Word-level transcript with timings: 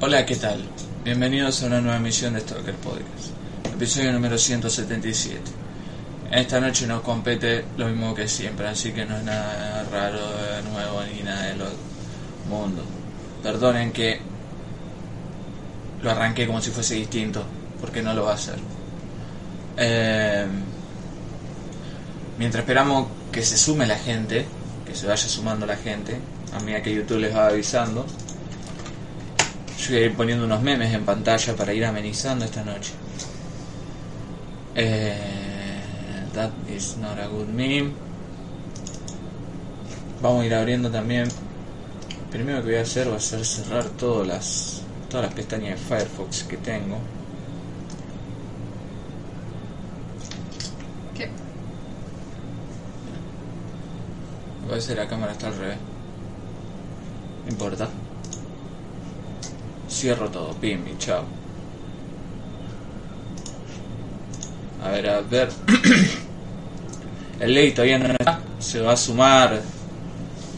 Hola, 0.00 0.24
¿qué 0.24 0.36
tal? 0.36 0.64
Bienvenidos 1.04 1.62
a 1.62 1.66
una 1.66 1.82
nueva 1.82 1.98
emisión 1.98 2.32
de 2.32 2.40
Stalker 2.40 2.74
Podcast, 2.76 3.32
episodio 3.74 4.12
número 4.12 4.38
177. 4.38 5.42
Esta 6.30 6.60
noche 6.60 6.86
nos 6.86 7.02
compete 7.02 7.66
lo 7.76 7.88
mismo 7.88 8.14
que 8.14 8.28
siempre, 8.28 8.66
así 8.66 8.92
que 8.92 9.04
no 9.04 9.18
es 9.18 9.24
nada 9.24 9.84
raro, 9.92 10.20
nuevo 10.72 11.02
ni 11.14 11.22
nada 11.22 11.42
del 11.48 11.60
otro 11.60 11.76
mundo. 12.48 12.82
Perdonen 13.42 13.92
que 13.92 14.20
lo 16.02 16.10
arranqué 16.10 16.46
como 16.46 16.62
si 16.62 16.70
fuese 16.70 16.94
distinto, 16.94 17.44
porque 17.78 18.02
no 18.02 18.14
lo 18.14 18.24
va 18.24 18.32
a 18.34 18.38
ser. 18.38 18.56
Eh, 19.76 20.46
mientras 22.38 22.62
esperamos 22.62 23.08
que 23.30 23.42
se 23.42 23.58
sume 23.58 23.86
la 23.86 23.98
gente, 23.98 24.46
que 24.86 24.94
se 24.94 25.06
vaya 25.06 25.28
sumando 25.28 25.66
la 25.66 25.76
gente, 25.76 26.18
a 26.54 26.60
medida 26.60 26.82
que 26.82 26.94
YouTube 26.94 27.18
les 27.18 27.34
va 27.34 27.48
avisando, 27.48 28.06
yo 29.78 29.90
voy 29.90 30.02
a 30.02 30.06
ir 30.06 30.14
poniendo 30.14 30.44
unos 30.44 30.62
memes 30.62 30.94
en 30.94 31.04
pantalla 31.04 31.54
para 31.56 31.74
ir 31.74 31.84
amenizando 31.84 32.44
esta 32.44 32.64
noche. 32.64 32.92
Eh, 34.76 35.14
that 36.32 36.50
is 36.68 36.96
not 36.96 37.18
a 37.18 37.26
good 37.26 37.48
meme. 37.48 37.92
Vamos 40.22 40.42
a 40.42 40.46
ir 40.46 40.54
abriendo 40.54 40.90
también. 40.90 41.28
Primero 42.30 42.62
que 42.62 42.70
voy 42.70 42.78
a 42.78 42.82
hacer 42.82 43.10
va 43.10 43.16
a 43.16 43.20
ser 43.20 43.44
cerrar 43.44 43.84
todas 43.84 44.26
las 44.26 44.82
todas 45.08 45.26
las 45.26 45.34
pestañas 45.34 45.70
de 45.70 45.76
Firefox 45.76 46.44
que 46.44 46.56
tengo. 46.56 46.98
¿Qué? 51.14 51.28
Parece 54.68 54.94
que 54.94 55.00
la 55.00 55.08
cámara 55.08 55.32
está 55.32 55.48
al 55.48 55.58
revés. 55.58 55.93
Importa. 57.48 57.88
Cierro 59.88 60.28
todo, 60.28 60.52
pim 60.54 60.80
y 60.88 60.98
chao. 60.98 61.24
A 64.82 64.90
ver, 64.90 65.08
a 65.08 65.20
ver. 65.20 65.48
El 67.40 67.54
ley 67.54 67.72
todavía 67.72 67.98
no 67.98 68.06
está. 68.06 68.40
Se 68.58 68.80
va 68.80 68.92
a 68.92 68.96
sumar 68.96 69.60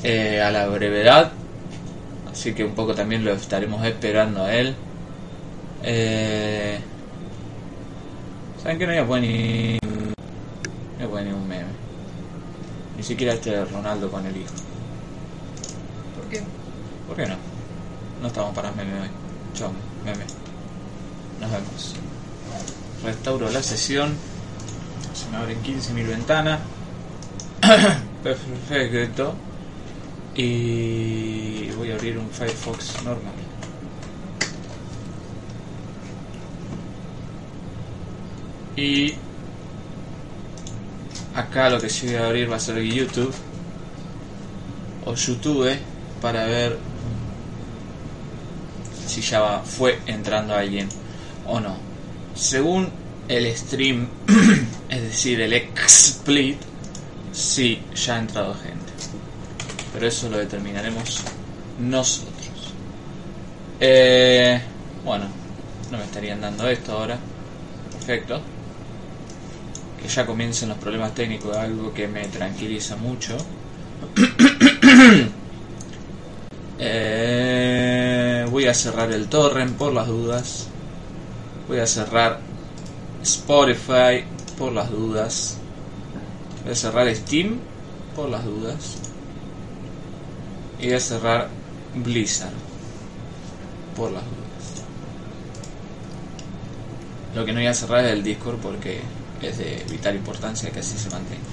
eh, 0.02 0.40
a 0.40 0.50
la 0.50 0.68
brevedad. 0.68 1.32
Así 2.30 2.54
que 2.54 2.64
un 2.64 2.74
poco 2.74 2.94
también 2.94 3.24
lo 3.24 3.32
estaremos 3.32 3.84
esperando 3.84 4.44
a 4.44 4.54
él. 4.54 4.74
Eh, 5.82 6.78
¿Saben 8.62 8.78
que 8.78 8.86
no 8.86 8.92
voy 8.92 9.00
a 9.00 9.06
poner 9.06 9.30
ni, 9.30 9.78
no 10.98 10.98
voy 10.98 11.04
a 11.04 11.08
poner 11.08 11.26
ni 11.26 11.32
un 11.32 11.48
meme? 11.48 11.70
Ni 12.96 13.02
siquiera 13.02 13.34
este 13.34 13.64
Ronaldo 13.64 14.10
con 14.10 14.26
el 14.26 14.36
hijo. 14.36 14.52
¿Por 16.16 16.28
qué? 16.28 16.42
¿Por 17.06 17.16
qué 17.16 17.26
no? 17.26 17.36
No 18.20 18.28
estamos 18.28 18.54
para 18.54 18.72
meme 18.72 19.00
hoy. 19.00 19.08
Chao, 19.54 19.70
meme. 20.04 20.24
Nos 21.40 21.50
vemos. 21.50 21.94
Restauro 23.04 23.50
la 23.50 23.62
sesión. 23.62 24.14
Se 25.14 25.28
me 25.30 25.36
abren 25.36 25.62
15.000 25.62 26.06
ventanas. 26.06 26.60
Perfecto. 28.22 29.34
Y 30.34 31.70
voy 31.70 31.90
a 31.90 31.94
abrir 31.94 32.18
un 32.18 32.28
Firefox 32.30 33.02
normal. 33.04 33.32
Y 38.76 39.14
acá 41.34 41.70
lo 41.70 41.80
que 41.80 41.88
sí 41.88 42.06
voy 42.06 42.16
a 42.16 42.26
abrir 42.26 42.50
va 42.50 42.56
a 42.56 42.60
ser 42.60 42.82
YouTube 42.82 43.34
o 45.06 45.14
YouTube 45.14 45.74
para 46.20 46.44
ver 46.44 46.78
si 49.06 49.20
ya 49.22 49.40
va- 49.40 49.62
fue 49.62 49.98
entrando 50.06 50.54
alguien 50.54 50.88
o 51.46 51.60
no. 51.60 51.76
Según 52.34 52.88
el 53.28 53.56
stream, 53.56 54.08
es 54.88 55.02
decir, 55.02 55.40
el 55.40 55.52
XSplit, 55.74 56.56
sí, 57.32 57.82
ya 57.94 58.16
ha 58.16 58.18
entrado 58.18 58.54
gente. 58.54 58.92
Pero 59.92 60.06
eso 60.06 60.28
lo 60.28 60.38
determinaremos 60.38 61.22
nosotros. 61.80 62.34
Eh, 63.80 64.60
bueno, 65.04 65.24
no 65.90 65.98
me 65.98 66.04
estarían 66.04 66.40
dando 66.40 66.68
esto 66.68 66.92
ahora. 66.92 67.18
Perfecto. 67.92 68.40
Que 70.02 70.08
ya 70.08 70.26
comiencen 70.26 70.68
los 70.68 70.78
problemas 70.78 71.14
técnicos, 71.14 71.56
algo 71.56 71.92
que 71.94 72.06
me 72.08 72.26
tranquiliza 72.28 72.96
mucho. 72.96 73.36
Eh, 76.78 77.55
voy 78.56 78.68
a 78.68 78.72
cerrar 78.72 79.12
el 79.12 79.28
torrent 79.28 79.76
por 79.76 79.92
las 79.92 80.06
dudas. 80.06 80.68
Voy 81.68 81.78
a 81.78 81.86
cerrar 81.86 82.40
Spotify 83.22 84.24
por 84.56 84.72
las 84.72 84.90
dudas. 84.90 85.58
Voy 86.62 86.72
a 86.72 86.74
cerrar 86.74 87.14
Steam 87.14 87.58
por 88.14 88.30
las 88.30 88.46
dudas. 88.46 88.96
Y 90.80 90.86
voy 90.86 90.94
a 90.94 91.00
cerrar 91.00 91.48
Blizzard 91.96 92.54
por 93.94 94.10
las 94.12 94.22
dudas. 94.22 94.84
Lo 97.34 97.44
que 97.44 97.52
no 97.52 97.58
voy 97.58 97.66
a 97.66 97.74
cerrar 97.74 98.06
es 98.06 98.12
el 98.12 98.22
Discord 98.22 98.56
porque 98.56 99.02
es 99.42 99.58
de 99.58 99.84
vital 99.90 100.16
importancia 100.16 100.70
que 100.70 100.80
así 100.80 100.96
se 100.96 101.10
mantenga. 101.10 101.44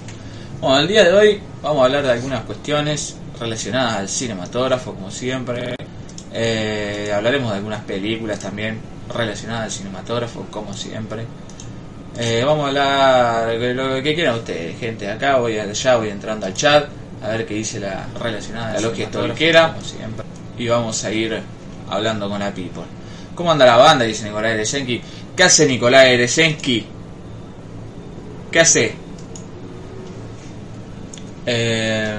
Bueno, 0.61 0.79
el 0.79 0.87
día 0.87 1.03
de 1.03 1.11
hoy 1.11 1.41
vamos 1.61 1.81
a 1.81 1.85
hablar 1.87 2.03
de 2.03 2.11
algunas 2.11 2.45
cuestiones 2.45 3.17
relacionadas 3.37 3.97
al 3.97 4.07
cinematógrafo, 4.07 4.93
como 4.93 5.11
siempre. 5.11 5.75
Eh, 6.33 7.11
hablaremos 7.15 7.51
de 7.51 7.57
algunas 7.57 7.83
películas 7.83 8.39
también 8.39 8.79
relacionadas 9.13 9.65
al 9.65 9.71
cinematógrafo, 9.71 10.47
como 10.49 10.73
siempre. 10.73 11.25
Eh, 12.17 12.43
vamos 12.45 12.65
a 12.65 12.67
hablar 12.67 13.59
de 13.59 13.73
lo 13.73 14.01
que 14.01 14.15
quieran 14.15 14.35
ustedes, 14.35 14.79
gente. 14.79 15.09
Acá 15.09 15.37
voy 15.37 15.57
a, 15.57 15.71
ya 15.71 15.97
voy 15.97 16.09
entrando 16.09 16.45
al 16.45 16.53
chat 16.53 16.87
a 17.23 17.29
ver 17.29 17.45
qué 17.45 17.55
dice 17.55 17.79
la 17.79 18.07
relacionada 18.19 18.77
a 18.77 18.81
lo 18.81 18.91
que 18.91 19.07
quiera, 19.35 19.69
como 19.69 19.81
siempre. 19.81 20.25
Y 20.57 20.67
vamos 20.67 21.03
a 21.03 21.11
ir 21.11 21.41
hablando 21.89 22.29
con 22.29 22.39
la 22.39 22.51
people. 22.51 22.83
¿Cómo 23.33 23.51
anda 23.51 23.65
la 23.65 23.77
banda? 23.77 24.05
Dice 24.05 24.25
Nicolás 24.25 24.51
Eresenki. 24.51 25.01
¿Qué 25.35 25.43
hace 25.43 25.65
Nicolás 25.65 26.05
Eresenki? 26.05 26.85
¿Qué 28.51 28.59
hace? 28.59 28.95
Eh, 31.45 32.17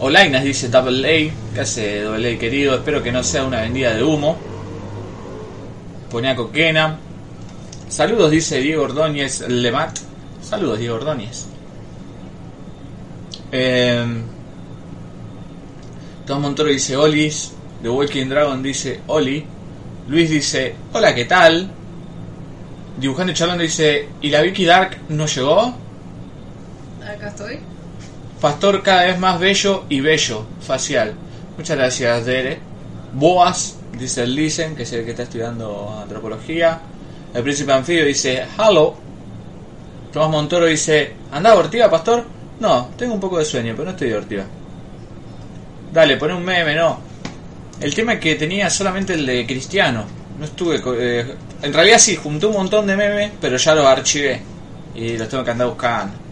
Olainas 0.00 0.44
dice 0.44 0.68
Double 0.68 1.06
A. 1.06 1.54
¿Qué 1.54 1.60
hace 1.60 2.02
Double 2.02 2.34
A 2.34 2.38
querido? 2.38 2.74
Espero 2.74 3.02
que 3.02 3.12
no 3.12 3.22
sea 3.22 3.44
una 3.44 3.62
vendida 3.62 3.94
de 3.94 4.02
humo. 4.02 4.36
Ponía 6.10 6.36
coquena. 6.36 6.98
Saludos, 7.88 8.30
dice 8.30 8.60
Diego 8.60 8.84
Ordóñez 8.84 9.48
Lemat. 9.48 9.98
Saludos, 10.42 10.78
Diego 10.78 10.96
Ordóñez. 10.96 11.46
Eh, 13.52 14.04
Tom 16.26 16.42
Montoro 16.42 16.68
dice 16.68 16.96
Olis. 16.96 17.52
The 17.82 17.88
Walking 17.88 18.28
Dragon 18.28 18.62
dice 18.62 19.00
Oli. 19.06 19.44
Luis 20.08 20.30
dice 20.30 20.74
Hola, 20.92 21.14
¿qué 21.14 21.24
tal? 21.24 21.70
Dibujando 22.98 23.32
y 23.32 23.34
charlando 23.34 23.62
dice 23.62 24.08
¿Y 24.20 24.30
la 24.30 24.42
Vicky 24.42 24.64
Dark 24.64 24.98
no 25.08 25.26
llegó? 25.26 25.74
Acá 27.02 27.28
estoy. 27.28 27.75
Pastor 28.40 28.82
cada 28.82 29.04
vez 29.04 29.18
más 29.18 29.40
bello 29.40 29.84
y 29.88 30.00
bello, 30.00 30.44
facial. 30.60 31.14
Muchas 31.56 31.76
gracias, 31.76 32.26
Dere. 32.26 32.58
Boas, 33.14 33.78
dice 33.98 34.24
el 34.24 34.34
Lisen, 34.34 34.76
que 34.76 34.82
es 34.82 34.92
el 34.92 35.04
que 35.04 35.12
está 35.12 35.22
estudiando 35.22 35.98
antropología. 36.02 36.80
El 37.32 37.42
príncipe 37.42 37.72
anfibio 37.72 38.04
dice, 38.04 38.44
hello. 38.58 38.94
Tomás 40.12 40.30
Montoro 40.30 40.66
dice, 40.66 41.14
¿anda 41.32 41.52
divertida, 41.52 41.90
pastor? 41.90 42.24
No, 42.60 42.90
tengo 42.96 43.14
un 43.14 43.20
poco 43.20 43.38
de 43.38 43.44
sueño, 43.44 43.72
pero 43.72 43.86
no 43.86 43.90
estoy 43.92 44.08
divertida. 44.08 44.44
Dale, 45.92 46.16
pone 46.18 46.34
un 46.34 46.44
meme, 46.44 46.74
no. 46.74 47.00
El 47.80 47.94
tema 47.94 48.14
es 48.14 48.20
que 48.20 48.34
tenía 48.34 48.68
solamente 48.68 49.14
el 49.14 49.24
de 49.24 49.46
Cristiano. 49.46 50.04
No 50.38 50.44
estuve... 50.44 50.82
eh, 50.98 51.34
en 51.62 51.72
realidad 51.72 51.98
sí, 51.98 52.16
junté 52.16 52.46
un 52.46 52.54
montón 52.54 52.86
de 52.86 52.96
memes, 52.96 53.32
pero 53.40 53.56
ya 53.56 53.74
los 53.74 53.86
archivé. 53.86 54.42
Y 54.94 55.16
los 55.16 55.28
tengo 55.28 55.42
que 55.44 55.50
andar 55.50 55.68
buscando. 55.68 56.25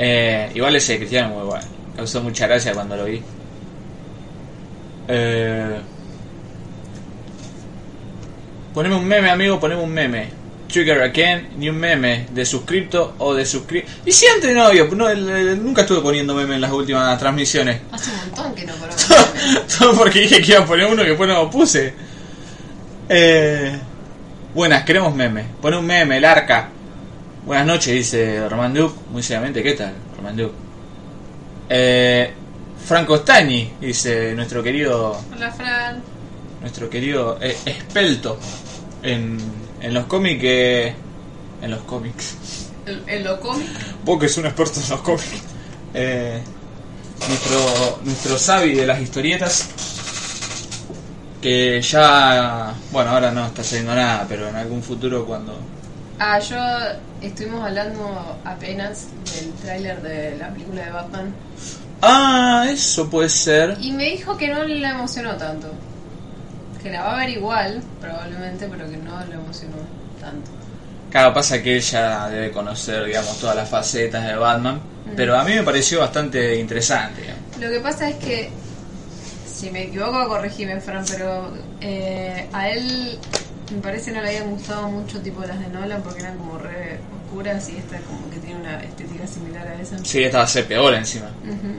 Eh, 0.00 0.52
igual 0.54 0.76
ese 0.76 0.92
de 0.92 0.98
Cristiano 0.98 1.28
es 1.28 1.34
muy 1.34 1.44
bueno. 1.44 1.64
Causó 1.96 2.22
mucha 2.22 2.46
gracia 2.46 2.72
cuando 2.72 2.96
lo 2.96 3.04
vi. 3.04 3.20
Eh, 5.08 5.80
poneme 8.72 8.94
un 8.94 9.04
meme, 9.04 9.28
amigo, 9.28 9.58
poneme 9.58 9.82
un 9.82 9.92
meme. 9.92 10.38
Trigger 10.68 11.02
again, 11.02 11.48
ni 11.56 11.68
un 11.68 11.76
meme 11.76 12.28
de 12.30 12.46
suscripto 12.46 13.14
o 13.18 13.34
de 13.34 13.44
suscripto. 13.44 13.90
Y 14.04 14.12
si 14.12 14.26
antes 14.26 14.54
no 14.54 14.62
había, 14.62 14.84
no, 14.84 15.12
nunca 15.56 15.80
estuve 15.82 16.00
poniendo 16.00 16.32
meme 16.32 16.54
en 16.54 16.60
las 16.60 16.70
últimas 16.70 17.18
transmisiones. 17.18 17.80
Hace 17.90 18.10
un 18.12 18.16
montón 18.18 18.54
que 18.54 18.66
no 18.66 18.74
ponemos 18.74 19.08
Todo 19.78 19.96
porque 19.96 20.20
dije 20.20 20.40
que 20.40 20.52
iba 20.52 20.60
a 20.60 20.66
poner 20.66 20.86
uno 20.86 21.02
que 21.02 21.08
después 21.08 21.28
no 21.28 21.42
lo 21.42 21.50
puse. 21.50 21.92
Eh, 23.08 23.76
buenas, 24.54 24.84
queremos 24.84 25.12
meme. 25.12 25.44
Pone 25.60 25.76
un 25.76 25.86
meme, 25.86 26.18
el 26.18 26.24
arca. 26.24 26.68
Buenas 27.48 27.66
noches, 27.66 27.94
dice 27.94 28.46
Román 28.46 28.74
Duke. 28.74 28.94
Muy 29.10 29.22
seriamente, 29.22 29.62
¿qué 29.62 29.72
tal, 29.72 29.94
Román 30.16 30.36
Duke? 30.36 30.52
Eh, 31.70 32.30
Franco 32.84 33.16
Stagni, 33.16 33.72
dice 33.80 34.34
nuestro 34.34 34.62
querido 34.62 35.18
Hola, 35.34 35.50
Fran. 35.50 36.02
nuestro 36.60 36.90
querido 36.90 37.38
eh, 37.40 37.56
Espelto 37.64 38.38
en, 39.02 39.38
en 39.80 39.94
los 39.94 40.04
cómics 40.04 40.44
en 40.44 41.70
los 41.70 41.80
cómics 41.84 42.34
El, 42.84 43.02
el 43.06 43.24
lo 43.24 43.40
cómic. 43.40 43.66
vos 44.04 44.20
que 44.20 44.26
es 44.26 44.36
un 44.36 44.44
experto 44.44 44.80
en 44.80 44.90
los 44.90 45.00
cómics 45.00 45.42
Eh, 45.94 46.38
nuestro 47.28 48.00
nuestro 48.04 48.38
Sabi 48.38 48.74
de 48.74 48.86
las 48.86 49.00
historietas 49.00 49.70
que 51.40 51.80
ya 51.80 52.74
bueno 52.92 53.10
ahora 53.10 53.30
no 53.30 53.46
está 53.46 53.62
haciendo 53.62 53.94
nada 53.94 54.26
pero 54.28 54.48
en 54.48 54.56
algún 54.56 54.82
futuro 54.82 55.24
cuando 55.24 55.58
Ah, 56.18 56.38
yo 56.40 56.56
estuvimos 57.20 57.64
hablando 57.64 58.38
apenas 58.44 59.06
del 59.34 59.52
tráiler 59.54 60.02
de 60.02 60.36
la 60.36 60.48
película 60.50 60.84
de 60.84 60.90
Batman 60.90 61.34
ah 62.02 62.66
eso 62.70 63.08
puede 63.08 63.28
ser 63.28 63.76
y 63.80 63.92
me 63.92 64.04
dijo 64.04 64.36
que 64.36 64.48
no 64.48 64.64
le 64.64 64.86
emocionó 64.88 65.36
tanto. 65.36 65.72
Que 66.82 66.90
la 66.90 67.02
va 67.02 67.16
a 67.16 67.18
ver 67.18 67.30
igual, 67.30 67.82
probablemente, 68.00 68.68
pero 68.70 68.88
que 68.88 68.96
no 68.96 69.18
le 69.26 69.34
emocionó 69.34 69.76
tanto. 70.20 70.48
Claro, 71.10 71.34
pasa 71.34 71.60
que 71.60 71.76
ella 71.76 72.28
debe 72.28 72.52
conocer, 72.52 73.04
digamos, 73.04 73.40
todas 73.40 73.56
las 73.56 73.68
facetas 73.68 74.24
de 74.24 74.36
Batman, 74.36 74.80
pero 75.16 75.36
a 75.36 75.42
mí 75.42 75.54
me 75.54 75.64
pareció 75.64 75.98
bastante 76.00 76.56
interesante. 76.56 77.22
Lo 77.58 77.68
que 77.68 77.80
pasa 77.80 78.08
es 78.10 78.16
que, 78.16 78.50
si 79.52 79.70
me 79.70 79.84
equivoco, 79.84 80.28
corregime, 80.28 80.80
Fran, 80.80 81.04
pero 81.10 81.52
eh, 81.80 82.46
a 82.52 82.68
él 82.68 83.18
me 83.70 83.78
parece 83.82 84.12
no 84.12 84.20
le 84.22 84.28
habían 84.28 84.50
gustado 84.50 84.88
mucho 84.88 85.20
tipo 85.20 85.40
las 85.42 85.58
de 85.60 85.68
Nolan 85.68 86.02
porque 86.02 86.20
eran 86.20 86.36
como 86.38 86.58
re 86.58 86.98
oscuras 87.26 87.68
y 87.68 87.76
esta 87.76 87.98
como 87.98 88.28
que 88.30 88.38
tiene 88.38 88.60
una 88.60 88.82
estética 88.82 89.26
similar 89.26 89.66
a 89.68 89.80
esa. 89.80 89.98
Sí, 90.04 90.22
esta 90.22 90.38
va 90.38 90.44
a 90.44 90.48
ser 90.48 90.66
peor 90.66 90.94
encima. 90.94 91.26
Ujú. 91.44 91.74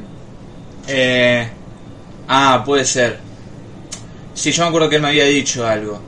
Eh, 0.88 1.48
ah, 2.28 2.62
puede 2.66 2.86
ser. 2.86 3.18
Sí, 4.36 4.52
yo 4.52 4.64
me 4.64 4.70
acuerdo 4.70 4.90
que 4.90 4.98
él 4.98 5.02
me 5.02 5.08
había 5.10 5.26
dicho 5.26 5.66
algo. 5.68 6.00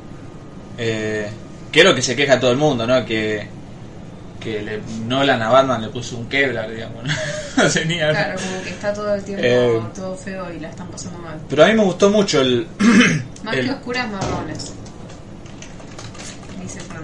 Eh, 0.77 1.29
que 1.71 1.79
es 1.79 1.85
lo 1.85 1.95
que 1.95 2.01
se 2.01 2.15
queja 2.15 2.39
todo 2.39 2.51
el 2.51 2.57
mundo, 2.57 2.85
¿no? 2.85 3.03
Que, 3.05 3.47
que 4.39 4.61
le, 4.61 4.81
Nolan 5.07 5.41
a 5.41 5.49
Batman 5.49 5.81
le 5.81 5.89
puso 5.89 6.17
un 6.17 6.27
Kevlar, 6.29 6.69
digamos. 6.69 7.03
¿no? 7.03 7.13
No 7.57 7.69
tenía- 7.69 8.09
Claro, 8.11 8.39
como 8.39 8.63
que 8.63 8.69
está 8.69 8.93
todo 8.93 9.13
el 9.13 9.23
tiempo 9.23 9.43
Eh, 9.45 9.81
todo 9.93 10.15
feo 10.15 10.53
y 10.53 10.59
la 10.59 10.69
están 10.69 10.87
pasando 10.87 11.19
mal. 11.19 11.37
Pero 11.49 11.65
a 11.65 11.67
mí 11.67 11.73
me 11.73 11.83
gustó 11.83 12.09
mucho 12.09 12.39
el... 12.41 12.65
Más 13.43 13.55
el- 13.57 13.65
que 13.65 13.71
oscuras, 13.71 14.09
marrones. 14.09 14.71
Dice 16.61 16.79
Fran. 16.79 17.03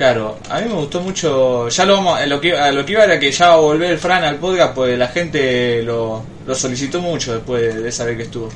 Claro, 0.00 0.38
a 0.48 0.60
mí 0.62 0.66
me 0.66 0.76
gustó 0.76 1.02
mucho. 1.02 1.68
Ya 1.68 1.84
lo 1.84 1.92
vamos, 1.96 2.26
lo 2.26 2.40
que, 2.40 2.56
a 2.56 2.72
lo 2.72 2.86
que 2.86 2.92
iba 2.92 3.04
era 3.04 3.20
que 3.20 3.30
ya 3.30 3.48
va 3.48 3.52
a 3.52 3.58
volver 3.58 3.98
Fran 3.98 4.24
al 4.24 4.36
podcast, 4.36 4.74
pues 4.74 4.98
la 4.98 5.08
gente 5.08 5.82
lo, 5.82 6.24
solicitó 6.54 7.02
mucho 7.02 7.34
después 7.34 7.82
de 7.82 7.86
esa 7.86 8.06
vez 8.06 8.16
que 8.16 8.22
estuvo. 8.22 8.48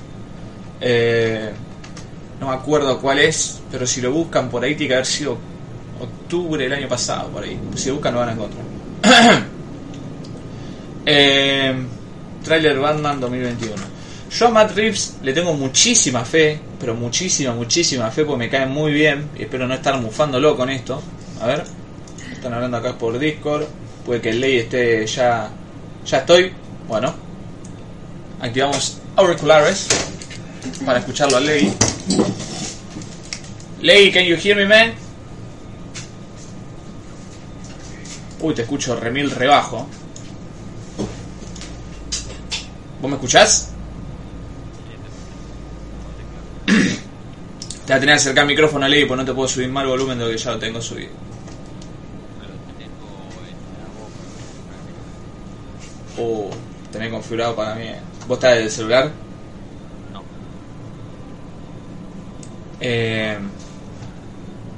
Eh, 0.80 1.50
no 2.40 2.48
me 2.48 2.54
acuerdo 2.54 2.98
cuál 2.98 3.18
es, 3.18 3.60
pero 3.70 3.86
si 3.86 4.00
lo 4.00 4.10
buscan 4.10 4.48
por 4.48 4.64
ahí 4.64 4.74
tiene 4.74 4.88
que 4.88 4.94
haber 4.94 5.04
sido 5.04 5.36
octubre 6.00 6.64
del 6.64 6.72
año 6.72 6.88
pasado, 6.88 7.28
por 7.28 7.44
ahí. 7.44 7.60
Si 7.74 7.90
buscan 7.90 8.14
lo 8.14 8.20
van 8.20 8.30
a 8.30 8.32
encontrar. 8.32 8.64
eh, 11.04 11.74
trailer 12.42 12.78
Batman 12.78 13.20
2021. 13.20 13.74
Yo 14.30 14.46
a 14.46 14.50
Matt 14.50 14.74
Reeves 14.74 15.18
le 15.22 15.34
tengo 15.34 15.52
muchísima 15.52 16.24
fe, 16.24 16.58
pero 16.80 16.94
muchísima, 16.94 17.52
muchísima 17.52 18.10
fe, 18.10 18.24
porque 18.24 18.38
me 18.38 18.48
cae 18.48 18.64
muy 18.64 18.92
bien. 18.92 19.28
Y 19.38 19.42
espero 19.42 19.66
no 19.66 19.74
estar 19.74 20.00
mufándolo 20.00 20.56
con 20.56 20.70
esto. 20.70 21.02
A 21.44 21.46
ver, 21.46 21.62
están 22.32 22.54
hablando 22.54 22.78
acá 22.78 22.96
por 22.96 23.18
Discord. 23.18 23.66
Puede 24.06 24.22
que 24.22 24.30
el 24.30 24.40
ley 24.40 24.60
esté 24.60 25.06
ya. 25.06 25.50
Ya 26.06 26.18
estoy. 26.20 26.50
Bueno, 26.88 27.12
activamos 28.40 28.96
auriculares 29.14 29.88
para 30.86 31.00
escucharlo 31.00 31.36
a 31.36 31.40
Ley. 31.40 31.70
Ley, 33.82 34.10
can 34.10 34.24
you 34.24 34.36
hear 34.42 34.56
me, 34.56 34.64
man? 34.64 34.94
Uy, 38.40 38.54
te 38.54 38.62
escucho 38.62 38.98
remil 38.98 39.30
rebajo. 39.30 39.86
¿Vos 43.02 43.10
me 43.10 43.16
escuchás? 43.16 43.68
Te 47.84 47.92
vas 47.92 47.98
a 47.98 48.00
tener 48.00 48.14
que 48.14 48.20
acercar 48.20 48.44
el 48.44 48.48
micrófono, 48.48 48.88
Ley, 48.88 49.04
pues 49.04 49.18
no 49.18 49.26
te 49.26 49.34
puedo 49.34 49.46
subir 49.46 49.68
más 49.68 49.86
volumen 49.86 50.16
de 50.18 50.24
lo 50.24 50.30
que 50.30 50.38
ya 50.38 50.52
lo 50.52 50.58
tengo 50.58 50.80
subido. 50.80 51.33
Oh, 56.18 56.50
tenés 56.92 57.10
configurado 57.10 57.56
para 57.56 57.74
mí. 57.74 57.90
¿Vos 58.28 58.38
estás 58.38 58.56
del 58.56 58.70
celular? 58.70 59.10
No. 60.12 60.22
Eh, 62.80 63.38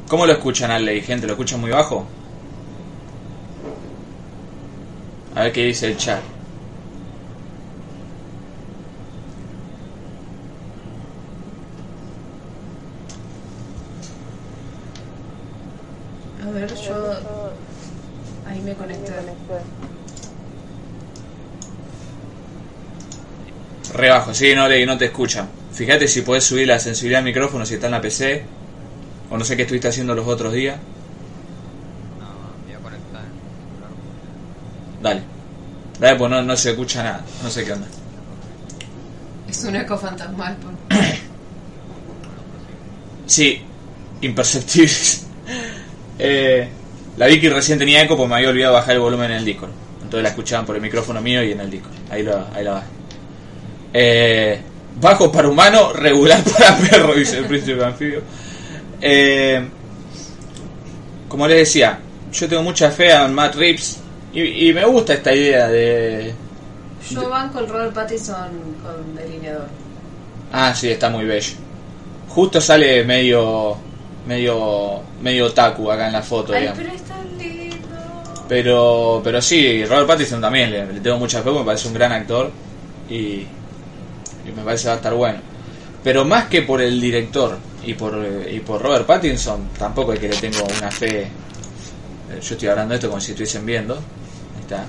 ¿Cómo 0.08 0.24
lo 0.26 0.32
escuchan 0.32 0.70
al 0.70 0.84
Ley, 0.84 1.02
gente? 1.02 1.26
¿Lo 1.26 1.34
escuchan 1.34 1.60
muy 1.60 1.70
bajo? 1.70 2.06
A 5.34 5.42
ver 5.42 5.52
qué 5.52 5.64
dice 5.64 5.88
el 5.88 5.96
chat. 5.98 6.22
A 16.42 16.50
ver, 16.50 16.74
yo. 16.74 16.94
Ahí 18.46 18.60
me 18.62 18.74
conecté. 18.74 19.12
Re 23.94 24.08
bajo, 24.10 24.34
sí, 24.34 24.54
no, 24.54 24.68
Ley, 24.68 24.84
no 24.86 24.98
te 24.98 25.06
escuchan. 25.06 25.48
Fíjate 25.72 26.08
si 26.08 26.22
podés 26.22 26.44
subir 26.44 26.66
la 26.66 26.78
sensibilidad 26.80 27.18
del 27.18 27.26
micrófono 27.26 27.64
si 27.66 27.74
está 27.74 27.86
en 27.86 27.92
la 27.92 28.00
PC. 28.00 28.44
O 29.30 29.36
no 29.36 29.44
sé 29.44 29.56
qué 29.56 29.62
estuviste 29.62 29.88
haciendo 29.88 30.14
los 30.14 30.26
otros 30.26 30.52
días. 30.52 30.76
No, 32.18 32.26
me 32.66 32.72
voy 32.72 32.74
a 32.74 32.78
conectar. 32.82 33.22
Dale. 35.02 35.22
Dale, 36.00 36.16
pues 36.18 36.30
no, 36.30 36.42
no 36.42 36.56
se 36.56 36.70
escucha 36.70 37.02
nada. 37.02 37.24
No 37.42 37.50
sé 37.50 37.64
qué 37.64 37.72
onda. 37.72 37.86
Es 39.48 39.64
un 39.64 39.76
eco 39.76 39.96
fantasmal. 39.98 40.56
por- 40.56 40.72
Sí, 43.26 43.60
imperceptibles. 44.20 45.26
eh, 46.18 46.68
la 47.16 47.26
Vicky 47.26 47.48
recién 47.48 47.78
tenía 47.78 48.02
eco 48.02 48.16
porque 48.16 48.28
me 48.28 48.36
había 48.36 48.50
olvidado 48.50 48.74
bajar 48.74 48.94
el 48.94 49.00
volumen 49.00 49.30
en 49.32 49.38
el 49.38 49.44
Discord. 49.44 49.70
Entonces 50.02 50.22
la 50.22 50.28
escuchaban 50.28 50.64
por 50.64 50.76
el 50.76 50.82
micrófono 50.82 51.20
mío 51.20 51.42
y 51.42 51.52
en 51.52 51.60
el 51.60 51.70
Discord. 51.70 51.92
Ahí, 52.10 52.22
lo, 52.22 52.46
ahí 52.54 52.62
la 52.64 52.72
bajé. 52.72 52.86
Eh, 53.98 54.60
bajo 55.00 55.32
para 55.32 55.48
humano, 55.48 55.90
regular 55.94 56.44
para 56.58 56.76
perro, 56.76 57.14
dice 57.14 57.38
el 57.38 57.46
príncipe 57.46 57.82
anfibio. 57.82 58.20
Eh, 59.00 59.66
como 61.26 61.48
les 61.48 61.60
decía, 61.60 61.98
yo 62.30 62.46
tengo 62.46 62.62
mucha 62.62 62.90
fe 62.90 63.10
a 63.10 63.26
Matt 63.26 63.54
Reeves 63.54 63.98
y, 64.34 64.68
y 64.68 64.74
me 64.74 64.84
gusta 64.84 65.14
esta 65.14 65.34
idea 65.34 65.68
de... 65.68 66.34
Yo 67.08 67.30
banco 67.30 67.60
el 67.60 67.68
Robert 67.68 67.94
Pattinson 67.94 68.50
con 68.82 69.14
delineador. 69.14 69.68
Ah, 70.52 70.74
sí, 70.74 70.90
está 70.90 71.08
muy 71.08 71.24
bello. 71.24 71.54
Justo 72.28 72.60
sale 72.60 73.02
medio 73.04 73.78
medio 74.26 75.00
medio 75.22 75.46
otaku 75.46 75.90
acá 75.90 76.08
en 76.08 76.12
la 76.12 76.22
foto, 76.22 76.52
Ay, 76.52 76.62
digamos. 76.62 76.82
pero 76.82 76.94
es 76.94 77.02
tan 77.02 77.38
lindo. 77.38 77.76
Pero 78.46 79.20
pero 79.24 79.40
sí, 79.40 79.86
Robert 79.86 80.06
Pattinson 80.06 80.40
también 80.42 80.70
le, 80.70 80.92
le 80.92 81.00
tengo 81.00 81.18
mucha 81.18 81.38
fe, 81.38 81.44
porque 81.44 81.60
me 81.60 81.64
parece 81.64 81.88
un 81.88 81.94
gran 81.94 82.12
actor 82.12 82.50
y, 83.08 83.46
y 84.48 84.52
me 84.56 84.62
parece 84.62 84.88
va 84.88 84.94
a 84.94 84.96
estar 84.96 85.14
bueno. 85.14 85.38
Pero 86.04 86.24
más 86.24 86.44
que 86.46 86.62
por 86.62 86.80
el 86.80 87.00
director 87.00 87.58
y 87.84 87.94
por 87.94 88.14
eh, 88.24 88.54
y 88.54 88.60
por 88.60 88.80
Robert 88.82 89.06
Pattinson, 89.06 89.68
tampoco 89.78 90.12
es 90.12 90.20
que 90.20 90.28
le 90.28 90.36
tengo 90.36 90.64
una 90.78 90.90
fe. 90.90 91.22
eh, 91.22 91.28
Yo 92.40 92.54
estoy 92.54 92.68
hablando 92.68 92.92
de 92.92 92.96
esto 92.96 93.08
como 93.08 93.20
si 93.20 93.32
estuviesen 93.32 93.66
viendo. 93.66 93.94
Ahí 93.94 94.60
está. 94.62 94.84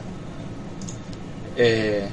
Eh, 1.58 2.08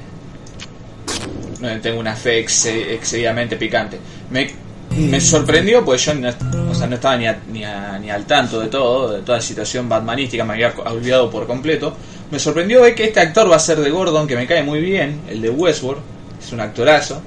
no 1.61 1.81
tengo 1.81 1.99
una 1.99 2.15
fe 2.15 2.43
exe- 2.45 2.91
excesivamente 2.93 3.55
picante. 3.57 3.99
Me, 4.29 4.49
me 4.97 5.19
sorprendió, 5.21 5.83
pues 5.85 6.03
yo 6.05 6.13
no, 6.15 6.29
o 6.69 6.73
sea, 6.75 6.87
no 6.87 6.95
estaba 6.95 7.15
ni, 7.17 7.27
a- 7.27 7.39
ni, 7.51 7.63
a- 7.63 7.97
ni 7.99 8.09
al 8.09 8.25
tanto 8.25 8.59
de 8.59 8.67
todo, 8.67 9.13
de 9.13 9.21
toda 9.21 9.37
la 9.37 9.43
situación 9.43 9.87
batmanística, 9.87 10.43
me 10.43 10.53
había 10.53 10.73
olvidado 10.85 11.29
por 11.29 11.45
completo. 11.47 11.95
Me 12.31 12.39
sorprendió 12.39 12.81
ver 12.81 12.95
que 12.95 13.05
este 13.05 13.19
actor 13.19 13.49
va 13.49 13.55
a 13.57 13.59
ser 13.59 13.79
de 13.79 13.89
Gordon, 13.91 14.27
que 14.27 14.35
me 14.35 14.47
cae 14.47 14.63
muy 14.63 14.81
bien, 14.81 15.21
el 15.29 15.41
de 15.41 15.49
Westworld, 15.49 16.01
es 16.43 16.51
un 16.51 16.59
actorazo. 16.59 17.21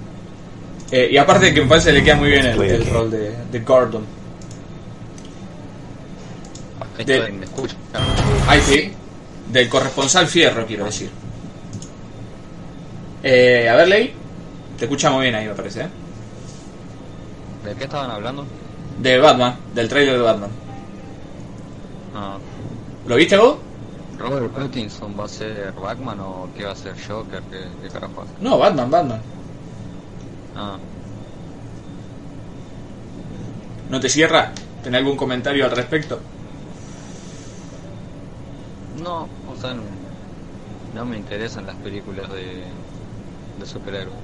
Eh, 0.90 1.08
y 1.12 1.16
aparte 1.18 1.52
que 1.52 1.60
me 1.60 1.66
parece 1.68 1.88
que 1.90 1.98
le 1.98 2.04
queda 2.04 2.16
muy 2.16 2.30
bien 2.30 2.46
el, 2.46 2.60
el 2.62 2.86
rol 2.86 3.10
de, 3.10 3.34
de 3.50 3.60
Gordon. 3.60 4.06
De- 6.96 7.04
de- 7.04 7.32
me 7.32 7.44
escucha. 7.44 7.76
Ahí 8.48 8.60
sí, 8.62 8.92
del 9.52 9.68
corresponsal 9.68 10.26
Fierro, 10.26 10.66
quiero 10.66 10.86
decir. 10.86 11.10
Eh, 13.22 13.68
a 13.68 13.76
ver, 13.76 13.88
Ley, 13.88 14.14
te 14.78 14.84
escuchamos 14.86 15.20
bien 15.22 15.34
ahí, 15.34 15.46
me 15.46 15.54
parece, 15.54 15.82
¿eh? 15.82 15.88
¿De 17.64 17.74
qué 17.74 17.84
estaban 17.84 18.10
hablando? 18.10 18.46
De 19.00 19.18
Batman, 19.18 19.56
del 19.74 19.88
trailer 19.88 20.14
de 20.16 20.22
Batman. 20.22 20.50
No, 22.14 22.38
¿Lo 23.06 23.16
viste 23.16 23.36
vos? 23.36 23.58
¿Robert 24.18 24.50
Pattinson 24.52 25.14
va 25.18 25.24
a 25.26 25.28
ser 25.28 25.72
Batman 25.80 26.18
o 26.20 26.48
qué 26.56 26.64
va 26.64 26.72
a 26.72 26.76
ser 26.76 26.94
Joker? 27.06 27.40
¿Qué, 27.50 27.58
qué 27.82 27.88
carajo? 27.88 28.24
No, 28.40 28.58
Batman, 28.58 28.90
Batman. 28.90 29.20
Ah, 30.58 30.76
¿No 33.88 34.00
te 34.00 34.08
cierra? 34.08 34.52
¿Tenés 34.82 34.98
algún 34.98 35.16
comentario 35.16 35.64
al 35.64 35.70
respecto? 35.70 36.20
no, 39.02 39.28
o 39.48 39.60
sea, 39.60 39.74
no, 39.74 39.82
no 40.94 41.04
me 41.04 41.16
interesan 41.16 41.66
las 41.66 41.76
películas 41.76 42.30
de, 42.32 42.64
de 43.58 43.66
superhéroes. 43.66 44.14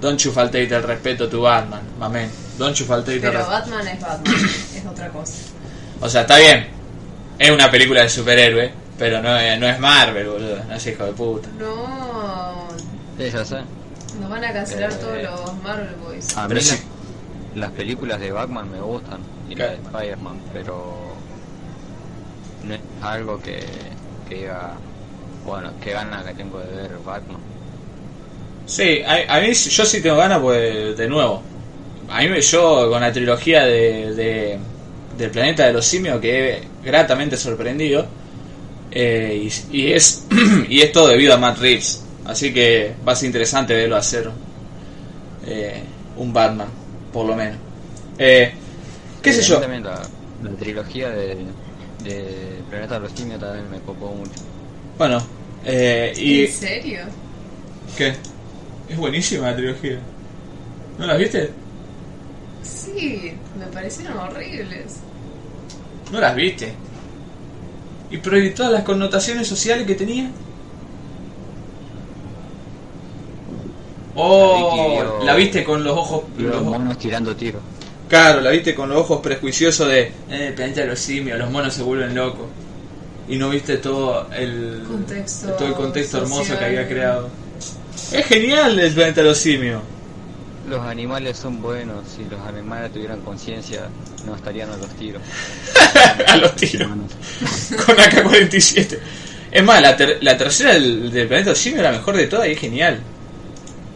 Don't 0.00 0.18
you 0.20 0.32
faltate 0.32 0.74
el 0.74 0.82
respeto 0.82 1.28
to 1.28 1.42
Batman, 1.42 1.82
mamen. 1.98 2.30
Don't 2.58 2.74
you 2.76 2.84
faltate 2.84 3.14
el 3.16 3.20
Pero. 3.20 3.46
Batman 3.46 3.86
es 3.86 4.00
Batman, 4.00 4.34
es 4.76 4.86
otra 4.86 5.08
cosa. 5.10 5.34
O 6.00 6.08
sea, 6.08 6.22
está 6.22 6.38
bien. 6.38 6.66
Es 7.38 7.50
una 7.50 7.70
película 7.70 8.02
de 8.02 8.08
superhéroe, 8.08 8.72
pero 8.98 9.22
no 9.22 9.36
es, 9.36 9.58
no 9.58 9.68
es 9.68 9.78
Marvel, 9.78 10.28
boludo. 10.28 10.64
No 10.64 10.74
es 10.74 10.86
hijo 10.86 11.04
de 11.04 11.12
puta. 11.12 11.48
No, 11.58 12.68
Sí, 13.18 13.30
ya 13.30 13.44
sé. 13.44 13.58
Nos 14.20 14.30
van 14.30 14.44
a 14.44 14.52
cancelar 14.52 14.92
Eh, 14.92 14.96
todos 15.00 15.22
los 15.22 15.62
Marvel 15.62 15.94
Boys. 16.04 16.36
A 16.36 16.48
mí 16.48 16.60
sí. 16.60 16.70
las, 16.70 17.58
las 17.58 17.70
películas 17.72 18.20
de 18.20 18.32
Batman 18.32 18.70
me 18.70 18.80
gustan 18.80 19.20
y 19.48 19.54
las 19.54 19.70
de. 19.70 19.76
Spider-Man, 19.76 20.38
pero 20.52 20.94
no 22.64 22.74
es 22.74 22.80
algo 23.02 23.40
que, 23.40 23.62
que 24.28 24.34
diga, 24.36 24.72
bueno, 25.44 25.70
qué 25.82 25.92
gana 25.92 26.22
que 26.24 26.34
tengo 26.34 26.58
de 26.60 26.66
ver 26.74 26.90
Batman. 27.04 27.38
Sí, 28.66 29.02
a, 29.02 29.36
a 29.36 29.40
mí 29.40 29.52
yo 29.52 29.84
sí 29.84 30.00
tengo 30.00 30.16
ganas, 30.16 30.40
pues, 30.40 30.96
de 30.96 31.08
nuevo. 31.08 31.42
A 32.08 32.20
mí 32.20 32.28
me, 32.28 32.40
yo 32.40 32.88
con 32.90 33.00
la 33.00 33.12
trilogía 33.12 33.64
de, 33.64 34.14
de- 34.14 34.58
del 35.18 35.30
planeta 35.30 35.66
de 35.66 35.72
los 35.72 35.84
simios 35.86 36.20
quedé 36.20 36.62
gratamente 36.82 37.36
sorprendido. 37.36 38.06
Eh, 38.90 39.48
y, 39.70 39.76
y 39.76 39.92
es 39.92 40.26
y 40.68 40.80
es 40.80 40.92
todo 40.92 41.08
debido 41.08 41.34
a 41.34 41.36
Matt 41.36 41.58
Reeves. 41.58 42.03
Así 42.24 42.52
que 42.52 42.94
va 43.06 43.12
a 43.12 43.16
ser 43.16 43.26
interesante 43.26 43.74
verlo 43.74 43.96
hacer 43.96 44.30
eh, 45.46 45.82
un 46.16 46.32
Batman, 46.32 46.68
por 47.12 47.26
lo 47.26 47.36
menos. 47.36 47.56
Eh, 48.18 48.52
¿Qué 49.22 49.32
sé 49.32 49.42
yo? 49.42 49.58
También 49.58 49.84
la, 49.84 50.00
la 50.42 50.50
trilogía 50.58 51.10
de, 51.10 51.36
de 52.02 52.62
Planeta 52.70 52.94
de 52.94 53.00
los 53.00 53.12
Simios 53.12 53.40
también 53.40 53.70
me 53.70 53.78
copó 53.80 54.12
mucho. 54.14 54.32
Bueno, 54.98 55.22
eh, 55.64 56.12
y... 56.16 56.44
¿En 56.46 56.52
serio? 56.52 57.00
¿Qué? 57.96 58.14
Es 58.88 58.96
buenísima 58.96 59.50
la 59.50 59.56
trilogía. 59.56 59.98
¿No 60.98 61.06
la 61.06 61.14
viste? 61.16 61.50
Sí, 62.62 63.32
me 63.58 63.66
parecieron 63.66 64.18
horribles. 64.18 64.96
¿No 66.12 66.20
las 66.20 66.34
viste? 66.34 66.72
¿Y 68.10 68.18
pero 68.18 68.38
y 68.38 68.50
todas 68.50 68.72
las 68.72 68.84
connotaciones 68.84 69.48
sociales 69.48 69.86
que 69.86 69.94
tenía? 69.94 70.30
Oh, 74.16 75.20
la 75.24 75.34
viste 75.34 75.64
con 75.64 75.82
los 75.84 75.96
ojos... 75.96 76.22
Y 76.38 76.42
los 76.42 76.54
los- 76.56 76.62
monos 76.64 76.98
tirando 76.98 77.34
tiros. 77.34 77.60
claro, 78.08 78.40
la 78.40 78.50
viste 78.50 78.74
con 78.74 78.88
los 78.88 78.98
ojos 78.98 79.20
prejuiciosos 79.20 79.88
de... 79.88 80.12
Eh, 80.30 80.52
planeta 80.54 80.82
de 80.82 80.86
los 80.88 80.98
simios, 81.00 81.38
los 81.38 81.50
monos 81.50 81.74
se 81.74 81.82
vuelven 81.82 82.14
locos. 82.14 82.46
Y 83.28 83.36
no 83.36 83.50
viste 83.50 83.78
todo 83.78 84.28
el... 84.32 84.82
Contexto 84.86 85.48
todo 85.54 85.68
el 85.68 85.74
contexto 85.74 86.18
hermoso 86.18 86.56
que 86.58 86.64
había 86.64 86.86
creado. 86.86 87.28
Es 88.12 88.26
genial 88.26 88.78
el 88.78 88.92
planeta 88.92 89.22
de 89.22 89.28
los 89.28 89.38
simios. 89.38 89.80
Los 90.68 90.80
animales 90.86 91.36
son 91.36 91.60
buenos, 91.60 92.04
si 92.16 92.24
los 92.24 92.40
animales 92.46 92.92
tuvieran 92.92 93.20
conciencia 93.20 93.88
no 94.26 94.34
estarían 94.34 94.70
a 94.70 94.76
los 94.76 94.88
tiros. 94.90 95.20
a 96.26 96.36
los 96.36 96.54
tiros. 96.56 96.88
Con 97.84 97.96
AK-47. 97.96 98.98
Es 99.50 99.62
más, 99.64 99.80
la, 99.82 99.96
ter- 99.96 100.18
la 100.22 100.36
tercera 100.38 100.72
del, 100.72 101.10
del 101.12 101.28
planeta 101.28 101.54
Simio 101.54 101.80
era 101.80 101.92
la 101.92 101.98
mejor 101.98 102.16
de 102.16 102.26
todas 102.26 102.48
y 102.48 102.52
es 102.52 102.58
genial. 102.58 102.98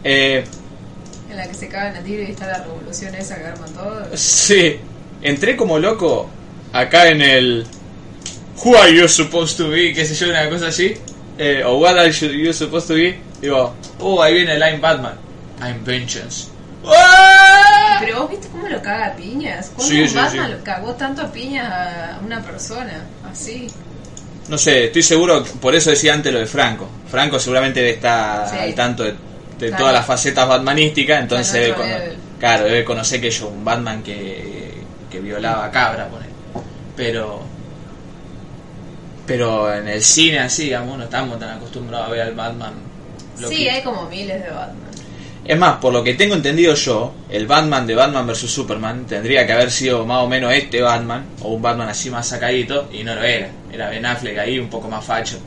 Eh, 0.03 0.43
En 1.29 1.37
la 1.37 1.47
que 1.47 1.53
se 1.53 1.67
cagan 1.67 1.95
a 1.95 1.99
tiro 2.01 2.23
y 2.23 2.31
está 2.31 2.47
la 2.47 2.59
revolución 2.63 3.13
esa 3.15 3.37
que 3.37 3.45
arman 3.45 3.71
todo. 3.73 4.05
sí, 4.15 4.77
entré 5.21 5.55
como 5.55 5.77
loco 5.79 6.29
acá 6.73 7.09
en 7.09 7.21
el 7.21 7.65
Who 8.63 8.75
are 8.77 8.93
you 8.93 9.07
supposed 9.07 9.57
to 9.57 9.69
be? 9.69 9.93
qué 9.93 10.05
sé 10.05 10.15
yo, 10.15 10.29
una 10.29 10.49
cosa 10.49 10.67
así. 10.67 10.95
Eh, 11.37 11.63
o 11.65 11.77
What 11.77 11.97
are 11.97 12.11
you, 12.11 12.51
supposed 12.53 12.87
to 12.89 12.95
be? 12.95 13.17
Digo, 13.41 13.73
oh, 13.99 14.21
ahí 14.21 14.33
viene 14.33 14.53
el 14.55 14.61
I'm 14.61 14.81
Batman. 14.81 15.13
I'm 15.61 15.83
Vengeance. 15.85 16.47
¡Ah! 16.85 17.97
Pero 18.01 18.21
vos 18.21 18.29
viste 18.31 18.47
cómo 18.49 18.67
lo 18.67 18.81
caga 18.81 19.07
a 19.07 19.15
piñas. 19.15 19.71
¿Cuándo 19.75 19.93
Sí, 19.93 20.07
sí, 20.07 20.15
Batman 20.15 20.47
sí. 20.47 20.51
lo 20.57 20.63
cagó 20.63 20.93
tanto 20.95 21.21
a 21.21 21.31
piñas 21.31 21.71
a 21.71 22.19
una 22.25 22.41
persona? 22.41 23.03
Así. 23.31 23.67
No 24.49 24.57
sé, 24.57 24.85
estoy 24.85 25.03
seguro, 25.03 25.43
por 25.61 25.75
eso 25.75 25.89
decía 25.91 26.13
antes 26.13 26.33
lo 26.33 26.39
de 26.39 26.45
Franco. 26.47 26.89
Franco 27.09 27.39
seguramente 27.39 27.93
Sí. 28.01 28.07
al 28.07 28.73
tanto 28.75 29.03
de, 29.03 29.13
de 29.59 29.67
Claro. 29.67 29.77
todas 29.83 29.93
las 29.93 30.05
facetas 30.05 30.47
batmanísticas, 30.47 31.21
entonces 31.21 31.53
debe, 31.53 32.15
claro, 32.39 32.63
debe 32.65 32.83
conocer 32.85 33.19
que 33.19 33.29
yo, 33.29 33.49
un 33.49 33.63
Batman 33.65 34.01
que, 34.01 34.73
que 35.11 35.19
violaba 35.19 35.65
a 35.65 35.71
cabra, 35.71 36.07
poner. 36.07 36.29
Pero, 36.95 37.41
pero 39.25 39.73
en 39.73 39.87
el 39.87 40.01
cine 40.01 40.39
así, 40.39 40.63
digamos, 40.65 40.97
no 40.97 41.03
estamos 41.03 41.39
tan 41.39 41.57
acostumbrados 41.57 42.07
a 42.07 42.11
ver 42.11 42.21
al 42.21 42.33
Batman. 42.33 42.73
Sí, 43.47 43.67
hay 43.69 43.83
como 43.83 44.09
miles 44.09 44.41
de 44.43 44.49
Batman. 44.49 44.89
Es 45.45 45.57
más, 45.57 45.77
por 45.77 45.93
lo 45.93 46.03
que 46.03 46.13
tengo 46.13 46.35
entendido 46.35 46.73
yo, 46.75 47.13
el 47.29 47.47
Batman 47.47 47.87
de 47.87 47.95
Batman 47.95 48.27
vs 48.27 48.51
Superman 48.51 49.05
tendría 49.05 49.47
que 49.47 49.53
haber 49.53 49.71
sido 49.71 50.05
más 50.05 50.23
o 50.23 50.27
menos 50.27 50.53
este 50.53 50.81
Batman, 50.81 51.25
o 51.41 51.53
un 51.53 51.61
Batman 51.61 51.89
así 51.89 52.09
más 52.09 52.27
sacadito, 52.27 52.89
y 52.91 53.03
no 53.03 53.15
lo 53.15 53.23
era. 53.23 53.49
Era 53.71 53.89
Ben 53.89 54.05
Affleck 54.05 54.37
ahí, 54.37 54.59
un 54.59 54.69
poco 54.69 54.87
más 54.89 55.03
facho. 55.03 55.37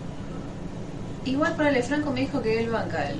Igual 1.24 1.54
para 1.54 1.68
el 1.70 1.82
Franco 1.84 2.10
me 2.10 2.20
dijo 2.20 2.42
que 2.42 2.60
él 2.60 2.70
banca 2.70 3.08
el 3.08 3.16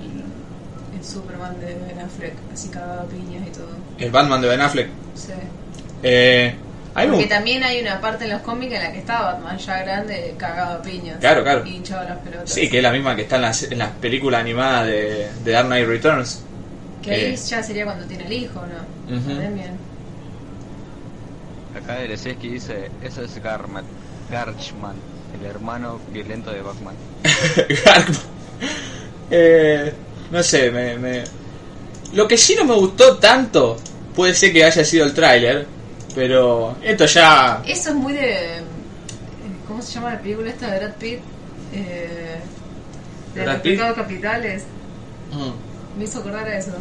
Superman 1.05 1.59
de 1.61 1.67
Ben 1.75 1.99
Affleck, 2.01 2.35
así 2.53 2.69
cagado 2.69 3.03
a 3.03 3.05
piñas 3.07 3.47
y 3.47 3.51
todo. 3.51 3.69
El 3.99 4.11
Batman 4.11 4.41
de 4.41 4.49
Ben 4.49 4.61
Affleck. 4.61 4.89
Sí. 5.15 5.33
Eh, 6.03 6.55
me 6.95 7.07
Porque 7.09 7.27
también 7.27 7.63
hay 7.65 7.81
una 7.81 8.01
parte 8.01 8.25
en 8.25 8.33
los 8.33 8.43
cómics 8.43 8.75
en 8.75 8.83
la 8.83 8.93
que 8.93 8.99
está 8.99 9.23
Batman 9.23 9.57
ya 9.59 9.83
grande, 9.83 10.35
cagado 10.37 10.79
a 10.79 10.83
piñas. 10.83 11.19
Claro, 11.21 11.43
claro. 11.43 11.65
Y 11.67 11.77
hinchado 11.77 12.07
las 12.09 12.19
pelotas. 12.19 12.51
Sí, 12.51 12.69
que 12.69 12.77
es 12.79 12.83
la 12.83 12.93
misma 12.93 13.17
que 13.17 13.23
está 13.23 13.37
en 13.37 13.43
las, 13.43 13.63
en 13.63 13.79
las 13.79 13.91
películas 13.93 14.41
animadas 14.43 14.87
de, 14.87 15.29
de 15.45 15.51
Dark 15.53 15.67
Knight 15.69 15.87
Returns. 15.89 16.43
Que 17.03 17.11
ahí 17.13 17.21
Eh. 17.33 17.37
ya 17.37 17.63
sería 17.63 17.85
cuando 17.85 18.05
tiene 18.07 18.27
el 18.27 18.33
hijo, 18.33 18.61
¿no? 18.61 19.17
Ujú. 19.17 19.41
También. 19.41 19.73
Acá 21.83 21.95
Dereseski 21.95 22.49
dice, 22.49 22.91
eso 23.03 23.23
es 23.25 23.43
Garman, 23.43 23.85
Garchman, 24.31 24.95
el 25.41 25.47
hermano 25.47 25.99
violento 26.13 26.51
de 26.53 26.61
Batman. 26.63 26.95
Garkman. 27.85 28.17
Eh, 29.31 29.93
no 30.33 30.43
sé, 30.43 30.71
me, 30.73 30.99
me- 30.99 31.25
Lo 32.15 32.27
que 32.27 32.37
sí 32.37 32.57
no 32.59 32.65
me 32.65 32.75
gustó 32.75 33.19
tanto 33.19 33.77
puede 34.17 34.35
ser 34.35 34.53
que 34.53 34.65
haya 34.65 34.85
sido 34.85 35.05
el 35.07 35.15
tráiler, 35.15 35.67
pero 36.15 36.77
esto 36.83 37.07
ya... 37.07 37.63
Eso 37.67 37.91
es 37.91 37.95
muy 37.95 38.13
de. 38.15 38.61
¿Cómo 39.69 39.81
se 39.81 39.93
llama 39.93 40.13
la 40.15 40.21
película 40.21 40.51
esta 40.51 40.71
de 40.71 40.79
Brad 40.81 40.95
Pitt? 40.97 41.19
Eh, 41.73 42.39
de 43.35 43.43
¿Brad 43.43 43.53
los 43.55 43.63
Pitt? 43.63 43.73
pecados 43.73 43.97
capitales. 43.97 44.63
Mm. 45.33 45.99
Me 45.99 46.05
hizo 46.05 46.19
acordar 46.19 46.47
a 46.49 46.59
eso. 46.59 46.73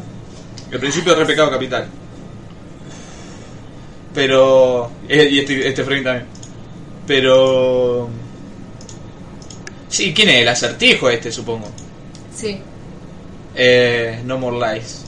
El 0.72 0.79
principio 0.79 1.13
de 1.13 1.20
Repecado 1.20 1.51
Capital. 1.51 1.88
Pero... 4.13 4.91
eh, 5.08 5.27
Y 5.29 5.39
este, 5.39 5.67
este 5.67 5.84
frame 5.84 6.01
también. 6.01 6.25
Pero... 7.08 8.10
Sí, 9.89 10.13
¿quién 10.13 10.29
es? 10.29 10.36
El 10.41 10.48
acertijo 10.50 11.10
este, 11.10 11.31
supongo. 11.31 11.67
Sí. 12.36 12.60
Eh, 13.55 14.22
no 14.25 14.38
More 14.38 14.75
Lies. 14.75 15.05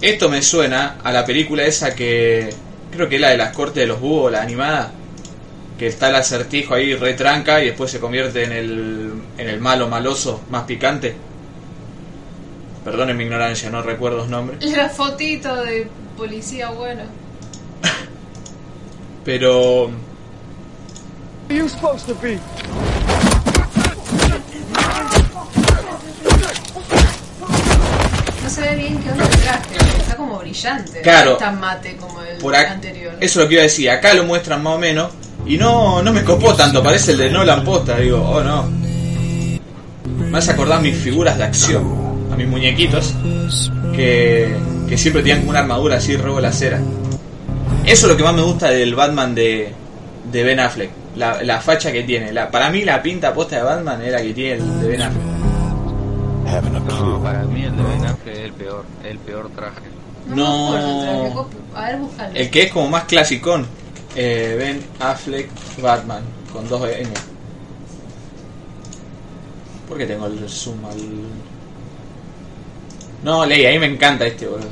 Esto 0.00 0.28
me 0.28 0.42
suena 0.42 0.98
a 1.02 1.12
la 1.12 1.24
película 1.24 1.64
esa 1.64 1.94
que. 1.94 2.52
Creo 2.90 3.08
que 3.08 3.14
es 3.14 3.20
la 3.20 3.30
de 3.30 3.38
las 3.38 3.54
cortes 3.54 3.76
de 3.76 3.86
los 3.86 4.00
búhos, 4.00 4.32
la 4.32 4.42
animada. 4.42 4.92
Que 5.78 5.86
está 5.86 6.10
el 6.10 6.16
acertijo 6.16 6.74
ahí 6.74 6.94
retranca 6.94 7.62
y 7.62 7.66
después 7.66 7.90
se 7.90 8.00
convierte 8.00 8.44
en 8.44 8.52
el, 8.52 9.12
en 9.38 9.48
el 9.48 9.60
malo 9.60 9.88
maloso 9.88 10.42
más 10.50 10.64
picante. 10.64 11.14
Perdonen 12.84 13.16
mi 13.16 13.24
ignorancia, 13.24 13.70
no 13.70 13.82
recuerdo 13.82 14.18
los 14.18 14.28
nombres. 14.28 14.64
La 14.76 14.88
fotito 14.88 15.54
de 15.56 15.86
policía 16.16 16.70
bueno. 16.70 17.02
Pero. 19.24 19.90
No 28.42 28.50
se 28.50 28.60
ve 28.60 28.76
bien 28.76 28.98
qué 28.98 29.10
onda 29.10 29.24
el 29.24 29.30
traje. 29.30 29.76
Está 29.98 30.16
como 30.16 30.38
brillante. 30.38 31.00
Claro. 31.02 31.30
No 31.30 31.36
está 31.36 31.52
mate 31.52 31.96
como 31.96 32.20
el 32.22 32.38
Por 32.38 32.54
anterior. 32.56 33.14
Eso 33.20 33.40
es 33.40 33.44
lo 33.44 33.48
que 33.48 33.54
iba 33.54 33.60
a 33.60 33.64
decir. 33.64 33.90
Acá 33.90 34.14
lo 34.14 34.24
muestran 34.24 34.62
más 34.62 34.74
o 34.74 34.78
menos. 34.78 35.10
Y 35.46 35.56
no, 35.56 36.02
no 36.02 36.12
me 36.12 36.24
copó 36.24 36.54
tanto. 36.54 36.82
Parece 36.82 37.12
el 37.12 37.18
de 37.18 37.30
Nolan 37.30 37.64
Posta. 37.64 37.96
Digo, 37.98 38.20
oh 38.20 38.42
no. 38.42 38.68
Me 40.30 40.38
hace 40.38 40.52
acordar 40.52 40.80
mis 40.80 40.96
figuras 40.96 41.38
de 41.38 41.44
acción. 41.44 42.28
A 42.32 42.36
mis 42.36 42.48
muñequitos. 42.48 43.14
Que, 43.94 44.56
que 44.88 44.98
siempre 44.98 45.22
tenían 45.22 45.40
como 45.40 45.50
una 45.50 45.60
armadura 45.60 45.96
así, 45.96 46.16
robo 46.16 46.40
la 46.40 46.52
cera. 46.52 46.80
Eso 47.84 48.06
es 48.06 48.12
lo 48.12 48.16
que 48.16 48.22
más 48.22 48.34
me 48.34 48.42
gusta 48.42 48.68
del 48.70 48.94
Batman 48.94 49.34
de, 49.34 49.72
de 50.30 50.42
Ben 50.42 50.60
Affleck. 50.60 50.90
La, 51.16 51.42
la 51.42 51.60
facha 51.60 51.92
que 51.92 52.02
tiene. 52.02 52.32
La, 52.32 52.50
para 52.50 52.70
mí 52.70 52.84
la 52.84 53.02
pinta 53.02 53.34
posta 53.34 53.56
de 53.56 53.62
Batman 53.62 54.00
era 54.02 54.18
la 54.18 54.24
que 54.24 54.32
tiene 54.32 54.52
el 54.54 54.80
de 54.80 54.88
Ben 54.88 55.02
Affleck. 55.02 55.31
Having 56.52 56.76
a 56.76 56.80
No, 56.80 57.22
para 57.22 57.44
mí 57.44 57.64
el 57.64 57.76
de 57.76 57.82
Ben 57.82 58.04
Affleck 58.06 58.34
es 58.36 58.38
el 58.40 58.52
peor, 58.52 58.84
el 59.04 59.18
peor 59.18 59.50
traje. 59.50 59.80
No, 60.26 60.74
A 61.74 61.86
ver, 61.86 61.96
búscalo. 61.98 62.34
El 62.34 62.50
que 62.50 62.62
es 62.64 62.72
como 62.72 62.88
más 62.88 63.04
clasicón. 63.04 63.66
Eh, 64.14 64.54
ben 64.58 64.84
Affleck 65.00 65.48
Batman. 65.80 66.22
Con 66.52 66.68
dos 66.68 66.86
N. 66.88 67.10
¿Por 69.88 69.96
qué 69.98 70.06
tengo 70.06 70.26
el 70.26 70.48
zoom 70.48 70.84
al.? 70.84 70.98
No, 73.24 73.46
Ley, 73.46 73.64
a 73.66 73.70
mí 73.70 73.78
me 73.78 73.86
encanta 73.86 74.26
este, 74.26 74.46
boludo. 74.46 74.68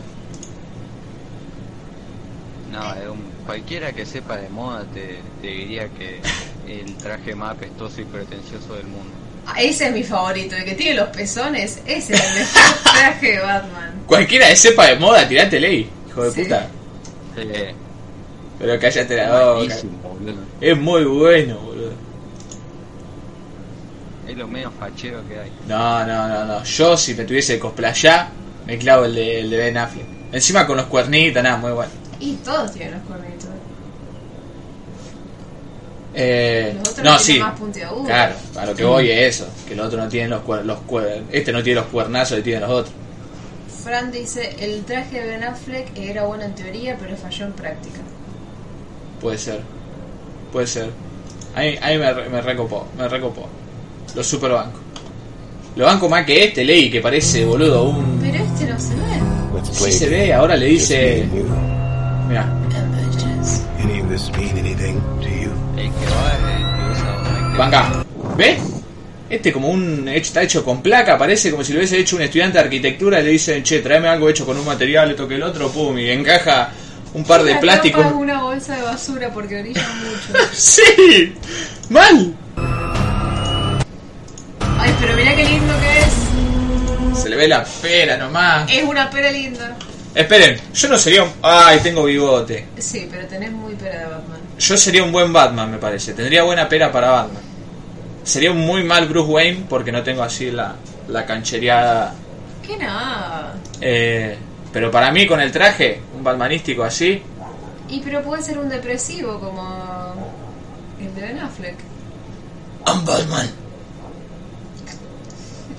No, 2.73 2.95
es 2.95 3.09
un- 3.09 3.31
cualquiera 3.47 3.93
que 3.93 4.05
sepa 4.07 4.37
de 4.37 4.49
moda 4.49 4.85
te, 4.93 5.21
te 5.41 5.49
diría 5.49 5.89
que 5.89 6.21
el 6.69 6.95
traje 6.97 7.35
más 7.35 7.53
apestoso 7.53 8.01
y 8.01 8.05
pretencioso 8.05 8.75
del 8.75 8.87
mundo. 8.87 9.11
Ese 9.59 9.87
es 9.89 9.93
mi 9.93 10.03
favorito, 10.03 10.57
el 10.57 10.65
que 10.65 10.75
tiene 10.75 10.95
los 11.01 11.09
pezones. 11.11 11.81
Ese 11.87 12.15
es 12.15 12.21
el 12.25 12.35
mejor 12.35 12.83
traje 12.83 13.27
de 13.33 13.39
Batman. 13.41 14.03
Cualquiera 14.07 14.49
que 14.49 14.57
sepa 14.57 14.87
de 14.87 14.97
moda, 14.97 15.29
tirate 15.29 15.61
Ley, 15.61 15.89
hijo 16.09 16.25
de 16.25 16.31
Sí. 16.33 16.43
puta. 16.43 16.67
Eh, 17.37 17.75
Pero 18.59 18.79
cállate 18.81 19.17
la 19.17 19.53
boca. 19.55 19.75
Es 20.61 20.77
muy 20.79 21.05
bueno, 21.05 21.59
boludo. 21.61 21.93
Es 24.29 24.37
lo 24.37 24.47
menos 24.47 24.73
fachero 24.79 25.21
que 25.29 25.39
hay. 25.39 25.53
No, 25.67 26.07
no, 26.07 26.29
no, 26.29 26.45
no. 26.45 26.65
Yo, 26.65 26.97
si 26.97 27.15
me 27.15 27.25
tuviese 27.25 27.55
que 27.55 27.61
cosplayar, 27.61 28.29
me 28.67 28.79
clavo 28.79 29.05
el 29.07 29.15
de, 29.15 29.41
el 29.41 29.51
de 29.51 29.57
Ben 29.57 29.77
Affleck. 29.79 30.07
Encima 30.33 30.67
con 30.67 30.77
los 30.77 30.87
cuernitos, 30.87 31.43
nada, 31.43 31.57
muy 31.57 31.73
bueno. 31.73 31.91
Y 32.21 32.35
todos 32.37 32.73
tienen 32.73 32.95
los 32.95 33.03
cuernitos. 33.05 33.40
Eh, 36.15 36.73
Los 36.79 36.89
otros 36.89 37.05
no, 37.05 37.17
tienen 37.19 37.25
sí. 37.25 37.39
Claro, 38.07 38.35
a 38.57 38.67
lo 38.67 38.75
que 38.75 38.85
voy 38.85 39.11
es 39.11 39.37
eso. 39.37 39.49
Que 39.67 39.75
el 39.75 39.81
otro 39.81 39.99
no 40.03 40.09
tiene 40.09 40.29
los, 40.29 40.43
cuer- 40.43 40.63
los 40.65 40.79
cuer- 40.81 41.23
Este 41.31 41.53
no 41.53 41.63
tiene 41.63 41.81
los 41.81 41.89
cuernazos 41.91 42.37
que 42.39 42.43
tienen 42.43 42.63
los 42.63 42.71
otros. 42.71 42.95
Fran 43.85 44.11
dice, 44.11 44.57
el 44.59 44.85
traje 44.85 45.21
de 45.21 45.27
Ben 45.29 45.45
Affleck 45.45 45.97
era 45.97 46.25
bueno 46.25 46.45
en 46.45 46.55
teoría, 46.55 46.97
pero 47.01 47.17
falló 47.17 47.47
en 47.47 47.53
práctica. 47.53 48.01
Puede 49.21 49.39
ser. 49.39 49.61
Puede 50.53 50.67
ser. 50.67 50.91
Ahí, 51.55 51.79
ahí 51.81 51.97
me, 51.99 52.13
re- 52.13 52.29
me 52.29 52.41
recopó, 52.43 52.87
me 52.99 53.09
recopó. 53.09 53.49
Los 54.15 54.27
super 54.27 54.51
bancos. 54.51 54.81
Lo 55.77 55.87
banco 55.87 56.09
más 56.09 56.27
que 56.27 56.45
este, 56.45 56.65
Ley, 56.65 56.91
que 56.91 57.01
parece, 57.01 57.45
boludo, 57.45 57.85
un... 57.85 58.19
Pero 58.21 58.43
este 58.45 58.67
no 58.67 58.79
se 58.79 58.95
ve. 58.97 59.63
Sí 59.73 59.93
se 59.93 60.09
ve, 60.09 60.35
ahora 60.35 60.57
le 60.57 60.67
dice... 60.67 61.27
Mira, 62.29 62.47
Venga, 67.59 68.05
¿ves? 68.37 68.59
Este 69.29 69.53
como 69.53 69.69
un 69.69 70.09
hecho- 70.09 70.27
está 70.27 70.43
hecho 70.43 70.65
con 70.65 70.83
placa, 70.83 71.17
parece 71.17 71.51
como 71.51 71.63
si 71.63 71.73
lo 71.73 71.79
hubiese 71.79 71.99
hecho 71.99 72.17
un 72.17 72.23
estudiante 72.23 72.59
de 72.59 72.65
arquitectura 72.65 73.21
y 73.21 73.25
le 73.25 73.31
dicen, 73.31 73.63
che, 73.63 73.79
tráeme 73.81 74.09
algo 74.09 74.29
hecho 74.29 74.45
con 74.45 74.59
un 74.59 74.65
material, 74.65 75.11
esto 75.11 75.29
que 75.29 75.37
el 75.37 75.43
otro, 75.43 75.71
pum, 75.71 75.97
y 75.99 76.11
encaja 76.11 76.71
un 77.15 77.25
par 77.25 77.43
de 77.43 77.55
plásticos. 77.57 78.05
una 78.13 78.43
bolsa 78.43 78.77
de 78.77 78.83
basura 78.83 79.31
porque 79.33 79.63
mucho. 79.63 79.81
¡Sí! 80.53 81.35
¡Mal! 81.91 82.35
Ay, 84.79 84.95
pero 85.01 85.15
mirá 85.15 85.37
qué 85.37 85.45
lindo 85.45 85.75
que 85.81 85.99
es. 85.99 87.21
Se 87.23 87.29
le 87.29 87.37
ve 87.37 87.47
la 87.49 87.65
pera 87.65 88.17
nomás. 88.17 88.71
Es 88.73 88.83
una 88.83 89.11
pera 89.11 89.31
linda. 89.31 89.77
Esperen, 90.15 90.61
yo 90.75 90.89
no 90.89 90.99
sería 90.99 91.23
un... 91.23 91.31
¡Ay, 91.43 91.79
tengo 91.81 92.05
bigote! 92.05 92.67
Sí, 92.79 93.07
pero 93.11 93.27
tenés 93.29 93.53
muy 93.53 93.75
pera 93.75 94.01
de 94.01 94.07
Batman. 94.07 94.41
Yo 94.59 94.77
sería 94.77 95.05
un 95.05 95.13
buen 95.13 95.33
Batman, 95.33 95.71
me 95.71 95.79
parece. 95.79 96.15
Tendría 96.15 96.43
buena 96.43 96.69
pera 96.69 96.91
para 96.91 97.11
Batman. 97.11 97.43
Sería 98.25 98.51
un 98.51 98.59
muy 98.59 98.83
mal 98.83 99.07
Bruce 99.09 99.31
Wayne 99.31 99.67
porque 99.69 99.93
no 99.93 100.03
tengo 100.03 100.23
así 100.23 100.51
la, 100.51 100.75
la 101.09 101.25
canchereada. 101.25 102.15
¿Qué 102.67 102.77
nada? 102.77 103.55
Eh, 103.81 104.37
pero 104.73 104.91
para 104.91 105.11
mí, 105.13 105.27
con 105.27 105.41
el 105.41 105.53
traje, 105.53 106.01
un 106.17 106.23
Batmanístico 106.25 106.83
así, 106.83 107.23
Y 107.89 108.01
pero 108.01 108.23
puede 108.23 108.43
ser 108.43 108.59
un 108.59 108.69
depresivo 108.69 109.39
como 109.41 110.15
el 111.01 111.15
de 111.15 111.21
Ben 111.21 111.39
Affleck. 111.39 111.77
I'm 112.87 113.05
Batman. 113.05 113.51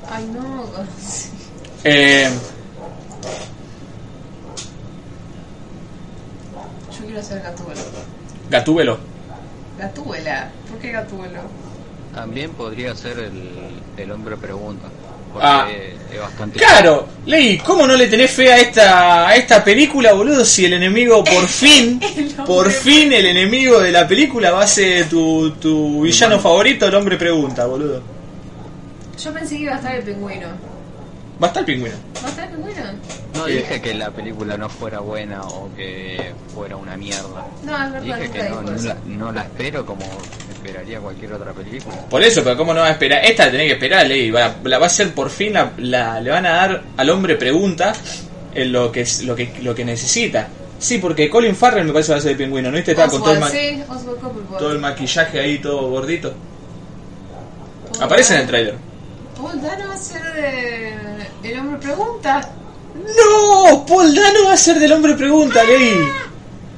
Ay, 0.10 0.26
no. 0.34 0.66
Eh, 1.84 2.30
quiero 7.12 7.24
ser 7.28 7.42
Gatúbelo. 7.42 7.82
Gatúbelo. 8.50 8.98
Gatúbela. 9.78 10.50
¿Por 10.70 10.80
qué 10.80 10.92
Gatúbelo? 10.92 11.40
También 12.14 12.52
podría 12.52 12.96
ser 12.96 13.20
el, 13.20 13.50
el 13.98 14.12
hombre 14.12 14.38
pregunta. 14.38 14.88
Porque 15.34 15.48
Ah. 15.48 15.68
es 16.14 16.20
bastante. 16.20 16.60
Claro, 16.60 17.08
Ley, 17.26 17.58
¿cómo 17.60 17.88
no 17.88 17.96
le 17.96 18.08
tenés 18.08 18.32
fe 18.32 18.52
a 18.52 18.58
esta, 18.58 19.28
a 19.28 19.36
esta 19.36 19.64
película, 19.64 20.14
boludo? 20.14 20.44
Si 20.44 20.66
el 20.66 20.74
enemigo 20.74 21.24
por 21.24 21.48
fin, 21.48 22.02
por 22.46 22.70
fin 22.70 23.14
el 23.14 23.26
enemigo 23.26 23.80
de 23.80 23.92
la 23.92 24.08
película 24.08 24.52
va 24.52 24.64
a 24.64 24.68
ser 24.68 25.08
tu, 25.10 25.52
tu 25.52 26.02
villano 26.02 26.40
favorito, 26.40 26.86
el 26.88 26.96
hombre 26.96 27.18
pregunta, 27.18 27.66
boludo. 27.66 28.02
Yo 29.22 29.34
pensé 29.34 29.56
que 29.56 29.62
iba 29.64 29.74
a 29.74 29.78
estar 29.78 29.96
el 29.96 30.04
pingüino. 30.04 30.48
Va 31.42 31.48
a 31.48 31.50
estar 31.50 31.62
el 31.62 31.66
pingüino. 31.66 31.96
¿Va 32.24 32.28
a 32.28 32.30
estar 32.32 32.44
el 32.50 32.56
pingüino? 32.56 32.82
No 33.36 33.48
Eh. 33.48 33.52
dije 33.54 33.82
que 33.82 33.94
la 33.96 34.12
película 34.12 34.58
no 34.58 34.70
fuera 34.70 35.00
buena 35.00 35.42
o 35.44 35.70
que 35.76 36.34
fuera 36.54 36.76
una 36.76 36.96
mierda. 36.98 37.46
No, 37.66 37.84
es 37.86 37.92
verdad, 37.94 38.02
Dije 38.18 38.30
que 38.32 38.50
no, 38.50 38.62
no, 38.62 38.72
la, 38.72 38.98
no 39.08 39.32
la 39.32 39.42
espero 39.44 39.86
como 39.86 40.06
esperaría 40.54 41.00
cualquier 41.00 41.34
otra 41.34 41.52
película. 41.54 41.96
Por 42.10 42.22
eso, 42.22 42.44
pero 42.44 42.56
¿cómo 42.58 42.74
no 42.74 42.82
va 42.82 42.88
a 42.88 42.92
esperar? 42.92 43.26
Esta 43.26 43.46
la 43.46 43.52
tenés 43.52 43.68
que 43.68 43.74
esperar, 43.74 44.06
Ley. 44.06 44.30
Va, 44.30 44.56
la 44.64 44.78
va 44.78 44.86
a 44.86 44.90
ser 44.90 45.14
por 45.16 45.30
fin, 45.32 45.54
la, 45.54 45.72
la- 45.78 46.22
le 46.22 46.30
van 46.30 46.46
a 46.46 46.52
dar 46.52 46.84
al 46.98 47.10
hombre 47.10 47.36
pregunta 47.36 47.94
en 48.54 48.72
lo 48.72 48.92
que, 48.92 49.02
es- 49.02 49.24
lo 49.24 49.36
que, 49.36 49.52
lo 49.64 49.74
que 49.74 49.84
necesita. 49.86 50.48
Sí, 50.78 50.98
porque 51.00 51.30
Colin 51.30 51.56
Farrell 51.56 51.86
me 51.86 51.94
parece 51.94 52.08
que 52.10 52.14
va 52.14 52.18
a 52.20 52.22
ser 52.22 52.32
el 52.32 52.38
pingüino, 52.38 52.70
¿no 52.70 52.76
viste? 52.76 52.92
Estaba 52.92 53.10
con 53.10 53.22
todo 53.24 53.34
el, 53.34 53.40
ma- 53.40 53.50
sí, 53.50 53.82
todo 54.60 54.72
el 54.74 54.80
maquillaje 54.80 55.40
ahí, 55.40 55.58
todo 55.60 55.90
gordito. 55.90 56.34
Aparece 58.00 58.36
en 58.36 58.42
el 58.42 58.48
tráiler. 58.48 58.76
Paul 59.42 59.62
Dano 59.62 59.88
va 59.88 59.94
a 59.96 59.98
ser 59.98 60.22
de... 60.34 61.50
El 61.50 61.60
hombre 61.60 61.80
pregunta. 61.80 62.50
¡No! 62.94 63.86
Paul 63.86 64.14
Dano 64.14 64.46
va 64.46 64.54
a 64.54 64.58
ser 64.58 64.80
del 64.80 64.92
hombre 64.92 65.16
pregunta, 65.16 65.64
Ley. 65.64 65.96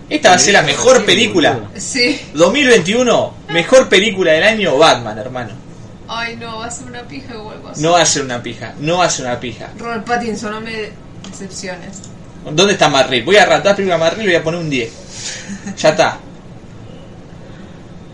Esta 0.09 0.29
va 0.29 0.35
a 0.35 0.39
ser 0.39 0.53
la 0.53 0.61
mejor 0.61 1.05
película. 1.05 1.59
Sí. 1.75 2.21
2021, 2.33 3.33
mejor 3.49 3.89
película 3.89 4.31
del 4.31 4.43
año, 4.43 4.77
Batman, 4.77 5.17
hermano. 5.17 5.51
Ay, 6.07 6.35
no, 6.35 6.59
va 6.59 6.67
a 6.67 6.71
ser 6.71 6.87
una 6.87 7.01
pija 7.03 7.33
así. 7.69 7.81
No 7.81 7.91
va 7.93 8.01
a 8.01 8.05
ser 8.05 8.23
una 8.23 8.41
pija, 8.41 8.73
no 8.79 8.97
va 8.97 9.05
a 9.05 9.09
ser 9.09 9.25
una 9.25 9.39
pija. 9.39 9.69
Robert 9.77 10.05
Pattinson, 10.05 10.51
no 10.51 10.61
me 10.61 10.91
decepciones. 11.29 12.01
¿Dónde 12.51 12.73
está 12.73 12.89
Marril? 12.89 13.23
Voy 13.23 13.37
a 13.37 13.45
ratar 13.45 13.75
película 13.75 13.95
de 13.95 14.03
Marril 14.03 14.23
y 14.23 14.25
le 14.27 14.33
voy 14.33 14.41
a 14.41 14.43
poner 14.43 14.59
un 14.59 14.69
10. 14.69 15.75
Ya 15.77 15.89
está. 15.89 16.17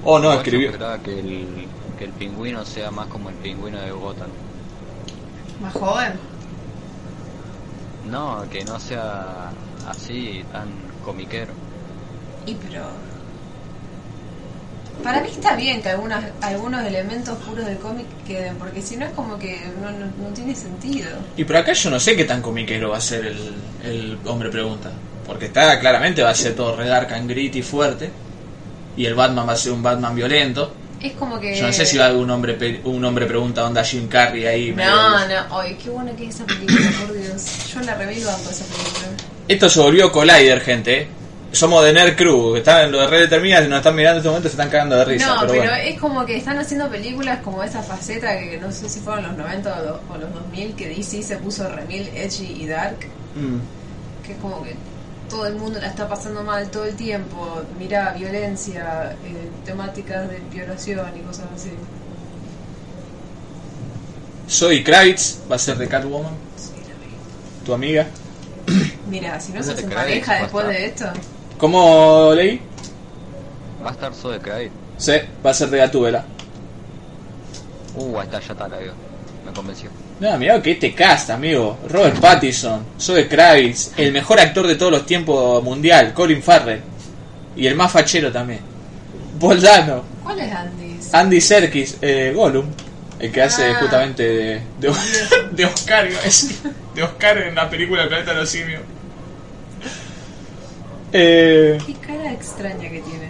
Oh, 0.05 0.19
no, 0.19 0.31
Yo 0.33 0.38
escribió. 0.38 0.71
que 1.03 1.19
el, 1.19 1.67
que 1.99 2.05
el 2.05 2.12
pingüino 2.12 2.63
sea 2.63 2.89
más 2.91 3.07
como 3.07 3.29
el 3.29 3.35
pingüino 3.35 3.79
de 3.81 3.91
Gotham. 3.91 4.29
Más 5.62 5.73
joven. 5.73 6.13
No, 8.09 8.45
que 8.49 8.63
no 8.63 8.79
sea 8.79 9.51
así 9.85 10.43
tan 10.53 10.69
comiquero. 11.03 11.51
Y 12.45 12.55
pero... 12.55 12.85
Para 15.03 15.21
mí 15.21 15.29
está 15.29 15.55
bien 15.55 15.81
que 15.81 15.89
algunas, 15.89 16.23
algunos 16.41 16.85
elementos 16.85 17.38
puros 17.39 17.65
del 17.65 17.77
cómic 17.77 18.05
queden, 18.25 18.55
porque 18.55 18.81
si 18.81 18.97
no 18.97 19.05
es 19.05 19.12
como 19.12 19.38
que 19.38 19.62
no, 19.81 19.91
no, 19.91 20.05
no 20.05 20.33
tiene 20.33 20.55
sentido. 20.55 21.09
Y 21.35 21.43
por 21.43 21.57
acá 21.57 21.73
yo 21.73 21.89
no 21.89 21.99
sé 21.99 22.15
qué 22.15 22.23
tan 22.23 22.41
comiquero 22.41 22.89
va 22.89 22.97
a 22.97 23.01
ser 23.01 23.25
el, 23.25 23.53
el 23.83 24.17
hombre 24.25 24.49
pregunta. 24.49 24.91
Porque 25.25 25.45
está 25.45 25.79
claramente 25.79 26.23
va 26.23 26.29
a 26.29 26.35
ser 26.35 26.55
todo 26.55 26.77
red 26.77 26.88
dark 26.88 27.13
and 27.13 27.29
gritty 27.29 27.62
fuerte. 27.62 28.09
Y 28.95 29.05
el 29.05 29.15
Batman 29.15 29.47
va 29.47 29.53
a 29.53 29.57
ser 29.57 29.73
un 29.73 29.83
Batman 29.83 30.15
violento. 30.15 30.73
Es 31.01 31.13
como 31.13 31.39
que... 31.39 31.55
Yo 31.57 31.67
no 31.67 31.73
sé 31.73 31.85
si 31.85 31.97
va 31.97 32.05
a 32.05 32.07
haber 32.09 32.19
un 32.21 32.29
hombre, 32.29 32.81
un 32.83 33.03
hombre 33.05 33.25
pregunta 33.25 33.65
onda 33.65 33.83
Jim 33.83 34.07
Carrey 34.07 34.45
ahí. 34.45 34.73
medio- 34.73 34.91
No, 34.91 35.27
no, 35.27 35.59
ay, 35.59 35.77
qué 35.81 35.89
buena 35.89 36.12
que 36.13 36.27
es 36.27 36.35
esa 36.35 36.45
película, 36.45 36.91
por 37.05 37.13
Dios. 37.17 37.73
Yo 37.73 37.79
la 37.81 37.95
revivo 37.95 38.27
banco 38.29 38.49
esa 38.49 38.65
película. 38.65 39.07
Esto 39.47 39.69
se 39.69 39.79
volvió 39.79 40.12
Collider, 40.12 40.59
gente. 40.62 41.07
Somos 41.51 41.83
de 41.83 41.93
Nerd 41.93 42.15
Crew. 42.15 42.57
Están, 42.57 42.91
los 42.91 43.01
de 43.01 43.07
Red 43.07 43.19
Determina, 43.21 43.62
si 43.62 43.67
nos 43.67 43.77
están 43.77 43.95
mirando 43.95 44.17
en 44.17 44.19
este 44.19 44.29
momento, 44.29 44.49
se 44.49 44.53
están 44.53 44.69
cagando 44.69 44.97
de 44.97 45.05
risa. 45.05 45.25
no, 45.27 45.35
pero, 45.41 45.51
pero, 45.53 45.63
bueno. 45.63 45.75
es 45.83 45.99
como 45.99 46.25
que 46.25 46.38
están 46.38 46.57
haciendo 46.59 46.89
películas 46.89 47.39
como 47.43 47.63
esa 47.63 47.81
faceta 47.81 48.38
que 48.38 48.59
no 48.62 48.71
sé 48.71 48.88
si 48.89 48.99
fueron 48.99 49.23
los 49.23 49.38
90 49.38 49.73
o 49.79 49.83
los, 49.83 49.97
o 50.12 50.17
los 50.19 50.33
2000 50.33 50.75
que 50.75 50.89
DC 50.89 51.23
se 51.23 51.38
puso 51.38 51.67
remil, 51.69 52.07
edgy 52.13 52.62
y 52.62 52.67
dark. 52.67 52.97
Mm. 53.35 54.25
Que 54.25 54.33
es 54.33 54.38
como 54.39 54.62
que 54.63 54.75
todo 55.30 55.46
el 55.46 55.56
mundo 55.56 55.80
la 55.80 55.88
está 55.88 56.08
pasando 56.10 56.44
mal 56.44 56.70
todo 56.70 56.86
el 56.86 56.96
tiempo. 56.96 57.62
Mira, 57.78 58.13
violencia, 58.13 59.15
eh, 59.24 59.50
temáticas 59.63 60.30
de 60.30 60.39
violación 60.52 61.08
y 61.18 61.22
cosas 61.22 61.46
así. 61.56 61.72
Zoe 64.50 64.84
Kravitz 64.84 65.39
va 65.50 65.56
a 65.56 65.60
ser 65.60 65.78
de 65.78 65.88
Catwoman, 65.88 66.34
Sí, 66.58 66.72
la 66.76 67.65
tu 67.65 67.74
amiga. 67.74 68.08
Mira, 69.10 69.39
si 69.39 69.54
no 69.54 69.62
se 69.62 69.74
te 69.74 69.80
hacen 69.80 69.89
pareja 69.92 70.42
después 70.42 70.68
de 70.68 70.86
esto. 70.88 71.06
¿Cómo 71.58 72.32
leí? 72.34 72.60
Va 73.84 73.89
a 73.89 73.94
estar 73.94 74.13
Zoe 74.13 74.39
Kravitz. 74.39 74.74
Sí, 74.98 75.13
va 75.46 75.52
a 75.52 75.54
ser 75.54 75.70
de 75.70 75.78
Gatúbela. 75.78 76.26
Uh, 77.96 78.20
ahí 78.20 78.26
está, 78.26 78.39
ya 78.39 78.54
está, 78.54 78.68
la 78.68 78.78
veo. 78.78 78.94
Me 79.46 79.54
convenció. 79.54 79.89
No, 80.19 80.38
mirá 80.38 80.62
que 80.62 80.71
este 80.71 80.93
cast, 80.93 81.29
amigo. 81.29 81.77
Robert 81.89 82.19
Pattinson, 82.19 82.84
Zoe 82.99 83.27
Kravitz, 83.27 83.91
el 83.97 84.12
mejor 84.12 84.39
actor 84.39 84.67
de 84.67 84.75
todos 84.75 84.91
los 84.91 85.05
tiempos 85.05 85.63
mundial, 85.63 86.13
Colin 86.13 86.43
Farrell. 86.43 86.82
Y 87.55 87.67
el 87.67 87.75
más 87.75 87.91
fachero 87.91 88.32
también. 88.32 88.60
Boldano, 89.39 90.03
¿Cuál 90.23 90.39
es 90.41 90.51
Andy? 90.53 90.99
Andy 91.13 91.41
Serkis, 91.41 91.97
eh, 92.01 92.34
Gollum, 92.36 92.65
el 93.19 93.32
que 93.32 93.41
hace 93.41 93.63
Ah. 93.71 93.77
justamente 93.79 94.23
de, 94.23 94.62
de, 94.79 94.93
de 95.51 95.65
Oscar, 95.65 96.10
decir. 96.23 96.58
de 96.93 97.03
Oscar 97.03 97.38
en 97.38 97.55
la 97.55 97.69
película 97.69 98.03
El 98.03 98.10
Planeta 98.10 98.34
de 98.34 98.39
los 98.41 98.49
Simios. 98.49 98.82
Eh, 101.13 101.77
Qué 101.86 101.93
cara 102.05 102.32
extraña 102.34 102.82
que 102.89 103.01
tiene. 103.01 103.29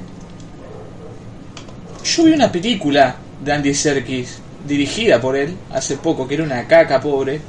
yo 2.04 2.24
vi 2.26 2.32
una 2.34 2.52
película 2.52 3.16
de 3.44 3.54
Andy 3.54 3.74
Serkis 3.74 4.40
dirigida 4.68 5.20
por 5.20 5.36
él 5.36 5.56
hace 5.72 5.98
poco, 5.98 6.28
que 6.28 6.36
era 6.36 6.44
una 6.44 6.68
caca 6.68 7.00
pobre. 7.00 7.42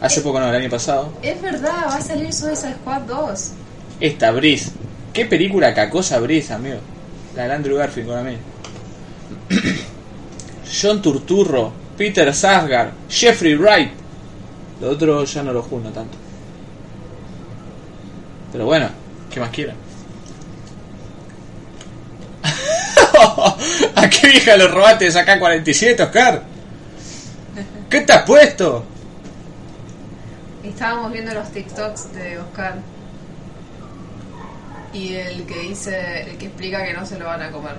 Hace 0.00 0.22
poco, 0.22 0.40
no, 0.40 0.48
el 0.48 0.56
año 0.56 0.70
pasado. 0.70 1.12
Es 1.22 1.40
verdad, 1.42 1.86
va 1.88 1.96
a 1.96 2.00
salir 2.00 2.32
Suicide 2.32 2.74
Squad 2.74 3.02
2. 3.02 3.50
Esta, 4.00 4.30
Breeze. 4.30 4.72
¿Qué 5.12 5.26
película 5.26 5.74
cacosa 5.74 6.18
Breeze, 6.20 6.54
amigo? 6.54 6.78
La 7.36 7.46
de 7.46 7.52
Andrew 7.52 7.76
Garfield 7.76 8.08
con 8.08 8.24
mí. 8.24 8.36
John 10.80 11.02
Turturro, 11.02 11.72
Peter 11.96 12.34
Sarsgaard, 12.34 12.92
Jeffrey 13.08 13.54
Wright. 13.54 13.90
Lo 14.80 14.90
otro 14.90 15.24
ya 15.24 15.42
no 15.42 15.52
lo 15.52 15.62
junto 15.62 15.90
tanto. 15.90 16.16
Pero 18.52 18.64
bueno, 18.64 18.88
¿qué 19.30 19.40
más 19.40 19.50
quieren? 19.50 19.76
¿A 23.94 23.99
qué 24.20 24.28
vieja 24.28 24.56
lo 24.56 24.68
robaste 24.68 25.10
de 25.10 25.18
acá 25.18 25.38
47, 25.38 26.02
Oscar? 26.02 26.42
¿Qué 27.88 28.00
te 28.02 28.12
has 28.12 28.22
puesto? 28.22 28.84
Estábamos 30.62 31.12
viendo 31.12 31.32
los 31.34 31.50
TikToks 31.50 32.12
de 32.14 32.38
Oscar. 32.38 32.76
Y 34.92 35.14
el 35.14 35.44
que 35.44 35.58
dice, 35.60 36.22
el 36.30 36.36
que 36.36 36.46
explica 36.46 36.84
que 36.84 36.92
no 36.92 37.06
se 37.06 37.18
lo 37.18 37.26
van 37.26 37.42
a 37.42 37.50
comer. 37.50 37.74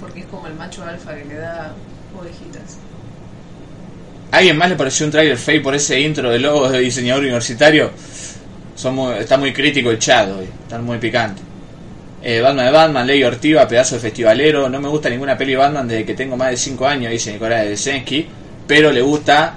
Porque 0.00 0.20
es 0.20 0.26
como 0.26 0.46
el 0.46 0.54
macho 0.54 0.84
alfa 0.84 1.14
que 1.14 1.24
le 1.24 1.34
da 1.34 1.72
ovejitas. 2.18 2.78
¿A 4.32 4.38
alguien 4.38 4.56
más 4.58 4.68
le 4.68 4.76
pareció 4.76 5.06
un 5.06 5.12
trailer 5.12 5.38
fake 5.38 5.62
por 5.62 5.74
ese 5.74 6.00
intro 6.00 6.30
de 6.30 6.38
logos 6.40 6.72
de 6.72 6.80
diseñador 6.80 7.22
universitario? 7.22 7.90
Son 8.74 8.94
muy- 8.94 9.14
está 9.18 9.36
muy 9.38 9.52
crítico 9.52 9.90
el 9.90 9.98
chat 9.98 10.28
hoy, 10.28 10.48
están 10.64 10.84
muy 10.84 10.98
picante. 10.98 11.40
Eh, 12.26 12.40
Batman 12.40 12.64
de 12.66 12.72
Batman, 12.72 13.06
Ley 13.06 13.22
Ortiva, 13.22 13.68
pedazo 13.68 13.96
de 13.96 14.00
festivalero. 14.00 14.68
No 14.68 14.80
me 14.80 14.88
gusta 14.88 15.10
ninguna 15.10 15.36
peli 15.36 15.54
Batman 15.54 15.86
desde 15.86 16.06
que 16.06 16.14
tengo 16.14 16.36
más 16.36 16.50
de 16.50 16.56
5 16.56 16.86
años, 16.86 17.10
dice 17.12 17.32
Nicolás 17.32 17.64
de 17.66 17.76
Zelensky. 17.76 18.26
Pero 18.66 18.90
le 18.90 19.02
gusta 19.02 19.54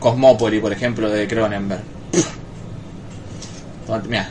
Cosmópoli, 0.00 0.58
por 0.60 0.72
ejemplo, 0.72 1.10
de 1.10 1.28
Cronenberg. 1.28 1.82
Mira, 4.08 4.30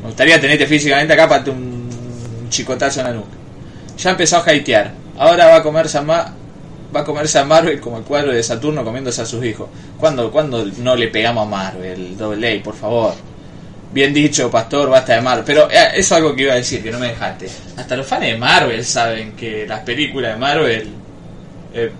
me 0.00 0.06
gustaría 0.08 0.40
tenerte 0.40 0.66
físicamente 0.66 1.12
acá 1.12 1.28
para 1.28 1.50
un 1.50 2.46
chicotazo 2.48 3.00
en 3.00 3.06
la 3.06 3.12
nuca. 3.12 3.28
Ya 3.98 4.10
empezó 4.10 4.36
a 4.36 4.40
hatear. 4.40 4.92
Ahora 5.18 5.46
va 5.46 5.56
a 5.56 5.62
comerse 5.62 5.98
a, 5.98 6.02
Ma- 6.02 6.32
va 6.94 7.00
a 7.00 7.04
comerse 7.04 7.38
a 7.38 7.44
Marvel 7.44 7.80
como 7.80 7.98
el 7.98 8.04
cuadro 8.04 8.32
de 8.32 8.42
Saturno 8.42 8.82
comiéndose 8.84 9.22
a 9.22 9.26
sus 9.26 9.44
hijos. 9.44 9.68
¿Cuándo, 9.98 10.30
cuándo 10.30 10.64
no 10.78 10.96
le 10.96 11.08
pegamos 11.08 11.46
a 11.46 11.50
Marvel? 11.50 12.16
Doble 12.16 12.58
A, 12.58 12.62
por 12.62 12.74
favor. 12.74 13.14
Bien 13.96 14.12
dicho, 14.12 14.50
Pastor, 14.50 14.90
basta 14.90 15.14
de 15.14 15.22
Marvel. 15.22 15.42
Pero 15.46 15.70
eh, 15.70 15.88
eso 15.94 15.98
es 16.00 16.12
algo 16.12 16.36
que 16.36 16.42
iba 16.42 16.52
a 16.52 16.56
decir, 16.56 16.82
que 16.82 16.90
no 16.90 16.98
me 16.98 17.06
dejaste. 17.08 17.48
Hasta 17.78 17.96
los 17.96 18.06
fans 18.06 18.24
de 18.26 18.36
Marvel 18.36 18.84
saben 18.84 19.32
que 19.32 19.66
las 19.66 19.80
películas 19.80 20.34
de 20.34 20.38
Marvel... 20.38 20.88
eh, 21.72 21.90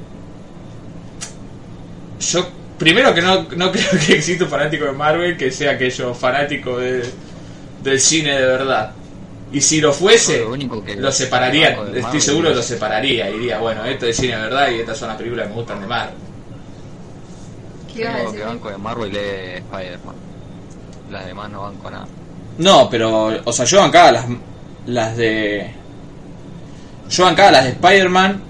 yo, 2.21 2.49
primero 2.79 3.15
que 3.15 3.23
no, 3.23 3.47
no 3.57 3.73
creo 3.73 3.89
que 4.07 4.13
exista 4.13 4.45
un 4.45 4.51
fanático 4.51 4.85
de 4.85 4.93
Marvel 4.93 5.39
que 5.39 5.51
sea 5.51 5.71
aquello 5.73 6.15
fanático 6.15 6.77
de, 6.77 7.03
del 7.83 7.99
cine 7.99 8.39
de 8.39 8.45
verdad. 8.47 8.93
Y 9.51 9.63
si 9.63 9.81
lo 9.81 9.91
fuese, 9.95 10.41
Lo 10.41 10.51
único 10.51 10.85
que- 10.85 10.97
lo 10.97 11.11
separaría, 11.11 11.79
estoy 11.95 12.21
seguro 12.21 12.51
lo 12.53 12.63
separaría. 12.63 13.31
Y 13.31 13.39
diría, 13.39 13.59
bueno, 13.59 13.87
esto 13.87 14.05
es 14.07 14.19
cine 14.19 14.37
de 14.37 14.43
verdad 14.43 14.69
y 14.71 14.81
estas 14.81 14.99
son 14.99 15.09
las 15.09 15.17
películas 15.17 15.45
que 15.47 15.49
me 15.49 15.55
gustan 15.57 15.81
de 15.81 15.87
Marvel. 15.87 16.15
¿Qué 17.91 18.01
ibas 18.03 18.15
a 18.17 18.19
decir? 18.19 18.39
que 18.41 18.45
banco 18.45 18.69
de 18.71 18.77
Marvel 18.77 19.17
es 19.17 19.55
Spider-Man. 19.61 20.26
Las 21.11 21.27
demás 21.27 21.51
no 21.51 21.63
banco 21.63 21.91
nada. 21.91 22.07
No, 22.59 22.89
pero, 22.91 23.41
o 23.45 23.53
sea, 23.53 23.65
yo 23.65 23.81
bancaba 23.81 24.13
las, 24.13 24.27
las 24.87 25.17
de. 25.17 25.71
Yo 27.09 27.25
bancaba 27.25 27.53
las 27.53 27.65
de 27.65 27.71
Spider-Man 27.71 28.43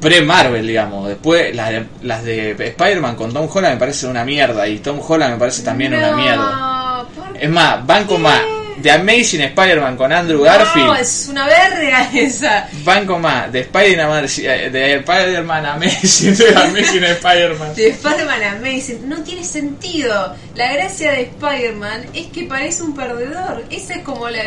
pre-Marvel, 0.00 0.66
digamos. 0.66 1.08
Después, 1.08 1.54
las 1.54 1.70
de, 1.70 1.86
las 2.02 2.24
de 2.24 2.50
Spider-Man 2.52 3.16
con 3.16 3.32
Tom 3.32 3.48
Holland 3.52 3.74
me 3.74 3.80
parece 3.80 4.06
una 4.06 4.24
mierda. 4.24 4.68
Y 4.68 4.78
Tom 4.78 5.00
Holland 5.06 5.34
me 5.34 5.38
parece 5.38 5.62
también 5.62 5.94
una 5.94 6.12
mierda. 6.16 7.06
¿por 7.14 7.36
Es 7.36 7.50
más, 7.50 7.86
banco 7.86 8.16
qué? 8.16 8.22
más 8.22 8.55
de 8.86 8.92
Amazing 8.92 9.40
Spider-Man 9.42 9.96
con 9.96 10.12
Andrew 10.12 10.38
No, 10.38 10.44
Garfield. 10.44 10.96
es 11.00 11.26
una 11.28 11.44
verga 11.46 12.08
esa. 12.14 12.68
Banco 12.84 13.18
más 13.18 13.50
de 13.50 13.60
Spider-Man 13.62 14.30
de 14.30 14.94
Amazing 15.66 16.36
de 16.36 16.48
Amazing 16.56 17.04
Spider-Man. 17.04 17.74
De 17.74 17.88
Spider-Man 17.88 18.42
Amazing. 18.44 19.08
No 19.08 19.22
tiene 19.24 19.42
sentido. 19.42 20.36
La 20.54 20.72
gracia 20.72 21.10
de 21.12 21.22
Spider-Man 21.22 22.06
es 22.14 22.26
que 22.28 22.44
parece 22.44 22.84
un 22.84 22.94
perdedor. 22.94 23.64
Esa 23.70 23.94
es 23.94 24.02
como 24.04 24.28
la, 24.30 24.44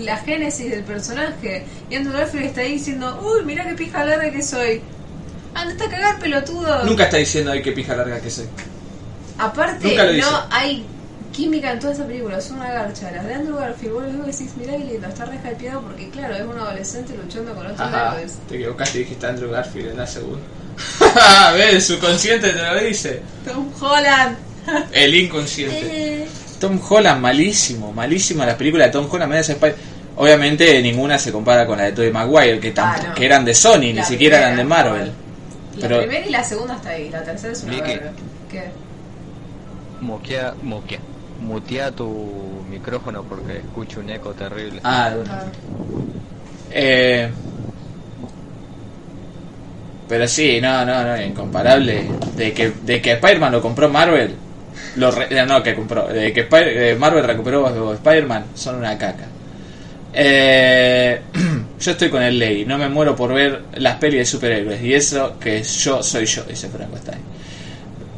la 0.00 0.16
génesis 0.16 0.70
del 0.70 0.84
personaje. 0.84 1.64
Y 1.90 1.96
Andrew 1.96 2.14
Garfield 2.16 2.46
está 2.46 2.62
ahí 2.62 2.72
diciendo, 2.72 3.20
uy, 3.22 3.44
mira 3.44 3.64
qué 3.68 3.74
pija 3.74 4.04
larga 4.04 4.30
que 4.30 4.42
soy. 4.42 4.80
Anda 5.54 5.84
a 5.84 5.88
cagar 5.90 6.18
pelotudo. 6.18 6.84
Nunca 6.84 7.04
está 7.04 7.18
diciendo 7.18 7.52
ay 7.52 7.60
qué 7.60 7.72
pija 7.72 7.94
larga 7.94 8.18
que 8.20 8.30
soy. 8.30 8.46
Aparte, 9.38 10.16
no 10.18 10.46
hay 10.50 10.86
química 11.32 11.72
en 11.72 11.80
toda 11.80 11.92
esa 11.92 12.06
película. 12.06 12.38
Es 12.38 12.50
una 12.50 12.70
garcha. 12.72 13.10
Las 13.10 13.26
de 13.26 13.34
Andrew 13.34 13.56
Garfield, 13.56 13.92
vos 13.94 14.02
lo 14.04 14.24
ves 14.24 14.40
y 14.40 14.44
decís, 14.44 14.56
mirá 14.58 14.72
qué 14.76 14.84
lindo. 14.84 15.08
Está 15.08 15.24
re 15.24 15.36
hypeado 15.36 15.80
porque, 15.82 16.08
claro, 16.10 16.34
es 16.36 16.42
un 16.42 16.58
adolescente 16.58 17.14
luchando 17.16 17.54
con 17.54 17.66
otros 17.66 17.88
héroes. 17.88 18.38
te 18.48 18.54
equivocaste, 18.56 18.98
dijiste 18.98 19.26
Andrew 19.26 19.50
Garfield 19.50 19.90
en 19.90 19.96
la 19.98 20.06
segunda. 20.06 20.40
¿Ves? 21.54 21.86
Su 21.86 21.98
consciente 21.98 22.50
te 22.50 22.62
lo 22.62 22.80
dice. 22.80 23.20
Tom 23.46 23.68
Holland. 23.80 24.36
El 24.92 25.14
inconsciente. 25.14 25.80
Eh, 26.22 26.28
Tom 26.60 26.80
Holland, 26.88 27.20
malísimo, 27.20 27.92
malísima 27.92 28.46
las 28.46 28.54
películas 28.54 28.86
de 28.88 28.92
Tom 28.92 29.08
Holland. 29.10 29.32
Spy- 29.34 29.74
Obviamente 30.14 30.80
ninguna 30.82 31.18
se 31.18 31.32
compara 31.32 31.66
con 31.66 31.78
la 31.78 31.84
de 31.84 31.92
Tobey 31.92 32.12
Maguire, 32.12 32.60
que, 32.60 32.72
Ah, 32.76 33.00
no. 33.08 33.14
que 33.14 33.24
eran 33.24 33.44
de 33.44 33.54
Sony, 33.54 33.78
ni 33.80 33.92
La 33.94 34.04
siquiera 34.04 34.38
eran 34.38 34.56
de 34.56 34.64
Marvel. 34.64 35.10
La 35.78 35.88
Pero- 35.88 35.98
primera 36.02 36.26
y 36.26 36.30
la 36.30 36.44
segunda 36.44 36.76
está 36.76 36.90
ahí. 36.90 37.08
La 37.10 37.24
tercera 37.24 37.52
es 37.54 37.62
una. 37.64 37.82
¿Qué? 37.82 38.70
Moquea, 40.00 40.54
moquea. 40.62 40.98
Mutea 41.42 41.90
tu 41.90 42.64
micrófono 42.70 43.22
porque 43.24 43.58
escucho 43.58 44.00
un 44.00 44.10
eco 44.10 44.32
terrible. 44.32 44.80
Ah. 44.84 45.12
Eh, 46.70 47.30
pero 50.08 50.28
sí, 50.28 50.60
no, 50.60 50.84
no, 50.84 51.04
no, 51.04 51.22
incomparable. 51.22 52.04
De 52.36 52.52
que, 52.52 52.72
de 52.82 53.00
que 53.00 53.12
Spider-Man 53.12 53.52
lo 53.52 53.60
compró 53.62 53.88
Marvel, 53.88 54.34
lo 54.96 55.10
re- 55.10 55.26
eh, 55.30 55.44
no, 55.46 55.62
que 55.62 55.74
compró, 55.74 56.06
de 56.08 56.32
que 56.32 56.44
Spy- 56.48 56.64
eh, 56.66 56.96
Marvel 56.98 57.24
recuperó 57.24 57.92
Spider-Man, 57.94 58.44
son 58.54 58.76
una 58.76 58.96
caca. 58.98 59.26
Eh, 60.14 61.20
yo 61.80 61.90
estoy 61.92 62.10
con 62.10 62.22
el 62.22 62.38
ley, 62.38 62.64
no 62.66 62.78
me 62.78 62.88
muero 62.88 63.16
por 63.16 63.32
ver 63.32 63.62
las 63.76 63.96
pelis 63.96 64.18
de 64.20 64.26
superhéroes, 64.26 64.82
y 64.82 64.94
eso 64.94 65.38
que 65.38 65.62
yo 65.62 66.02
soy 66.02 66.26
yo, 66.26 66.42
dice 66.44 66.68
Franco 66.68 66.96
ahí. 67.10 67.18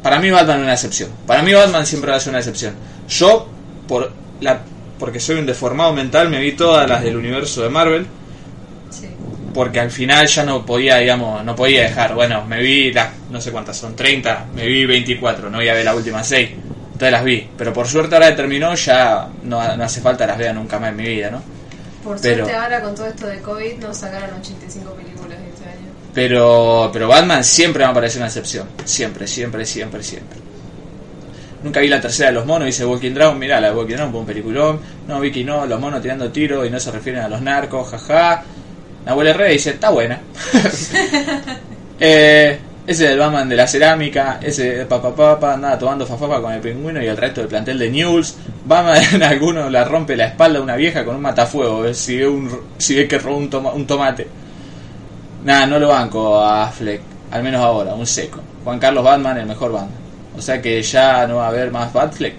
Para 0.05 0.19
mí 0.19 0.29
Batman 0.29 0.57
es 0.57 0.63
una 0.65 0.73
excepción. 0.73 1.09
Para 1.25 1.41
mí 1.41 1.51
Batman 1.51 1.83
siempre 1.83 2.11
va 2.11 2.17
a 2.17 2.19
ser 2.19 2.29
una 2.29 2.37
excepción. 2.37 2.75
Yo, 3.09 3.49
por 3.87 4.11
la, 4.39 4.59
porque 4.99 5.19
soy 5.19 5.37
un 5.39 5.47
deformado 5.47 5.93
mental, 5.93 6.29
me 6.29 6.39
vi 6.39 6.51
todas 6.51 6.87
las 6.87 7.01
del 7.01 7.15
universo 7.17 7.63
de 7.63 7.69
Marvel 7.69 8.05
Sí. 8.91 9.07
porque 9.51 9.79
al 9.79 9.89
final 9.89 10.27
ya 10.27 10.43
no 10.43 10.63
podía, 10.63 10.97
digamos, 10.97 11.43
no 11.43 11.55
podía 11.55 11.81
dejar. 11.81 12.13
Bueno, 12.13 12.45
me 12.45 12.61
vi 12.61 12.93
las, 12.93 13.09
no 13.31 13.41
sé 13.41 13.51
cuántas 13.51 13.77
son, 13.77 13.95
30, 13.95 14.45
me 14.53 14.67
vi 14.67 14.85
24, 14.85 15.49
no 15.49 15.57
voy 15.57 15.69
a 15.69 15.73
ver 15.73 15.83
las 15.83 15.95
últimas 15.95 16.27
6. 16.27 16.49
Entonces 16.51 17.11
las 17.11 17.23
vi, 17.23 17.49
pero 17.57 17.73
por 17.73 17.87
suerte 17.87 18.13
ahora 18.13 18.29
que 18.29 18.35
terminó, 18.35 18.75
ya 18.75 19.27
no, 19.41 19.75
no 19.75 19.83
hace 19.83 20.01
falta 20.01 20.27
las 20.27 20.37
vea 20.37 20.53
nunca 20.53 20.77
más 20.77 20.91
en 20.91 20.97
mi 20.97 21.07
vida, 21.07 21.31
¿no? 21.31 21.41
Por 22.03 22.21
Pero- 22.21 22.45
suerte 22.45 22.55
ahora 22.63 22.79
con 22.83 22.93
todo 22.93 23.07
esto 23.07 23.25
de 23.25 23.39
COVID 23.41 23.77
nos 23.79 23.97
sacaron 23.97 24.35
85 24.39 24.91
películas. 24.91 25.14
Pero, 26.15 26.89
pero 26.93 27.07
Batman 27.07 27.43
siempre 27.43 27.85
me 27.85 27.93
parece 27.93 28.17
una 28.17 28.27
excepción. 28.27 28.67
Siempre, 28.85 29.27
siempre, 29.27 29.65
siempre, 29.65 30.01
siempre. 30.01 30.39
Nunca 31.61 31.79
vi 31.81 31.87
la 31.87 31.99
tercera 31.99 32.29
de 32.29 32.35
los 32.35 32.45
monos, 32.45 32.65
dice 32.67 32.85
Walking 32.85 33.13
Dragon, 33.13 33.37
mirá, 33.37 33.59
la 33.59 33.69
de 33.71 33.75
Walking 33.75 33.95
Dragon 33.95 34.11
fue 34.11 34.19
un 34.21 34.25
peliculón. 34.25 34.79
No, 35.07 35.19
Vicky 35.19 35.43
no, 35.43 35.65
los 35.65 35.79
monos 35.79 36.01
tirando 36.01 36.31
tiros 36.31 36.65
y 36.65 36.69
no 36.69 36.79
se 36.79 36.91
refieren 36.91 37.21
a 37.23 37.27
los 37.27 37.41
narcos, 37.41 37.89
jaja. 37.89 38.43
Nahuel 39.05 39.27
Herrera 39.27 39.49
dice, 39.51 39.71
está 39.71 39.89
buena. 39.89 40.19
eh, 41.99 42.59
Ese 42.87 43.07
del 43.09 43.17
Batman 43.19 43.49
de 43.49 43.55
la 43.55 43.67
cerámica, 43.67 44.39
ese 44.41 44.75
de 44.77 44.85
papá 44.85 45.13
papá 45.15 45.53
andaba 45.55 45.77
tomando 45.77 46.05
fafafa 46.05 46.39
con 46.39 46.53
el 46.53 46.61
pingüino 46.61 47.01
y 47.01 47.07
el 47.07 47.17
resto 47.17 47.41
del 47.41 47.47
plantel 47.49 47.79
de 47.79 47.89
News. 47.89 48.35
Batman 48.65 49.01
en 49.13 49.23
alguno 49.23 49.69
le 49.69 49.83
rompe 49.83 50.15
la 50.15 50.27
espalda 50.27 50.59
a 50.59 50.61
una 50.61 50.75
vieja 50.75 51.03
con 51.03 51.15
un 51.15 51.21
matafuego, 51.23 51.85
eh, 51.85 51.93
si 51.95 52.17
ve, 52.17 52.27
un, 52.27 52.49
si 52.77 52.95
ve 52.95 53.07
que 53.07 53.17
robó 53.17 53.37
un, 53.37 53.49
toma- 53.49 53.73
un 53.73 53.87
tomate. 53.87 54.27
Nada, 55.45 55.65
no 55.67 55.79
lo 55.79 55.87
banco 55.89 56.41
a 56.43 56.67
Fleck, 56.69 57.01
al 57.31 57.41
menos 57.43 57.61
ahora, 57.61 57.93
un 57.93 58.05
seco. 58.05 58.41
Juan 58.63 58.79
Carlos 58.79 59.03
Batman, 59.03 59.37
el 59.37 59.45
mejor 59.45 59.71
Batman. 59.71 59.91
O 60.37 60.41
sea 60.41 60.61
que 60.61 60.81
ya 60.81 61.25
no 61.27 61.37
va 61.37 61.45
a 61.45 61.49
haber 61.49 61.71
más 61.71 61.93
Batfleck. 61.93 62.33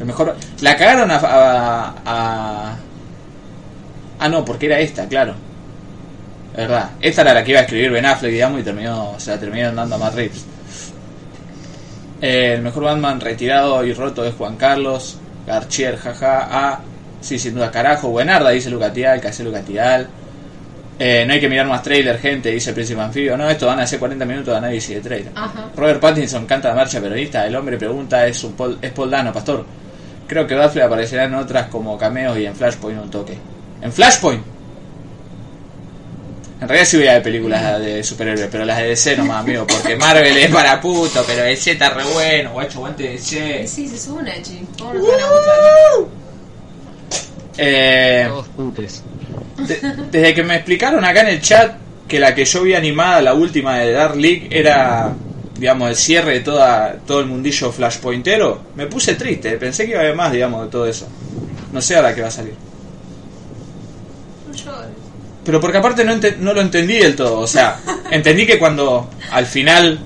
El 0.00 0.06
mejor. 0.06 0.34
La 0.62 0.76
cagaron 0.76 1.10
a, 1.10 1.16
a, 1.16 1.94
a- 2.04 2.76
Ah, 4.18 4.28
no, 4.28 4.44
porque 4.44 4.66
era 4.66 4.78
esta, 4.80 5.06
claro. 5.06 5.34
Verdad. 6.56 6.90
Esta 7.00 7.22
era 7.22 7.34
la 7.34 7.44
que 7.44 7.50
iba 7.52 7.60
a 7.60 7.62
escribir 7.64 7.90
Ben 7.90 8.06
Affleck, 8.06 8.32
digamos, 8.32 8.60
y 8.60 8.62
terminó, 8.64 9.14
se 9.18 9.30
la 9.32 9.38
terminaron 9.38 9.76
dando 9.76 9.94
a 9.96 9.98
Matt. 9.98 10.14
Eh, 12.20 12.54
el 12.54 12.62
mejor 12.62 12.84
Batman 12.84 13.20
retirado 13.20 13.84
y 13.84 13.92
roto 13.92 14.24
es 14.24 14.34
Juan 14.34 14.56
Carlos. 14.56 15.18
Garchier, 15.46 15.96
jaja. 15.98 16.48
Ah, 16.50 16.80
sí, 17.20 17.38
sin 17.38 17.54
duda, 17.54 17.70
carajo. 17.70 18.08
Buenarda, 18.10 18.50
dice 18.50 18.70
Lucatial, 18.70 19.20
que 19.20 19.28
hace 19.28 19.42
Lucatial. 19.42 20.08
Eh, 20.98 21.24
no 21.26 21.32
hay 21.32 21.40
que 21.40 21.48
mirar 21.48 21.66
más 21.66 21.82
trailer, 21.82 22.18
gente, 22.18 22.50
dice 22.50 22.70
el 22.70 22.74
Príncipe 22.74 23.00
Anfibio. 23.00 23.36
No, 23.36 23.48
esto 23.48 23.66
van 23.66 23.80
a 23.80 23.86
ser 23.86 23.98
40 23.98 24.24
minutos 24.24 24.52
de 24.52 24.58
análisis 24.58 24.94
de 24.94 25.00
trailer. 25.00 25.32
Ajá. 25.34 25.70
Robert 25.76 26.00
Pattinson 26.00 26.46
canta 26.46 26.68
la 26.68 26.74
marcha 26.74 27.00
peronista. 27.00 27.46
El 27.46 27.56
hombre 27.56 27.76
pregunta: 27.78 28.26
¿es, 28.26 28.42
un 28.44 28.52
Paul, 28.52 28.78
¿es 28.80 28.92
Paul 28.92 29.10
Dano, 29.10 29.32
pastor? 29.32 29.64
Creo 30.26 30.46
que 30.46 30.54
Batfleck 30.54 30.84
aparecerá 30.84 31.24
en 31.24 31.34
otras 31.34 31.68
como 31.68 31.98
cameos 31.98 32.38
y 32.38 32.46
en 32.46 32.54
Flashpoint 32.54 33.02
un 33.02 33.10
toque. 33.10 33.36
¿En 33.80 33.92
Flashpoint? 33.92 34.42
En 36.60 36.68
realidad 36.68 36.88
sí 36.88 36.96
voy 36.96 37.08
a 37.08 37.14
ver 37.14 37.22
películas 37.24 37.80
de 37.80 38.04
superhéroes, 38.04 38.48
pero 38.50 38.64
las 38.64 38.78
de 38.78 38.84
DC 38.86 39.16
nomás, 39.16 39.40
amigo, 39.40 39.66
porque 39.66 39.96
Marvel 39.96 40.36
es 40.36 40.48
para 40.48 40.80
puto, 40.80 41.24
pero 41.26 41.42
DC 41.42 41.72
está 41.72 41.90
re 41.90 42.04
bueno, 42.04 42.52
guacho, 42.52 42.78
guante 42.78 43.02
de 43.02 43.08
DC. 43.14 43.66
Sí, 43.66 43.88
se 43.88 43.98
sube 43.98 44.20
una, 44.20 44.40
chi. 44.40 44.64
¿Cómo 44.78 44.94
no 44.94 45.00
te 45.00 45.10
van 45.10 45.20
a 45.20 45.26
gustar? 45.26 46.22
Eh, 47.58 48.26
Todos 48.28 48.48
putes. 48.48 49.02
De- 49.66 49.80
desde 50.10 50.34
que 50.34 50.42
me 50.42 50.56
explicaron 50.56 51.04
acá 51.04 51.20
en 51.22 51.28
el 51.28 51.40
chat 51.40 51.74
que 52.08 52.18
la 52.20 52.34
que 52.34 52.44
yo 52.44 52.62
vi 52.62 52.74
animada, 52.74 53.22
la 53.22 53.34
última 53.34 53.78
de 53.78 53.92
Dark 53.92 54.16
League, 54.16 54.48
era, 54.50 55.12
digamos, 55.58 55.88
el 55.90 55.96
cierre 55.96 56.32
de 56.34 56.40
toda, 56.40 56.96
todo 57.06 57.20
el 57.20 57.26
mundillo 57.26 57.72
flashpointero, 57.72 58.60
me 58.76 58.86
puse 58.86 59.14
triste, 59.14 59.52
pensé 59.52 59.84
que 59.86 59.92
iba 59.92 60.00
a 60.00 60.02
haber 60.02 60.16
más, 60.16 60.30
digamos, 60.32 60.64
de 60.64 60.70
todo 60.70 60.86
eso. 60.86 61.06
No 61.72 61.80
sé 61.80 61.96
ahora 61.96 62.14
qué 62.14 62.20
va 62.22 62.28
a 62.28 62.32
salir. 62.32 62.54
No 64.48 64.54
llores. 64.54 64.90
Pero 65.44 65.60
porque 65.60 65.78
aparte 65.78 66.04
no, 66.04 66.12
ente- 66.12 66.36
no 66.38 66.52
lo 66.52 66.60
entendí 66.60 66.98
del 66.98 67.16
todo. 67.16 67.40
O 67.40 67.46
sea, 67.46 67.78
entendí 68.10 68.46
que 68.46 68.58
cuando 68.58 69.08
al 69.30 69.46
final 69.46 69.98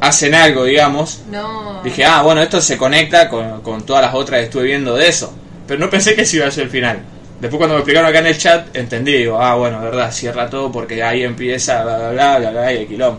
hacen 0.00 0.34
algo, 0.34 0.64
digamos, 0.64 1.20
No. 1.30 1.80
dije, 1.82 2.04
ah, 2.04 2.22
bueno, 2.22 2.42
esto 2.42 2.60
se 2.60 2.76
conecta 2.76 3.28
con, 3.28 3.62
con 3.62 3.82
todas 3.86 4.02
las 4.04 4.14
otras 4.14 4.40
que 4.40 4.44
estuve 4.46 4.64
viendo 4.64 4.94
de 4.96 5.08
eso. 5.08 5.32
Pero 5.66 5.80
no 5.80 5.88
pensé 5.88 6.14
que 6.14 6.22
ese 6.22 6.36
iba 6.38 6.46
a 6.46 6.50
ser 6.50 6.64
el 6.64 6.70
final. 6.70 6.98
Después 7.44 7.58
cuando 7.58 7.74
me 7.74 7.80
explicaron 7.80 8.08
acá 8.08 8.20
en 8.20 8.26
el 8.28 8.38
chat, 8.38 8.74
entendí, 8.74 9.12
digo, 9.12 9.38
ah, 9.38 9.54
bueno, 9.54 9.78
verdad, 9.78 10.10
cierra 10.10 10.48
todo 10.48 10.72
porque 10.72 11.02
ahí 11.02 11.24
empieza, 11.24 11.84
bla, 11.84 11.98
bla, 11.98 12.10
bla, 12.12 12.38
bla, 12.38 12.50
bla, 12.52 12.72
y 12.72 12.76
el 12.78 12.86
quilombo. 12.88 13.18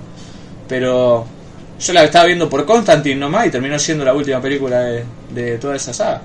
Pero 0.68 1.28
yo 1.80 1.94
la 1.94 2.04
estaba 2.06 2.26
viendo 2.26 2.50
por 2.50 2.66
Constantine 2.66 3.18
nomás 3.18 3.46
y 3.46 3.52
terminó 3.52 3.78
siendo 3.78 4.04
la 4.04 4.16
última 4.16 4.42
película 4.42 4.80
de, 4.80 5.04
de 5.30 5.60
toda 5.60 5.76
esa 5.76 5.94
saga. 5.94 6.22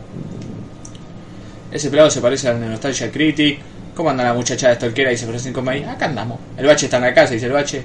Ese 1.71 1.91
pelado 1.91 2.11
se 2.11 2.23
parece 2.23 2.49
al 2.49 2.59
de 2.59 2.69
Nostalgia 2.69 3.11
Critic. 3.13 3.59
¿Cómo 3.95 4.09
anda 4.09 4.25
la 4.25 4.33
muchacha 4.33 4.71
de 4.71 4.77
Stalkera? 4.77 5.11
Dice 5.11 5.27
Frozen 5.27 5.53
Company. 5.53 5.85
Acá 5.85 6.07
andamos. 6.07 6.39
El 6.57 6.65
bache 6.67 6.87
está 6.87 6.97
en 6.97 7.03
la 7.03 7.13
casa, 7.13 7.35
dice 7.35 7.47
el 7.47 7.53
bache. 7.53 7.85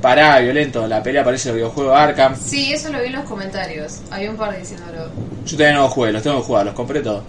Pará, 0.00 0.38
violento. 0.38 0.86
La 0.86 1.02
pelea 1.02 1.24
parece 1.24 1.48
el 1.48 1.56
videojuego 1.56 1.92
Arkham. 1.96 2.36
Sí, 2.36 2.72
eso 2.72 2.90
lo 2.92 3.00
vi 3.00 3.06
en 3.06 3.12
los 3.14 3.24
comentarios. 3.24 3.98
Había 4.12 4.30
un 4.30 4.36
par 4.36 4.56
diciéndolo. 4.56 5.08
Yo 5.44 5.56
todavía 5.56 5.76
no 5.76 5.82
los 5.82 5.92
jugué, 5.92 6.12
los 6.12 6.22
tengo 6.22 6.36
que 6.36 6.44
jugar, 6.44 6.64
los 6.66 6.74
compré 6.74 7.00
todos. 7.00 7.24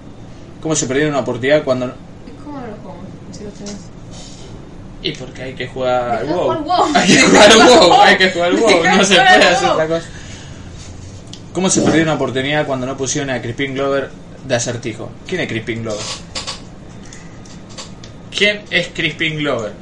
¿Cómo 0.61 0.75
se 0.75 0.85
perdieron 0.85 1.13
una 1.13 1.21
oportunidad 1.21 1.63
cuando.? 1.63 1.87
no- 1.87 1.93
¿Y 2.27 2.43
¿Cómo 2.43 2.59
no 2.59 2.67
lo 2.67 2.73
juego? 2.75 2.97
Si 3.31 3.43
lo 3.45 3.49
tenés. 3.51 3.75
Y 5.01 5.11
porque 5.13 5.43
hay 5.43 5.53
que 5.53 5.67
jugar 5.67 6.11
al 6.19 6.25
WoW. 6.27 6.65
Hay 6.95 7.07
que 7.07 7.21
jugar 7.21 7.51
al 7.51 7.57
WoW, 7.57 8.01
hay 8.01 8.17
que 8.17 8.31
jugar 8.31 8.49
al 8.49 8.57
WoW. 8.57 8.83
No 8.97 9.03
se 9.03 9.15
puede 9.15 9.27
hacer 9.45 9.69
otra 9.69 9.87
cosa. 9.87 10.05
¿Cómo 11.53 11.69
se 11.69 11.81
perdió 11.81 12.03
una 12.03 12.13
oportunidad 12.15 12.65
cuando 12.67 12.85
no 12.85 12.95
pusieron 12.97 13.29
a 13.29 13.41
Crispin 13.41 13.73
Glover 13.73 14.09
de 14.45 14.55
acertijo? 14.55 15.09
¿Quién 15.27 15.41
es 15.41 15.47
Crispin 15.47 15.81
Glover? 15.83 16.03
¿Quién 18.35 18.61
es 18.69 18.87
Crispin 18.93 19.37
Glover? 19.37 19.73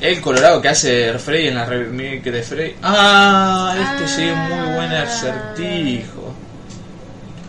El 0.00 0.20
colorado 0.20 0.60
que 0.60 0.68
hace 0.68 1.18
Frey 1.18 1.48
en 1.48 1.54
la 1.54 1.64
remake 1.64 2.30
de 2.30 2.42
Frey. 2.42 2.76
Ah, 2.82 3.74
este 3.78 4.08
sí 4.08 4.22
es 4.24 4.36
muy 4.36 4.74
buen 4.74 4.92
Ah. 4.92 5.02
acertijo. 5.02 6.34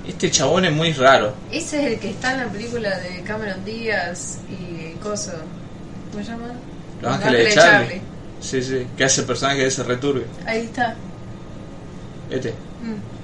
Este 0.08 0.32
chabón 0.32 0.66
es 0.66 0.72
muy 0.72 0.94
raro. 0.94 1.34
Ese 1.52 1.80
es 1.86 1.94
el 1.94 2.00
que 2.00 2.12
está 2.12 2.32
en 2.34 2.38
la 2.40 2.48
película 2.48 2.98
de 3.00 3.22
Cameron 3.24 3.64
Díaz 3.66 4.38
y 4.50 4.94
Coso. 5.00 5.34
¿Cómo 6.12 6.24
se 6.24 6.32
llama? 6.32 6.48
Los 7.02 7.14
Ángeles 7.14 7.46
de 7.46 7.54
Charlie. 7.54 8.02
Sí, 8.40 8.62
sí, 8.62 8.88
que 8.96 9.04
hace 9.04 9.22
el 9.22 9.28
personaje 9.28 9.60
de 9.62 9.68
ese 9.68 9.84
returbio. 9.84 10.26
Ahí 10.46 10.62
está. 10.62 10.96
Este. 12.30 12.52
Mm. 12.52 13.18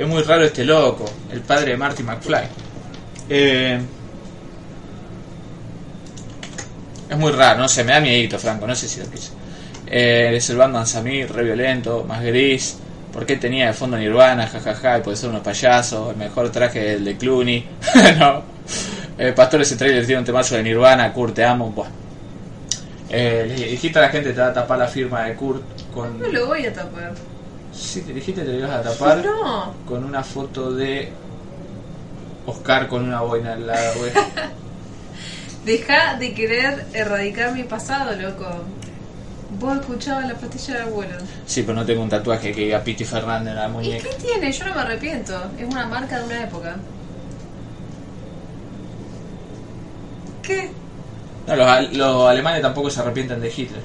Es 0.00 0.08
muy 0.08 0.22
raro 0.22 0.44
este 0.44 0.64
loco, 0.64 1.04
el 1.32 1.40
padre 1.40 1.72
de 1.72 1.76
Marty 1.76 2.02
McFly. 2.02 2.44
Eh, 3.28 3.80
es 7.10 7.18
muy 7.18 7.32
raro, 7.32 7.60
no 7.60 7.68
sé, 7.68 7.84
me 7.84 7.92
da 7.92 8.00
miedito, 8.00 8.38
Franco, 8.38 8.66
no 8.66 8.74
sé 8.74 8.88
si 8.88 9.00
lo 9.00 9.10
quise. 9.10 9.32
Eh, 9.86 10.32
es 10.36 10.48
el 10.50 10.56
Batman 10.56 10.86
Samir, 10.86 11.30
re 11.32 11.42
violento, 11.42 12.04
más 12.04 12.22
gris. 12.22 12.78
¿Por 13.12 13.26
qué 13.26 13.36
tenía 13.36 13.66
de 13.66 13.72
fondo 13.72 13.98
Nirvana? 13.98 14.46
jajaja, 14.46 14.98
y 14.98 15.02
puede 15.02 15.16
ser 15.16 15.30
unos 15.30 15.42
payasos. 15.42 16.10
El 16.10 16.16
mejor 16.16 16.50
traje 16.50 16.94
el 16.94 17.04
de 17.04 17.16
Clooney. 17.16 17.66
no. 18.18 18.44
Eh, 19.22 19.32
Pastor, 19.34 19.60
ese 19.60 19.76
trailer 19.76 20.06
tiene 20.06 20.20
un 20.20 20.24
temazo 20.24 20.54
de 20.56 20.62
Nirvana. 20.62 21.12
Kurt, 21.12 21.34
te 21.34 21.44
amo. 21.44 21.70
Buah. 21.70 21.88
Eh, 23.10 23.44
le 23.58 23.66
dijiste 23.66 23.98
a 23.98 24.02
la 24.02 24.08
gente 24.08 24.32
te 24.32 24.40
va 24.40 24.46
a 24.48 24.52
tapar 24.52 24.78
la 24.78 24.86
firma 24.88 25.24
de 25.24 25.34
Kurt 25.34 25.62
con. 25.92 26.18
No 26.18 26.28
lo 26.28 26.46
voy 26.46 26.64
a 26.64 26.72
tapar. 26.72 27.12
Sí, 27.72 28.00
te 28.02 28.12
dijiste 28.14 28.40
que 28.42 28.46
te 28.46 28.52
lo 28.54 28.58
ibas 28.66 28.70
a 28.86 28.90
tapar 28.90 29.22
No. 29.24 29.74
con 29.86 30.04
una 30.04 30.22
foto 30.24 30.72
de 30.72 31.12
Oscar 32.46 32.88
con 32.88 33.04
una 33.04 33.20
boina 33.20 33.52
al 33.52 33.66
lado, 33.66 33.92
güey. 33.98 34.12
Deja 35.64 36.16
de 36.16 36.32
querer 36.32 36.86
erradicar 36.94 37.52
mi 37.52 37.64
pasado, 37.64 38.16
loco. 38.16 38.46
Vos 39.58 39.78
escuchabas 39.80 40.26
la 40.26 40.34
pastilla 40.34 40.74
del 40.78 40.82
abuelo. 40.88 41.16
Sí, 41.44 41.62
pero 41.62 41.74
no 41.74 41.84
tengo 41.84 42.02
un 42.02 42.08
tatuaje 42.08 42.52
que 42.52 42.60
diga 42.62 42.80
Piti 42.82 43.04
Fernández 43.04 43.50
en 43.50 43.56
la 43.56 43.66
¿Y 43.66 43.70
muñeca. 43.70 44.08
qué 44.08 44.14
tiene? 44.24 44.50
Yo 44.52 44.64
no 44.66 44.74
me 44.74 44.80
arrepiento. 44.80 45.34
Es 45.58 45.66
una 45.68 45.86
marca 45.86 46.18
de 46.20 46.24
una 46.24 46.44
época. 46.44 46.76
¿Qué? 50.50 50.70
No, 51.46 51.56
los, 51.56 51.66
al- 51.66 51.96
los 51.96 52.28
alemanes 52.28 52.62
tampoco 52.62 52.90
se 52.90 53.00
arrepienten 53.00 53.40
de 53.40 53.48
Hitler. 53.48 53.80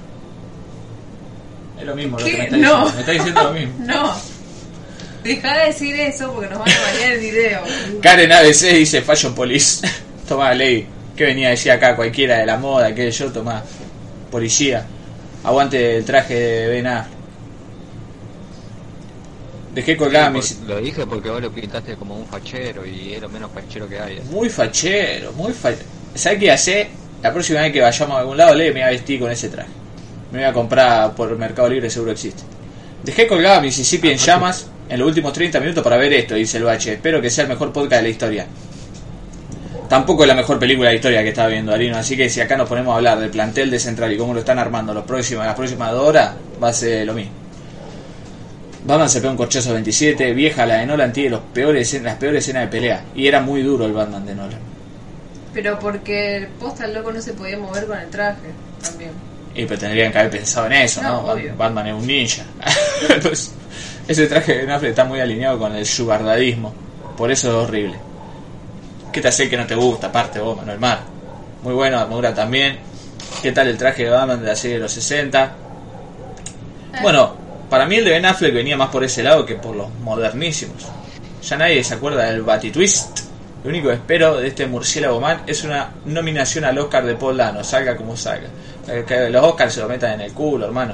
Es 1.79 1.85
lo 1.85 1.95
mismo 1.95 2.17
lo 2.17 2.25
que 2.25 2.31
¿Qué? 2.31 2.37
me 2.37 2.43
está 2.45 2.57
No. 2.57 2.61
diciendo. 2.85 2.91
Me 2.95 2.99
está 3.01 3.11
diciendo 3.11 3.43
lo 3.43 3.51
mismo. 3.53 3.73
No. 3.85 4.13
Deja 5.23 5.57
de 5.57 5.65
decir 5.67 5.99
eso 5.99 6.31
porque 6.33 6.49
nos 6.49 6.59
van 6.59 6.69
a 6.69 6.81
bañar 6.93 7.11
el 7.13 7.19
video. 7.19 7.61
Karen 8.01 8.31
ABC 8.31 8.61
dice 8.73 9.01
Fashion 9.01 9.33
Police. 9.33 9.87
Tomá, 10.27 10.53
ley. 10.53 10.87
Que 11.15 11.23
venía 11.25 11.47
a 11.47 11.51
decir 11.51 11.71
acá 11.71 11.95
cualquiera 11.95 12.37
de 12.37 12.45
la 12.45 12.57
moda, 12.57 12.93
que 12.93 13.09
yo, 13.09 13.31
tomá. 13.31 13.63
Policía. 14.29 14.85
Aguante 15.43 15.97
el 15.97 16.05
traje 16.05 16.33
de 16.35 16.67
Ben 16.67 16.85
Affleck. 16.87 17.15
Dejé 19.73 19.97
colgada 19.97 20.27
Sí, 20.27 20.33
mis... 20.33 20.59
Lo 20.67 20.77
dije 20.79 21.05
porque 21.05 21.29
vos 21.29 21.41
lo 21.41 21.51
pintaste 21.51 21.95
como 21.95 22.15
un 22.17 22.25
fachero 22.27 22.85
y 22.85 23.13
es 23.13 23.21
lo 23.21 23.29
menos 23.29 23.51
fachero 23.51 23.87
que 23.89 23.99
hay. 23.99 24.21
Muy 24.29 24.49
fachero, 24.49 25.33
muy 25.33 25.51
fachero. 25.53 25.85
¿Sabes 26.15 26.39
qué 26.39 26.49
hacer? 26.49 26.87
La 27.21 27.33
próxima 27.33 27.61
vez 27.61 27.73
que 27.73 27.81
vayamos 27.81 28.15
a 28.15 28.19
algún 28.21 28.37
lado, 28.37 28.55
le 28.55 28.67
me 28.67 28.79
voy 28.79 28.81
a 28.83 28.87
vestir 28.91 29.19
con 29.19 29.29
ese 29.31 29.49
traje. 29.49 29.69
Me 30.31 30.39
voy 30.39 30.47
a 30.47 30.53
comprar 30.53 31.13
por 31.13 31.37
Mercado 31.37 31.67
Libre, 31.67 31.89
seguro 31.89 32.13
existe. 32.13 32.41
Dejé 33.03 33.27
colgada 33.27 33.59
Mississippi 33.59 34.09
en 34.09 34.17
llamas 34.17 34.67
en 34.87 34.99
los 34.99 35.07
últimos 35.09 35.33
30 35.33 35.59
minutos 35.59 35.83
para 35.83 35.97
ver 35.97 36.13
esto, 36.13 36.35
dice 36.35 36.57
el 36.57 36.63
bache. 36.63 36.93
Espero 36.93 37.21
que 37.21 37.29
sea 37.29 37.43
el 37.43 37.49
mejor 37.49 37.73
podcast 37.73 37.97
de 37.97 38.03
la 38.03 38.09
historia. 38.09 38.47
Tampoco 39.89 40.23
es 40.23 40.29
la 40.29 40.35
mejor 40.35 40.57
película 40.57 40.87
de 40.87 40.93
la 40.93 40.95
historia 40.95 41.21
que 41.21 41.29
estaba 41.29 41.49
viendo 41.49 41.73
Arino, 41.73 41.97
así 41.97 42.15
que 42.15 42.29
si 42.29 42.39
acá 42.39 42.55
nos 42.55 42.69
ponemos 42.69 42.93
a 42.93 42.95
hablar 42.95 43.19
del 43.19 43.29
plantel 43.29 43.69
de 43.69 43.77
Central 43.77 44.13
y 44.13 44.17
cómo 44.17 44.33
lo 44.33 44.39
están 44.39 44.57
armando 44.57 44.93
los 44.93 45.03
próximos, 45.03 45.45
las 45.45 45.55
próximas 45.55 45.91
dos 45.91 46.07
horas, 46.07 46.33
va 46.63 46.69
a 46.69 46.73
ser 46.73 47.05
lo 47.05 47.13
mismo. 47.13 47.33
Batman 48.85 49.09
se 49.09 49.19
pega 49.19 49.31
un 49.31 49.37
corchazo 49.37 49.73
27, 49.73 50.33
vieja 50.33 50.65
la 50.65 50.77
de 50.77 50.85
Nolan 50.85 51.11
tiene 51.11 51.31
los 51.31 51.41
peores, 51.41 52.01
las 52.01 52.15
peores 52.15 52.43
escenas 52.43 52.63
de 52.63 52.67
pelea. 52.69 53.03
Y 53.15 53.27
era 53.27 53.41
muy 53.41 53.63
duro 53.63 53.85
el 53.85 53.93
Batman 53.93 54.25
de 54.25 54.35
Nolan. 54.35 54.74
Pero 55.55 55.79
porque 55.79 56.35
el 56.37 56.47
posta 56.49 56.85
el 56.85 56.93
loco 56.93 57.11
no 57.11 57.19
se 57.21 57.33
podía 57.33 57.57
mover 57.57 57.87
con 57.87 57.97
el 57.97 58.09
traje 58.11 58.49
también. 58.83 59.11
Y 59.55 59.65
pero 59.65 59.79
tendrían 59.79 60.11
que 60.11 60.19
haber 60.19 60.31
pensado 60.31 60.67
en 60.67 60.73
eso, 60.73 61.01
¿no? 61.01 61.09
No, 61.09 61.23
Bat- 61.23 61.35
obvio. 61.37 61.53
Batman 61.57 61.87
es 61.87 61.93
un 61.93 62.05
ninja. 62.05 62.43
Ese 64.07 64.27
traje 64.27 64.65
de 64.65 64.71
Affleck 64.71 64.91
está 64.91 65.05
muy 65.05 65.19
alineado 65.19 65.57
con 65.57 65.75
el 65.75 65.85
sugardadismo. 65.85 66.73
Por 67.17 67.31
eso 67.31 67.47
es 67.47 67.53
horrible. 67.67 67.95
¿Qué 69.11 69.21
te 69.21 69.29
hace 69.29 69.49
que 69.49 69.57
no 69.57 69.65
te 69.65 69.75
gusta? 69.75 70.07
Aparte 70.07 70.39
vos, 70.39 70.57
Manuel 70.57 70.79
Mar. 70.79 70.99
Muy 71.63 71.73
bueno, 71.73 71.97
armadura 71.99 72.33
también. 72.35 72.77
¿Qué 73.41 73.51
tal 73.53 73.67
el 73.69 73.77
traje 73.77 74.03
de 74.03 74.09
Batman 74.09 74.41
de 74.41 74.47
la 74.47 74.55
serie 74.55 74.75
de 74.75 74.83
los 74.83 74.91
60? 74.91 75.53
Bueno, 77.01 77.33
para 77.69 77.85
mí 77.85 77.95
el 77.95 78.05
de 78.05 78.11
Ben 78.11 78.25
Affleck 78.25 78.53
venía 78.53 78.77
más 78.77 78.89
por 78.89 79.03
ese 79.03 79.23
lado 79.23 79.45
que 79.45 79.55
por 79.55 79.75
los 79.75 79.89
modernísimos. 80.01 80.85
Ya 81.47 81.57
nadie 81.57 81.83
se 81.83 81.93
acuerda 81.93 82.25
del 82.25 82.41
Batitwist. 82.41 83.19
Lo 83.65 83.71
único 83.71 83.87
que 83.87 83.95
espero 83.95 84.37
de 84.37 84.47
este 84.47 84.67
murciélago 84.67 85.19
man 85.19 85.41
es 85.47 85.63
una 85.63 85.89
nominación 86.05 86.65
al 86.65 86.77
Oscar 86.77 87.03
de 87.03 87.15
Paul 87.15 87.35
Dano, 87.35 87.63
salga 87.63 87.97
como 87.97 88.15
salga. 88.15 88.47
Eh, 88.87 89.03
Que 89.07 89.27
los 89.31 89.43
Oscars 89.43 89.73
se 89.73 89.79
lo 89.79 89.89
metan 89.89 90.13
en 90.13 90.21
el 90.21 90.33
culo, 90.33 90.67
hermano. 90.67 90.93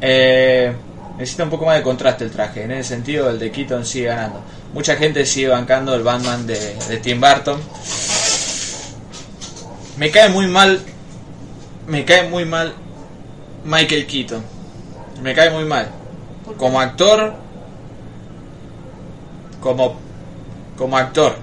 Eh, 0.00 0.72
necesita 1.18 1.44
un 1.44 1.50
poco 1.50 1.66
más 1.66 1.76
de 1.76 1.82
contraste 1.82 2.24
el 2.24 2.30
traje. 2.30 2.62
En 2.62 2.70
ese 2.70 2.94
sentido, 2.94 3.28
el 3.28 3.38
de 3.38 3.52
Keaton 3.52 3.84
sigue 3.84 4.06
ganando. 4.06 4.40
Mucha 4.72 4.96
gente 4.96 5.26
sigue 5.26 5.48
bancando 5.48 5.94
el 5.94 6.02
Batman 6.02 6.46
de, 6.46 6.74
de 6.88 6.96
Tim 6.96 7.20
Burton. 7.20 7.60
Me 9.98 10.10
cae 10.10 10.30
muy 10.30 10.46
mal. 10.46 10.80
Me 11.86 12.06
cae 12.06 12.30
muy 12.30 12.46
mal 12.46 12.72
Michael 13.66 14.06
Keaton. 14.06 14.42
Me 15.22 15.34
cae 15.34 15.50
muy 15.50 15.66
mal. 15.66 15.86
Como 16.56 16.80
actor. 16.80 17.34
Como. 19.60 20.08
Como 20.80 20.96
actor. 20.96 21.36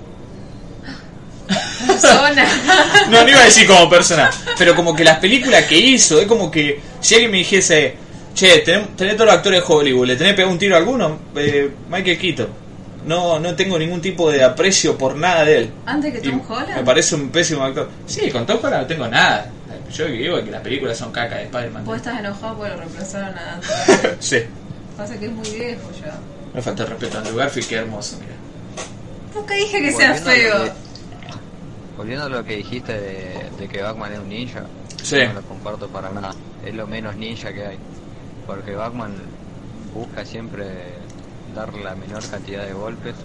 Persona. 1.86 2.44
No, 3.12 3.24
no 3.24 3.30
iba 3.30 3.40
a 3.40 3.46
decir 3.46 3.68
como 3.68 3.88
persona. 3.88 4.32
Pero 4.58 4.76
como 4.76 4.96
que 4.96 5.04
las 5.04 5.20
películas 5.20 5.66
que 5.66 5.78
hizo, 5.78 6.20
es 6.20 6.26
como 6.26 6.50
que 6.50 6.82
si 7.00 7.14
alguien 7.14 7.32
me 7.32 7.38
dijese, 7.38 7.96
che, 8.34 8.58
tenés, 8.60 8.96
tenés 8.98 9.16
todos 9.16 9.28
los 9.28 9.36
actores 9.36 9.62
de 9.62 9.74
Hollywood, 9.74 10.08
¿le 10.08 10.16
tenés 10.16 10.34
pegado 10.34 10.52
un 10.52 10.58
tiro 10.58 10.74
a 10.74 10.80
alguno? 10.80 11.20
Eh, 11.36 11.70
Michael 11.88 12.18
Keaton. 12.18 12.48
No, 13.06 13.40
no 13.40 13.56
tengo 13.56 13.78
ningún 13.78 14.02
tipo 14.02 14.32
de 14.32 14.44
aprecio 14.44 14.98
por 14.98 15.16
nada 15.16 15.46
de 15.46 15.58
él. 15.60 15.72
Antes 15.86 16.14
que 16.14 16.28
Y 16.28 16.32
Tom 16.32 16.42
Holland. 16.50 16.76
Me 16.76 16.84
parece 16.84 17.14
un 17.14 17.30
pésimo 17.30 17.64
actor. 17.64 17.88
Sí, 18.08 18.32
con 18.32 18.44
Tom 18.48 18.58
Holland 18.62 18.82
no 18.82 18.88
tengo 18.88 19.08
nada. 19.08 19.52
Yo 19.94 20.06
digo 20.08 20.44
que 20.44 20.50
las 20.50 20.62
películas 20.62 20.98
son 20.98 21.12
caca 21.12 21.36
de 21.36 21.44
Spider-Man. 21.44 21.86
Vos 21.86 21.98
estás 21.98 22.20
enojado 22.20 22.58
porque 22.58 22.76
reemplazaron 22.76 23.38
a 23.38 23.60
sí. 24.20 24.40
Pasa 24.98 25.16
que 25.18 25.28
es 25.28 25.32
muy 25.32 25.48
viejo 25.52 25.92
ya. 26.04 26.16
Me 26.56 26.62
falta 26.62 26.84
el 26.84 26.90
respeto 26.90 27.18
a 27.18 27.20
Andrew 27.20 27.38
Garfield, 27.38 27.70
qué 27.70 27.76
hermoso, 27.76 28.18
mira. 28.20 28.37
Nunca 29.38 29.54
dije 29.56 29.82
que 29.82 29.92
sea 29.92 30.14
Volviendo 30.14 30.30
a 30.30 30.36
lo 30.36 30.42
feo. 30.42 30.64
que- 30.66 30.88
Volviendo 31.98 32.26
a 32.26 32.30
lo 32.30 32.44
que 32.44 32.56
dijiste 32.58 32.94
de, 33.00 33.50
de 33.58 33.68
que 33.68 33.82
Batman 33.82 34.14
es 34.14 34.20
un 34.20 34.30
ninja, 34.30 34.64
Sí. 35.02 35.18
no 35.28 35.34
lo 35.34 35.42
comparto 35.44 35.88
para 35.88 36.10
nada. 36.12 36.34
Es 36.66 36.74
lo 36.76 36.86
menos 36.88 37.16
ninja 37.16 37.52
que 37.54 37.66
hay. 37.66 37.78
Porque 38.46 38.76
Batman 38.76 39.16
busca 39.94 40.24
siempre 40.26 40.66
dar 41.56 41.74
la 41.74 41.96
menor 41.96 42.24
cantidad 42.30 42.66
de 42.66 42.74
golpes, 42.74 43.16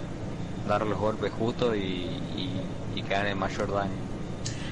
dar 0.67 0.85
los 0.85 0.97
golpes 0.97 1.31
justos 1.37 1.75
y, 1.75 1.79
y, 1.79 2.61
y 2.95 3.03
que 3.03 3.13
hagan 3.15 3.27
el 3.27 3.35
mayor 3.35 3.71
daño. 3.71 3.91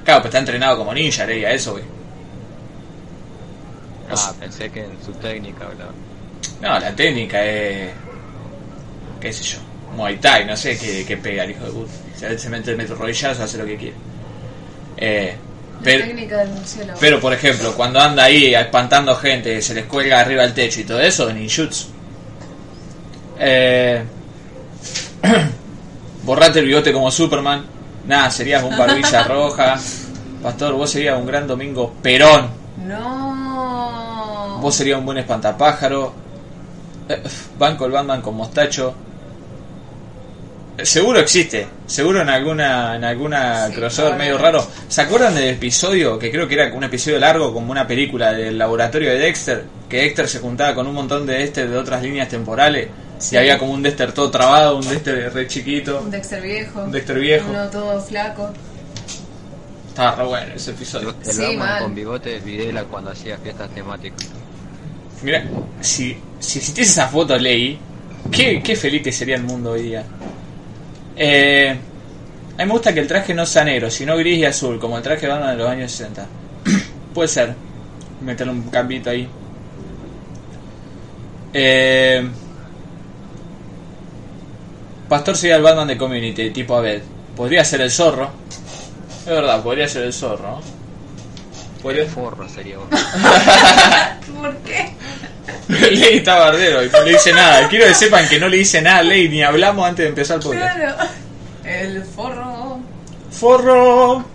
Claro, 0.03 0.21
pues 0.21 0.29
está 0.29 0.39
entrenado 0.39 0.77
como 0.77 0.93
ninja, 0.93 1.25
leí 1.25 1.45
a 1.45 1.51
eso, 1.51 1.73
güey. 1.73 1.83
O 4.09 4.13
Ah, 4.13 4.17
sea- 4.17 4.33
pensé 4.33 4.71
que 4.71 4.83
en 4.85 4.97
su 5.05 5.11
técnica 5.13 5.65
hablaba. 5.65 5.91
No, 6.59 6.79
la 6.79 6.95
técnica 6.95 7.45
es. 7.45 7.91
qué 9.19 9.31
sé 9.31 9.43
yo. 9.43 9.59
Muay 9.95 10.17
Thai, 10.17 10.45
no 10.45 10.55
sé 10.55 10.77
qué, 10.77 11.03
qué 11.05 11.17
pega 11.17 11.43
el 11.43 11.51
hijo 11.51 11.65
de 11.65 11.71
puta. 11.71 11.91
Se, 12.17 12.37
se 12.37 12.49
mete 12.49 12.71
el 12.71 12.77
metro 12.77 12.95
rodillazo, 12.95 13.43
hace 13.43 13.57
lo 13.57 13.65
que 13.65 13.77
quiere. 13.77 13.95
Eh, 14.97 15.35
La 15.77 15.83
pero, 15.83 16.05
técnica 16.05 16.37
del 16.37 16.49
murciélago. 16.49 16.99
pero, 16.99 17.19
por 17.19 17.33
ejemplo, 17.33 17.73
cuando 17.75 17.99
anda 17.99 18.23
ahí 18.23 18.53
espantando 18.53 19.15
gente, 19.15 19.61
se 19.61 19.73
les 19.73 19.85
cuelga 19.85 20.19
arriba 20.19 20.43
al 20.43 20.53
techo 20.53 20.79
y 20.81 20.83
todo 20.83 20.99
eso, 21.01 21.31
ninjutsu. 21.33 21.87
Eh, 23.39 24.03
borrate 26.23 26.59
el 26.59 26.65
bigote 26.65 26.93
como 26.93 27.09
Superman. 27.11 27.65
Nada, 28.07 28.29
serías 28.31 28.63
un 28.63 28.77
barbilla 28.77 29.23
roja. 29.27 29.79
Pastor, 30.41 30.73
vos 30.73 30.89
serías 30.89 31.17
un 31.17 31.25
gran 31.25 31.47
domingo 31.47 31.93
Perón. 32.01 32.49
No. 32.87 34.59
Vos 34.61 34.75
serías 34.75 34.99
un 34.99 35.05
buen 35.05 35.17
espantapájaro. 35.17 36.13
Eh, 37.09 37.21
Banco 37.57 37.85
el 37.85 37.91
Batman 37.91 38.21
con 38.21 38.35
mostacho. 38.35 38.93
Eh, 40.77 40.85
Seguro 40.85 41.19
existe. 41.19 41.67
Seguro 41.85 42.21
en 42.21 42.29
alguna 42.29 42.95
en 42.95 43.03
alguna 43.03 43.67
Sí, 43.67 43.73
crossover 43.73 44.15
medio 44.15 44.37
raro. 44.37 44.65
¿Se 44.87 45.01
acuerdan 45.01 45.35
del 45.35 45.49
episodio 45.49 46.17
que 46.17 46.31
creo 46.31 46.47
que 46.47 46.55
era 46.55 46.73
un 46.73 46.83
episodio 46.83 47.19
largo 47.19 47.53
como 47.53 47.71
una 47.71 47.85
película 47.87 48.33
del 48.33 48.57
laboratorio 48.57 49.09
de 49.11 49.19
Dexter? 49.19 49.65
Que 49.89 49.97
Dexter 50.03 50.27
se 50.27 50.39
juntaba 50.39 50.73
con 50.73 50.87
un 50.87 50.93
montón 50.95 51.25
de 51.25 51.33
Dexter 51.33 51.69
de 51.69 51.77
otras 51.77 52.01
líneas 52.01 52.29
temporales. 52.29 52.87
Sí. 53.19 53.35
Y 53.35 53.37
había 53.37 53.57
como 53.59 53.73
un 53.73 53.83
Dexter 53.83 54.13
todo 54.13 54.31
trabado, 54.31 54.77
un 54.77 54.87
Dexter 54.87 55.31
re 55.33 55.45
chiquito, 55.47 56.01
Un 56.01 56.09
Dexter 56.11 56.41
viejo. 56.41 56.81
un 56.83 56.91
Dexter 56.91 57.19
viejo. 57.19 57.49
Uno 57.49 57.69
todo 57.69 58.01
flaco. 58.01 58.49
Estaba 59.89 60.15
re 60.15 60.25
bueno 60.25 60.53
ese 60.55 60.71
episodio. 60.71 61.13
El 61.25 61.31
Sí, 61.31 61.41
Batman 61.41 61.57
mal. 61.59 61.83
con 61.83 61.95
bigote 61.95 62.39
Videla 62.39 62.83
cuando 62.85 63.11
hacía 63.11 63.37
fiestas 63.37 63.69
temáticas. 63.71 64.27
Mira, 65.21 65.43
si, 65.81 66.17
si 66.39 66.59
existiese 66.59 66.91
esa 66.93 67.07
foto, 67.09 67.37
Ley, 67.37 67.77
qué, 68.31 68.61
qué 68.63 68.75
feliz 68.75 69.03
que 69.03 69.11
sería 69.11 69.35
el 69.35 69.43
mundo 69.43 69.71
hoy 69.71 69.83
día. 69.83 70.03
Eh, 71.23 71.69
a 71.69 72.61
mí 72.63 72.65
me 72.65 72.71
gusta 72.71 72.93
que 72.93 72.99
el 72.99 73.07
traje 73.07 73.33
no 73.35 73.45
sea 73.45 73.63
negro, 73.63 73.91
sino 73.91 74.17
gris 74.17 74.39
y 74.39 74.45
azul, 74.45 74.79
como 74.79 74.97
el 74.97 75.03
traje 75.03 75.27
de 75.27 75.31
Batman 75.31 75.51
de 75.51 75.57
los 75.63 75.69
años 75.69 75.91
60. 75.91 76.25
Puede 77.13 77.27
ser. 77.27 77.53
Meterle 78.21 78.53
un 78.53 78.63
cambito 78.63 79.09
ahí. 79.11 79.27
Eh, 81.53 82.27
Pastor 85.09 85.35
sería 85.35 85.57
el 85.57 85.61
Batman 85.63 85.87
de 85.89 85.97
Community, 85.97 86.51
tipo 86.51 86.75
Abed. 86.75 87.01
Podría 87.35 87.63
ser 87.65 87.81
el 87.81 87.91
zorro. 87.91 88.29
Es 89.19 89.25
verdad, 89.25 89.61
podría 89.61 89.87
ser 89.87 90.03
el 90.03 90.13
zorro. 90.13 90.51
¿no? 90.51 90.61
Podría- 91.83 92.03
El 92.03 92.09
forro 92.09 92.47
sería 92.47 92.77
vos. 92.79 92.87
¿Por 94.41 94.55
qué? 94.59 94.93
Ley 95.91 96.17
está 96.17 96.37
bardero 96.37 96.83
y 96.83 96.89
no 96.89 97.01
le 97.03 97.11
dice 97.11 97.33
nada. 97.33 97.67
Quiero 97.69 97.85
que 97.85 97.93
sepan 97.93 98.27
que 98.27 98.39
no 98.39 98.49
le 98.49 98.57
dice 98.57 98.81
nada 98.81 98.97
a 98.97 99.03
Ley 99.03 99.29
ni 99.29 99.41
hablamos 99.41 99.87
antes 99.87 100.03
de 100.03 100.09
empezar 100.09 100.37
el 100.37 100.43
podcast. 100.43 100.77
Claro. 100.77 100.97
El 101.63 102.03
forro. 102.03 102.79
Forro 103.31 104.25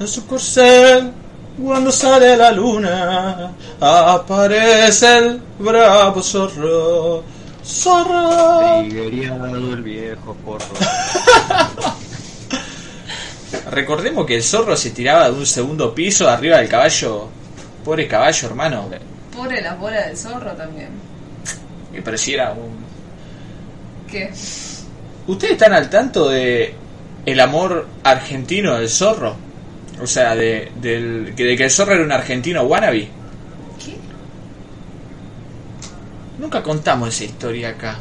en 0.00 0.08
su 0.08 0.26
corcel 0.26 1.12
cuando 1.62 1.90
sale 1.90 2.36
la 2.36 2.52
luna 2.52 3.52
aparece 3.80 5.18
el 5.18 5.42
bravo 5.58 6.22
zorro. 6.22 7.24
Zorro. 7.64 8.80
Triguereado 8.80 9.74
el 9.74 9.82
viejo 9.82 10.36
forro. 10.44 10.66
Recordemos 13.70 14.24
que 14.24 14.36
el 14.36 14.42
zorro 14.42 14.76
se 14.76 14.90
tiraba 14.90 15.30
de 15.30 15.36
un 15.36 15.46
segundo 15.46 15.94
piso 15.94 16.28
arriba 16.28 16.58
del 16.58 16.68
caballo. 16.68 17.28
Pobre 17.84 18.08
caballo, 18.08 18.48
hermano. 18.48 18.88
Pobre 19.38 19.60
las 19.62 19.78
bolas 19.78 20.06
del 20.06 20.16
zorro 20.16 20.50
también. 20.52 20.88
Que 21.92 22.02
pareciera 22.02 22.52
un 22.52 22.76
¿Qué? 24.10 24.30
¿Ustedes 25.26 25.52
están 25.52 25.72
al 25.74 25.88
tanto 25.90 26.28
de 26.28 26.74
el 27.24 27.40
amor 27.40 27.86
argentino 28.02 28.74
del 28.76 28.88
zorro? 28.88 29.36
O 30.02 30.06
sea, 30.06 30.34
de, 30.34 30.72
del, 30.80 31.34
que- 31.36 31.44
de 31.44 31.56
que 31.56 31.64
el 31.64 31.70
zorro 31.70 31.92
era 31.94 32.04
un 32.04 32.10
argentino 32.12 32.62
wannabe. 32.62 33.08
¿Qué? 33.84 33.96
Nunca 36.38 36.62
contamos 36.62 37.08
esa 37.10 37.24
historia 37.24 37.70
acá. 37.70 37.96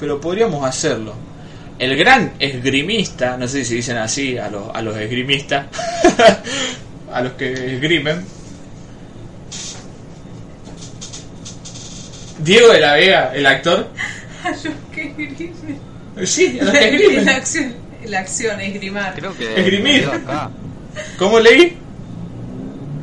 Pero 0.00 0.20
podríamos 0.20 0.64
hacerlo. 0.64 1.14
El 1.78 1.96
gran 1.96 2.32
esgrimista, 2.38 3.36
no 3.36 3.46
sé 3.48 3.64
si 3.64 3.76
dicen 3.76 3.98
así 3.98 4.38
a 4.38 4.48
los, 4.50 4.74
a 4.74 4.80
los 4.82 4.96
esgrimistas, 4.96 5.66
a 7.12 7.20
los 7.20 7.32
que 7.34 7.74
esgrimen. 7.74 8.24
Diego 12.38 12.68
de 12.72 12.80
la 12.80 12.94
Vega, 12.94 13.32
el 13.34 13.46
actor. 13.46 13.88
A 14.44 14.50
los 14.50 14.60
que 14.92 15.08
esgrimen. 15.08 15.78
Sí, 16.24 16.58
a 16.60 16.64
los 16.64 16.72
que 16.72 16.88
esgrimen. 16.96 17.24
La 17.26 17.36
acción, 17.36 17.74
la 18.04 18.18
acción, 18.20 18.60
esgrimar. 18.60 19.14
Creo 19.14 19.36
que 19.36 19.58
Esgrimir. 19.60 20.06
murió 20.06 20.12
acá. 20.12 20.50
¿Cómo 21.18 21.40
leí? 21.40 21.76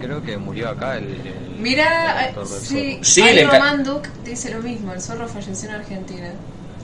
Creo 0.02 0.24
que 0.24 0.38
murió 0.38 0.70
acá 0.70 0.98
el. 0.98 1.04
el- 1.06 1.44
Mira, 1.60 2.28
el 2.30 2.36
del 2.36 2.46
sí, 2.48 2.92
zorro. 2.94 3.04
Sí, 3.04 3.22
ahí 3.22 3.36
le 3.36 3.46
enca- 3.46 3.52
Román 3.54 3.84
Duke 3.84 4.10
dice 4.26 4.52
lo 4.52 4.62
mismo, 4.62 4.94
el 4.94 5.02
zorro 5.02 5.28
falleció 5.28 5.70
en 5.70 5.76
Argentina. 5.76 6.30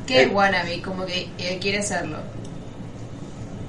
¿Qué 0.05 0.19
Eh. 0.21 0.23
es 0.23 0.31
wannabe? 0.31 0.81
Como 0.81 1.05
que 1.05 1.29
eh, 1.37 1.57
quiere 1.61 1.81
serlo. 1.83 2.17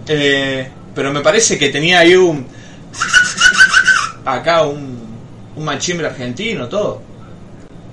Eh, 0.09 0.69
pero 0.95 1.13
me 1.13 1.21
parece 1.21 1.59
que 1.59 1.69
tenía 1.71 2.01
ahí 2.01 2.15
un. 2.17 2.47
Acá 4.25 4.63
un. 4.63 4.99
Un 5.57 5.65
machimbre 5.65 6.07
argentino, 6.07 6.69
todo. 6.69 7.03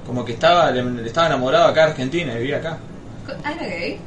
Como 0.07 0.23
que 0.25 0.31
estaba, 0.33 0.71
le- 0.71 1.05
estaba 1.05 1.27
enamorado 1.27 1.65
acá 1.67 1.85
de 1.85 1.91
Argentina 1.91 2.33
y 2.33 2.37
vivía 2.37 2.57
acá. 2.57 2.77
¿Ah, 3.43 3.51
era 3.51 3.67
gay? 3.67 3.99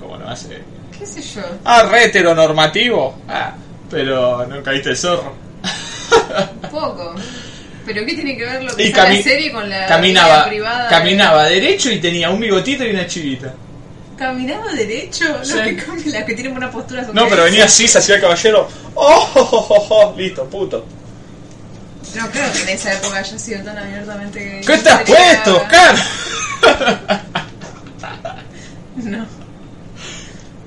¿Cómo 0.00 0.16
no 0.16 0.28
hace? 0.28 0.58
¿Qué 0.98 1.04
sé 1.06 1.20
yo? 1.20 1.42
Ah, 1.64 1.82
re 1.90 2.04
heteronormativo. 2.04 3.16
Ah, 3.28 3.54
pero 3.90 4.46
no 4.46 4.62
caíste 4.62 4.90
el 4.90 4.96
zorro. 4.96 5.34
Poco. 6.70 7.14
¿Pero 7.84 8.06
qué 8.06 8.14
tiene 8.14 8.36
que 8.36 8.44
ver 8.44 8.62
lo 8.62 8.76
que 8.76 8.84
está 8.86 9.08
la 9.08 9.20
serie 9.22 9.50
con 9.52 9.68
la 9.68 9.86
caminaba, 9.86 10.34
vida 10.36 10.46
privada? 10.48 10.84
de- 10.84 10.90
caminaba 10.90 11.44
derecho 11.46 11.90
y 11.90 11.98
tenía 12.00 12.30
un 12.30 12.38
bigotito 12.40 12.84
y 12.84 12.90
una 12.90 13.06
chivita. 13.06 13.52
Caminaba 14.16 14.72
derecho, 14.72 15.24
Sí. 15.42 15.54
los 15.54 15.62
que, 15.62 15.76
cam- 15.84 16.04
las 16.06 16.24
que 16.24 16.34
tienen 16.34 16.52
buena 16.52 16.70
postura 16.70 17.04
son 17.04 17.14
No, 17.14 17.26
pero 17.28 17.42
venía 17.44 17.64
así, 17.64 17.88
se 17.88 17.98
hacía 17.98 18.14
el 18.16 18.20
caballero. 18.20 18.68
Oh, 18.94 19.28
oh, 19.34 19.66
oh, 19.68 19.86
oh, 19.90 20.14
listo, 20.16 20.44
puto. 20.44 20.84
No 22.14 22.30
creo 22.30 22.52
que 22.52 22.62
en 22.62 22.68
esa 22.70 22.92
época 22.92 23.18
haya 23.18 23.38
sido 23.38 23.62
tan 23.64 23.78
abiertamente. 23.78 24.60
¿Qué 24.66 24.78
te 24.78 24.88
has 24.90 25.02
puesto, 25.02 25.56
Oscar? 25.56 25.96
No. 28.96 29.26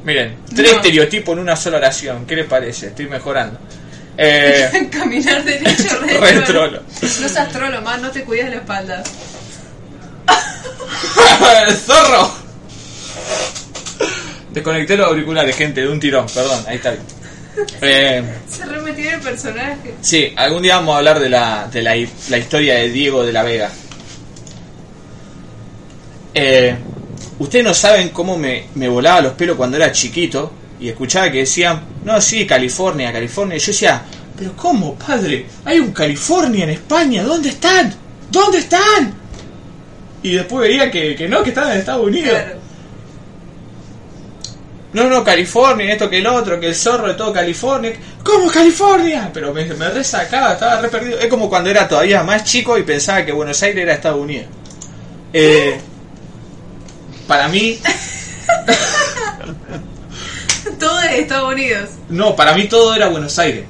Miren, 0.03 0.35
tres 0.55 0.71
No. 0.71 0.77
estereotipos 0.77 1.33
en 1.33 1.39
una 1.39 1.55
sola 1.55 1.77
oración. 1.77 2.25
¿Qué 2.25 2.35
les 2.35 2.45
parece? 2.47 2.87
Estoy 2.87 3.07
mejorando. 3.07 3.59
Eh, 4.17 4.89
Caminar 4.91 5.43
derecho, 5.43 5.99
re, 6.01 6.17
Re 6.19 6.41
trolo. 6.41 6.79
trolo. 6.79 6.83
No 7.01 7.29
seas 7.29 7.49
trolo, 7.49 7.81
más 7.81 8.01
no 8.01 8.09
te 8.11 8.23
cuidas 8.23 8.49
la 8.49 8.55
espalda. 8.57 9.03
¡El 11.67 11.75
zorro! 11.75 12.35
Desconecté 14.51 14.95
los 14.97 15.07
auriculares, 15.07 15.55
gente, 15.55 15.81
de 15.81 15.87
un 15.87 15.99
tirón. 15.99 16.25
Perdón, 16.33 16.63
ahí 16.67 16.77
está 16.77 16.91
bien. 16.91 17.03
Eh, 17.81 18.23
Se 18.49 18.65
remetió 18.65 19.11
el 19.11 19.21
personaje. 19.21 19.93
sí, 20.01 20.33
algún 20.35 20.61
día 20.63 20.75
vamos 20.77 20.95
a 20.95 20.97
hablar 20.97 21.19
de 21.19 21.29
la, 21.29 21.67
de 21.71 21.81
la, 21.81 21.95
la 22.29 22.37
historia 22.37 22.75
de 22.75 22.89
Diego 22.89 23.23
de 23.25 23.31
la 23.33 23.43
Vega. 23.43 23.69
Eh, 26.33 26.75
ustedes 27.39 27.63
no 27.65 27.73
saben 27.73 28.09
cómo 28.09 28.37
me, 28.37 28.65
me 28.75 28.89
volaba 28.89 29.21
los 29.21 29.33
pelos 29.33 29.55
cuando 29.55 29.77
era 29.77 29.91
chiquito 29.91 30.51
y 30.79 30.89
escuchaba 30.89 31.31
que 31.31 31.39
decían, 31.39 31.81
no, 32.03 32.19
sí, 32.19 32.45
California, 32.45 33.11
California. 33.13 33.55
Y 33.55 33.59
yo 33.59 33.67
decía, 33.67 34.01
pero 34.37 34.53
¿cómo, 34.55 34.95
padre? 34.95 35.45
Hay 35.63 35.79
un 35.79 35.91
California 35.93 36.65
en 36.65 36.71
España, 36.71 37.23
¿dónde 37.23 37.49
están? 37.49 37.93
¿Dónde 38.29 38.57
están? 38.57 39.13
Y 40.23 40.33
después 40.33 40.67
veía 40.67 40.91
que, 40.91 41.15
que 41.15 41.27
no, 41.29 41.41
que 41.43 41.49
estaban 41.49 41.71
en 41.73 41.77
Estados 41.79 42.05
Unidos. 42.05 42.29
Claro. 42.31 42.64
No, 44.95 45.09
no, 45.09 45.25
California, 45.25 45.91
esto 45.91 46.09
que 46.09 46.19
el 46.19 46.27
otro, 46.27 46.57
que 46.57 46.67
el 46.67 46.75
zorro 46.75 47.09
de 47.09 47.15
todo 47.15 47.33
California. 47.33 47.91
¿Cómo 48.23 48.49
California? 48.49 49.29
Pero 49.33 49.53
me, 49.53 49.65
me 49.65 49.89
resacaba, 49.89 50.53
estaba 50.53 50.79
re 50.79 50.87
perdido. 50.87 51.19
Es 51.19 51.27
como 51.27 51.49
cuando 51.49 51.69
era 51.69 51.85
todavía 51.85 52.23
más 52.23 52.45
chico 52.45 52.77
y 52.77 52.83
pensaba 52.83 53.25
que 53.25 53.33
Buenos 53.33 53.61
Aires 53.61 53.83
era 53.83 53.93
Estados 53.93 54.21
Unidos. 54.21 54.45
Eh, 55.33 55.77
para 57.27 57.49
mí, 57.49 57.77
Todo 60.79 60.99
es 61.01 61.11
Estados 61.19 61.53
Unidos. 61.53 61.89
no, 62.07 62.33
para 62.35 62.55
mí 62.55 62.69
todo 62.69 62.95
era 62.95 63.09
Buenos 63.09 63.37
Aires. 63.37 63.65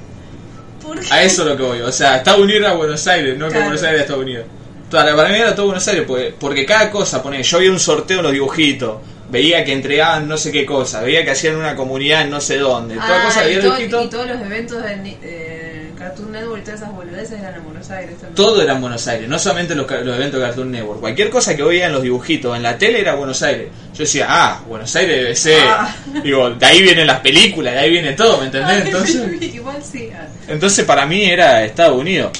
¿Por 0.80 1.00
qué? 1.00 1.12
A 1.12 1.24
eso 1.24 1.42
es 1.42 1.48
lo 1.48 1.56
que 1.56 1.62
voy. 1.64 1.80
O 1.80 1.90
sea, 1.90 2.18
Estados 2.18 2.40
Unidos 2.40 2.62
era 2.62 2.74
Buenos 2.74 3.04
Aires, 3.06 3.36
no 3.36 3.48
que. 3.48 3.58
Buenos 3.58 3.82
Aires 3.82 3.94
era 3.94 4.02
Estados 4.02 4.22
Unidos. 4.22 4.46
Para, 4.90 5.14
mí 5.28 5.34
era 5.36 5.54
todo 5.54 5.66
Buenos 5.66 5.86
Aires, 5.88 6.04
porque, 6.06 6.34
porque 6.38 6.64
cada 6.66 6.90
cosa, 6.90 7.22
pone, 7.22 7.42
yo 7.42 7.58
veía 7.58 7.70
un 7.72 7.80
sorteo 7.80 8.18
en 8.18 8.22
los 8.24 8.32
dibujitos, 8.32 8.96
veía 9.30 9.64
que 9.64 9.72
entregaban 9.72 10.28
no 10.28 10.36
sé 10.36 10.52
qué 10.52 10.64
cosa, 10.64 11.00
veía 11.02 11.24
que 11.24 11.32
hacían 11.32 11.56
una 11.56 11.74
comunidad 11.74 12.22
en 12.22 12.30
no 12.30 12.40
sé 12.40 12.58
dónde, 12.58 12.94
toda 12.94 13.22
Ah, 13.22 13.24
cosa 13.26 13.42
y, 13.42 13.46
veía 13.46 13.56
en 13.56 13.62
todo- 13.62 13.70
los 13.70 13.78
dibujitos. 13.78 14.04
y 14.04 14.08
todos 14.10 14.26
los 14.28 14.40
eventos 14.40 14.82
de 14.84 15.16
eh, 15.22 15.90
Cartoon 15.98 16.30
Network 16.30 16.60
y 16.60 16.64
todas 16.64 16.80
esas 16.80 16.92
boludeces 16.94 17.40
eran 17.40 17.54
en 17.56 17.64
Buenos 17.64 17.90
Aires 17.90 18.10
también. 18.12 18.34
Todo 18.36 18.62
era 18.62 18.74
en 18.74 18.80
Buenos 18.80 19.08
Aires, 19.08 19.28
no 19.28 19.38
solamente 19.40 19.74
los, 19.74 19.90
los 19.90 20.16
eventos 20.16 20.38
de 20.40 20.46
Cartoon 20.46 20.70
Network. 20.70 21.00
Cualquier 21.00 21.30
cosa 21.30 21.56
que 21.56 21.62
veía 21.64 21.86
en 21.86 21.92
los 21.92 22.02
dibujitos, 22.02 22.54
en 22.56 22.62
la 22.62 22.78
tele, 22.78 23.00
era 23.00 23.14
Buenos 23.16 23.42
Aires. 23.42 23.68
Yo 23.92 23.98
decía, 24.04 24.26
ah, 24.28 24.60
Buenos 24.68 24.94
Aires 24.94 25.16
debe 25.16 25.34
ser. 25.34 25.62
Ah. 25.66 25.96
Digo, 26.22 26.50
de 26.50 26.64
ahí 26.66 26.82
vienen 26.82 27.08
las 27.08 27.18
películas, 27.20 27.74
de 27.74 27.80
ahí 27.80 27.90
viene 27.90 28.12
todo, 28.12 28.38
¿me 28.38 28.46
entendés? 28.46 28.70
Ay, 28.70 28.82
Entonces, 28.86 29.42
Igual 29.54 29.82
sí. 29.82 30.10
ah. 30.14 30.26
entonces 30.46 30.84
para 30.84 31.06
mí 31.06 31.24
era 31.24 31.64
Estados 31.64 31.98
Unidos. 31.98 32.30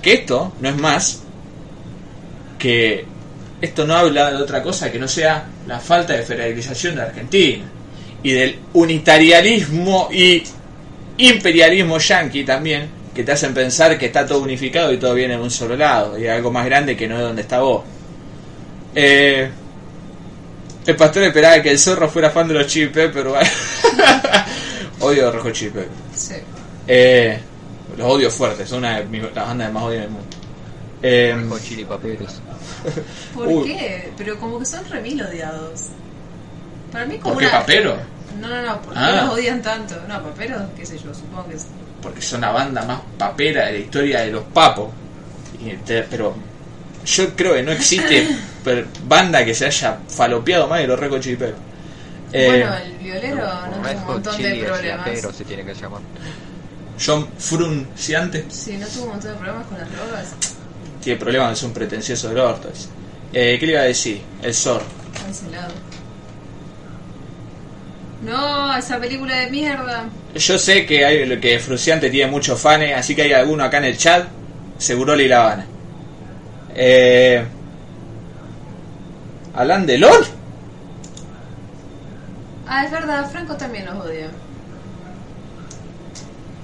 Que 0.00 0.14
esto 0.14 0.52
no 0.60 0.68
es 0.70 0.76
más 0.76 1.20
que. 2.64 3.04
Esto 3.60 3.86
no 3.86 3.94
habla 3.94 4.30
de 4.30 4.42
otra 4.42 4.62
cosa 4.62 4.90
que 4.90 4.98
no 4.98 5.08
sea 5.08 5.46
la 5.66 5.78
falta 5.78 6.14
de 6.14 6.22
federalización 6.22 6.96
de 6.96 7.02
Argentina. 7.02 7.64
Y 8.22 8.32
del 8.32 8.58
unitarianismo 8.72 10.08
y 10.10 10.42
imperialismo 11.18 11.98
yanqui 11.98 12.44
también, 12.44 12.88
que 13.14 13.22
te 13.22 13.32
hacen 13.32 13.54
pensar 13.54 13.96
que 13.98 14.06
está 14.06 14.26
todo 14.26 14.42
unificado 14.42 14.92
y 14.92 14.98
todo 14.98 15.14
viene 15.14 15.36
de 15.36 15.42
un 15.42 15.50
solo 15.50 15.76
lado, 15.76 16.18
y 16.18 16.26
algo 16.26 16.50
más 16.50 16.64
grande 16.66 16.96
que 16.96 17.06
no 17.06 17.16
es 17.16 17.22
donde 17.22 17.42
está 17.42 17.60
vos. 17.60 17.84
Eh, 18.94 19.48
el 20.86 20.96
pastor 20.96 21.22
esperaba 21.24 21.62
que 21.62 21.70
el 21.70 21.78
zorro 21.78 22.08
fuera 22.08 22.30
fan 22.30 22.48
de 22.48 22.54
los 22.54 22.66
Chili 22.66 22.88
Peppers, 22.88 23.28
bueno. 23.28 23.50
odio 25.00 25.28
a 25.28 25.32
Rojo 25.32 25.50
Chili 25.50 25.70
Peppers. 25.70 25.90
Sí. 26.14 26.34
Eh, 26.86 27.38
los 27.96 28.10
odio 28.10 28.30
fuertes, 28.30 28.68
son 28.68 28.78
una 28.78 28.98
de 28.98 29.04
mis, 29.04 29.22
las 29.22 29.46
bandas 29.46 29.68
que 29.68 29.72
más 29.72 29.82
odio 29.84 30.00
del 30.00 30.10
mundo. 30.10 30.34
Eh, 31.06 31.36
chili 31.62 31.84
papeles. 31.84 32.40
¿Por 33.34 33.46
Uy. 33.48 33.64
qué? 33.68 34.12
Pero 34.16 34.38
como 34.38 34.58
que 34.58 34.66
son 34.66 34.84
remil 34.88 35.22
odiados. 35.22 35.86
Para 36.92 37.06
mí 37.06 37.18
como 37.18 37.34
¿Por 37.34 37.42
qué 37.42 37.48
una... 37.48 37.58
papero? 37.60 37.96
No, 38.40 38.48
no, 38.48 38.62
no, 38.62 38.82
¿por 38.82 38.92
qué 38.94 38.98
Ah. 39.00 39.22
los 39.24 39.34
odian 39.34 39.62
tanto? 39.62 39.94
No, 40.08 40.22
paperos, 40.22 40.62
qué 40.76 40.84
sé 40.86 40.98
yo, 40.98 41.12
supongo 41.14 41.48
que 41.48 41.54
es... 41.56 41.66
Porque 42.02 42.20
son 42.20 42.40
la 42.42 42.50
banda 42.50 42.82
más 42.84 43.00
papera 43.18 43.66
de 43.66 43.72
la 43.72 43.78
historia 43.78 44.20
de 44.20 44.30
los 44.32 44.44
papos. 44.44 44.90
Y 45.64 45.70
te- 45.78 46.02
pero 46.02 46.34
yo 47.06 47.34
creo 47.34 47.54
que 47.54 47.62
no 47.62 47.72
existe 47.72 48.28
banda 49.06 49.44
que 49.44 49.54
se 49.54 49.66
haya 49.66 49.98
falopeado 50.08 50.66
más 50.68 50.80
de 50.80 50.86
los 50.88 50.98
Reco 50.98 51.18
Chili 51.18 51.36
Peppers. 51.36 51.58
Eh, 52.32 52.46
bueno, 52.48 52.74
el 52.76 52.92
violero 52.98 53.36
no 53.36 53.70
tuvo 53.70 53.82
Red 53.84 53.96
un 53.98 54.04
montón 54.06 54.36
Chili 54.36 54.58
de 54.60 54.64
problemas. 54.66 55.08
pero 55.08 55.32
se 55.32 55.44
tiene 55.44 55.64
que 55.64 55.74
llamar. 55.74 56.00
John 57.04 57.28
Frunciante 57.38 58.44
Sí, 58.50 58.76
no 58.76 58.86
tuvo 58.86 59.04
un 59.04 59.10
montón 59.10 59.30
de 59.32 59.36
problemas 59.38 59.66
con 59.66 59.78
las 59.78 59.90
drogas. 59.92 60.34
Tiene 61.04 61.20
problemas, 61.20 61.52
es 61.52 61.62
un 61.62 61.72
pretencioso 61.72 62.28
del 62.30 62.38
orto. 62.38 62.70
Eh, 63.32 63.56
¿Qué 63.60 63.66
le 63.66 63.72
iba 63.72 63.82
a 63.82 63.84
decir? 63.84 64.20
El 64.42 64.54
zorro. 64.54 64.86
Cancelado. 65.12 65.72
No, 68.24 68.76
esa 68.76 68.98
película 68.98 69.36
de 69.36 69.50
mierda. 69.50 70.06
Yo 70.34 70.58
sé 70.58 70.86
que 70.86 71.04
hay 71.04 71.38
que 71.38 71.58
Frunciante 71.58 72.08
tiene 72.08 72.30
muchos 72.30 72.58
fans, 72.58 72.84
así 72.96 73.14
que 73.14 73.22
hay 73.22 73.32
alguno 73.32 73.64
acá 73.64 73.78
en 73.78 73.84
el 73.84 73.98
chat. 73.98 74.26
Seguro 74.78 75.14
le 75.14 75.28
la 75.28 75.42
Habana. 75.42 75.66
Eh, 76.74 77.44
¿Alan 79.54 79.86
Delon? 79.86 80.24
Ah, 82.66 82.84
es 82.84 82.90
verdad, 82.90 83.30
Franco 83.30 83.56
también 83.56 83.84
los 83.84 84.06
odia. 84.06 84.28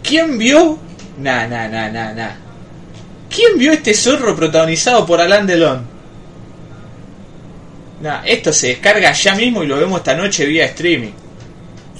¿Quién 0.02 0.38
vio? 0.38 0.78
Nah, 1.18 1.46
nah, 1.46 1.68
nah, 1.68 1.88
nah, 1.90 2.12
nah. 2.12 2.49
¿Quién 3.30 3.56
vio 3.56 3.72
este 3.72 3.94
zorro 3.94 4.34
protagonizado 4.34 5.06
por 5.06 5.20
Alan 5.20 5.46
Delon? 5.46 5.86
Nah, 8.02 8.22
esto 8.24 8.52
se 8.52 8.68
descarga 8.68 9.12
ya 9.12 9.34
mismo 9.36 9.62
y 9.62 9.66
lo 9.66 9.76
vemos 9.76 9.98
esta 9.98 10.16
noche 10.16 10.46
vía 10.46 10.66
streaming. 10.66 11.12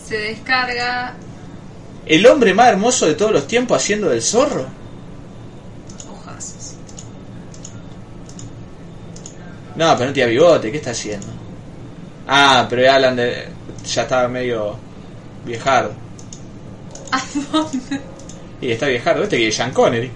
Se 0.09 0.19
descarga... 0.19 1.15
El 2.05 2.27
hombre 2.27 2.53
más 2.53 2.71
hermoso 2.71 3.07
de 3.07 3.15
todos 3.15 3.31
los 3.31 3.47
tiempos 3.47 3.81
haciendo 3.81 4.09
del 4.09 4.23
zorro. 4.23 4.67
Ojazos. 6.11 6.75
No, 9.77 9.95
pero 9.97 10.09
no 10.09 10.13
tiene 10.13 10.31
bigote, 10.31 10.73
¿qué 10.73 10.79
está 10.79 10.91
haciendo? 10.91 11.29
Ah, 12.27 12.67
pero 12.69 12.91
Alan 12.91 13.15
de... 13.15 13.49
ya 13.87 14.03
estaba 14.03 14.27
medio 14.27 14.77
viejardo. 15.45 15.93
¿A 17.13 17.23
dónde? 17.53 18.01
Y 18.61 18.73
está 18.73 18.87
viejardo, 18.89 19.23
este 19.23 19.37
que 19.37 19.49
es 19.49 19.55
Sean 19.55 19.73
Connery. 19.73 20.11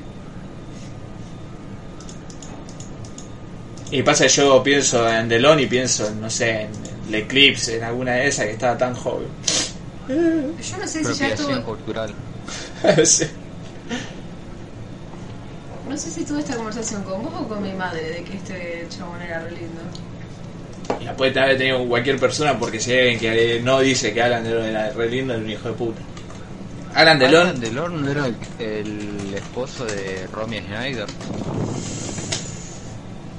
Y 3.90 4.02
pasa 4.02 4.24
que 4.24 4.30
yo 4.30 4.62
pienso 4.62 5.08
en 5.08 5.28
Delon 5.28 5.60
y 5.60 5.66
pienso 5.66 6.06
en, 6.08 6.20
no 6.20 6.30
sé, 6.30 6.62
en 6.62 6.70
el 7.08 7.14
Eclipse, 7.14 7.76
en 7.76 7.84
alguna 7.84 8.12
de 8.12 8.28
esas 8.28 8.46
que 8.46 8.52
estaba 8.52 8.76
tan 8.76 8.94
joven. 8.94 9.28
Yo 10.08 10.78
no 10.78 10.86
sé 10.86 11.04
si 11.04 11.14
ya 11.14 11.62
cultural. 11.62 12.12
Sí. 13.04 13.24
No 15.88 15.96
sé 15.96 16.10
si 16.10 16.24
tuve 16.24 16.40
esta 16.40 16.56
conversación 16.56 17.02
con 17.04 17.22
vos 17.22 17.32
o 17.40 17.48
con 17.48 17.62
mi 17.62 17.72
madre 17.72 18.02
de 18.10 18.24
que 18.24 18.36
este 18.36 18.86
chabón 18.88 19.20
era 19.22 19.40
re 19.40 19.50
lindo. 19.50 19.80
Y 21.00 21.04
la 21.04 21.14
puede 21.16 21.38
haber 21.40 21.56
tenido 21.56 21.78
con 21.78 21.88
cualquier 21.88 22.18
persona 22.18 22.58
porque 22.58 22.80
si 22.80 22.92
hay 22.92 23.12
alguien 23.12 23.20
que 23.20 23.60
no 23.62 23.80
dice 23.80 24.12
que 24.12 24.22
Alan 24.22 24.44
Delon 24.44 24.64
era 24.64 24.90
re 24.90 25.10
lindo, 25.10 25.34
es 25.34 25.40
un 25.40 25.50
hijo 25.50 25.68
de 25.68 25.74
puta. 25.74 26.00
Alan 26.94 27.18
Delon, 27.18 27.48
Alan 27.48 27.60
Delon 27.60 28.08
era 28.08 28.26
el, 28.26 28.36
el 28.58 29.34
esposo 29.34 29.84
de 29.84 30.26
Romy 30.32 30.60
Schneider. 30.60 31.06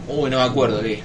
Uy, 0.07 0.29
no 0.29 0.37
me 0.37 0.43
acuerdo, 0.43 0.81
Lee. 0.81 1.01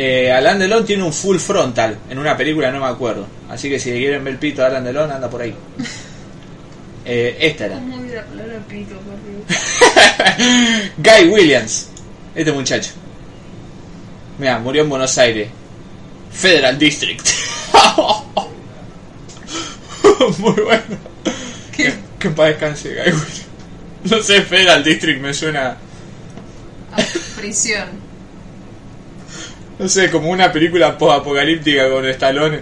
Eh, 0.00 0.30
Alan 0.30 0.58
Delon 0.58 0.84
tiene 0.84 1.02
un 1.02 1.12
full 1.12 1.38
frontal 1.38 1.98
en 2.08 2.18
una 2.18 2.36
película, 2.36 2.70
no 2.70 2.80
me 2.80 2.86
acuerdo. 2.86 3.26
Así 3.48 3.68
que 3.68 3.80
si 3.80 3.90
quieren 3.90 4.22
ver 4.22 4.34
el 4.34 4.38
pito 4.38 4.60
de 4.60 4.68
Alan 4.68 4.84
Delon, 4.84 5.10
anda 5.10 5.28
por 5.28 5.42
ahí. 5.42 5.52
Eh, 7.10 7.38
esta 7.40 7.64
era. 7.64 7.76
¿Cómo 7.76 7.96
olvidé 7.96 8.16
la 8.16 8.24
palabra 8.26 8.58
pito? 8.68 8.94
Guy 10.98 11.28
Williams, 11.30 11.88
este 12.34 12.52
muchacho. 12.52 12.90
Mira, 14.38 14.58
murió 14.58 14.82
en 14.82 14.90
Buenos 14.90 15.16
Aires. 15.16 15.48
Federal 16.30 16.78
District. 16.78 17.26
Muy 20.38 20.52
bueno. 20.52 20.82
¿Qué? 21.74 21.94
Que 22.18 22.28
descanse, 22.28 22.90
Guy 22.90 23.06
Williams. 23.06 23.47
No 24.04 24.22
sé, 24.22 24.42
Federal 24.42 24.82
District 24.84 25.20
me 25.20 25.34
suena. 25.34 25.76
Ah, 26.92 27.02
prisión. 27.36 27.88
No 29.78 29.88
sé, 29.88 30.10
como 30.10 30.30
una 30.30 30.50
película 30.52 30.96
post-apocalíptica 30.96 31.90
con 31.90 32.04
Stallone. 32.06 32.60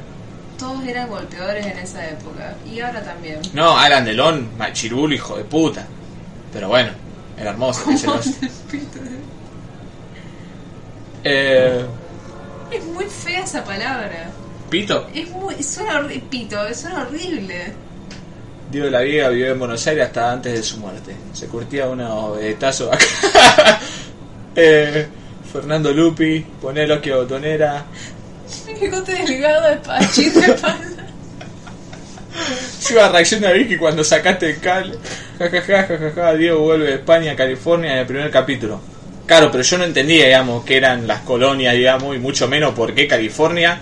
Todos 0.58 0.84
eran 0.86 1.08
golpeadores 1.08 1.66
en 1.66 1.78
esa 1.78 2.08
época. 2.08 2.54
Y 2.70 2.80
ahora 2.80 3.02
también. 3.02 3.40
No, 3.52 3.76
Alan 3.78 4.04
Delon, 4.04 4.56
machirulo, 4.56 5.14
hijo 5.14 5.36
de 5.36 5.44
puta. 5.44 5.86
Pero 6.52 6.68
bueno, 6.68 6.90
era 7.38 7.50
hermoso. 7.50 7.82
Eh, 11.24 11.84
Es 12.70 12.84
muy 12.84 13.04
fea 13.06 13.40
esa 13.44 13.64
palabra. 13.64 14.30
Pito, 14.70 15.08
Es 15.14 15.28
muy. 15.30 15.62
Suena 15.62 16.00
horri- 16.00 16.22
pito, 16.28 16.56
suena 16.74 17.02
horrible. 17.02 17.72
Diego 18.70 18.86
de 18.86 18.90
la 18.90 19.00
Vega 19.00 19.28
vivió 19.28 19.52
en 19.52 19.58
Buenos 19.58 19.86
Aires 19.86 20.06
hasta 20.06 20.32
antes 20.32 20.52
de 20.52 20.62
su 20.62 20.78
muerte. 20.78 21.14
Se 21.32 21.46
curtía 21.46 21.86
unos 21.86 22.36
vedetazos 22.36 22.92
acá. 22.92 23.80
Eh, 24.58 25.06
Fernando 25.52 25.92
Lupi, 25.92 26.40
ponelo 26.62 26.98
que 26.98 27.12
botonera. 27.12 27.84
Bigote 28.80 29.12
delgado 29.12 29.68
de 29.68 29.76
pachín 29.76 30.32
de 30.32 30.46
espalda. 30.46 31.06
Yo 32.80 32.94
iba 32.94 33.04
a 33.04 33.08
reaccionar 33.10 33.52
Vicky 33.52 33.76
cuando 33.76 34.02
sacaste 34.02 34.50
el 34.50 34.60
cable. 34.60 34.96
Ja, 35.38 35.50
ja, 35.50 35.60
ja, 35.60 35.82
ja, 35.82 35.98
ja, 35.98 36.10
ja, 36.14 36.34
Diego 36.34 36.60
vuelve 36.60 36.86
de 36.86 36.94
España 36.94 37.32
a 37.32 37.36
California 37.36 37.92
en 37.92 37.98
el 37.98 38.06
primer 38.06 38.30
capítulo. 38.30 38.80
Claro, 39.26 39.50
pero 39.50 39.64
yo 39.64 39.76
no 39.78 39.84
entendía, 39.84 40.26
digamos, 40.26 40.64
que 40.64 40.76
eran 40.76 41.06
las 41.06 41.20
colonias, 41.20 41.74
digamos, 41.74 42.14
y 42.14 42.18
mucho 42.18 42.48
menos 42.48 42.74
por 42.74 42.94
qué 42.94 43.08
California. 43.08 43.80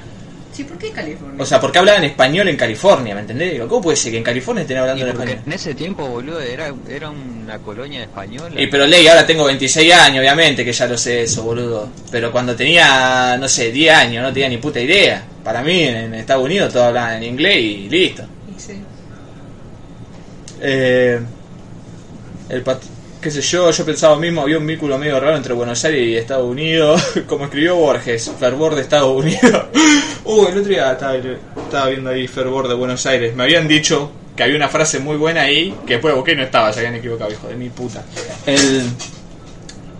Sí, 0.55 0.63
¿por 0.65 0.79
qué 0.79 0.91
California? 0.93 1.43
O 1.43 1.45
sea, 1.47 1.61
¿por 1.61 1.73
qué 1.73 1.79
hablaban 1.81 2.05
español 2.05 2.47
en 2.49 2.57
California? 2.57 3.13
¿Me 3.15 3.23
entendés? 3.23 3.53
Digo, 3.55 3.67
¿cómo 3.67 3.83
puede 3.83 3.97
ser 3.97 4.13
que 4.13 4.19
en 4.19 4.25
California 4.25 4.63
estén 4.63 4.77
Y 4.77 4.81
hablando 4.81 5.05
en 5.05 5.11
porque 5.13 5.31
español? 5.33 5.47
en 5.47 5.53
ese 5.53 5.75
tiempo, 5.75 6.07
boludo, 6.07 6.41
era, 6.41 6.73
era 6.89 7.11
una 7.11 7.59
colonia 7.59 8.03
española. 8.03 8.61
Y 8.61 8.69
pero 8.69 8.87
ley, 8.87 9.07
ahora 9.09 9.27
tengo 9.27 9.45
26 9.45 9.93
años, 9.93 10.21
obviamente, 10.21 10.65
que 10.65 10.73
ya 10.73 10.87
lo 10.87 10.97
sé 10.97 11.23
eso, 11.23 11.43
boludo. 11.43 11.89
Pero 12.11 12.31
cuando 12.31 12.55
tenía, 12.55 13.37
no 13.37 13.49
sé, 13.49 13.73
10 13.73 13.93
años, 13.95 14.23
no 14.23 14.33
tenía 14.33 14.49
ni 14.49 14.59
puta 14.59 14.79
idea. 14.81 15.25
Para 15.43 15.61
mí, 15.63 15.83
en 15.83 16.15
Estados 16.15 16.45
Unidos 16.45 16.73
todos 16.73 16.87
hablaban 16.87 17.15
en 17.17 17.25
inglés 17.25 17.57
y 17.59 17.89
listo. 17.91 18.23
Y 18.57 18.61
sí. 18.61 18.81
Eh, 20.61 21.21
el 22.49 22.63
pat- 22.63 22.83
qué 23.25 23.31
sé 23.31 23.41
yo, 23.41 23.71
yo 23.71 23.85
pensaba 23.87 24.17
mismo, 24.19 24.43
había 24.43 24.59
un 24.59 24.67
vínculo 24.67 24.99
medio 24.99 25.19
raro 25.19 25.35
entre 25.37 25.55
Buenos 25.55 25.83
Aires 25.87 26.07
y 26.07 26.15
Estados 26.15 26.45
Unidos, 26.49 27.03
como 27.27 27.45
escribió 27.47 27.75
Borges, 27.77 28.31
fervor 28.39 28.75
de 28.75 28.83
Estados 28.83 29.17
Unidos. 29.17 29.65
uh, 30.25 30.43
el 30.47 30.59
otro 30.59 30.65
día 30.69 30.93
estaba, 30.93 31.17
estaba 31.17 31.87
viendo 31.89 32.11
ahí 32.11 32.29
fervor 32.29 32.69
de 32.69 32.75
Buenos 32.75 33.07
Aires. 33.07 33.35
Me 33.35 33.45
habían 33.45 33.67
dicho 33.67 34.13
que 34.37 34.43
había 34.43 34.57
una 34.57 34.69
frase 34.69 34.99
muy 34.99 35.17
buena 35.17 35.41
ahí, 35.41 35.75
que 35.87 35.95
después 35.95 36.15
busqué 36.15 36.33
y 36.33 36.37
no 36.37 36.43
estaba, 36.43 36.71
se 36.73 36.81
habían 36.81 36.97
equivocado, 36.97 37.33
hijo 37.33 37.49
de 37.49 37.57
mi 37.57 37.71
puta. 37.71 38.05
El... 38.45 38.83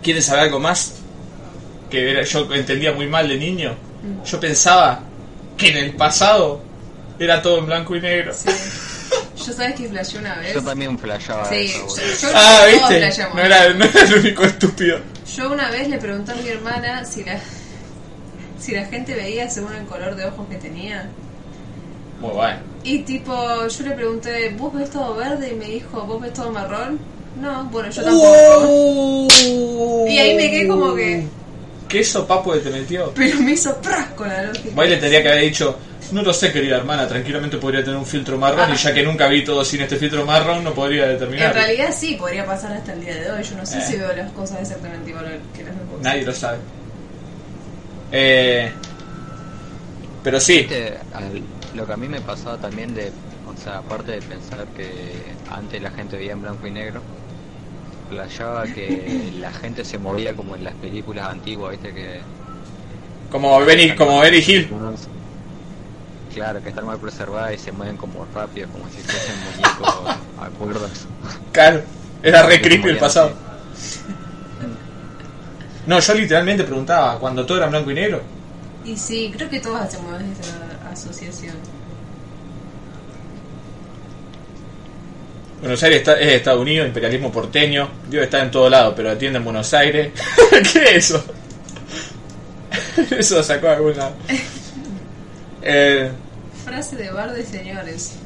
¿Quieren 0.03 0.21
saber 0.21 0.43
algo 0.43 0.59
más? 0.59 0.93
Que 1.89 2.11
era- 2.11 2.21
yo 2.23 2.47
entendía 2.53 2.91
muy 2.91 3.07
mal 3.07 3.27
de 3.27 3.37
niño. 3.37 3.73
Yo 4.23 4.39
pensaba 4.39 5.01
que 5.57 5.69
en 5.69 5.77
el 5.77 5.95
pasado 5.95 6.61
era 7.17 7.41
todo 7.41 7.57
en 7.57 7.65
blanco 7.65 7.95
y 7.95 8.01
negro. 8.01 8.33
Sí. 8.35 8.49
Yo 9.45 9.53
sabes 9.53 9.75
que 9.75 9.87
flasheé 9.89 10.19
una 10.19 10.35
vez. 10.35 10.53
Yo 10.53 10.63
también 10.63 10.97
flashaba 10.97 11.47
Sí, 11.49 11.55
eso, 11.65 11.87
yo, 11.87 12.03
yo 12.21 12.27
Ah, 12.33 12.65
¿viste? 12.67 13.23
No 13.33 13.41
era, 13.41 13.73
no 13.73 13.85
era 13.85 14.01
el 14.01 14.13
único 14.19 14.43
estúpido. 14.45 14.99
Yo 15.35 15.51
una 15.51 15.69
vez 15.69 15.87
le 15.89 15.97
pregunté 15.97 16.31
a 16.31 16.35
mi 16.35 16.47
hermana 16.49 17.05
si 17.05 17.23
la 17.23 17.39
si 18.59 18.71
la 18.73 18.85
gente 18.85 19.13
veía 19.13 19.49
según 19.49 19.73
el 19.75 19.85
color 19.85 20.15
de 20.15 20.25
ojos 20.25 20.47
que 20.49 20.55
tenía. 20.55 21.09
Muy 22.19 22.31
bueno. 22.31 22.57
Y 22.83 22.99
tipo, 22.99 23.67
yo 23.67 23.83
le 23.83 23.91
pregunté, 23.91 24.55
¿vos 24.57 24.73
ves 24.73 24.89
todo 24.89 25.15
verde? 25.15 25.49
Y 25.51 25.55
me 25.55 25.65
dijo, 25.65 26.01
¿vos 26.05 26.21
ves 26.21 26.33
todo 26.33 26.51
marrón? 26.51 26.97
No, 27.39 27.65
bueno, 27.65 27.89
yo 27.91 28.01
tampoco. 28.03 29.27
Y 30.07 30.17
ahí 30.17 30.35
me 30.35 30.49
quedé 30.49 30.67
como 30.67 30.95
que- 30.95 31.27
¿Qué 31.87 32.03
sopapo 32.03 32.53
de 32.55 32.61
te 32.61 32.69
metió? 32.71 33.11
Pero 33.13 33.39
me 33.41 33.51
hizo 33.51 33.75
pras 33.81 34.07
con 34.15 34.27
la 34.27 34.43
lógica. 34.43 34.69
Igual 34.69 34.89
le 34.89 34.97
tendría 34.97 35.21
que 35.21 35.29
haber 35.29 35.41
dicho, 35.43 35.77
no 36.11 36.21
lo 36.21 36.33
sé 36.33 36.51
querida 36.51 36.77
hermana, 36.77 37.07
tranquilamente 37.07 37.57
podría 37.57 37.83
tener 37.83 37.97
un 37.97 38.05
filtro 38.05 38.37
marrón 38.37 38.71
y 38.73 38.75
ya 38.77 38.93
que 38.93 39.03
nunca 39.03 39.27
vi 39.27 39.43
todo 39.43 39.63
sin 39.65 39.81
este 39.81 39.95
filtro 39.97 40.25
marrón 40.25 40.63
no 40.63 40.73
podría 40.73 41.07
determinar. 41.07 41.47
En 41.47 41.53
realidad 41.53 41.89
sí, 41.97 42.15
podría 42.19 42.45
pasar 42.45 42.73
hasta 42.73 42.93
el 42.93 43.01
día 43.01 43.15
de 43.15 43.31
hoy. 43.31 43.43
Yo 43.43 43.55
no 43.55 43.65
sé 43.65 43.79
Eh. 43.79 43.81
si 43.81 43.95
veo 43.97 44.13
las 44.15 44.31
cosas 44.31 44.61
exactamente 44.61 45.09
igual 45.09 45.39
que 45.55 45.63
las 45.63 45.73
veo. 45.75 45.99
Nadie 46.01 46.23
lo 46.23 46.33
sabe. 46.33 46.57
Eh, 48.11 48.71
pero 50.23 50.39
sí, 50.39 50.67
lo 51.73 51.85
que 51.85 51.93
a 51.93 51.97
mí 51.97 52.07
me 52.07 52.21
pasaba 52.21 52.57
también 52.57 52.93
de, 52.95 53.11
o 53.47 53.61
sea, 53.61 53.77
aparte 53.79 54.13
de 54.13 54.21
pensar 54.21 54.65
que 54.75 54.91
antes 55.51 55.81
la 55.81 55.91
gente 55.91 56.17
veía 56.17 56.31
en 56.33 56.41
blanco 56.41 56.65
y 56.67 56.71
negro, 56.71 57.01
flashaba 58.09 58.63
que 58.65 59.31
la 59.39 59.51
gente 59.51 59.83
se 59.85 59.97
movía 59.97 60.33
como 60.33 60.55
en 60.55 60.63
las 60.63 60.73
películas 60.75 61.29
antiguas, 61.29 61.71
viste 61.71 61.93
que... 61.93 62.19
como 63.31 63.59
Benny, 63.65 63.95
como 63.95 64.19
Benny 64.19 64.37
Hill. 64.45 64.69
Claro, 66.35 66.61
que 66.61 66.67
están 66.67 66.85
mal 66.85 66.99
preservadas 66.99 67.53
y 67.53 67.57
se 67.57 67.71
mueven 67.71 67.95
como 67.95 68.27
rápido, 68.35 68.67
como 68.67 68.83
si 68.89 68.97
fuesen 68.97 69.35
muñecos 69.45 70.15
acuerdos. 70.39 70.91
Claro, 71.53 71.81
era 72.21 72.43
re 72.43 72.61
creepy 72.61 72.89
el 72.89 72.97
pasado. 72.97 73.27
así. 73.73 73.99
No, 75.87 75.97
yo 76.01 76.13
literalmente 76.13 76.65
preguntaba, 76.65 77.17
cuando 77.19 77.45
todo 77.45 77.57
era 77.59 77.67
blanco 77.67 77.89
y 77.89 77.93
negro, 77.93 78.21
Y 78.83 78.97
sí, 78.97 79.31
creo 79.33 79.49
que 79.49 79.61
todos 79.61 79.79
hacemos 79.79 80.13
esa 80.21 80.91
asociación. 80.91 81.55
Buenos 85.61 85.81
Aires 85.83 85.99
está- 85.99 86.19
es 86.19 86.33
Estados 86.33 86.59
Unidos, 86.61 86.85
imperialismo 86.87 87.31
porteño, 87.31 87.87
Dios 88.09 88.23
está 88.25 88.41
en 88.41 88.51
todo 88.51 88.69
lado, 88.69 88.93
pero 88.93 89.09
atiende 89.09 89.37
en 89.37 89.45
Buenos 89.45 89.73
Aires. 89.73 90.11
¿Qué 90.73 90.79
es 90.97 91.11
eso? 91.11 91.23
eso 93.17 93.41
sacó 93.41 93.69
lado. 93.69 94.11
Eh, 95.61 96.11
Frase 96.65 96.95
de 96.95 97.11
bar 97.11 97.31
de 97.31 97.45
señores. 97.45 98.17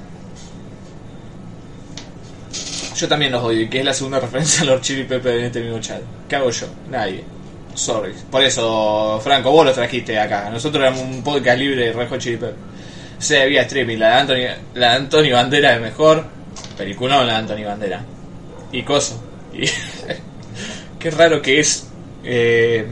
yo 2.96 3.08
también 3.08 3.32
los 3.32 3.44
odio, 3.44 3.62
y 3.62 3.70
que 3.70 3.80
es 3.80 3.86
la 3.86 3.94
segunda 3.94 4.20
referencia 4.20 4.62
a 4.62 4.66
Lord 4.66 4.82
Chili 4.82 5.04
Pepper 5.04 5.40
en 5.40 5.46
este 5.46 5.62
mismo 5.62 5.80
chat. 5.80 6.02
¿Qué 6.28 6.36
hago 6.36 6.50
yo? 6.50 6.68
Nadie. 6.90 7.24
Sorry. 7.74 8.14
Por 8.32 8.44
eso, 8.44 9.20
Franco, 9.24 9.52
vos 9.52 9.66
lo 9.66 9.74
trajiste 9.74 10.18
acá. 10.18 10.50
Nosotros 10.50 10.82
éramos 10.82 11.02
un 11.02 11.24
podcast 11.24 11.60
libre 11.60 11.86
de 11.86 11.94
Red 11.94 12.10
Hot 12.10 12.20
Chili 12.20 12.38
Pepper. 12.38 12.56
O 13.18 13.22
sea, 13.22 13.46
vía 13.46 13.62
streaming. 13.64 13.98
La 13.98 14.10
de 14.10 14.16
Anthony, 14.16 14.64
la 14.74 14.90
de 14.92 14.96
Anthony 14.96 15.32
Bandera 15.34 15.76
es 15.76 15.82
mejor. 15.82 16.26
Peliculón 16.78 17.28
la 17.28 17.34
de 17.34 17.40
Anthony 17.40 17.66
Bandera. 17.66 18.02
Y 18.72 18.84
coso. 18.84 19.22
Y 19.54 19.66
qué 21.00 21.12
raro 21.12 21.42
que 21.42 21.60
es 21.60 21.88
eh, 22.24 22.86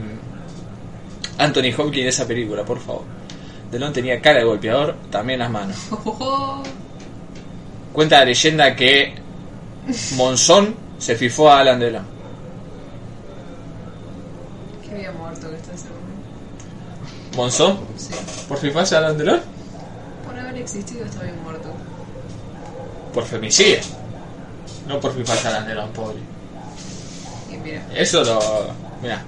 Anthony 1.38 1.72
Hopkins 1.76 2.02
en 2.02 2.08
esa 2.08 2.26
película, 2.26 2.64
por 2.64 2.80
favor. 2.80 3.17
Delon 3.70 3.92
tenía 3.92 4.20
cara 4.20 4.38
de 4.38 4.44
golpeador, 4.44 4.96
también 5.10 5.40
las 5.40 5.50
manos. 5.50 5.76
Cuenta 7.92 8.20
la 8.20 8.24
leyenda 8.26 8.74
que 8.74 9.14
Monzón 10.16 10.74
se 10.98 11.16
fifó 11.16 11.50
a 11.50 11.60
Alan 11.60 11.78
Delon. 11.78 12.04
que 14.84 14.90
había 14.94 15.12
muerto 15.12 15.50
que 15.50 15.56
está 15.56 15.76
seguro. 15.76 15.98
¿Monzón? 17.36 17.78
Sí. 17.96 18.14
¿Por 18.48 18.58
fifarse 18.58 18.94
a 18.94 18.98
Alan 18.98 19.18
Delon? 19.18 19.40
Por 20.24 20.38
haber 20.38 20.56
existido 20.56 21.04
está 21.04 21.22
bien 21.22 21.42
muerto. 21.42 21.68
Por 23.12 23.24
femicidio. 23.24 23.78
No 24.86 24.98
por 25.00 25.14
fifarse 25.14 25.48
a 25.48 25.50
Alan 25.50 25.66
Delon, 25.66 25.90
pobre. 25.92 26.18
Y 27.50 27.56
mira. 27.58 27.82
Eso 27.94 28.24
lo. 28.24 28.38
Mira. 29.02 29.22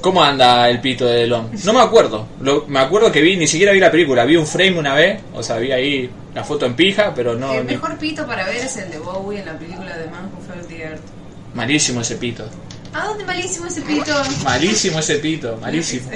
¿Cómo 0.00 0.22
anda 0.22 0.68
el 0.70 0.80
pito 0.80 1.04
de 1.06 1.16
Delon? 1.20 1.50
No 1.64 1.72
me 1.74 1.80
acuerdo. 1.80 2.26
Lo- 2.40 2.64
me 2.68 2.78
acuerdo 2.80 3.12
que 3.12 3.20
vi, 3.20 3.36
ni 3.36 3.46
siquiera 3.46 3.72
vi 3.72 3.80
la 3.80 3.90
película. 3.90 4.24
Vi 4.24 4.36
un 4.36 4.46
frame 4.46 4.78
una 4.78 4.94
vez. 4.94 5.20
O 5.34 5.42
sea, 5.42 5.56
vi 5.56 5.72
ahí 5.72 6.10
la 6.34 6.42
foto 6.44 6.64
en 6.66 6.74
pija, 6.74 7.12
pero 7.14 7.34
no. 7.34 7.52
el 7.52 7.66
ni- 7.66 7.72
mejor 7.74 7.98
pito 7.98 8.26
para 8.26 8.44
ver 8.46 8.56
es 8.56 8.76
el 8.76 8.90
de 8.90 8.98
Bowie 8.98 9.40
en 9.40 9.46
la 9.46 9.58
película 9.58 9.96
de 9.96 10.06
Man 10.10 10.30
Who 10.32 10.40
Fell 10.54 10.66
the 10.66 10.82
Earth. 10.84 11.00
Malísimo 11.54 12.00
ese 12.00 12.16
pito. 12.16 12.44
¿A 12.94 13.04
dónde 13.06 13.24
malísimo 13.24 13.66
ese 13.66 13.82
pito? 13.82 14.12
Malísimo 14.42 14.98
ese 15.00 15.16
pito. 15.16 15.56
Malísimo. 15.60 16.10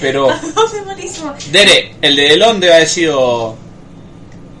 Pero. 0.00 0.30
¿A 0.30 0.40
dónde 0.54 0.82
malísimo? 0.84 1.34
Dere, 1.50 1.94
el 2.02 2.14
de 2.16 2.22
Delon 2.22 2.60
debe 2.60 2.74
haber 2.74 2.88
sido. 2.88 3.56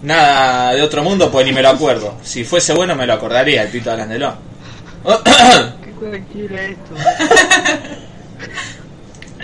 Nada 0.02 0.72
de 0.74 0.82
otro 0.82 1.02
mundo, 1.02 1.30
pues 1.30 1.46
ni 1.46 1.52
me 1.52 1.62
lo 1.62 1.70
acuerdo. 1.70 2.14
Si 2.22 2.44
fuese 2.44 2.74
bueno, 2.74 2.94
me 2.94 3.06
lo 3.06 3.14
acordaría, 3.14 3.62
el 3.62 3.68
pito 3.68 3.88
de 3.90 3.94
Alan 3.94 4.08
Delon. 4.08 4.34
¿Qué 5.04 5.90
cualquiera 5.98 6.62
esto? 6.64 6.94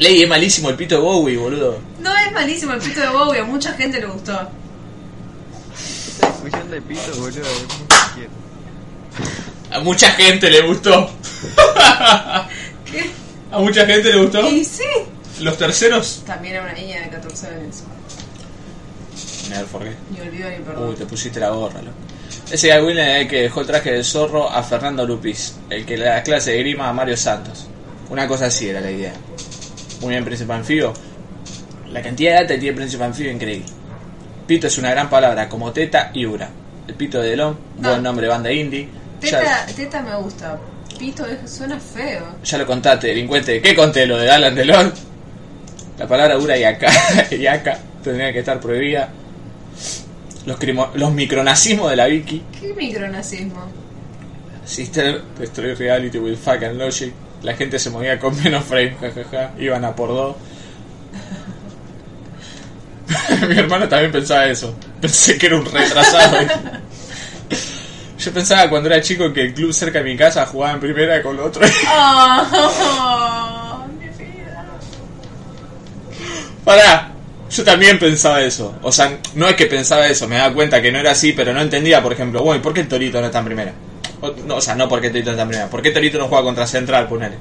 Ley, 0.00 0.22
es 0.22 0.28
malísimo 0.28 0.70
el 0.70 0.76
pito 0.76 0.94
de 0.94 1.02
Bowie, 1.02 1.36
boludo. 1.36 1.78
No 2.00 2.16
es 2.16 2.32
malísimo 2.32 2.72
el 2.72 2.80
pito 2.80 3.00
de 3.00 3.08
Bowie, 3.08 3.40
a 3.40 3.44
mucha 3.44 3.74
gente 3.74 4.00
le 4.00 4.06
gustó. 4.06 4.48
Discusión 6.22 6.70
de 6.70 6.80
pito, 6.80 7.16
boludo. 7.18 7.42
A 9.70 9.80
mucha 9.80 10.10
gente 10.12 10.48
le 10.48 10.62
gustó. 10.62 11.10
¿Qué? 12.90 13.10
A 13.52 13.58
mucha 13.58 13.84
gente 13.84 14.10
le 14.10 14.22
gustó. 14.22 14.48
Y 14.48 14.64
sí. 14.64 14.84
Los 15.40 15.58
terceros. 15.58 16.22
También 16.26 16.54
era 16.54 16.64
una 16.64 16.72
niña 16.72 17.02
de 17.02 17.10
14 17.10 17.46
años. 17.48 17.82
Never 19.50 19.66
forget. 19.66 19.96
Ni 20.10 20.20
olvido 20.20 20.50
ni 20.50 20.56
perdón. 20.64 20.88
Uy, 20.88 20.96
te 20.96 21.04
pusiste 21.04 21.38
la 21.38 21.50
gorra, 21.50 21.82
loco. 21.82 21.96
Ese 22.50 22.80
Williams 22.80 23.10
es 23.10 23.20
el 23.20 23.28
que 23.28 23.42
dejó 23.42 23.60
el 23.60 23.66
traje 23.66 23.92
del 23.92 24.04
zorro 24.04 24.48
a 24.50 24.62
Fernando 24.62 25.06
Lupis, 25.06 25.56
el 25.68 25.84
que 25.84 25.98
le 25.98 26.06
da 26.06 26.22
clase 26.22 26.52
de 26.52 26.58
grima 26.58 26.88
a 26.88 26.92
Mario 26.92 27.16
Santos. 27.16 27.66
Una 28.08 28.26
cosa 28.26 28.46
así 28.46 28.68
era 28.68 28.80
la 28.80 28.90
idea. 28.90 29.12
Muy 30.00 30.10
bien 30.10 30.24
Príncipe 30.24 30.52
Anfibio. 30.52 30.92
La 31.92 32.02
cantidad 32.02 32.32
de 32.32 32.36
data 32.42 32.54
que 32.54 32.60
tiene 32.60 32.76
Príncipe 32.76 33.04
Anfibio 33.04 33.30
es 33.30 33.36
increíble. 33.36 33.66
Pito 34.46 34.66
es 34.66 34.78
una 34.78 34.90
gran 34.90 35.08
palabra, 35.10 35.48
como 35.48 35.72
Teta 35.72 36.10
y 36.14 36.26
Ura. 36.26 36.48
El 36.88 36.94
Pito 36.94 37.20
de 37.20 37.30
Delon, 37.30 37.56
No. 37.78 37.90
buen 37.90 38.02
nombre 38.02 38.26
de 38.26 38.30
banda 38.32 38.52
indie. 38.52 38.88
Ya, 39.22 39.38
Teta, 39.40 39.66
teta 39.76 40.02
me 40.02 40.16
gusta. 40.16 40.58
Pito 40.98 41.24
es- 41.26 41.50
suena 41.50 41.78
feo. 41.78 42.36
ya 42.42 42.58
lo 42.58 42.66
contaste, 42.66 43.08
delincuente. 43.08 43.60
¿Qué 43.62 43.74
conté? 43.74 44.06
Lo 44.06 44.16
de 44.18 44.30
Alan 44.30 44.54
Delon. 44.54 44.92
La 45.98 46.06
palabra 46.08 46.38
Ura 46.38 46.56
y 46.56 46.64
acá, 46.64 46.90
y 47.30 47.46
acá 47.46 47.78
tendría 48.02 48.32
que 48.32 48.38
estar 48.40 48.58
prohibida. 48.60 49.08
Los, 50.46 50.58
crimo- 50.58 50.90
los 50.94 51.12
micronazismos 51.12 51.90
de 51.90 51.96
la 51.96 52.06
Vicky. 52.06 52.42
¿Qué 52.58 52.72
micronazismo? 52.74 53.66
Sister, 54.64 55.20
Destroy 55.38 55.74
Reality 55.74 56.18
with 56.18 56.36
Fuck 56.36 56.62
and 56.62 56.78
Logic. 56.78 57.12
La 57.42 57.54
gente 57.54 57.78
se 57.78 57.90
movía 57.90 58.18
con 58.18 58.36
menos 58.42 58.64
frame, 58.64 58.96
jajaja. 59.00 59.52
Iban 59.58 59.84
a 59.84 59.94
por 59.94 60.08
dos. 60.08 60.36
Mi 63.48 63.58
hermano 63.58 63.88
también 63.88 64.12
pensaba 64.12 64.46
eso. 64.46 64.74
Pensé 65.00 65.38
que 65.38 65.46
era 65.46 65.56
un 65.56 65.64
retrasado. 65.64 66.38
Yo 68.18 68.32
pensaba 68.32 68.68
cuando 68.68 68.90
era 68.90 69.00
chico 69.00 69.32
que 69.32 69.42
el 69.46 69.54
club 69.54 69.72
cerca 69.72 70.00
de 70.00 70.04
mi 70.04 70.16
casa 70.16 70.44
jugaba 70.44 70.74
en 70.74 70.80
primera 70.80 71.22
con 71.22 71.40
otro. 71.40 71.66
¡Oh! 71.90 73.86
Vida. 74.18 74.66
Pará, 76.64 77.12
yo 77.50 77.64
también 77.64 77.98
pensaba 77.98 78.42
eso. 78.42 78.76
O 78.82 78.92
sea, 78.92 79.18
no 79.34 79.48
es 79.48 79.56
que 79.56 79.66
pensaba 79.66 80.06
eso, 80.06 80.28
me 80.28 80.36
daba 80.36 80.52
cuenta 80.52 80.82
que 80.82 80.92
no 80.92 80.98
era 80.98 81.12
así, 81.12 81.32
pero 81.32 81.54
no 81.54 81.62
entendía, 81.62 82.02
por 82.02 82.12
ejemplo, 82.12 82.42
bueno, 82.42 82.60
¿y 82.60 82.62
¿por 82.62 82.74
qué 82.74 82.82
el 82.82 82.88
Torito 82.88 83.20
no 83.20 83.26
está 83.26 83.38
en 83.38 83.44
primera? 83.46 83.72
O, 84.22 84.30
no, 84.46 84.56
o 84.56 84.60
sea, 84.60 84.74
no 84.74 84.88
porque 84.88 85.08
Torito 85.08 85.26
no 85.26 85.32
está 85.32 85.42
en 85.42 85.48
primera. 85.48 85.70
¿Por 85.70 85.82
qué 85.82 85.90
Torito 85.90 86.18
no 86.18 86.28
juega 86.28 86.44
contra 86.44 86.66
Central, 86.66 87.08
ponele? 87.08 87.36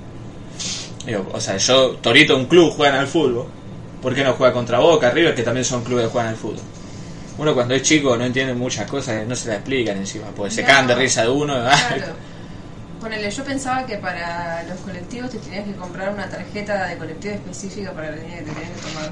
Digo, 1.05 1.27
o 1.33 1.39
sea, 1.41 1.57
yo, 1.57 1.91
Torito, 1.97 2.35
un 2.37 2.45
club, 2.45 2.71
juegan 2.75 2.95
al 2.99 3.07
fútbol. 3.07 3.47
¿Por 4.01 4.15
qué 4.15 4.23
no 4.23 4.33
juega 4.33 4.53
contra 4.53 4.79
Boca, 4.79 5.11
River, 5.11 5.35
que 5.35 5.43
también 5.43 5.65
son 5.65 5.83
clubes 5.83 6.05
que 6.05 6.11
juegan 6.11 6.29
al 6.29 6.37
fútbol? 6.37 6.61
Uno 7.37 7.53
cuando 7.53 7.73
es 7.73 7.81
chico 7.83 8.15
no 8.17 8.25
entiende 8.25 8.53
muchas 8.53 8.89
cosas, 8.89 9.25
no 9.25 9.35
se 9.35 9.47
las 9.47 9.57
explican 9.57 9.97
encima, 9.97 10.27
porque 10.35 10.51
se 10.55 10.61
No. 10.61 10.67
cagan 10.67 10.87
de 10.87 10.95
risa 10.95 11.23
de 11.23 11.29
uno. 11.29 11.53
Claro. 11.53 12.13
Ponele, 12.99 13.31
yo 13.31 13.43
pensaba 13.45 13.85
que 13.85 13.97
para 13.97 14.63
los 14.63 14.77
colectivos 14.79 15.29
te 15.31 15.37
tenías 15.37 15.63
que 15.65 15.73
comprar 15.73 16.13
una 16.13 16.29
tarjeta 16.29 16.85
de 16.87 16.97
colectivo 16.97 17.33
específica 17.35 17.93
para 17.93 18.11
la 18.11 18.17
línea 18.17 18.39
que 18.39 18.43
te 18.43 18.51
tenías 18.51 18.71
que 18.71 18.81
tomar. 18.81 19.11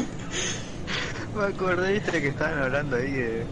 Me 1.36 1.44
acordé, 1.44 1.92
viste, 1.94 2.20
que 2.20 2.28
estaban 2.28 2.58
hablando 2.58 2.96
ahí 2.96 3.10
de, 3.12 3.44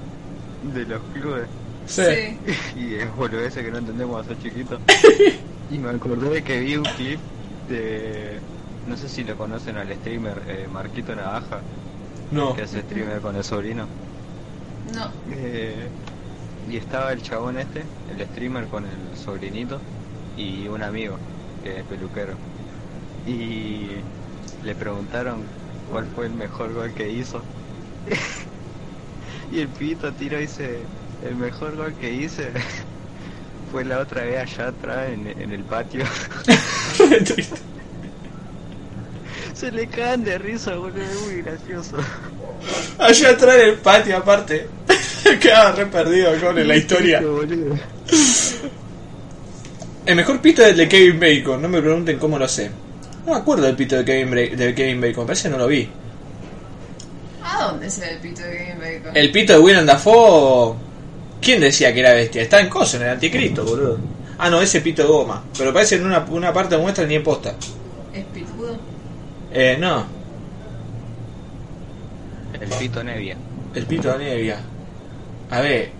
de 0.74 0.86
los 0.86 1.00
clubes. 1.14 1.46
Sí. 1.86 2.02
Y 2.76 2.94
es 2.96 3.08
ese 3.46 3.64
que 3.64 3.70
no 3.70 3.78
entendemos 3.78 4.24
a 4.24 4.28
ser 4.28 4.38
chiquitos. 4.42 4.80
Y 5.70 5.76
me 5.78 5.90
acordé 5.90 6.30
de 6.30 6.42
que 6.42 6.60
vi 6.60 6.76
un 6.78 6.84
clip 6.84 7.20
de. 7.68 8.38
No 8.86 8.96
sé 8.96 9.06
si 9.06 9.22
lo 9.22 9.36
conocen 9.36 9.76
al 9.76 9.92
streamer 9.96 10.40
eh, 10.48 10.66
Marquito 10.72 11.14
Navaja, 11.14 11.60
No. 12.30 12.54
que 12.56 12.62
hace 12.62 12.80
streamer 12.80 13.20
con 13.20 13.36
el 13.36 13.44
sobrino. 13.44 13.86
No. 14.94 15.10
Eh, 15.30 15.88
y 16.70 16.76
estaba 16.78 17.12
el 17.12 17.20
chabón 17.20 17.58
este, 17.58 17.82
el 18.16 18.26
streamer 18.28 18.64
con 18.68 18.84
el 18.84 19.18
sobrinito 19.22 19.78
y 20.38 20.66
un 20.68 20.82
amigo 20.82 21.18
que 21.62 21.80
es 21.80 21.84
peluquero. 21.84 22.32
Y 23.26 23.88
le 24.64 24.74
preguntaron 24.74 25.42
cuál 25.92 26.06
fue 26.14 26.26
el 26.26 26.32
mejor 26.32 26.72
gol 26.72 26.92
que 26.94 27.10
hizo. 27.10 27.42
y 29.52 29.60
el 29.60 29.68
pito 29.68 30.12
tiro 30.12 30.38
dice, 30.38 30.78
el 31.28 31.34
mejor 31.36 31.76
gol 31.76 31.94
que 32.00 32.12
hice 32.12 32.48
fue 33.72 33.84
la 33.84 33.98
otra 33.98 34.22
vez 34.22 34.38
allá 34.38 34.68
atrás 34.68 35.08
en, 35.10 35.26
en 35.40 35.52
el 35.52 35.62
patio. 35.64 36.04
Se 39.54 39.72
le 39.72 39.86
caen 39.88 40.22
de 40.24 40.38
risa, 40.38 40.76
boludo, 40.76 41.02
es 41.02 41.20
muy 41.22 41.42
gracioso. 41.42 41.96
Allá 42.98 43.30
atrás 43.30 43.56
en 43.56 43.68
el 43.70 43.74
patio, 43.76 44.16
aparte. 44.16 44.68
Quedaba 45.40 45.72
re 45.72 45.86
perdido 45.86 46.30
con 46.40 46.66
la 46.68 46.76
historia. 46.76 47.20
El 50.06 50.16
mejor 50.16 50.40
pito 50.40 50.62
es 50.62 50.68
el 50.70 50.76
de 50.76 50.88
Kevin 50.88 51.20
Bacon, 51.20 51.60
no 51.60 51.68
me 51.68 51.80
pregunten 51.82 52.18
cómo 52.18 52.38
lo 52.38 52.46
sé. 52.48 52.70
No 53.26 53.32
me 53.34 53.38
acuerdo 53.40 53.64
del 53.64 53.74
pito 53.76 53.96
de 53.96 54.04
Kevin, 54.04 54.30
Bra- 54.32 54.54
de 54.56 54.74
Kevin 54.74 55.00
Bacon, 55.00 55.26
parece 55.26 55.48
que 55.48 55.48
no 55.50 55.58
lo 55.58 55.66
vi. 55.66 55.88
¿A 57.50 57.64
dónde 57.64 57.86
el 57.86 58.18
pito 58.18 58.42
de 58.42 58.56
Game 58.56 58.74
Bacon? 58.98 59.16
El 59.16 59.32
pito 59.32 59.52
de 59.54 59.58
Willem 59.58 59.86
Dafoe. 59.86 60.76
¿Quién 61.40 61.60
decía 61.60 61.94
que 61.94 62.00
era 62.00 62.12
bestia? 62.12 62.42
Está 62.42 62.60
en 62.60 62.68
coso, 62.68 62.96
en 62.98 63.04
el 63.04 63.08
anticristo, 63.10 63.64
boludo. 63.64 63.98
Ah, 64.38 64.50
no, 64.50 64.60
ese 64.60 64.80
pito 64.82 65.02
de 65.02 65.08
goma. 65.08 65.44
Pero 65.56 65.72
parece 65.72 65.96
en 65.96 66.06
una, 66.06 66.20
una 66.30 66.52
parte 66.52 66.76
muestra 66.76 67.06
ni 67.06 67.14
en 67.14 67.22
posta. 67.22 67.54
¿Es 68.12 68.24
pitudo? 68.26 68.76
Eh, 69.52 69.76
no, 69.80 70.04
El 72.60 72.68
pito 72.68 73.02
Nevia. 73.02 73.36
el 73.74 73.86
pito 73.86 74.12
de 74.12 74.18
Nevia. 74.18 74.58
A 75.50 75.60
ver, 75.60 75.90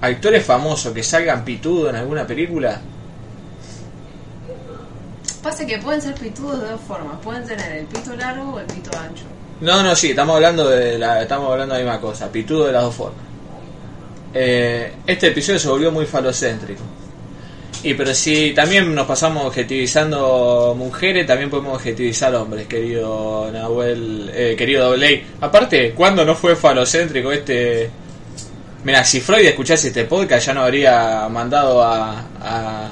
actores 0.00 0.44
famosos 0.44 0.92
que 0.94 1.02
salgan 1.02 1.44
pitudo 1.44 1.90
en 1.90 1.96
alguna 1.96 2.26
película. 2.26 2.80
Pasa 5.42 5.66
que 5.66 5.76
pueden 5.78 6.00
ser 6.00 6.14
pitudos 6.14 6.62
de 6.62 6.70
dos 6.70 6.80
formas. 6.80 7.18
Pueden 7.22 7.44
tener 7.44 7.72
el 7.72 7.86
pito 7.86 8.16
largo 8.16 8.54
o 8.54 8.58
el 8.58 8.66
pito 8.66 8.90
ancho. 8.98 9.24
No, 9.60 9.82
no, 9.82 9.94
sí, 9.94 10.10
estamos 10.10 10.36
hablando 10.36 10.68
de 10.68 10.98
la, 10.98 11.22
estamos 11.22 11.50
hablando 11.50 11.74
de 11.74 11.84
la 11.84 11.92
misma 11.92 12.00
cosa, 12.00 12.30
pitudo 12.30 12.66
de 12.66 12.72
las 12.72 12.82
dos 12.82 12.94
formas. 12.94 13.24
Eh, 14.34 14.92
este 15.06 15.28
episodio 15.28 15.58
se 15.58 15.68
volvió 15.68 15.92
muy 15.92 16.06
falocéntrico. 16.06 16.82
Y 17.84 17.94
pero 17.94 18.14
si 18.14 18.52
también 18.52 18.94
nos 18.94 19.06
pasamos 19.06 19.44
objetivizando 19.44 20.74
mujeres, 20.76 21.26
también 21.26 21.50
podemos 21.50 21.74
objetivizar 21.74 22.34
hombres, 22.34 22.66
querido 22.66 23.50
Nahuel, 23.52 24.30
eh, 24.34 24.54
querido 24.56 24.86
Dobley. 24.86 25.24
Aparte, 25.40 25.92
¿cuándo 25.92 26.24
no 26.24 26.34
fue 26.34 26.56
falocéntrico 26.56 27.30
este? 27.30 27.90
Mira, 28.84 29.04
si 29.04 29.20
Freud 29.20 29.46
escuchase 29.46 29.88
este 29.88 30.04
podcast 30.04 30.46
ya 30.46 30.54
no 30.54 30.62
habría 30.62 31.28
mandado 31.28 31.82
a, 31.82 32.24
a, 32.40 32.90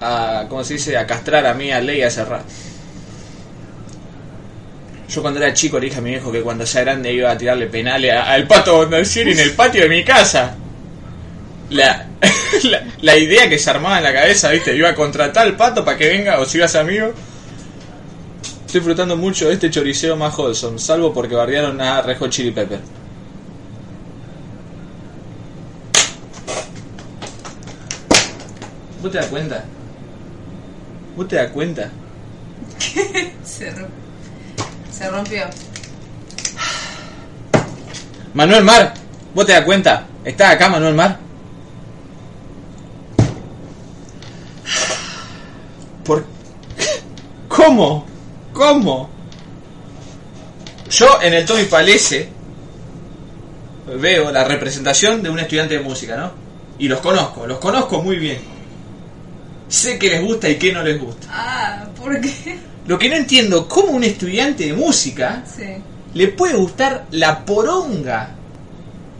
a 0.00 0.46
¿cómo 0.48 0.64
se 0.64 0.74
dice? 0.74 0.96
A 0.96 1.06
castrar 1.06 1.46
a 1.46 1.54
mí, 1.54 1.70
a 1.70 1.80
Ley 1.80 2.02
a 2.02 2.10
cerrar. 2.10 2.42
Yo 5.08 5.22
cuando 5.22 5.38
era 5.40 5.52
chico 5.54 5.78
le 5.78 5.86
dije 5.86 5.98
a 5.98 6.02
mi 6.02 6.10
viejo 6.10 6.32
que 6.32 6.42
cuando 6.42 6.66
sea 6.66 6.82
grande 6.82 7.12
iba 7.12 7.30
a 7.30 7.38
tirarle 7.38 7.66
penales 7.66 8.12
al 8.12 8.46
pato 8.46 8.76
Bondancieri 8.76 9.32
en 9.32 9.38
el 9.38 9.52
patio 9.52 9.82
de 9.82 9.88
mi 9.88 10.04
casa. 10.04 10.54
La, 11.70 12.06
la, 13.02 13.16
idea 13.18 13.48
que 13.48 13.58
se 13.58 13.68
armaba 13.70 13.98
en 13.98 14.04
la 14.04 14.12
cabeza, 14.12 14.50
viste, 14.50 14.74
iba 14.76 14.88
a 14.90 14.94
contratar 14.94 15.46
al 15.46 15.56
pato 15.56 15.84
para 15.84 15.98
que 15.98 16.08
venga 16.08 16.38
o 16.38 16.44
si 16.44 16.58
ibas 16.58 16.76
amigo. 16.76 17.12
Estoy 18.60 18.80
disfrutando 18.80 19.16
mucho 19.16 19.48
de 19.48 19.54
este 19.54 19.68
choriceo 19.68 20.16
más 20.16 20.36
wholesome, 20.38 20.78
salvo 20.78 21.12
porque 21.12 21.34
bardearon 21.34 21.80
a 21.80 22.02
Rejo 22.02 22.28
Chili 22.28 22.52
Pepper. 22.52 22.78
¿Vos 29.02 29.10
te 29.12 29.18
das 29.18 29.26
cuenta? 29.26 29.64
¿Vos 31.16 31.28
te 31.28 31.36
das 31.36 31.50
cuenta? 31.50 31.90
Se, 33.44 33.70
ro- 33.70 33.88
se 34.96 35.08
rompió. 35.10 35.44
Manuel 38.34 38.64
Mar, 38.64 38.94
¿vos 39.34 39.46
te 39.46 39.52
das 39.52 39.64
cuenta? 39.64 40.06
¿Estás 40.24 40.54
acá, 40.54 40.68
Manuel 40.68 40.94
Mar? 40.94 41.18
¿Por 46.04 46.24
¿Cómo? 47.48 48.06
¿Cómo? 48.52 49.10
Yo 50.90 51.20
en 51.22 51.34
el 51.34 51.44
Tommy 51.44 51.64
Palese 51.64 52.28
veo 53.98 54.30
la 54.30 54.44
representación 54.44 55.22
de 55.22 55.30
un 55.30 55.38
estudiante 55.38 55.78
de 55.78 55.80
música, 55.80 56.16
¿no? 56.16 56.32
Y 56.78 56.88
los 56.88 57.00
conozco, 57.00 57.46
los 57.46 57.58
conozco 57.58 58.02
muy 58.02 58.16
bien. 58.16 58.38
Sé 59.68 59.98
qué 59.98 60.10
les 60.10 60.22
gusta 60.22 60.48
y 60.48 60.56
qué 60.56 60.72
no 60.72 60.82
les 60.82 61.00
gusta. 61.00 61.26
Ah, 61.30 61.86
¿por 61.96 62.20
qué? 62.20 62.58
Lo 62.86 62.98
que 62.98 63.08
no 63.08 63.16
entiendo, 63.16 63.66
¿cómo 63.68 63.92
un 63.92 64.04
estudiante 64.04 64.66
de 64.66 64.72
música 64.72 65.42
Sí. 65.44 65.64
le 66.14 66.28
puede 66.28 66.54
gustar 66.54 67.06
la 67.10 67.44
poronga 67.44 68.30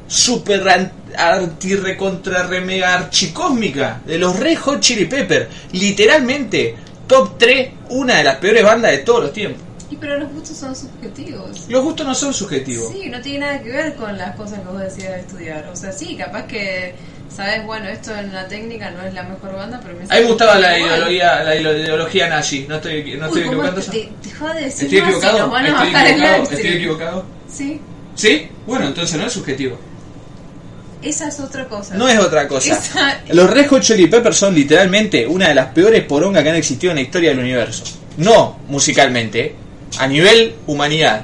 super 0.08 0.68
an- 0.68 0.92
arti 1.16 1.74
recontra 1.74 2.44
remega 2.46 2.94
archicósmica 2.94 4.00
de 4.06 4.18
los 4.18 4.38
Red 4.38 4.56
Hot 4.58 4.80
Chili 4.80 5.06
Pepper. 5.06 5.48
Literalmente, 5.72 6.74
top 7.08 7.38
3, 7.38 7.70
una 7.90 8.16
de 8.18 8.24
las 8.24 8.36
peores 8.36 8.62
bandas 8.64 8.92
de 8.92 8.98
todos 8.98 9.24
los 9.24 9.32
tiempos. 9.32 9.62
Y 9.90 9.96
pero 9.96 10.18
los 10.18 10.32
gustos 10.32 10.56
son 10.56 10.74
subjetivos. 10.76 11.66
Los 11.68 11.82
gustos 11.82 12.06
no 12.06 12.14
son 12.14 12.34
subjetivos. 12.34 12.92
Sí, 12.92 13.08
no 13.08 13.20
tiene 13.20 13.38
nada 13.40 13.62
que 13.62 13.70
ver 13.70 13.94
con 13.94 14.16
las 14.18 14.34
cosas 14.36 14.60
que 14.60 14.66
vos 14.66 14.80
decías 14.80 15.12
de 15.12 15.20
estudiar. 15.20 15.68
O 15.72 15.76
sea, 15.76 15.92
sí, 15.92 16.16
capaz 16.16 16.44
que 16.46 16.94
sabes, 17.34 17.64
bueno, 17.64 17.88
esto 17.88 18.14
en 18.16 18.32
la 18.32 18.46
técnica 18.48 18.90
no 18.90 19.02
es 19.02 19.14
la 19.14 19.22
mejor 19.24 19.54
banda, 19.54 19.80
pero 19.82 19.94
me 19.98 20.04
A 20.04 20.16
mí 20.16 20.20
me 20.22 20.28
gustaba 20.28 20.58
la 20.58 20.78
igual. 20.78 20.92
ideología, 20.92 21.42
la 21.44 21.56
ideología 21.56 22.28
nazi. 22.28 22.66
No 22.68 22.76
estoy, 22.76 23.16
no 23.18 23.26
estoy 23.26 23.42
Uy, 23.42 23.48
¿cómo 23.48 23.64
equivocando. 23.64 23.80
es 23.80 23.86
que 23.88 23.92
te, 24.22 24.28
te 24.28 24.34
jode 24.36 24.60
decir 24.64 24.84
¿Estoy 24.84 24.98
equivocado? 24.98 25.38
Nos 25.40 25.50
van 25.50 25.64
a 25.64 25.68
¿Estoy 25.68 25.86
bajar 25.92 26.06
equivocado? 26.08 26.42
¿Estoy 26.42 26.66
equivocado? 26.72 27.24
Sí. 27.52 27.80
¿Sí? 28.14 28.48
Bueno, 28.66 28.86
entonces 28.86 29.18
no 29.20 29.26
es 29.26 29.32
subjetivo. 29.32 29.78
esa 31.02 31.28
es 31.28 31.38
otra 31.40 31.66
cosa. 31.68 31.94
No 31.94 32.08
es 32.08 32.18
otra 32.18 32.48
cosa. 32.48 32.72
Esa- 32.72 33.20
Los 33.32 33.48
Red 33.50 33.68
Hot 33.68 33.82
Chili 33.82 34.06
Peppers 34.06 34.36
son 34.36 34.54
literalmente 34.54 35.26
una 35.26 35.48
de 35.48 35.54
las 35.54 35.66
peores 35.66 36.02
porongas 36.04 36.42
que 36.42 36.48
han 36.50 36.56
existido 36.56 36.90
en 36.92 36.96
la 36.96 37.02
historia 37.02 37.30
del 37.30 37.38
universo. 37.40 37.84
No 38.16 38.58
musicalmente, 38.68 39.54
a 39.98 40.06
nivel 40.06 40.54
humanidad. 40.66 41.22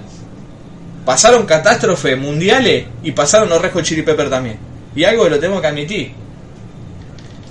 Pasaron 1.04 1.46
catástrofes 1.46 2.16
mundiales 2.16 2.84
y 3.02 3.10
pasaron 3.12 3.48
los 3.48 3.60
Red 3.60 3.72
Hot 3.72 3.82
Chili 3.84 4.02
Peppers 4.02 4.30
también. 4.30 4.56
Y 4.94 5.04
algo 5.04 5.24
que 5.24 5.30
lo 5.30 5.40
tengo 5.40 5.60
que 5.60 5.66
admitir. 5.66 6.12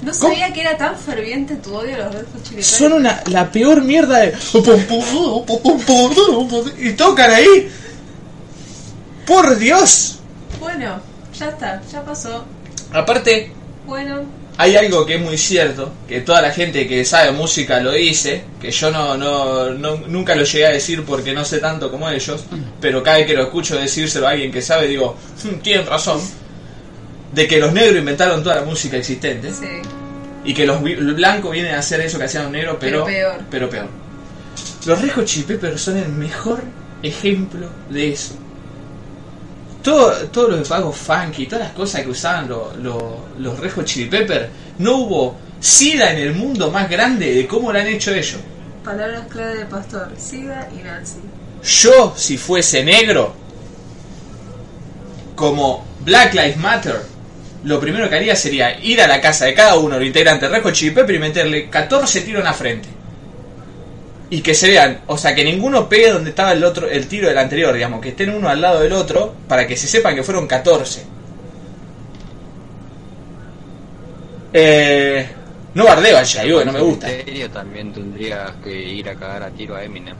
No 0.03 0.13
sabía 0.13 0.51
que 0.51 0.61
era 0.61 0.77
tan 0.77 0.97
ferviente 0.97 1.55
tu 1.57 1.75
odio 1.75 1.95
a 1.95 1.99
los 2.05 2.13
Red 2.15 2.25
Hot 2.33 2.43
Chili. 2.43 2.63
Son 2.63 2.93
una, 2.93 3.21
la 3.27 3.51
peor 3.51 3.83
mierda 3.83 4.17
de... 4.19 4.33
Y 6.79 6.93
tocan 6.93 7.29
ahí. 7.31 7.69
Por 9.25 9.57
Dios. 9.57 10.17
Bueno, 10.59 10.99
ya 11.37 11.49
está, 11.49 11.81
ya 11.91 12.03
pasó. 12.03 12.43
Aparte, 12.91 13.51
Bueno, 13.85 14.21
hay 14.57 14.75
algo 14.75 15.05
que 15.05 15.15
es 15.15 15.21
muy 15.21 15.37
cierto, 15.37 15.91
que 16.07 16.21
toda 16.21 16.41
la 16.41 16.51
gente 16.51 16.87
que 16.87 17.05
sabe 17.05 17.31
música 17.31 17.79
lo 17.79 17.91
dice, 17.91 18.43
que 18.59 18.71
yo 18.71 18.91
no, 18.91 19.15
no, 19.17 19.69
no- 19.71 19.97
nunca 20.07 20.35
lo 20.35 20.43
llegué 20.43 20.65
a 20.67 20.71
decir 20.71 21.03
porque 21.05 21.33
no 21.33 21.45
sé 21.45 21.59
tanto 21.59 21.89
como 21.89 22.09
ellos, 22.09 22.43
pero 22.79 23.01
cada 23.01 23.17
vez 23.17 23.27
que 23.27 23.33
lo 23.33 23.43
escucho 23.43 23.75
decírselo 23.77 24.27
a 24.27 24.31
alguien 24.31 24.51
que 24.51 24.61
sabe, 24.61 24.87
digo, 24.87 25.15
"Hmm, 25.43 25.59
tienen 25.61 25.85
razón, 25.87 26.19
de 27.33 27.47
que 27.47 27.59
los 27.59 27.71
negros 27.73 27.97
inventaron 27.97 28.43
toda 28.43 28.55
la 28.57 28.61
música 28.63 28.97
existente 28.97 29.53
sí. 29.53 29.65
y 30.43 30.53
que 30.53 30.65
los 30.65 30.81
blancos 30.81 31.51
vienen 31.51 31.75
a 31.75 31.79
hacer 31.79 32.01
eso 32.01 32.17
que 32.17 32.25
hacían 32.25 32.43
los 32.43 32.51
negros, 32.51 32.77
pero, 32.79 33.05
Pero 33.05 33.05
peor. 33.05 33.41
pero 33.49 33.69
peor. 33.69 33.87
Los 34.85 35.25
Chili 35.25 35.45
Peppers 35.45 35.79
son 35.81 35.97
el 35.97 36.09
mejor 36.09 36.61
ejemplo 37.03 37.67
de 37.89 38.11
eso. 38.13 38.33
Todo, 39.83 40.11
todo 40.27 40.49
lo 40.49 40.57
de 40.57 40.65
pagos 40.65 40.95
funky, 40.97 41.45
todas 41.47 41.65
las 41.65 41.73
cosas 41.73 42.01
que 42.01 42.09
usaban 42.09 42.47
lo- 42.47 42.73
lo- 42.81 43.25
los 43.39 43.59
Red 43.59 43.71
Hot 43.73 43.85
Chili 43.85 44.09
Peppers, 44.09 44.47
no 44.79 44.97
hubo 44.97 45.35
sida 45.59 46.11
en 46.11 46.17
el 46.19 46.33
mundo 46.35 46.69
más 46.71 46.89
grande 46.89 47.33
de 47.33 47.47
cómo 47.47 47.71
lo 47.71 47.79
han 47.79 47.87
hecho 47.87 48.13
ellos. 48.13 48.39
Palabras 48.83 49.27
clave 49.29 49.55
del 49.59 49.67
pastor, 49.67 50.09
Siga 50.17 50.67
y 50.77 50.83
Nancy. 50.83 51.19
Yo, 51.63 52.13
si 52.17 52.37
fuese 52.37 52.83
negro, 52.83 53.33
como 55.35 55.83
Black 56.01 56.33
Lives 56.33 56.57
Matter, 56.57 57.01
lo 57.63 57.79
primero 57.79 58.09
que 58.09 58.15
haría 58.15 58.35
sería 58.35 58.79
ir 58.81 59.01
a 59.01 59.07
la 59.07 59.21
casa 59.21 59.45
de 59.45 59.53
cada 59.53 59.75
uno 59.75 59.97
Hot 59.97 60.73
Chili 60.73 60.91
Peppers 60.91 61.17
y 61.17 61.19
meterle 61.19 61.69
14 61.69 62.21
tiros 62.21 62.39
en 62.39 62.45
la 62.45 62.53
frente. 62.53 62.89
Y 64.29 64.41
que 64.41 64.53
se 64.53 64.69
vean, 64.69 65.01
o 65.07 65.17
sea, 65.17 65.35
que 65.35 65.43
ninguno 65.43 65.89
pegue 65.89 66.11
donde 66.11 66.29
estaba 66.29 66.53
el 66.53 66.63
otro, 66.63 66.87
el 66.89 67.07
tiro 67.07 67.27
del 67.27 67.37
anterior, 67.37 67.73
digamos, 67.73 68.01
que 68.01 68.09
estén 68.09 68.29
uno 68.33 68.47
al 68.47 68.61
lado 68.61 68.79
del 68.79 68.93
otro, 68.93 69.35
para 69.47 69.67
que 69.67 69.75
se 69.75 69.87
sepan 69.87 70.15
que 70.15 70.23
fueron 70.23 70.47
14. 70.47 71.03
Eh, 74.53 75.27
no 75.73 75.85
bardeo 75.85 76.17
al 76.17 76.25
que 76.25 76.65
no 76.65 76.71
me 76.71 76.79
gusta. 76.79 77.11
En 77.11 77.25
serio 77.25 77.49
también 77.51 77.93
tendrías 77.93 78.51
que 78.63 78.73
ir 78.73 79.09
a 79.09 79.15
cagar 79.15 79.43
a 79.43 79.49
tiro 79.49 79.75
a 79.75 79.83
Eminem. 79.83 80.15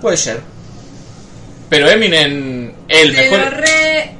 Puede 0.00 0.16
ser. 0.16 0.40
Pero 1.68 1.90
Eminem, 1.90 2.72
el 2.88 3.14
Te 3.14 3.22
mejor. 3.22 3.40
lo 3.40 3.50
re 3.50 4.17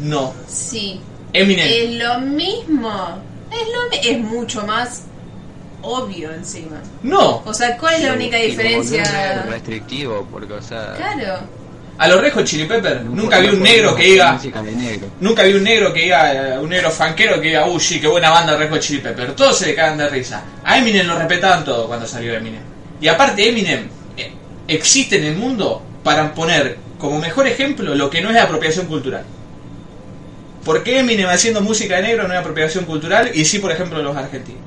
No. 0.00 0.34
Sí. 0.48 1.00
Eminem. 1.32 1.66
Es 1.66 1.90
lo 2.02 2.20
mismo. 2.20 3.22
Es 3.50 3.68
lo 3.68 4.10
es 4.10 4.18
mucho 4.18 4.66
más 4.66 5.04
obvio 5.82 6.32
encima. 6.32 6.80
No. 7.02 7.42
O 7.44 7.52
sea, 7.52 7.76
¿cuál 7.76 7.94
es 7.94 8.02
la 8.02 8.14
única 8.14 8.36
diferencia? 8.36 9.44
restrictivo, 9.48 10.26
porque, 10.30 10.52
o 10.54 10.62
sea. 10.62 10.94
Claro. 10.96 11.40
A 11.98 12.08
los 12.08 12.20
Red 12.20 12.32
Hot 12.32 12.44
Chili 12.44 12.64
Peppers 12.64 13.04
no 13.04 13.10
nunca 13.10 13.38
vi 13.38 13.48
un 13.48 13.62
negro 13.62 13.94
que 13.94 14.04
diga. 14.04 14.40
Nunca 15.20 15.42
vi 15.42 15.54
un 15.54 15.62
negro 15.62 15.92
que 15.92 16.00
diga. 16.02 16.58
Un 16.60 16.70
negro 16.70 16.90
fanquero 16.90 17.34
que 17.40 17.48
diga, 17.48 17.66
uy, 17.66 17.78
sí, 17.80 18.00
qué 18.00 18.08
buena 18.08 18.30
banda 18.30 18.56
Red 18.56 18.70
Hot 18.70 18.80
Chili 18.80 19.00
Peppers. 19.00 19.36
Todos 19.36 19.58
se 19.58 19.66
le 19.66 19.74
cagan 19.74 19.98
de 19.98 20.08
risa. 20.08 20.42
A 20.64 20.78
Eminem 20.78 21.06
lo 21.06 21.18
respetaban 21.18 21.64
todo 21.64 21.86
cuando 21.86 22.06
salió 22.06 22.34
Eminem. 22.34 22.62
Y 23.00 23.08
aparte, 23.08 23.48
Eminem 23.48 23.88
eh, 24.16 24.32
existe 24.66 25.18
en 25.18 25.24
el 25.24 25.36
mundo 25.36 25.82
para 26.02 26.32
poner 26.34 26.78
como 26.98 27.18
mejor 27.18 27.46
ejemplo 27.46 27.94
lo 27.94 28.08
que 28.08 28.20
no 28.20 28.30
es 28.30 28.36
apropiación 28.36 28.86
cultural. 28.86 29.24
¿Por 30.64 30.82
qué 30.84 31.00
Eminem 31.00 31.28
haciendo 31.28 31.60
música 31.60 31.96
de 31.96 32.02
negro 32.02 32.28
no 32.28 32.34
es 32.34 32.40
apropiación 32.40 32.84
cultural 32.84 33.30
y 33.34 33.44
sí, 33.44 33.58
por 33.58 33.72
ejemplo, 33.72 34.00
los 34.02 34.16
argentinos? 34.16 34.60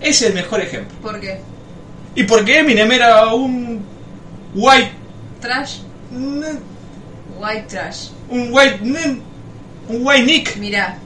Es 0.00 0.22
el 0.22 0.34
mejor 0.34 0.60
ejemplo. 0.60 0.96
¿Por 1.02 1.20
qué? 1.20 1.40
¿Y 2.14 2.24
por 2.24 2.44
qué 2.44 2.60
Eminem 2.60 2.90
era 2.92 3.34
un 3.34 3.84
white... 4.54 4.92
Trash. 5.40 5.78
n- 6.12 6.58
White 7.38 7.66
trash. 7.68 8.08
un 8.28 8.52
white... 8.52 8.78
n- 8.82 9.20
un 9.88 10.06
white 10.06 10.22
nick? 10.24 10.56
Mirá. 10.56 10.98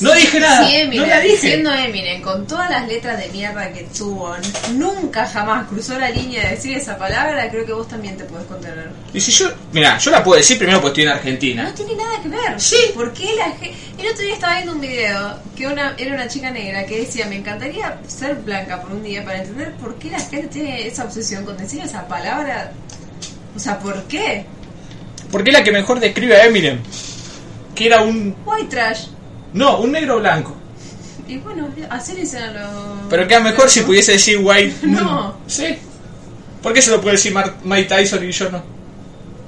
No 0.00 0.12
dije 0.12 0.40
nada, 0.40 0.66
Si 0.66 0.76
Eminem, 0.76 1.02
no 1.02 1.06
la 1.06 1.20
dije. 1.20 1.36
siendo 1.36 1.72
Eminem, 1.72 2.22
con 2.22 2.46
todas 2.46 2.70
las 2.70 2.86
letras 2.86 3.18
de 3.18 3.28
mierda 3.28 3.72
que 3.72 3.84
tuvo, 3.96 4.34
nunca 4.74 5.26
jamás 5.26 5.66
cruzó 5.68 5.98
la 5.98 6.10
línea 6.10 6.42
de 6.44 6.50
decir 6.50 6.76
esa 6.76 6.98
palabra, 6.98 7.48
creo 7.50 7.64
que 7.64 7.72
vos 7.72 7.88
también 7.88 8.16
te 8.16 8.24
podés 8.24 8.46
contener. 8.46 8.90
Y 9.12 9.20
si 9.20 9.32
yo... 9.32 9.50
Mira, 9.72 9.98
yo 9.98 10.10
la 10.10 10.22
puedo 10.22 10.38
decir 10.38 10.58
primero 10.58 10.80
porque 10.80 11.02
estoy 11.02 11.12
en 11.12 11.18
Argentina. 11.18 11.62
No 11.64 11.74
tiene 11.74 11.94
nada 11.94 12.22
que 12.22 12.28
ver. 12.28 12.60
Sí. 12.60 12.76
¿Por 12.94 13.12
qué 13.12 13.34
la 13.36 13.50
gente.? 13.52 13.74
El 13.98 14.06
otro 14.08 14.22
día 14.24 14.34
estaba 14.34 14.54
viendo 14.54 14.72
un 14.72 14.80
video 14.80 15.38
que 15.56 15.66
una, 15.66 15.94
era 15.96 16.14
una 16.14 16.28
chica 16.28 16.50
negra 16.50 16.84
que 16.84 17.00
decía: 17.00 17.26
Me 17.26 17.36
encantaría 17.36 17.98
ser 18.06 18.36
blanca 18.36 18.80
por 18.82 18.92
un 18.92 19.02
día 19.02 19.24
para 19.24 19.38
entender 19.38 19.72
por 19.76 19.94
qué 19.98 20.10
la 20.10 20.20
gente 20.20 20.48
tiene 20.48 20.86
esa 20.86 21.04
obsesión 21.04 21.44
con 21.44 21.56
decir 21.56 21.80
esa 21.82 22.06
palabra. 22.06 22.72
O 23.54 23.58
sea, 23.58 23.78
¿por 23.78 24.02
qué? 24.04 24.44
Porque 25.30 25.50
es 25.50 25.56
la 25.56 25.64
que 25.64 25.72
mejor 25.72 25.98
describe 26.00 26.36
a 26.36 26.44
Eminem. 26.46 26.80
Que 27.74 27.86
era 27.86 28.02
un... 28.02 28.36
White 28.44 28.68
trash. 28.68 29.06
No, 29.52 29.80
un 29.80 29.92
negro 29.92 30.18
blanco. 30.20 30.54
Y 31.28 31.38
bueno, 31.38 31.68
así 31.90 32.12
le 32.14 32.20
dicen 32.20 32.40
a 32.44 32.52
los. 32.52 32.70
Pero 33.10 33.26
queda 33.26 33.40
mejor 33.40 33.68
si 33.68 33.80
pudiese 33.80 34.12
decir 34.12 34.38
white... 34.40 34.74
No. 34.86 35.34
Sí. 35.48 35.76
¿Por 36.62 36.72
qué 36.72 36.80
se 36.80 36.90
lo 36.92 37.00
puede 37.00 37.16
decir 37.16 37.32
Mar- 37.32 37.54
Mike 37.64 37.88
Tyson 37.88 38.22
y 38.28 38.30
yo 38.30 38.48
no? 38.50 38.62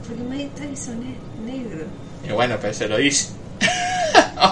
Porque 0.07 0.23
Mike 0.25 0.51
Tyson 0.57 1.01
es 1.05 1.53
negro. 1.55 1.85
Y 2.29 2.33
bueno, 2.33 2.57
pero 2.61 2.75
se 2.75 2.89
lo 2.89 2.97
dice. 2.97 3.29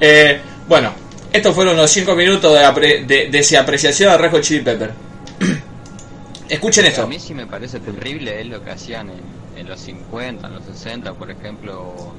Eh, 0.00 0.40
bueno, 0.68 0.92
estos 1.32 1.54
fueron 1.54 1.76
los 1.76 1.90
5 1.90 2.14
minutos 2.14 2.52
de, 2.52 2.64
apre- 2.64 3.06
de, 3.06 3.28
de 3.30 3.38
esa 3.38 3.60
apreciación 3.60 4.10
a 4.10 4.16
Red 4.16 4.30
Hot 4.32 4.42
Chili 4.42 4.60
Pepper. 4.62 4.92
Escuchen 6.48 6.84
A 6.84 6.88
esto. 6.88 7.06
mí 7.06 7.18
sí 7.18 7.32
me 7.34 7.46
parece 7.46 7.80
terrible 7.80 8.40
es 8.40 8.46
lo 8.46 8.62
que 8.62 8.70
hacían 8.70 9.08
en, 9.10 9.20
en 9.56 9.68
los 9.68 9.80
50, 9.80 10.46
en 10.46 10.54
los 10.54 10.64
60, 10.64 11.14
por 11.14 11.30
ejemplo, 11.30 12.12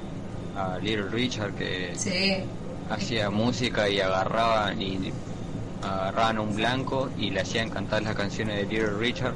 a 0.58 0.78
Little 0.82 1.10
Richard 1.10 1.54
que 1.56 1.94
Sí. 1.98 2.38
hacía 2.90 3.30
música 3.30 3.90
y 3.90 4.00
agarraban 4.00 4.82
y 4.82 5.12
agarraban 5.84 6.38
a 6.38 6.42
un 6.42 6.56
blanco 6.56 7.10
y 7.18 7.30
le 7.30 7.42
hacían 7.42 7.70
cantar 7.70 8.04
las 8.04 8.16
canciones 8.16 8.56
de 8.58 8.64
Little 8.64 8.98
Richard 9.00 9.34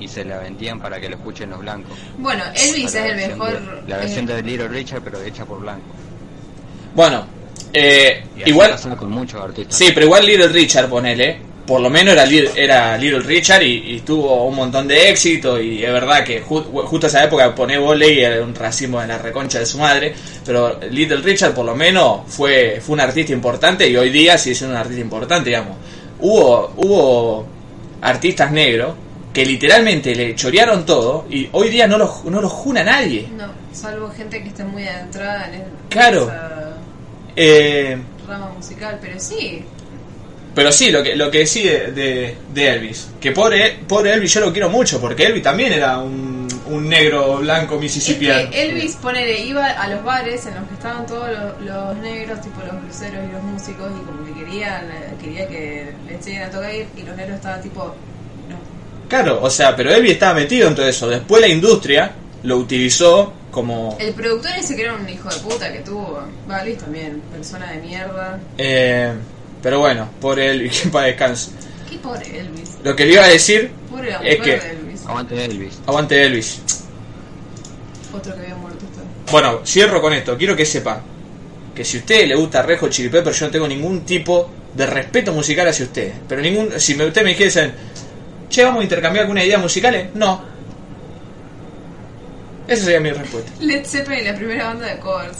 y 0.00 0.08
se 0.08 0.24
la 0.24 0.38
vendían 0.38 0.80
para 0.80 1.00
que 1.00 1.08
lo 1.08 1.16
escuchen 1.16 1.50
los 1.50 1.60
blancos. 1.60 1.96
Bueno, 2.18 2.42
Elvis 2.54 2.94
es 2.94 2.94
el 2.94 3.16
mejor. 3.16 3.60
de- 3.60 3.88
la 3.88 3.96
versión 3.98 4.28
eh, 4.30 4.34
de 4.34 4.42
Little 4.42 4.68
Richard 4.68 5.02
pero 5.02 5.20
hecha 5.22 5.44
por 5.44 5.60
blanco. 5.60 5.84
Bueno, 6.94 7.26
eh, 7.72 8.24
Y 8.36 8.42
así 8.42 8.50
igual... 8.50 8.70
pasa 8.72 8.96
con 8.96 9.10
muchos 9.10 9.40
artistas. 9.42 9.76
Sí, 9.76 9.90
pero 9.94 10.06
igual 10.06 10.26
Little 10.26 10.48
Richard, 10.48 10.88
ponele. 10.88 11.38
Por 11.66 11.80
lo 11.80 11.88
menos 11.90 12.12
era, 12.14 12.24
era 12.56 12.98
Little 12.98 13.20
Richard 13.20 13.62
y, 13.62 13.94
y 13.94 14.00
tuvo 14.00 14.46
un 14.46 14.56
montón 14.56 14.88
de 14.88 15.10
éxito. 15.10 15.60
Y 15.60 15.84
es 15.84 15.92
verdad 15.92 16.24
que 16.24 16.42
ju- 16.42 16.64
justo 16.84 17.06
esa 17.06 17.22
época 17.24 17.54
poner 17.54 17.78
volei 17.78 18.20
era 18.20 18.42
un 18.42 18.54
racismo 18.54 19.00
de 19.00 19.06
la 19.06 19.18
reconcha 19.18 19.58
de 19.60 19.66
su 19.66 19.78
madre. 19.78 20.12
Pero 20.44 20.80
Little 20.90 21.18
Richard, 21.18 21.54
por 21.54 21.64
lo 21.64 21.74
menos, 21.76 22.22
fue, 22.26 22.80
fue 22.84 22.94
un 22.94 23.00
artista 23.00 23.32
importante 23.32 23.88
y 23.88 23.96
hoy 23.96 24.10
día 24.10 24.36
sigue 24.36 24.56
siendo 24.56 24.74
un 24.74 24.80
artista 24.80 25.00
importante, 25.02 25.50
digamos. 25.50 25.76
Hubo, 26.18 26.72
hubo 26.76 27.46
artistas 28.00 28.50
negros 28.50 28.94
que 29.32 29.46
literalmente 29.46 30.14
le 30.14 30.34
chorearon 30.34 30.84
todo 30.84 31.24
y 31.30 31.48
hoy 31.52 31.68
día 31.70 31.86
no 31.86 31.96
los, 31.96 32.24
no 32.24 32.40
los 32.40 32.52
juna 32.52 32.82
nadie. 32.84 33.28
No, 33.36 33.46
salvo 33.72 34.10
gente 34.10 34.42
que 34.42 34.48
esté 34.48 34.64
muy 34.64 34.86
adentrada 34.86 35.46
en 35.48 35.54
el- 35.54 35.62
Claro. 35.88 36.24
esa 36.24 36.76
Eh, 37.36 37.96
rama 38.28 38.50
musical, 38.56 38.98
pero 39.00 39.18
sí. 39.18 39.64
Pero 40.54 40.70
sí, 40.70 40.90
lo 40.90 41.02
que, 41.02 41.16
lo 41.16 41.30
que 41.30 41.46
sí 41.46 41.62
de, 41.62 41.92
de, 41.92 42.36
de 42.52 42.68
Elvis. 42.68 43.08
Que 43.20 43.32
pobre, 43.32 43.78
pobre 43.88 44.12
Elvis 44.12 44.34
yo 44.34 44.40
lo 44.40 44.52
quiero 44.52 44.68
mucho, 44.68 45.00
porque 45.00 45.24
Elvis 45.24 45.42
también 45.42 45.72
era 45.72 45.98
un, 45.98 46.46
un 46.66 46.88
negro 46.88 47.38
blanco 47.38 47.76
Es 47.76 47.80
mississippiano. 47.80 48.50
que 48.50 48.62
Elvis, 48.62 48.96
ponele, 48.96 49.40
iba 49.40 49.66
a 49.66 49.88
los 49.88 50.04
bares 50.04 50.44
en 50.46 50.54
los 50.54 50.68
que 50.68 50.74
estaban 50.74 51.06
todos 51.06 51.30
los, 51.30 51.60
los 51.62 51.96
negros, 51.98 52.40
tipo 52.42 52.60
los 52.70 52.82
bluseros 52.82 53.20
y 53.28 53.32
los 53.32 53.42
músicos, 53.42 53.90
y 53.98 54.04
como 54.04 54.26
que 54.26 54.44
querían, 54.44 54.84
eh, 54.90 55.14
quería 55.22 55.48
que 55.48 55.92
le 56.06 56.14
enseñen 56.16 56.42
a 56.42 56.50
tocar, 56.50 56.70
y 56.74 57.02
los 57.02 57.16
negros 57.16 57.36
estaban 57.36 57.62
tipo, 57.62 57.84
no. 58.48 59.08
Claro, 59.08 59.40
o 59.42 59.48
sea, 59.48 59.74
pero 59.74 59.90
Elvis 59.90 60.12
estaba 60.12 60.34
metido 60.34 60.68
en 60.68 60.74
todo 60.74 60.86
eso. 60.86 61.08
Después 61.08 61.40
la 61.40 61.48
industria 61.48 62.12
lo 62.42 62.58
utilizó 62.58 63.32
como... 63.50 63.96
El 64.00 64.12
productor 64.14 64.50
ese 64.58 64.74
que 64.76 64.82
era 64.82 64.94
un 64.94 65.08
hijo 65.08 65.28
de 65.28 65.36
puta 65.36 65.72
que 65.72 65.78
tuvo, 65.80 66.22
va, 66.50 66.62
Luis 66.64 66.78
también, 66.78 67.22
persona 67.32 67.70
de 67.72 67.78
mierda. 67.78 68.38
Eh, 68.58 69.12
pero 69.62 69.78
bueno, 69.78 70.08
pobre 70.20 70.50
Elvis, 70.50 70.80
que 70.82 70.88
para 70.90 71.06
descanse. 71.06 71.50
Qué 71.88 71.96
pobre 71.98 72.40
Elvis, 72.40 72.78
Lo 72.84 72.94
que 72.96 73.04
le 73.06 73.12
iba 73.12 73.24
a 73.24 73.28
decir, 73.28 73.70
pobre 73.90 74.10
Es 74.24 74.40
que- 74.40 74.58
de 74.58 74.70
Elvis, 74.70 75.06
Aguante 75.06 75.44
Elvis. 75.44 75.78
aguante 75.86 76.24
Elvis. 76.24 76.60
otro 78.12 78.34
que 78.34 78.40
había 78.42 78.54
muerto. 78.56 78.84
Bueno, 79.30 79.60
cierro 79.64 80.00
con 80.02 80.12
esto. 80.12 80.36
Quiero 80.36 80.54
que 80.54 80.66
sepan 80.66 81.00
que 81.74 81.84
si 81.84 81.96
a 81.96 82.00
usted 82.00 82.26
le 82.26 82.34
gusta 82.34 82.60
Rejo 82.62 82.88
Chili 82.88 83.08
Pepper, 83.08 83.32
yo 83.32 83.46
no 83.46 83.52
tengo 83.52 83.66
ningún 83.68 84.02
tipo 84.04 84.50
de 84.74 84.84
respeto 84.86 85.32
musical 85.32 85.68
hacia 85.68 85.86
usted. 85.86 86.12
Pero 86.28 86.42
ningún. 86.42 86.78
Si 86.78 86.94
me, 86.94 87.06
usted 87.06 87.22
me 87.22 87.30
dijesen, 87.30 87.72
che, 88.50 88.62
vamos 88.64 88.80
a 88.80 88.82
intercambiar 88.84 89.22
alguna 89.24 89.42
idea 89.44 89.56
musicales, 89.58 90.08
no. 90.14 90.42
Esa 92.68 92.84
sería 92.84 93.00
mi 93.00 93.10
respuesta. 93.10 93.50
Led 93.60 93.84
Zeppelin, 93.86 94.24
la 94.24 94.34
primera 94.36 94.64
banda 94.66 94.86
de 94.86 94.98
covers. 94.98 95.38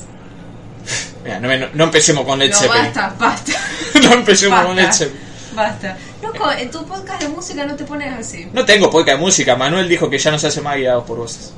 Mira, 1.24 1.38
no, 1.40 1.56
no- 1.56 1.68
no 1.74 1.84
empecemos 1.84 2.24
con 2.24 2.38
Led 2.38 2.50
no, 2.50 2.56
Zeppelin. 2.56 2.84
basta, 2.84 3.14
basta. 3.18 3.52
no 4.02 4.12
empecemos 4.14 4.58
con 4.60 4.76
Basta. 4.76 4.82
Led 4.82 4.92
Zeppelin. 4.92 5.22
Basta. 5.54 5.96
Loco, 6.22 6.50
en 6.52 6.70
tu 6.70 6.84
podcast 6.86 7.22
de 7.22 7.28
música 7.28 7.64
no 7.66 7.76
te 7.76 7.84
pones 7.84 8.12
así. 8.18 8.48
No 8.52 8.64
tengo 8.64 8.90
podcast 8.90 9.18
de 9.18 9.24
música. 9.24 9.54
Manuel 9.56 9.88
dijo 9.88 10.08
que 10.08 10.18
ya 10.18 10.30
no 10.30 10.38
se 10.38 10.46
hace 10.46 10.60
más 10.60 10.76
guiados 10.76 11.04
por 11.04 11.18
voces. 11.18 11.52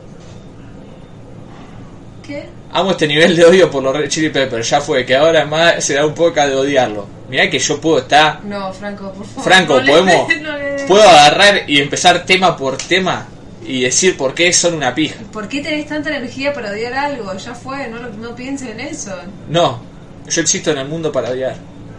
¿Qué? 2.27 2.49
Amo 2.73 2.91
este 2.93 3.07
nivel 3.07 3.37
de 3.37 3.45
odio 3.45 3.71
por 3.71 3.83
los 3.83 3.95
Red 3.95 4.09
Chili 4.09 4.31
Peppers. 4.31 4.69
Ya 4.69 4.81
fue, 4.81 5.05
que 5.07 5.15
ahora 5.15 5.45
más 5.45 5.85
se 5.85 5.95
da 5.95 6.05
un 6.07 6.15
poco 6.15 6.41
de 6.41 6.55
odiarlo. 6.55 7.07
Mirá 7.29 7.49
que 7.49 7.59
yo 7.59 7.81
puedo 7.81 7.99
estar. 7.99 8.43
No, 8.45 8.73
Franco, 8.73 9.13
por 9.13 9.27
favor. 9.27 9.45
Franco, 9.45 9.75
no 9.75 9.81
le- 9.83 9.93
podemos. 9.93 10.29
no 10.41 10.59
le- 10.59 10.85
Puedo 10.87 11.09
agarrar 11.09 11.63
y 11.71 11.81
empezar 11.81 12.25
tema 12.25 12.57
por 12.57 12.77
tema 12.79 13.27
y 13.67 13.83
decir 13.83 14.17
por 14.17 14.35
qué 14.35 14.53
son 14.53 14.75
una 14.75 14.95
pija. 14.95 15.17
¿Por 15.33 15.49
qué 15.49 15.61
tenés 15.61 15.87
tanta 15.87 16.15
energía 16.17 16.53
para 16.53 16.71
odiar 16.71 16.93
algo? 16.95 17.35
Ya 17.37 17.55
fue, 17.55 17.89
no, 17.89 17.99
lo- 17.99 18.11
no 18.11 18.35
pienses 18.37 18.71
en 18.71 18.81
eso. 18.81 19.13
No, 19.49 19.81
yo 20.29 20.41
existo 20.41 20.71
en 20.73 20.79
el 20.79 20.89
mundo 20.89 21.11
para 21.11 21.31
odiar. 21.31 21.57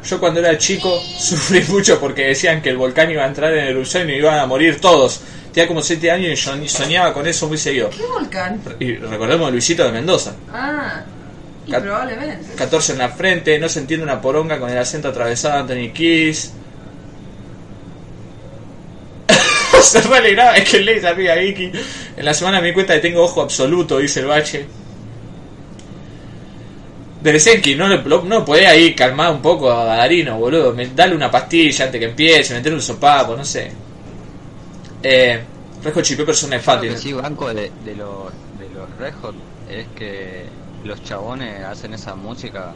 Yo 0.07 0.20
cuando 0.20 0.39
era 0.39 0.57
chico 0.57 0.99
sufrí 1.18 1.61
mucho 1.68 1.99
porque 1.99 2.28
decían 2.28 2.61
que 2.61 2.70
el 2.70 2.78
volcán 2.78 3.09
iba 3.11 3.24
a 3.24 3.28
entrar 3.28 3.53
en 3.53 3.66
erupción 3.68 4.09
y 4.09 4.13
iban 4.13 4.38
a 4.39 4.45
morir 4.45 4.80
todos. 4.80 5.22
Tenía 5.51 5.68
como 5.68 5.82
7 5.82 6.11
años 6.11 6.32
y 6.32 6.36
yo 6.36 6.68
soñaba 6.68 7.13
con 7.13 7.26
eso 7.28 7.47
muy 7.47 7.57
seguido. 7.57 7.89
¿Qué 7.89 8.05
volcán? 8.05 8.61
Y 8.80 8.95
recordemos 8.97 9.47
a 9.47 9.51
Luisito 9.51 9.84
de 9.86 9.91
Mendoza. 9.91 10.36
Ah, 10.51 11.01
y 11.66 11.72
probablemente. 11.72 12.53
14 12.55 12.91
en 12.91 12.97
la 12.99 13.09
frente, 13.09 13.57
no 13.57 13.68
se 13.70 13.80
entiende 13.80 14.03
una 14.03 14.22
poronga 14.22 14.59
con 14.59 14.70
el 14.70 14.78
acento 14.78 15.07
atravesado 15.07 15.61
Anthony 15.61 15.91
Kiss. 15.93 16.51
Se 19.86 20.02
re 20.02 20.18
alegraba, 20.18 20.56
es 20.58 20.70
que 20.70 20.80
le 20.80 21.02
sabía 21.02 21.34
a 21.34 21.36
Vicky. 21.36 21.72
En 22.18 22.26
la 22.26 22.34
semana 22.34 22.60
me 22.62 22.68
di 22.68 22.74
cuenta 22.74 22.94
que 22.96 23.00
tengo 23.00 23.24
ojo 23.24 23.42
absoluto, 23.42 23.98
dice 24.00 24.20
el 24.22 24.26
bache. 24.28 24.66
Deresenki, 27.22 27.76
no, 27.76 27.88
lo- 27.88 28.22
no 28.24 28.46
podés 28.46 28.68
ahí 28.68 28.94
calmar 28.94 29.32
un 29.32 29.42
poco 29.42 29.72
a 29.72 29.86
Darino, 29.86 30.38
boludo. 30.38 30.74
Me- 30.74 30.88
dale 30.88 31.16
una 31.16 31.32
pastilla 31.32 31.86
antes 31.86 32.00
que 32.00 32.06
empiece, 32.06 32.54
meter 32.54 32.74
un 32.74 32.82
sopapo, 32.82 33.36
no 33.36 33.44
sé. 33.44 33.72
Eh, 35.02 35.42
Rejo 35.84 36.02
Chili 36.02 36.18
Peppers 36.18 36.38
son 36.40 36.50
Lo 36.52 36.56
nefastos. 36.58 36.88
que 36.90 36.98
sí 36.98 37.14
banco 37.14 37.48
de, 37.54 37.72
de 37.84 37.96
los 37.96 38.32
de 38.60 38.70
los 38.74 39.14
Hot 39.22 39.36
es 39.70 39.86
que 39.96 40.46
los 40.84 41.04
chabones 41.04 41.64
hacen 41.64 41.94
esa 41.94 42.16
música 42.16 42.74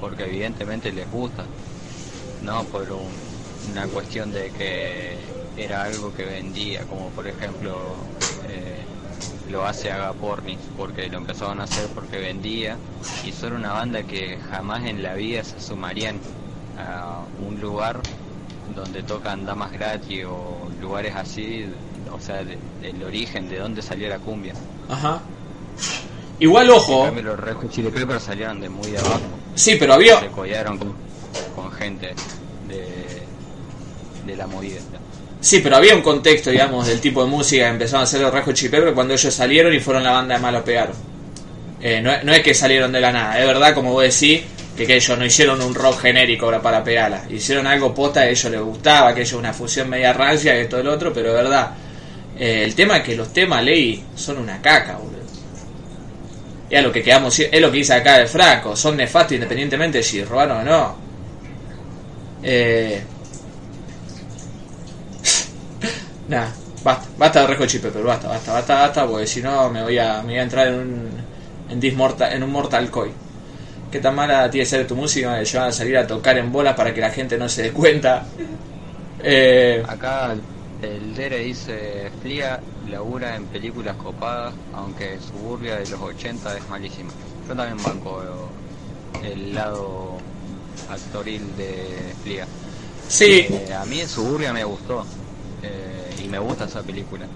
porque 0.00 0.24
evidentemente 0.24 0.92
les 0.92 1.10
gusta, 1.10 1.44
no 2.42 2.64
por 2.64 2.90
un- 2.92 3.72
una 3.72 3.86
cuestión 3.86 4.30
de 4.32 4.50
que 4.50 5.16
era 5.56 5.82
algo 5.84 6.12
que 6.12 6.24
vendía, 6.24 6.82
como 6.84 7.08
por 7.10 7.26
ejemplo 7.26 7.94
eh, 8.48 8.82
lo 9.50 9.64
hace 9.66 9.90
Agapornis, 9.90 10.58
porque 10.76 11.08
lo 11.08 11.18
empezaron 11.18 11.60
a 11.60 11.64
hacer 11.64 11.86
porque 11.94 12.18
vendía 12.18 12.76
y 13.24 13.32
son 13.32 13.54
una 13.54 13.72
banda 13.72 14.02
que 14.02 14.38
jamás 14.50 14.84
en 14.84 15.02
la 15.02 15.14
vida 15.14 15.42
se 15.44 15.60
sumarían 15.60 16.16
a 16.78 17.22
un 17.46 17.60
lugar 17.60 18.00
donde 18.74 19.02
tocan 19.02 19.46
damas 19.46 19.72
gratis 19.72 20.24
o 20.26 20.68
lugares 20.80 21.14
así, 21.16 21.64
o 22.12 22.20
sea, 22.20 22.44
de- 22.44 22.58
del 22.82 23.02
origen, 23.02 23.48
de 23.48 23.58
dónde 23.58 23.80
salió 23.82 24.08
la 24.08 24.18
cumbia. 24.18 24.52
Ajá. 24.90 25.20
Igual, 26.38 26.66
En 26.66 26.72
ojo. 26.72 27.04
cambio, 27.04 27.22
los 27.22 27.40
Red 27.40 27.56
Chili 27.70 27.88
Peppers 27.88 28.24
salieron 28.24 28.60
de 28.60 28.68
muy 28.68 28.90
de 28.90 28.98
abajo, 28.98 29.20
Sí, 29.54 29.76
pero 29.78 29.94
había, 29.94 30.20
se 30.20 30.26
collaron 30.28 30.76
con, 30.76 30.92
con 31.54 31.72
gente 31.72 32.14
de, 32.68 33.22
de 34.26 34.36
la 34.36 34.46
movida. 34.46 34.80
Sí, 35.40 35.60
pero 35.62 35.76
había 35.76 35.94
un 35.94 36.02
contexto, 36.02 36.50
digamos, 36.50 36.86
del 36.86 37.00
tipo 37.00 37.22
de 37.24 37.30
música 37.30 37.68
empezaron 37.68 38.00
a 38.00 38.04
hacer 38.04 38.20
los 38.20 38.54
Chili 38.54 38.70
Peppers 38.70 38.92
cuando 38.94 39.14
ellos 39.14 39.32
salieron 39.34 39.72
y 39.74 39.80
fueron 39.80 40.02
la 40.02 40.12
banda 40.12 40.34
de 40.36 40.40
malo 40.40 40.64
pegaron. 40.64 40.96
Eh, 41.80 42.00
no, 42.02 42.32
es- 42.32 42.42
que 42.42 42.54
salieron 42.54 42.92
de 42.92 43.00
la 43.00 43.12
nada, 43.12 43.38
es 43.40 43.46
verdad, 43.46 43.74
como 43.74 43.92
vos 43.92 44.02
decís, 44.02 44.42
que, 44.76 44.86
que 44.86 44.96
ellos 44.96 45.18
no 45.18 45.24
hicieron 45.24 45.62
un 45.62 45.74
rock 45.74 46.00
genérico 46.02 46.46
ahora 46.46 46.62
para 46.62 46.82
pegarla. 46.84 47.24
Hicieron 47.30 47.66
algo 47.66 47.94
posta 47.94 48.22
que 48.22 48.28
a 48.28 48.30
ellos 48.30 48.50
les 48.52 48.60
gustaba, 48.60 49.14
que 49.14 49.22
ellos 49.22 49.34
una 49.34 49.52
fusión 49.52 49.88
media 49.90 50.12
rancia 50.12 50.54
que 50.54 50.64
todo 50.66 50.80
el 50.80 50.88
otro, 50.88 51.12
pero 51.12 51.28
es 51.28 51.34
verdad. 51.34 51.70
Eh, 52.38 52.62
el 52.64 52.74
tema 52.74 52.98
es 52.98 53.02
que 53.04 53.16
los 53.16 53.32
temas 53.32 53.62
ley 53.64 54.04
son 54.14 54.38
una 54.38 54.60
caca, 54.60 54.96
boludo. 54.96 55.16
Es 56.68 56.82
lo 56.82 56.92
que 56.92 57.02
quedamos, 57.02 57.38
es 57.38 57.60
lo 57.60 57.70
que 57.70 57.78
dice 57.78 57.94
acá 57.94 58.20
el 58.20 58.28
Franco, 58.28 58.74
son 58.76 58.96
nefastos 58.96 59.32
independientemente 59.34 59.98
de 59.98 60.04
si 60.04 60.22
robaron 60.24 60.58
o 60.58 60.64
no. 60.64 60.96
Eh, 62.42 63.02
Nah, 66.28 66.48
basta, 66.82 67.08
basta 67.16 67.46
de 67.46 67.66
Chili 67.68 67.82
Peppers, 67.82 68.04
basta, 68.04 68.28
basta, 68.28 68.52
basta, 68.52 68.74
basta, 68.74 69.06
porque 69.06 69.26
si 69.26 69.40
no 69.42 69.70
me 69.70 69.82
voy 69.82 69.98
a, 69.98 70.22
me 70.22 70.32
voy 70.32 70.38
a 70.38 70.42
entrar 70.42 70.66
en 70.68 70.74
un 70.74 71.26
en, 71.68 71.80
this 71.80 71.94
mortal- 71.94 72.32
en 72.32 72.42
un 72.42 72.50
Mortal 72.50 72.90
Coil. 72.90 73.14
¿Qué 73.90 74.00
tan 74.00 74.14
mala 74.16 74.50
tiene 74.50 74.64
que 74.64 74.70
ser 74.70 74.86
tu 74.86 74.96
música? 74.96 75.42
Que 75.44 75.58
van 75.58 75.68
a 75.70 75.72
salir 75.72 75.96
a 75.98 76.06
tocar 76.06 76.38
en 76.38 76.52
bolas 76.52 76.74
para 76.76 76.94
que 76.94 77.00
la 77.02 77.10
gente 77.10 77.38
no 77.38 77.48
se 77.48 77.64
dé 77.64 77.72
cuenta. 77.72 78.28
Eh, 79.18 79.86
Acá 79.88 80.32
el 80.80 81.14
Dere 81.14 81.38
dice, 81.38 82.10
Flia 82.10 82.62
labura 82.80 83.36
en 83.36 83.48
películas 83.48 83.96
copadas, 83.96 84.58
aunque 84.72 85.18
Suburbia 85.20 85.76
de 85.76 85.86
los 85.86 86.00
80 86.00 86.56
es 86.56 86.66
malísima. 86.68 87.16
Yo 87.46 87.54
también 87.56 87.82
banco 87.82 88.60
el 89.20 89.54
lado 89.54 90.26
actoril 90.86 91.54
de 91.56 92.16
Flia. 92.20 92.50
sí, 93.06 93.48
Eh, 93.48 93.72
a 93.74 93.86
mí 93.86 94.00
en 94.00 94.08
Suburbia 94.08 94.52
me 94.52 94.64
gustó 94.64 95.08
eh, 95.62 95.95
y 96.18 96.28
me 96.28 96.38
gusta 96.38 96.64
esa 96.64 96.82
película. 96.82 97.28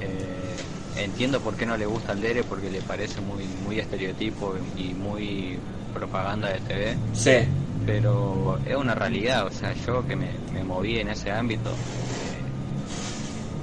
Eh, 0.00 0.64
entiendo 0.94 1.42
por 1.42 1.56
qué 1.56 1.66
no 1.66 1.76
le 1.76 1.86
gusta 1.86 2.12
al 2.12 2.20
Dere 2.20 2.44
porque 2.44 2.70
le 2.70 2.82
parece 2.82 3.20
muy 3.20 3.48
muy 3.48 3.78
estereotipo 3.78 4.56
y 4.76 4.94
muy 4.94 5.60
propaganda 5.92 6.48
de 6.50 6.60
TV, 6.60 6.98
sí, 7.12 7.48
pero 7.84 8.58
es 8.64 8.76
una 8.76 8.94
realidad, 8.94 9.46
o 9.46 9.50
sea, 9.50 9.72
yo 9.74 10.04
que 10.06 10.16
me, 10.16 10.40
me 10.50 10.64
moví 10.64 10.98
en 10.98 11.08
ese 11.10 11.30
ámbito, 11.32 11.80
eh, 12.10 12.44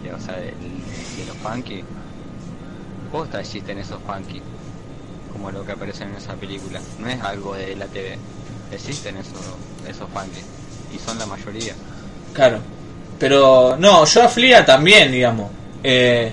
de- 0.02 0.14
o 0.14 0.20
sea, 0.20 0.38
de, 0.38 0.56
los 1.26 1.38
funky, 1.38 1.86
posta 3.10 3.40
existen 3.40 3.80
esos 3.80 4.02
funky, 4.04 4.44
como 5.28 5.52
lo 5.52 5.66
que 5.66 5.74
aparecen 5.74 6.10
en 6.10 6.16
esa 6.16 6.38
película, 6.38 6.84
no 6.98 7.08
es 7.10 7.22
algo 7.22 7.56
de 7.56 7.76
la 7.76 7.90
TV, 7.90 8.20
existen 8.70 9.18
esos, 9.18 9.62
esos 9.86 10.12
funky, 10.12 10.46
y 10.90 11.00
son 11.00 11.18
la 11.20 11.26
mayoría. 11.28 11.78
claro. 12.34 12.75
Pero 13.20 13.76
no, 13.80 14.06
yo 14.06 14.24
a 14.24 14.28
Flia 14.30 14.66
también, 14.66 15.12
digamos. 15.12 15.50
Eh, 15.84 16.32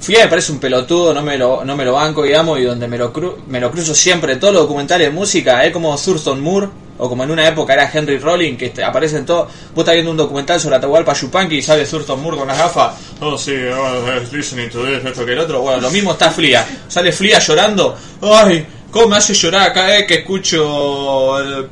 Flia 0.00 0.24
me 0.24 0.28
parece 0.28 0.52
un 0.52 0.58
pelotudo, 0.58 1.14
no 1.14 1.22
me 1.22 1.38
lo, 1.38 1.64
no 1.64 1.76
me 1.76 1.84
lo 1.84 1.92
banco, 1.92 2.22
digamos, 2.24 2.58
y 2.58 2.62
donde 2.64 2.88
me 2.88 2.98
lo, 2.98 3.12
cru- 3.12 3.36
me 3.46 3.60
lo 3.60 3.70
cruzo 3.70 3.94
siempre 3.94 4.36
todos 4.36 4.52
los 4.52 4.62
documentales 4.64 5.06
de 5.08 5.12
música, 5.14 5.64
es 5.64 5.72
como 5.72 5.96
Thurston 5.96 6.40
Moore, 6.40 6.68
o 6.98 7.08
como 7.08 7.22
en 7.24 7.30
una 7.30 7.46
época 7.46 7.72
era 7.72 7.88
Henry 7.92 8.18
Rollins, 8.18 8.58
que 8.58 8.66
este, 8.66 8.82
aparece 8.84 9.16
en 9.18 9.26
todo. 9.26 9.44
Vos 9.74 9.78
estás 9.82 9.94
viendo 9.94 10.10
un 10.10 10.16
documental 10.16 10.60
sobre 10.60 10.76
Atahualpa 10.76 11.12
Yupanqui 11.14 11.56
y 11.58 11.62
sale 11.62 11.84
Thurston 11.84 12.20
Moore 12.20 12.36
con 12.38 12.48
las 12.48 12.58
gafas. 12.58 12.94
Oh, 13.20 13.36
sí, 13.38 13.54
oh, 13.56 14.04
listening 14.32 14.68
to 14.70 14.84
this, 14.84 15.04
esto 15.04 15.24
que 15.24 15.32
el 15.32 15.38
otro. 15.38 15.60
Bueno, 15.62 15.80
lo 15.80 15.90
mismo 15.90 16.12
está 16.12 16.30
Flia. 16.30 16.66
Sale 16.88 17.10
Flia 17.12 17.38
llorando. 17.38 17.96
Ay, 18.22 18.66
cómo 18.90 19.08
me 19.08 19.16
hace 19.16 19.34
llorar 19.34 19.72
cada 19.72 19.88
vez 19.88 20.06
que 20.06 20.14
escucho 20.16 21.38
el 21.40 21.68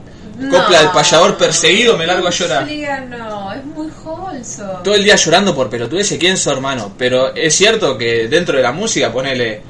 copla 0.49 0.81
del 0.81 0.91
payador 0.91 1.37
perseguido, 1.37 1.97
me 1.97 2.07
largo 2.07 2.29
a 2.29 2.31
llorar. 2.31 2.65
Fría 2.65 3.01
no, 3.01 3.53
es 3.53 3.65
muy 3.65 3.89
wholesome. 4.05 4.85
Todo 4.85 4.95
el 4.95 5.05
día 5.05 5.17
llorando 5.17 5.55
por 5.55 5.69
pelotudeces, 5.69 6.19
¿quién 6.19 6.35
es 6.35 6.41
su 6.41 6.51
hermano? 6.51 6.93
Pero 6.97 7.35
es 7.35 7.55
cierto 7.55 7.99
que 7.99 8.29
dentro 8.29 8.57
de 8.57 8.63
la 8.63 8.73
música, 8.73 9.13
ponele 9.13 9.61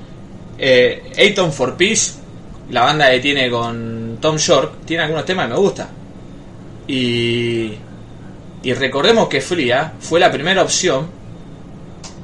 eh, 0.59 1.35
for 1.53 1.77
Peace, 1.77 2.13
la 2.71 2.83
banda 2.83 3.11
que 3.11 3.21
tiene 3.21 3.51
con 3.51 4.19
Tom 4.21 4.37
York, 4.37 4.75
tiene 4.85 5.03
algunos 5.05 5.25
temas 5.25 5.47
que 5.47 5.55
me 5.55 5.59
gustan. 5.59 5.89
Y, 6.87 7.73
y 8.63 8.73
recordemos 8.75 9.29
que 9.29 9.41
Fria 9.41 9.93
fue 10.01 10.21
la 10.21 10.31
primera 10.31 10.63
opción 10.63 11.09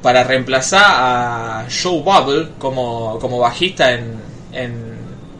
para 0.01 0.23
reemplazar 0.23 0.85
a 0.85 1.65
Joe 1.69 2.01
Bubble 2.01 2.49
como, 2.59 3.17
como 3.19 3.39
bajista 3.39 3.93
en, 3.93 4.13
en, 4.53 4.73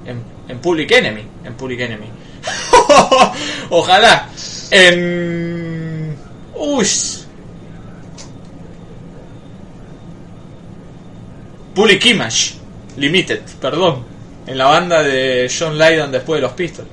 en, 0.06 0.24
en 0.48 0.60
Public 0.60 0.92
Enemy. 0.92 1.24
En 1.46 1.54
Public 1.54 1.80
Enemy. 1.82 2.08
Ojalá. 3.70 4.30
En. 4.72 6.18
Uy. 6.56 6.88
Public 11.76 12.06
Image 12.08 12.56
Limited, 12.98 13.42
perdón. 13.62 14.04
En 14.48 14.58
la 14.58 14.66
banda 14.66 15.04
de 15.04 15.52
John 15.58 15.78
Lydon 15.78 16.12
después 16.12 16.38
de 16.40 16.42
los 16.42 16.54
Pistols. 16.54 16.88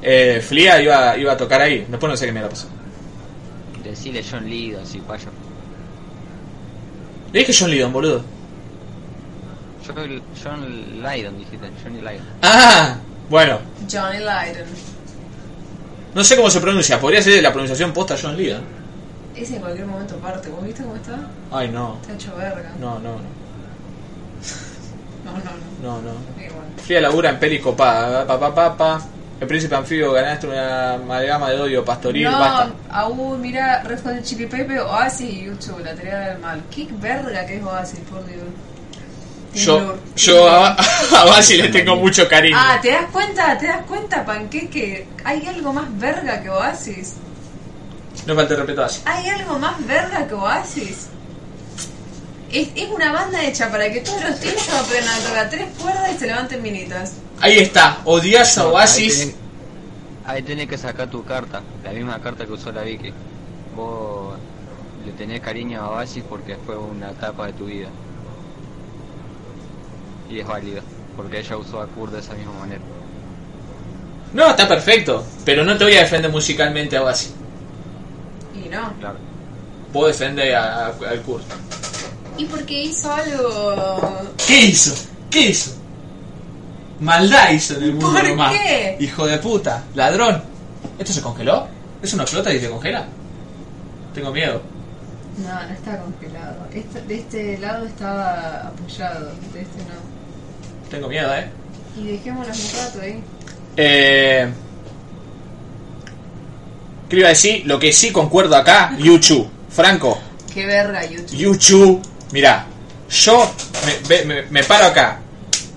Eh, 0.00 0.42
Flia 0.46 0.80
iba, 0.80 1.16
iba 1.16 1.32
a 1.32 1.36
tocar 1.36 1.60
ahí. 1.60 1.84
Después 1.88 2.10
no 2.10 2.16
sé 2.16 2.26
qué 2.26 2.32
me 2.32 2.40
la 2.40 2.48
pasó. 2.48 2.68
Decile 3.84 4.24
John 4.28 4.48
Lydon, 4.48 4.86
si 4.86 4.98
payo. 5.00 5.28
Le 7.32 7.40
dije 7.40 7.52
John 7.52 7.70
Lydon, 7.70 7.92
boludo. 7.92 8.24
John, 9.86 10.22
John 10.42 11.02
Lydon, 11.02 11.38
dijiste, 11.38 11.70
Johnny 11.82 12.00
Lydon. 12.00 12.26
Ah, 12.42 12.96
bueno, 13.32 13.58
Johnny 13.90 14.18
Lydon. 14.18 14.66
no 16.14 16.22
sé 16.22 16.36
cómo 16.36 16.50
se 16.50 16.60
pronuncia, 16.60 17.00
podría 17.00 17.22
ser 17.22 17.42
la 17.42 17.50
pronunciación 17.50 17.90
posta 17.92 18.14
John 18.20 18.36
Lydon. 18.36 18.62
Ese 19.34 19.54
en 19.56 19.62
cualquier 19.62 19.86
momento 19.86 20.16
parte. 20.16 20.50
¿Vos 20.50 20.62
viste 20.62 20.82
cómo 20.82 20.96
está? 20.96 21.18
Ay, 21.50 21.68
no, 21.70 21.96
Está 22.02 22.12
hecho 22.12 22.36
verga. 22.36 22.70
no, 22.78 22.98
no, 22.98 23.14
no, 23.16 23.32
No, 25.24 25.32
no, 25.32 25.38
no. 25.82 26.02
no, 26.02 26.12
no. 26.12 26.42
Igual. 26.44 26.66
Fría 26.84 27.00
labura 27.00 27.30
en 27.30 27.38
pelis 27.38 27.62
copadas, 27.62 28.26
pa, 28.26 28.38
pa, 28.38 28.54
pa, 28.54 28.76
pa. 28.76 29.00
El 29.40 29.48
príncipe 29.48 29.74
anfibio 29.74 30.12
ganaste 30.12 30.46
una 30.46 30.94
amalgama 30.94 31.50
de 31.50 31.60
odio 31.60 31.84
pastoril, 31.84 32.24
no, 32.30 32.38
basta. 32.38 32.72
aún, 32.90 33.40
mira, 33.40 33.82
Red 33.82 34.00
Hot 34.04 34.22
Chili 34.22 34.46
Pepe, 34.46 34.78
Oasis 34.78 35.30
y 35.32 35.44
YouTube, 35.46 35.82
la 35.82 35.94
teoría 35.94 36.18
del 36.20 36.38
mal. 36.38 36.62
Qué 36.70 36.86
verga 37.00 37.46
que 37.46 37.56
es 37.56 37.64
Oasis, 37.64 38.00
por 38.00 38.24
Dios. 38.26 38.42
Yo, 39.54 39.96
yo 40.16 40.48
a, 40.48 40.68
a 41.16 41.24
Basi 41.26 41.56
le 41.56 41.68
tengo 41.68 41.96
mucho 41.96 42.26
cariño. 42.28 42.56
Ah, 42.58 42.78
¿te 42.80 42.90
das 42.90 43.06
cuenta? 43.10 43.56
¿Te 43.58 43.66
das 43.66 43.84
cuenta, 43.86 44.24
Panqueque? 44.24 45.06
¿Hay 45.24 45.46
algo 45.46 45.72
más 45.72 45.86
verga 45.98 46.42
que 46.42 46.48
Oasis? 46.48 47.14
No 48.26 48.34
falta 48.34 48.54
respeto 48.54 48.80
a 48.80 48.84
Basi. 48.84 49.02
¿Hay 49.04 49.28
algo 49.28 49.58
más 49.58 49.86
verga 49.86 50.26
que 50.26 50.34
Oasis? 50.34 51.08
Es, 52.50 52.68
es 52.74 52.88
una 52.90 53.12
banda 53.12 53.42
hecha 53.44 53.70
para 53.70 53.90
que 53.90 54.00
todos 54.00 54.22
los 54.22 54.38
tíos 54.40 54.68
aprendan 54.70 55.20
a 55.20 55.24
tocar 55.24 55.50
tres 55.50 55.68
cuerdas 55.78 56.12
y 56.14 56.18
se 56.18 56.26
levanten 56.26 56.62
minitas. 56.62 57.14
Ahí 57.40 57.58
está, 57.58 57.98
odias 58.04 58.56
a 58.58 58.68
Oasis. 58.68 59.34
ahí 60.24 60.42
tenés 60.42 60.68
que 60.68 60.78
sacar 60.78 61.08
tu 61.10 61.24
carta, 61.24 61.62
la 61.82 61.90
misma 61.92 62.20
carta 62.20 62.46
que 62.46 62.52
usó 62.52 62.70
la 62.72 62.82
Vicky. 62.82 63.12
Vos 63.74 64.34
le 65.04 65.12
tenés 65.12 65.40
cariño 65.40 65.80
a 65.80 65.90
Oasis 65.90 66.22
porque 66.28 66.56
fue 66.64 66.76
una 66.76 67.10
etapa 67.10 67.46
de 67.46 67.52
tu 67.54 67.66
vida. 67.66 67.88
Y 70.32 70.40
es 70.40 70.46
válido, 70.46 70.80
porque 71.16 71.40
ella 71.40 71.56
usó 71.58 71.80
a 71.82 71.86
Kurt 71.86 72.12
de 72.12 72.20
esa 72.20 72.32
misma 72.34 72.52
manera. 72.60 72.80
No, 74.32 74.48
está 74.50 74.66
perfecto, 74.66 75.24
pero 75.44 75.62
no 75.64 75.76
te 75.76 75.84
voy 75.84 75.94
a 75.96 76.00
defender 76.00 76.30
musicalmente 76.30 76.96
a 76.96 77.02
Oasis. 77.02 77.32
Y 78.54 78.68
no. 78.70 78.94
Claro. 78.98 79.16
Vos 79.92 80.06
defendés 80.08 80.54
a- 80.54 80.86
a- 80.86 80.92
al 81.10 81.20
Kurt. 81.22 81.44
¿Y 82.38 82.46
porque 82.46 82.84
hizo 82.84 83.12
algo? 83.12 84.10
¿Qué 84.46 84.62
hizo? 84.66 84.94
¿Qué 85.30 85.50
hizo? 85.50 85.72
Maldad 87.00 87.50
hizo 87.50 87.74
en 87.76 87.82
el 87.82 87.92
mundo 87.92 88.12
¿Por 88.12 88.28
nomás. 88.28 88.54
qué? 88.54 88.96
Hijo 89.00 89.26
de 89.26 89.36
puta, 89.38 89.82
ladrón. 89.94 90.42
¿Esto 90.98 91.12
se 91.12 91.20
congeló? 91.20 91.66
¿Eso 92.02 92.16
no 92.16 92.22
explota 92.22 92.52
y 92.54 92.58
se 92.60 92.70
congela? 92.70 93.04
Tengo 94.14 94.30
miedo. 94.32 94.62
No, 95.38 95.48
no 95.66 95.74
está 95.74 95.98
congelado. 95.98 96.66
Este- 96.72 97.02
de 97.02 97.14
este 97.18 97.58
lado 97.58 97.84
estaba 97.86 98.68
apoyado, 98.68 99.26
de 99.52 99.60
este 99.62 99.78
no. 99.82 100.11
Tengo 100.92 101.08
miedo, 101.08 101.34
eh. 101.34 101.48
Y 101.98 102.06
dejémoslo 102.12 102.52
un 102.52 102.78
rato 102.84 103.00
ahí. 103.02 103.20
Eh, 103.76 104.48
¿Qué 107.08 107.16
iba 107.16 107.26
a 107.26 107.30
decir? 107.30 107.62
Lo 107.66 107.78
que 107.78 107.92
sí 107.92 108.12
concuerdo 108.12 108.54
acá, 108.56 108.94
Yuchu. 108.98 109.48
Franco, 109.70 110.18
Qué 110.52 110.66
verga, 110.66 111.02
YouTube. 111.04 111.34
Yuchu. 111.36 112.02
Mirá, 112.32 112.66
yo 113.10 113.50
me, 114.08 114.24
me- 114.26 114.42
me 114.42 114.62
paro 114.64 114.86
acá. 114.86 115.18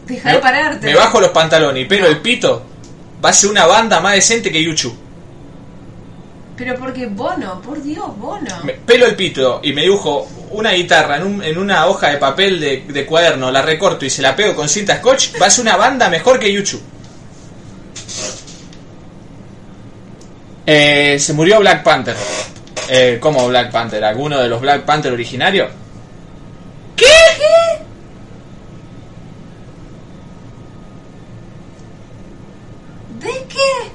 Deja 0.05 0.33
de 0.33 0.39
pararte. 0.39 0.85
me 0.85 0.95
bajo 0.95 1.19
los 1.21 1.29
pantalones 1.31 1.83
y 1.83 1.85
pelo 1.87 2.07
el 2.07 2.19
pito. 2.21 2.63
Va 3.23 3.29
a 3.29 3.33
ser 3.33 3.49
una 3.49 3.65
banda 3.65 4.01
más 4.01 4.13
decente 4.15 4.51
que 4.51 4.61
Yuchu. 4.61 4.93
Pero 6.57 6.75
porque 6.77 7.07
Bono, 7.07 7.61
por 7.61 7.81
Dios, 7.81 8.05
Bono. 8.17 8.63
Me 8.63 8.73
pelo 8.73 9.05
el 9.05 9.15
pito 9.15 9.61
y 9.63 9.71
me 9.73 9.83
dibujo 9.83 10.27
una 10.51 10.71
guitarra 10.71 11.17
en, 11.17 11.23
un- 11.23 11.43
en 11.43 11.57
una 11.57 11.87
hoja 11.87 12.09
de 12.09 12.17
papel 12.17 12.59
de, 12.59 12.83
de 12.87 13.05
cuaderno, 13.05 13.51
la 13.51 13.61
recorto 13.61 14.05
y 14.05 14.09
se 14.09 14.21
la 14.21 14.35
pego 14.35 14.55
con 14.55 14.69
cinta 14.69 14.97
scotch, 14.97 15.39
va 15.41 15.47
a 15.47 15.49
ser 15.49 15.63
una 15.63 15.75
banda 15.77 16.09
mejor 16.09 16.39
que 16.39 16.51
Yuchu. 16.53 16.79
Eh, 20.65 21.17
se 21.19 21.33
murió 21.33 21.59
Black 21.59 21.83
Panther. 21.83 22.15
Eh, 22.89 23.17
¿Cómo 23.19 23.47
Black 23.47 23.71
Panther? 23.71 24.03
¿Alguno 24.03 24.39
de 24.39 24.47
los 24.47 24.61
Black 24.61 24.83
Panther 24.83 25.11
originarios? 25.11 25.69
¿Qué? 26.95 27.05
¿De 33.19 33.31
qué? 33.47 33.91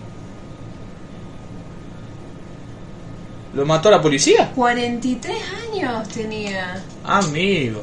¿Lo 3.61 3.66
mató 3.66 3.90
la 3.90 4.00
policía? 4.00 4.52
43 4.54 5.36
años 5.68 6.08
tenía. 6.08 6.82
Amigo. 7.04 7.82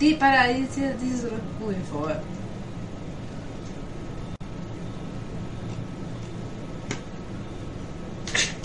Di, 0.00 0.14
para, 0.14 0.48
dice, 0.48 0.96
dice 1.00 1.28
Uy, 1.64 1.74
por 1.74 2.08
favor. 2.08 2.20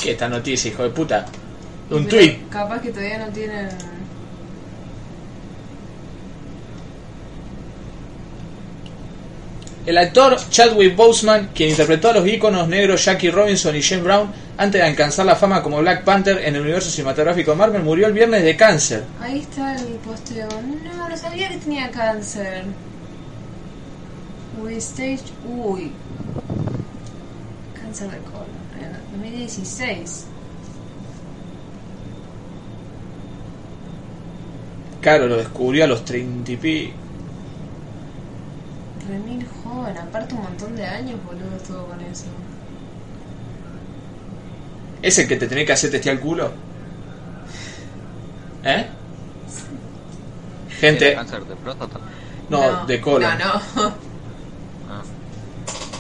¿Qué 0.01 0.11
esta 0.13 0.27
noticia, 0.27 0.71
hijo 0.71 0.81
de 0.81 0.89
puta? 0.89 1.27
Un 1.91 2.05
Pero 2.05 2.09
tweet. 2.09 2.39
Capaz 2.49 2.81
que 2.81 2.89
todavía 2.89 3.19
no 3.19 3.31
tienen. 3.31 3.69
El 9.85 9.97
actor 9.97 10.37
Chadwick 10.49 10.95
Boseman, 10.95 11.49
quien 11.53 11.71
interpretó 11.71 12.09
a 12.09 12.13
los 12.13 12.25
íconos 12.25 12.69
negros 12.69 13.03
Jackie 13.03 13.29
Robinson 13.29 13.75
y 13.75 13.81
Jane 13.81 14.01
Brown 14.01 14.31
antes 14.57 14.79
de 14.79 14.87
alcanzar 14.87 15.25
la 15.25 15.35
fama 15.35 15.61
como 15.61 15.79
Black 15.79 16.05
Panther 16.05 16.37
en 16.37 16.55
el 16.55 16.61
universo 16.61 16.89
cinematográfico 16.89 17.51
de 17.51 17.57
Marvel, 17.57 17.83
murió 17.83 18.07
el 18.07 18.13
viernes 18.13 18.43
de 18.43 18.55
cáncer. 18.55 19.03
Ahí 19.19 19.39
está 19.39 19.75
el 19.75 19.95
posteo. 19.95 20.47
No, 20.85 21.09
no 21.09 21.17
sabía 21.17 21.49
que 21.49 21.57
tenía 21.57 21.91
cáncer. 21.91 22.63
Uy, 24.63 24.75
stage. 24.75 25.23
Uy. 25.45 25.91
Cáncer 27.81 28.09
de 28.09 28.17
colon. 28.19 28.47
En 28.79 29.21
2016. 29.21 30.27
Claro, 35.01 35.27
lo 35.27 35.35
descubrió 35.35 35.83
a 35.83 35.87
los 35.87 36.05
30 36.05 36.51
y 36.53 36.55
pi. 36.55 36.93
Remil 39.07 39.45
joven, 39.63 39.97
aparte 39.97 40.33
un 40.35 40.43
montón 40.43 40.75
de 40.75 40.85
años, 40.85 41.19
boludo, 41.25 41.55
estuvo 41.57 41.85
con 41.87 41.99
eso. 42.01 42.25
¿Es 45.01 45.17
el 45.19 45.27
que 45.27 45.35
te 45.35 45.47
tenés 45.47 45.65
que 45.65 45.73
hacer 45.73 45.91
testear 45.91 46.15
el 46.15 46.21
culo? 46.21 46.51
¿Eh? 48.63 48.85
¿Tiene 50.79 50.97
Gente, 50.97 51.13
cáncer 51.15 51.43
de 51.45 51.55
próstata? 51.55 51.99
no, 52.49 52.85
de 52.85 53.01
colon. 53.01 53.37
No, 53.37 53.53
no. 53.75 53.93
Ah. 54.89 55.01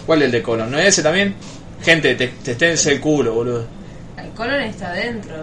¿Cuál 0.05 0.21
es 0.21 0.25
el 0.27 0.31
de 0.31 0.43
colon? 0.43 0.71
¿No 0.71 0.77
es 0.79 0.87
ese 0.87 1.03
también? 1.03 1.35
Gente, 1.81 2.15
te, 2.15 2.27
testéense 2.27 2.93
el 2.93 3.01
culo, 3.01 3.33
boludo. 3.33 3.65
El 4.17 4.29
colon 4.31 4.61
está 4.61 4.89
adentro. 4.89 5.35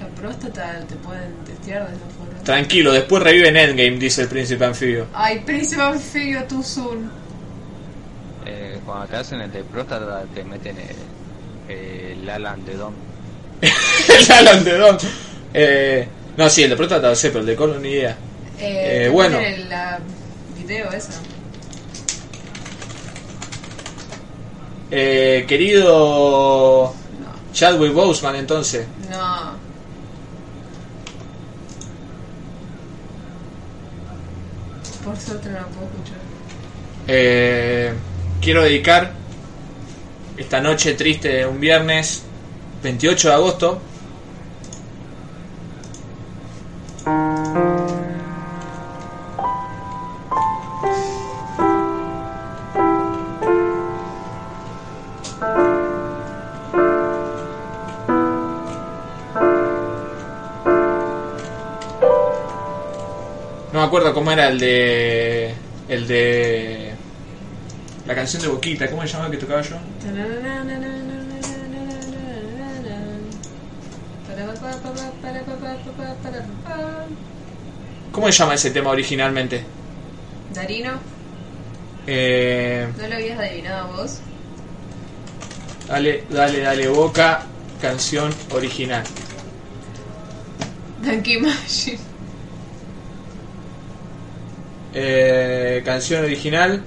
La 0.00 0.06
próstata 0.20 0.80
te 0.88 0.94
pueden 0.96 1.34
testear 1.44 1.86
de 1.88 1.96
esa 1.96 2.06
forma. 2.06 2.15
Tranquilo, 2.46 2.92
después 2.92 3.22
revive 3.22 3.48
en 3.48 3.56
Endgame, 3.56 3.98
dice 3.98 4.22
el 4.22 4.28
príncipe 4.28 4.64
anfibio. 4.64 5.06
Ay, 5.12 5.40
príncipe 5.40 5.82
anfibio, 5.82 6.44
tú 6.44 6.62
soon. 6.62 7.10
Eh, 8.46 8.78
cuando 8.86 9.06
te 9.08 9.16
hacen 9.16 9.40
el 9.40 9.50
de 9.52 9.64
próstata 9.64 10.22
te 10.32 10.44
meten 10.44 10.76
el, 10.78 11.74
el 11.76 12.30
Alan 12.30 12.64
de 12.64 12.76
Don. 12.76 12.94
el 13.60 14.32
Alan 14.32 14.64
de 14.64 14.78
Don. 14.78 14.96
Eh, 15.52 16.08
no, 16.36 16.48
sí, 16.48 16.62
el 16.62 16.70
de 16.70 16.76
próstata 16.76 17.08
lo 17.08 17.16
sé, 17.16 17.28
pero 17.30 17.40
el 17.40 17.46
de 17.46 17.56
colon 17.56 17.82
ni 17.82 17.90
idea. 17.90 18.16
Eh, 18.60 19.06
Eh, 19.06 19.08
bueno. 19.08 19.38
el 19.40 19.68
la 19.68 19.98
video 20.56 20.90
esa. 20.92 21.12
Eh, 24.90 25.44
querido 25.48 26.94
No, 27.20 27.52
Chadwick 27.52 27.92
Boseman, 27.92 28.36
entonces. 28.36 28.86
no. 29.10 29.65
Por 35.06 35.16
suerte 35.16 35.48
no 35.50 35.60
lo 35.60 35.66
puedo 35.68 35.86
escuchar. 35.86 36.18
Eh, 37.06 37.92
quiero 38.40 38.64
dedicar 38.64 39.12
esta 40.36 40.60
noche 40.60 40.94
triste 40.94 41.28
de 41.28 41.46
un 41.46 41.60
viernes 41.60 42.24
28 42.82 43.28
de 43.28 43.34
agosto. 43.34 43.80
Acuerdo 63.86 64.12
cómo 64.14 64.30
era 64.30 64.48
el 64.48 64.58
de. 64.58 65.54
El 65.88 66.06
de. 66.06 66.92
La 68.06 68.14
canción 68.14 68.42
de 68.42 68.48
Boquita, 68.48 68.88
¿cómo 68.90 69.02
se 69.02 69.08
llamaba 69.08 69.30
que 69.30 69.36
tocaba 69.36 69.62
yo? 69.62 69.76
¿Cómo 78.12 78.26
se 78.26 78.32
llama 78.32 78.54
ese 78.54 78.70
tema 78.70 78.90
originalmente? 78.90 79.62
Darino, 80.54 80.92
Eh, 82.06 82.86
¿no 83.00 83.08
lo 83.08 83.14
habías 83.16 83.38
adivinado 83.38 83.92
vos? 83.92 84.18
dale, 85.88 86.24
dale, 86.30 86.60
dale 86.60 86.88
boca, 86.88 87.42
canción 87.80 88.32
original. 88.52 89.02
Donkey 91.04 91.40
Machine. 91.40 91.98
Eh, 94.98 95.82
canción 95.84 96.24
original. 96.24 96.82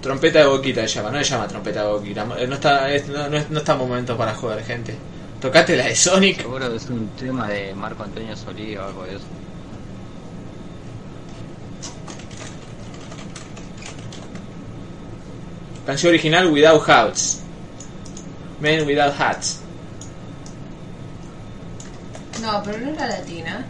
Trompeta 0.00 0.38
de 0.38 0.46
boquita 0.46 0.82
se 0.86 0.94
llama, 0.94 1.10
no 1.10 1.18
se 1.18 1.24
llama 1.24 1.48
trompeta 1.48 1.82
de 1.84 1.90
boquita. 1.92 2.24
Eh, 2.38 2.46
No 2.46 2.54
está, 2.54 2.88
es- 2.92 3.08
no, 3.08 3.28
no, 3.28 3.36
es- 3.36 3.50
no 3.50 3.58
está 3.58 3.74
momento 3.74 4.16
para 4.16 4.32
joder, 4.34 4.64
gente. 4.64 4.94
Tocate 5.40 5.76
la 5.76 5.86
de 5.86 5.96
Sonic. 5.96 6.36
Seguro 6.42 6.70
que 6.70 6.76
es 6.76 6.88
un 6.88 7.08
tema 7.18 7.48
de 7.48 7.74
Marco 7.74 8.04
Antonio 8.04 8.36
Solí 8.36 8.76
o 8.76 8.84
algo 8.84 9.02
de 9.04 9.16
eso. 9.16 9.24
Canción 15.86 16.10
original 16.10 16.46
Without 16.50 16.82
Hats. 16.88 17.40
Men 18.60 18.86
Without 18.86 19.14
Hats. 19.18 19.60
No, 22.42 22.62
pero 22.64 22.78
no 22.78 22.90
era 22.92 23.06
latina. 23.08 23.64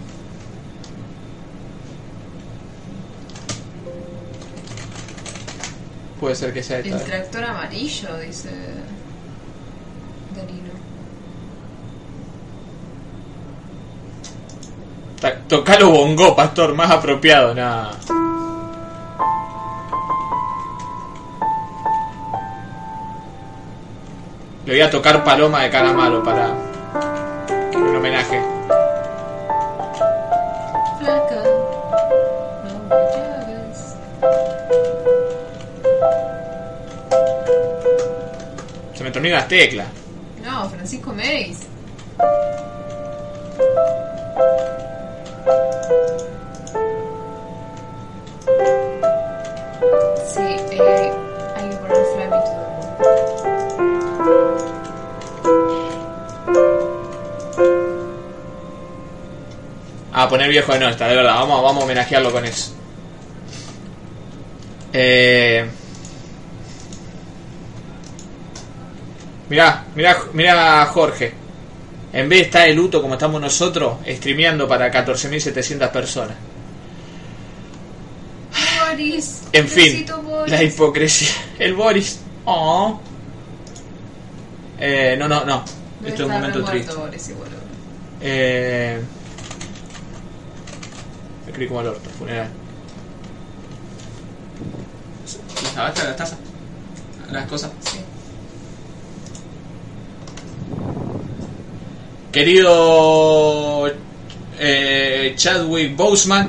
Puede 6.20 6.34
ser 6.34 6.52
que 6.52 6.62
sea 6.62 6.78
esta. 6.80 6.96
El 6.96 7.02
tractor 7.04 7.44
amarillo, 7.44 8.14
dice 8.18 8.50
Darino. 10.36 10.70
Ta- 15.20 15.38
Tocalo 15.48 15.90
bongo, 15.90 16.36
pastor, 16.36 16.74
más 16.74 16.90
apropiado, 16.90 17.54
nada. 17.54 17.92
Le 24.66 24.72
voy 24.72 24.80
a 24.82 24.90
tocar 24.90 25.24
Paloma 25.24 25.62
de 25.62 25.70
Calamaro 25.70 26.22
para 26.22 26.50
un 27.74 27.96
homenaje. 27.96 28.40
Me 39.10 39.14
terminan 39.14 39.40
las 39.40 39.48
teclas. 39.48 39.86
No, 40.44 40.70
Francisco 40.70 41.12
Meis. 41.12 41.58
Sí, 50.32 50.56
eh, 50.70 51.12
hay 51.56 51.68
que 51.70 51.76
poner 51.76 52.04
Fly 52.14 52.26
Me 52.28 52.36
to 52.36 52.44
the 52.44 52.54
Moon. 52.54 52.90
Ah, 60.12 60.28
poner 60.28 60.48
viejo 60.50 60.72
de 60.72 60.78
no 60.78 60.88
está, 60.88 61.08
de 61.08 61.16
verdad. 61.16 61.34
Vamos, 61.34 61.62
vamos 61.62 61.82
a 61.82 61.84
homenajearlo 61.84 62.30
con 62.30 62.44
eso. 62.44 62.72
Eh... 64.92 65.68
Mirá, 69.50 69.84
mirá, 69.96 70.16
mirá 70.32 70.82
a 70.82 70.86
Jorge. 70.86 71.34
En 72.12 72.28
vez 72.28 72.38
de 72.38 72.44
estar 72.46 72.66
de 72.66 72.72
luto 72.72 73.02
como 73.02 73.14
estamos 73.14 73.40
nosotros, 73.40 73.98
streameando 74.06 74.66
para 74.68 74.90
14.700 74.92 75.90
personas. 75.90 76.36
Boris. 78.88 79.42
En 79.52 79.68
fin, 79.68 80.06
Boris. 80.22 80.52
la 80.52 80.62
hipocresía. 80.62 81.30
El 81.58 81.74
Boris. 81.74 82.20
Oh. 82.44 83.00
Eh, 84.78 85.16
no, 85.18 85.28
no, 85.28 85.44
no. 85.44 85.64
Debe 86.00 86.10
Esto 86.10 86.22
es 86.22 86.28
un 86.28 86.34
momento 86.34 86.64
triste. 86.64 86.94
Boris. 86.94 87.30
Eh, 88.20 89.00
me 91.44 91.50
escribí 91.50 91.68
como 91.68 91.80
el 91.80 91.88
orto, 91.88 92.10
funeral. 92.10 92.48
¿Lavaste 95.76 96.04
la 96.04 96.16
taza? 96.16 96.36
Las 97.30 97.46
cosas. 97.46 97.70
Sí. 97.80 97.98
Querido 102.32 103.90
eh, 104.58 105.32
Chadwick 105.36 105.96
Boseman, 105.96 106.48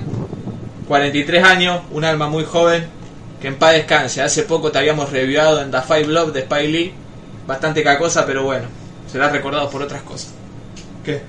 43 0.88 1.44
años, 1.44 1.82
un 1.92 2.06
alma 2.06 2.28
muy 2.28 2.44
joven, 2.44 2.86
que 3.42 3.48
en 3.48 3.56
paz 3.56 3.74
descanse. 3.74 4.22
Hace 4.22 4.44
poco 4.44 4.72
te 4.72 4.78
habíamos 4.78 5.12
reviado 5.12 5.62
en 5.62 5.72
The 5.72 5.82
Five 5.82 6.08
Love 6.08 6.34
de 6.34 6.42
Spy 6.42 6.68
Lee, 6.68 6.94
bastante 7.48 7.84
cacosa, 7.84 8.26
pero 8.26 8.44
bueno, 8.44 8.68
será 9.12 9.30
recordado 9.30 9.70
por 9.70 9.82
otras 9.82 10.02
cosas. 10.04 10.32
¿Qué? 11.04 11.22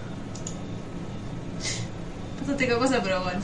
Bastante 2.38 2.68
cosa, 2.68 3.00
pero 3.02 3.22
bueno. 3.22 3.40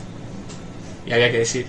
Y 1.07 1.13
había 1.13 1.31
que 1.31 1.39
decir. 1.39 1.67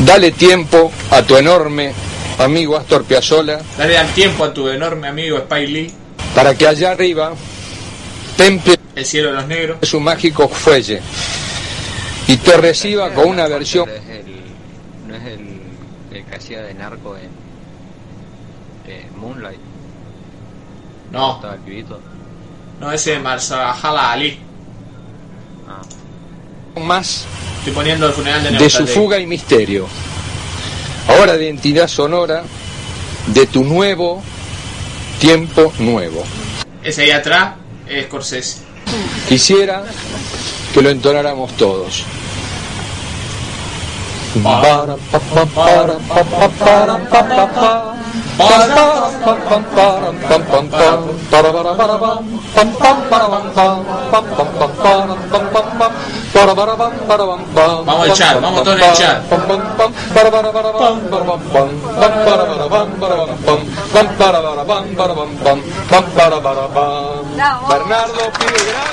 Dale 0.00 0.30
tiempo 0.32 0.92
a 1.10 1.22
tu 1.22 1.36
enorme 1.36 1.94
amigo 2.38 2.76
Astor 2.76 3.04
Piazzolla 3.04 3.60
Dale 3.78 3.98
al 3.98 4.08
tiempo 4.12 4.44
a 4.44 4.52
tu 4.52 4.68
enorme 4.68 5.08
amigo 5.08 5.38
Spy 5.38 5.66
Lee, 5.66 5.92
para 6.34 6.54
que 6.54 6.66
allá 6.66 6.90
arriba 6.92 7.32
temple 8.36 8.76
el 8.94 9.04
cielo 9.04 9.28
de 9.28 9.34
los 9.34 9.46
negros. 9.46 9.78
su 9.82 10.00
mágico 10.00 10.48
fuelle 10.48 11.00
y 12.28 12.36
te 12.38 12.56
reciba 12.56 13.12
con 13.14 13.28
una 13.28 13.46
versión 13.46 13.84
Pero 13.86 13.98
es 13.98 14.08
el, 14.08 14.26
no 15.06 15.14
es 15.14 15.24
el, 15.24 15.60
el 16.18 16.24
que 16.24 16.34
hacía 16.34 16.62
de 16.62 16.74
narco 16.74 17.16
en 17.16 17.46
Moonlight. 19.16 19.58
No, 21.10 21.36
Estaba 21.36 21.54
el 21.54 21.60
pibito. 21.60 22.00
no, 22.80 22.92
ese 22.92 23.14
es 23.14 23.22
Marsala 23.22 24.12
Ali. 24.12 24.38
Ah, 25.68 25.80
más 26.80 27.24
Estoy 27.58 27.72
poniendo 27.72 28.06
el 28.06 28.12
funeral 28.12 28.42
de 28.44 28.50
de 28.50 28.70
su 28.70 28.86
fuga 28.86 29.18
y 29.18 29.26
misterio. 29.26 29.88
Ahora 31.08 31.36
de 31.36 31.44
identidad 31.44 31.88
sonora 31.88 32.42
de 33.26 33.46
tu 33.46 33.64
nuevo 33.64 34.22
tiempo 35.20 35.72
nuevo. 35.78 36.24
Ese 36.82 37.02
ahí 37.02 37.10
atrás 37.10 37.54
es 37.88 38.06
Scorsese. 38.06 38.58
Quisiera 39.28 39.82
que 40.72 40.82
lo 40.82 40.90
entonáramos 40.90 41.52
todos. 41.56 42.04
Para, 44.42 44.96
pa, 44.96 45.18
pa, 45.18 45.46
para, 45.46 45.98
pa, 46.98 47.95
Vamos 57.54 58.08
al 58.08 58.12
chat, 58.12 58.40
vamos 58.40 58.62
todos 58.62 58.78
en 58.78 58.84
el 58.84 58.92
chat. 58.92 59.28
Bernardo, 67.68 68.14
vemos. 68.38 68.86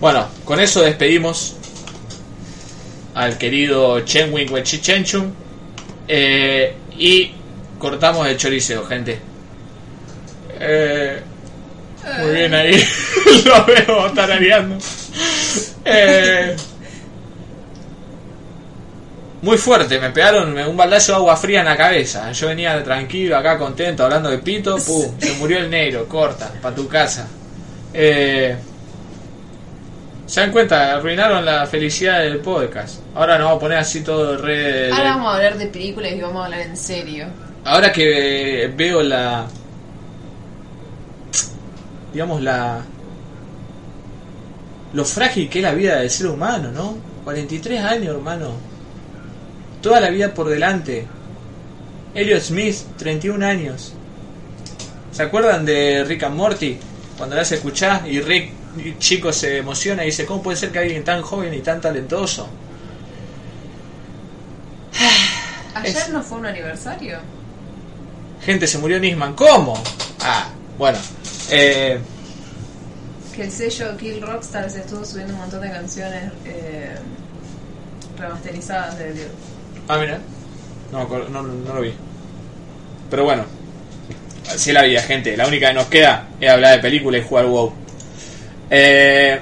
Bueno, 0.00 0.26
con 0.44 0.60
eso 0.60 0.82
despedimos 0.82 1.56
al 3.16 3.38
querido 3.38 4.00
Chenwing 4.00 4.52
Wechichenchum 4.52 5.32
eh, 6.06 6.74
y 6.98 7.32
cortamos 7.78 8.28
el 8.28 8.36
choriceo, 8.36 8.84
gente. 8.84 9.18
Eh, 10.60 11.20
muy 12.20 12.30
bien 12.34 12.54
ahí, 12.54 12.84
lo 13.46 13.64
veo 13.64 14.12
tarareando. 14.12 14.76
Eh, 15.84 16.56
muy 19.40 19.56
fuerte, 19.56 19.98
me 19.98 20.10
pegaron 20.10 20.56
un 20.58 20.76
baldazo 20.76 21.12
de 21.12 21.16
agua 21.16 21.36
fría 21.38 21.60
en 21.60 21.66
la 21.66 21.76
cabeza. 21.76 22.30
Yo 22.32 22.48
venía 22.48 22.84
tranquilo, 22.84 23.38
acá 23.38 23.56
contento, 23.56 24.04
hablando 24.04 24.28
de 24.28 24.38
pito, 24.38 24.76
pum, 24.76 25.18
se 25.18 25.32
murió 25.36 25.58
el 25.58 25.70
negro, 25.70 26.06
corta, 26.06 26.52
pa' 26.60 26.74
tu 26.74 26.86
casa. 26.86 27.26
Eh, 27.94 28.56
se 30.26 30.40
dan 30.40 30.50
cuenta, 30.50 30.96
arruinaron 30.96 31.44
la 31.44 31.66
felicidad 31.66 32.20
del 32.20 32.38
podcast. 32.38 32.98
Ahora 33.14 33.38
nos 33.38 33.46
vamos 33.46 33.58
a 33.58 33.60
poner 33.60 33.78
así 33.78 34.02
todo 34.02 34.36
re. 34.36 34.90
Ahora 34.90 35.10
vamos 35.10 35.28
a 35.28 35.36
hablar 35.36 35.56
de 35.56 35.66
películas 35.68 36.12
y 36.12 36.20
vamos 36.20 36.42
a 36.42 36.44
hablar 36.46 36.60
en 36.60 36.76
serio. 36.76 37.26
Ahora 37.64 37.92
que 37.92 38.72
veo 38.76 39.02
la. 39.02 39.46
Digamos 42.12 42.42
la. 42.42 42.82
Lo 44.94 45.04
frágil 45.04 45.48
que 45.48 45.60
es 45.60 45.62
la 45.62 45.72
vida 45.72 46.00
del 46.00 46.10
ser 46.10 46.26
humano, 46.26 46.72
¿no? 46.72 46.96
43 47.22 47.82
años, 47.82 48.16
hermano. 48.16 48.52
Toda 49.80 50.00
la 50.00 50.10
vida 50.10 50.34
por 50.34 50.48
delante. 50.48 51.06
Elliot 52.14 52.40
Smith, 52.40 52.76
31 52.96 53.46
años. 53.46 53.92
¿Se 55.12 55.22
acuerdan 55.22 55.64
de 55.64 56.04
Rick 56.04 56.24
and 56.24 56.34
Morty? 56.34 56.78
Cuando 57.16 57.36
la 57.36 57.42
hace 57.42 57.56
escuchar 57.56 58.08
y 58.08 58.20
Rick, 58.20 58.55
chico, 58.98 59.32
se 59.32 59.58
emociona 59.58 60.02
y 60.02 60.06
dice, 60.06 60.24
¿cómo 60.26 60.42
puede 60.42 60.56
ser 60.56 60.70
que 60.70 60.78
alguien 60.80 61.04
tan 61.04 61.22
joven 61.22 61.52
y 61.54 61.60
tan 61.60 61.80
talentoso? 61.80 62.48
Ayer 65.74 65.96
Es- 65.96 66.08
no 66.08 66.22
fue 66.22 66.38
un 66.38 66.46
aniversario. 66.46 67.18
Gente, 68.44 68.66
se 68.66 68.78
murió 68.78 68.98
Nisman. 69.00 69.34
¿Cómo? 69.34 69.82
Ah, 70.20 70.48
bueno. 70.78 70.98
Eh, 71.50 71.98
Que 73.34 73.44
el 73.44 73.50
sello 73.52 73.96
Kill 73.96 74.20
Rockstar 74.22 74.70
se 74.70 74.80
estuvo 74.80 75.04
subiendo 75.04 75.34
un 75.34 75.40
montón 75.40 75.60
de 75.60 75.70
canciones 75.70 76.32
eh, 76.44 76.94
remasterizadas 78.18 78.98
de 78.98 79.10
Elliot. 79.10 79.30
ah, 79.88 79.98
mira. 79.98 80.18
No, 80.92 81.06
no, 81.28 81.42
no 81.42 81.74
lo 81.74 81.80
vi. 81.80 81.92
Pero 83.10 83.24
bueno. 83.24 83.44
Así 84.48 84.70
es 84.70 84.74
la 84.74 84.82
vida, 84.82 85.02
gente. 85.02 85.36
La 85.36 85.46
única 85.48 85.68
que 85.68 85.74
nos 85.74 85.86
queda 85.86 86.28
es 86.40 86.48
hablar 86.48 86.76
de 86.76 86.78
películas 86.82 87.20
y 87.22 87.28
jugar 87.28 87.46
WoW. 87.46 87.72
Eh, 88.70 89.40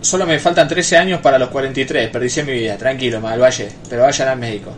solo 0.00 0.26
me 0.26 0.38
faltan 0.38 0.68
13 0.68 0.96
años 0.96 1.20
para 1.20 1.38
los 1.38 1.48
43. 1.50 2.02
Desperdicié 2.04 2.42
mi 2.44 2.52
vida. 2.52 2.76
Tranquilo, 2.76 3.20
Malvalle. 3.20 3.68
Pero 3.88 4.02
vayan 4.02 4.28
al 4.28 4.38
médico. 4.38 4.72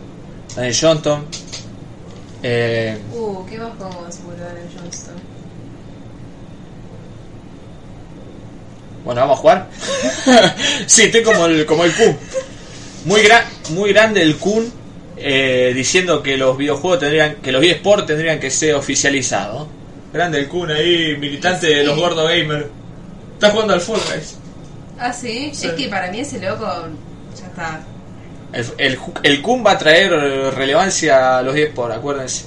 Daniel 0.55 0.75
Johnston. 0.79 1.25
Eh, 2.43 2.97
Uh, 3.13 3.45
¿qué 3.45 3.57
más 3.57 3.71
podemos 3.75 4.19
murió 4.21 4.43
Daniel 4.45 4.67
Johnston? 4.75 5.13
Bueno, 9.03 9.21
vamos 9.21 9.37
a 9.37 9.41
jugar. 9.41 9.67
sí, 10.85 11.03
estoy 11.03 11.23
como 11.23 11.45
el, 11.45 11.65
como 11.65 11.85
el 11.85 11.93
Kun. 11.93 12.17
Muy, 13.05 13.21
gran, 13.21 13.43
muy 13.69 13.91
grande 13.91 14.21
el 14.21 14.37
Kun 14.37 14.71
eh, 15.17 15.71
diciendo 15.73 16.21
que 16.21 16.37
los 16.37 16.57
videojuegos 16.57 16.99
tendrían, 16.99 17.35
que 17.35 17.51
los 17.51 17.63
eSports 17.63 18.05
tendrían 18.05 18.39
que 18.39 18.51
ser 18.51 18.75
oficializados. 18.75 19.67
Grande 20.13 20.39
el 20.39 20.47
Kun 20.47 20.71
ahí, 20.71 21.15
militante 21.17 21.67
de 21.67 21.83
los 21.83 21.97
gordo 21.97 22.25
gamers. 22.25 22.65
Está 23.41 23.53
jugando 23.53 23.73
al 23.73 23.81
Fall 23.81 23.99
Guys. 24.13 24.37
Ah, 24.99 25.11
¿sí? 25.11 25.49
Sí. 25.53 25.65
Es 25.65 25.73
que 25.73 25.87
para 25.87 26.11
mí 26.11 26.19
ese 26.19 26.39
loco 26.39 26.63
ya 27.39 27.45
está. 27.47 27.81
El, 28.53 28.65
el, 28.77 28.99
el 29.23 29.41
Kun 29.41 29.65
va 29.65 29.71
a 29.71 29.77
traer 29.79 30.13
eh, 30.13 30.51
relevancia 30.51 31.39
a 31.39 31.41
los 31.41 31.55
eSports, 31.55 31.95
acuérdense. 31.95 32.45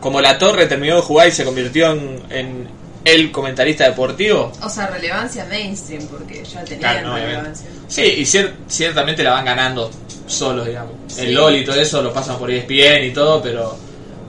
Como 0.00 0.20
la 0.20 0.36
Torre 0.36 0.66
terminó 0.66 0.96
de 0.96 1.02
jugar 1.02 1.28
y 1.28 1.32
se 1.32 1.44
convirtió 1.44 1.92
en, 1.92 2.20
en 2.28 2.68
el 3.04 3.30
comentarista 3.32 3.84
deportivo, 3.84 4.52
O 4.62 4.68
sea, 4.68 4.86
relevancia 4.88 5.44
mainstream, 5.46 6.06
porque 6.08 6.44
ya 6.44 6.62
tenían 6.64 6.80
Claro, 6.80 7.08
no, 7.08 7.14
obviamente. 7.14 7.36
relevancia. 7.38 7.66
Sí, 7.88 8.02
y 8.02 8.22
cier- 8.24 8.52
ciertamente 8.68 9.22
la 9.22 9.30
van 9.30 9.44
ganando 9.44 9.90
solos, 10.26 10.66
digamos. 10.66 10.92
Sí. 11.08 11.22
El 11.22 11.34
LOL 11.34 11.56
y 11.56 11.64
todo 11.64 11.80
eso 11.80 12.02
lo 12.02 12.12
pasan 12.12 12.36
por 12.38 12.50
ESPN 12.50 13.04
y 13.04 13.10
todo, 13.12 13.40
pero 13.42 13.76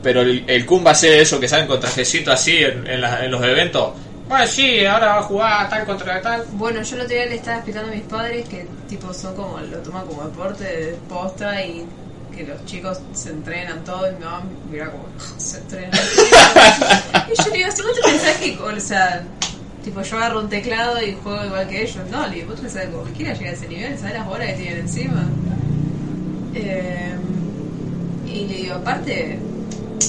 pero 0.03 0.19
el, 0.21 0.43
el 0.47 0.65
Kun 0.65 0.85
va 0.85 0.91
a 0.91 0.95
ser 0.95 1.13
eso 1.19 1.39
que 1.39 1.47
salen 1.47 1.65
con 1.65 1.79
trajecito 1.79 2.31
así 2.31 2.57
en, 2.57 2.85
en 2.87 3.01
la- 3.01 3.23
en 3.25 3.31
los 3.31 3.43
eventos. 3.43 3.93
Bueno, 4.27 4.47
sí, 4.47 4.85
ahora 4.85 5.07
va 5.07 5.19
a 5.19 5.23
jugar 5.23 5.69
tal 5.69 5.85
contra 5.85 6.21
tal. 6.21 6.45
Bueno, 6.53 6.81
yo 6.81 6.95
el 6.95 7.01
otro 7.01 7.15
día 7.15 7.25
le 7.25 7.35
estaba 7.35 7.57
explicando 7.57 7.91
a 7.91 7.95
mis 7.95 8.03
padres 8.03 8.47
que 8.47 8.67
tipo 8.87 9.13
son 9.13 9.35
como, 9.35 9.59
lo 9.59 9.77
toman 9.79 10.05
como 10.05 10.23
deporte 10.23 10.63
de 10.63 10.93
posta 11.09 11.63
y 11.63 11.85
que 12.33 12.43
los 12.43 12.65
chicos 12.65 12.99
se 13.13 13.29
entrenan 13.29 13.83
todo 13.83 14.09
y 14.09 14.15
mi 14.15 14.23
mamá 14.23 14.43
mira 14.71 14.89
como 14.89 15.05
se 15.37 15.57
entrenan. 15.57 15.91
y 17.31 17.43
yo 17.43 17.49
le 17.49 17.57
digo, 17.57 17.71
si 17.71 17.81
vos 17.81 17.93
te 17.93 18.09
pensás 18.09 18.37
que, 18.37 18.57
o 18.57 18.79
sea, 18.79 19.23
tipo 19.83 20.01
yo 20.01 20.17
agarro 20.17 20.39
un 20.39 20.49
teclado 20.49 21.01
y 21.01 21.13
juego 21.13 21.45
igual 21.45 21.67
que 21.67 21.83
ellos, 21.83 22.09
no, 22.09 22.27
le 22.27 22.35
digo, 22.35 22.47
vos 22.47 22.55
te 22.55 22.61
pensás 22.63 22.85
que 22.85 22.91
cualquiera 22.91 23.33
llega 23.33 23.49
a 23.51 23.53
ese 23.53 23.67
nivel, 23.67 23.99
¿sabes 23.99 24.13
las 24.15 24.27
horas 24.27 24.47
que 24.47 24.53
tienen 24.53 24.79
encima? 24.79 25.25
Eh, 26.55 27.13
y 28.25 28.47
le 28.47 28.55
digo, 28.55 28.75
aparte, 28.75 29.39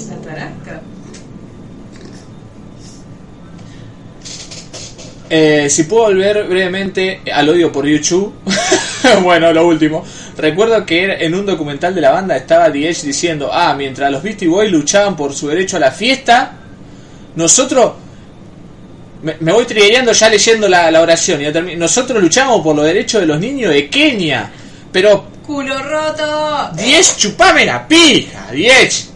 la 0.08 0.16
tarasca. 0.16 0.80
Eh, 5.30 5.68
si 5.70 5.84
puedo 5.84 6.04
volver 6.04 6.44
brevemente 6.46 7.22
al 7.32 7.48
odio 7.48 7.72
por 7.72 7.86
YouTube. 7.86 8.34
bueno, 9.22 9.52
lo 9.52 9.66
último. 9.66 10.04
Recuerdo 10.36 10.84
que 10.84 11.04
en 11.24 11.34
un 11.34 11.46
documental 11.46 11.94
de 11.94 12.00
la 12.00 12.10
banda 12.10 12.36
estaba 12.36 12.70
The 12.70 12.88
Edge 12.88 13.02
diciendo, 13.02 13.50
ah, 13.52 13.74
mientras 13.74 14.10
los 14.10 14.22
Beastie 14.22 14.48
Boys 14.48 14.70
luchaban 14.70 15.16
por 15.16 15.32
su 15.32 15.48
derecho 15.48 15.76
a 15.76 15.80
la 15.80 15.90
fiesta, 15.90 16.52
nosotros... 17.36 17.92
Me, 19.22 19.36
me 19.40 19.52
voy 19.52 19.64
trigueando 19.64 20.12
ya 20.12 20.28
leyendo 20.28 20.68
la, 20.68 20.90
la 20.90 21.00
oración. 21.00 21.40
Y 21.40 21.44
ya 21.44 21.52
termi- 21.52 21.76
nosotros 21.78 22.20
luchamos 22.22 22.60
por 22.60 22.76
los 22.76 22.84
derechos 22.84 23.22
de 23.22 23.26
los 23.26 23.40
niños 23.40 23.72
de 23.72 23.88
Kenia. 23.88 24.50
Pero, 24.92 25.24
¡Culo 25.46 25.78
roto! 25.82 26.70
Edge, 26.78 27.16
chupame 27.16 27.64
la 27.64 27.88
pija, 27.88 28.48
Edge. 28.52 29.06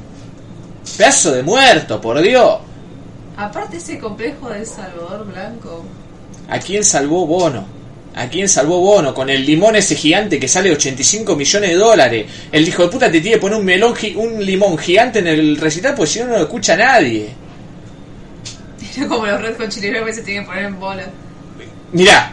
Pedazo 0.96 1.32
de 1.32 1.42
muerto, 1.42 2.00
por 2.00 2.20
Dios. 2.22 2.58
Aparte 3.36 3.76
ese 3.76 3.98
complejo 3.98 4.48
de 4.48 4.64
Salvador 4.64 5.26
Blanco. 5.26 5.84
¿A 6.48 6.58
quién 6.58 6.82
salvó 6.82 7.26
Bono? 7.26 7.66
¿A 8.14 8.28
quién 8.28 8.48
salvó 8.48 8.80
Bono? 8.80 9.14
Con 9.14 9.30
el 9.30 9.44
limón 9.44 9.76
ese 9.76 9.94
gigante 9.94 10.40
que 10.40 10.48
sale 10.48 10.72
85 10.72 11.36
millones 11.36 11.70
de 11.70 11.76
dólares. 11.76 12.26
El 12.50 12.66
hijo 12.66 12.82
de 12.82 12.88
puta 12.88 13.12
te 13.12 13.20
tiene 13.20 13.36
que 13.36 13.40
poner 13.40 13.58
un, 13.58 13.64
melón, 13.64 13.94
un 14.16 14.44
limón 14.44 14.78
gigante 14.78 15.18
en 15.20 15.26
el 15.26 15.56
recital, 15.58 15.94
pues 15.94 16.10
si 16.10 16.20
no, 16.20 16.26
no 16.26 16.32
lo 16.32 16.42
escucha 16.42 16.76
nadie. 16.76 17.28
Era 18.96 19.06
como 19.06 19.26
los 19.26 19.40
Red 19.40 19.56
Hot 19.58 19.68
Chili 19.68 19.92
que 19.92 20.12
se 20.12 20.22
tienen 20.22 20.44
que 20.44 20.48
poner 20.48 20.64
en 20.64 20.80
bola. 20.80 21.04
Mirá, 21.92 22.32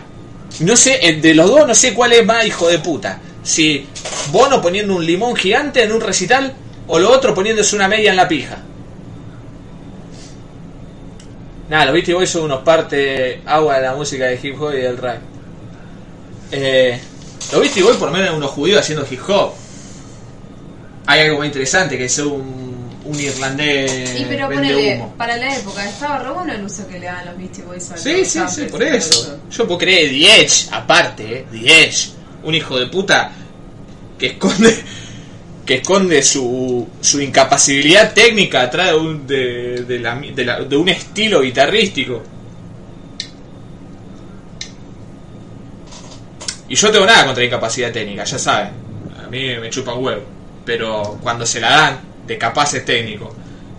no 0.62 0.76
sé, 0.76 1.00
eh, 1.02 1.22
de 1.22 1.34
los 1.34 1.50
dos 1.50 1.68
no 1.68 1.76
sé 1.76 1.94
cuál 1.94 2.14
es 2.14 2.26
más 2.26 2.46
hijo 2.46 2.70
de 2.70 2.80
puta. 2.80 3.20
Si 3.44 3.86
Bono 4.32 4.62
poniendo 4.62 4.96
un 4.96 5.06
limón 5.06 5.36
gigante 5.36 5.84
en 5.84 5.92
un 5.92 6.02
recital 6.02 6.54
o 6.88 6.98
lo 7.00 7.12
otro 7.12 7.36
poniéndose 7.36 7.76
una 7.76 7.88
media 7.88 8.12
en 8.12 8.16
la 8.16 8.28
pija. 8.28 8.58
Nada, 11.70 11.86
los 11.86 11.94
Beastie 11.94 12.14
Boys 12.14 12.30
son 12.30 12.44
unos 12.44 12.62
parte 12.62 13.42
agua 13.46 13.78
de 13.78 13.82
la 13.82 13.96
música 13.96 14.26
de 14.26 14.40
hip 14.42 14.62
hop 14.62 14.74
y 14.74 14.82
del 14.82 14.98
rap. 14.98 15.20
Eh, 16.52 17.00
los 17.52 17.62
Beastie 17.62 17.84
Boys 17.84 17.98
por 17.98 18.12
lo 18.12 18.18
menos 18.18 18.36
unos 18.36 18.52
judíos 18.52 18.82
haciendo 18.82 19.06
hip 19.10 19.22
hop. 19.28 19.54
Hay 21.08 21.22
algo 21.22 21.38
muy 21.38 21.48
interesante 21.48 21.98
que 21.98 22.06
es 22.06 22.18
un, 22.20 23.00
un 23.04 23.20
irlandés 23.20 24.20
y 24.20 24.26
pero 24.26 24.48
ponele, 24.50 24.96
humo. 24.96 25.14
para 25.18 25.38
la 25.38 25.56
época, 25.56 25.88
estaba 25.88 26.20
re 26.20 26.32
bueno 26.32 26.54
el 26.54 26.64
uso 26.64 26.88
que 26.88 27.00
le 27.00 27.06
daban 27.06 27.26
los 27.28 27.38
Beastie 27.38 27.64
Boys 27.64 27.92
a 27.92 27.98
Sí, 27.98 28.26
sí, 28.26 28.40
sí, 28.48 28.66
por 28.66 28.82
eso. 28.84 29.40
Yo 29.50 29.66
puedo 29.68 29.80
creer 29.80 30.10
The 30.10 30.42
Edge, 30.42 30.68
aparte, 30.72 31.40
eh, 31.40 31.48
The 31.52 31.84
Edge, 31.84 32.10
un 32.44 32.56
hijo 32.56 32.78
de 32.80 32.88
puta 32.88 33.32
que 34.18 34.28
esconde 34.28 34.84
que 35.66 35.76
esconde 35.76 36.22
su, 36.22 36.88
su 37.02 37.20
incapacidad 37.22 38.14
técnica 38.14 38.62
atrás 38.62 38.88
de 38.92 38.96
un, 38.96 39.26
de, 39.28 39.84
de 39.88 40.00
la- 40.00 40.16
de 40.16 40.46
la- 40.46 40.60
de 40.62 40.78
un 40.78 40.90
estilo 40.90 41.42
guitarrístico. 41.42 42.22
Y 46.68 46.76
yo 46.76 46.92
tengo 46.92 47.06
nada 47.06 47.26
contra 47.26 47.42
la 47.42 47.48
incapacidad 47.48 47.92
técnica, 47.92 48.24
ya 48.24 48.40
saben. 48.40 48.70
A 49.24 49.28
mí 49.30 49.56
me 49.60 49.70
chupa 49.70 49.94
un 49.94 50.04
huevo. 50.04 50.24
Pero 50.66 51.20
cuando 51.22 51.46
se 51.46 51.60
la 51.60 51.70
dan 51.70 52.00
de 52.26 52.38
capaces 52.38 52.84
técnicos 52.84 53.34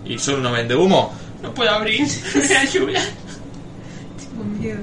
y 0.05 0.17
son 0.17 0.35
unos 0.39 0.53
vende 0.53 0.73
humo, 0.75 1.13
no 1.41 1.53
puedo 1.53 1.69
abrir. 1.69 2.07
Me 2.35 2.55
ayuda. 2.57 3.01
Tengo 4.17 4.43
miedo. 4.57 4.79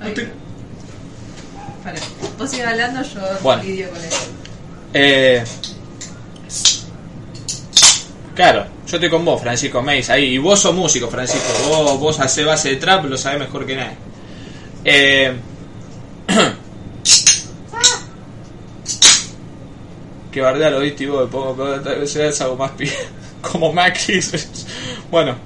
Ay, 0.00 0.12
te- 0.14 0.28
Para, 1.82 1.98
vos 2.38 2.48
sigas 2.50 2.72
hablando, 2.72 3.02
yo 3.02 3.20
Bueno. 3.42 3.62
lidio 3.64 3.90
con 3.90 3.98
eso. 4.04 4.28
Eh, 4.94 5.44
claro, 8.38 8.66
yo 8.86 8.96
estoy 8.98 9.10
con 9.10 9.24
vos, 9.24 9.42
Francisco 9.42 9.82
Meis, 9.82 10.08
ahí. 10.10 10.34
Y 10.34 10.38
vos 10.38 10.60
sos 10.60 10.72
músico, 10.72 11.08
Francisco. 11.08 11.48
Vos, 11.68 11.98
vos 11.98 12.20
hacés 12.20 12.46
base 12.46 12.68
de 12.70 12.76
trap, 12.76 13.04
lo 13.06 13.18
sabés 13.18 13.40
mejor 13.40 13.66
que 13.66 13.74
nadie. 13.74 13.96
Eh, 14.84 15.32
que 20.30 20.40
bardea 20.40 20.70
lo 20.70 20.80
viste 20.80 21.04
y 21.04 21.06
vos, 21.06 21.28
pongo, 21.30 21.54
pero 21.56 21.80
tal 21.80 22.00
vez 22.00 22.14
es 22.14 22.40
algo 22.40 22.56
más 22.56 22.72
pi- 22.72 22.90
como 23.42 23.72
Macri. 23.72 24.20
bueno, 25.10 25.36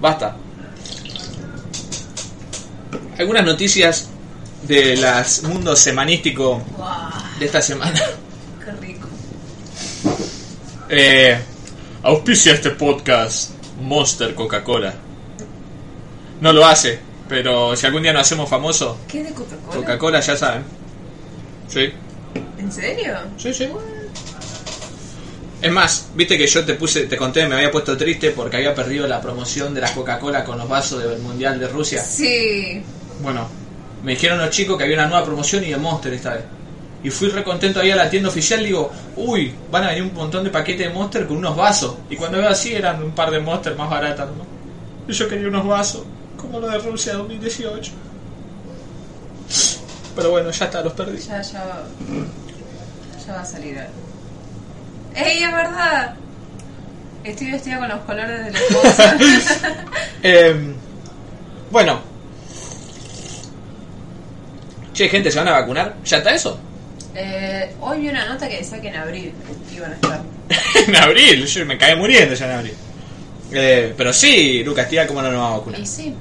basta. 0.00 0.36
Algunas 3.18 3.44
noticias 3.44 4.08
de 4.62 4.96
las 4.96 5.42
mundos 5.42 5.78
semanístico 5.80 6.62
de 7.38 7.46
esta 7.46 7.62
semana. 7.62 8.00
qué 8.64 8.72
rico. 8.72 9.08
Eh, 10.90 11.38
auspicia 12.06 12.52
este 12.52 12.70
podcast 12.70 13.50
Monster 13.82 14.32
Coca-Cola. 14.34 14.94
No 16.40 16.52
lo 16.52 16.64
hace, 16.64 17.00
pero 17.28 17.74
si 17.74 17.84
algún 17.84 18.02
día 18.02 18.12
nos 18.12 18.22
hacemos 18.22 18.48
famosos, 18.48 18.96
¿Qué 19.08 19.24
de 19.24 19.32
Coca-Cola? 19.32 19.76
Coca-Cola 19.76 20.20
ya 20.20 20.36
saben. 20.36 20.62
Sí, 21.68 21.88
¿En 22.58 22.70
serio? 22.70 23.14
sí, 23.36 23.52
sí. 23.52 23.68
Es 25.60 25.72
más, 25.72 26.10
viste 26.14 26.38
que 26.38 26.46
yo 26.46 26.64
te 26.64 26.74
puse, 26.74 27.06
te 27.06 27.16
conté, 27.16 27.44
me 27.48 27.56
había 27.56 27.72
puesto 27.72 27.96
triste 27.96 28.30
porque 28.30 28.58
había 28.58 28.72
perdido 28.74 29.08
la 29.08 29.20
promoción 29.20 29.74
de 29.74 29.80
la 29.80 29.92
Coca-Cola 29.92 30.44
con 30.44 30.58
los 30.58 30.68
vasos 30.68 31.02
del 31.02 31.18
Mundial 31.18 31.58
de 31.58 31.66
Rusia. 31.66 32.04
Sí. 32.04 32.84
Bueno, 33.20 33.48
me 34.04 34.12
dijeron 34.12 34.38
los 34.38 34.50
chicos 34.50 34.78
que 34.78 34.84
había 34.84 34.98
una 34.98 35.08
nueva 35.08 35.24
promoción 35.24 35.64
y 35.64 35.70
de 35.70 35.76
Monster 35.76 36.12
esta 36.12 36.34
vez. 36.34 36.44
Y 37.06 37.10
fui 37.10 37.28
recontento 37.28 37.78
ahí 37.78 37.92
a 37.92 37.94
la 37.94 38.10
tienda 38.10 38.28
oficial, 38.30 38.64
digo, 38.64 38.90
uy, 39.14 39.54
van 39.70 39.84
a 39.84 39.88
venir 39.90 40.02
un 40.02 40.12
montón 40.12 40.42
de 40.42 40.50
paquetes 40.50 40.88
de 40.88 40.92
Monster 40.92 41.24
con 41.28 41.36
unos 41.36 41.54
vasos. 41.54 41.94
Y 42.10 42.16
cuando 42.16 42.38
veo 42.38 42.48
así 42.48 42.74
eran 42.74 43.00
un 43.00 43.12
par 43.12 43.30
de 43.30 43.38
Monster 43.38 43.76
más 43.76 43.88
baratas, 43.88 44.26
¿no? 44.36 44.44
Y 45.06 45.12
yo 45.12 45.28
quería 45.28 45.46
unos 45.46 45.64
vasos, 45.68 46.02
como 46.36 46.58
lo 46.58 46.68
de 46.68 46.78
Rusia 46.78 47.12
2018. 47.12 47.92
Pero 50.16 50.30
bueno, 50.32 50.50
ya 50.50 50.64
está, 50.64 50.82
los 50.82 50.94
perdí. 50.94 51.18
Ya, 51.18 51.40
ya 51.42 51.64
va. 51.64 51.84
Ya 53.24 53.32
va 53.34 53.40
a 53.40 53.44
salir 53.44 53.78
algo. 53.78 53.92
¡Ey, 55.14 55.44
es 55.44 55.52
verdad! 55.52 56.16
Estoy 57.22 57.52
vestida 57.52 57.78
con 57.78 57.88
los 57.88 58.00
colores 58.00 58.46
de 58.46 58.50
la 58.50 58.58
esposa. 58.68 59.16
Eh, 60.24 60.74
bueno. 61.70 62.00
Che, 64.92 65.08
gente, 65.08 65.30
¿se 65.30 65.38
van 65.38 65.46
a 65.46 65.52
vacunar? 65.52 65.94
¿Ya 66.04 66.16
está 66.16 66.34
eso? 66.34 66.58
Eh, 67.16 67.72
hoy 67.80 68.00
vi 68.00 68.08
una 68.08 68.26
nota 68.26 68.48
que 68.48 68.58
decía 68.58 68.80
que 68.80 68.88
en 68.88 68.96
abril 68.96 69.32
iban 69.74 69.92
a 69.92 69.94
estar. 69.94 70.20
en 70.86 70.96
abril, 70.96 71.46
yo 71.46 71.66
me 71.66 71.78
caí 71.78 71.96
muriendo 71.96 72.34
ya 72.34 72.46
en 72.46 72.52
abril. 72.52 72.74
Eh, 73.52 73.94
pero 73.96 74.12
sí, 74.12 74.62
Lucas, 74.64 74.88
tía, 74.88 75.06
¿cómo 75.06 75.22
no 75.22 75.30
nos 75.30 75.40
vamos 75.40 75.54
a 75.54 75.58
vacunar? 75.58 75.80
Y 75.80 75.86
sí. 75.86 76.14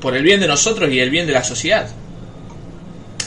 Por 0.00 0.16
el 0.16 0.22
bien 0.22 0.40
de 0.40 0.48
nosotros 0.48 0.90
y 0.90 0.98
el 0.98 1.10
bien 1.10 1.26
de 1.26 1.32
la 1.32 1.44
sociedad. 1.44 1.88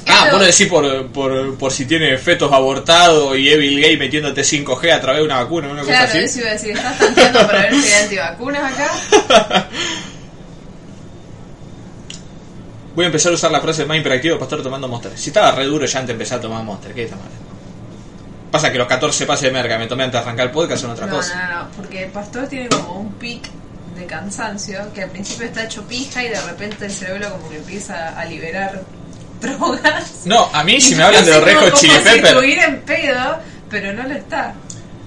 Ah, 0.07 0.27
vos 0.31 0.39
lo 0.39 0.45
decís 0.45 0.67
por, 0.67 1.07
por, 1.07 1.57
por 1.57 1.71
si 1.71 1.85
tiene 1.85 2.15
fetos 2.19 2.51
abortados 2.51 3.35
y 3.37 3.49
Evil 3.49 3.81
Gay 3.81 3.97
metiéndote 3.97 4.41
5G 4.41 4.91
a 4.91 5.01
través 5.01 5.19
de 5.21 5.25
una 5.25 5.37
vacuna, 5.43 5.67
una 5.69 5.81
cosa 5.81 5.91
Claro, 5.93 6.09
así. 6.09 6.17
eso 6.19 6.39
iba 6.41 6.49
a 6.49 6.53
decir. 6.53 6.71
¿Estás 6.71 6.97
tanteando 6.99 7.47
para 7.47 7.61
ver 7.63 7.81
si 7.81 7.87
hay 7.91 7.93
antivacunas 8.03 8.73
acá? 8.73 9.67
Voy 12.95 13.03
a 13.03 13.07
empezar 13.07 13.31
a 13.31 13.35
usar 13.35 13.51
la 13.51 13.59
frase 13.59 13.85
más 13.85 13.97
interactiva, 13.97 14.39
pastor 14.39 14.63
tomando 14.63 14.87
Monster. 14.87 15.17
Si 15.17 15.29
estaba 15.29 15.51
re 15.51 15.65
duro 15.65 15.85
ya 15.85 15.99
antes 15.99 16.07
de 16.07 16.13
empezar 16.13 16.39
a 16.39 16.41
tomar 16.41 16.63
Monster, 16.63 16.93
¿qué 16.93 17.03
está 17.03 17.15
mal? 17.17 17.25
Pasa 18.51 18.71
que 18.71 18.77
los 18.77 18.87
14 18.87 19.25
pases 19.25 19.43
de 19.43 19.51
merca 19.51 19.77
me 19.77 19.87
tomé 19.87 20.03
antes 20.05 20.19
de 20.19 20.23
arrancar 20.25 20.45
el 20.47 20.51
podcast 20.51 20.81
son 20.81 20.91
otra 20.91 21.05
No, 21.07 21.17
cosa. 21.17 21.35
no, 21.49 21.63
no, 21.63 21.71
porque 21.75 22.03
el 22.05 22.11
pastor 22.11 22.47
tiene 22.47 22.69
como 22.69 22.93
un 23.01 23.11
pic 23.13 23.49
de 23.97 24.05
cansancio 24.05 24.93
que 24.93 25.03
al 25.03 25.09
principio 25.09 25.45
está 25.47 25.63
hecho 25.65 25.83
pija 25.83 26.23
y 26.23 26.29
de 26.29 26.41
repente 26.41 26.85
el 26.85 26.91
cerebro 26.91 27.31
como 27.31 27.49
que 27.49 27.57
empieza 27.57 28.17
a 28.17 28.23
liberar 28.25 28.81
drogas. 29.41 30.21
No, 30.25 30.49
a 30.53 30.63
mí 30.63 30.79
si 30.79 30.95
me 30.95 31.03
hablan 31.05 31.25
de 31.25 31.31
los 31.31 31.43
rejos 31.43 31.77
si 31.79 31.87
pepper, 31.89 32.37
en 32.59 32.81
pedo, 32.81 33.39
pero 33.69 33.91
no 33.93 34.03
lo 34.03 34.13
está. 34.15 34.53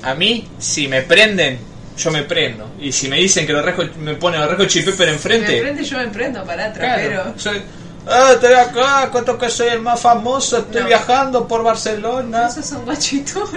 a 0.03 0.15
mí 0.15 0.47
si 0.59 0.89
me 0.89 1.01
prenden, 1.03 1.59
yo 1.99 2.11
me 2.11 2.23
prendo. 2.23 2.71
Y 2.81 2.93
si 2.93 3.09
me 3.09 3.17
dicen 3.19 3.47
que 3.47 3.53
los 3.53 3.65
rejos 3.65 3.97
me 3.97 4.15
ponen 4.15 4.41
los 4.41 4.51
rejos 4.51 4.67
chili 4.69 4.85
pepper 4.87 5.09
Me 5.09 5.13
enfrente, 5.15 5.61
prende 5.61 5.85
yo 5.85 5.99
me 5.99 6.09
prendo 6.09 6.45
para 6.45 6.73
claro, 6.73 7.03
trapero. 7.03 7.35
soy, 7.39 7.63
ah, 8.07 8.31
estoy 8.35 8.53
acá, 8.55 9.11
cuento 9.11 9.37
que 9.37 9.51
soy 9.51 9.69
el 9.69 9.81
más 9.81 10.01
famoso, 10.01 10.59
estoy 10.59 10.83
No. 10.83 10.87
viajando 10.87 11.47
por 11.49 11.63
Barcelona. 11.63 12.47
Esos 12.49 12.67
son 12.67 12.85
guachiturros, 12.85 13.51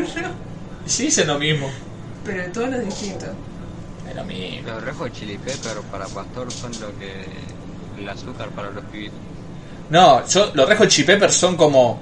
Sí, 0.85 1.07
es 1.07 1.25
lo 1.25 1.37
mismo. 1.37 1.69
pero 2.25 2.43
el 2.43 2.51
tono 2.51 2.75
es 2.77 2.85
distinto. 2.85 3.25
Es 4.09 4.15
lo 4.15 4.23
mismo. 4.25 4.67
Los 4.67 4.83
rejos 4.83 5.11
chili 5.13 5.37
pepper 5.37 5.77
para 5.91 6.05
pastor 6.07 6.51
son 6.51 6.71
lo 6.81 6.87
que 6.97 7.25
el 8.01 8.09
azúcar 8.09 8.49
para 8.49 8.69
los 8.71 8.83
pibitos. 8.85 9.17
No, 9.89 10.25
yo, 10.27 10.51
los 10.53 10.67
rejos 10.67 10.87
chili 10.87 11.05
pepper 11.07 11.31
son 11.31 11.55
como 11.55 12.01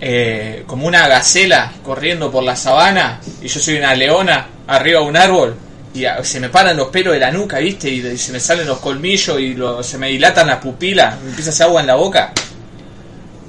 eh, 0.00 0.64
como 0.66 0.86
una 0.86 1.06
gacela 1.08 1.72
corriendo 1.82 2.30
por 2.30 2.42
la 2.44 2.56
sabana 2.56 3.20
y 3.40 3.48
yo 3.48 3.60
soy 3.60 3.76
una 3.78 3.94
leona 3.94 4.46
arriba 4.66 5.00
de 5.00 5.06
un 5.06 5.16
árbol 5.16 5.56
y 5.94 6.04
se 6.22 6.40
me 6.40 6.48
paran 6.48 6.76
los 6.76 6.88
pelos 6.88 7.14
de 7.14 7.20
la 7.20 7.30
nuca, 7.30 7.58
¿viste? 7.58 7.88
Y, 7.88 8.18
se 8.18 8.32
me 8.32 8.40
salen 8.40 8.66
los 8.66 8.78
colmillos 8.80 9.38
y 9.38 9.54
lo- 9.54 9.82
se 9.82 9.96
me 9.98 10.08
dilatan 10.08 10.48
las 10.48 10.58
pupilas, 10.58 11.20
me 11.22 11.28
empieza 11.30 11.50
a 11.50 11.52
hacer 11.52 11.66
agua 11.66 11.80
en 11.82 11.86
la 11.86 11.94
boca. 11.94 12.32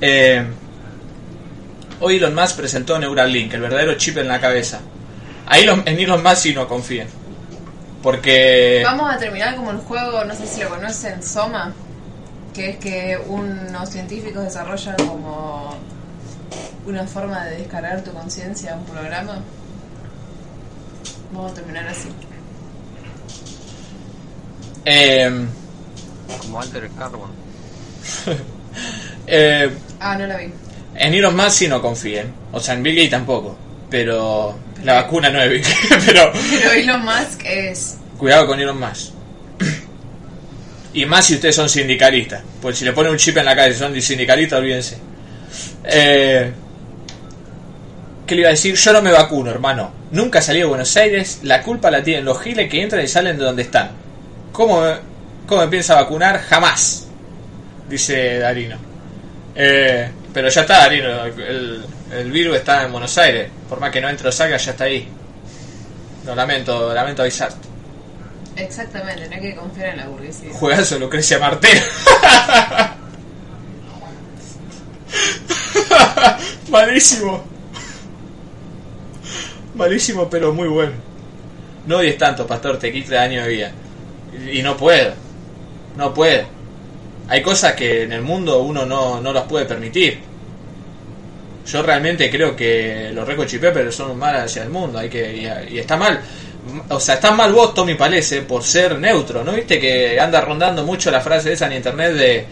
Eh, 0.02 0.46
hoy 2.02 2.18
Elon 2.18 2.36
Musk 2.36 2.58
presentó 2.58 3.00
Neuralink, 3.00 3.54
el 3.54 3.62
verdadero 3.62 3.96
chip 3.96 4.18
en 4.18 4.28
la 4.28 4.40
cabeza. 4.40 4.80
Ahí 5.48 5.64
Elon- 5.64 5.84
en 5.86 6.00
Elon 6.00 6.22
Musk 6.22 6.36
sí 6.38 6.54
no 6.54 6.68
confíen. 6.68 7.08
Porque... 8.04 8.82
Vamos 8.86 9.12
a 9.12 9.18
terminar 9.18 9.56
como 9.56 9.72
el 9.72 9.78
juego, 9.78 10.24
no 10.26 10.36
sé 10.36 10.46
si 10.46 10.62
lo 10.62 10.70
conocen, 10.70 11.24
Soma, 11.24 11.74
que 12.54 12.70
es 12.72 12.78
que 12.78 13.18
unos 13.28 13.90
científicos 13.90 14.44
desarrollan 14.44 14.96
como 14.98 15.76
una 16.86 17.06
forma 17.08 17.46
de 17.46 17.58
descargar 17.58 18.04
tu 18.04 18.12
conciencia 18.12 18.74
a 18.74 18.78
un 18.78 18.86
programa. 18.86 19.40
Vamos 21.34 21.52
a 21.52 21.56
terminar 21.56 21.88
así. 21.88 22.10
eh, 24.86 25.46
Como 26.42 26.62
Alter 26.62 26.90
Carbon. 26.98 27.30
eh, 29.28 29.70
Ah, 30.00 30.18
no 30.18 30.28
la 30.28 30.38
vi. 30.38 30.52
En 30.96 31.14
Elon 31.14 31.36
Musk 31.36 31.50
sí 31.52 31.68
no 31.68 31.82
confíen. 31.82 32.32
O 32.52 32.60
sea, 32.60 32.74
en 32.76 32.84
Bill 32.84 32.96
Gates 32.96 33.12
tampoco. 33.12 33.58
Pero 33.90 34.58
la 34.84 34.94
vacuna 34.96 35.30
no 35.30 35.42
es 35.42 35.50
Bill 35.50 35.62
Gates. 35.62 36.04
Pero 36.06 36.32
Pero 36.52 36.72
Elon 36.72 37.04
Musk 37.04 37.42
es... 37.46 37.98
cuidado 38.18 38.48
con 38.48 38.60
Elon 38.60 38.80
Musk. 38.80 39.12
Y 40.94 41.06
más 41.06 41.26
si 41.26 41.36
ustedes 41.36 41.56
son 41.56 41.68
sindicalistas. 41.68 42.42
Pues 42.62 42.78
si 42.78 42.86
le 42.86 42.94
ponen 42.94 43.12
un 43.12 43.18
chip 43.18 43.36
en 43.38 43.46
la 43.46 43.56
calle 43.56 43.74
y 43.76 43.78
son 43.78 44.00
sindicalistas, 44.02 44.60
olvídense. 44.60 44.98
Eh, 45.88 46.52
¿Qué 48.26 48.36
le 48.36 48.42
iba 48.42 48.50
a 48.50 48.52
decir? 48.52 48.76
Yo 48.76 48.94
no 48.94 49.02
me 49.02 49.12
vacuno, 49.12 49.52
hermano. 49.52 49.92
Nunca 50.12 50.42
salí 50.42 50.60
de 50.60 50.66
Buenos 50.66 50.96
Aires. 50.98 51.40
La 51.44 51.62
culpa 51.62 51.92
la 51.92 52.04
tienen 52.04 52.26
los 52.26 52.42
giles 52.42 52.70
que 52.70 52.82
entran 52.82 53.04
y 53.04 53.08
salen 53.08 53.38
de 53.38 53.44
donde 53.44 53.62
están. 53.62 53.92
¿Cómo 54.52 54.82
me, 54.82 54.96
cómo 55.46 55.62
me 55.62 55.68
piensa 55.68 55.96
vacunar? 55.96 56.42
Jamás. 56.42 57.08
Dice 57.88 58.40
Darino. 58.40 58.78
Eh, 59.56 60.10
pero 60.34 60.50
ya 60.50 60.62
está, 60.62 60.80
Darino. 60.80 61.26
El, 61.26 61.86
el 62.12 62.32
virus 62.32 62.58
está 62.58 62.84
en 62.84 62.92
Buenos 62.92 63.16
Aires. 63.18 63.50
Por 63.70 63.80
más 63.80 63.92
que 63.92 64.02
no 64.02 64.10
entre 64.10 64.30
o 64.30 64.32
salga, 64.32 64.58
ya 64.58 64.72
está 64.72 64.86
ahí. 64.86 65.08
Lo 66.26 66.34
lamento, 66.34 66.94
lamento 66.94 67.22
avisarte. 67.22 67.68
Exactamente, 68.56 69.28
no 69.28 69.36
hay 69.36 69.42
que 69.42 69.56
confiar 69.56 69.90
en 69.90 69.98
la 69.98 70.08
burguesía. 70.08 70.50
Juegazo 70.54 70.98
Lucrecia 70.98 71.40
Martel. 71.40 71.78
Malísimo. 76.70 77.44
Malísimo, 79.76 80.30
pero 80.30 80.54
muy 80.54 80.68
bueno. 80.68 80.94
No 81.88 81.98
odies 81.98 82.18
tanto, 82.18 82.48
pastor, 82.48 82.80
te 82.80 82.92
quita 82.92 83.22
año 83.22 83.44
de 83.44 83.50
vida. 83.50 83.72
Y, 84.52 84.62
no 84.62 84.76
puedo. 84.76 85.14
No 85.98 86.14
puedo. 86.14 86.44
Hay 87.28 87.42
cosas 87.42 87.74
que 87.74 88.04
en 88.04 88.12
el 88.12 88.22
mundo 88.22 88.60
uno 88.60 88.86
no, 88.86 89.22
no 89.22 89.34
las 89.34 89.44
puede 89.44 89.66
permitir. 89.66 90.20
Yo 91.66 91.82
realmente 91.82 92.30
creo 92.30 92.56
que 92.56 93.12
los 93.14 93.28
Reco 93.28 93.46
Chipepper 93.46 93.92
son 93.92 94.12
un 94.12 94.20
mal 94.20 94.36
hacia 94.36 94.64
el 94.64 94.70
mundo. 94.70 95.00
Hay 95.00 95.10
que, 95.10 95.36
y, 95.36 95.76
y 95.76 95.80
está 95.80 95.98
mal. 95.98 96.22
O 96.90 97.00
sea, 97.00 97.16
está 97.16 97.32
mal 97.32 97.54
vos, 97.54 97.74
Tommy 97.74 97.96
Palese, 97.96 98.42
por 98.42 98.64
ser 98.64 98.98
neutro. 99.00 99.44
¿No 99.44 99.54
viste 99.54 99.80
que 99.80 100.20
anda 100.20 100.42
rondando 100.42 100.84
mucho 100.84 101.12
la 101.12 101.22
frase 101.22 101.54
esa 101.54 101.68
en 101.68 101.74
internet 101.74 102.14
de 102.14 102.46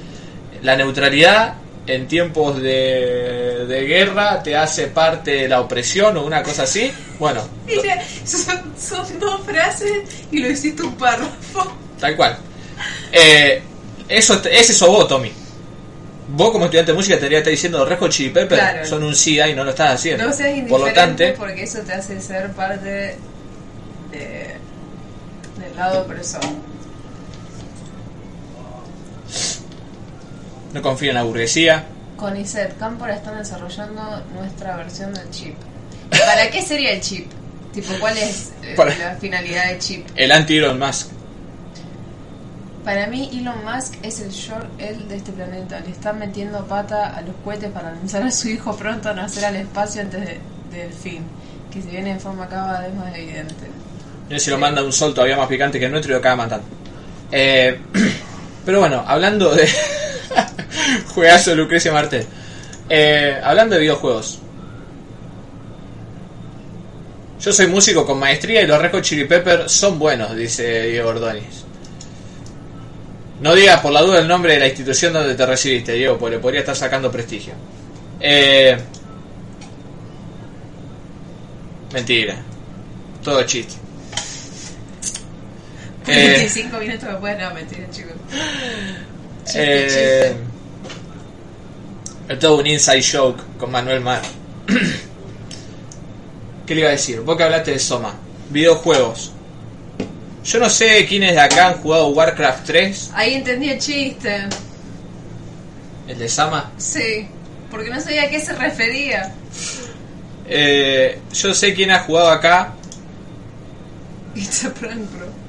la 0.61 0.75
neutralidad 0.75 1.55
en 1.85 2.07
tiempos 2.07 2.61
de, 2.61 3.65
de 3.67 3.81
guerra 3.85 4.41
te 4.41 4.55
hace 4.55 4.87
parte 4.87 5.31
de 5.31 5.47
la 5.47 5.61
opresión 5.61 6.15
o 6.17 6.25
una 6.25 6.41
cosa 6.43 6.63
así? 6.63 6.91
Bueno, 7.19 7.41
Mira, 7.65 8.01
son, 8.25 8.73
son 8.79 9.19
dos 9.19 9.41
frases 9.45 10.03
y 10.31 10.39
lo 10.39 10.49
hiciste 10.49 10.83
un 10.83 10.95
párrafo. 10.95 11.75
Tal 11.99 12.15
cual. 12.15 12.37
Eh, 13.11 13.61
eso, 14.07 14.41
es 14.49 14.69
eso 14.69 14.91
vos, 14.91 15.07
Tommy. 15.07 15.31
Vos 16.29 16.51
como 16.51 16.65
estudiante 16.65 16.91
de 16.91 16.95
música 16.95 17.19
que 17.19 17.37
estar 17.37 17.51
diciendo 17.51 17.85
Hot 17.99 18.11
Chili 18.11 18.29
Pepper 18.29 18.57
Claro. 18.57 18.85
son 18.85 19.03
un 19.03 19.15
SIDA 19.15 19.49
y 19.49 19.55
no 19.55 19.63
lo 19.63 19.69
estás 19.71 19.95
haciendo. 19.95 20.25
No 20.25 20.33
seas 20.33 20.49
Por 20.67 20.79
lo 20.79 20.87
indiferente 20.87 21.25
tanto, 21.25 21.39
porque 21.39 21.63
eso 21.63 21.79
te 21.79 21.93
hace 21.93 22.19
ser 22.21 22.51
parte 22.53 23.17
de, 24.11 24.55
del 25.59 25.75
lado 25.75 26.01
opresor. 26.01 26.41
No 30.73 30.81
confío 30.81 31.09
en 31.09 31.15
la 31.15 31.23
burguesía. 31.23 31.85
Con 32.17 32.37
ISET 32.37 32.77
Cámpora 32.77 33.15
están 33.15 33.37
desarrollando 33.37 34.23
nuestra 34.35 34.75
versión 34.77 35.13
del 35.13 35.29
chip. 35.29 35.55
¿Para 36.09 36.49
qué 36.49 36.61
sería 36.61 36.91
el 36.91 37.01
chip? 37.01 37.27
Tipo, 37.73 37.93
¿cuál 37.99 38.17
es 38.17 38.51
eh, 38.61 38.73
Para- 38.75 38.95
la 38.97 39.15
finalidad 39.15 39.67
del 39.69 39.79
chip? 39.79 40.07
El 40.15 40.31
anti-Elon 40.31 40.77
Musk. 40.79 41.07
Para 42.83 43.07
mí, 43.07 43.29
Elon 43.33 43.63
Musk 43.65 43.95
es 44.03 44.19
el 44.19 44.29
short 44.29 44.65
el 44.77 45.07
de 45.07 45.15
este 45.15 45.31
planeta. 45.31 45.79
Le 45.79 45.91
están 45.91 46.19
metiendo 46.19 46.65
pata 46.65 47.15
a 47.15 47.21
los 47.21 47.33
cohetes 47.43 47.71
para 47.71 47.91
lanzar 47.91 48.23
a 48.23 48.31
su 48.31 48.49
hijo 48.49 48.75
pronto 48.75 49.09
a 49.09 49.13
nacer 49.13 49.45
al 49.45 49.55
espacio 49.55 50.01
antes 50.01 50.21
de- 50.21 50.39
del 50.71 50.91
fin. 50.93 51.23
Que 51.71 51.81
se 51.81 51.89
viene 51.89 52.11
en 52.11 52.19
forma 52.19 52.47
cada 52.47 52.81
vez 52.81 52.93
más 52.93 53.15
evidente. 53.15 53.55
Yo 54.29 54.37
si 54.39 54.49
lo 54.51 54.57
manda 54.57 54.83
un 54.83 54.91
sol 54.93 55.13
todavía 55.13 55.37
más 55.37 55.47
picante 55.47 55.79
que 55.79 55.85
el 55.85 55.91
nuestro 55.91 56.11
y 56.11 56.13
lo 56.13 56.19
acaba 56.19 56.35
matando. 56.35 56.65
Eh, 57.31 57.79
pero 58.65 58.79
bueno, 58.81 59.03
hablando 59.07 59.53
de. 59.55 59.67
Juegazo 61.13 61.55
Lucrecia 61.55 61.91
Martel. 61.91 62.25
Eh, 62.89 63.39
hablando 63.43 63.75
de 63.75 63.81
videojuegos. 63.81 64.39
Yo 67.39 67.51
soy 67.51 67.67
músico 67.67 68.05
con 68.05 68.19
maestría 68.19 68.61
y 68.61 68.67
los 68.67 68.81
Red 68.81 68.91
Hot 68.91 69.03
Chili 69.03 69.25
Pepper 69.25 69.69
son 69.69 69.99
buenos, 69.99 70.35
dice 70.35 70.83
Diego 70.83 71.09
Ordóñez. 71.09 71.65
No 73.41 73.53
digas 73.53 73.81
por 73.81 73.91
la 73.91 74.01
duda 74.01 74.19
el 74.19 74.27
nombre 74.27 74.53
de 74.53 74.59
la 74.59 74.67
institución 74.67 75.11
donde 75.11 75.35
te 75.35 75.45
recibiste, 75.45 75.93
Diego, 75.93 76.17
porque 76.17 76.37
le 76.37 76.41
podría 76.41 76.61
estar 76.61 76.75
sacando 76.75 77.11
prestigio. 77.11 77.53
Eh, 78.21 78.77
mentira. 81.91 82.35
Todo 83.21 83.43
chiste. 83.43 83.73
Eh, 86.07 86.27
25 86.37 86.77
minutos 86.77 87.09
después, 87.09 87.39
no, 87.39 87.53
mentira, 87.53 87.89
chicos. 87.89 88.13
Chiste, 89.45 89.85
eh, 89.85 89.87
chiste. 89.87 90.52
Es 92.29 92.39
todo 92.39 92.57
un 92.59 92.67
inside 92.67 93.03
joke 93.03 93.41
con 93.57 93.71
Manuel 93.71 94.01
Mar. 94.01 94.21
¿Qué 96.65 96.75
le 96.75 96.81
iba 96.81 96.89
a 96.89 96.93
decir? 96.93 97.19
Vos 97.21 97.35
que 97.35 97.43
hablaste 97.43 97.71
de 97.71 97.79
Soma. 97.79 98.15
Videojuegos. 98.49 99.33
Yo 100.45 100.59
no 100.59 100.69
sé 100.69 101.05
quiénes 101.05 101.33
de 101.33 101.39
acá 101.39 101.69
han 101.69 101.81
jugado 101.81 102.09
Warcraft 102.09 102.65
3. 102.65 103.11
Ahí 103.13 103.35
entendí 103.35 103.69
el 103.69 103.79
chiste. 103.79 104.43
El 106.07 106.19
de 106.19 106.29
Sama. 106.29 106.71
Sí, 106.77 107.27
porque 107.71 107.89
no 107.89 107.99
sabía 107.99 108.23
a 108.23 108.29
qué 108.29 108.39
se 108.39 108.53
refería. 108.53 109.33
Eh, 110.45 111.19
yo 111.33 111.53
sé 111.53 111.73
quién 111.73 111.91
ha 111.91 111.99
jugado 111.99 112.29
acá. 112.29 112.73
It's 114.35 114.65
a 114.65 114.73
prank, 114.73 115.09
bro. 115.11 115.42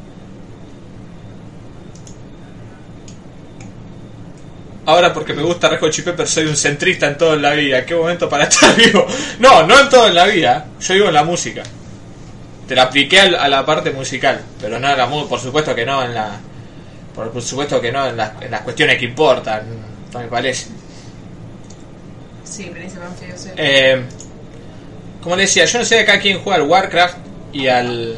Ahora 4.86 5.12
porque 5.12 5.32
me 5.32 5.42
gusta 5.42 5.68
Red 5.68 5.80
Hot 5.80 5.90
Chili 5.90 6.04
Peppers 6.04 6.30
soy 6.30 6.46
un 6.46 6.56
centrista 6.56 7.06
en 7.06 7.16
todo 7.16 7.34
en 7.34 7.42
la 7.42 7.52
vida. 7.52 7.84
¿Qué 7.86 7.94
momento 7.94 8.28
para 8.28 8.44
estar 8.48 8.76
vivo? 8.76 9.06
No, 9.38 9.66
no 9.66 9.80
en 9.80 9.88
todo 9.88 10.08
en 10.08 10.14
la 10.14 10.26
vida. 10.26 10.66
Yo 10.80 10.94
digo 10.94 11.08
en 11.08 11.14
la 11.14 11.24
música. 11.24 11.62
Te 12.68 12.74
la 12.74 12.84
apliqué 12.84 13.20
a 13.20 13.48
la 13.48 13.64
parte 13.64 13.90
musical, 13.90 14.40
pero 14.60 14.78
no 14.78 14.94
la 14.96 15.06
por 15.06 15.38
supuesto 15.38 15.74
que 15.74 15.84
no 15.84 16.02
en 16.02 16.14
la 16.14 16.40
por, 17.14 17.42
supuesto 17.42 17.80
que 17.80 17.92
no 17.92 18.08
en 18.08 18.16
las, 18.16 18.42
en 18.42 18.50
las 18.50 18.62
cuestiones 18.62 18.98
que 18.98 19.04
importan, 19.04 19.62
no 20.12 20.18
me 20.18 20.26
parece. 20.26 20.66
Sí, 22.42 22.64
Anfibio, 22.66 23.36
sí. 23.36 23.50
Eh, 23.56 24.02
como 25.22 25.36
le 25.36 25.42
decía, 25.42 25.64
yo 25.64 25.78
no 25.78 25.84
sé 25.84 26.00
acá 26.00 26.18
quién 26.18 26.40
juega 26.40 26.60
al 26.60 26.68
Warcraft 26.68 27.16
y 27.52 27.68
al 27.68 28.16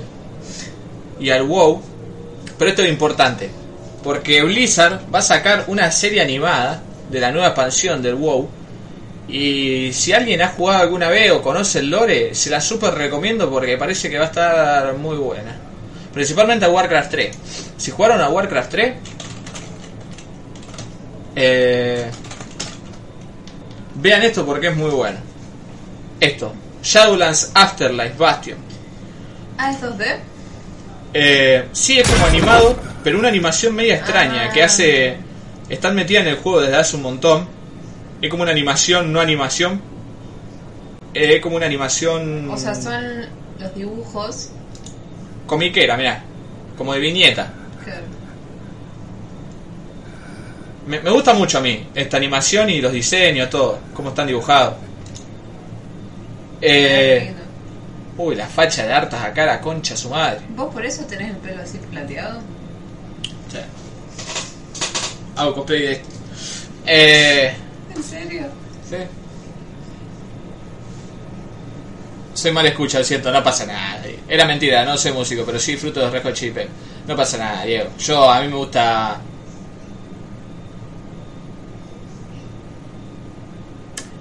y 1.19 1.31
al 1.31 1.43
WoW, 1.45 1.83
pero 2.59 2.71
esto 2.71 2.83
es 2.83 2.89
importante, 2.89 3.51
porque 4.07 4.41
Blizzard 4.45 5.01
va 5.13 5.19
a 5.19 5.23
sacar 5.23 5.65
una 5.67 5.91
serie 5.91 6.23
animada 6.23 6.81
de 7.11 7.19
la 7.19 7.33
nueva 7.33 7.49
expansión 7.49 8.01
del 8.03 8.15
WoW 8.15 8.49
y 9.27 9.93
si 9.93 10.13
alguien 10.13 10.41
ha 10.43 10.49
jugado 10.51 10.85
alguna 10.85 11.09
vez 11.09 11.33
o 11.33 11.43
conoce 11.43 11.81
el 11.81 11.91
lore, 11.91 12.33
se 12.33 12.49
la 12.49 12.61
super 12.61 12.95
recomiendo 12.95 13.51
porque 13.51 13.77
parece 13.77 14.09
que 14.09 14.17
va 14.17 14.27
a 14.27 14.29
estar 14.29 14.95
muy 14.95 15.17
buena. 15.17 15.57
Principalmente 16.15 16.65
a 16.65 16.69
Warcraft 16.69 17.11
3. 17.11 17.37
Si 17.77 17.91
jugaron 17.91 18.21
a 18.21 18.29
Warcraft 18.29 18.71
3, 18.71 18.95
eh, 21.35 22.07
vean 23.97 24.23
esto 24.23 24.47
porque 24.47 24.69
es 24.69 24.77
muy 24.77 24.93
bueno. 24.93 25.19
Esto, 26.21 26.55
Shadowlands 26.81 27.51
Afterlife 27.55 28.15
Bastion. 28.17 28.59
Ah, 29.59 29.73
estos 29.73 29.99
de. 29.99 30.36
Eh, 31.19 31.65
sí, 31.73 31.99
es 31.99 32.07
como 32.09 32.27
animado, 32.27 32.77
pero 33.03 33.19
una 33.19 33.29
animación 33.29 33.75
media 33.75 33.97
extraña 33.97 34.49
Ah. 34.49 34.53
que 34.53 34.63
hace. 34.63 35.17
Están 35.69 35.95
metidas 35.95 36.23
en 36.25 36.29
el 36.29 36.37
juego 36.37 36.61
desde 36.61 36.77
hace 36.77 36.97
un 36.97 37.03
montón. 37.03 37.49
Es 38.21 38.31
como 38.31 38.43
una 38.43 38.53
animación, 38.53 39.13
no 39.13 39.21
animación. 39.21 39.81
Eh, 41.15 41.37
Es 41.37 41.41
como 41.43 41.57
una 41.57 41.67
animación. 41.67 42.49
O 42.51 42.57
sea, 42.59 42.75
son 42.75 43.03
los 43.59 43.75
dibujos. 43.75 44.51
comiquera, 45.47 45.97
mirá. 45.97 46.23
Como 46.77 46.93
de 46.93 47.01
viñeta. 47.01 47.51
Me, 50.87 51.01
me 51.01 51.11
gusta 51.11 51.35
mucho 51.35 51.59
a 51.59 51.61
mí 51.63 51.85
esta 51.95 52.17
animación 52.17 52.69
y 52.71 52.81
los 52.81 52.93
diseños, 52.93 53.49
todo. 53.51 53.79
Cómo 53.95 54.11
están 54.11 54.27
dibujados. 54.27 54.75
Eh, 56.61 57.33
uy, 58.19 58.35
la 58.35 58.47
facha 58.47 58.87
de 58.87 58.93
hartas 58.93 59.25
acá, 59.25 59.47
la 59.47 59.61
concha 59.61 59.97
su 59.97 60.11
madre. 60.11 60.41
¿Vos 60.51 60.73
por 60.73 60.85
eso 60.85 61.05
tenés 61.05 61.31
el 61.31 61.37
pelo 61.37 61.63
así 61.63 61.79
plateado? 61.79 62.41
Sí. 63.51 63.59
Hago 65.37 65.55
cosplay 65.55 65.83
de 65.83 65.93
esto. 65.93 66.09
Eh. 66.87 67.55
¿En 67.95 68.03
serio? 68.03 68.47
Sí. 68.89 68.97
Soy 72.35 72.53
mal 72.53 72.67
escucha, 72.67 72.99
lo 72.99 73.05
siento, 73.05 73.33
no 73.33 73.43
pasa 73.43 73.65
nada. 73.65 74.03
Era 74.29 74.45
mentira, 74.45 74.85
no 74.85 74.97
soy 74.99 75.13
músico, 75.13 75.45
pero 75.45 75.59
sí 75.59 75.73
disfruto 75.73 76.09
de 76.09 76.33
Chili 76.35 76.53
Peppers. 76.53 76.71
No 77.07 77.17
pasa 77.17 77.39
nada, 77.39 77.65
Diego. 77.65 77.91
Yo, 77.99 78.31
a 78.31 78.41
mí 78.41 78.49
me 78.49 78.57
gusta... 78.57 79.19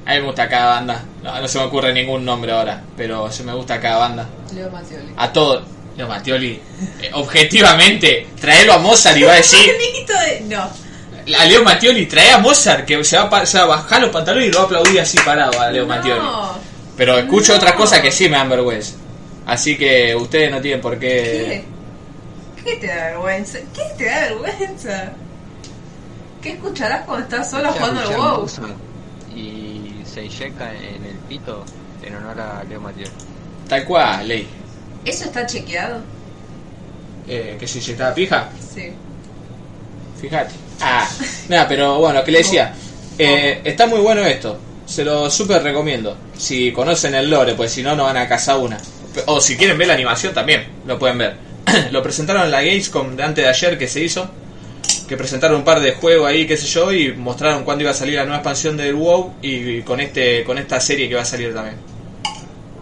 A 0.05 0.13
mí 0.13 0.19
me 0.19 0.25
gusta 0.25 0.47
cada 0.47 0.65
banda. 0.75 1.03
No, 1.23 1.41
no 1.41 1.47
se 1.47 1.57
me 1.57 1.63
ocurre 1.65 1.91
ningún 1.93 2.23
nombre 2.23 2.51
ahora, 2.51 2.81
pero 2.95 3.31
se 3.31 3.43
me 3.43 3.53
gusta 3.53 3.79
cada 3.81 3.97
banda. 3.97 4.27
Leo 4.53 4.69
Mattioli. 4.69 5.13
A 5.17 5.33
todo. 5.33 5.63
Leo 5.97 6.07
Mattioli, 6.07 6.61
eh, 7.01 7.09
objetivamente, 7.13 8.27
traerlo 8.39 8.73
a 8.73 8.77
Mozart 8.79 9.17
y 9.17 9.23
va 9.23 9.33
a 9.33 9.35
decir... 9.35 9.59
No. 10.45 10.69
A 11.39 11.45
Leo 11.45 11.63
Mattioli, 11.63 12.05
trae 12.05 12.31
a 12.33 12.37
Mozart, 12.37 12.85
que 12.85 13.03
se 13.03 13.17
va, 13.17 13.23
a 13.23 13.29
pa- 13.31 13.45
se 13.47 13.57
va 13.57 13.63
a 13.63 13.67
bajar 13.67 13.99
los 14.01 14.11
pantalones 14.11 14.47
y 14.49 14.51
lo 14.51 14.57
va 14.57 14.63
a 14.63 14.65
aplaudir 14.65 14.99
así 15.01 15.17
parado 15.25 15.59
a 15.59 15.71
Leo 15.71 15.87
Mattioli. 15.87 16.19
No. 16.19 16.53
Pero 16.95 17.17
escucho 17.17 17.53
No. 17.53 17.57
otras 17.57 17.73
cosas 17.73 17.99
que 18.01 18.11
sí 18.11 18.29
me 18.29 18.37
dan 18.37 18.49
vergüenza. 18.49 18.93
Así 19.47 19.75
que 19.77 20.15
ustedes 20.15 20.51
no 20.51 20.61
tienen 20.61 20.81
por 20.81 20.99
¿Qué? 20.99 21.63
qué. 22.55 22.63
¿Qué 22.63 22.75
te 22.77 22.87
da 22.87 23.05
vergüenza? 23.07 23.57
¿Qué 23.73 23.83
te 23.97 24.05
da 24.05 24.19
vergüenza? 24.21 25.11
¿Qué 26.43 26.49
escucharás 26.51 27.05
cuando 27.05 27.23
estás 27.23 27.49
solo 27.49 27.71
jugando 27.71 28.01
al 28.01 28.07
WoW? 28.15 28.47
Y 29.35 29.64
se 30.15 30.23
inyecta 30.23 30.73
en 30.73 31.03
el 31.05 31.15
pito 31.27 31.65
en 32.01 32.15
honor 32.15 32.39
a 32.39 32.63
Leo 32.63 32.79
Matiel. 32.79 33.09
Tal 33.67 33.83
cual, 33.83 34.25
ley. 34.25 34.47
¿Eso 35.03 35.25
está 35.25 35.45
chequeado? 35.45 35.99
Eh, 37.27 37.57
que 37.59 37.67
si 37.67 37.81
se 37.81 37.91
está 37.91 38.13
pija, 38.13 38.49
Sí. 38.73 38.93
fíjate. 40.21 40.53
Ah, 40.79 41.07
nada, 41.49 41.67
pero 41.67 41.99
bueno, 41.99 42.23
que 42.23 42.31
le 42.31 42.37
decía. 42.39 42.73
Eh, 43.17 43.59
está 43.65 43.87
muy 43.87 43.99
bueno 43.99 44.21
esto. 44.21 44.57
Se 44.85 45.03
lo 45.03 45.29
súper 45.29 45.63
recomiendo. 45.63 46.15
Si 46.37 46.71
conocen 46.71 47.15
el 47.15 47.29
lore, 47.29 47.55
pues 47.55 47.71
si 47.71 47.83
no, 47.83 47.95
no 47.95 48.03
van 48.03 48.17
a 48.17 48.27
casa 48.27 48.57
una. 48.57 48.77
O 49.25 49.41
si 49.41 49.57
quieren 49.57 49.77
ver 49.77 49.87
la 49.87 49.93
animación 49.95 50.33
también, 50.33 50.65
lo 50.85 50.97
pueden 50.97 51.17
ver. 51.17 51.35
lo 51.91 52.01
presentaron 52.03 52.43
en 52.43 52.51
la 52.51 52.61
Gamescom 52.61 53.15
de 53.15 53.23
antes 53.23 53.43
de 53.43 53.49
ayer 53.49 53.77
que 53.77 53.87
se 53.87 54.01
hizo. 54.01 54.29
Que 55.07 55.17
presentaron 55.17 55.57
un 55.57 55.63
par 55.63 55.79
de 55.79 55.93
juegos 55.93 56.27
ahí, 56.27 56.47
qué 56.47 56.57
sé 56.57 56.65
yo, 56.67 56.91
y 56.91 57.13
mostraron 57.13 57.63
cuándo 57.63 57.83
iba 57.83 57.91
a 57.91 57.95
salir 57.95 58.15
la 58.15 58.23
nueva 58.23 58.37
expansión 58.37 58.75
del 58.75 58.95
WoW 58.95 59.35
y, 59.41 59.81
con 59.81 59.99
este 59.99 60.43
con 60.43 60.57
esta 60.57 60.79
serie 60.79 61.07
que 61.07 61.15
va 61.15 61.21
a 61.21 61.25
salir 61.25 61.53
también. 61.53 61.75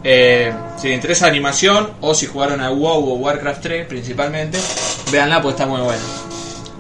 Eh, 0.06 0.54
si 0.78 0.88
les 0.88 0.96
interesa 0.96 1.28
animación 1.28 1.92
o 2.02 2.14
si 2.14 2.26
jugaron 2.26 2.60
a 2.62 2.72
WoW 2.72 3.12
o 3.12 3.14
Warcraft 3.16 3.62
3 3.62 3.88
principalmente, 3.88 4.58
véanla 5.12 5.42
pues 5.42 5.54
está 5.54 5.66
muy 5.66 5.82
buena. 5.82 6.02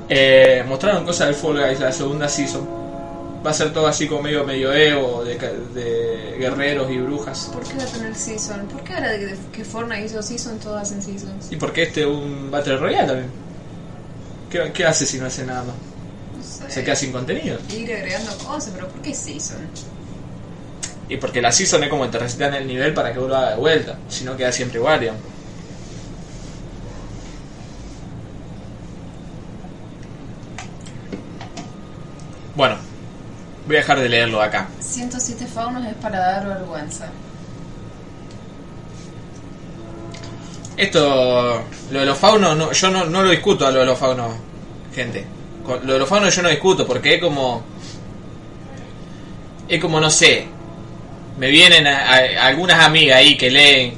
Eh, 0.09 0.63
mostraron 0.67 1.05
cosas 1.05 1.27
del 1.27 1.35
Fall 1.35 1.59
Guys, 1.59 1.79
la 1.79 1.91
segunda 1.91 2.27
season. 2.27 2.83
Va 3.45 3.51
a 3.51 3.53
ser 3.53 3.73
todo 3.73 3.87
así 3.87 4.07
como 4.07 4.21
medio 4.21 4.45
medioevo, 4.45 5.23
de, 5.23 5.37
de 5.37 6.35
guerreros 6.37 6.89
y 6.91 6.97
brujas. 6.97 7.49
¿Por 7.51 7.63
qué 7.63 7.77
va 7.77 7.83
a 7.83 7.87
tener 7.87 8.15
Season? 8.15 8.67
¿Por 8.67 8.83
qué 8.83 8.93
ahora 8.93 9.11
que, 9.51 9.65
Fortnite 9.65 10.05
hizo 10.05 10.21
Season 10.21 10.59
todas 10.59 10.83
hacen 10.83 11.01
Seasons? 11.01 11.51
¿Y 11.51 11.57
por 11.57 11.73
qué 11.73 11.83
este 11.83 12.01
es 12.01 12.07
un 12.07 12.49
Battle 12.49 12.77
Royale 12.77 13.07
también? 13.07 13.29
¿Qué, 14.53 14.71
qué 14.71 14.85
hace 14.85 15.07
si 15.07 15.17
no 15.17 15.25
hace 15.25 15.43
nada 15.47 15.63
más? 15.63 15.75
No 16.37 16.43
sé. 16.43 16.71
Se 16.71 16.83
queda 16.83 16.95
sin 16.95 17.11
contenido. 17.11 17.57
Ir 17.71 17.91
agregando 17.91 18.37
cosas, 18.37 18.71
pero 18.75 18.87
¿por 18.87 19.01
qué 19.01 19.11
Season? 19.15 19.57
Y 21.09 21.17
porque 21.17 21.41
la 21.41 21.51
season 21.51 21.83
es 21.83 21.89
como 21.89 22.07
te 22.07 22.19
recitan 22.19 22.53
el 22.53 22.67
nivel 22.67 22.93
para 22.93 23.11
que 23.11 23.17
uno 23.17 23.35
haga 23.35 23.49
de 23.51 23.55
vuelta. 23.55 23.97
Si 24.07 24.23
no 24.23 24.37
queda 24.37 24.51
siempre 24.51 24.77
igual, 24.77 24.99
digamos. 24.99 25.21
Bueno, 32.55 32.75
voy 33.65 33.75
a 33.75 33.79
dejar 33.79 33.99
de 33.99 34.07
leerlo 34.07 34.39
acá. 34.39 34.67
107 34.79 35.47
faunos 35.47 35.83
es 35.87 35.95
para 35.95 36.19
dar 36.19 36.47
vergüenza. 36.47 37.07
Esto, 40.77 41.63
lo 41.91 41.99
de 41.99 42.05
los 42.05 42.17
faunos, 42.17 42.57
no, 42.57 42.71
yo 42.71 42.89
no, 42.89 43.05
no 43.05 43.21
lo 43.23 43.29
discuto 43.29 43.67
a 43.67 43.71
lo 43.71 43.81
de 43.81 43.85
los 43.85 43.97
faunos, 43.99 44.33
gente. 44.93 45.25
Con- 45.65 45.85
Lo 45.85 45.93
de 45.93 45.99
los 45.99 46.09
faunos 46.09 46.35
yo 46.35 46.41
no 46.41 46.49
discuto 46.49 46.85
porque 46.85 47.15
es 47.15 47.21
como. 47.21 47.63
Es 49.67 49.79
como, 49.79 49.99
no 49.99 50.09
sé. 50.09 50.45
Me 51.37 51.47
vienen 51.49 51.87
a- 51.87 52.09
a- 52.13 52.45
algunas 52.47 52.83
amigas 52.83 53.17
ahí 53.17 53.37
que 53.37 53.49
leen 53.49 53.93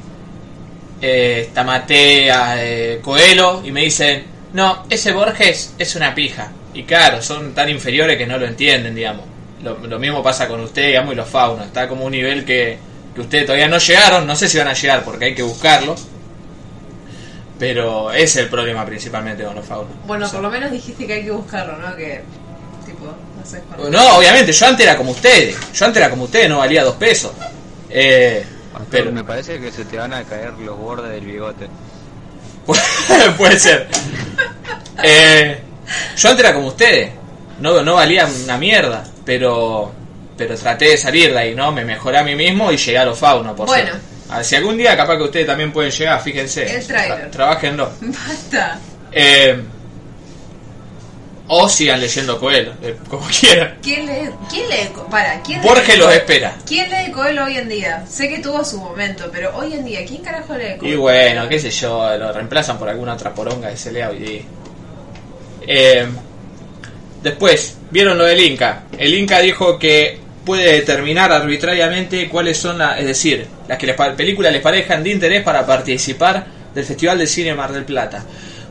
eh, 1.02 1.50
Tamatea, 1.54 2.56
eh, 2.64 3.00
Coelho 3.02 3.62
y 3.66 3.72
me 3.72 3.82
dicen: 3.82 4.26
No, 4.54 4.86
ese 4.90 5.12
Borges 5.12 5.74
es 5.78 5.96
una 5.96 6.14
pija. 6.14 6.52
Y 6.74 6.84
claro, 6.84 7.22
son 7.22 7.54
tan 7.54 7.70
inferiores 7.70 8.18
que 8.18 8.26
no 8.28 8.38
lo 8.38 8.46
entienden, 8.46 8.94
digamos. 8.96 9.24
Lo, 9.64 9.98
mismo 9.98 10.22
pasa 10.22 10.48
con 10.48 10.60
usted, 10.62 10.88
digamos, 10.88 11.14
y 11.14 11.16
los 11.16 11.28
faunos. 11.28 11.66
Está 11.66 11.88
como 11.88 12.06
un 12.06 12.12
nivel 12.12 12.46
que, 12.46 12.78
que 13.16 13.22
ustedes 13.22 13.46
todavía 13.46 13.68
no 13.68 13.78
llegaron. 13.80 14.28
No 14.28 14.36
sé 14.36 14.48
si 14.48 14.58
van 14.60 14.68
a 14.68 14.74
llegar 14.74 15.04
porque 15.04 15.26
hay 15.26 15.36
que 15.36 15.42
buscarlo. 15.42 15.96
Pero 17.58 18.12
ese 18.12 18.24
es 18.24 18.36
el 18.38 18.50
problema 18.50 18.86
principalmente 18.86 19.44
con 19.44 19.56
los 19.56 19.66
faunos. 19.66 19.96
Bueno, 20.06 20.26
O 20.26 20.30
sea, 20.30 20.40
por 20.40 20.44
lo 20.44 20.52
menos 20.52 20.72
dijiste 20.72 21.08
que 21.08 21.14
hay 21.14 21.24
que 21.24 21.32
buscarlo, 21.32 21.78
¿no? 21.78 21.96
Que 21.96 22.22
tipo, 22.86 23.06
no 23.06 23.46
sé, 23.46 23.62
con- 23.76 23.90
No, 23.92 24.18
obviamente, 24.18 24.52
yo 24.52 24.66
antes 24.68 24.86
era 24.86 24.98
como 24.98 25.12
ustedes. 25.12 25.56
Yo 25.74 25.86
antes 25.86 26.02
era 26.02 26.10
como 26.10 26.26
ustedes, 26.26 26.50
no 26.50 26.58
valía 26.60 26.84
dos 26.84 26.96
pesos. 26.96 27.32
Eh, 27.90 28.44
Pastor, 28.74 28.88
pero 28.92 29.12
me 29.12 29.24
parece 29.24 29.60
que 29.60 29.72
se 29.72 29.86
te 29.86 29.98
van 29.98 30.14
a 30.14 30.24
caer 30.26 30.52
los 30.54 30.78
bordes 30.78 31.12
del 31.12 31.26
bigote. 31.26 31.70
puede 33.38 33.58
ser. 33.60 33.88
Eh, 35.04 35.60
yo 36.18 36.30
antes 36.30 36.44
era 36.46 36.54
como 36.54 36.68
ustedes. 36.68 37.12
No, 37.60 37.82
no 37.84 37.96
valía 37.96 38.28
una 38.44 38.58
mierda. 38.58 39.04
Pero 39.24 39.92
pero 40.38 40.56
traté 40.58 40.90
de 40.90 40.98
salir 40.98 41.32
de 41.32 41.40
ahí, 41.40 41.56
¿no? 41.56 41.72
Me 41.72 41.86
mejoré 41.86 42.18
a 42.18 42.24
mí 42.24 42.36
mismo 42.36 42.70
y 42.72 42.76
llegué 42.78 42.98
a 42.98 43.06
los 43.06 43.18
faunos, 43.18 43.56
por 43.56 43.68
Bueno. 43.68 43.88
suerte. 43.92 44.06
A 44.30 44.38
ver, 44.38 44.46
si 44.46 44.56
algún 44.56 44.78
día 44.78 44.96
capaz 44.98 45.18
que 45.18 45.24
ustedes 45.24 45.46
también 45.48 45.72
pueden 45.72 45.92
llegar, 45.92 46.22
fíjense. 46.22 46.64
El 46.78 46.86
tráiler. 46.88 47.28
Tra- 47.28 47.30
trabajenlo. 47.32 47.92
Basta. 48.02 48.80
Eh, 49.12 49.60
o 51.48 51.70
sigan 51.70 52.02
leyendo 52.02 52.40
Coelho, 52.40 52.74
eh, 52.82 52.98
como 53.08 53.28
quieran. 53.40 53.78
¿Quién 53.84 54.08
lee? 54.08 54.30
¿Quién 54.50 54.68
lee? 54.68 54.90
Para, 55.12 55.40
¿quién 55.44 55.62
lee 55.62 55.68
Borges 55.68 55.98
los 56.00 56.08
Coelho? 56.08 56.20
espera. 56.22 56.56
¿Quién 56.66 56.90
lee 56.90 57.12
Coelho 57.12 57.44
hoy 57.46 57.58
en 57.58 57.70
día? 57.70 58.04
Sé 58.10 58.28
que 58.28 58.40
tuvo 58.40 58.66
su 58.66 58.80
momento, 58.80 59.30
pero 59.32 59.56
hoy 59.56 59.74
en 59.74 59.86
día, 59.86 60.04
¿quién 60.08 60.24
carajo 60.24 60.56
lee 60.58 60.78
Coelho? 60.80 60.94
Y 60.94 60.98
bueno, 60.98 61.48
qué 61.48 61.60
sé 61.60 61.70
yo, 61.70 62.18
lo 62.18 62.34
reemplazan 62.34 62.80
por 62.80 62.90
alguna 62.90 63.14
otra 63.14 63.32
poronga 63.34 63.70
que 63.70 63.78
se 63.78 63.92
lea 63.92 64.10
hoy 64.10 64.18
día. 64.20 64.42
Eh, 65.68 66.08
después, 67.22 67.78
vieron 67.92 68.18
lo 68.18 68.24
del 68.26 68.40
Inca. 68.42 68.84
El 68.98 69.14
Inca 69.14 69.40
dijo 69.40 69.78
que 69.78 70.20
puede 70.46 70.72
determinar 70.74 71.32
arbitrariamente 71.32 72.30
cuáles 72.30 72.58
son 72.58 72.78
las, 72.78 73.00
es 73.00 73.06
decir, 73.08 73.48
las 73.68 73.78
que 73.78 73.94
pa- 73.94 74.14
películas 74.16 74.54
les 74.54 74.62
parezcan 74.62 75.04
de 75.04 75.10
interés 75.12 75.44
para 75.44 75.66
participar 75.66 76.46
del 76.74 76.86
Festival 76.86 77.18
de 77.18 77.28
Cine 77.28 77.54
Mar 77.56 77.72
del 77.74 77.84
Plata. 77.86 78.24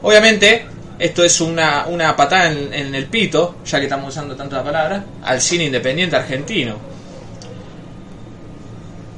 Obviamente, 0.03 0.67
esto 0.99 1.25
es 1.25 1.41
una, 1.41 1.87
una 1.87 2.15
patada 2.15 2.51
en, 2.53 2.95
el 2.95 3.07
pito, 3.07 3.57
ya 3.67 3.79
que 3.79 3.85
estamos 3.85 4.09
usando 4.11 4.37
tanto 4.37 4.57
la 4.57 4.63
palabra, 4.63 5.05
al 5.25 5.41
cine 5.41 5.65
independiente 5.65 6.15
argentino. 6.17 6.79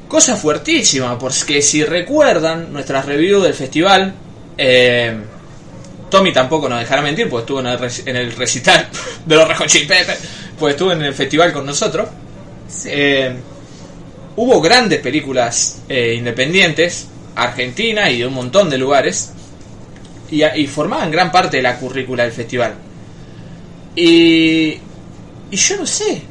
Cosa 0.09 0.37
fuertísima, 0.37 1.19
porque 1.19 1.61
si 1.61 1.85
recuerdan 1.85 2.73
nuestras 2.73 3.05
reviews 3.07 3.43
del 3.43 3.55
festival, 3.55 4.15
eh, 4.57 5.17
Tommy 6.09 6.33
tampoco 6.33 6.69
nos 6.69 6.79
dejará 6.79 7.03
mentir, 7.03 7.29
pues 7.29 7.43
estuvo 7.43 7.59
en 7.61 7.67
el, 7.67 8.33
recital 8.37 8.89
de 9.27 9.35
los 9.35 9.47
Peppers, 9.59 10.19
pues 10.59 10.75
estuvo 10.75 10.93
en 10.93 11.03
el 11.03 11.13
festival 11.13 11.53
con 11.53 11.67
nosotros. 11.67 12.09
Eh, 12.87 13.35
hubo 14.37 14.61
grandes 14.61 15.01
películas 15.01 15.83
eh, 15.89 16.15
independientes, 16.17 17.09
Argentina 17.35 18.11
y 18.11 18.19
de 18.19 18.27
un 18.27 18.35
montón 18.35 18.69
de 18.71 18.79
lugares, 18.79 19.33
y, 20.31 20.45
y 20.45 20.67
formaban 20.67 21.11
gran 21.11 21.31
parte 21.31 21.59
de 21.59 21.63
la 21.63 21.79
currícula 21.79 22.25
del 22.25 22.33
festival. 22.33 22.75
Y, 23.95 24.79
y 25.51 25.57
yo 25.57 25.77
no 25.77 25.87
sé 25.87 26.23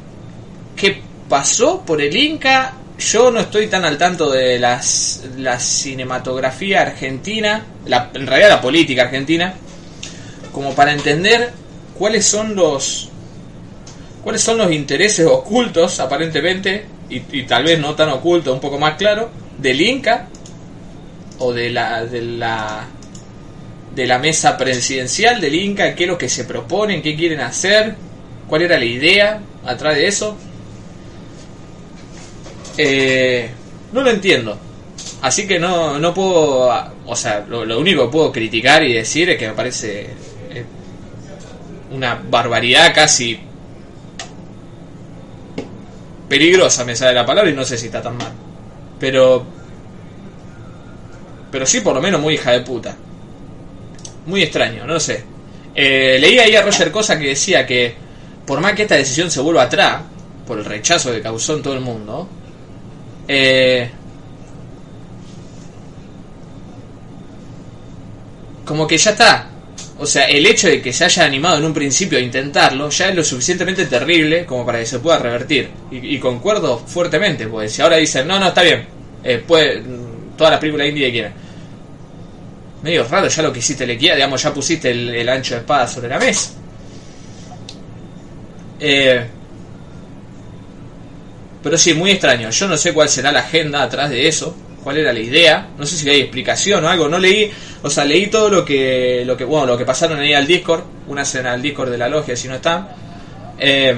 qué 0.76 1.00
pasó 1.28 1.82
por 1.82 2.00
el 2.00 2.16
Inca. 2.16 2.74
Yo 2.98 3.30
no 3.30 3.40
estoy 3.40 3.66
tan 3.66 3.84
al 3.84 3.98
tanto 3.98 4.30
de 4.30 4.58
las, 4.58 5.24
la 5.36 5.60
cinematografía 5.60 6.80
argentina, 6.80 7.66
la, 7.84 8.10
en 8.14 8.26
realidad 8.26 8.48
la 8.48 8.60
política 8.62 9.02
argentina, 9.02 9.52
como 10.50 10.74
para 10.74 10.92
entender 10.92 11.52
cuáles 11.98 12.24
son 12.24 12.54
los 12.54 13.10
cuáles 14.26 14.42
son 14.42 14.58
los 14.58 14.72
intereses 14.72 15.24
ocultos, 15.24 16.00
aparentemente, 16.00 16.84
y, 17.08 17.44
tal 17.44 17.62
vez 17.62 17.78
no 17.78 17.94
tan 17.94 18.08
ocultos, 18.08 18.52
un 18.52 18.58
poco 18.58 18.76
más 18.76 18.96
claro, 18.96 19.30
del 19.56 19.80
Inca 19.80 20.26
o 21.38 21.52
de 21.52 21.70
la, 21.70 22.04
de 22.04 22.22
la 22.22 22.88
de 23.94 24.04
la 24.04 24.18
mesa 24.18 24.58
presidencial 24.58 25.40
del 25.40 25.54
Inca, 25.54 25.94
qué 25.94 26.02
es 26.02 26.10
lo 26.10 26.18
que 26.18 26.28
se 26.28 26.42
proponen, 26.42 27.02
qué 27.02 27.14
quieren 27.14 27.38
hacer, 27.38 27.94
cuál 28.48 28.62
era 28.62 28.76
la 28.80 28.84
idea 28.84 29.40
atrás 29.64 29.94
de 29.94 30.08
eso. 30.08 30.36
Eh, 32.78 33.48
no 33.92 34.00
lo 34.02 34.10
entiendo. 34.10 34.58
Así 35.22 35.46
que 35.46 35.60
no, 35.60 36.00
no 36.00 36.12
puedo, 36.12 36.68
o 37.06 37.14
sea, 37.14 37.46
lo, 37.48 37.64
lo 37.64 37.78
único 37.78 38.06
que 38.06 38.10
puedo 38.10 38.32
criticar 38.32 38.82
y 38.82 38.92
decir 38.92 39.30
es 39.30 39.38
que 39.38 39.46
me 39.46 39.54
parece 39.54 40.08
eh, 40.50 40.64
una 41.92 42.20
barbaridad 42.28 42.92
casi 42.92 43.38
peligrosa 46.28 46.84
me 46.84 46.96
sale 46.96 47.14
la 47.14 47.26
palabra 47.26 47.50
y 47.50 47.54
no 47.54 47.64
sé 47.64 47.78
si 47.78 47.86
está 47.86 48.02
tan 48.02 48.16
mal. 48.16 48.32
Pero 48.98 49.46
pero 51.50 51.64
sí 51.66 51.80
por 51.80 51.94
lo 51.94 52.02
menos 52.02 52.20
muy 52.20 52.34
hija 52.34 52.52
de 52.52 52.60
puta. 52.60 52.96
Muy 54.26 54.42
extraño, 54.42 54.86
no 54.86 54.98
sé. 54.98 55.24
Eh, 55.74 56.18
leí 56.20 56.38
ahí 56.38 56.56
a 56.56 56.62
Roger 56.62 56.90
Cosa 56.90 57.18
que 57.18 57.28
decía 57.28 57.66
que 57.66 57.94
por 58.46 58.60
más 58.60 58.74
que 58.74 58.82
esta 58.82 58.96
decisión 58.96 59.30
se 59.30 59.40
vuelva 59.40 59.62
atrás, 59.62 60.02
por 60.46 60.58
el 60.58 60.64
rechazo 60.64 61.12
que 61.12 61.20
causó 61.20 61.56
en 61.56 61.62
todo 61.62 61.74
el 61.74 61.80
mundo, 61.80 62.28
eh, 63.28 63.90
como 68.64 68.86
que 68.86 68.98
ya 68.98 69.10
está. 69.10 69.50
O 69.98 70.04
sea, 70.04 70.24
el 70.24 70.44
hecho 70.44 70.68
de 70.68 70.82
que 70.82 70.92
se 70.92 71.04
haya 71.04 71.24
animado 71.24 71.56
en 71.56 71.64
un 71.64 71.72
principio 71.72 72.18
a 72.18 72.20
intentarlo 72.20 72.90
ya 72.90 73.08
es 73.08 73.16
lo 73.16 73.24
suficientemente 73.24 73.86
terrible 73.86 74.44
como 74.44 74.66
para 74.66 74.78
que 74.78 74.86
se 74.86 74.98
pueda 74.98 75.18
revertir. 75.18 75.70
Y, 75.90 76.18
concuerdo 76.18 76.78
fuertemente, 76.78 77.46
pues 77.46 77.72
si 77.72 77.80
ahora 77.80 77.96
dicen, 77.96 78.28
no, 78.28 78.38
no, 78.38 78.48
está 78.48 78.62
bien, 78.62 78.86
eh, 79.24 79.42
puede, 79.46 79.80
mm, 79.80 80.36
todas 80.36 80.50
las 80.50 80.60
películas 80.60 80.88
indie 80.88 81.06
que 81.06 81.12
quieran. 81.12 81.32
Medio 82.82 83.04
raro 83.08 83.28
ya 83.28 83.42
lo 83.42 83.52
que 83.52 83.60
hiciste 83.60 83.86
le 83.86 83.96
queda, 83.96 84.16
digamos, 84.16 84.42
ya 84.42 84.52
pusiste 84.52 84.90
el, 84.90 85.14
el 85.14 85.28
ancho 85.28 85.54
de 85.54 85.60
espada 85.60 85.88
sobre 85.88 86.08
la 86.08 86.18
mesa. 86.18 86.50
Eh, 88.78 89.26
pero 91.62 91.78
sí, 91.78 91.94
muy 91.94 92.10
extraño. 92.12 92.50
Yo 92.50 92.68
no 92.68 92.76
sé 92.76 92.92
cuál 92.92 93.08
será 93.08 93.32
la 93.32 93.40
agenda 93.40 93.82
atrás 93.82 94.10
de 94.10 94.28
eso. 94.28 94.54
¿Cuál 94.86 94.98
era 94.98 95.12
la 95.12 95.18
idea? 95.18 95.70
No 95.76 95.84
sé 95.84 95.96
si 95.96 96.08
hay 96.08 96.20
explicación 96.20 96.84
o 96.84 96.88
algo. 96.88 97.08
No 97.08 97.18
leí, 97.18 97.50
o 97.82 97.90
sea, 97.90 98.04
leí 98.04 98.28
todo 98.28 98.48
lo 98.48 98.64
que, 98.64 99.24
lo 99.26 99.36
que, 99.36 99.42
bueno, 99.42 99.66
lo 99.66 99.76
que 99.76 99.84
pasaron 99.84 100.20
ahí 100.20 100.32
al 100.32 100.46
Discord. 100.46 100.84
Una 101.08 101.22
escena 101.22 101.54
al 101.54 101.60
Discord 101.60 101.90
de 101.90 101.98
la 101.98 102.08
logia, 102.08 102.36
si 102.36 102.46
no 102.46 102.54
están. 102.54 102.86
Eh, 103.58 103.96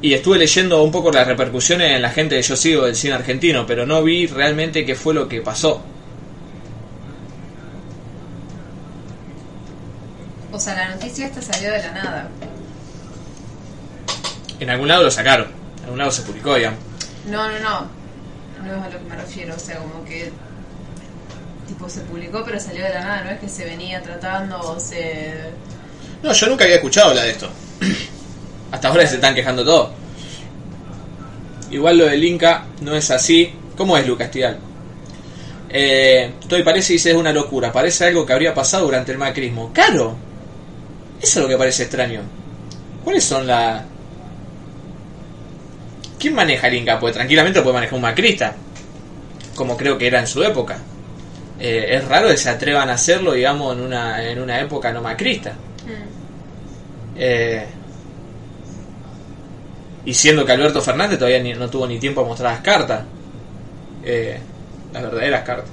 y 0.00 0.14
estuve 0.14 0.38
leyendo 0.38 0.82
un 0.82 0.90
poco 0.90 1.12
las 1.12 1.26
repercusiones 1.26 1.92
en 1.92 2.00
la 2.00 2.08
gente 2.08 2.36
que 2.36 2.42
yo 2.42 2.56
sigo 2.56 2.86
del 2.86 2.96
cine 2.96 3.12
argentino, 3.12 3.66
pero 3.66 3.84
no 3.84 4.02
vi 4.02 4.28
realmente 4.28 4.86
qué 4.86 4.94
fue 4.94 5.12
lo 5.12 5.28
que 5.28 5.42
pasó. 5.42 5.84
O 10.50 10.58
sea, 10.58 10.74
la 10.74 10.88
noticia 10.88 11.26
esta 11.26 11.42
salió 11.42 11.70
de 11.70 11.82
la 11.82 11.92
nada. 11.92 12.30
En 14.58 14.70
algún 14.70 14.88
lado 14.88 15.02
lo 15.02 15.10
sacaron, 15.10 15.48
en 15.80 15.84
algún 15.84 15.98
lado 15.98 16.10
se 16.10 16.22
publicó, 16.22 16.54
digamos. 16.54 16.78
No, 17.26 17.46
no, 17.50 17.58
no. 17.58 17.95
No 18.66 18.76
es 18.76 18.82
a 18.82 18.88
lo 18.88 18.98
que 18.98 19.04
me 19.04 19.16
refiero. 19.16 19.54
O 19.54 19.58
sea, 19.58 19.78
como 19.78 20.04
que. 20.04 20.30
Tipo, 21.68 21.88
se 21.88 22.00
publicó, 22.00 22.42
pero 22.44 22.60
salió 22.60 22.84
de 22.84 22.90
la 22.90 23.00
nada. 23.00 23.24
No 23.24 23.30
es 23.30 23.40
que 23.40 23.48
se 23.48 23.64
venía 23.64 24.02
tratando 24.02 24.58
o 24.60 24.80
se. 24.80 25.32
No, 26.22 26.32
yo 26.32 26.46
nunca 26.48 26.64
había 26.64 26.76
escuchado 26.76 27.10
hablar 27.10 27.24
de 27.24 27.30
esto. 27.30 27.50
Hasta 28.72 28.88
ahora 28.88 29.06
se 29.06 29.16
están 29.16 29.34
quejando 29.34 29.64
todos. 29.64 29.90
Igual 31.70 31.98
lo 31.98 32.06
del 32.06 32.24
Inca 32.24 32.64
no 32.80 32.94
es 32.94 33.10
así. 33.10 33.52
¿Cómo 33.76 33.96
es 33.96 34.06
Lucas 34.06 34.30
Tial? 34.30 34.58
Eh, 35.68 36.32
Toy 36.48 36.62
parece 36.62 36.94
dice 36.94 37.10
es 37.10 37.16
una 37.16 37.32
locura. 37.32 37.72
Parece 37.72 38.06
algo 38.06 38.24
que 38.24 38.32
habría 38.32 38.54
pasado 38.54 38.84
durante 38.86 39.12
el 39.12 39.18
macrismo. 39.18 39.72
Claro. 39.72 40.16
Eso 41.20 41.40
es 41.40 41.42
lo 41.42 41.48
que 41.48 41.56
parece 41.56 41.84
extraño. 41.84 42.22
¿Cuáles 43.04 43.24
son 43.24 43.46
las... 43.46 43.82
¿Quién 46.18 46.34
maneja 46.34 46.68
el 46.68 46.74
Inca? 46.74 46.98
Pues 46.98 47.14
tranquilamente 47.14 47.58
lo 47.58 47.62
puede 47.64 47.74
manejar 47.74 47.94
un 47.96 48.02
macrista. 48.02 48.54
Como 49.54 49.76
creo 49.76 49.96
que 49.98 50.06
era 50.06 50.20
en 50.20 50.26
su 50.26 50.42
época. 50.42 50.78
Eh, 51.58 51.86
es 51.96 52.04
raro 52.06 52.28
que 52.28 52.36
se 52.36 52.50
atrevan 52.50 52.90
a 52.90 52.94
hacerlo, 52.94 53.32
digamos, 53.32 53.74
en 53.76 53.82
una, 53.82 54.22
en 54.22 54.40
una 54.40 54.60
época 54.60 54.92
no 54.92 55.00
macrista. 55.02 55.52
Mm. 55.52 57.16
Eh, 57.16 57.66
y 60.04 60.14
siendo 60.14 60.44
que 60.44 60.52
Alberto 60.52 60.80
Fernández 60.82 61.18
todavía 61.18 61.40
ni- 61.40 61.54
no 61.54 61.68
tuvo 61.68 61.86
ni 61.86 61.98
tiempo 61.98 62.20
a 62.20 62.24
mostrar 62.24 62.52
las 62.52 62.60
cartas. 62.62 63.02
Eh, 64.04 64.38
las 64.92 65.02
verdaderas 65.02 65.42
cartas. 65.42 65.70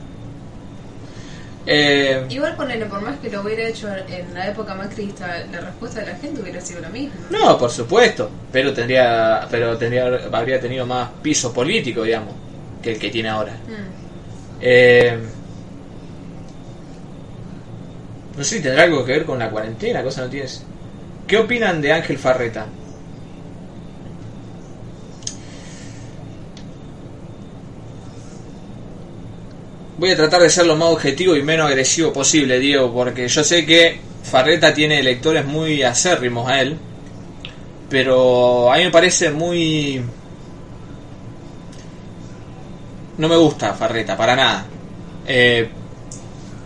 Eh, 1.65 2.25
Igual 2.29 2.55
ponele, 2.55 2.85
por 2.87 3.01
más 3.01 3.17
que 3.19 3.29
lo 3.29 3.41
hubiera 3.41 3.67
hecho 3.67 3.87
en 3.87 4.33
la 4.33 4.49
época 4.49 4.75
macrista, 4.75 5.45
la 5.51 5.61
respuesta 5.61 6.01
de 6.01 6.07
la 6.07 6.15
gente 6.15 6.41
hubiera 6.41 6.59
sido 6.59 6.81
la 6.81 6.89
misma. 6.89 7.15
no, 7.29 7.57
por 7.57 7.69
supuesto. 7.71 8.29
Pero 8.51 8.73
tendría, 8.73 9.47
pero 9.49 9.77
tendría, 9.77 10.07
habría 10.31 10.59
tenido 10.59 10.85
más 10.85 11.09
piso 11.21 11.53
político, 11.53 12.03
digamos, 12.03 12.33
que 12.81 12.91
el 12.91 12.99
que 12.99 13.09
tiene 13.09 13.29
ahora. 13.29 13.53
Mm. 13.53 14.03
Eh, 14.61 15.17
no 18.37 18.43
sé 18.43 18.57
si 18.57 18.61
tendrá 18.61 18.83
algo 18.83 19.05
que 19.05 19.11
ver 19.13 19.25
con 19.25 19.39
la 19.39 19.49
cuarentena, 19.49 20.03
cosa 20.03 20.23
no 20.23 20.29
tienes. 20.29 20.63
¿Qué 21.27 21.37
opinan 21.37 21.81
de 21.81 21.93
Ángel 21.93 22.17
Farreta? 22.17 22.65
Voy 29.97 30.09
a 30.09 30.15
tratar 30.15 30.41
de 30.41 30.49
ser 30.49 30.65
lo 30.65 30.75
más 30.75 30.89
objetivo 30.89 31.35
y 31.35 31.43
menos 31.43 31.67
agresivo 31.67 32.11
posible, 32.11 32.59
Diego, 32.59 32.91
porque 32.91 33.27
yo 33.27 33.43
sé 33.43 33.65
que 33.65 33.99
Farreta 34.23 34.73
tiene 34.73 35.03
lectores 35.03 35.45
muy 35.45 35.83
acérrimos 35.83 36.49
a 36.49 36.61
él. 36.61 36.77
Pero 37.89 38.71
a 38.73 38.77
mí 38.77 38.85
me 38.85 38.91
parece 38.91 39.29
muy... 39.29 40.01
No 43.19 43.27
me 43.27 43.35
gusta 43.35 43.73
Farreta, 43.75 44.17
para 44.17 44.35
nada. 44.35 44.65
Eh, 45.27 45.69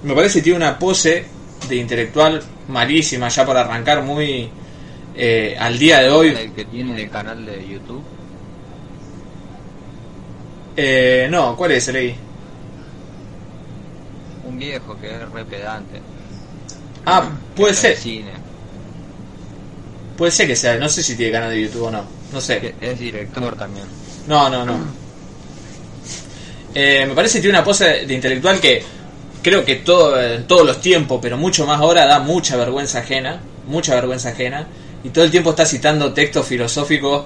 me 0.04 0.14
parece 0.14 0.40
que 0.40 0.44
tiene 0.44 0.58
una 0.58 0.80
pose 0.80 1.26
de 1.68 1.76
intelectual 1.76 2.42
malísima 2.70 3.28
ya 3.28 3.46
para 3.46 3.62
arrancar 3.62 4.04
muy... 4.04 4.50
eh, 5.16 5.58
al 5.60 5.78
día 5.78 6.00
de 6.00 6.10
hoy... 6.10 6.30
El 6.30 6.54
que 6.54 6.64
tiene 6.64 7.04
el 7.04 7.10
canal 7.10 7.46
de 7.46 7.68
YouTube. 7.68 8.04
Eh, 10.78 11.28
no, 11.30 11.58
¿cuál 11.58 11.72
es? 11.72 11.88
Leí. 11.90 12.16
Un 14.58 14.62
viejo 14.62 15.00
que 15.00 15.06
es 15.06 15.30
re 15.30 15.46
pedante. 15.46 16.02
Ah, 17.06 17.30
puede 17.56 17.76
ser. 17.76 17.96
Cine. 17.96 18.32
Puede 20.18 20.32
ser 20.32 20.48
que 20.48 20.56
sea. 20.56 20.78
No 20.78 20.90
sé 20.90 21.04
si 21.04 21.16
tiene 21.16 21.32
canal 21.32 21.52
de 21.52 21.62
YouTube 21.62 21.84
o 21.84 21.92
no. 21.92 22.04
No 22.34 22.42
sé. 22.42 22.74
Es 22.82 23.00
director 23.00 23.56
también. 23.56 23.86
No, 24.28 24.50
no, 24.50 24.66
no. 24.66 24.80
Eh, 26.74 27.06
me 27.08 27.14
parece 27.14 27.38
que 27.38 27.42
tiene 27.44 27.60
una 27.60 27.64
pose 27.64 28.08
de 28.08 28.14
intelectual 28.16 28.60
que 28.60 28.84
creo 29.44 29.64
que 29.64 29.76
todo, 29.76 30.20
en 30.20 30.48
todos 30.48 30.66
los 30.66 30.82
tiempos, 30.82 31.20
pero 31.22 31.38
mucho 31.38 31.68
más 31.68 31.80
ahora, 31.80 32.08
da 32.08 32.18
mucha 32.18 32.58
vergüenza 32.58 33.02
ajena. 33.02 33.40
Mucha 33.68 33.94
vergüenza 33.94 34.30
ajena. 34.30 34.68
Y 35.04 35.10
todo 35.10 35.24
el 35.24 35.30
tiempo 35.30 35.52
está 35.52 35.68
citando 35.68 36.14
textos 36.14 36.48
filosóficos 36.48 37.26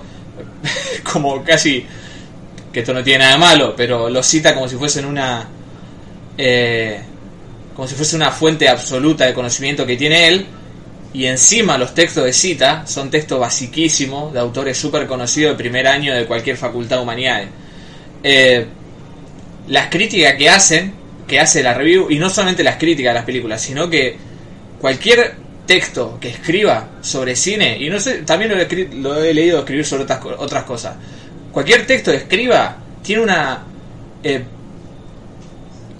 como 1.13 1.41
casi... 1.45 1.85
Que 2.73 2.81
esto 2.81 2.93
no 2.93 3.01
tiene 3.01 3.19
nada 3.19 3.31
de 3.35 3.39
malo, 3.39 3.73
pero 3.73 4.09
lo 4.09 4.21
cita 4.21 4.53
como 4.53 4.67
si 4.67 4.75
fuesen 4.75 5.05
una... 5.05 5.47
eh, 6.37 7.05
como 7.75 7.87
si 7.87 7.95
fuese 7.95 8.15
una 8.15 8.31
fuente 8.31 8.67
absoluta 8.67 9.25
de 9.25 9.33
conocimiento 9.33 9.85
que 9.85 9.97
tiene 9.97 10.27
él. 10.27 10.45
Y 11.13 11.25
encima 11.25 11.77
los 11.77 11.93
textos 11.93 12.23
de 12.23 12.31
cita 12.31 12.87
son 12.87 13.09
textos 13.09 13.37
basiquísimos 13.37 14.31
de 14.31 14.39
autores 14.39 14.77
súper 14.77 15.07
conocidos 15.07 15.51
de 15.51 15.57
primer 15.57 15.85
año 15.85 16.15
de 16.15 16.25
cualquier 16.25 16.55
facultad 16.55 16.97
de 16.97 17.01
humanidades. 17.03 17.49
Eh, 18.23 18.65
las 19.67 19.89
críticas 19.89 20.35
que 20.35 20.49
hacen, 20.49 20.93
que 21.27 21.39
hace 21.39 21.63
la 21.63 21.73
review, 21.73 22.09
y 22.09 22.17
no 22.17 22.29
solamente 22.29 22.63
las 22.63 22.77
críticas 22.77 23.11
de 23.11 23.15
las 23.15 23.25
películas, 23.25 23.61
sino 23.61 23.89
que 23.89 24.15
cualquier 24.79 25.35
texto 25.65 26.17
que 26.19 26.29
escriba 26.29 26.91
sobre 27.01 27.35
cine, 27.35 27.77
y 27.77 27.89
no 27.89 27.99
sé, 27.99 28.19
también 28.23 28.51
lo 28.51 28.57
he, 28.57 28.89
lo 28.95 29.23
he 29.23 29.33
leído 29.33 29.59
escribir 29.59 29.85
sobre 29.85 30.03
otras, 30.03 30.19
otras 30.37 30.63
cosas, 30.63 30.95
cualquier 31.51 31.85
texto 31.85 32.11
que 32.11 32.17
escriba 32.17 32.77
tiene 33.03 33.21
una... 33.21 33.63
eh, 34.23 34.43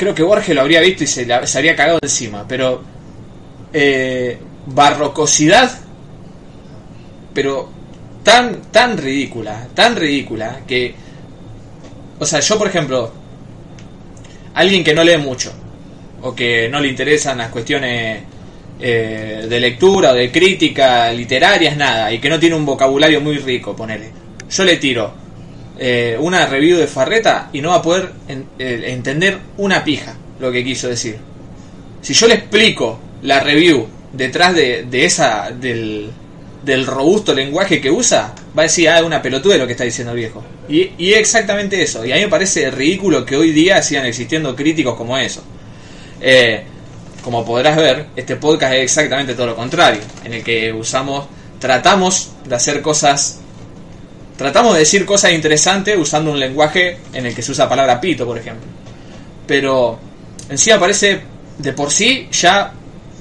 creo 0.01 0.15
que 0.15 0.23
Borges 0.23 0.55
lo 0.55 0.61
habría 0.61 0.81
visto 0.81 1.03
y 1.03 1.07
se, 1.07 1.27
la- 1.27 1.43
habría 1.55 1.75
cagado 1.75 1.99
encima, 2.01 2.43
pero... 2.47 2.81
eh, 3.71 4.37
barrocosidad, 4.65 5.71
pero 7.33 7.69
tan, 8.23 8.61
tan 8.71 8.97
ridícula, 8.97 9.67
tan 9.75 9.95
ridícula, 9.95 10.61
que... 10.67 10.93
O 12.19 12.25
sea, 12.25 12.39
yo 12.39 12.57
por 12.57 12.67
ejemplo, 12.67 13.11
alguien 14.55 14.83
que 14.83 14.93
no 14.93 15.03
lee 15.03 15.17
mucho, 15.17 15.51
o 16.23 16.33
que 16.35 16.67
no 16.69 16.79
le 16.79 16.87
interesan 16.89 17.37
las 17.37 17.49
cuestiones 17.49 18.21
eh, 18.79 19.45
de 19.47 19.59
lectura 19.59 20.11
o 20.11 20.13
de 20.15 20.31
crítica 20.31 21.11
literarias, 21.11 21.77
nada, 21.77 22.11
y 22.11 22.19
que 22.19 22.29
no 22.29 22.39
tiene 22.39 22.55
un 22.55 22.65
vocabulario 22.65 23.21
muy 23.21 23.37
rico, 23.37 23.75
ponele. 23.75 24.11
Yo 24.49 24.63
le 24.63 24.77
tiro 24.77 25.13
eh, 25.83 26.15
una 26.19 26.45
review 26.45 26.77
de 26.77 26.85
Farreta 26.85 27.49
y 27.51 27.59
no 27.59 27.69
va 27.69 27.77
a 27.77 27.81
poder 27.81 28.11
eh, 28.29 28.83
entender 28.85 29.39
una 29.57 29.83
pija 29.83 30.15
lo 30.39 30.51
que 30.51 30.63
quiso 30.63 30.87
decir. 30.87 31.17
Si 32.03 32.13
yo 32.13 32.27
le 32.27 32.35
explico 32.35 32.99
la 33.23 33.39
review 33.39 33.87
detrás 34.13 34.53
de, 34.53 34.83
de 34.83 35.05
esa 35.05 35.49
del, 35.49 36.11
del 36.63 36.85
robusto 36.85 37.33
lenguaje 37.33 37.81
que 37.81 37.89
usa, 37.89 38.35
va 38.55 38.61
a 38.61 38.65
decir, 38.67 38.89
ah, 38.89 38.99
es 38.99 39.03
una 39.03 39.23
pelotuda 39.23 39.57
lo 39.57 39.65
que 39.65 39.71
está 39.71 39.83
diciendo 39.83 40.11
el 40.11 40.19
viejo. 40.19 40.43
Y, 40.69 40.91
y 40.99 41.13
exactamente 41.13 41.81
eso. 41.81 42.05
Y 42.05 42.11
a 42.11 42.15
mí 42.15 42.21
me 42.21 42.27
parece 42.27 42.69
ridículo 42.69 43.25
que 43.25 43.35
hoy 43.35 43.51
día 43.51 43.81
sigan 43.81 44.05
existiendo 44.05 44.55
críticos 44.55 44.95
como 44.95 45.17
eso. 45.17 45.43
Eh, 46.21 46.63
como 47.23 47.43
podrás 47.43 47.75
ver, 47.75 48.05
este 48.15 48.35
podcast 48.35 48.75
es 48.75 48.83
exactamente 48.83 49.33
todo 49.33 49.47
lo 49.47 49.55
contrario, 49.55 50.01
en 50.23 50.33
el 50.33 50.43
que 50.43 50.71
usamos, 50.71 51.25
tratamos 51.59 52.33
de 52.45 52.55
hacer 52.55 52.83
cosas, 52.83 53.40
tratamos 54.41 54.73
de 54.73 54.79
decir 54.79 55.05
cosas 55.05 55.31
interesantes 55.33 55.95
usando 55.97 56.31
un 56.31 56.39
lenguaje 56.39 56.97
en 57.13 57.27
el 57.27 57.35
que 57.35 57.41
se 57.41 57.51
usa 57.51 57.65
la 57.65 57.69
palabra 57.69 58.01
pito, 58.01 58.25
por 58.25 58.37
ejemplo. 58.37 58.67
Pero 59.45 59.99
encima 60.49 60.79
parece 60.79 61.21
de 61.57 61.73
por 61.73 61.91
sí 61.91 62.27
ya 62.31 62.71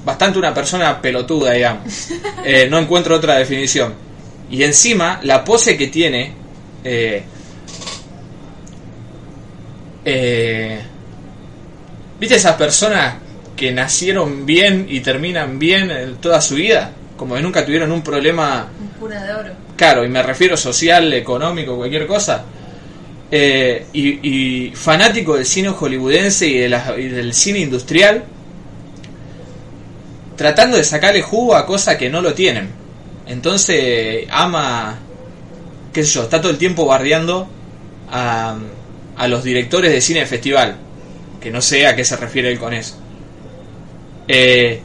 bastante 0.03 0.39
una 0.39 0.53
persona 0.53 0.99
pelotuda, 0.99 1.51
digamos. 1.51 1.83
Eh, 2.43 2.67
no 2.67 2.79
encuentro 2.79 3.15
otra 3.15 3.35
definición. 3.35 3.93
Y 4.49 4.63
encima 4.63 5.19
la 5.21 5.45
pose 5.45 5.77
que 5.77 5.87
tiene... 5.87 6.33
eh, 6.83 7.23
eh, 10.03 10.81
¿Viste 12.19 12.35
esas 12.35 12.55
personas 12.55 13.15
que 13.55 13.71
nacieron 13.71 14.45
bien 14.45 14.87
y 14.89 15.01
terminan 15.01 15.59
bien 15.59 15.91
en 15.91 16.15
toda 16.15 16.41
su 16.41 16.55
vida? 16.55 16.91
Como 17.15 17.35
que 17.35 17.41
nunca 17.41 17.63
tuvieron 17.63 17.91
un 17.91 18.01
problema 18.01 18.67
Un 18.79 18.87
cuna 18.99 19.23
de 19.23 19.33
oro. 19.33 19.60
Claro, 19.81 20.05
y 20.05 20.09
me 20.09 20.21
refiero 20.21 20.55
social, 20.55 21.11
económico, 21.11 21.75
cualquier 21.75 22.05
cosa. 22.05 22.45
Eh, 23.31 23.87
y, 23.93 24.71
fanático 24.75 25.35
del 25.35 25.45
cine 25.47 25.69
hollywoodense 25.69 26.45
y 26.45 26.59
del 27.07 27.33
cine 27.33 27.61
industrial, 27.61 28.23
tratando 30.37 30.77
de 30.77 30.83
sacarle 30.83 31.23
jugo 31.23 31.55
a 31.55 31.65
cosas 31.65 31.97
que 31.97 32.11
no 32.11 32.21
lo 32.21 32.35
tienen. 32.35 32.69
Entonces, 33.25 34.27
ama, 34.29 34.99
qué 35.91 36.03
sé 36.03 36.11
yo, 36.11 36.23
está 36.25 36.39
todo 36.39 36.51
el 36.51 36.59
tiempo 36.59 36.85
bardeando 36.85 37.47
a, 38.11 38.59
a 39.17 39.27
los 39.27 39.43
directores 39.43 39.91
de 39.91 39.99
cine 39.99 40.19
de 40.19 40.25
festival, 40.27 40.75
que 41.41 41.49
no 41.49 41.59
sé 41.59 41.87
a 41.87 41.95
qué 41.95 42.05
se 42.05 42.17
refiere 42.17 42.51
él 42.51 42.59
con 42.59 42.75
eso. 42.75 42.97
Eh, 44.27 44.79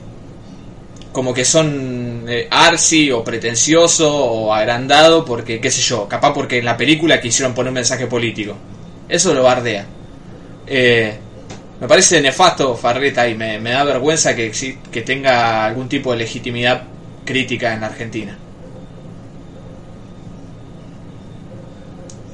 como 1.16 1.32
que 1.32 1.46
son 1.46 2.26
eh, 2.28 2.46
arsi 2.50 3.10
o 3.10 3.24
pretencioso 3.24 4.14
o 4.14 4.52
agrandado 4.52 5.24
porque, 5.24 5.62
qué 5.62 5.70
sé 5.70 5.80
yo, 5.80 6.06
capaz 6.06 6.34
porque 6.34 6.58
en 6.58 6.66
la 6.66 6.76
película 6.76 7.22
quisieron 7.22 7.54
poner 7.54 7.70
un 7.70 7.76
mensaje 7.76 8.06
político. 8.06 8.54
Eso 9.08 9.32
lo 9.32 9.42
bardea. 9.42 9.86
Eh, 10.66 11.16
me 11.80 11.88
parece 11.88 12.20
nefasto 12.20 12.76
Farreta 12.76 13.26
y 13.26 13.34
me, 13.34 13.58
da 13.58 13.82
vergüenza 13.84 14.36
que, 14.36 14.52
que 14.92 15.00
tenga 15.00 15.64
algún 15.64 15.88
tipo 15.88 16.12
de 16.12 16.18
legitimidad 16.18 16.82
crítica 17.24 17.72
en 17.72 17.80
la 17.80 17.86
Argentina. 17.86 18.36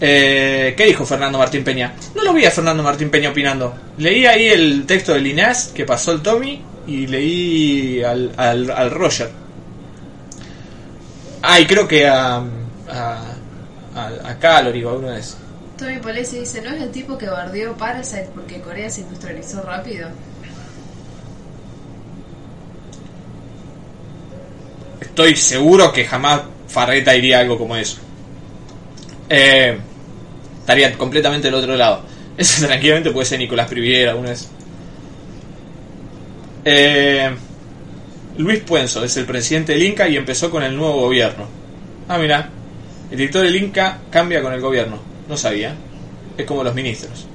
Eh, 0.00 0.74
¿Qué 0.76 0.86
dijo 0.86 1.06
Fernando 1.06 1.38
Martín 1.38 1.62
Peña? 1.62 1.94
No 2.16 2.24
lo 2.24 2.32
vi 2.32 2.46
a 2.46 2.50
Fernando 2.50 2.82
Martín 2.82 3.10
Peña 3.10 3.30
opinando. 3.30 3.74
Leí 3.98 4.26
ahí 4.26 4.48
el 4.48 4.86
texto 4.86 5.14
de 5.14 5.20
Linás 5.20 5.68
que 5.68 5.84
pasó 5.84 6.10
el 6.10 6.20
Tommy 6.20 6.71
y 6.86 7.06
leí 7.06 8.02
al, 8.02 8.32
al, 8.36 8.70
al 8.70 8.90
Roger. 8.90 9.30
Ah, 11.42 11.58
y 11.60 11.66
creo 11.66 11.88
que 11.88 12.06
a, 12.06 12.36
a, 12.36 12.42
a, 13.94 14.06
a 14.24 14.38
Calorie 14.38 14.84
o 14.84 14.90
a 14.90 14.94
uno 14.94 15.10
de 15.10 15.20
esos. 15.20 15.36
Tommy 15.76 15.98
Polesi 15.98 16.38
dice, 16.38 16.62
¿no 16.62 16.70
es 16.70 16.80
el 16.80 16.90
tipo 16.90 17.18
que 17.18 17.26
bardeó 17.26 17.76
Parasite 17.76 18.30
porque 18.34 18.60
Corea 18.60 18.88
se 18.88 19.00
industrializó 19.00 19.62
rápido? 19.62 20.08
Estoy 25.00 25.34
seguro 25.36 25.92
que 25.92 26.04
jamás 26.04 26.42
Farreta 26.68 27.14
iría 27.14 27.38
a 27.38 27.40
algo 27.40 27.58
como 27.58 27.76
eso. 27.76 27.98
Eh, 29.28 29.76
estaría 30.60 30.96
completamente 30.96 31.48
del 31.48 31.56
otro 31.56 31.76
lado. 31.76 32.02
Eso 32.38 32.66
tranquilamente 32.66 33.10
puede 33.10 33.26
ser 33.26 33.38
Nicolás 33.38 33.68
Priviera, 33.68 34.14
uno 34.14 34.28
de 34.28 34.34
esos. 34.34 34.48
Eh, 36.64 37.30
Luis 38.38 38.60
Puenzo 38.60 39.04
es 39.04 39.16
el 39.16 39.26
presidente 39.26 39.72
del 39.72 39.82
Inca 39.82 40.08
y 40.08 40.16
empezó 40.16 40.50
con 40.50 40.62
el 40.62 40.76
nuevo 40.76 41.00
gobierno. 41.00 41.46
Ah, 42.08 42.18
mira. 42.18 42.48
El 43.10 43.18
director 43.18 43.42
del 43.42 43.56
Inca 43.56 43.98
cambia 44.10 44.42
con 44.42 44.52
el 44.52 44.60
gobierno. 44.60 44.98
No 45.28 45.36
sabía. 45.36 45.74
Es 46.36 46.46
como 46.46 46.64
los 46.64 46.74
ministros. 46.74 47.26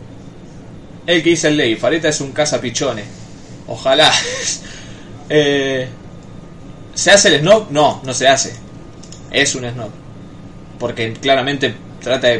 El 1.06 1.22
que 1.22 1.30
dice 1.30 1.49
el 1.49 1.58
ley. 1.58 1.76
Fareta 1.76 2.10
es 2.10 2.20
un 2.20 2.32
cazapichones. 2.32 3.06
Ojalá. 3.68 4.12
eh, 5.30 5.88
¿Se 6.94 7.12
hace 7.12 7.36
el 7.36 7.41
snob? 7.41 7.70
No, 7.70 8.02
no 8.04 8.14
se 8.14 8.28
hace. 8.28 8.56
Es 9.32 9.54
un 9.56 9.70
snob. 9.70 9.91
Porque 10.80 11.14
claramente 11.14 11.76
trata 12.02 12.28
de 12.28 12.40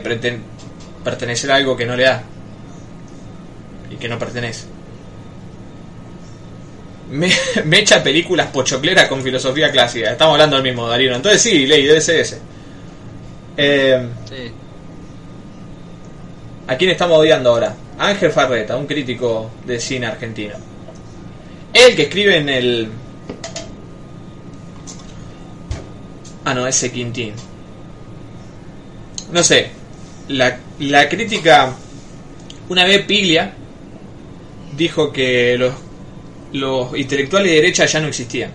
pertenecer 1.04 1.52
a 1.52 1.56
algo 1.56 1.78
que 1.78 1.86
no 1.86 1.96
le 1.96 2.04
da. 2.04 2.24
Y 3.92 3.98
que 3.98 4.10
no 4.10 4.18
pertenece. 4.18 4.77
Me, 7.10 7.32
me 7.66 7.80
echa 7.80 8.04
películas 8.04 8.48
pochocleras 8.48 9.08
con 9.08 9.22
filosofía 9.22 9.72
clásica. 9.72 10.12
Estamos 10.12 10.34
hablando 10.34 10.58
del 10.58 10.64
mismo, 10.64 10.88
Darío. 10.88 11.16
Entonces 11.16 11.42
sí, 11.42 11.66
ley, 11.66 11.86
debe 11.86 12.02
ser 12.02 12.20
ese. 12.20 12.40
Eh, 13.58 14.08
Sí, 14.30 14.52
¿A 16.68 16.76
quién 16.76 16.92
estamos 16.92 17.18
odiando 17.18 17.50
ahora? 17.52 17.76
Ángel 17.98 18.32
Farreta, 18.32 18.76
un 18.76 18.86
crítico 18.86 19.50
de 19.66 19.80
cine 19.80 20.06
argentino. 20.08 20.56
El 21.74 21.96
que 21.96 22.04
escribe 22.04 22.38
en 22.38 22.50
el. 22.50 22.90
Ah, 26.46 26.54
no, 26.54 26.68
ese 26.68 26.92
Quintín. 26.92 27.34
no 29.32 29.44
sé, 29.44 29.70
la, 30.30 30.60
la 30.80 31.10
crítica, 31.10 31.74
una 32.70 32.86
vez 32.86 33.06
Piglia 33.06 33.54
dijo 34.78 35.12
que 35.12 35.58
los, 35.58 35.74
los 36.60 36.98
intelectuales 36.98 37.52
de 37.52 37.56
derecha 37.56 37.86
ya 37.86 38.00
no 38.00 38.08
existían. 38.08 38.52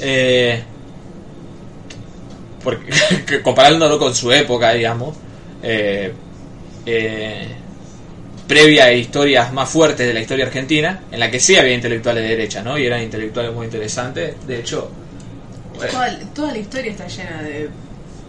Eh, 0.00 0.62
porque, 2.62 2.92
que 3.26 3.42
comparándolo 3.42 3.98
con 3.98 4.14
su 4.14 4.32
época, 4.32 4.72
digamos, 4.72 5.16
eh, 5.62 6.12
eh, 6.86 7.48
previa 8.46 8.84
a 8.84 8.92
historias 8.92 9.52
más 9.52 9.68
fuertes 9.68 10.06
de 10.06 10.14
la 10.14 10.20
historia 10.20 10.46
argentina, 10.46 11.02
en 11.10 11.20
la 11.20 11.30
que 11.30 11.40
sí 11.40 11.56
había 11.56 11.74
intelectuales 11.74 12.22
de 12.22 12.28
derecha, 12.28 12.62
¿no? 12.62 12.78
Y 12.78 12.86
eran 12.86 13.02
intelectuales 13.02 13.52
muy 13.52 13.66
interesantes. 13.66 14.34
De 14.46 14.60
hecho, 14.60 14.90
Toda, 15.74 16.18
toda 16.32 16.52
la 16.52 16.58
historia 16.58 16.92
está 16.92 17.08
llena 17.08 17.42
de 17.42 17.68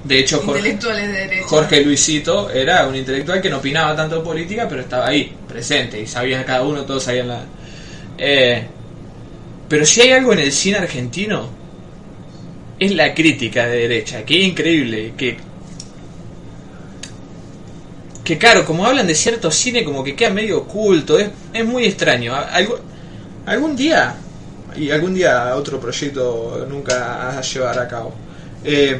de 0.05 0.19
hecho 0.19 0.39
Jorge, 0.39 0.59
intelectuales 0.59 1.07
de 1.07 1.13
derecha. 1.13 1.47
Jorge 1.47 1.83
Luisito 1.83 2.49
era 2.51 2.87
un 2.87 2.95
intelectual 2.95 3.41
que 3.41 3.49
no 3.49 3.57
opinaba 3.57 3.95
tanto 3.95 4.17
de 4.17 4.21
política, 4.21 4.67
pero 4.69 4.81
estaba 4.81 5.07
ahí, 5.07 5.35
presente, 5.47 5.99
y 5.99 6.05
sabía 6.05 6.45
cada 6.45 6.61
uno, 6.61 6.83
todos 6.85 7.03
sabían 7.03 7.27
la... 7.27 7.43
Eh, 8.17 8.67
pero 9.69 9.85
si 9.85 10.01
hay 10.01 10.11
algo 10.11 10.33
en 10.33 10.39
el 10.39 10.51
cine 10.51 10.77
argentino, 10.77 11.49
es 12.79 12.93
la 12.93 13.13
crítica 13.13 13.65
de 13.67 13.77
derecha, 13.77 14.23
que 14.25 14.41
es 14.41 14.47
increíble, 14.47 15.13
que... 15.17 15.37
Que 18.23 18.37
claro, 18.39 18.65
como 18.65 18.85
hablan 18.85 19.05
de 19.05 19.13
cierto 19.13 19.51
cine, 19.51 19.83
como 19.83 20.03
que 20.03 20.15
queda 20.15 20.31
medio 20.31 20.57
oculto, 20.59 21.19
es, 21.19 21.29
es 21.53 21.63
muy 21.63 21.85
extraño. 21.85 22.33
Algo- 22.35 22.79
algún 23.45 23.75
día, 23.75 24.15
y 24.75 24.89
algún 24.89 25.13
día 25.13 25.55
otro 25.55 25.79
proyecto 25.79 26.65
nunca 26.67 27.37
a 27.37 27.41
llevar 27.41 27.77
a 27.77 27.87
cabo, 27.87 28.15
eh, 28.63 28.99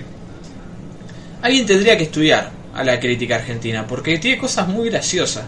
alguien 1.42 1.66
tendría 1.66 1.98
que 1.98 2.04
estudiar 2.04 2.52
a 2.76 2.84
la 2.84 3.00
crítica 3.00 3.38
argentina, 3.38 3.88
porque 3.88 4.20
tiene 4.20 4.38
cosas 4.38 4.68
muy 4.68 4.90
graciosas. 4.90 5.46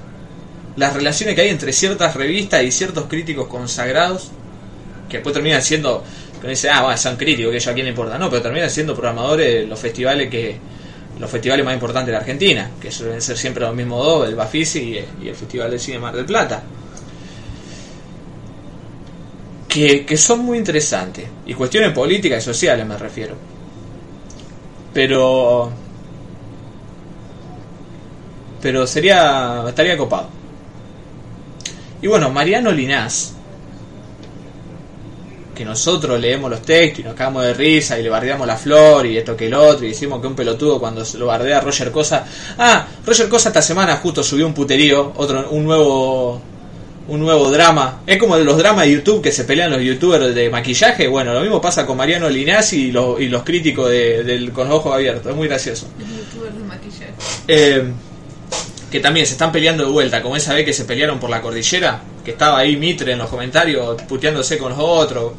Las 0.75 0.93
relaciones 0.95 1.35
que 1.35 1.41
hay 1.41 1.49
entre 1.49 1.71
ciertas 1.71 2.15
revistas 2.15 2.63
y 2.63 2.71
ciertos 2.71 3.05
críticos 3.05 3.47
consagrados, 3.47 4.31
que 5.09 5.17
después 5.17 5.33
terminan 5.33 5.61
siendo, 5.61 6.03
que 6.41 6.47
dice, 6.49 6.69
ah, 6.69 6.83
bueno, 6.83 6.97
son 6.97 7.15
críticos, 7.15 7.51
que 7.51 7.57
ellos 7.57 7.67
a 7.67 7.73
quién 7.73 7.85
le 7.85 7.91
importa. 7.91 8.17
No, 8.17 8.29
pero 8.29 8.41
terminan 8.41 8.69
siendo 8.69 8.93
programadores 8.95 9.67
los 9.67 9.79
festivales 9.79 10.29
que 10.29 10.57
los 11.19 11.29
festivales 11.29 11.65
más 11.65 11.73
importantes 11.73 12.11
de 12.11 12.17
Argentina, 12.17 12.69
que 12.79 12.91
suelen 12.91 13.21
ser 13.21 13.37
siempre 13.37 13.63
los 13.65 13.73
mismos 13.75 14.05
dos, 14.05 14.29
el 14.29 14.35
Bafisi 14.35 14.79
y, 14.79 15.25
y 15.25 15.29
el 15.29 15.35
Festival 15.35 15.71
de 15.71 15.79
Cine 15.79 15.99
Mar 15.99 16.15
del 16.15 16.25
Plata. 16.25 16.61
Que, 19.67 20.05
que 20.05 20.17
son 20.17 20.39
muy 20.39 20.57
interesantes. 20.57 21.27
Y 21.45 21.53
cuestiones 21.53 21.91
políticas 21.91 22.43
y 22.43 22.45
sociales 22.45 22.85
me 22.85 22.97
refiero. 22.97 23.35
Pero 24.93 25.71
pero 28.61 28.87
sería 28.87 29.63
estaría 29.67 29.97
copado. 29.97 30.29
Y 32.01 32.07
bueno, 32.07 32.29
Mariano 32.29 32.71
Linás, 32.71 33.35
que 35.57 35.65
nosotros 35.65 36.19
leemos 36.19 36.49
los 36.51 36.61
textos 36.61 36.99
y 36.99 37.03
nos 37.03 37.15
cagamos 37.15 37.43
de 37.43 37.53
risa 37.53 37.99
y 37.99 38.03
le 38.03 38.09
bardeamos 38.09 38.45
la 38.45 38.55
flor 38.57 39.05
y 39.05 39.17
esto 39.17 39.35
que 39.35 39.47
el 39.47 39.53
otro 39.55 39.85
y 39.85 39.89
decimos 39.89 40.21
que 40.21 40.27
un 40.27 40.35
pelotudo 40.35 40.79
cuando 40.79 41.03
se 41.03 41.17
lo 41.17 41.25
bardea 41.25 41.59
Roger 41.61 41.91
Cosa. 41.91 42.25
Ah, 42.57 42.87
Roger 43.05 43.27
Cosa 43.27 43.49
esta 43.49 43.61
semana 43.61 43.97
justo 43.97 44.23
subió 44.23 44.45
un 44.45 44.53
puterío, 44.53 45.13
otro 45.15 45.49
un 45.49 45.63
nuevo 45.65 46.41
un 47.09 47.21
nuevo 47.21 47.49
drama. 47.49 48.01
Es 48.05 48.17
como 48.17 48.37
de 48.37 48.43
los 48.43 48.57
dramas 48.57 48.85
de 48.85 48.91
YouTube 48.91 49.21
que 49.21 49.31
se 49.31 49.45
pelean 49.45 49.71
los 49.71 49.81
youtubers 49.81 50.35
de 50.35 50.49
maquillaje. 50.49 51.07
Bueno, 51.07 51.33
lo 51.33 51.39
mismo 51.39 51.61
pasa 51.61 51.85
con 51.85 51.95
Mariano 51.95 52.29
Linás 52.29 52.73
y, 52.73 52.91
los 52.91 53.19
y 53.21 53.29
los 53.29 53.43
críticos 53.43 53.89
de- 53.89 54.23
del 54.25 54.51
con 54.51 54.67
los 54.67 54.77
ojos 54.79 54.93
abiertos. 54.93 55.27
Es 55.31 55.35
muy 55.35 55.47
gracioso. 55.47 55.87
Los 55.97 56.09
youtubers 56.09 56.53
de 56.53 56.63
maquillaje. 56.65 57.13
Eh, 57.47 57.83
que 58.91 58.99
también 58.99 59.25
se 59.25 59.33
están 59.33 59.51
peleando 59.53 59.85
de 59.85 59.91
vuelta, 59.91 60.21
como 60.21 60.35
esa 60.35 60.53
vez 60.53 60.65
que 60.65 60.73
se 60.73 60.83
pelearon 60.85 61.17
por 61.19 61.29
la 61.29 61.41
cordillera, 61.41 62.01
que 62.27 62.31
estaba 62.31 62.57
ahí 62.57 62.75
Mitre 62.75 63.13
en 63.13 63.19
los 63.19 63.29
comentarios 63.29 64.01
puteándose 64.03 64.57
con 64.57 64.71
los 64.73 64.79
otros. 64.81 65.31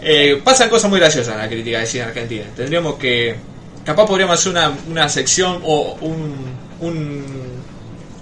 Eh, 0.00 0.40
pasan 0.42 0.70
cosas 0.70 0.88
muy 0.88 0.98
graciosas 0.98 1.34
en 1.34 1.40
la 1.42 1.48
crítica 1.50 1.80
de 1.80 1.86
cine 1.86 2.04
argentina. 2.04 2.44
Tendríamos 2.56 2.94
que. 2.94 3.36
Capaz 3.84 4.06
podríamos 4.06 4.40
hacer 4.40 4.52
una, 4.52 4.72
una 4.90 5.06
sección 5.10 5.60
o 5.64 5.98
un, 6.00 6.34
un- 6.80 7.46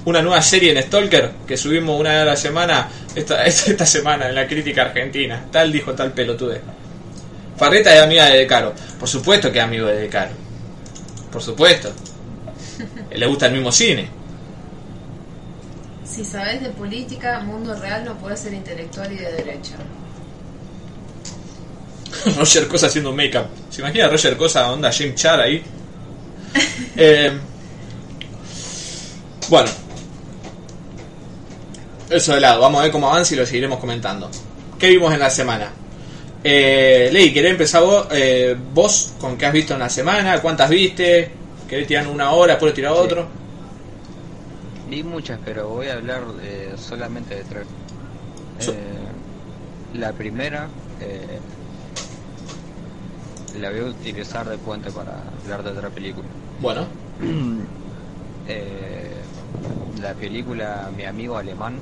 una 0.05 0.21
nueva 0.21 0.43
serie 0.43 0.73
en 0.77 0.83
Stalker 0.83 1.31
que 1.47 1.57
subimos 1.57 1.99
una 1.99 2.11
vez 2.11 2.23
a 2.23 2.25
la 2.25 2.37
semana, 2.37 2.89
esta, 3.15 3.45
esta, 3.47 3.87
semana 3.87 4.29
en 4.29 4.35
la 4.35 4.49
crítica 4.49 4.83
argentina. 4.83 5.45
Tal 5.53 5.71
dijo 5.71 5.93
tal 5.95 6.11
pelotude. 6.13 6.61
Farreta 7.57 7.95
es 7.95 8.03
amiga 8.03 8.27
de 8.27 8.39
De 8.39 8.47
Caro. 8.49 8.75
Por 8.99 9.09
supuesto 9.09 9.53
que 9.53 9.59
es 9.59 9.65
amigo 9.65 9.87
de 9.87 10.01
De 10.01 10.09
Caro. 10.09 10.33
Por 11.31 11.41
supuesto. 11.41 11.93
Le 13.15 13.27
gusta 13.27 13.47
el 13.47 13.53
mismo 13.53 13.71
cine. 13.71 14.09
Si 16.15 16.25
sabes 16.25 16.63
de 16.63 16.69
política, 16.69 17.41
mundo 17.41 17.75
real, 17.75 18.05
no 18.05 18.17
puedes 18.17 18.39
ser 18.39 18.55
intelectual 18.55 19.11
y 19.11 19.17
de 19.17 19.33
derecha. 19.33 19.75
Roger 22.37 22.69
Cosa 22.69 22.87
haciendo 22.87 23.13
make-up. 23.13 23.47
¿Se 23.69 23.81
imagina 23.81 24.07
Roger 24.09 24.37
Cosa 24.37 24.71
onda 24.71 24.93
Jim 24.93 25.15
Char 25.15 25.41
ahí? 25.41 25.63
Eh, 26.97 27.33
bueno. 29.49 29.69
Eso 32.09 32.35
de 32.35 32.41
lado. 32.41 32.61
Vamos 32.61 32.79
a 32.79 32.83
ver 32.85 32.93
cómo 32.93 33.09
avanza 33.09 33.35
y 33.35 33.37
lo 33.37 33.45
seguiremos 33.45 33.81
comentando. 33.81 34.31
¿Qué 34.79 34.91
vimos 34.91 35.13
en 35.13 35.19
la 35.19 35.31
semana? 35.31 35.73
Eh, 36.45 37.11
Ley, 37.13 37.33
¿querés 37.33 37.51
empezar 37.51 37.83
vos, 37.83 38.07
eh, 38.13 38.57
vos 38.73 39.15
con 39.19 39.37
qué 39.37 39.47
has 39.47 39.53
visto 39.53 39.75
en 39.75 39.81
la 39.81 39.91
semana? 39.91 40.41
¿Cuántas 40.41 40.71
viste? 40.71 41.33
¿Querés 41.69 41.89
tirar 41.89 42.07
una 42.07 42.31
hora, 42.31 42.53
después 42.53 42.73
tirar 42.73 42.93
otro? 42.93 43.44
Vi 44.89 45.03
muchas, 45.03 45.39
pero 45.45 45.69
voy 45.69 45.89
a 45.89 45.95
hablar 45.95 46.25
eh, 46.43 46.75
solamente 46.77 47.35
de 47.37 47.45
tres. 47.45 47.67
So- 48.61 48.73
Eh, 48.73 48.99
la 49.95 50.13
primera 50.13 50.69
eh, 51.01 51.41
la 53.59 53.71
voy 53.71 53.81
a 53.81 53.85
utilizar 53.85 54.49
de 54.49 54.59
puente 54.59 54.91
para 54.91 55.23
hablar 55.43 55.63
de 55.63 55.71
otra 55.71 55.91
película. 55.91 56.29
Bueno. 56.61 56.87
Eh, 58.47 59.11
la 60.03 60.13
película 60.13 60.91
Mi 60.95 61.05
amigo 61.07 61.39
alemán, 61.39 61.81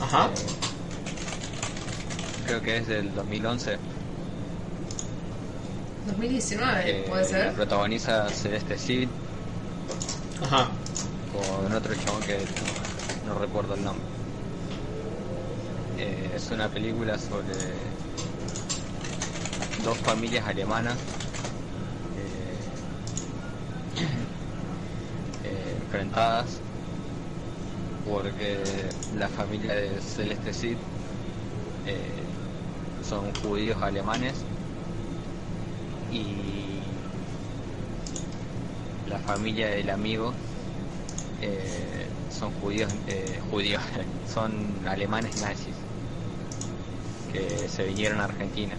Ajá. 0.00 0.30
eh, 0.34 0.46
creo 2.46 2.62
que 2.62 2.78
es 2.78 2.86
del 2.88 3.12
2011. 3.14 3.76
2019, 6.06 6.82
eh, 6.86 7.04
puede 7.06 7.24
ser. 7.26 7.52
Protagoniza 7.52 8.30
Celeste 8.30 8.78
Cid 8.78 9.08
Ajá. 10.42 10.70
Con 11.32 11.72
otro 11.72 11.94
chabón 11.94 12.22
que 12.22 12.38
no, 13.26 13.38
recuerdo 13.38 13.74
el 13.74 13.84
nombre. 13.84 14.04
Eh, 15.98 16.32
es 16.34 16.50
una 16.50 16.68
película 16.68 17.18
sobre 17.18 17.54
dos 19.84 19.98
familias 19.98 20.46
alemanas 20.46 20.96
eh, 23.96 24.08
eh, 25.44 25.76
enfrentadas 25.82 26.58
porque 28.08 28.58
la 29.16 29.28
familia 29.28 29.74
de 29.74 30.00
Celeste 30.00 30.52
Cid 30.52 30.76
son 33.08 33.34
judíos 33.42 33.82
alemanes 33.82 34.34
y 36.12 36.78
la 39.08 39.18
familia 39.18 39.68
del 39.68 39.90
amigo 39.90 40.32
eh, 41.42 42.06
son 42.30 42.50
judíos, 42.60 42.90
eh, 43.06 43.38
judíos, 43.50 43.82
son 44.32 44.52
alemanes 44.86 45.36
nazis 45.40 45.74
que 47.32 47.68
se 47.68 47.84
vinieron 47.84 48.20
a 48.20 48.24
Argentina. 48.24 48.74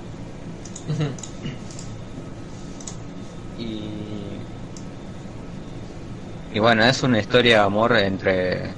Y 6.53 6.59
bueno, 6.59 6.83
es 6.83 7.01
una 7.03 7.19
historia 7.19 7.59
de 7.59 7.63
amor 7.63 7.95
entre, 7.95 8.71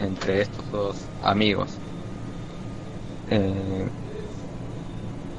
entre 0.00 0.42
estos 0.42 0.70
dos 0.70 0.96
amigos. 1.22 1.70
Eh, 3.30 3.86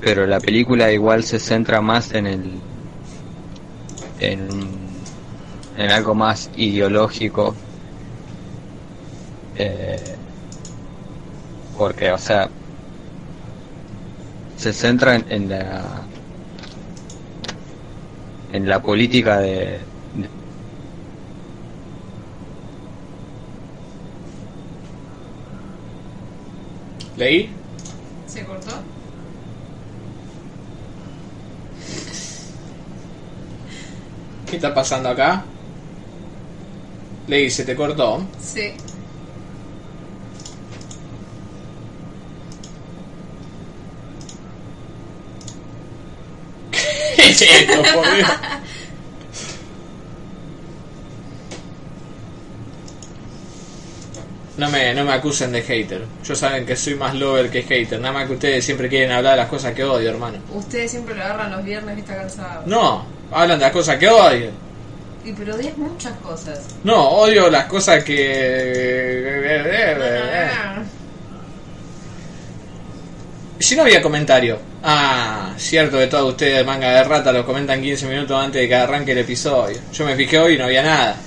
pero 0.01 0.26
la 0.26 0.39
película 0.39 0.91
igual 0.91 1.23
se 1.23 1.39
centra 1.39 1.81
más 1.81 2.14
en 2.14 2.27
el 2.27 2.41
en, 4.19 4.41
en 5.77 5.91
algo 5.91 6.15
más 6.15 6.49
ideológico 6.55 7.55
eh, 9.57 10.15
porque 11.77 12.11
o 12.11 12.17
sea 12.17 12.49
se 14.57 14.73
centra 14.73 15.15
en, 15.15 15.25
en 15.29 15.49
la 15.49 16.07
en 18.51 18.67
la 18.67 18.81
política 18.81 19.39
de, 19.39 19.79
de- 20.13 20.29
¿Leí? 27.17 27.49
¿Se 28.25 28.43
cortó? 28.45 28.71
¿Qué 34.49 34.55
está 34.55 34.73
pasando 34.73 35.09
acá? 35.09 35.45
Ley, 37.27 37.49
se 37.49 37.65
te 37.65 37.75
cortó. 37.75 38.25
Sí. 38.39 38.71
¿Qué 47.38 47.45
es 47.45 47.69
esto, 47.69 47.84
por 47.93 48.15
Dios? 48.15 48.30
No 54.57 54.72
me, 54.72 54.91
no 54.95 55.05
me 55.05 55.14
acusen 55.14 55.51
de 55.51 55.61
hater. 55.61 56.01
Yo 56.23 56.35
saben 56.35 56.65
que 56.65 56.76
soy 56.76 56.95
más 56.95 57.14
lover 57.14 57.51
que 57.51 57.61
hater. 57.61 57.99
Nada 57.99 58.11
más 58.11 58.26
que 58.26 58.34
ustedes 58.34 58.65
siempre 58.65 58.89
quieren 58.89 59.11
hablar 59.11 59.34
de 59.34 59.38
las 59.38 59.49
cosas 59.49 59.73
que 59.76 59.84
odio, 59.84 60.09
hermano. 60.09 60.39
Ustedes 60.51 60.89
siempre 60.89 61.14
lo 61.14 61.23
agarran 61.23 61.51
los 61.51 61.64
viernes 61.64 61.95
y 61.95 61.99
está 61.99 62.15
cansado. 62.15 62.64
No, 62.65 63.05
hablan 63.31 63.59
de 63.59 63.65
las 63.65 63.72
cosas 63.72 63.97
que 63.97 64.09
odio. 64.09 64.49
Y 65.23 65.34
pero 65.34 65.53
odias 65.53 65.77
muchas 65.77 66.18
cosas. 66.19 66.59
No, 66.84 67.07
odio 67.07 67.51
las 67.51 67.65
cosas 67.65 68.03
que... 68.03 69.38
Si 73.59 73.76
no 73.76 73.84
había 73.84 74.01
comentario. 74.01 74.59
Ah, 74.89 75.53
cierto 75.57 75.97
que 75.97 76.07
todos 76.07 76.31
ustedes, 76.31 76.65
manga 76.65 76.89
de 76.89 77.03
rata, 77.03 77.34
lo 77.34 77.45
comentan 77.45 77.81
15 77.81 78.07
minutos 78.07 78.41
antes 78.41 78.61
de 78.61 78.69
que 78.69 78.76
arranque 78.76 79.11
el 79.11 79.18
episodio. 79.18 79.77
Yo 79.91 80.05
me 80.05 80.15
fijé 80.15 80.39
hoy 80.39 80.55
y 80.55 80.57
no 80.57 80.64
había 80.64 80.81
nada. 80.81 81.18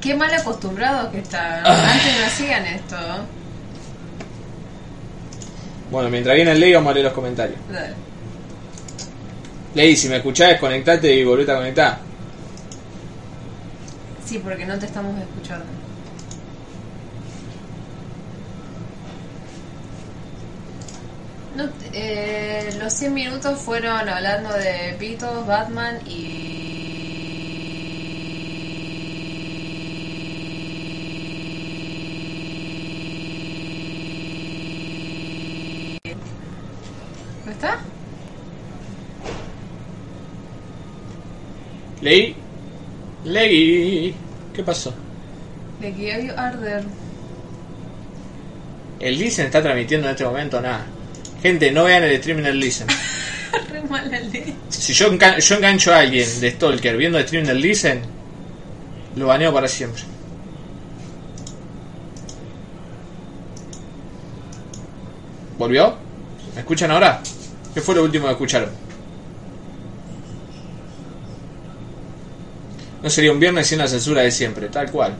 Qué 0.00 0.14
mal 0.14 0.32
acostumbrados 0.32 1.12
que 1.12 1.18
están. 1.18 1.60
Ah. 1.62 1.92
Antes 1.92 2.18
no 2.18 2.26
hacían 2.26 2.64
esto. 2.64 2.96
Bueno, 5.90 6.08
mientras 6.08 6.34
viene 6.36 6.52
el 6.52 6.60
ley, 6.60 6.72
vamos 6.72 6.90
a 6.90 6.94
leer 6.94 7.04
los 7.04 7.12
comentarios. 7.14 7.58
Dale. 7.70 7.92
Ley, 9.74 9.96
si 9.96 10.08
me 10.08 10.16
escuchás, 10.16 10.48
desconectate 10.48 11.14
y 11.14 11.22
volvete 11.22 11.52
a 11.52 11.56
conectar. 11.56 11.98
Sí, 14.24 14.38
porque 14.42 14.64
no 14.64 14.78
te 14.78 14.86
estamos 14.86 15.14
escuchando. 15.20 15.66
No, 21.60 21.68
eh, 21.92 22.70
los 22.78 22.90
100 22.94 23.12
minutos 23.12 23.58
fueron 23.58 24.08
hablando 24.08 24.50
de 24.54 24.96
Pitos, 24.98 25.46
Batman 25.46 25.98
y... 26.06 26.28
¿No 37.44 37.52
está? 37.52 37.78
Ley. 42.00 42.34
Ley. 43.26 44.14
¿Qué 44.54 44.62
pasó? 44.62 44.94
De 45.82 45.92
que 45.92 46.32
Arder. 46.34 46.84
El 48.98 49.18
Listen 49.18 49.46
está 49.46 49.62
transmitiendo 49.62 50.06
en 50.06 50.12
este 50.12 50.24
momento 50.24 50.58
nada. 50.62 50.86
Gente, 51.42 51.70
no 51.72 51.84
vean 51.84 52.02
el 52.04 52.12
streaming 52.12 52.42
del 52.44 52.60
Listen. 52.60 52.86
Re 53.70 53.82
mala 53.82 54.20
leche. 54.20 54.54
Si 54.68 54.92
yo, 54.92 55.10
engan- 55.12 55.38
yo 55.38 55.54
engancho 55.56 55.92
a 55.92 55.98
alguien 56.00 56.28
de 56.40 56.50
Stalker 56.52 56.96
viendo 56.96 57.18
el 57.18 57.24
streaming 57.24 57.48
del 57.48 57.60
Listen, 57.60 58.02
lo 59.16 59.26
baneo 59.26 59.52
para 59.52 59.66
siempre. 59.68 60.02
¿Volvió? 65.58 65.94
¿Me 66.54 66.60
escuchan 66.60 66.90
ahora? 66.90 67.20
¿Qué 67.74 67.80
fue 67.80 67.94
lo 67.94 68.04
último 68.04 68.26
que 68.26 68.32
escucharon? 68.32 68.70
No 73.02 73.08
sería 73.10 73.32
un 73.32 73.40
viernes 73.40 73.66
sin 73.66 73.78
la 73.78 73.88
censura 73.88 74.22
de 74.22 74.30
siempre, 74.30 74.68
tal 74.68 74.90
cual. 74.90 75.14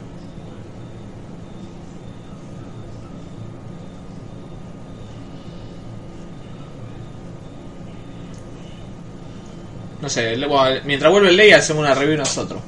Sé, 10.11 10.37
le- 10.37 10.47
bueno, 10.47 10.81
mientras 10.85 11.11
vuelve 11.11 11.31
el 11.31 11.37
ley 11.37 11.53
hacemos 11.53 11.82
una 11.82 11.95
review 11.95 12.19
nosotros. 12.19 12.61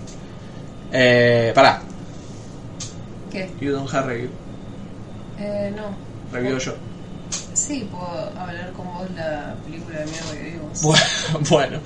Eh, 0.93 1.53
pará, 1.55 1.83
¿Qué? 3.31 3.51
you 3.61 3.73
don't 3.73 3.93
have 3.93 4.07
review. 4.07 4.31
Eh, 5.39 5.73
no. 5.77 5.95
Review 6.33 6.59
yo. 6.59 6.75
Sí, 7.55 7.87
puedo 7.91 8.09
hablar 8.39 8.73
con 8.73 8.87
vos 8.87 9.11
la 9.15 9.55
película 9.67 9.99
de 10.01 10.07
mierda 10.07 10.33
que 10.33 10.51
vimos. 10.51 10.83
Bueno, 10.83 11.05
bueno. 11.51 11.79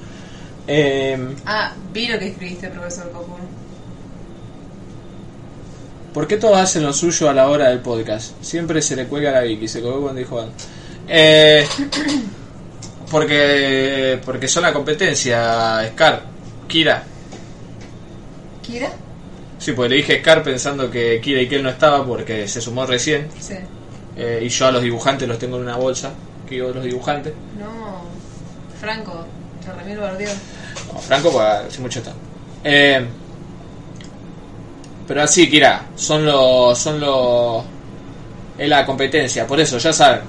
Eh, 0.69 1.35
Ah, 1.47 1.73
vi 1.93 2.09
lo 2.09 2.19
que 2.19 2.29
escribiste, 2.29 2.69
profesor 2.69 3.11
Cocoon. 3.13 3.41
¿Por 6.13 6.27
qué 6.27 6.37
todos 6.39 6.57
hacen 6.57 6.83
lo 6.83 6.93
suyo 6.93 7.29
a 7.29 7.35
la 7.35 7.49
hora 7.49 7.69
del 7.69 7.81
podcast? 7.81 8.33
Siempre 8.43 8.81
se 8.81 8.97
le 8.97 9.07
cuelga 9.07 9.31
a 9.31 9.33
la 9.35 9.41
Vicky, 9.43 9.69
se 9.69 9.83
colgó 9.83 10.03
cuando 10.03 10.19
dijo 10.21 10.41
algo. 10.41 10.53
Eh, 11.09 11.67
porque, 13.17 14.21
porque 14.27 14.47
son 14.47 14.65
la 14.65 14.75
competencia, 14.75 15.89
Scar, 15.91 16.21
Kira. 16.69 17.03
¿Kira? 18.61 18.93
Sí, 19.59 19.73
pues 19.73 19.89
le 19.89 19.97
dije 19.97 20.19
Scar 20.21 20.43
pensando 20.43 20.91
que 20.91 21.19
Kira 21.23 21.41
y 21.41 21.49
que 21.49 21.57
él 21.57 21.63
no 21.63 21.71
estaba 21.71 22.05
porque 22.05 22.47
se 22.47 22.61
sumó 22.61 22.85
recién. 22.85 23.29
Sí. 23.41 23.55
Eh, 24.19 24.43
y 24.43 24.49
yo 24.51 24.67
a 24.67 24.71
los 24.71 24.83
dibujantes 24.83 25.27
los 25.27 25.39
tengo 25.39 25.57
en 25.57 25.63
una 25.63 25.77
bolsa. 25.77 26.13
Que 26.47 26.57
yo 26.57 26.75
los 26.75 26.85
dibujantes. 26.85 27.33
No. 27.59 28.03
Franco, 28.79 29.25
te 29.65 29.73
remil. 29.73 29.97
No, 29.97 31.01
Franco, 31.01 31.33
pues 31.33 31.43
hace 31.43 31.81
mucho 31.81 32.01
está. 32.01 32.13
Eh, 32.65 33.03
pero 35.09 35.23
así, 35.23 35.49
Kira, 35.49 35.87
son 35.97 36.27
los. 36.27 36.79
Son 36.79 37.01
los. 37.01 37.65
Es 38.59 38.69
la 38.69 38.85
competencia, 38.85 39.47
por 39.47 39.59
eso, 39.59 39.79
ya 39.79 39.95
saben. 39.95 40.21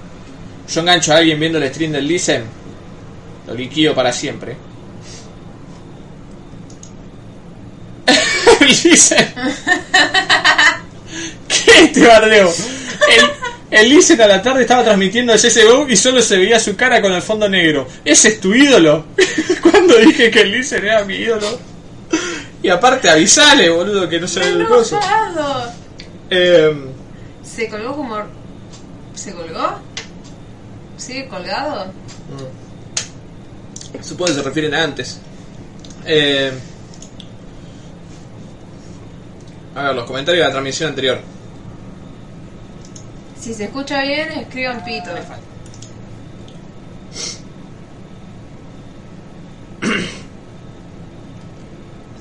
Yo 0.69 0.79
engancho 0.79 1.11
a 1.11 1.17
alguien 1.17 1.37
viendo 1.37 1.57
el 1.57 1.67
stream 1.67 1.91
del 1.91 2.07
Listen, 2.07 2.56
lo 3.47 3.53
liquido 3.53 3.95
para 3.95 4.11
siempre. 4.11 4.57
Listen. 8.59 9.33
¿Qué 11.47 11.87
te 11.87 12.05
bardeo? 12.05 12.53
El, 13.71 13.89
el 13.91 14.21
a 14.21 14.27
la 14.27 14.41
tarde 14.41 14.61
estaba 14.61 14.83
transmitiendo 14.83 15.33
el 15.33 15.39
CSGO 15.39 15.87
y 15.89 15.95
solo 15.95 16.21
se 16.21 16.37
veía 16.37 16.59
su 16.59 16.75
cara 16.75 17.01
con 17.01 17.13
el 17.13 17.21
fondo 17.21 17.47
negro. 17.47 17.87
¿Ese 18.03 18.29
es 18.29 18.39
tu 18.41 18.53
ídolo? 18.53 19.05
Cuando 19.61 19.97
dije 19.97 20.29
que 20.29 20.41
el 20.41 20.51
Listen 20.51 20.83
era 20.83 21.05
mi 21.05 21.15
ídolo. 21.15 21.59
Y 22.61 22.69
aparte 22.69 23.09
avisale, 23.09 23.69
boludo, 23.69 24.09
que 24.09 24.19
no 24.19 24.27
se 24.27 24.39
ve 24.39 24.47
el 24.47 24.65
coso. 24.67 24.99
Eh, 26.29 26.75
¿Se 27.43 27.69
colgó 27.69 27.95
como... 27.95 28.17
¿Se 29.13 29.33
colgó? 29.33 29.79
¿Sigue 30.97 31.27
colgado? 31.27 31.93
Supongo 34.07 34.27
que 34.27 34.33
se 34.35 34.41
refieren 34.41 34.73
a 34.73 34.83
antes. 34.83 35.19
Eh, 36.05 36.53
a 39.75 39.83
ver, 39.83 39.95
los 39.95 40.05
comentarios 40.05 40.43
de 40.43 40.47
la 40.47 40.51
transmisión 40.51 40.89
anterior. 40.89 41.19
Si 43.37 43.53
se 43.53 43.65
escucha 43.65 44.01
bien, 44.03 44.31
escriban 44.31 44.81
pito. 44.85 45.09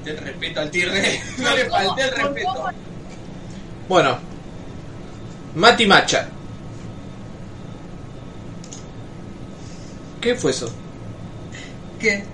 El 0.04 0.18
respeto 0.18 0.60
al 0.60 0.70
tirre. 0.70 1.20
No 1.38 1.54
le 1.54 1.70
falté 1.70 2.02
el 2.02 2.10
respeto. 2.10 2.64
Bueno. 3.88 4.18
Mati 5.54 5.86
Macha. 5.86 6.28
¿Qué 10.20 10.34
fue 10.34 10.50
eso? 10.50 10.72
¿Qué? 12.00 12.24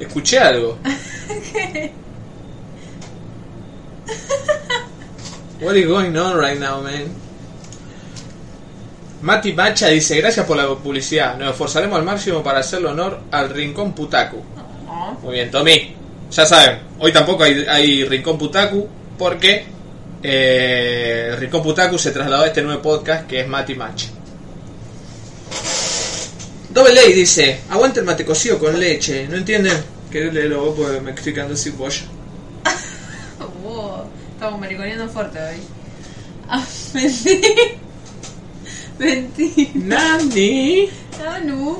Escuché 0.00 0.38
algo. 0.38 0.78
What 5.60 5.76
is 5.76 5.86
going 5.86 6.16
on 6.16 6.36
right 6.36 6.58
now, 6.58 6.82
man? 6.82 7.06
Mati 9.22 9.52
Macha 9.52 9.86
dice, 9.88 10.16
gracias 10.16 10.44
por 10.44 10.56
la 10.56 10.66
publicidad. 10.74 11.38
Nos 11.38 11.52
esforzaremos 11.52 11.96
al 11.96 12.04
máximo 12.04 12.42
para 12.42 12.58
hacerle 12.58 12.88
honor 12.88 13.20
al 13.30 13.50
Rincón 13.50 13.92
Putaku. 13.92 14.42
No. 14.84 15.18
Muy 15.22 15.34
bien, 15.34 15.52
Tommy. 15.52 15.94
Ya 16.32 16.44
saben, 16.44 16.80
hoy 16.98 17.12
tampoco 17.12 17.44
hay, 17.44 17.64
hay 17.68 18.04
Rincón 18.04 18.36
Putaku 18.36 18.88
porque 19.16 19.64
eh, 20.20 21.28
el 21.30 21.36
Rincón 21.36 21.62
Putaku 21.62 21.96
se 21.98 22.10
trasladó 22.10 22.42
a 22.42 22.46
este 22.48 22.62
nuevo 22.62 22.82
podcast 22.82 23.28
que 23.28 23.42
es 23.42 23.48
Mati 23.48 23.76
Macha. 23.76 24.08
Double 26.72 26.98
A 26.98 27.02
dice, 27.02 27.60
aguante 27.68 28.00
el 28.00 28.06
mate 28.06 28.24
cocido 28.24 28.58
con 28.58 28.80
leche. 28.80 29.28
¿No 29.28 29.36
entienden? 29.36 29.84
Que 30.10 30.24
leerlo 30.32 30.64
vos 30.64 30.74
porque 30.78 31.00
me 31.00 31.10
estoy 31.10 31.34
quedando 31.34 31.56
sin. 31.56 31.74
Wow, 33.62 34.04
estamos 34.32 34.60
mariconeando 34.60 35.08
fuerte 35.08 35.38
hoy. 35.38 35.56
Ah, 36.48 36.64
mentí. 36.94 37.40
Mentí. 38.98 39.70
Nani. 39.74 40.90
No. 41.44 41.78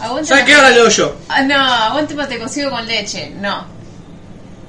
Aguante 0.00 0.28
¿Sabes 0.28 0.44
qué? 0.44 0.54
Ahora 0.54 0.70
leo 0.70 0.88
yo. 0.88 1.16
Ah, 1.28 1.42
no, 1.42 1.56
aguante 1.56 2.14
mate 2.14 2.38
cocido 2.38 2.70
con 2.70 2.86
leche. 2.86 3.30
No. 3.30 3.66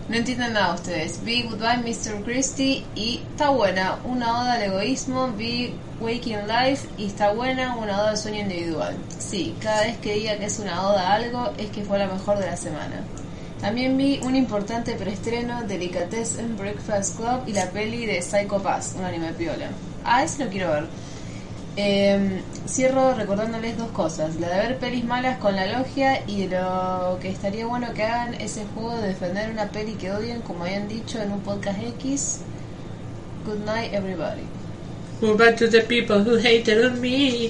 No 0.09 0.15
entienden 0.15 0.53
nada 0.53 0.73
ustedes. 0.73 1.23
Vi 1.23 1.43
Goodbye 1.43 1.83
Mr. 1.83 2.23
Christie 2.23 2.83
y 2.95 3.21
está 3.29 3.51
buena. 3.51 3.99
Una 4.03 4.41
oda 4.41 4.53
al 4.53 4.63
egoísmo. 4.63 5.27
Vi 5.37 5.75
Waking 5.99 6.47
Life 6.47 6.87
y 6.97 7.05
está 7.05 7.31
buena. 7.31 7.75
Una 7.75 8.01
oda 8.01 8.09
al 8.09 8.17
sueño 8.17 8.39
individual. 8.39 8.95
Sí, 9.19 9.55
cada 9.61 9.81
vez 9.81 9.97
que 9.99 10.15
diga 10.15 10.35
que 10.37 10.45
es 10.45 10.57
una 10.57 10.87
oda 10.87 11.09
a 11.09 11.13
algo 11.13 11.51
es 11.59 11.69
que 11.69 11.83
fue 11.83 11.99
la 11.99 12.07
mejor 12.07 12.39
de 12.39 12.47
la 12.47 12.57
semana. 12.57 13.03
También 13.61 13.95
vi 13.97 14.19
un 14.23 14.35
importante 14.35 14.95
preestreno, 14.95 15.61
Delicatessen 15.67 16.57
Breakfast 16.57 17.17
Club 17.17 17.43
y 17.45 17.53
la 17.53 17.69
peli 17.69 18.07
de 18.07 18.19
Psycho 18.23 18.63
Pass, 18.63 18.95
un 18.97 19.05
anime 19.05 19.33
piola. 19.33 19.69
Ah, 20.03 20.23
ese 20.23 20.43
lo 20.43 20.49
quiero 20.49 20.71
ver. 20.71 20.87
Eh, 21.81 22.41
cierro 22.67 23.13
recordándoles 23.13 23.77
dos 23.77 23.89
cosas, 23.91 24.35
la 24.35 24.49
de 24.49 24.67
ver 24.67 24.79
pelis 24.79 25.05
malas 25.05 25.37
con 25.37 25.55
la 25.55 25.65
logia 25.65 26.25
y 26.27 26.45
lo 26.49 27.17
que 27.21 27.29
estaría 27.29 27.65
bueno 27.65 27.93
que 27.93 28.03
hagan 28.03 28.33
ese 28.33 28.65
juego 28.75 28.97
de 28.97 29.07
defender 29.07 29.49
una 29.49 29.71
peli 29.71 29.93
que 29.93 30.11
odien, 30.11 30.41
como 30.41 30.65
habían 30.65 30.89
dicho 30.89 31.21
en 31.21 31.31
un 31.31 31.39
podcast 31.39 31.79
X. 31.81 32.39
Good 33.45 33.65
night 33.65 33.93
everybody. 33.93 34.43
Go 35.21 35.37
back 35.37 35.55
to 35.55 35.69
the 35.69 35.79
people 35.79 36.17
who 36.17 36.35
hated 36.37 36.85
on 36.85 36.99
me. 36.99 37.49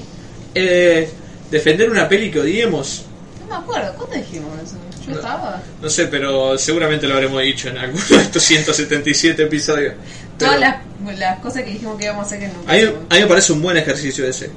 Eh, 0.53 1.10
defender 1.49 1.89
una 1.89 2.07
peli 2.07 2.30
que 2.30 2.41
odiemos. 2.41 3.06
No 3.39 3.47
me 3.47 3.56
acuerdo, 3.64 3.95
¿cuándo 3.95 4.15
dijimos 4.15 4.51
eso? 4.64 4.76
Yo 5.07 5.15
estaba. 5.15 5.60
No 5.81 5.89
sé, 5.89 6.06
pero 6.06 6.56
seguramente 6.56 7.07
lo 7.07 7.15
habremos 7.15 7.41
dicho 7.41 7.69
en 7.69 7.80
alguno 7.80 8.06
de 8.07 8.18
estos 8.18 8.43
177 8.43 9.41
episodios. 9.41 9.95
Pero 10.40 10.52
Todas 10.53 10.60
las, 10.60 11.20
las 11.20 11.40
cosas 11.40 11.64
que 11.64 11.72
dijimos 11.72 11.98
que 11.98 12.06
íbamos 12.06 12.24
a 12.24 12.26
hacer 12.28 12.40
que 12.40 12.48
nunca 12.48 12.72
a, 12.72 12.76
mí, 12.76 12.80
hicimos. 12.82 13.02
a 13.10 13.14
mí 13.16 13.22
me 13.22 13.28
parece 13.28 13.53
un 13.53 13.61
buen 13.61 13.78
ejercicio 13.78 14.26
ese. 14.26 14.49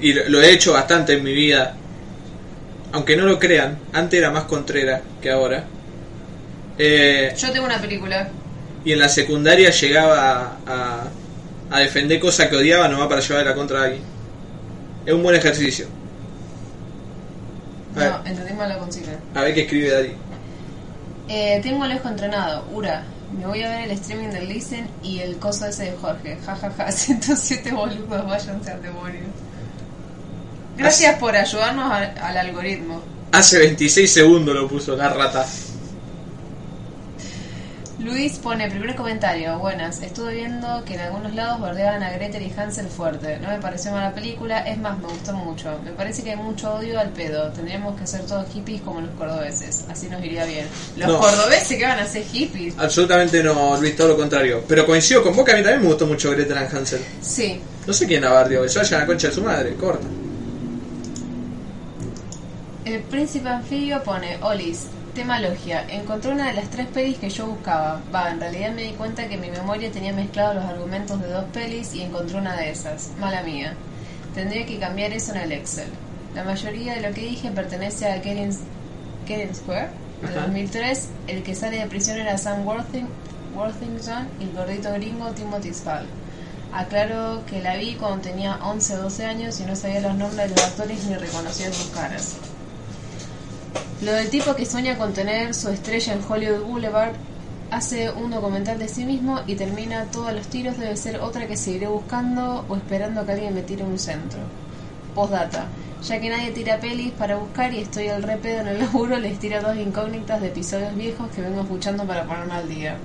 Y 0.00 0.12
lo, 0.14 0.28
lo 0.28 0.42
he 0.42 0.50
hecho 0.52 0.72
bastante 0.72 1.12
en 1.14 1.22
mi 1.22 1.32
vida. 1.32 1.74
Aunque 2.92 3.16
no 3.16 3.24
lo 3.24 3.38
crean, 3.38 3.78
antes 3.92 4.18
era 4.18 4.30
más 4.30 4.44
contrera 4.44 5.00
que 5.20 5.30
ahora. 5.30 5.64
Eh, 6.78 7.34
Yo 7.38 7.52
tengo 7.52 7.66
una 7.66 7.80
película. 7.80 8.28
y 8.84 8.92
en 8.92 8.98
la 8.98 9.08
secundaria 9.08 9.70
llegaba 9.70 10.56
a, 10.66 11.04
a 11.70 11.78
defender 11.80 12.18
cosas 12.20 12.48
que 12.48 12.56
odiaba 12.56 12.88
nomás 12.88 13.08
para 13.08 13.20
llevar 13.20 13.44
la 13.46 13.54
contra 13.54 13.84
alguien. 13.84 14.02
Es 15.06 15.12
un 15.14 15.22
buen 15.22 15.36
ejercicio. 15.36 15.86
A 17.96 18.00
No, 18.00 18.26
entendí 18.26 18.52
mal 18.54 18.68
la 18.68 18.78
consigna. 18.78 19.12
a 19.34 19.42
ver 19.42 19.54
qué 19.54 19.60
escribe 19.62 19.90
Dari. 19.90 20.12
Eh, 21.28 21.60
tengo 21.62 21.84
el 21.84 21.92
ojo 21.96 22.08
entrenado, 22.08 22.64
Ura. 22.72 23.04
Me 23.38 23.46
voy 23.46 23.62
a 23.62 23.70
ver 23.70 23.80
el 23.84 23.90
streaming 23.92 24.28
del 24.28 24.48
Listen 24.48 24.88
y 25.02 25.20
el 25.20 25.36
coso 25.38 25.66
ese 25.66 25.84
de 25.84 25.96
Jorge. 25.96 26.38
Jajaja, 26.44 26.92
107 26.92 27.72
boludos, 27.74 28.26
váyanse 28.26 28.70
al 28.70 28.82
demonio. 28.82 29.20
Gracias 30.76 31.18
por 31.18 31.34
ayudarnos 31.34 31.92
al, 31.92 32.14
al 32.18 32.36
algoritmo. 32.36 33.02
Hace 33.32 33.58
26 33.58 34.12
segundos 34.12 34.54
lo 34.54 34.68
puso 34.68 34.96
la 34.96 35.08
rata. 35.08 35.46
Luis 38.02 38.36
pone 38.38 38.68
primer 38.68 38.96
comentario. 38.96 39.58
Buenas, 39.60 40.02
estuve 40.02 40.34
viendo 40.34 40.84
que 40.84 40.94
en 40.94 41.00
algunos 41.00 41.32
lados 41.34 41.60
bordeaban 41.60 42.02
a 42.02 42.10
Gretel 42.10 42.42
y 42.42 42.52
Hansel 42.58 42.88
fuerte. 42.88 43.38
No 43.40 43.48
me 43.48 43.58
pareció 43.60 43.92
mala 43.92 44.12
película, 44.12 44.58
es 44.66 44.76
más, 44.78 44.98
me 44.98 45.06
gustó 45.06 45.32
mucho. 45.34 45.78
Me 45.84 45.92
parece 45.92 46.24
que 46.24 46.30
hay 46.30 46.36
mucho 46.36 46.74
odio 46.74 46.98
al 46.98 47.10
pedo. 47.10 47.50
Tendríamos 47.52 47.98
que 48.00 48.06
ser 48.06 48.22
todos 48.22 48.46
hippies 48.52 48.80
como 48.82 49.00
los 49.00 49.10
cordobeses. 49.10 49.84
Así 49.88 50.08
nos 50.08 50.24
iría 50.24 50.44
bien. 50.46 50.66
Los 50.96 51.08
No. 51.10 51.18
cordobeses 51.20 51.78
que 51.78 51.84
van 51.84 52.00
a 52.00 52.06
ser 52.06 52.24
hippies. 52.24 52.74
Absolutamente 52.76 53.40
no, 53.42 53.76
Luis, 53.76 53.94
todo 53.96 54.08
lo 54.08 54.16
contrario. 54.16 54.64
Pero 54.66 54.84
coincido 54.84 55.22
con 55.22 55.36
vos 55.36 55.44
que 55.44 55.52
a 55.52 55.56
mí 55.56 55.62
también 55.62 55.82
me 55.82 55.86
gustó 55.88 56.04
mucho 56.06 56.30
Gretel 56.32 56.58
and 56.58 56.74
Hansel. 56.74 57.00
Sí, 57.20 57.60
No 57.86 57.92
sé 57.92 58.06
quién 58.06 58.22
la 58.22 58.30
barrió, 58.30 58.62
que 58.62 58.68
se 58.68 58.78
vaya 58.78 58.96
a 58.96 59.00
la 59.00 59.06
concha 59.06 59.28
de 59.28 59.34
su 59.34 59.42
madre, 59.42 59.74
corta. 59.74 60.06
El 62.84 63.00
príncipe 63.02 63.48
anfibio 63.48 64.02
pone, 64.04 64.38
Olis, 64.42 64.86
tema 65.14 65.40
logia, 65.40 65.84
encontré 65.88 66.32
una 66.32 66.48
de 66.48 66.54
las 66.54 66.70
tres 66.70 66.86
pelis 66.88 67.18
que 67.18 67.28
yo 67.28 67.46
buscaba. 67.46 68.00
Va, 68.14 68.30
en 68.30 68.40
realidad 68.40 68.72
me 68.72 68.82
di 68.82 68.92
cuenta 68.92 69.28
que 69.28 69.36
mi 69.36 69.50
memoria 69.50 69.90
tenía 69.90 70.12
mezclados 70.12 70.56
los 70.56 70.64
argumentos 70.64 71.20
de 71.20 71.28
dos 71.28 71.44
pelis 71.52 71.94
y 71.94 72.02
encontré 72.02 72.38
una 72.38 72.56
de 72.56 72.70
esas. 72.70 73.10
Mala 73.18 73.42
mía. 73.42 73.74
Tendría 74.34 74.64
que 74.64 74.78
cambiar 74.78 75.12
eso 75.12 75.32
en 75.34 75.42
el 75.42 75.52
Excel. 75.52 75.88
La 76.34 76.44
mayoría 76.44 76.94
de 76.94 77.02
lo 77.02 77.14
que 77.14 77.20
dije 77.20 77.50
pertenece 77.50 78.10
a 78.10 78.22
Kellen, 78.22 78.56
Kellen 79.26 79.54
Square, 79.54 79.90
de 80.22 80.28
Ajá. 80.28 80.46
2003. 80.46 81.08
El 81.26 81.42
que 81.42 81.54
sale 81.54 81.78
de 81.78 81.86
prisión 81.86 82.18
era 82.18 82.38
Sam 82.38 82.66
Worthing, 82.66 83.06
Worthington 83.54 84.28
y 84.40 84.44
el 84.44 84.52
gordito 84.52 84.92
gringo 84.94 85.30
Timothy 85.32 85.74
Spall. 85.74 86.06
Aclaro 86.72 87.44
que 87.44 87.60
la 87.60 87.76
vi 87.76 87.96
cuando 87.96 88.22
tenía 88.22 88.56
11 88.62 88.94
o 88.96 89.02
12 89.02 89.26
años 89.26 89.60
y 89.60 89.64
no 89.64 89.76
sabía 89.76 90.00
los 90.00 90.14
nombres 90.14 90.48
de 90.48 90.56
los 90.56 90.64
actores 90.64 91.04
ni 91.04 91.14
reconocía 91.16 91.70
sus 91.70 91.88
caras. 91.88 92.36
Lo 94.02 94.12
del 94.12 94.30
tipo 94.30 94.56
que 94.56 94.66
sueña 94.66 94.98
con 94.98 95.12
tener 95.12 95.54
su 95.54 95.68
estrella 95.68 96.14
en 96.14 96.20
Hollywood 96.28 96.64
Boulevard 96.64 97.12
hace 97.70 98.10
un 98.10 98.30
documental 98.30 98.78
de 98.78 98.88
sí 98.88 99.04
mismo 99.04 99.40
y 99.46 99.54
termina 99.54 100.04
todos 100.06 100.32
los 100.32 100.46
tiros 100.48 100.76
debe 100.76 100.96
ser 100.96 101.20
otra 101.20 101.46
que 101.46 101.56
seguiré 101.56 101.86
buscando 101.86 102.66
o 102.68 102.76
esperando 102.76 103.24
que 103.24 103.32
alguien 103.32 103.54
me 103.54 103.62
tire 103.62 103.82
un 103.84 103.98
centro. 103.98 104.40
Postdata. 105.14 105.66
Ya 106.02 106.20
que 106.20 106.28
nadie 106.28 106.50
tira 106.50 106.80
pelis 106.80 107.12
para 107.12 107.36
buscar 107.36 107.72
y 107.72 107.78
estoy 107.78 108.08
al 108.08 108.24
re 108.24 108.36
pedo 108.36 108.62
en 108.62 108.68
el 108.68 108.78
laburo, 108.80 109.18
les 109.18 109.38
tiro 109.38 109.62
dos 109.62 109.76
incógnitas 109.76 110.40
de 110.40 110.48
episodios 110.48 110.94
viejos 110.96 111.30
que 111.30 111.40
vengo 111.40 111.60
escuchando 111.60 112.04
para 112.04 112.24
ponerme 112.24 112.54
al 112.54 112.68
día. 112.68 112.96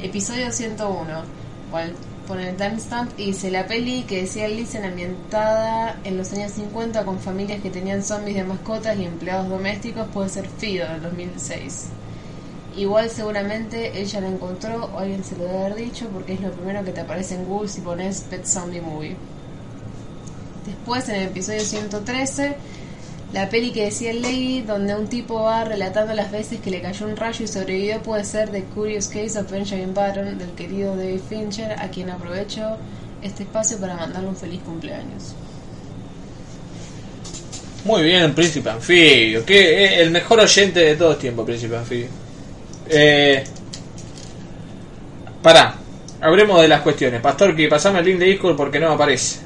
Episodio 0.00 0.52
101. 0.52 1.06
Igual 1.68 1.94
pone 2.30 2.48
el 2.48 2.56
timestamp 2.56 3.10
y 3.18 3.26
dice 3.26 3.50
la 3.50 3.66
peli 3.66 4.04
que 4.04 4.20
decía 4.20 4.46
Listen 4.46 4.84
ambientada 4.84 5.98
en 6.04 6.16
los 6.16 6.32
años 6.32 6.52
50 6.52 7.04
con 7.04 7.18
familias 7.18 7.60
que 7.60 7.70
tenían 7.70 8.04
zombies 8.04 8.36
de 8.36 8.44
mascotas 8.44 8.96
y 8.96 9.04
empleados 9.04 9.48
domésticos 9.48 10.06
puede 10.14 10.28
ser 10.28 10.46
Fido 10.46 10.86
del 10.86 11.02
2006. 11.02 11.86
Igual 12.76 13.10
seguramente 13.10 14.00
ella 14.00 14.20
la 14.20 14.28
encontró 14.28 14.90
o 14.94 14.98
alguien 15.00 15.24
se 15.24 15.36
lo 15.36 15.42
debe 15.42 15.58
haber 15.58 15.74
dicho 15.74 16.08
porque 16.10 16.34
es 16.34 16.40
lo 16.40 16.52
primero 16.52 16.84
que 16.84 16.92
te 16.92 17.00
aparece 17.00 17.34
en 17.34 17.46
Google 17.46 17.68
si 17.68 17.80
pones 17.80 18.20
Pet 18.20 18.46
Zombie 18.46 18.80
Movie. 18.80 19.16
Después 20.66 21.08
en 21.08 21.16
el 21.16 21.28
episodio 21.30 21.62
113 21.62 22.54
la 23.32 23.48
peli 23.48 23.70
que 23.70 23.84
decía 23.84 24.10
el 24.10 24.22
Lady, 24.22 24.62
donde 24.62 24.94
un 24.94 25.06
tipo 25.06 25.42
va 25.42 25.64
relatando 25.64 26.12
las 26.14 26.32
veces 26.32 26.60
que 26.60 26.70
le 26.70 26.80
cayó 26.80 27.06
un 27.06 27.16
rayo 27.16 27.44
y 27.44 27.48
sobrevivió, 27.48 28.02
puede 28.02 28.24
ser 28.24 28.50
The 28.50 28.64
Curious 28.74 29.06
Case 29.06 29.38
of 29.38 29.50
Benjamin 29.50 29.94
Button, 29.94 30.36
del 30.36 30.50
querido 30.56 30.96
David 30.96 31.20
Fincher, 31.28 31.72
a 31.78 31.88
quien 31.90 32.10
aprovecho 32.10 32.76
este 33.22 33.44
espacio 33.44 33.78
para 33.78 33.94
mandarle 33.96 34.28
un 34.28 34.36
feliz 34.36 34.60
cumpleaños. 34.62 35.34
Muy 37.84 38.02
bien, 38.02 38.34
Príncipe 38.34 38.68
Anfibio. 38.68 39.44
Que 39.44 39.84
eh, 39.84 40.02
el 40.02 40.10
mejor 40.10 40.40
oyente 40.40 40.80
de 40.80 40.96
todos 40.96 41.18
tiempos, 41.18 41.46
Príncipe 41.46 41.76
Anfibio. 41.76 42.08
Eh, 42.88 43.44
pará, 45.40 45.76
hablemos 46.20 46.60
de 46.60 46.68
las 46.68 46.82
cuestiones. 46.82 47.20
Pastor, 47.20 47.54
que 47.54 47.68
pasame 47.68 48.00
el 48.00 48.06
link 48.06 48.18
de 48.18 48.26
Discord 48.26 48.56
porque 48.56 48.80
no 48.80 48.90
aparece. 48.90 49.38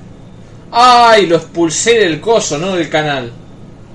¡Ay! 0.72 1.26
Lo 1.26 1.36
expulsé 1.36 1.98
del 1.98 2.20
coso, 2.20 2.58
no 2.58 2.74
del 2.74 2.88
canal. 2.88 3.30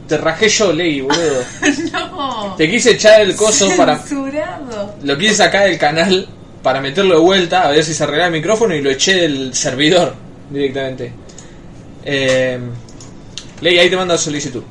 Te 0.09 0.17
rajé 0.17 0.49
yo, 0.49 0.73
Ley, 0.73 1.01
boludo. 1.01 1.43
¡No! 1.93 2.55
Te 2.57 2.67
quise 2.67 2.91
echar 2.93 3.21
el 3.21 3.35
coso 3.35 3.69
para. 3.77 3.99
¡Censurado! 3.99 4.95
Lo 5.03 5.15
quise 5.19 5.35
sacar 5.35 5.65
del 5.65 5.77
canal 5.77 6.27
para 6.63 6.81
meterlo 6.81 7.13
de 7.13 7.21
vuelta 7.21 7.61
a 7.61 7.69
ver 7.69 7.83
si 7.83 7.93
se 7.93 8.03
arreglaba 8.03 8.25
el 8.25 8.33
micrófono 8.33 8.73
y 8.73 8.81
lo 8.81 8.89
eché 8.89 9.21
del 9.21 9.53
servidor 9.53 10.15
directamente. 10.49 11.13
Eh, 12.03 12.59
Ley, 13.61 13.77
ahí 13.77 13.87
te 13.87 13.95
mando 13.95 14.15
la 14.15 14.17
solicitud. 14.17 14.63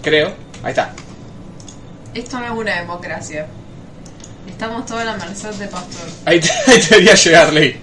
Creo. 0.00 0.32
Ahí 0.62 0.70
está. 0.70 0.94
Esto 2.14 2.38
no 2.38 2.44
es 2.44 2.52
una 2.52 2.76
democracia. 2.76 3.46
Estamos 4.48 4.86
todos 4.86 5.00
a 5.00 5.06
la 5.06 5.16
merced 5.16 5.50
de 5.54 5.66
Pastor. 5.66 6.08
Ahí 6.24 6.38
te, 6.38 6.50
ahí 6.70 6.78
te 6.78 6.86
debería 6.90 7.14
llegar, 7.16 7.52
Ley. 7.52 7.80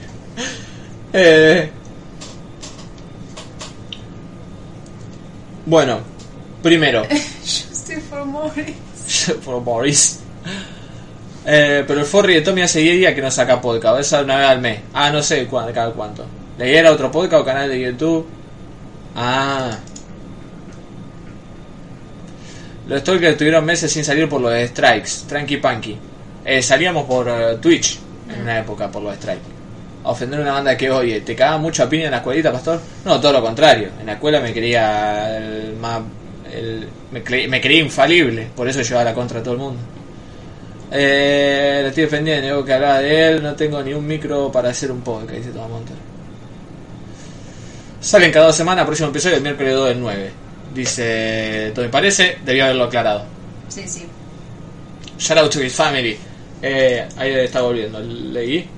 Eh, 1.12 1.72
bueno, 5.68 6.00
primero. 6.64 7.04
For 8.10 8.26
Morris. 8.26 8.76
por 9.46 9.64
Boris. 9.64 10.20
Eh, 11.46 11.84
pero 11.88 12.02
el 12.02 12.06
Forri 12.06 12.36
de 12.36 12.42
Tommy 12.42 12.62
hace 12.62 12.80
10 12.80 12.98
días 12.98 13.14
que 13.14 13.22
no 13.22 13.32
saca 13.32 13.62
podcast. 13.62 14.00
Esa 14.00 14.22
una 14.22 14.38
vez 14.38 14.48
al 14.48 14.62
mes. 14.62 14.80
Ah, 14.94 15.10
no 15.10 15.22
sé 15.22 15.46
cuándo, 15.48 15.74
cada 15.74 15.92
cuánto. 15.92 16.26
¿Le 16.58 16.78
era 16.78 16.92
otro 16.92 17.12
podcast 17.12 17.42
o 17.42 17.46
canal 17.46 17.70
de 17.70 17.80
YouTube? 17.80 18.28
Ah. 19.16 19.78
Los 22.88 23.02
Stalkers 23.02 23.34
estuvieron 23.34 23.66
meses 23.66 23.92
sin 23.92 24.04
salir 24.04 24.28
por 24.28 24.42
los 24.42 24.54
strikes. 24.70 25.10
Tranqui 25.28 25.58
Punky. 25.58 25.98
Eh, 26.46 26.62
salíamos 26.62 27.06
por 27.06 27.28
eh, 27.28 27.58
Twitch 27.62 28.00
en 28.34 28.42
una 28.42 28.60
época 28.60 28.90
por 28.90 29.02
los 29.02 29.16
strikes. 29.16 29.57
A 30.08 30.12
ofender 30.12 30.40
una 30.40 30.54
banda 30.54 30.78
que 30.78 30.90
oye, 30.90 31.20
¿te 31.22 31.36
cagaba 31.36 31.58
mucho 31.58 31.84
a 31.84 31.90
piña 31.90 32.06
en 32.06 32.12
la 32.12 32.18
escuelita, 32.18 32.52
pastor? 32.52 32.80
No, 33.04 33.20
todo 33.20 33.34
lo 33.34 33.42
contrario. 33.42 33.90
En 34.00 34.06
la 34.06 34.14
escuela 34.14 34.40
me 34.40 34.54
creía 34.54 35.38
el 35.38 35.76
más. 35.76 36.00
el- 36.54 36.88
me, 37.12 37.24
cre- 37.24 37.48
me 37.50 37.60
creía 37.60 37.82
infalible, 37.82 38.48
por 38.56 38.68
eso 38.70 38.82
llevaba 38.82 39.04
la 39.04 39.14
contra 39.14 39.40
a 39.40 39.44
todo 39.44 39.54
el 39.56 39.60
mundo. 39.60 39.80
Eh, 40.92 41.80
lo 41.82 41.90
estoy 41.90 42.04
defendiendo, 42.06 42.48
digo 42.48 42.64
que 42.66 42.74
hablaba 42.74 43.00
de 43.00 43.28
él, 43.32 43.44
no 43.44 43.54
tengo 43.56 43.84
ni 43.84 43.94
un 43.94 44.08
micro 44.08 44.50
para 44.52 44.70
hacer 44.70 44.90
un 44.92 45.02
podcast, 45.02 45.32
dice 45.40 45.50
Tomás 45.52 45.70
Monter. 45.70 45.96
Salen 48.00 48.32
cada 48.32 48.48
dos 48.48 48.56
semanas, 48.56 48.86
próximo 48.86 49.10
episodio 49.10 49.38
el 49.38 49.42
miércoles 49.42 49.74
2 49.74 49.88
del 49.90 50.00
9. 50.00 50.32
Dice, 50.74 51.72
todo 51.76 51.84
me 51.86 51.92
parece, 51.92 52.38
debía 52.46 52.66
haberlo 52.66 52.86
aclarado. 52.86 53.26
Sí, 53.68 53.84
sí. 53.88 54.06
Shout 55.18 55.40
out 55.40 55.52
to 55.52 55.62
his 55.64 55.74
family. 55.74 56.18
Eh, 56.62 57.06
ahí 57.18 57.32
está 57.34 57.62
volviendo, 57.62 58.00
leí. 58.00 58.70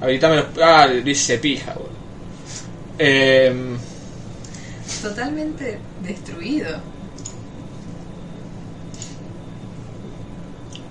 Habilitame 0.00 0.36
los... 0.36 0.46
Ah, 0.62 0.86
dice 0.88 1.38
pija, 1.38 1.72
boludo. 1.74 1.90
Eh, 2.98 3.76
Totalmente 5.02 5.78
destruido. 6.02 6.80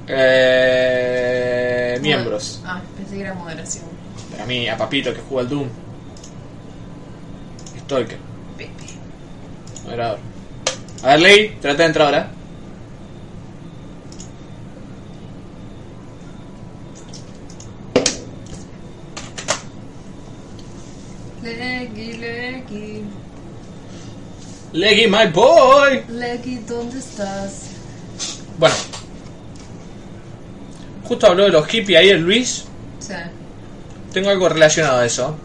eh, 0.08 2.00
miembros. 2.02 2.62
Ah, 2.66 2.82
pensé 2.98 3.16
que 3.16 3.22
era 3.22 3.34
moderación. 3.34 3.86
Para 4.32 4.46
mí, 4.46 4.68
a 4.68 4.78
Papito 4.78 5.14
que 5.14 5.22
juega 5.22 5.42
al 5.44 5.50
Doom. 5.50 5.68
Stalker, 7.82 8.18
Pepe. 8.58 8.72
moderador. 9.84 10.20
A 11.04 11.08
ver, 11.10 11.20
Ley, 11.20 11.58
trata 11.62 11.78
de 11.84 11.86
entrar 11.86 12.06
ahora. 12.08 12.32
Leggy, 21.76 22.14
Leggy. 22.14 23.04
Leggy, 24.74 25.08
my 25.08 25.28
boy. 25.28 26.04
Leggy, 26.10 26.58
¿dónde 26.68 27.00
estás? 27.00 27.72
Bueno. 28.58 28.76
Justo 31.04 31.28
habló 31.28 31.44
de 31.44 31.50
los 31.50 31.68
hippies 31.68 32.00
ahí 32.00 32.10
el 32.10 32.22
Luis. 32.22 32.66
Sea, 33.00 33.30
Tengo 34.14 34.30
algo 34.30 34.48
relacionado 34.48 35.00
a 35.00 35.06
eso. 35.06 35.36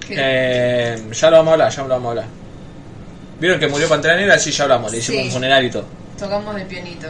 ¿qué? 0.06 0.14
Eh, 0.18 1.02
ya 1.12 1.30
lo 1.30 1.36
vamos 1.38 1.50
a 1.50 1.52
hablar, 1.54 1.70
ya 1.72 1.82
lo 1.82 1.88
vamos 1.88 2.06
a 2.06 2.10
hablar. 2.10 2.24
¿Vieron 3.40 3.60
que 3.60 3.68
murió 3.68 3.88
Pantera 3.88 4.16
Negra? 4.16 4.36
Sí, 4.38 4.50
ya 4.50 4.64
hablamos, 4.64 4.90
le 4.90 4.98
hicimos 4.98 5.20
Sí. 5.20 5.26
un 5.28 5.32
funeral 5.32 5.64
y 5.64 5.70
todo. 5.70 5.84
Tocamos 6.18 6.56
el 6.60 6.66
pianito. 6.66 7.06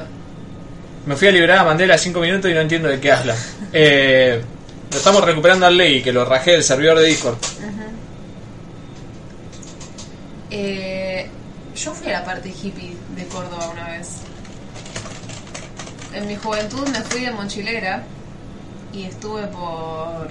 Me 1.07 1.17
fui 1.17 1.29
a 1.29 1.33
liberar 1.33 1.59
a 1.61 1.65
Mandela 1.65 1.97
5 1.97 2.21
minutos 2.21 2.51
y 2.51 2.55
no 2.55 2.61
entiendo 2.61 2.89
de 2.89 3.01
qué 3.01 3.13
habla. 3.13 3.35
Eh, 3.73 4.43
lo 4.91 4.97
estamos 4.97 5.25
recuperando 5.25 5.67
al 5.67 5.77
Ley, 5.77 6.03
que 6.03 6.13
lo 6.13 6.25
rajé 6.25 6.53
del 6.53 6.63
servidor 6.63 6.99
de 6.99 7.07
Discord. 7.07 7.37
Eh, 10.51 11.29
yo 11.77 11.93
fui 11.93 12.09
a 12.09 12.21
la 12.21 12.25
parte 12.25 12.49
hippie 12.49 12.97
de 13.15 13.27
Córdoba 13.27 13.69
una 13.71 13.89
vez. 13.91 14.23
En 16.15 16.27
mi 16.27 16.37
juventud 16.37 16.89
me 16.89 17.01
fui 17.03 17.21
de 17.21 17.31
mochilera 17.33 18.03
y 18.93 19.05
estuve 19.05 19.47
por 19.49 20.29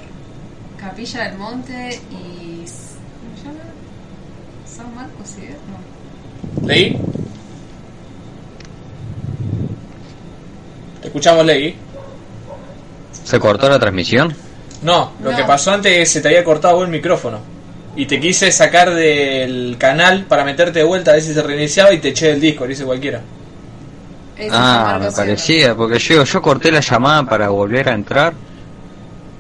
Capilla 0.78 1.24
del 1.24 1.38
Monte 1.38 2.02
y... 2.10 2.66
¿Cómo 2.66 3.38
se 3.38 3.44
llama? 3.44 3.60
¿San 4.66 4.96
Marcos? 4.96 5.28
¿sí? 5.28 5.50
No. 6.62 6.68
¿Leí? 6.68 6.98
Te 11.02 11.08
escuchamos, 11.08 11.46
Ley. 11.46 11.76
¿Se 13.24 13.40
cortó 13.40 13.70
la 13.70 13.80
transmisión? 13.80 14.47
No, 14.82 15.14
lo 15.24 15.32
No. 15.32 15.38
que 15.38 15.44
pasó 15.44 15.72
antes 15.72 15.92
es 15.92 15.98
que 16.00 16.06
se 16.06 16.22
te 16.22 16.28
había 16.30 16.44
cortado 16.44 16.84
el 16.84 16.90
micrófono. 16.90 17.40
Y 17.96 18.06
te 18.06 18.20
quise 18.20 18.52
sacar 18.52 18.94
del 18.94 19.76
canal 19.80 20.26
para 20.26 20.44
meterte 20.44 20.80
de 20.80 20.86
vuelta 20.86 21.12
a 21.12 21.14
ver 21.16 21.24
si 21.24 21.34
se 21.34 21.42
reiniciaba 21.42 21.92
y 21.94 21.98
te 22.00 22.10
eché 22.10 22.28
del 22.28 22.40
disco, 22.42 22.68
dice 22.68 22.84
cualquiera. 22.86 23.22
Ese 24.36 24.48
es 24.48 24.54
San 24.54 24.62
Ah, 24.64 25.00
me 25.02 25.12
parecía, 25.12 25.74
porque 25.76 25.98
yo, 25.98 26.24
yo 26.24 26.42
corté 26.44 26.72
la 26.72 26.80
llamada 26.82 27.24
para 27.24 27.50
volver 27.50 27.90
a 27.90 27.94
entrar 27.96 28.34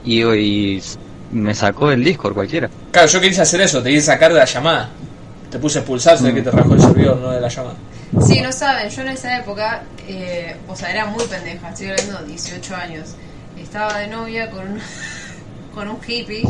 y, 0.03 0.23
y 0.23 0.81
me 1.31 1.53
sacó 1.53 1.89
del 1.89 2.03
Discord 2.03 2.33
cualquiera. 2.33 2.67
Claro, 2.91 3.07
yo 3.07 3.21
quise 3.21 3.41
hacer 3.43 3.61
eso, 3.61 3.83
te 3.83 3.89
quise 3.89 4.07
sacar 4.07 4.33
de 4.33 4.39
la 4.39 4.45
llamada. 4.45 4.89
Te 5.51 5.59
puse 5.59 5.79
expulsar, 5.79 6.17
sé 6.17 6.33
que 6.33 6.41
te 6.41 6.49
rajó 6.51 6.73
el 6.73 6.81
servidor, 6.81 7.17
no 7.17 7.29
de 7.29 7.39
la 7.39 7.47
llamada. 7.49 7.75
Sí, 8.25 8.41
no 8.41 8.51
saben, 8.51 8.89
yo 8.89 9.01
en 9.03 9.09
esa 9.09 9.37
época, 9.37 9.83
eh, 10.07 10.55
o 10.67 10.75
sea, 10.75 10.89
era 10.89 11.05
muy 11.05 11.23
pendeja, 11.25 11.69
estoy 11.69 11.89
hablando 11.91 12.19
de 12.19 12.25
18 12.29 12.75
años. 12.75 13.09
Estaba 13.57 13.99
de 13.99 14.07
novia 14.07 14.49
con 14.49 14.61
un, 14.67 14.79
con 15.77 15.87
un 15.89 15.99
hippie, 16.07 16.41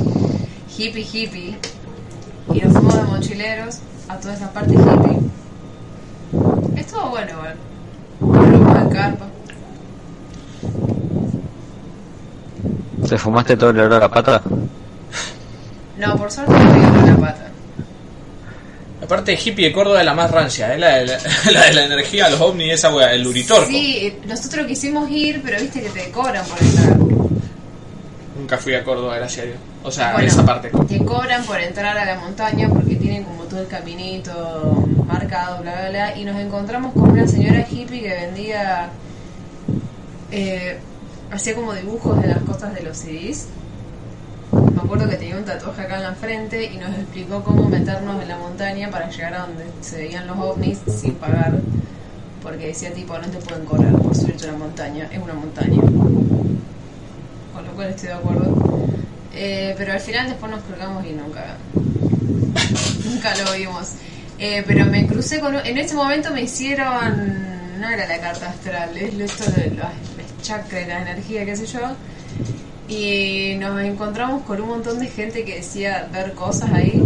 hippie 0.77 1.01
hippie, 1.01 1.57
y 2.53 2.61
nos 2.61 2.71
fuimos 2.71 2.95
de 2.95 3.03
mochileros 3.03 3.79
a 4.07 4.15
toda 4.15 4.33
esa 4.33 4.53
parte 4.53 4.73
hippie. 4.73 5.19
Estuvo 6.79 7.09
bueno 7.09 7.31
igual. 7.33 7.55
De 8.89 8.95
carpa. 8.95 9.25
¿Se 13.05 13.17
fumaste 13.17 13.57
todo 13.57 13.71
el 13.71 13.79
olor 13.81 13.95
a 13.95 13.99
la 13.99 14.09
pata? 14.09 14.41
No, 15.97 16.15
por 16.15 16.31
suerte 16.31 16.53
no 16.53 16.91
me 16.93 17.07
la 17.07 17.17
pata. 17.17 17.51
La 19.01 19.07
parte 19.07 19.31
de 19.31 19.39
hippie 19.43 19.67
de 19.67 19.73
Córdoba 19.73 19.99
es 19.99 20.05
la 20.05 20.13
más 20.13 20.31
rancia, 20.31 20.73
es 20.73 20.79
la 20.79 20.99
de 20.99 21.05
la, 21.05 21.17
la 21.51 21.65
de 21.65 21.73
la 21.73 21.83
energía, 21.83 22.29
los 22.29 22.39
ovnis 22.39 22.75
esa 22.75 22.95
wea, 22.95 23.11
el 23.11 23.27
Uritorco. 23.27 23.65
Sí, 23.65 24.19
nosotros 24.25 24.65
quisimos 24.67 25.11
ir, 25.11 25.41
pero 25.43 25.59
viste 25.59 25.81
que 25.81 25.89
te 25.89 26.11
cobran 26.11 26.45
por 26.45 26.63
entrar. 26.63 27.17
Nunca 28.37 28.57
fui 28.57 28.73
a 28.75 28.83
Córdoba, 28.83 29.15
gracias 29.15 29.43
a 29.43 29.47
Dios. 29.47 29.57
O 29.83 29.91
sea, 29.91 30.13
Bueno, 30.13 30.27
esa 30.27 30.45
parte. 30.45 30.69
Te 30.87 31.03
cobran 31.03 31.43
por 31.45 31.59
entrar 31.59 31.97
a 31.97 32.05
la 32.05 32.19
montaña 32.19 32.69
porque 32.69 32.95
tienen 32.95 33.23
como 33.23 33.43
todo 33.43 33.61
el 33.61 33.67
caminito 33.67 34.85
marcado, 35.07 35.61
bla, 35.61 35.73
bla, 35.73 35.89
bla. 35.89 36.17
Y 36.17 36.25
nos 36.25 36.35
encontramos 36.39 36.93
con 36.93 37.11
una 37.11 37.27
señora 37.27 37.65
hippie 37.69 38.01
que 38.01 38.09
vendía. 38.13 38.89
eh, 40.31 40.77
hacía 41.31 41.55
como 41.55 41.73
dibujos 41.73 42.21
de 42.21 42.27
las 42.27 42.39
cosas 42.39 42.73
de 42.73 42.81
los 42.83 42.97
CDs. 42.97 43.47
Me 44.51 44.81
acuerdo 44.81 45.09
que 45.09 45.15
tenía 45.17 45.35
un 45.37 45.43
tatuaje 45.43 45.81
acá 45.81 45.97
en 45.97 46.03
la 46.03 46.13
frente 46.13 46.63
y 46.65 46.77
nos 46.77 46.89
explicó 46.91 47.43
cómo 47.43 47.67
meternos 47.67 48.21
en 48.21 48.27
la 48.29 48.37
montaña 48.37 48.89
para 48.89 49.09
llegar 49.09 49.33
a 49.33 49.39
donde 49.41 49.65
se 49.81 49.97
veían 49.97 50.27
los 50.27 50.37
ovnis 50.37 50.79
sin 50.87 51.15
pagar. 51.15 51.53
Porque 52.43 52.67
decía 52.67 52.93
tipo, 52.93 53.17
no 53.17 53.27
te 53.27 53.37
pueden 53.39 53.65
cobrar 53.65 53.91
por 53.93 54.15
subirte 54.15 54.45
a 54.47 54.49
una 54.49 54.59
montaña, 54.59 55.09
es 55.11 55.19
una 55.19 55.33
montaña. 55.33 55.81
Con 57.57 57.65
lo 57.65 57.71
cual 57.73 57.89
estoy 57.89 58.09
de 58.09 58.13
acuerdo. 58.13 58.87
Eh, 59.33 59.73
pero 59.77 59.93
al 59.93 59.99
final 59.99 60.27
después 60.29 60.51
nos 60.51 60.61
colgamos 60.63 61.03
y 61.05 61.09
nunca 61.11 61.57
nunca 63.03 63.33
lo 63.43 63.53
vimos. 63.57 63.93
Eh, 64.37 64.63
pero 64.67 64.85
me 64.85 65.07
crucé 65.07 65.39
con... 65.39 65.55
un- 65.55 65.65
En 65.65 65.77
ese 65.79 65.95
momento 65.95 66.31
me 66.31 66.43
hicieron... 66.43 67.79
No 67.79 67.89
era 67.89 68.07
la 68.07 68.19
carta 68.19 68.49
astral, 68.49 68.95
es 68.95 69.13
esto 69.19 69.51
de 69.51 69.69
los, 69.71 69.77
los 69.79 70.41
chakras, 70.43 70.87
la 70.87 71.01
energía, 71.01 71.45
qué 71.45 71.55
sé 71.55 71.65
yo. 71.65 71.79
Y 72.87 73.55
nos 73.59 73.81
encontramos 73.81 74.43
con 74.43 74.61
un 74.61 74.69
montón 74.69 74.99
de 74.99 75.07
gente 75.07 75.43
que 75.43 75.55
decía 75.55 76.07
ver 76.13 76.33
cosas 76.33 76.71
ahí. 76.71 77.01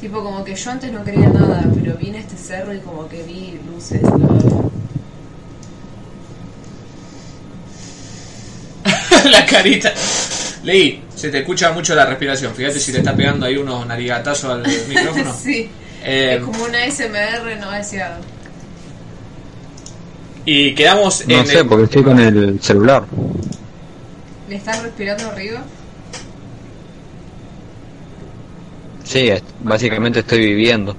Tipo 0.00 0.22
como 0.22 0.44
que 0.44 0.54
yo 0.54 0.70
antes 0.70 0.92
no 0.92 1.02
creía 1.02 1.28
nada, 1.28 1.64
pero 1.74 1.96
vine 1.96 2.18
a 2.18 2.20
este 2.20 2.36
cerro 2.36 2.72
y 2.72 2.78
como 2.78 3.08
que 3.08 3.22
vi 3.24 3.58
luces 3.68 4.00
bla, 4.02 4.10
bla. 4.26 4.56
la 9.30 9.44
carita. 9.46 9.92
Leí, 10.62 11.02
se 11.14 11.30
te 11.30 11.38
escucha 11.38 11.72
mucho 11.72 11.94
la 11.94 12.06
respiración. 12.06 12.54
Fíjate 12.54 12.78
si 12.80 12.92
te 12.92 12.98
está 12.98 13.14
pegando 13.14 13.46
ahí 13.46 13.56
unos 13.56 13.86
narigatazos 13.86 14.50
al 14.52 14.62
micrófono. 14.88 15.34
sí. 15.34 15.68
Eh, 16.04 16.36
Es 16.38 16.44
como 16.44 16.64
una 16.64 16.78
SMR 16.90 17.56
no 17.58 17.70
deseada. 17.72 18.20
y 20.44 20.74
quedamos 20.74 21.26
No 21.26 21.40
en. 21.40 21.46
sé, 21.46 21.58
el- 21.60 21.66
porque 21.66 21.84
estoy 21.84 22.02
con 22.04 22.20
el 22.20 22.60
celular. 22.62 23.04
¿Le 24.48 24.56
estás 24.56 24.80
respirando 24.82 25.26
arriba? 25.28 25.62
Sí, 29.04 29.30
básicamente 29.60 30.20
estoy 30.20 30.40
viviendo. 30.40 30.96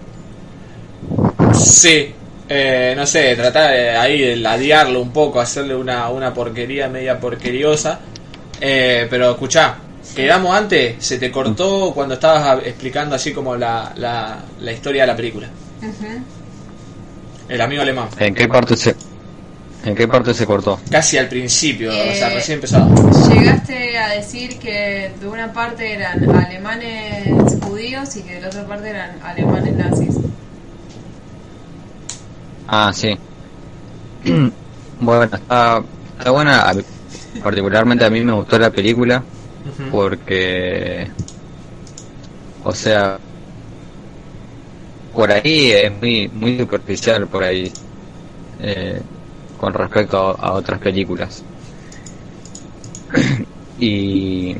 Sí, 1.53 2.13
eh, 2.49 2.93
no 2.95 3.05
sé, 3.05 3.35
tratar 3.35 3.71
de 3.71 3.89
ahí 3.91 4.19
de 4.21 4.35
ladearlo 4.37 5.01
un 5.01 5.11
poco, 5.11 5.39
hacerle 5.41 5.75
una, 5.75 6.09
una 6.09 6.33
porquería 6.33 6.87
media 6.87 7.19
porqueriosa. 7.19 7.99
Eh, 8.59 9.07
pero 9.09 9.31
escuchá, 9.31 9.75
quedamos 10.15 10.55
antes, 10.55 10.95
se 11.05 11.17
te 11.17 11.31
cortó 11.31 11.91
cuando 11.93 12.15
estabas 12.15 12.59
explicando 12.65 13.15
así 13.15 13.31
como 13.33 13.55
la, 13.55 13.91
la, 13.95 14.37
la 14.59 14.71
historia 14.71 15.03
de 15.03 15.07
la 15.07 15.15
película. 15.15 15.47
Ujú. 15.81 16.23
El 17.49 17.61
amigo 17.61 17.81
alemán. 17.81 18.09
¿En 18.19 18.33
qué 18.33 18.47
parte 18.47 18.75
se, 18.75 18.95
en 19.85 19.95
qué 19.95 20.07
parte 20.07 20.33
se 20.33 20.45
cortó? 20.45 20.79
Casi 20.91 21.17
al 21.17 21.27
principio, 21.29 21.89
o 21.91 21.93
sea, 21.93 22.31
Eh, 22.31 22.35
recién 22.35 22.55
empezaba. 22.55 22.87
Llegaste 23.29 23.97
a 23.97 24.09
decir 24.09 24.57
que 24.59 25.11
de 25.19 25.27
una 25.27 25.53
parte 25.53 25.93
eran 25.93 26.29
alemanes 26.29 27.57
judíos 27.61 28.15
y 28.17 28.23
que 28.23 28.35
de 28.35 28.41
la 28.41 28.47
otra 28.47 28.65
parte 28.65 28.89
eran 28.89 29.11
alemanes 29.23 29.75
nazis. 29.75 30.15
Ah, 32.67 32.91
sí. 32.93 33.17
bueno, 34.99 35.23
está, 35.23 35.83
está 36.17 36.31
buena. 36.31 36.73
Particularmente 37.43 38.05
a 38.05 38.09
mí 38.09 38.21
me 38.21 38.33
gustó 38.33 38.57
la 38.59 38.69
película 38.69 39.23
porque, 39.91 41.07
o 42.63 42.73
sea, 42.73 43.19
por 45.13 45.31
ahí 45.31 45.71
es 45.71 45.91
muy, 45.99 46.27
muy 46.29 46.57
superficial 46.59 47.27
por 47.27 47.43
ahí 47.43 47.71
eh, 48.61 49.01
con 49.59 49.73
respecto 49.73 50.17
a, 50.17 50.31
a 50.47 50.53
otras 50.53 50.79
películas. 50.79 51.43
y 53.79 54.55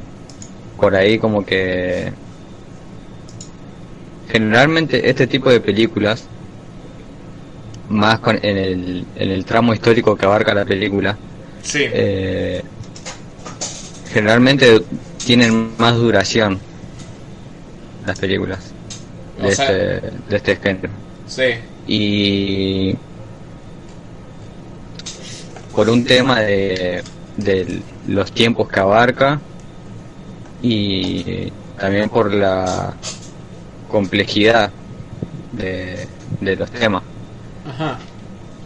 por 0.79 0.95
ahí 0.95 1.17
como 1.17 1.45
que 1.45 2.11
generalmente 4.29 5.09
este 5.09 5.27
tipo 5.27 5.49
de 5.49 5.59
películas, 5.59 6.27
más 7.89 8.19
con, 8.19 8.37
en, 8.43 8.57
el, 8.57 9.05
en 9.15 9.31
el 9.31 9.45
tramo 9.45 9.73
histórico 9.73 10.15
que 10.15 10.25
abarca 10.25 10.53
la 10.53 10.65
película, 10.65 11.17
Sí. 11.63 11.79
eh, 11.91 12.61
generalmente 14.11 14.81
tienen 15.25 15.71
más 15.77 15.95
duración 15.95 16.59
las 18.05 18.17
películas 18.19 18.59
de, 19.41 19.47
O 19.47 19.51
sea- 19.51 19.65
este, 19.71 20.11
de 20.29 20.35
este 20.37 20.55
género. 20.55 20.89
sí. 21.27 21.43
y 21.87 22.95
por 25.73 25.89
un 25.89 26.03
tema 26.05 26.39
de, 26.41 27.03
de 27.37 27.81
los 28.07 28.31
tiempos 28.31 28.67
que 28.69 28.79
abarca 28.79 29.39
y 30.61 31.51
también 31.79 32.09
por 32.09 32.33
la 32.33 32.93
complejidad 33.87 34.71
de, 35.51 36.07
de 36.41 36.55
los 36.55 36.71
temas. 36.71 37.03
Ajá. 37.67 37.97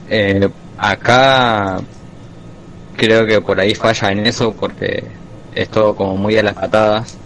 Eh, 0.09 0.49
acá 0.77 1.81
creo 3.01 3.25
que 3.25 3.41
por 3.41 3.59
ahí 3.59 3.73
falla 3.73 4.11
en 4.11 4.27
eso 4.27 4.53
porque 4.53 5.03
es 5.55 5.69
todo 5.69 5.95
como 5.95 6.15
muy 6.17 6.37
a 6.37 6.43
las 6.43 6.53
patadas. 6.53 7.17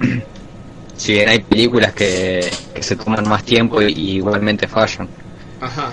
si 0.96 1.12
bien 1.12 1.28
hay 1.28 1.40
películas 1.40 1.92
que, 1.92 2.50
que 2.74 2.82
se 2.82 2.96
toman 2.96 3.28
más 3.28 3.44
tiempo 3.44 3.82
y, 3.82 3.92
y 3.92 4.10
igualmente 4.16 4.66
fallan. 4.66 5.08
Ajá. 5.60 5.92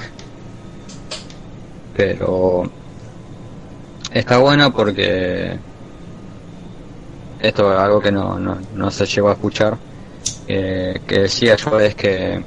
pero 1.94 2.72
está 4.14 4.38
buena 4.38 4.70
porque 4.70 5.58
esto 7.42 7.74
es 7.74 7.80
algo 7.80 8.00
que 8.00 8.14
no, 8.14 8.40
no, 8.40 8.58
no 8.76 8.92
se 8.92 9.06
llegó 9.06 9.28
a 9.30 9.34
escuchar 9.34 9.78
eh, 10.48 11.02
que 11.06 11.20
decía 11.20 11.58
yo 11.58 11.78
es 11.82 11.96
que 11.96 12.42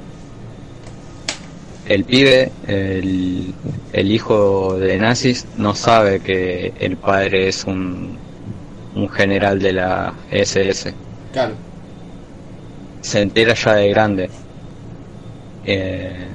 el 1.93 2.05
pibe 2.05 2.51
el, 2.67 3.53
el 3.91 4.11
hijo 4.11 4.77
de 4.79 4.97
nazis 4.97 5.45
no 5.57 5.75
sabe 5.75 6.21
que 6.21 6.73
el 6.79 6.95
padre 6.95 7.49
es 7.49 7.65
un, 7.65 8.17
un 8.95 9.09
general 9.09 9.59
de 9.59 9.73
la 9.73 10.13
SS 10.31 10.93
Claro. 11.33 11.53
se 13.01 13.21
entera 13.21 13.53
ya 13.53 13.73
de 13.75 13.89
grande. 13.89 14.29
Eh, 15.65 16.27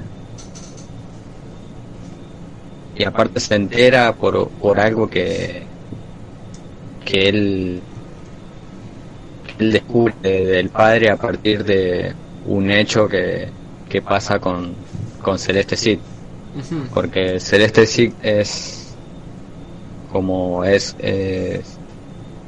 y 2.95 3.03
aparte 3.03 3.39
se 3.39 3.55
entera 3.55 4.13
por, 4.13 4.49
por 4.49 4.79
algo 4.79 5.07
que, 5.09 5.63
que 7.05 7.29
él, 7.29 7.81
él 9.59 9.71
descubre 9.71 10.13
del 10.23 10.69
padre 10.69 11.09
a 11.11 11.17
partir 11.17 11.63
de 11.63 12.13
un 12.47 12.71
hecho 12.71 13.07
que, 13.07 13.49
que 13.87 14.01
pasa 14.01 14.39
con, 14.39 14.73
con 15.21 15.37
Celeste. 15.39 15.99
Ujú. 16.57 16.87
Porque 16.93 17.39
Celeste 17.39 17.85
Cid 17.85 18.11
es 18.21 18.95
como 20.11 20.63
es, 20.63 20.95
es 20.99 21.77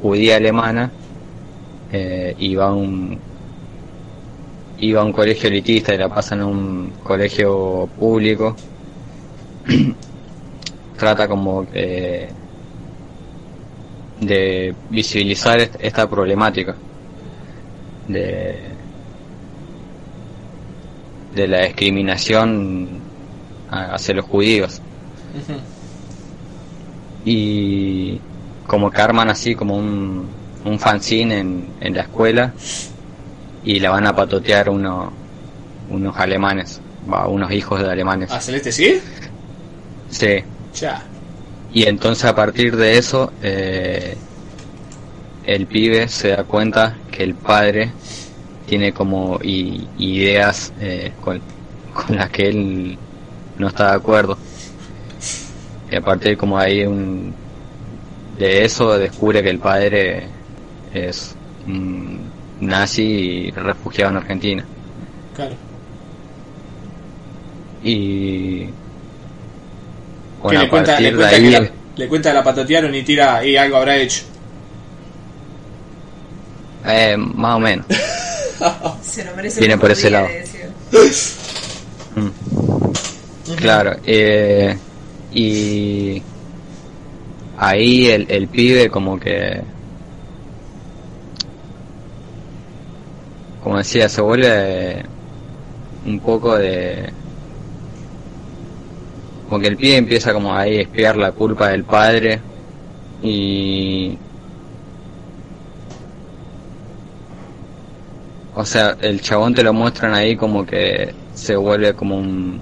judía 0.01 0.37
alemana 0.37 0.91
eh, 1.91 2.35
y 2.39 2.55
va 2.55 2.67
a 2.67 2.73
un 2.73 3.19
iba 4.79 5.01
a 5.01 5.03
un 5.03 5.11
colegio 5.11 5.49
elitista 5.49 5.93
y 5.93 5.97
la 5.97 6.07
pasan 6.07 6.39
a 6.41 6.45
un 6.45 6.91
colegio 7.03 7.89
público 7.99 8.55
trata 10.97 11.27
como 11.27 11.69
que 11.69 12.29
de 14.21 14.73
visibilizar 14.89 15.59
est- 15.59 15.75
esta 15.79 16.09
problemática 16.09 16.75
de 18.07 18.55
de 21.35 21.47
la 21.47 21.65
discriminación 21.65 22.87
hacia 23.69 24.15
los 24.15 24.25
judíos 24.25 24.81
y 27.25 28.19
como 28.65 28.89
que 28.89 29.01
arman 29.01 29.29
así 29.29 29.55
como 29.55 29.75
un, 29.75 30.27
un 30.65 30.79
fanzine 30.79 31.39
en, 31.39 31.67
en 31.81 31.93
la 31.95 32.01
escuela 32.01 32.53
y 33.63 33.79
la 33.79 33.91
van 33.91 34.07
a 34.07 34.15
patotear 34.15 34.69
uno, 34.69 35.11
unos 35.89 36.17
alemanes, 36.17 36.79
va, 37.11 37.27
unos 37.27 37.51
hijos 37.51 37.81
de 37.81 37.91
alemanes. 37.91 38.31
¿A 38.31 38.39
Celeste 38.39 38.71
sí? 38.71 38.99
Sí. 40.09 40.43
Ya. 40.75 41.03
Y 41.73 41.83
entonces 41.87 42.25
a 42.25 42.35
partir 42.35 42.75
de 42.75 42.97
eso 42.97 43.31
eh, 43.43 44.17
el 45.45 45.67
pibe 45.67 46.07
se 46.07 46.29
da 46.29 46.43
cuenta 46.43 46.97
que 47.11 47.23
el 47.23 47.35
padre 47.35 47.91
tiene 48.69 48.93
como 48.93 49.39
ideas 49.43 50.71
eh, 50.79 51.11
con, 51.21 51.41
con 51.93 52.15
las 52.15 52.29
que 52.29 52.49
él 52.49 52.97
no 53.57 53.67
está 53.67 53.91
de 53.91 53.97
acuerdo. 53.97 54.37
Y 55.91 55.95
aparte 55.95 56.37
como 56.37 56.57
hay 56.57 56.85
un 56.85 57.33
de 58.37 58.63
eso 58.63 58.97
descubre 58.97 59.41
que 59.43 59.49
el 59.49 59.59
padre 59.59 60.27
es 60.93 61.35
un 61.67 62.21
nazi 62.61 63.03
y 63.47 63.51
refugiado 63.51 64.11
en 64.11 64.17
Argentina. 64.17 64.65
Claro. 65.35 65.55
Y 67.83 68.67
bueno, 70.43 70.61
le 70.61 70.69
cuenta, 70.69 70.99
le 70.99 71.15
cuenta 71.15 71.35
ahí 71.35 71.49
la, 71.51 71.69
le 71.95 72.07
cuenta 72.07 72.33
la 72.33 72.43
patatearon 72.43 72.93
y 72.93 73.01
tira 73.03 73.43
y 73.43 73.57
algo 73.57 73.77
habrá 73.77 73.97
hecho. 73.97 74.21
eh, 76.85 77.17
más 77.17 77.55
o 77.55 77.59
menos. 77.59 77.85
Se 79.01 79.23
lo 79.25 79.35
merece 79.35 79.59
Viene 79.59 79.77
por 79.77 79.91
ese 79.91 80.09
lado. 80.09 80.27
Mm. 82.15 83.55
Claro, 83.55 83.95
eh, 84.05 84.77
y 85.33 86.21
ahí 87.57 88.07
el, 88.07 88.25
el 88.29 88.47
pibe 88.47 88.89
como 88.89 89.19
que, 89.19 89.61
como 93.63 93.77
decía, 93.77 94.07
se 94.09 94.21
vuelve 94.21 95.03
un 96.05 96.19
poco 96.19 96.57
de... 96.57 97.11
Como 99.47 99.61
que 99.61 99.67
el 99.67 99.77
pibe 99.77 99.97
empieza 99.97 100.31
como 100.31 100.55
ahí 100.55 100.77
a 100.77 100.81
espiar 100.81 101.17
la 101.17 101.31
culpa 101.31 101.69
del 101.69 101.83
padre 101.83 102.39
y... 103.23 104.17
O 108.59 108.65
sea, 108.65 108.97
el 108.99 109.21
chabón 109.21 109.53
te 109.53 109.63
lo 109.63 109.71
muestran 109.71 110.13
ahí 110.13 110.35
como 110.35 110.65
que 110.65 111.13
se 111.33 111.55
vuelve 111.55 111.93
como 111.93 112.17
un 112.17 112.59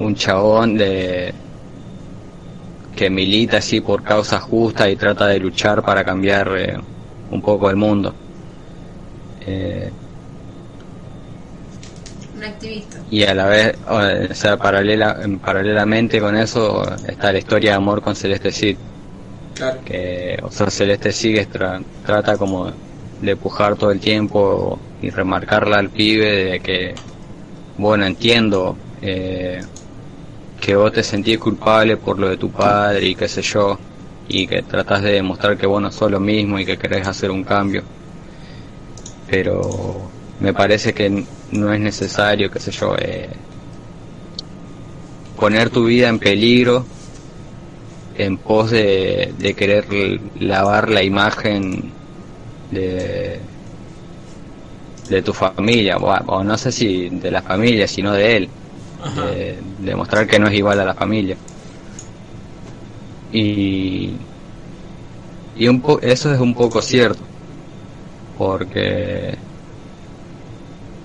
un 0.00 0.14
chabón 0.16 0.76
de 0.76 1.32
que 2.96 3.08
milita 3.08 3.58
así 3.58 3.80
por 3.80 4.02
causas 4.02 4.42
justas 4.42 4.88
y 4.88 4.96
trata 4.96 5.28
de 5.28 5.38
luchar 5.38 5.82
para 5.84 6.02
cambiar 6.02 6.50
eh, 6.56 6.76
un 7.30 7.40
poco 7.40 7.70
el 7.70 7.76
mundo. 7.76 8.12
Eh, 9.46 9.92
Un 12.36 12.42
activista. 12.42 12.98
y 13.08 13.22
a 13.22 13.34
la 13.34 13.46
vez, 13.46 13.78
o 13.88 14.34
sea, 14.34 14.56
paralela, 14.56 15.16
paralelamente 15.44 16.18
con 16.18 16.36
eso 16.36 16.82
está 17.06 17.32
la 17.32 17.38
historia 17.38 17.70
de 17.70 17.76
amor 17.76 18.02
con 18.02 18.16
Celeste 18.16 18.50
Cid, 18.50 18.76
Que, 19.84 20.38
o 20.42 20.50
sea, 20.50 20.70
Celeste 20.70 21.12
sigue 21.12 21.48
tra- 21.48 21.84
trata 22.04 22.36
como 22.38 22.72
de 23.18 23.36
pujar 23.36 23.76
todo 23.76 23.90
el 23.90 24.00
tiempo 24.00 24.78
y 25.00 25.10
remarcarla 25.10 25.78
al 25.78 25.90
pibe 25.90 26.26
de 26.52 26.60
que, 26.60 26.94
bueno, 27.76 28.06
entiendo 28.06 28.76
eh, 29.00 29.62
que 30.60 30.76
vos 30.76 30.92
te 30.92 31.02
sentís 31.02 31.38
culpable 31.38 31.96
por 31.96 32.18
lo 32.18 32.28
de 32.28 32.36
tu 32.38 32.50
padre 32.52 33.06
y 33.08 33.14
qué 33.16 33.28
sé 33.28 33.42
yo, 33.42 33.78
y 34.28 34.46
que 34.46 34.62
tratás 34.62 35.02
de 35.02 35.12
demostrar 35.14 35.56
que 35.58 35.66
vos 35.66 35.82
no 35.82 35.90
sos 35.90 36.10
lo 36.10 36.20
mismo 36.20 36.58
y 36.58 36.66
que 36.66 36.78
querés 36.78 37.06
hacer 37.06 37.30
un 37.30 37.44
cambio. 37.44 37.82
Pero 39.26 40.12
me 40.38 40.52
parece 40.52 40.92
que 40.92 41.08
no 41.50 41.72
es 41.72 41.80
necesario, 41.80 42.50
qué 42.50 42.58
sé 42.60 42.70
yo, 42.72 42.94
eh, 42.98 43.30
poner 45.34 45.70
tu 45.70 45.84
vida 45.86 46.08
en 46.08 46.18
peligro 46.18 46.86
en 48.24 48.36
pos 48.38 48.70
de, 48.70 49.34
de 49.38 49.54
querer 49.54 49.86
lavar 50.38 50.90
la 50.90 51.02
imagen 51.02 51.92
de 52.70 53.40
de 55.08 55.22
tu 55.22 55.32
familia 55.32 55.96
o, 55.96 56.06
o 56.06 56.44
no 56.44 56.56
sé 56.56 56.70
si 56.70 57.08
de 57.08 57.30
la 57.30 57.42
familia 57.42 57.88
sino 57.88 58.12
de 58.12 58.36
él 58.36 58.48
de 59.16 59.58
demostrar 59.78 60.26
que 60.26 60.38
no 60.38 60.48
es 60.48 60.54
igual 60.54 60.78
a 60.80 60.84
la 60.84 60.94
familia. 60.94 61.36
Y 63.32 64.12
y 65.56 65.68
un 65.68 65.80
po 65.80 66.00
eso 66.00 66.32
es 66.32 66.40
un 66.40 66.54
poco 66.54 66.80
cierto 66.82 67.22
porque 68.38 69.34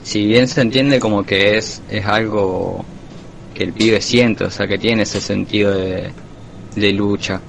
si 0.03 0.25
bien 0.25 0.47
se 0.47 0.61
entiende 0.61 0.99
como 0.99 1.25
que 1.25 1.57
es 1.57 1.81
es 1.89 2.05
algo 2.05 2.85
que 3.53 3.63
el 3.63 3.73
pibe 3.73 4.01
siente 4.01 4.45
o 4.45 4.51
sea 4.51 4.67
que 4.67 4.77
tiene 4.77 5.03
ese 5.03 5.19
sentido 5.21 5.71
de, 5.71 6.11
de 6.75 6.91
lucha 6.93 7.41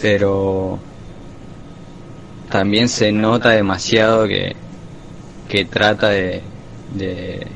pero 0.00 0.78
también 2.50 2.88
se 2.88 3.12
nota 3.12 3.50
demasiado 3.50 4.26
que, 4.26 4.54
que 5.48 5.64
trata 5.64 6.08
de, 6.08 6.42
de, 6.94 7.46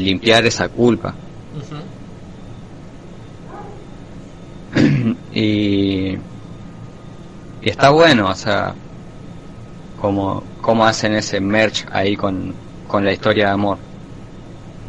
limpiar 0.00 0.44
esa 0.46 0.68
culpa. 0.68 1.14
Y, 5.36 6.12
y 6.12 7.68
está 7.68 7.90
bueno, 7.90 8.28
o 8.28 8.34
sea, 8.36 8.72
como, 10.00 10.44
como 10.60 10.86
hacen 10.86 11.14
ese 11.14 11.40
merch 11.40 11.84
ahí 11.90 12.14
con, 12.14 12.54
con 12.86 13.04
la 13.04 13.12
historia 13.12 13.46
de 13.46 13.50
amor. 13.50 13.78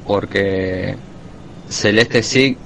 Porque 0.06 0.96
Celeste 1.70 2.24
Sig 2.24 2.58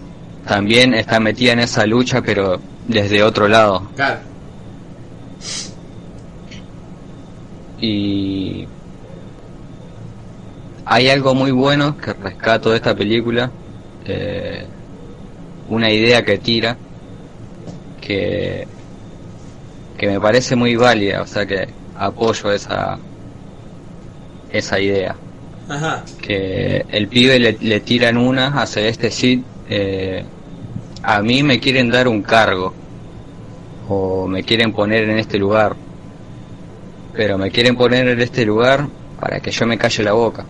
también 0.47 0.93
está 0.93 1.19
metida 1.19 1.53
en 1.53 1.59
esa 1.59 1.85
lucha, 1.85 2.21
pero 2.21 2.59
desde 2.87 3.23
otro 3.23 3.47
lado. 3.47 3.87
Claro. 3.95 4.19
Y 7.81 8.67
hay 10.85 11.09
algo 11.09 11.35
muy 11.35 11.51
bueno 11.51 11.95
que 11.97 12.13
rescato 12.13 12.71
de 12.71 12.77
esta 12.77 12.95
película, 12.95 13.51
eh, 14.05 14.65
una 15.69 15.91
idea 15.91 16.25
que 16.25 16.39
tira, 16.39 16.75
que, 18.01 18.67
que 19.97 20.07
me 20.07 20.19
parece 20.19 20.55
muy 20.55 20.75
válida, 20.75 21.21
o 21.21 21.27
sea 21.27 21.45
que 21.45 21.69
apoyo 21.95 22.51
esa, 22.51 22.97
esa 24.51 24.79
idea. 24.79 25.15
Ajá. 25.69 26.03
Que 26.19 26.85
el 26.89 27.07
pibe 27.07 27.39
le, 27.39 27.57
le 27.59 27.79
tiran 27.81 28.17
una 28.17 28.59
a 28.59 28.65
Celeste 28.65 29.11
Cid, 29.11 29.41
eh, 29.69 30.23
a 31.03 31.21
mí 31.21 31.43
me 31.43 31.59
quieren 31.59 31.89
dar 31.89 32.07
un 32.07 32.23
cargo, 32.23 32.73
o 33.87 34.27
me 34.27 34.43
quieren 34.43 34.73
poner 34.73 35.03
en 35.03 35.19
este 35.19 35.37
lugar, 35.37 35.75
pero 37.13 37.37
me 37.37 37.51
quieren 37.51 37.75
poner 37.75 38.07
en 38.07 38.19
este 38.19 38.45
lugar 38.45 38.87
para 39.19 39.39
que 39.39 39.51
yo 39.51 39.65
me 39.67 39.77
calle 39.77 40.03
la 40.03 40.13
boca. 40.13 40.45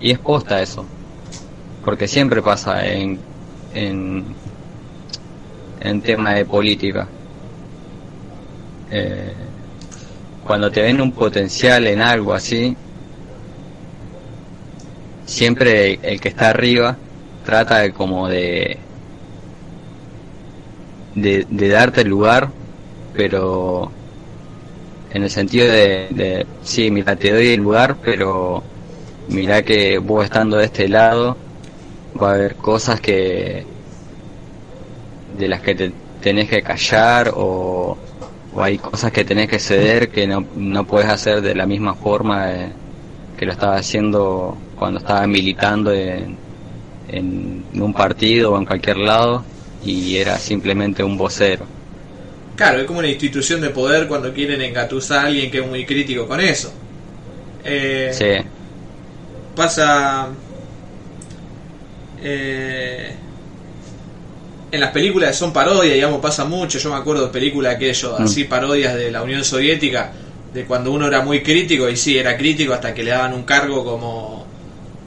Y 0.00 0.10
es 0.10 0.18
posta 0.18 0.60
eso. 0.60 0.84
Porque 1.84 2.08
siempre 2.08 2.42
pasa 2.42 2.84
en, 2.86 3.18
en, 3.74 4.24
en 5.80 6.00
tema 6.02 6.34
de 6.34 6.44
política. 6.44 7.06
Eh, 8.90 9.32
cuando 10.44 10.70
te 10.70 10.82
ven 10.82 11.00
un 11.00 11.12
potencial 11.12 11.86
en 11.86 12.00
algo 12.00 12.34
así, 12.34 12.76
siempre 15.26 15.98
el 16.02 16.20
que 16.20 16.28
está 16.28 16.50
arriba 16.50 16.96
trata 17.44 17.80
de 17.80 17.92
como 17.92 18.28
de, 18.28 18.78
de, 21.14 21.68
darte 21.68 22.00
el 22.02 22.08
lugar, 22.08 22.50
pero 23.14 23.90
en 25.12 25.22
el 25.22 25.30
sentido 25.30 25.66
de, 25.66 26.08
de, 26.10 26.46
sí, 26.62 26.90
mira, 26.90 27.16
te 27.16 27.32
doy 27.32 27.48
el 27.48 27.60
lugar, 27.60 27.96
pero 28.02 28.62
mira 29.28 29.62
que 29.62 29.98
vos 29.98 30.24
estando 30.24 30.56
de 30.56 30.66
este 30.66 30.88
lado 30.88 31.36
va 32.20 32.30
a 32.30 32.34
haber 32.34 32.56
cosas 32.56 33.00
que 33.00 33.64
de 35.38 35.48
las 35.48 35.60
que 35.60 35.74
te 35.74 35.92
tenés 36.22 36.48
que 36.48 36.62
callar 36.62 37.32
o, 37.36 37.96
o 38.54 38.62
hay 38.62 38.78
cosas 38.78 39.12
que 39.12 39.24
tenés 39.24 39.48
que 39.48 39.58
ceder 39.58 40.08
que 40.08 40.26
no, 40.26 40.44
no 40.56 40.84
puedes 40.86 41.08
hacer 41.08 41.42
de 41.42 41.54
la 41.54 41.66
misma 41.66 41.94
forma 41.94 42.52
eh, 42.52 42.72
que 43.36 43.44
lo 43.44 43.52
estaba 43.52 43.76
haciendo 43.76 44.56
cuando 44.78 44.98
estaba 44.98 45.26
militando 45.26 45.92
en, 45.92 46.36
en 47.08 47.64
un 47.74 47.92
partido 47.94 48.52
o 48.52 48.58
en 48.58 48.64
cualquier 48.66 48.98
lado 48.98 49.44
y 49.84 50.16
era 50.16 50.38
simplemente 50.38 51.02
un 51.02 51.16
vocero. 51.16 51.64
Claro, 52.56 52.78
es 52.80 52.84
como 52.86 53.00
una 53.00 53.08
institución 53.08 53.60
de 53.60 53.70
poder 53.70 54.08
cuando 54.08 54.32
quieren 54.32 54.60
engatusar 54.62 55.18
a 55.24 55.28
alguien 55.28 55.50
que 55.50 55.58
es 55.58 55.66
muy 55.66 55.84
crítico 55.84 56.26
con 56.26 56.40
eso. 56.40 56.72
Eh, 57.64 58.10
Sí, 58.12 58.48
Pasa. 59.54 60.28
eh, 62.22 63.12
en 64.72 64.80
las 64.80 64.90
películas 64.90 65.30
que 65.30 65.36
son 65.36 65.52
parodias, 65.52 65.94
digamos, 65.94 66.20
pasa 66.20 66.44
mucho. 66.44 66.78
Yo 66.78 66.90
me 66.90 66.96
acuerdo 66.96 67.26
de 67.26 67.32
películas 67.32 67.76
aquello, 67.76 68.16
Mm. 68.18 68.22
así 68.22 68.44
parodias 68.44 68.94
de 68.94 69.10
la 69.10 69.22
Unión 69.22 69.44
Soviética, 69.44 70.12
de 70.52 70.64
cuando 70.64 70.92
uno 70.92 71.06
era 71.06 71.22
muy 71.22 71.42
crítico, 71.42 71.88
y 71.88 71.96
sí, 71.96 72.18
era 72.18 72.36
crítico 72.36 72.72
hasta 72.72 72.92
que 72.94 73.02
le 73.04 73.10
daban 73.12 73.32
un 73.34 73.44
cargo 73.44 73.84
como, 73.84 74.45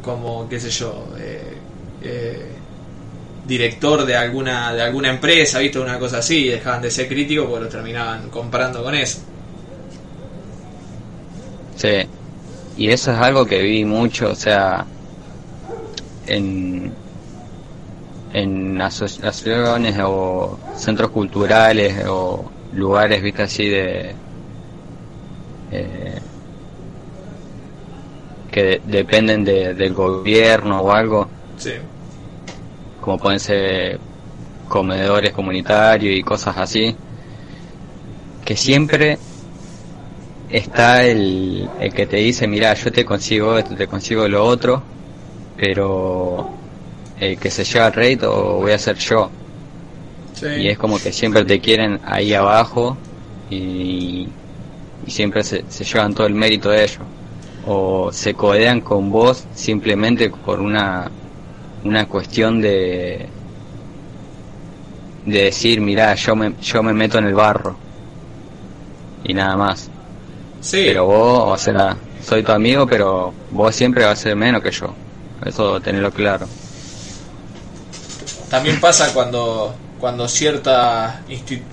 como 0.02 0.48
qué 0.50 0.60
sé 0.60 0.70
yo, 0.70 1.14
eh, 1.18 1.62
eh, 2.02 2.62
director 3.44 4.06
de 4.06 4.16
alguna, 4.16 4.74
de 4.74 4.82
alguna 4.84 5.10
empresa, 5.10 5.60
¿viste? 5.60 5.80
Una 5.80 6.00
cosa 6.00 6.20
así, 6.20 6.46
y 6.46 6.50
dejaban 6.50 6.82
de 6.82 6.92
ser 6.92 7.08
críticos 7.08 7.48
porque 7.48 7.66
lo 7.66 7.70
terminaban 7.70 8.30
comprando 8.30 8.84
con 8.84 8.96
eso. 8.96 9.20
sí. 11.76 12.10
Y 12.76 12.90
eso 12.92 13.12
es 13.12 13.18
algo 13.20 13.46
que 13.46 13.62
vi 13.62 13.84
mucho, 13.86 14.32
o 14.32 14.36
sea, 14.36 14.90
en, 16.26 16.98
en 18.32 18.82
asociaciones 18.82 19.98
o 20.04 20.64
centros 20.74 21.12
culturales 21.12 22.06
o 22.08 22.54
lugares, 22.72 23.22
viste, 23.22 23.44
así 23.44 23.68
de... 23.70 24.20
eh, 25.72 26.29
que 28.50 28.64
de- 28.64 28.82
dependen 28.86 29.44
de- 29.44 29.74
del 29.74 29.94
gobierno 29.94 30.82
o 30.82 30.92
algo, 30.92 31.28
Sí. 31.58 31.74
como 33.02 33.18
pueden 33.18 33.40
ser 33.40 34.00
comedores 34.68 35.32
comunitarios 35.34 36.16
y 36.16 36.22
cosas 36.24 36.58
así, 36.58 36.96
que 38.46 38.56
siempre 38.56 39.18
está 40.50 41.06
el, 41.06 41.70
el 41.80 41.94
que 41.94 42.06
te 42.08 42.18
dice, 42.18 42.48
mira, 42.48 42.74
yo 42.74 42.92
te 42.92 43.06
consigo 43.06 43.58
esto, 43.58 43.76
te 43.76 43.88
consigo 43.88 44.28
lo 44.28 44.44
otro, 44.46 44.82
pero 45.58 46.50
el 47.20 47.38
que 47.38 47.52
se 47.52 47.64
lleva 47.64 47.88
el 47.88 47.94
rédito 47.94 48.32
voy 48.56 48.72
a 48.72 48.80
ser 48.80 48.98
yo. 48.98 49.30
Sí. 50.34 50.46
Y 50.62 50.68
es 50.70 50.78
como 50.78 50.98
que 51.00 51.12
siempre 51.12 51.44
te 51.46 51.60
quieren 51.60 52.00
ahí 52.06 52.34
abajo 52.34 52.98
y, 53.50 54.28
y 55.06 55.12
siempre 55.12 55.44
se, 55.44 55.66
se 55.68 55.84
llevan 55.84 56.14
todo 56.14 56.28
el 56.28 56.34
mérito 56.34 56.70
de 56.70 56.84
ellos. 56.84 57.00
O 57.72 58.12
se 58.12 58.34
codean 58.34 58.82
con 58.82 59.12
vos 59.12 59.46
simplemente 59.54 60.32
por 60.32 60.60
una, 60.60 61.10
una 61.84 62.08
cuestión 62.08 62.60
de, 62.62 63.28
de 65.26 65.44
decir, 65.44 65.80
mira, 65.80 66.16
yo 66.16 66.36
me, 66.36 66.56
yo 66.60 66.82
me 66.82 66.94
meto 66.94 67.20
en 67.20 67.26
el 67.26 67.36
barro. 67.36 67.76
Y 69.24 69.36
nada 69.36 69.56
más. 69.56 69.90
Sí. 70.62 70.84
Pero 70.88 71.06
vos, 71.06 71.44
o 71.54 71.58
sea, 71.58 71.96
soy 72.24 72.42
tu 72.42 72.52
amigo, 72.52 72.88
pero 72.88 73.34
vos 73.52 73.76
siempre 73.76 74.04
vas 74.04 74.20
a 74.20 74.24
ser 74.24 74.36
menos 74.36 74.64
que 74.64 74.72
yo. 74.72 74.94
Eso 75.46 75.80
tenerlo 75.80 76.12
claro. 76.12 76.48
También 78.50 78.80
pasa 78.80 79.14
cuando 79.14 79.76
cuando 80.00 80.28
cierta 80.28 81.24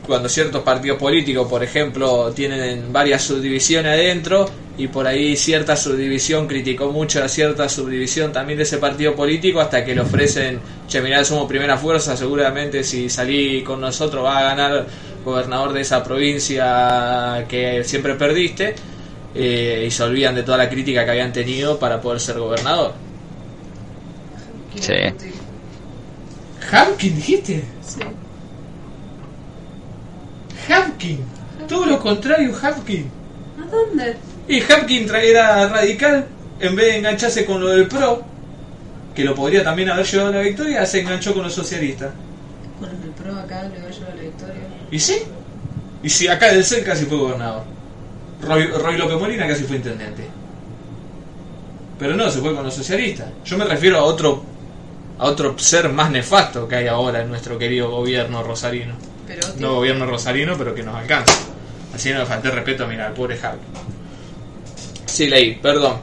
cuando 0.07 0.29
ciertos 0.29 0.63
partidos 0.63 0.99
políticos, 0.99 1.49
por 1.49 1.63
ejemplo, 1.63 2.33
tienen 2.33 2.93
varias 2.93 3.23
subdivisiones 3.23 3.93
adentro 3.93 4.49
y 4.79 4.89
por 4.89 5.07
ahí 5.07 5.37
cierta 5.37 5.77
subdivisión 5.77 6.47
criticó 6.47 6.93
mucho 6.93 7.23
a 7.23 7.29
cierta 7.29 7.69
subdivisión 7.69 8.33
también 8.33 8.59
de 8.59 8.65
ese 8.65 8.79
partido 8.79 9.15
político 9.15 9.61
hasta 9.61 9.85
que 9.85 9.95
le 9.95 10.03
ofrecen, 10.03 10.61
che, 10.87 11.01
mirá, 11.01 11.25
somos 11.25 11.49
primera 11.49 11.79
fuerza, 11.79 12.17
seguramente 12.17 12.85
si 12.85 13.09
salí 13.09 13.63
con 13.63 13.81
nosotros 13.81 14.25
va 14.25 14.39
a 14.39 14.43
ganar 14.43 14.87
gobernador 15.25 15.73
de 15.73 15.81
esa 15.81 16.05
provincia 16.05 17.47
que 17.49 17.85
siempre 17.85 18.15
perdiste 18.15 18.75
eh, 19.35 19.85
y 19.87 19.91
se 19.91 20.03
olvidan 20.03 20.35
de 20.35 20.43
toda 20.43 20.59
la 20.59 20.69
crítica 20.69 21.05
que 21.05 21.11
habían 21.13 21.33
tenido 21.33 21.79
para 21.79 22.01
poder 22.01 22.21
ser 22.21 22.39
gobernador. 22.39 22.93
Sí. 24.79 24.93
¿Hamkin 26.71 27.17
dijiste? 27.17 27.65
Sí. 27.85 28.01
Hamkin. 30.69 31.21
Todo 31.69 31.87
lo 31.87 32.01
contrario, 32.01 32.53
Hamkin. 32.61 33.11
¿A 33.63 33.71
dónde? 33.71 34.17
Y 34.49 34.61
Hamkin 34.61 35.09
era 35.15 35.69
radical, 35.69 36.27
en 36.61 36.77
vez 36.77 36.87
de 36.87 36.99
engancharse 36.99 37.45
con 37.45 37.61
lo 37.61 37.69
del 37.69 37.87
PRO, 37.87 38.23
que 39.15 39.25
lo 39.25 39.35
podría 39.35 39.65
también 39.65 39.91
haber 39.91 40.07
llevado 40.07 40.31
a 40.31 40.33
la 40.37 40.41
victoria, 40.41 40.87
se 40.87 41.01
enganchó 41.01 41.35
con 41.35 41.45
los 41.45 41.55
socialistas. 41.55 42.11
Con 42.79 42.91
el 42.91 43.11
pro 43.11 43.39
acá 43.39 43.63
le 43.63 43.81
va 43.81 43.89
a 43.89 43.91
llevar 43.91 44.15
la 44.17 44.23
victoria. 44.23 44.63
¿Y 44.91 44.99
sí? 44.99 45.23
Y 46.03 46.09
si 46.09 46.29
acá 46.29 46.53
del 46.53 46.65
CEL 46.65 46.85
casi 46.85 47.07
fue 47.07 47.19
gobernador. 47.19 47.63
Roy, 48.43 48.67
Roy 48.67 48.97
López 48.99 49.19
Molina 49.19 49.47
casi 49.49 49.65
fue 49.65 49.77
intendente. 49.77 50.29
Pero 51.99 52.15
no, 52.15 52.31
se 52.31 52.41
fue 52.41 52.55
con 52.55 52.65
los 52.65 52.75
socialistas. 52.75 53.29
Yo 53.45 53.57
me 53.57 53.65
refiero 53.65 53.99
a 53.99 54.03
otro 54.03 54.43
a 55.19 55.25
otro 55.27 55.59
ser 55.59 55.89
más 55.91 56.11
nefasto 56.11 56.69
que 56.69 56.77
hay 56.77 56.87
ahora 56.89 57.23
en 57.23 57.29
nuestro 57.29 57.59
querido 57.59 57.91
gobierno 57.91 58.43
rosarino. 58.43 58.95
Pero 59.27 59.47
No 59.59 59.75
gobierno 59.77 60.07
rosarino, 60.07 60.55
pero 60.57 60.75
que 60.75 60.83
nos 60.83 60.95
alcanza. 60.95 61.35
Así 61.95 62.11
no 62.13 62.21
me 62.21 62.27
falté 62.27 62.51
respeto, 62.51 62.87
mira, 62.87 63.07
al 63.07 63.15
pobre 63.15 63.37
Javi. 63.37 63.59
Sí, 65.07 65.29
leí, 65.29 65.55
perdón. 65.55 65.97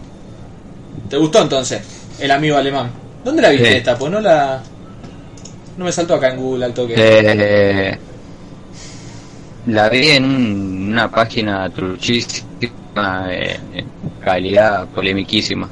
¿Te 1.10 1.18
gustó 1.18 1.42
entonces? 1.44 1.82
El 2.20 2.32
amigo 2.32 2.58
alemán. 2.58 2.90
¿Dónde 3.24 3.42
la 3.42 3.50
viste 3.50 3.70
Sí. 3.70 3.76
esta? 3.78 3.98
Pues 3.98 4.12
no 4.12 4.20
la. 4.20 4.62
No 5.78 5.86
me 5.86 5.92
saltó 5.92 6.16
acá 6.16 6.30
en 6.30 6.38
Google 6.38 6.66
al 6.66 6.74
toque. 6.74 6.94
Eh, 6.98 7.98
la 9.68 9.90
vi 9.90 10.10
en 10.10 10.26
un- 10.26 10.90
una 10.92 11.10
página 11.10 11.70
truchísima, 11.70 13.28
eh, 13.30 13.60
calidad 14.24 14.88
polemiquísima. 14.90 15.70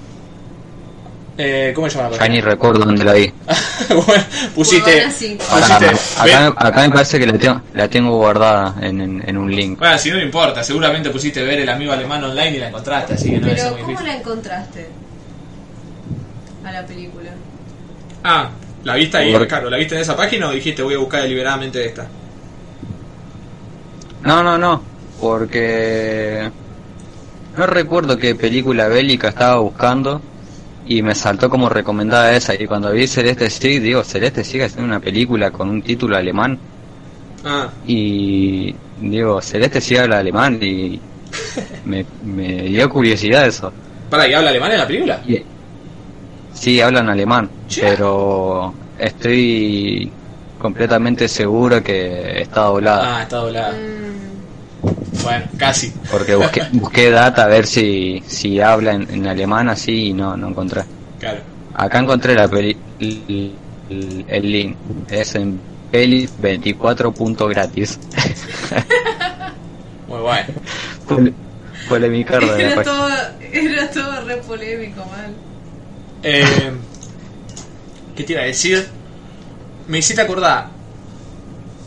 Eh, 1.43 1.71
¿Cómo 1.73 1.89
se 1.89 1.97
llama 1.97 2.09
la 2.11 2.17
Ya 2.19 2.27
ni 2.27 2.39
recuerdo 2.39 2.85
dónde 2.85 3.03
la 3.03 3.13
vi. 3.13 3.33
bueno, 3.89 4.23
pusiste. 4.53 5.01
Acá, 5.01 5.09
pusiste 5.09 5.85
acá, 6.19 6.25
ver- 6.25 6.53
acá 6.55 6.81
me 6.81 6.89
parece 6.91 7.17
que 7.19 7.25
la 7.25 7.37
tengo, 7.37 7.61
la 7.73 7.87
tengo 7.87 8.15
guardada 8.17 8.75
en, 8.79 9.01
en, 9.01 9.23
en 9.27 9.37
un 9.37 9.49
link. 9.51 9.79
Bueno, 9.79 9.97
si 9.97 10.11
no 10.11 10.17
me 10.17 10.23
importa, 10.23 10.63
seguramente 10.63 11.09
pusiste 11.09 11.41
ver 11.41 11.59
el 11.61 11.69
amigo 11.69 11.93
alemán 11.93 12.23
online 12.23 12.57
y 12.57 12.59
la 12.59 12.67
encontraste, 12.67 13.13
así 13.15 13.31
que 13.31 13.39
no 13.39 13.47
Pero, 13.47 13.63
muy 13.71 13.79
¿cómo 13.81 13.87
difícil. 13.87 14.07
la 14.07 14.17
encontraste? 14.17 14.87
A 16.63 16.71
la 16.71 16.85
película. 16.85 17.31
Ah, 18.23 18.49
¿la 18.83 18.93
viste 18.95 19.17
ahí, 19.17 19.31
Por- 19.31 19.41
Ricardo? 19.41 19.69
¿La 19.71 19.77
viste 19.77 19.95
en 19.95 20.01
esa 20.01 20.15
página 20.15 20.47
o 20.47 20.51
dijiste 20.51 20.83
voy 20.83 20.93
a 20.93 20.99
buscar 20.99 21.23
deliberadamente 21.23 21.83
esta? 21.83 22.05
No, 24.23 24.43
no, 24.43 24.59
no, 24.59 24.83
porque 25.19 26.51
no 27.57 27.65
recuerdo 27.65 28.15
qué 28.17 28.35
película 28.35 28.87
bélica 28.87 29.29
estaba 29.29 29.55
buscando 29.59 30.21
y 30.83 31.01
me 31.01 31.15
saltó 31.15 31.49
como 31.49 31.69
recomendada 31.69 32.35
esa. 32.35 32.53
Y 32.55 32.65
cuando 32.67 32.91
vi 32.91 33.07
Celeste 33.07 33.49
Stick, 33.49 33.81
digo, 33.81 34.03
Celeste 34.03 34.43
sigue 34.43 34.65
haciendo 34.65 34.87
una 34.87 34.99
película 34.99 35.51
con 35.51 35.69
un 35.69 35.81
título 35.81 36.17
alemán. 36.17 36.59
Ah, 37.43 37.71
Y 37.83 38.73
digo, 38.95 39.41
Celeste 39.41 39.81
sí 39.81 39.97
habla 39.97 40.19
alemán 40.19 40.59
y 40.61 40.99
me, 41.85 42.05
me 42.21 42.63
dio 42.63 42.89
curiosidad 42.89 43.47
eso. 43.47 43.73
para, 44.09 44.27
¿y 44.27 44.33
habla 44.33 44.49
alemán 44.49 44.71
en 44.71 44.77
la 44.77 44.87
película? 44.87 45.21
Y- 45.27 45.45
Sí, 46.53 46.79
hablan 46.81 47.09
alemán, 47.09 47.49
pero 47.79 48.73
estoy 48.97 50.11
completamente 50.57 51.27
seguro 51.27 51.81
que 51.81 52.41
está 52.41 52.61
doblada. 52.65 53.17
Ah, 53.17 53.23
está 53.23 53.37
doblada. 53.37 53.71
Mm, 53.71 54.30
Bueno, 55.23 55.45
casi. 55.57 55.91
Porque 56.11 56.35
busqué, 56.35 56.63
busqué 56.73 57.11
data 57.11 57.43
a 57.43 57.47
ver 57.47 57.65
si, 57.67 58.21
si 58.27 58.59
habla 58.59 58.93
en, 58.93 59.07
en 59.13 59.27
alemán 59.27 59.69
así 59.69 60.07
y 60.07 60.13
no, 60.13 60.35
no 60.35 60.49
encontré. 60.49 60.83
Claro. 61.19 61.39
Acá 61.75 61.99
encontré 61.99 62.35
la 62.35 62.47
peli, 62.47 62.75
el, 62.99 63.55
el- 63.89 64.25
el 64.27 64.51
link. 64.51 64.75
Es 65.09 65.35
en 65.35 65.59
peli 65.91 66.27
24 66.39 67.11
punto 67.11 67.47
gratis. 67.47 67.99
Muy 70.07 70.19
bueno. 70.19 70.47
De 72.39 72.45
la 72.47 72.59
Era 72.59 72.83
todo, 72.83 73.09
era 73.51 73.91
todo 73.91 74.21
re 74.25 74.37
polémico, 74.37 75.05
mal. 75.05 75.33
Eh, 76.23 76.71
¿Qué 78.15 78.23
te 78.23 78.33
iba 78.33 78.41
a 78.41 78.45
decir? 78.45 78.87
Me 79.87 79.99
hiciste 79.99 80.21
acordar. 80.21 80.67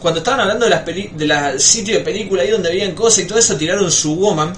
Cuando 0.05 0.19
estaban 0.19 0.41
hablando 0.41 0.67
de 0.67 0.71
las 0.71 0.81
peli 0.83 1.11
de 1.17 1.27
la 1.27 1.59
sitio 1.59 1.95
de 1.97 2.05
película 2.05 2.43
ahí 2.43 2.51
donde 2.51 2.69
habían 2.69 2.93
cosas 2.93 3.25
y 3.25 3.27
todo 3.27 3.39
eso, 3.39 3.57
tiraron 3.57 3.91
su 3.91 4.15
woman 4.17 4.53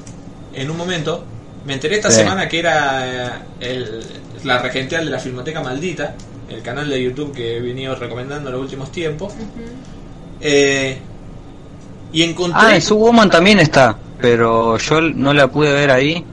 en 0.53 0.69
un 0.69 0.77
momento. 0.77 1.25
Me 1.65 1.75
enteré 1.75 1.95
esta 1.95 2.11
Sí. 2.11 2.17
semana 2.17 2.49
que 2.49 2.59
era 2.59 3.29
eh, 3.29 3.31
el, 3.61 4.03
la 4.43 4.59
regenteal 4.59 5.05
de 5.05 5.11
la 5.13 5.21
Filmoteca 5.21 5.61
Maldita, 5.63 6.17
el 6.49 6.63
canal 6.63 6.89
de 6.89 7.01
YouTube 7.01 7.33
que 7.33 7.59
he 7.59 7.61
venido 7.61 7.95
recomendando 7.95 8.49
en 8.49 8.55
los 8.57 8.63
últimos 8.63 8.91
tiempos. 8.91 9.35
Eh, 10.41 10.99
y 12.13 12.23
encontré. 12.25 12.61
Ah, 12.61 12.75
en 12.75 12.83
Subwoman 12.83 13.31
también 13.31 13.61
está, 13.61 13.97
pero 14.21 14.79
yo 14.79 15.01
no 15.01 15.33
la 15.33 15.47
pude 15.47 15.73
ver 15.73 15.93
ahí 15.93 16.25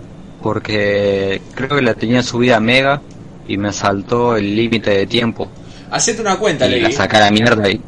porque 0.41 1.39
creo 1.53 1.69
que 1.69 1.81
la 1.83 1.93
tenía 1.93 2.23
subida 2.23 2.57
a 2.57 2.59
Mega 2.59 2.99
y 3.47 3.57
me 3.57 3.71
saltó 3.71 4.35
el 4.35 4.55
límite 4.55 4.89
de 4.89 5.05
tiempo. 5.05 5.47
Hacete 5.91 6.19
una 6.21 6.37
cuenta, 6.37 6.65
Y 6.65 6.71
la 6.71 6.77
Levi. 6.77 6.93
saqué 6.93 7.17
a 7.17 7.19
la 7.19 7.29
mierda 7.31 7.63
ahí. 7.65 7.79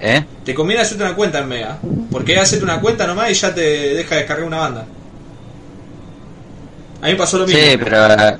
¿Eh? 0.00 0.24
Te 0.44 0.54
conviene 0.54 0.82
hacerte 0.82 1.04
una 1.04 1.14
cuenta 1.14 1.40
en 1.40 1.48
Mega. 1.48 1.78
Porque 2.10 2.38
hacerte 2.38 2.64
una 2.64 2.80
cuenta 2.80 3.06
nomás 3.06 3.30
y 3.30 3.34
ya 3.34 3.54
te 3.54 3.60
deja 3.60 4.16
descargar 4.16 4.44
una 4.46 4.58
banda. 4.58 4.86
A 7.02 7.06
mí 7.06 7.12
me 7.12 7.18
pasó 7.18 7.38
lo 7.38 7.46
mismo. 7.46 7.60
Sí, 7.60 7.76
pero 7.76 8.38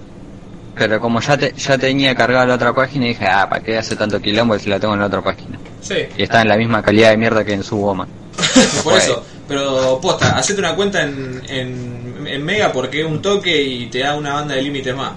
pero 0.75 0.99
como 0.99 1.21
ya 1.21 1.37
te, 1.37 1.53
ya 1.53 1.77
tenía 1.77 2.15
cargada 2.15 2.47
la 2.47 2.55
otra 2.55 2.73
página 2.73 3.05
dije, 3.07 3.27
ah, 3.27 3.47
¿para 3.51 3.63
qué 3.63 3.77
hace 3.77 3.97
tanto 3.97 4.19
quilombo 4.21 4.59
si 4.59 4.71
la 4.71 4.81
tengo 4.81 4.95
en 4.95 5.01
la 5.01 5.07
otra 5.07 5.21
página? 5.21 5.59
Sí, 5.83 5.95
Y 6.17 6.23
está 6.23 6.41
en 6.41 6.49
la 6.49 6.57
misma 6.57 6.83
calidad 6.83 7.11
de 7.11 7.19
mierda 7.19 7.45
que 7.45 7.53
en 7.53 7.63
Subwoman. 7.63 8.09
por 8.83 8.85
Bueno. 8.85 8.99
eso. 8.99 9.25
Pero 9.47 9.99
posta, 10.01 10.39
hacete 10.39 10.61
una 10.61 10.75
cuenta 10.75 11.03
en, 11.03 11.43
en, 11.49 12.25
en 12.27 12.45
Mega 12.45 12.73
porque 12.73 13.01
es 13.01 13.07
un 13.07 13.21
toque 13.21 13.61
y 13.61 13.87
te 13.87 13.99
da 13.99 14.15
una 14.17 14.33
banda 14.35 14.55
de 14.55 14.63
límites 14.63 14.95
más. 14.95 15.13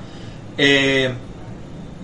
Eh, 0.57 1.09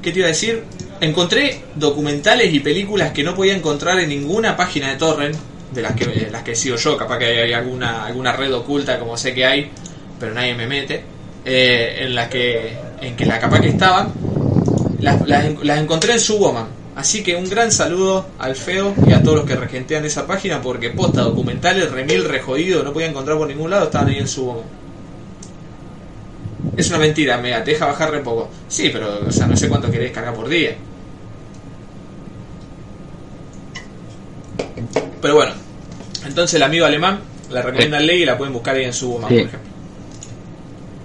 ¿Qué 0.01 0.11
te 0.11 0.19
iba 0.19 0.27
a 0.27 0.29
decir? 0.29 0.63
Encontré 1.01 1.61
documentales 1.75 2.53
y 2.53 2.59
películas 2.59 3.11
que 3.11 3.23
no 3.23 3.33
podía 3.33 3.55
encontrar 3.55 3.99
en 3.99 4.09
ninguna 4.09 4.57
página 4.57 4.89
de 4.89 4.97
torrent, 4.97 5.35
de 5.73 5.81
las 5.81 5.93
que, 5.93 6.05
de 6.05 6.29
las 6.29 6.43
que 6.43 6.55
sigo 6.55 6.75
yo, 6.75 6.97
capaz 6.97 7.19
que 7.19 7.25
hay 7.25 7.53
alguna, 7.53 8.05
alguna 8.05 8.33
red 8.33 8.53
oculta 8.53 8.99
como 8.99 9.15
sé 9.15 9.33
que 9.33 9.45
hay, 9.45 9.69
pero 10.19 10.33
nadie 10.33 10.55
me 10.55 10.67
mete, 10.67 11.03
eh, 11.45 11.99
en 12.01 12.15
las 12.15 12.27
que, 12.27 12.77
en 13.01 13.15
que 13.15 13.25
la 13.25 13.39
capaz 13.39 13.61
que 13.61 13.69
estaban, 13.69 14.11
las, 14.99 15.25
las 15.27 15.79
encontré 15.79 16.13
en 16.13 16.19
Subwoman. 16.19 16.79
Así 16.97 17.23
que 17.23 17.33
un 17.37 17.47
gran 17.47 17.71
saludo 17.71 18.25
al 18.37 18.57
feo 18.57 18.93
y 19.07 19.13
a 19.13 19.23
todos 19.23 19.37
los 19.37 19.45
que 19.45 19.55
regentean 19.55 20.03
esa 20.03 20.27
página 20.27 20.61
porque 20.61 20.89
posta 20.89 21.21
documentales 21.21 21.91
remil 21.91 22.25
rejodido, 22.25 22.83
no 22.83 22.91
podía 22.91 23.07
encontrar 23.07 23.37
por 23.37 23.47
ningún 23.47 23.69
lado, 23.69 23.85
estaban 23.85 24.09
ahí 24.09 24.17
en 24.17 24.27
Subwoman. 24.27 24.78
Es 26.77 26.89
una 26.89 26.99
mentira, 26.99 27.41
te 27.41 27.71
deja 27.71 27.85
bajar 27.87 28.11
re 28.11 28.19
poco. 28.19 28.49
Sí, 28.67 28.89
pero 28.91 29.27
o 29.27 29.31
sea, 29.31 29.47
no 29.47 29.55
sé 29.57 29.67
cuánto 29.67 29.89
querés 29.91 30.11
cargar 30.11 30.33
por 30.33 30.47
día. 30.47 30.75
Pero 35.21 35.35
bueno, 35.35 35.51
entonces 36.25 36.55
el 36.55 36.63
amigo 36.63 36.85
alemán 36.85 37.19
la 37.49 37.61
recomienda 37.61 37.99
Ley 37.99 38.21
y 38.23 38.25
la 38.25 38.37
pueden 38.37 38.53
buscar 38.53 38.75
ahí 38.75 38.85
en 38.85 38.93
Subwoman, 38.93 39.29
Sí. 39.29 39.35
por 39.37 39.47
ejemplo. 39.47 39.69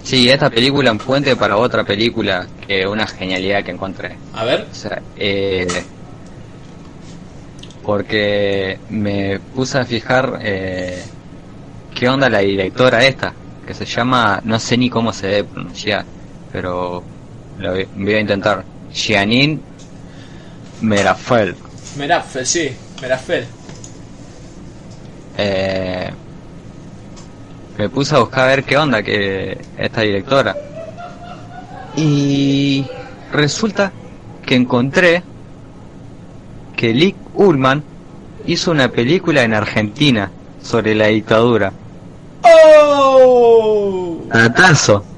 Sí, 0.05 0.28
esta 0.28 0.51
película 0.51 0.91
en 0.91 0.99
puente 0.99 1.35
para 1.35 1.57
otra 1.57 1.82
película 1.82 2.47
que 2.66 2.86
una 2.86 3.07
genialidad 3.07 3.65
que 3.65 3.70
encontré. 3.70 4.16
A 4.35 4.45
ver, 4.45 4.66
O 4.70 4.74
sea, 4.74 5.01
eh, 5.16 5.66
porque 7.82 8.78
me 8.91 9.41
puse 9.55 9.78
a 9.78 9.85
fijar 9.85 10.39
eh, 10.43 11.03
qué 11.95 12.09
onda 12.09 12.28
la 12.28 12.41
directora 12.41 13.05
esta, 13.05 13.32
que 13.65 13.74
se 13.74 13.85
llama, 13.85 14.41
no 14.45 14.59
sé 14.59 14.77
ni 14.77 14.91
cómo 14.91 15.12
se 15.12 15.27
debe 15.27 15.45
pronunciar, 15.45 16.05
pero 16.53 17.03
lo 17.59 17.70
voy, 17.70 17.89
voy 17.97 18.15
a 18.15 18.20
intentar. 18.20 18.65
Janine 18.93 19.59
Merafel. 20.81 21.57
Merafel, 21.97 22.47
sí, 22.47 22.70
Merafel. 23.01 23.47
Eh, 25.36 26.11
me 27.77 27.89
puse 27.89 28.15
a 28.15 28.20
buscar 28.20 28.45
a 28.45 28.47
ver 28.47 28.65
qué 28.65 28.77
onda 28.77 29.03
que 29.03 29.59
esta 29.77 30.03
directora. 30.03 30.57
Y 31.97 32.86
resulta 33.32 33.93
que 34.45 34.55
encontré 34.55 35.23
que 36.77 36.93
Lick 36.93 37.16
Ullman 37.35 37.82
hizo 38.47 38.70
una 38.70 38.89
película 38.91 39.43
en 39.43 39.55
Argentina 39.55 40.31
sobre 40.62 40.95
la 40.95 41.07
dictadura. 41.07 41.73
¡Oh! 42.45 44.33
Datazo. 44.33 45.11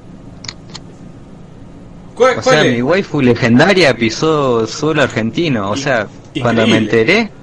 ¿Cuál, 2.13 2.37
O 2.37 2.41
cuál 2.41 2.43
sea, 2.43 2.63
es? 2.63 2.67
mi 2.67 2.81
waifu 2.81 3.21
legendaria 3.21 3.97
pisó 3.97 4.67
suelo 4.67 5.03
argentino. 5.03 5.71
O 5.71 5.77
sea, 5.77 6.11
cuando 6.39 6.67
me 6.67 6.77
enteré, 6.77 7.35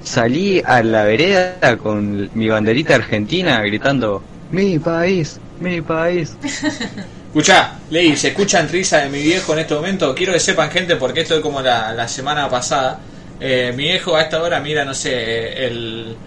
salí 0.00 0.62
a 0.64 0.82
la 0.82 1.04
vereda 1.04 1.76
con 1.78 2.30
mi 2.34 2.48
banderita 2.48 2.94
argentina 2.96 3.60
gritando, 3.62 4.30
mi 4.50 4.78
país, 4.78 5.42
mi 5.58 5.80
país. 5.82 6.38
Escuchá, 7.28 7.84
Ley, 7.90 8.16
se 8.16 8.28
escuchan 8.28 8.68
risa 8.68 8.98
de 8.98 9.10
mi 9.10 9.22
viejo 9.22 9.52
en 9.52 9.60
este 9.60 9.74
momento. 9.74 10.14
Quiero 10.14 10.32
que 10.32 10.40
sepan, 10.40 10.70
gente, 10.70 10.96
porque 10.96 11.20
esto 11.22 11.36
es 11.36 11.40
como 11.42 11.60
la, 11.62 11.92
la 11.94 12.08
semana 12.08 12.48
pasada. 12.48 13.06
Eh, 13.38 13.72
mi 13.76 13.84
viejo 13.84 14.16
a 14.16 14.22
esta 14.22 14.42
hora 14.42 14.60
mira, 14.60 14.84
no 14.84 14.94
sé, 14.94 15.66
el. 15.66 16.22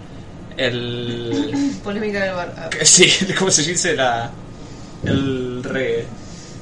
El. 0.56 1.72
Polémica 1.84 2.24
del 2.24 2.34
bar. 2.34 2.54
Ah, 2.56 2.70
Sí, 2.82 3.10
¿cómo 3.38 3.50
se 3.50 3.62
dice? 3.62 3.94
La. 3.94 4.30
El 5.04 5.62
re. 5.64 6.04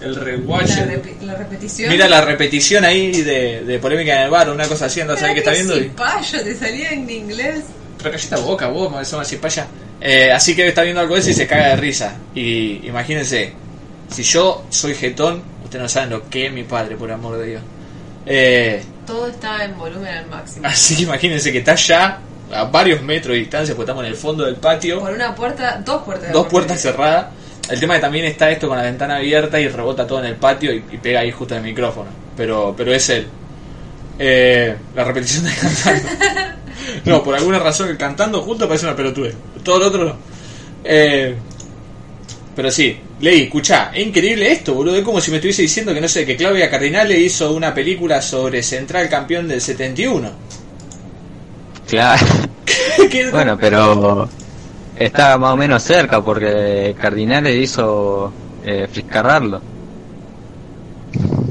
El 0.01 0.15
La, 0.15 0.21
rewatch. 0.21 0.71
repi- 0.71 1.21
la 1.21 1.35
repetición. 1.35 1.91
Mira 1.91 2.09
la 2.09 2.23
repetición 2.23 2.85
ahí 2.87 3.21
de, 3.23 3.65
de 3.65 3.79
polémica 3.79 4.17
en 4.17 4.23
el 4.23 4.31
bar, 4.31 4.49
una 4.49 4.67
cosa 4.67 4.87
así, 4.87 5.03
no 5.05 5.15
sabés 5.15 5.35
qué 5.35 5.39
está 5.41 5.53
viendo. 5.53 5.79
y- 5.79 5.91
payo, 5.91 6.43
te 6.43 6.55
salía 6.55 6.91
en 6.93 7.09
inglés. 7.11 7.65
Recallita 8.03 8.39
boca, 8.39 8.69
vos, 8.69 8.91
me 8.91 9.37
para 9.39 9.53
allá. 9.53 9.67
Eh, 10.01 10.33
así 10.33 10.57
que 10.57 10.67
está 10.67 10.83
viendo 10.83 11.03
algo 11.03 11.15
de 11.15 11.21
eso 11.21 11.29
y 11.31 11.35
se 11.35 11.47
caga 11.47 11.69
de 11.69 11.77
risa. 11.77 12.17
Y 12.35 12.87
imagínense, 12.87 13.53
si 14.11 14.23
yo 14.23 14.65
soy 14.71 14.95
jetón, 14.95 15.43
ustedes 15.65 15.83
no 15.83 15.89
saben 15.91 16.09
lo 16.09 16.31
que 16.31 16.47
es 16.47 16.53
mi 16.53 16.65
padre, 16.65 16.97
por 16.97 17.13
amor 17.13 17.37
de 17.37 17.47
Dios. 17.47 17.63
Eh, 18.25 18.83
Todo 19.07 19.27
estaba 19.27 19.63
en 19.67 19.77
volumen 19.77 20.15
al 20.15 20.27
máximo. 20.29 20.67
así 20.69 20.97
que 20.97 21.03
imagínense 21.03 21.53
que 21.53 21.59
está 21.59 21.75
ya 21.75 22.21
a 22.53 22.65
varios 22.65 23.03
metros 23.03 23.35
de 23.35 23.41
distancia, 23.41 23.75
porque 23.75 23.91
estamos 23.91 24.05
en 24.05 24.11
el 24.11 24.17
fondo 24.17 24.45
del 24.45 24.57
patio, 24.57 25.01
Por 25.01 25.13
una 25.13 25.35
puerta, 25.35 25.81
dos 25.85 26.03
puertas. 26.03 26.33
dos 26.33 26.47
puertas 26.47 26.81
cerradas. 26.81 27.27
El 27.69 27.79
tema 27.79 27.95
que 27.95 28.01
también 28.01 28.25
está 28.25 28.51
esto 28.51 28.67
con 28.67 28.77
la 28.77 28.83
ventana 28.83 29.17
abierta 29.17 29.61
y 29.61 29.69
rebota 29.69 30.07
todo 30.07 30.19
en 30.21 30.27
el 30.27 30.35
patio 30.37 30.73
y, 30.73 30.85
y 30.91 30.97
pega 30.99 31.21
ahí 31.21 31.31
justo 31.31 31.55
en 31.55 31.59
el 31.65 31.67
micrófono. 31.71 32.11
Pero, 32.37 32.75
pero 32.77 32.93
es 32.93 33.09
él. 33.11 33.27
Eh, 34.19 34.77
la 34.95 35.05
repetición 35.05 35.45
de 35.45 35.53
cantando. 35.55 36.09
No, 37.05 37.23
por 37.23 37.35
alguna 37.35 37.59
razón 37.59 37.89
que 37.89 37.97
cantando 37.97 38.43
juntos 38.43 38.67
parece 38.67 38.87
una 38.87 38.97
pelotude. 38.97 39.35
Todo 39.63 39.79
lo 39.79 39.87
otro 39.87 40.05
no. 40.05 40.17
Eh, 40.83 41.35
pero 42.57 42.71
sí, 42.71 42.99
leí, 43.21 43.45
escuchá, 43.45 43.91
es 43.95 44.07
increíble 44.07 44.51
esto, 44.51 44.75
boludo. 44.75 44.97
Es 44.97 45.05
como 45.05 45.21
si 45.21 45.31
me 45.31 45.37
estuviese 45.37 45.63
diciendo 45.63 45.95
que 45.95 46.01
no 46.01 46.09
sé, 46.09 46.27
que 46.27 46.37
Claudia 46.37 46.69
Cardinale 46.71 47.19
hizo 47.19 47.53
una 47.53 47.73
película 47.73 48.21
sobre 48.21 48.63
Central 48.63 49.09
campeón 49.09 49.47
del 49.49 49.61
71. 49.61 50.31
Claro. 51.91 52.27
¿Qué- 53.11 53.31
Bueno, 53.31 53.59
pero 53.61 54.29
está 54.97 55.37
más 55.39 55.53
o 55.53 55.57
menos 55.57 55.83
cerca 55.83 56.23
porque 56.23 56.95
Cardinales 57.01 57.57
hizo 57.57 58.33
eh, 58.65 58.89
Fiscarrarlo. 58.91 59.61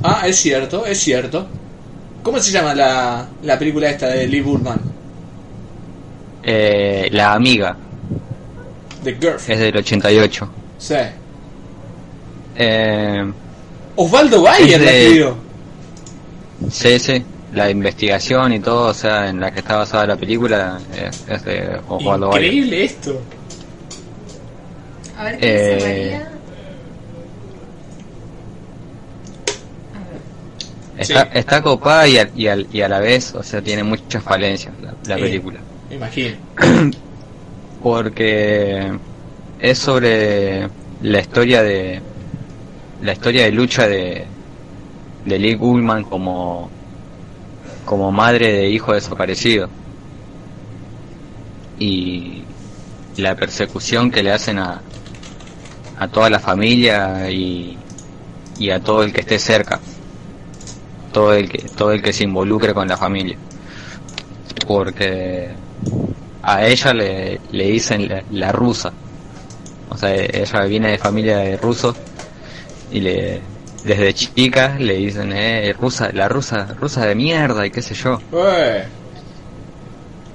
Ah, 0.04 0.24
es 0.28 0.38
cierto, 0.38 0.86
es 0.86 1.00
cierto. 1.00 1.46
¿Cómo 2.24 2.40
se 2.40 2.52
llama 2.52 2.74
la, 2.74 3.28
la 3.44 3.60
película 3.60 3.90
esta 3.90 4.08
de 4.08 4.28
Lee 4.28 4.42
Bullman? 4.42 4.80
Eh, 6.44 7.10
la 7.12 7.34
amiga 7.34 7.76
The 9.04 9.12
Girlfriend. 9.16 9.50
es 9.52 9.60
del 9.60 9.78
88. 9.78 10.50
Sí. 10.78 10.96
Eh, 12.56 13.32
Osvaldo 13.96 14.42
Bayer 14.42 14.80
la 14.82 14.92
de- 14.92 15.04
escribió. 15.04 15.36
sí, 16.72 17.00
sí, 17.00 17.24
la 17.54 17.70
investigación 17.70 18.54
y 18.54 18.60
todo, 18.60 18.90
o 18.90 18.94
sea, 18.94 19.30
en 19.30 19.40
la 19.40 19.52
que 19.52 19.60
está 19.60 19.78
basada 19.78 20.06
la 20.08 20.16
película 20.18 20.80
es, 20.96 21.24
es 21.28 21.44
de 21.46 21.80
Osvaldo. 21.88 22.28
Increíble 22.28 22.84
esto. 22.84 23.20
A 25.18 25.24
ver 25.24 25.38
qué 25.40 25.52
dice 25.52 25.78
Eh, 25.78 26.12
María. 26.12 26.30
A 29.96 30.00
ver. 30.12 31.02
Está, 31.02 31.24
Sí. 31.24 31.30
está 31.34 31.62
copada 31.62 32.08
y 32.08 32.18
a, 32.18 32.30
y, 32.36 32.48
al- 32.48 32.68
y 32.72 32.82
a 32.82 32.88
la 32.90 33.00
vez, 33.00 33.34
o 33.36 33.44
sea, 33.44 33.62
tiene 33.62 33.84
muchas 33.84 34.24
falencias 34.24 34.74
la, 34.82 34.94
la 35.08 35.16
Sí. 35.16 35.22
película. 35.22 35.60
Me 35.90 35.96
imagino. 35.96 36.36
porque 37.84 38.92
es 39.60 39.78
sobre 39.78 40.68
la 41.02 41.20
historia 41.20 41.64
de 41.64 42.02
la 43.02 43.14
historia 43.14 43.44
de 43.46 43.52
lucha 43.52 43.88
de 43.88 44.26
de 45.26 45.40
Lee 45.40 45.56
Gullman 45.56 46.04
como 46.04 46.70
como 47.90 48.12
madre 48.12 48.54
de 48.54 48.70
hijo 48.70 48.94
desaparecido 48.94 49.68
y 51.80 52.44
la 53.18 53.36
persecución 53.36 54.12
que 54.12 54.22
le 54.22 54.32
hacen 54.32 54.60
a 54.60 54.82
a 55.98 56.08
toda 56.08 56.30
la 56.30 56.40
familia 56.40 57.32
y, 57.32 57.78
y 58.60 58.70
a 58.70 58.80
todo 58.80 59.02
el 59.02 59.12
que 59.12 59.22
esté 59.22 59.40
cerca 59.40 59.80
todo 61.12 61.34
el 61.34 61.50
que 61.50 61.68
todo 61.70 61.92
el 61.92 62.04
que 62.04 62.14
se 62.14 62.26
involucre 62.26 62.76
con 62.76 62.88
la 62.88 62.96
familia 62.96 63.38
porque 64.68 65.50
a 66.44 66.68
ella 66.68 66.94
le, 66.94 67.42
le 67.52 67.72
dicen 67.72 68.08
la, 68.08 68.24
la 68.30 68.52
rusa. 68.52 68.94
O 69.90 69.98
sea, 69.98 70.14
ella 70.14 70.62
viene 70.66 70.92
de 70.92 70.98
familia 71.00 71.38
de 71.38 71.58
rusos 71.58 71.96
y 72.92 73.00
le 73.00 73.42
desde 73.90 74.14
chica 74.14 74.76
le 74.78 74.98
dicen, 74.98 75.34
eh, 75.34 75.74
rusa, 75.74 76.12
la 76.14 76.28
rusa, 76.30 76.76
rusa 76.80 77.08
de 77.08 77.16
mierda 77.16 77.66
y 77.66 77.72
qué 77.72 77.82
sé 77.82 77.96
yo. 77.96 78.20
Eh, 78.34 78.84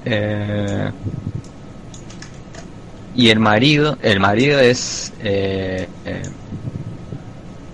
Eh, 0.07 0.91
y 3.15 3.29
el 3.29 3.39
marido, 3.39 3.97
el 4.03 4.19
marido 4.19 4.59
es, 4.59 5.13
eh, 5.23 5.87
eh, 6.05 6.21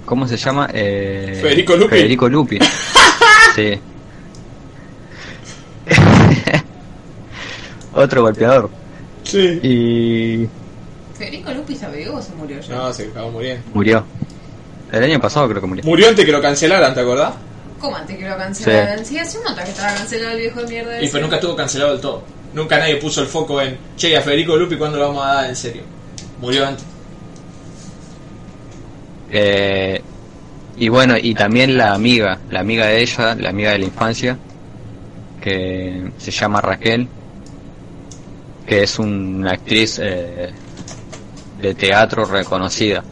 ¿cómo 0.05 0.27
se 0.27 0.37
llama? 0.37 0.69
Eh, 0.71 1.39
Federico 1.41 1.75
Lupi. 1.75 1.89
Federico 1.89 2.29
Lupi. 2.29 2.59
sí. 3.55 3.79
Otro 7.93 8.21
golpeador. 8.21 8.69
sí. 9.23 9.59
Y 9.63 10.47
¿Federico 11.17 11.51
Lupi 11.51 11.75
vivo 11.93 12.15
o 12.17 12.21
se 12.21 12.33
murió 12.35 12.61
ya? 12.61 12.75
No, 12.75 12.93
se 12.93 13.07
acabó 13.07 13.31
muriendo. 13.31 13.63
murió. 13.73 14.05
El 14.91 15.03
año 15.03 15.19
pasado 15.19 15.47
creo 15.47 15.61
que 15.61 15.67
murió. 15.67 15.83
Murió 15.85 16.09
antes 16.09 16.25
que 16.25 16.31
lo 16.31 16.41
cancelaran, 16.41 16.93
¿te 16.93 16.99
acordás? 16.99 17.33
¿Cómo 17.79 17.95
antes 17.95 18.17
que 18.17 18.27
lo 18.29 18.37
cancelaran? 18.37 19.05
Sí, 19.05 19.17
hace 19.17 19.37
un 19.37 19.45
montón 19.45 19.63
que 19.63 19.71
estaba 19.71 19.93
cancelado 19.93 20.31
el 20.33 20.39
viejo 20.39 20.61
de 20.61 20.67
mierda 20.67 21.01
Y 21.01 21.03
ese. 21.05 21.11
pero 21.13 21.23
nunca 21.23 21.35
estuvo 21.37 21.55
cancelado 21.55 21.91
del 21.93 22.01
todo. 22.01 22.23
Nunca 22.53 22.77
nadie 22.77 22.97
puso 22.97 23.21
el 23.21 23.27
foco 23.27 23.61
en, 23.61 23.77
che, 23.95 24.15
a 24.17 24.21
Federico 24.21 24.57
Lupi, 24.57 24.75
¿cuándo 24.75 24.97
lo 24.97 25.07
vamos 25.07 25.25
a 25.25 25.33
dar 25.35 25.49
en 25.49 25.55
serio? 25.55 25.83
Murió 26.41 26.67
antes. 26.67 26.83
Eh, 29.31 30.01
y 30.77 30.89
bueno, 30.89 31.15
y 31.17 31.33
también 31.33 31.77
la 31.77 31.93
amiga, 31.93 32.39
la 32.49 32.59
amiga 32.59 32.87
de 32.87 33.01
ella, 33.01 33.35
la 33.35 33.49
amiga 33.49 33.71
de 33.71 33.79
la 33.79 33.85
infancia, 33.85 34.37
que 35.39 36.11
se 36.17 36.31
llama 36.31 36.59
Raquel, 36.61 37.07
que 38.67 38.83
es 38.83 38.99
una 38.99 39.51
actriz 39.51 39.99
eh, 40.03 40.51
de 41.61 41.73
teatro 41.75 42.25
reconocida, 42.25 43.03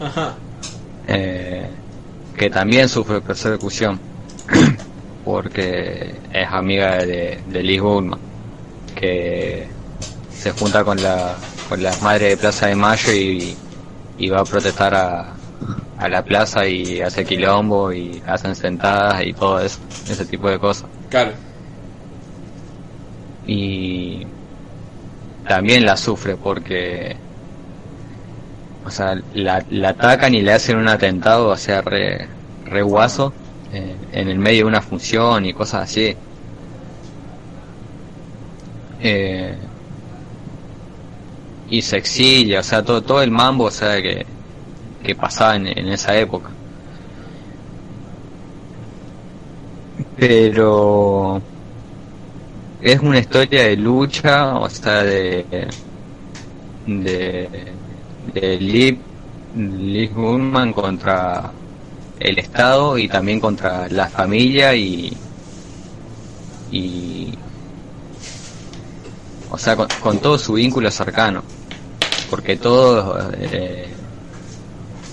Ajá. 0.00 0.34
Eh, 1.08 1.66
que 2.36 2.50
también 2.50 2.88
sufre 2.88 3.20
persecución, 3.20 4.00
porque 5.24 6.14
es 6.32 6.48
amiga 6.48 6.98
de, 6.98 7.40
de 7.48 7.62
Liz 7.62 7.80
Goldman, 7.80 8.18
que 8.94 9.66
se 10.32 10.50
junta 10.52 10.84
con 10.84 11.02
la, 11.02 11.36
con 11.68 11.82
las 11.82 12.02
madres 12.02 12.30
de 12.30 12.36
Plaza 12.36 12.66
de 12.66 12.76
Mayo 12.76 13.12
y, 13.12 13.56
y 14.18 14.28
va 14.28 14.40
a 14.40 14.44
protestar 14.44 14.94
a, 14.94 15.34
a 16.02 16.08
la 16.08 16.24
plaza 16.24 16.66
y 16.66 17.00
hace 17.00 17.24
quilombo 17.24 17.92
y 17.92 18.20
hacen 18.26 18.56
sentadas 18.56 19.24
y 19.24 19.32
todo 19.32 19.60
eso, 19.60 19.78
ese 20.10 20.24
tipo 20.24 20.50
de 20.50 20.58
cosas. 20.58 20.88
Claro. 21.08 21.30
Y 23.46 24.26
también 25.46 25.86
la 25.86 25.96
sufre 25.96 26.36
porque, 26.36 27.16
o 28.84 28.90
sea, 28.90 29.14
la, 29.34 29.64
la 29.70 29.90
atacan 29.90 30.34
y 30.34 30.42
le 30.42 30.52
hacen 30.52 30.76
un 30.78 30.88
atentado, 30.88 31.48
o 31.50 31.56
sea, 31.56 31.82
re, 31.82 32.28
re 32.64 32.82
guaso, 32.82 33.32
eh, 33.72 34.08
en 34.12 34.28
el 34.28 34.38
medio 34.38 34.64
de 34.64 34.68
una 34.68 34.82
función 34.82 35.46
y 35.46 35.52
cosas 35.54 35.84
así. 35.84 36.16
Eh, 38.98 39.68
y 41.66 41.82
se 41.82 41.96
exilia, 41.96 42.60
o 42.60 42.62
sea, 42.62 42.84
todo, 42.84 43.02
todo 43.02 43.22
el 43.22 43.30
mambo, 43.30 43.64
o 43.64 43.70
sea, 43.70 44.00
que, 44.02 44.26
que 45.02 45.14
pasaba 45.16 45.56
en, 45.56 45.66
en 45.68 45.88
esa 45.88 46.16
época. 46.16 46.50
Pero 50.16 51.42
es 52.80 53.00
una 53.00 53.18
historia 53.18 53.64
de 53.64 53.76
lucha, 53.76 54.56
o 54.58 54.68
sea, 54.68 55.02
de 55.04 55.46
de, 56.86 57.48
de 58.32 58.58
Liv, 58.58 58.98
Liv 59.56 60.12
Gullman 60.14 60.72
contra 60.72 61.50
el 62.18 62.38
Estado 62.38 62.98
y 62.98 63.08
también 63.08 63.40
contra 63.40 63.88
la 63.88 64.08
familia 64.08 64.74
y 64.74 65.16
y 66.70 67.34
o 69.50 69.58
sea 69.58 69.76
con, 69.76 69.88
con 70.00 70.18
todo 70.18 70.38
su 70.38 70.54
vínculo 70.54 70.90
cercano 70.90 71.42
porque 72.30 72.56
todos 72.56 73.28
eh, 73.38 73.88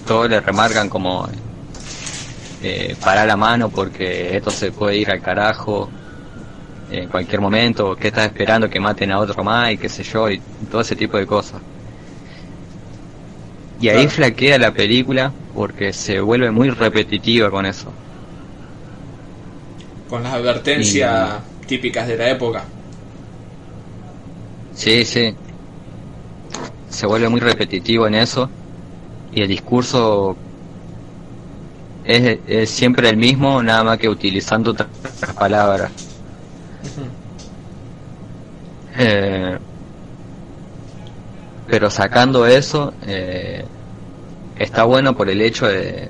todos 0.07 0.29
le 0.29 0.39
remarcan 0.39 0.87
como 0.87 1.27
eh, 2.61 2.95
para 3.03 3.25
la 3.25 3.35
mano 3.35 3.69
porque 3.69 4.37
esto 4.37 4.51
se 4.51 4.71
puede 4.71 4.97
ir 4.97 5.11
al 5.11 5.21
carajo 5.21 5.89
en 6.91 7.07
cualquier 7.07 7.41
momento, 7.41 7.95
que 7.95 8.07
estás 8.07 8.25
esperando 8.25 8.69
que 8.69 8.79
maten 8.79 9.11
a 9.11 9.19
otro 9.19 9.43
más 9.43 9.71
y 9.71 9.77
qué 9.77 9.89
sé 9.89 10.03
yo, 10.03 10.29
y 10.29 10.39
todo 10.71 10.81
ese 10.81 10.95
tipo 10.95 11.17
de 11.17 11.25
cosas. 11.25 11.61
Y 13.81 13.87
ahí 13.89 13.95
Claro. 14.03 14.09
flaquea 14.09 14.57
la 14.57 14.71
película 14.73 15.31
porque 15.55 15.93
se 15.93 16.19
vuelve 16.19 16.51
muy 16.51 16.69
repetitiva 16.69 17.49
con 17.49 17.65
eso. 17.65 17.91
Con 20.09 20.23
las 20.23 20.33
advertencias 20.33 21.39
típicas 21.67 22.07
de 22.07 22.17
la 22.17 22.29
época. 22.29 22.63
Sí, 24.73 25.05
sí. 25.05 25.33
Se 26.89 27.05
vuelve 27.05 27.29
muy 27.29 27.39
repetitivo 27.39 28.07
en 28.07 28.15
eso 28.15 28.49
y 29.31 29.41
el 29.41 29.47
discurso 29.47 30.35
es, 32.03 32.39
es 32.47 32.69
siempre 32.69 33.09
el 33.09 33.17
mismo, 33.17 33.61
nada 33.61 33.83
más 33.83 33.97
que 33.97 34.09
utilizando 34.09 34.71
otras 34.71 34.89
palabras. 35.37 35.91
Eh, 38.97 39.57
pero 41.69 41.89
sacando 41.89 42.45
eso, 42.47 42.93
eh, 43.07 43.63
está 44.57 44.83
bueno 44.83 45.15
por 45.15 45.29
el 45.29 45.41
hecho 45.41 45.67
de, 45.67 46.09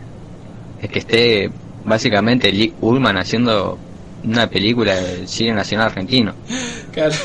de 0.82 0.88
que 0.88 1.00
esté 1.00 1.52
básicamente 1.86 2.52
Lee 2.52 2.74
Ullman 2.82 3.18
haciendo 3.18 3.78
una 4.24 4.48
película 4.50 4.96
del 4.96 5.28
cine 5.28 5.54
nacional 5.54 5.88
argentino. 5.88 6.34
Claro. 6.92 7.16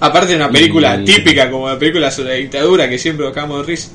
Aparte 0.00 0.30
de 0.30 0.36
una 0.36 0.50
película 0.50 0.96
Y- 1.00 1.04
típica 1.04 1.50
como 1.50 1.68
la 1.68 1.78
película 1.78 2.10
sobre 2.10 2.30
la 2.30 2.34
dictadura 2.36 2.88
que 2.88 2.98
siempre 2.98 3.24
buscamos 3.26 3.58
de 3.60 3.72
risa. 3.72 3.90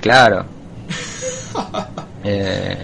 Claro. 0.00 0.44
Eh, 2.26 2.78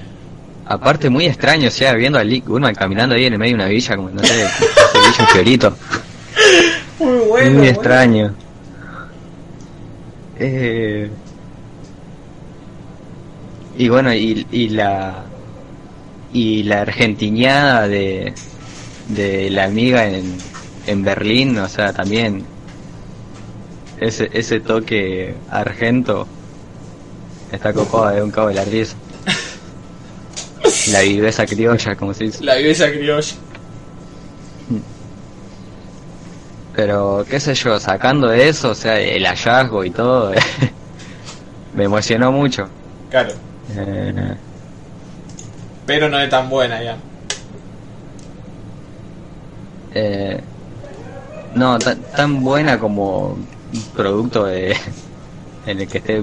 aparte 0.67 1.09
muy 1.09 1.25
extraño, 1.25 1.69
o 1.69 1.71
sea, 1.71 1.95
viendo 1.95 2.19
a 2.19 2.23
Lee 2.25 2.45
Ullman 2.47 2.75
caminando 2.75 3.15
ahí 3.15 3.25
en 3.25 3.33
el 3.33 3.39
medio 3.39 3.53
de 3.57 3.63
una 3.63 3.69
villa, 3.69 3.97
como 3.97 4.11
no 4.11 4.23
sé, 4.23 4.35
amarillo 4.95 5.27
fiorito. 5.33 5.77
Muy 7.41 7.49
bueno. 7.49 7.59
Muy 7.59 7.69
extraño. 7.69 8.35
Eh, 10.39 11.11
y 13.77 13.89
bueno, 13.89 14.13
y, 14.15 14.47
y 14.51 14.69
la 14.71 15.25
y 16.33 16.63
la 16.63 16.83
argentiñada 16.83 17.89
de, 17.89 18.33
de 19.09 19.51
la 19.51 19.65
amiga 19.65 20.07
en, 20.07 20.37
en 20.87 21.03
Berlín, 21.03 21.59
o 21.59 21.69
sea, 21.69 21.93
también 21.93 22.45
ese, 23.99 24.31
ese 24.33 24.61
toque 24.61 25.35
argento 25.51 26.27
está 27.53 27.73
copado 27.73 28.15
de 28.15 28.23
un 28.23 28.31
cabo 28.31 28.49
de 28.49 28.55
la 28.55 28.65
risa. 28.65 28.97
La 30.93 31.01
viveza 31.01 31.45
criolla, 31.47 31.97
como 31.97 32.15
se 32.15 32.25
dice. 32.25 32.45
La 32.45 32.55
viveza 32.55 32.91
criolla. 32.91 33.35
Pero, 36.81 37.27
qué 37.29 37.39
sé 37.39 37.53
yo, 37.53 37.79
sacando 37.79 38.33
eso, 38.33 38.71
o 38.71 38.75
sea, 38.75 38.99
el 38.99 39.27
hallazgo 39.27 39.85
y 39.85 39.91
todo, 39.91 40.33
me 41.75 41.85
emocionó 41.85 42.33
mucho. 42.33 42.71
Claro. 43.11 43.35
Eh, 43.77 44.35
Pero 45.85 46.09
no 46.09 46.19
es 46.19 46.31
tan 46.31 46.49
buena 46.49 46.83
ya. 46.83 46.97
eh, 49.93 50.41
no, 51.55 51.79
tan, 51.79 52.01
tan 52.17 52.43
buena 52.43 52.79
como 52.79 53.37
producto 53.95 54.47
de, 54.47 54.75
en 55.67 55.81
el 55.81 55.87
que 55.87 55.99
esté 55.99 56.23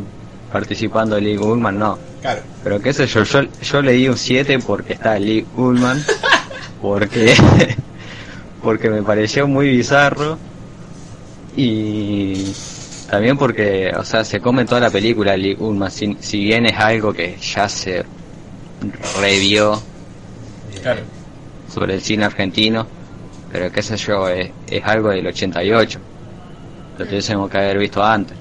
participando 0.51 1.19
Lee 1.19 1.37
Ullman, 1.37 1.77
no. 1.77 1.99
Claro. 2.23 2.41
Pero 2.63 2.81
qué 2.81 2.93
sé 2.93 3.05
yo, 3.05 3.21
yo, 3.21 3.41
yo 3.61 3.81
le 3.83 3.91
di 3.91 4.09
un 4.09 4.17
7 4.17 4.57
porque 4.65 4.93
está 4.93 5.19
Lee 5.19 5.45
Ullman, 5.55 6.03
porque, 6.81 7.35
porque 8.67 8.89
me 8.89 9.01
pareció 9.01 9.47
muy 9.47 9.69
bizarro 9.69 10.37
y 11.55 12.51
también 13.09 13.37
porque, 13.37 13.93
o 13.97 14.03
sea, 14.03 14.25
se 14.25 14.41
come 14.41 14.65
toda 14.65 14.81
la 14.81 14.89
película 14.89 15.37
Lee 15.37 15.55
Ullman, 15.57 15.89
si, 15.89 16.17
si 16.19 16.43
bien 16.43 16.65
es 16.65 16.77
algo 16.77 17.13
que 17.13 17.37
ya 17.37 17.69
se 17.69 18.03
revió 19.21 19.81
Claro. 20.81 20.99
sobre 21.73 21.93
el 21.93 22.01
cine 22.01 22.25
argentino, 22.25 22.85
pero 23.53 23.71
qué 23.71 23.81
sé 23.81 23.95
yo, 23.95 24.27
es, 24.27 24.51
es 24.69 24.83
algo 24.83 25.11
del 25.11 25.25
88, 25.27 25.99
lo 26.99 27.05
tuviésemos 27.05 27.49
que 27.49 27.57
haber 27.59 27.77
visto 27.77 28.03
antes. 28.03 28.35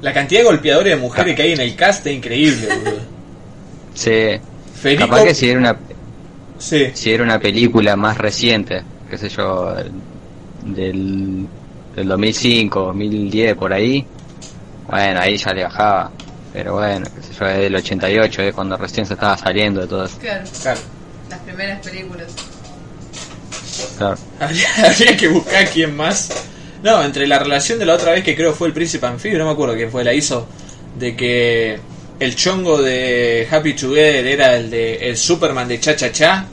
La 0.00 0.14
cantidad 0.14 0.40
de 0.40 0.46
golpeadores 0.46 0.94
de 0.96 0.98
mujeres 1.02 1.36
que 1.36 1.42
hay 1.42 1.52
en 1.52 1.60
el 1.60 1.76
cast 1.76 2.06
es 2.06 2.16
increíble, 2.16 2.68
boludo. 2.68 3.00
Sí, 3.92 4.40
Federico. 4.80 5.08
capaz 5.10 5.24
que 5.24 5.34
si 5.34 5.50
era 5.50 5.58
una 5.60 5.76
Sí. 6.58 6.86
si 6.94 7.12
era 7.12 7.22
una 7.22 7.38
película 7.38 7.96
más 7.96 8.16
reciente, 8.16 8.80
qué 9.08 9.18
sé 9.18 9.28
yo, 9.28 9.74
del, 10.64 11.46
del 11.94 12.08
2005, 12.08 12.80
2010, 12.86 13.54
por 13.56 13.72
ahí, 13.72 14.04
bueno, 14.88 15.20
ahí 15.20 15.36
ya 15.36 15.52
le 15.52 15.64
bajaba. 15.64 16.10
Pero 16.52 16.74
bueno, 16.74 17.06
qué 17.14 17.22
sé 17.22 17.34
yo, 17.38 17.46
es 17.46 17.58
del 17.58 17.76
88, 17.76 18.42
es 18.42 18.54
cuando 18.54 18.76
recién 18.76 19.04
se 19.06 19.14
estaba 19.14 19.36
saliendo 19.36 19.80
de 19.82 19.86
todo 19.86 20.04
eso. 20.06 20.16
Claro, 20.18 20.44
Claro. 20.62 20.80
las 21.28 21.38
primeras 21.40 21.80
películas. 21.86 22.34
Claro. 23.98 24.16
Habría, 24.40 24.68
habría 24.90 25.16
que 25.16 25.28
buscar 25.28 25.68
quién 25.70 25.96
más. 25.96 26.30
No, 26.82 27.02
entre 27.02 27.26
la 27.26 27.38
relación 27.38 27.78
de 27.78 27.86
la 27.86 27.94
otra 27.94 28.12
vez 28.12 28.22
que 28.24 28.34
creo 28.36 28.52
fue 28.54 28.68
el 28.68 28.74
príncipe 28.74 29.06
anfibio, 29.06 29.38
no 29.38 29.46
me 29.46 29.50
acuerdo 29.52 29.74
quién 29.74 29.90
fue, 29.90 30.04
la 30.04 30.14
hizo. 30.14 30.46
De 30.98 31.14
que 31.16 31.78
el 32.20 32.34
chongo 32.36 32.80
de 32.80 33.46
Happy 33.50 33.74
Together 33.74 34.26
era 34.26 34.56
el 34.56 34.70
de 34.70 34.94
el 35.10 35.16
Superman 35.16 35.68
de 35.68 35.78
Cha 35.80 35.94
Cha 35.96 36.10
Cha. 36.12 36.46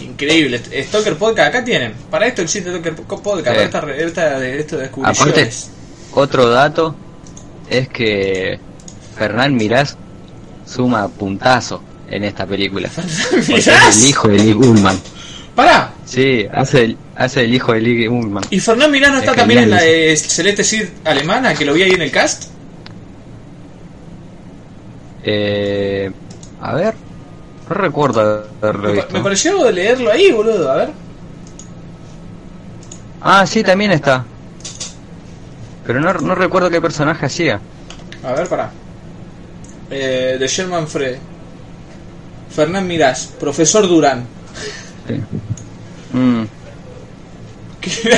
Increíble. 0.00 0.60
Stoker 0.84 1.16
Podcast, 1.16 1.48
acá 1.48 1.64
tienen. 1.64 1.92
Para 2.10 2.26
esto 2.26 2.42
existe 2.42 2.70
Stoker 2.70 2.94
Podcast, 2.94 3.44
para 3.44 3.58
Sí. 3.58 4.02
esta, 4.02 4.22
esta 4.30 4.38
de 4.38 4.58
esto 4.60 4.76
de 4.78 4.86
Aparte, 4.86 5.50
otro 6.14 6.48
dato 6.48 6.94
es 7.68 7.88
que 7.88 8.58
Fernán 9.16 9.54
Mirás 9.54 9.96
suma 10.66 11.08
puntazo 11.08 11.82
en 12.10 12.24
esta 12.24 12.46
película. 12.46 12.88
Es 13.32 13.48
¿Mirás? 13.48 13.96
el 14.02 14.08
hijo 14.08 14.28
de 14.28 14.38
Lee 14.38 14.52
Ullman. 14.54 14.98
Pará. 15.54 15.92
Sí, 16.04 16.46
hace 16.52 16.84
el, 16.84 16.96
hace 17.16 17.44
el 17.44 17.54
hijo 17.54 17.72
de 17.72 17.80
Lee 17.80 18.08
Ullman. 18.08 18.44
¿Y 18.50 18.60
Fernán 18.60 18.90
Milano 18.90 19.18
está 19.18 19.32
Es 19.32 19.36
también 19.36 19.60
en 19.64 19.70
la 19.70 19.80
de 19.82 20.16
Celeste 20.16 20.64
Cid 20.64 20.84
alemana, 21.04 21.54
que 21.54 21.64
lo 21.64 21.74
vi 21.74 21.82
ahí 21.82 21.92
en 21.92 22.02
el 22.02 22.10
cast? 22.10 22.44
Eh, 25.24 26.10
a 26.60 26.74
ver, 26.74 26.94
no 27.72 27.80
recuerdo 27.80 28.46
haberlo 28.60 28.88
Me, 28.88 28.92
visto. 28.94 29.12
me 29.14 29.20
pareció 29.20 29.70
leerlo 29.70 30.10
ahí, 30.10 30.30
boludo. 30.30 30.70
A 30.70 30.76
ver. 30.76 30.90
Ah, 33.20 33.46
sí, 33.46 33.62
también 33.62 33.92
está. 33.92 34.24
Pero 35.86 36.00
no, 36.00 36.12
no 36.14 36.34
recuerdo 36.34 36.70
qué 36.70 36.80
personaje 36.80 37.26
hacía. 37.26 37.60
A 38.24 38.32
ver, 38.32 38.48
pará. 38.48 38.70
Eh, 39.90 40.36
de 40.38 40.46
Sherman 40.48 40.86
Fred. 40.88 41.16
Fernán 42.54 42.86
Mirás, 42.86 43.32
profesor 43.40 43.88
Durán. 43.88 44.26
Sí. 45.08 45.20
Mm, 46.16 46.44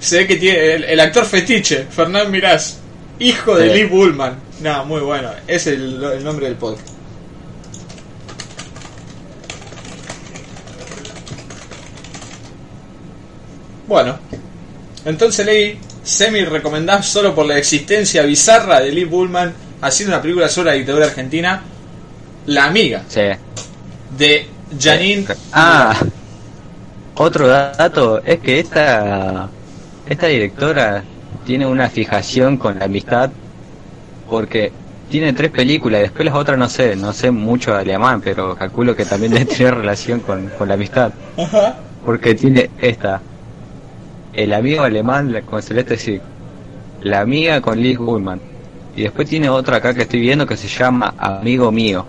Se 0.00 0.18
ve 0.18 0.26
que 0.26 0.36
tiene 0.36 0.74
el, 0.74 0.84
el 0.84 1.00
actor 1.00 1.24
fetiche, 1.24 1.86
Fernán 1.88 2.30
Mirás, 2.30 2.78
hijo 3.20 3.54
de 3.56 3.68
Sí. 3.68 3.74
Lee 3.74 3.84
Bullman. 3.84 4.34
No, 4.60 4.84
muy 4.84 5.00
bueno. 5.00 5.30
Es 5.46 5.66
el, 5.68 6.02
el 6.02 6.24
nombre 6.24 6.46
del 6.46 6.56
podcast. 6.56 6.88
Bueno, 13.92 14.16
entonces 15.04 15.44
leí 15.44 15.78
semi 16.02 16.46
recomendás 16.46 17.04
solo 17.04 17.34
por 17.34 17.44
la 17.44 17.58
existencia 17.58 18.22
bizarra 18.22 18.80
de 18.80 18.90
Lee 18.90 19.04
Bullman 19.04 19.52
haciendo 19.82 20.14
una 20.14 20.22
película 20.22 20.48
sobre 20.48 20.70
la 20.70 20.76
dictadura 20.76 21.04
argentina, 21.08 21.62
La 22.46 22.64
Amiga, 22.64 23.02
sí. 23.06 23.20
de 24.16 24.46
Janine. 24.80 25.26
Ah, 25.52 25.94
otro 27.16 27.46
dato 27.46 28.22
es 28.24 28.38
que 28.38 28.60
esta 28.60 29.50
esta 30.08 30.26
directora 30.26 31.04
tiene 31.44 31.66
una 31.66 31.90
fijación 31.90 32.56
con 32.56 32.78
la 32.78 32.86
amistad 32.86 33.30
porque 34.26 34.72
tiene 35.10 35.34
tres 35.34 35.50
películas 35.50 35.98
y 36.00 36.02
después 36.04 36.24
las 36.24 36.34
otras 36.34 36.56
no 36.56 36.70
sé, 36.70 36.96
no 36.96 37.12
sé 37.12 37.30
mucho 37.30 37.74
de 37.74 37.80
alemán, 37.80 38.22
pero 38.22 38.56
calculo 38.56 38.96
que 38.96 39.04
también 39.04 39.32
tener 39.46 39.74
relación 39.80 40.20
con, 40.20 40.48
con 40.56 40.66
la 40.66 40.74
amistad. 40.74 41.12
Ajá. 41.36 41.76
Porque 42.06 42.34
tiene 42.34 42.70
esta, 42.80 43.20
el 44.32 44.52
amigo 44.52 44.82
alemán 44.82 45.42
con 45.48 45.62
Celeste 45.62 45.96
Cid, 45.96 46.20
la 47.02 47.20
amiga 47.20 47.60
con 47.60 47.80
Liz 47.80 47.98
Ullman, 47.98 48.40
y 48.96 49.02
después 49.02 49.28
tiene 49.28 49.48
otra 49.48 49.78
acá 49.78 49.94
que 49.94 50.02
estoy 50.02 50.20
viendo 50.20 50.46
que 50.46 50.56
se 50.56 50.68
llama 50.68 51.14
Amigo 51.18 51.70
Mío. 51.70 52.06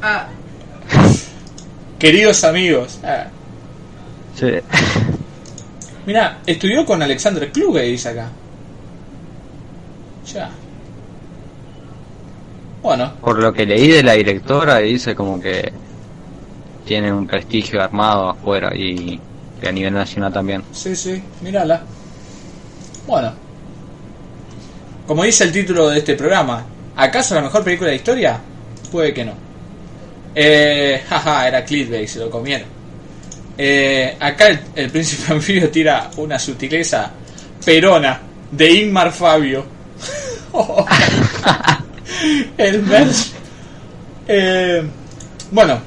Ah, 0.00 0.28
Queridos 1.98 2.42
amigos. 2.44 2.98
Ah. 3.04 3.26
Sí. 4.34 4.46
Mira, 6.06 6.38
estudió 6.46 6.84
con 6.84 7.00
Alexander 7.00 7.50
Kluge, 7.52 7.82
dice 7.82 8.08
acá. 8.08 8.28
Ya. 10.32 10.50
Bueno, 12.82 13.12
Por 13.20 13.38
lo 13.38 13.52
que 13.52 13.64
leí 13.64 13.88
de 13.88 14.02
la 14.02 14.14
directora, 14.14 14.78
dice 14.78 15.14
como 15.14 15.40
que 15.40 15.72
tiene 16.84 17.12
un 17.12 17.28
prestigio 17.28 17.80
armado 17.80 18.30
afuera 18.30 18.74
y, 18.74 19.20
y 19.62 19.66
a 19.66 19.72
nivel 19.72 19.94
nacional 19.94 20.32
también. 20.32 20.62
sí, 20.72 20.94
sí, 20.96 21.22
mírala. 21.40 21.82
Bueno. 23.06 23.32
Como 25.06 25.24
dice 25.24 25.44
el 25.44 25.52
título 25.52 25.88
de 25.88 25.98
este 25.98 26.14
programa, 26.14 26.64
¿acaso 26.96 27.34
la 27.34 27.42
mejor 27.42 27.64
película 27.64 27.88
de 27.90 27.96
la 27.96 27.96
historia? 27.96 28.40
Puede 28.90 29.12
que 29.12 29.24
no. 29.24 29.34
Eh, 30.34 31.02
jaja, 31.08 31.48
era 31.48 31.64
clickbait, 31.64 32.08
se 32.08 32.20
lo 32.20 32.30
comieron. 32.30 32.68
Eh, 33.58 34.16
acá 34.18 34.48
el, 34.48 34.60
el 34.74 34.90
príncipe 34.90 35.32
anfibio 35.32 35.70
tira 35.70 36.10
una 36.16 36.38
sutileza 36.38 37.10
perona 37.64 38.20
de 38.50 38.72
Ingmar 38.72 39.12
Fabio. 39.12 39.64
el 42.56 42.82
merch. 42.82 43.32
Eh, 44.28 44.82
bueno, 45.50 45.80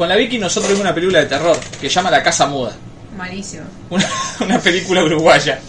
con 0.00 0.08
la 0.08 0.16
Vicky 0.16 0.38
nosotros 0.38 0.70
vimos 0.70 0.80
una 0.80 0.94
película 0.94 1.18
de 1.18 1.26
terror 1.26 1.58
que 1.78 1.90
se 1.90 1.94
llama 1.94 2.10
La 2.10 2.22
Casa 2.22 2.46
Muda. 2.46 2.72
malísimo. 3.18 3.64
Una, 3.90 4.08
una 4.40 4.58
película 4.58 5.04
uruguaya. 5.04 5.60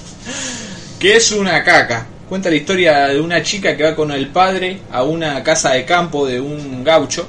Que 0.97 1.17
es 1.17 1.33
una 1.33 1.61
caca. 1.65 2.07
Cuenta 2.29 2.49
la 2.49 2.55
historia 2.55 3.07
de 3.09 3.19
una 3.19 3.43
chica 3.43 3.75
que 3.75 3.83
va 3.83 3.93
con 3.93 4.09
el 4.09 4.29
padre 4.29 4.83
a 4.89 5.03
una 5.03 5.43
casa 5.43 5.71
de 5.71 5.83
campo 5.83 6.25
de 6.25 6.39
un 6.39 6.81
gaucho, 6.81 7.27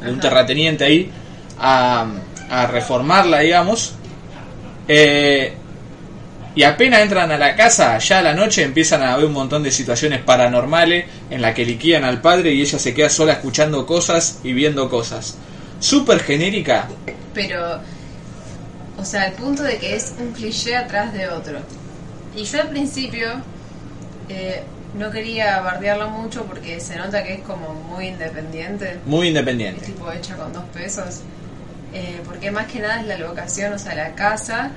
de 0.00 0.12
un 0.12 0.20
terrateniente 0.20 0.84
ahí, 0.84 1.10
a, 1.58 2.06
a 2.48 2.66
reformarla, 2.68 3.40
digamos. 3.40 3.94
Eh, 4.86 5.54
y 6.54 6.62
apenas 6.62 7.00
entran 7.00 7.32
a 7.32 7.36
la 7.36 7.56
casa, 7.56 7.98
ya 7.98 8.20
a 8.20 8.22
la 8.22 8.32
noche 8.32 8.62
empiezan 8.62 9.02
a 9.02 9.14
haber 9.14 9.24
un 9.24 9.32
montón 9.32 9.64
de 9.64 9.72
situaciones 9.72 10.20
paranormales 10.20 11.06
en 11.30 11.42
la 11.42 11.52
que 11.52 11.64
liquidan 11.64 12.04
al 12.04 12.20
padre 12.20 12.52
y 12.52 12.60
ella 12.60 12.78
se 12.78 12.94
queda 12.94 13.10
sola 13.10 13.32
escuchando 13.32 13.84
cosas 13.86 14.38
y 14.44 14.52
viendo 14.52 14.88
cosas. 14.88 15.36
Súper 15.84 16.20
genérica, 16.20 16.88
Pero 17.34 17.78
O 18.96 19.04
sea, 19.04 19.26
el 19.26 19.34
punto 19.34 19.62
de 19.62 19.76
que 19.76 19.94
es 19.96 20.14
un 20.18 20.32
cliché 20.32 20.76
atrás 20.76 21.12
de 21.12 21.28
otro. 21.28 21.58
Y 22.34 22.44
yo 22.44 22.62
al 22.62 22.70
principio 22.70 23.28
eh, 24.30 24.62
no 24.94 25.10
quería 25.10 25.60
bardearlo 25.60 26.08
mucho 26.08 26.46
porque 26.46 26.80
se 26.80 26.96
nota 26.96 27.22
que 27.22 27.34
es 27.34 27.40
como 27.42 27.74
muy 27.74 28.06
independiente. 28.06 28.98
Muy 29.04 29.26
Es 29.26 29.30
independiente. 29.32 29.84
tipo 29.84 30.10
hecha 30.10 30.36
con 30.36 30.54
dos 30.54 30.64
pesos. 30.72 31.20
Eh, 31.92 32.22
porque 32.24 32.50
más 32.50 32.66
que 32.66 32.80
nada 32.80 33.00
es 33.02 33.06
la 33.06 33.18
locación, 33.18 33.74
o 33.74 33.78
sea, 33.78 33.94
la 33.94 34.14
casa 34.14 34.70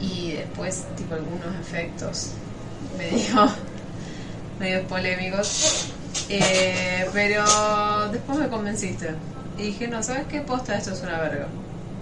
y 0.00 0.32
después 0.32 0.86
tipo 0.96 1.14
algunos 1.14 1.54
efectos 1.60 2.32
medio, 2.98 3.48
medio 4.58 4.82
polémicos. 4.88 5.92
Eh, 6.28 7.06
pero 7.12 7.44
después 8.10 8.38
me 8.40 8.48
convenciste. 8.48 9.10
Y 9.58 9.62
dije, 9.62 9.88
no, 9.88 10.02
¿sabes 10.02 10.24
qué? 10.30 10.40
Posta, 10.40 10.76
esto 10.76 10.92
es 10.92 11.02
una 11.02 11.18
verga. 11.20 11.48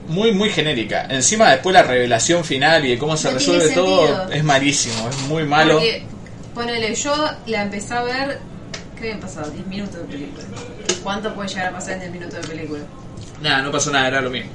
Muy, 0.08 0.32
muy 0.32 0.50
genérica. 0.50 1.06
Encima 1.08 1.50
después 1.50 1.72
la 1.72 1.82
revelación 1.82 2.44
final 2.44 2.84
y 2.84 2.90
de 2.90 2.98
cómo 2.98 3.16
se 3.16 3.28
No 3.28 3.34
resuelve 3.34 3.70
todo 3.70 4.30
es 4.30 4.44
malísimo, 4.44 5.08
es 5.08 5.18
muy 5.22 5.44
malo. 5.44 5.74
Porque, 5.74 6.04
ponele, 6.54 6.94
yo 6.94 7.14
la 7.46 7.62
empecé 7.62 7.94
a 7.94 8.02
ver, 8.02 8.38
¿qué 8.94 9.04
habían 9.04 9.20
pasado? 9.20 9.50
10 9.50 9.66
minutos 9.66 9.96
de 9.96 10.04
película. 10.04 10.44
¿Cuánto 11.02 11.34
puede 11.34 11.48
llegar 11.48 11.68
a 11.68 11.72
pasar 11.72 11.94
en 11.94 12.00
10 12.00 12.12
minutos 12.12 12.42
de 12.42 12.48
película? 12.48 12.80
Nada, 13.42 13.62
no 13.62 13.72
pasó 13.72 13.90
nada, 13.90 14.08
era 14.08 14.20
lo 14.20 14.30
mismo. 14.30 14.50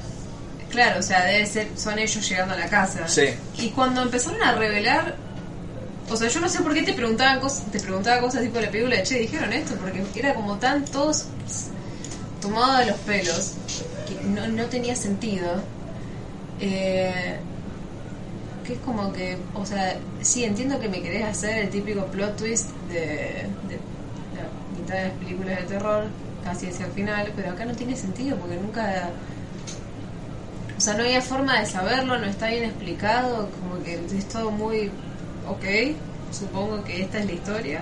Claro, 0.70 1.00
o 1.00 1.04
sea, 1.04 1.26
debe 1.26 1.46
ser, 1.46 1.68
son 1.76 2.00
ellos 2.00 2.30
llegando 2.30 2.54
a 2.54 2.58
la 2.58 2.70
casa. 2.70 3.08
Sí. 3.08 3.26
Y 3.58 3.70
cuando 3.70 4.02
empezaron 4.04 4.42
a 4.42 4.54
revelar, 4.54 5.16
o 6.10 6.16
sea, 6.16 6.30
yo 6.30 6.40
no 6.40 6.48
sé 6.48 6.62
por 6.62 6.74
qué 6.74 6.84
te 6.84 6.94
preguntaban 6.94 7.42
cosas, 7.42 7.70
te 7.72 7.80
preguntaba 7.80 8.22
cosas 8.22 8.42
tipo 8.42 8.60
la 8.60 8.70
película 8.70 8.96
de 8.96 9.04
che, 9.04 9.20
dijeron 9.20 9.52
esto, 9.52 9.76
porque 9.76 10.02
era 10.16 10.34
como 10.34 10.58
tan 10.58 10.86
todos 10.86 11.26
tomados 12.42 12.80
de 12.80 12.86
los 12.88 13.00
pelos, 13.00 13.54
que 14.08 14.28
no, 14.28 14.48
no 14.48 14.66
tenía 14.66 14.96
sentido. 14.96 15.62
Eh, 16.60 17.38
que 18.66 18.74
es 18.74 18.80
como 18.80 19.12
que, 19.12 19.38
o 19.56 19.66
sea, 19.66 19.98
sí, 20.22 20.44
entiendo 20.44 20.80
que 20.80 20.88
me 20.88 21.02
querés 21.02 21.26
hacer 21.26 21.58
el 21.58 21.70
típico 21.70 22.06
plot 22.06 22.38
twist 22.38 22.70
de, 22.90 23.48
de 23.68 23.80
la 24.36 24.78
mitad 24.80 24.96
de 24.96 25.04
las 25.06 25.14
películas 25.14 25.60
de 25.62 25.66
terror, 25.66 26.04
casi 26.44 26.68
hacia 26.68 26.86
el 26.86 26.92
final, 26.92 27.32
pero 27.36 27.52
acá 27.52 27.66
no 27.66 27.74
tiene 27.74 27.96
sentido 27.96 28.38
porque 28.38 28.58
nunca 28.58 29.10
o 30.82 30.84
sea, 30.84 30.96
no 30.96 31.04
había 31.04 31.22
forma 31.22 31.60
de 31.60 31.68
saberlo, 31.68 32.18
no 32.18 32.26
está 32.26 32.48
bien 32.48 32.64
explicado, 32.64 33.50
como 33.62 33.84
que 33.84 34.00
es 34.18 34.28
todo 34.28 34.50
muy 34.50 34.90
ok, 35.48 35.96
supongo 36.32 36.84
que 36.84 37.04
esta 37.04 37.20
es 37.20 37.26
la 37.28 37.32
historia. 37.34 37.82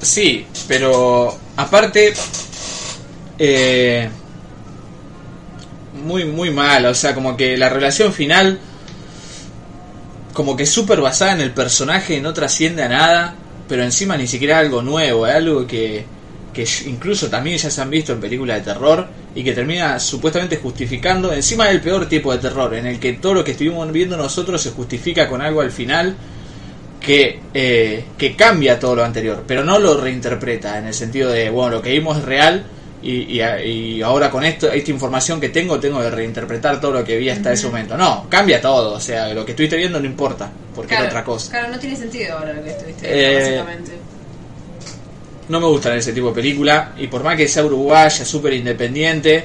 Sí, 0.00 0.44
pero 0.66 1.38
aparte, 1.56 2.12
eh, 3.44 4.08
muy, 6.04 6.24
muy 6.24 6.50
mal. 6.50 6.86
O 6.86 6.94
sea, 6.94 7.12
como 7.12 7.36
que 7.36 7.56
la 7.56 7.68
relación 7.68 8.12
final, 8.12 8.60
como 10.32 10.56
que 10.56 10.64
súper 10.64 11.00
basada 11.00 11.32
en 11.32 11.40
el 11.40 11.50
personaje, 11.50 12.20
no 12.20 12.32
trasciende 12.32 12.84
a 12.84 12.88
nada, 12.88 13.34
pero 13.68 13.82
encima 13.82 14.16
ni 14.16 14.28
siquiera 14.28 14.60
algo 14.60 14.80
nuevo, 14.80 15.26
es 15.26 15.34
algo 15.34 15.66
que, 15.66 16.04
que 16.54 16.64
incluso 16.86 17.28
también 17.28 17.58
ya 17.58 17.68
se 17.68 17.80
han 17.80 17.90
visto 17.90 18.12
en 18.12 18.20
películas 18.20 18.58
de 18.58 18.72
terror 18.72 19.08
y 19.34 19.42
que 19.42 19.52
termina 19.52 19.98
supuestamente 19.98 20.58
justificando, 20.58 21.32
encima 21.32 21.66
del 21.66 21.80
peor 21.80 22.08
tipo 22.08 22.32
de 22.32 22.38
terror, 22.38 22.72
en 22.74 22.86
el 22.86 23.00
que 23.00 23.14
todo 23.14 23.34
lo 23.34 23.42
que 23.42 23.52
estuvimos 23.52 23.90
viendo 23.90 24.16
nosotros 24.16 24.62
se 24.62 24.70
justifica 24.70 25.28
con 25.28 25.42
algo 25.42 25.62
al 25.62 25.72
final 25.72 26.14
que, 27.00 27.40
eh, 27.52 28.04
que 28.16 28.36
cambia 28.36 28.78
todo 28.78 28.94
lo 28.94 29.04
anterior, 29.04 29.42
pero 29.48 29.64
no 29.64 29.80
lo 29.80 30.00
reinterpreta 30.00 30.78
en 30.78 30.86
el 30.86 30.94
sentido 30.94 31.30
de, 31.30 31.50
bueno, 31.50 31.72
lo 31.72 31.82
que 31.82 31.90
vimos 31.90 32.18
es 32.18 32.24
real 32.24 32.66
y, 33.02 33.40
y, 33.40 33.42
y 33.96 34.02
ahora 34.02 34.30
con 34.30 34.44
esto, 34.44 34.70
esta 34.70 34.90
información 34.90 35.40
que 35.40 35.48
tengo, 35.48 35.78
tengo 35.80 36.00
que 36.00 36.10
reinterpretar 36.10 36.80
todo 36.80 36.92
lo 36.92 37.04
que 37.04 37.16
vi 37.16 37.28
hasta 37.30 37.52
ese 37.52 37.66
momento. 37.66 37.96
No, 37.96 38.26
cambia 38.28 38.60
todo, 38.60 38.94
o 38.94 39.00
sea, 39.00 39.28
lo 39.34 39.44
que 39.44 39.52
estuviste 39.52 39.76
viendo 39.76 39.98
no 40.00 40.06
importa, 40.06 40.50
porque 40.74 40.94
era 40.94 41.04
otra 41.06 41.24
cosa. 41.24 41.50
Claro, 41.50 41.68
no 41.72 41.78
tiene 41.78 41.96
sentido 41.96 42.38
ahora 42.38 42.52
lo 42.52 42.62
que 42.62 42.70
estuviste 42.70 43.06
Eh, 43.06 43.30
viendo, 43.30 43.64
básicamente. 43.64 43.92
No 45.48 45.60
me 45.60 45.66
gustan 45.66 45.96
ese 45.98 46.12
tipo 46.12 46.28
de 46.28 46.34
película, 46.34 46.92
y 46.96 47.08
por 47.08 47.22
más 47.24 47.36
que 47.36 47.48
sea 47.48 47.64
uruguaya, 47.64 48.24
súper 48.24 48.52
independiente, 48.54 49.44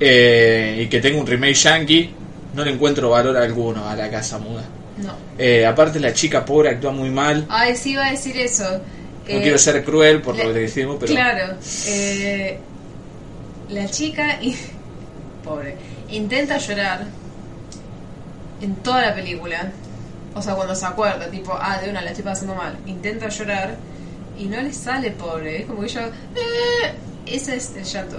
eh, 0.00 0.82
y 0.82 0.86
que 0.88 1.00
tenga 1.00 1.18
un 1.18 1.26
remake 1.26 1.54
yankee, 1.54 2.10
no 2.54 2.64
le 2.64 2.70
encuentro 2.70 3.10
valor 3.10 3.36
alguno 3.36 3.88
a 3.88 3.96
la 3.96 4.08
casa 4.10 4.38
muda. 4.38 4.62
No. 4.98 5.12
Eh, 5.36 5.66
aparte 5.66 5.98
la 5.98 6.12
chica 6.12 6.44
pobre 6.44 6.70
actúa 6.70 6.92
muy 6.92 7.10
mal. 7.10 7.44
Ay, 7.48 7.74
sí 7.74 7.90
iba 7.92 8.06
a 8.06 8.10
decir 8.12 8.36
eso. 8.38 8.62
No 8.70 8.78
Eh, 9.26 9.40
quiero 9.42 9.58
ser 9.58 9.82
cruel 9.82 10.20
por 10.20 10.36
lo 10.36 10.44
que 10.52 10.60
decimos, 10.60 10.96
pero 11.00 11.12
Claro. 11.12 11.54
eh, 11.88 12.58
la 13.68 13.88
chica, 13.88 14.38
y- 14.42 14.56
pobre, 15.44 15.76
intenta 16.10 16.58
llorar 16.58 17.06
en 18.60 18.74
toda 18.76 19.02
la 19.02 19.14
película. 19.14 19.72
O 20.34 20.42
sea, 20.42 20.54
cuando 20.54 20.74
se 20.74 20.86
acuerda, 20.86 21.30
tipo, 21.30 21.56
ah, 21.60 21.78
de 21.80 21.90
una 21.90 22.02
la 22.02 22.10
estoy 22.10 22.24
pasando 22.24 22.54
mal. 22.54 22.76
Intenta 22.86 23.28
llorar 23.28 23.76
y 24.38 24.44
no 24.46 24.60
le 24.60 24.72
sale, 24.72 25.10
pobre. 25.12 25.60
Es 25.60 25.66
como 25.66 25.82
que 25.82 25.88
yo... 25.88 26.00
"Eh", 26.00 26.92
ese 27.26 27.56
es 27.56 27.72
el 27.76 27.84
llanto. 27.84 28.16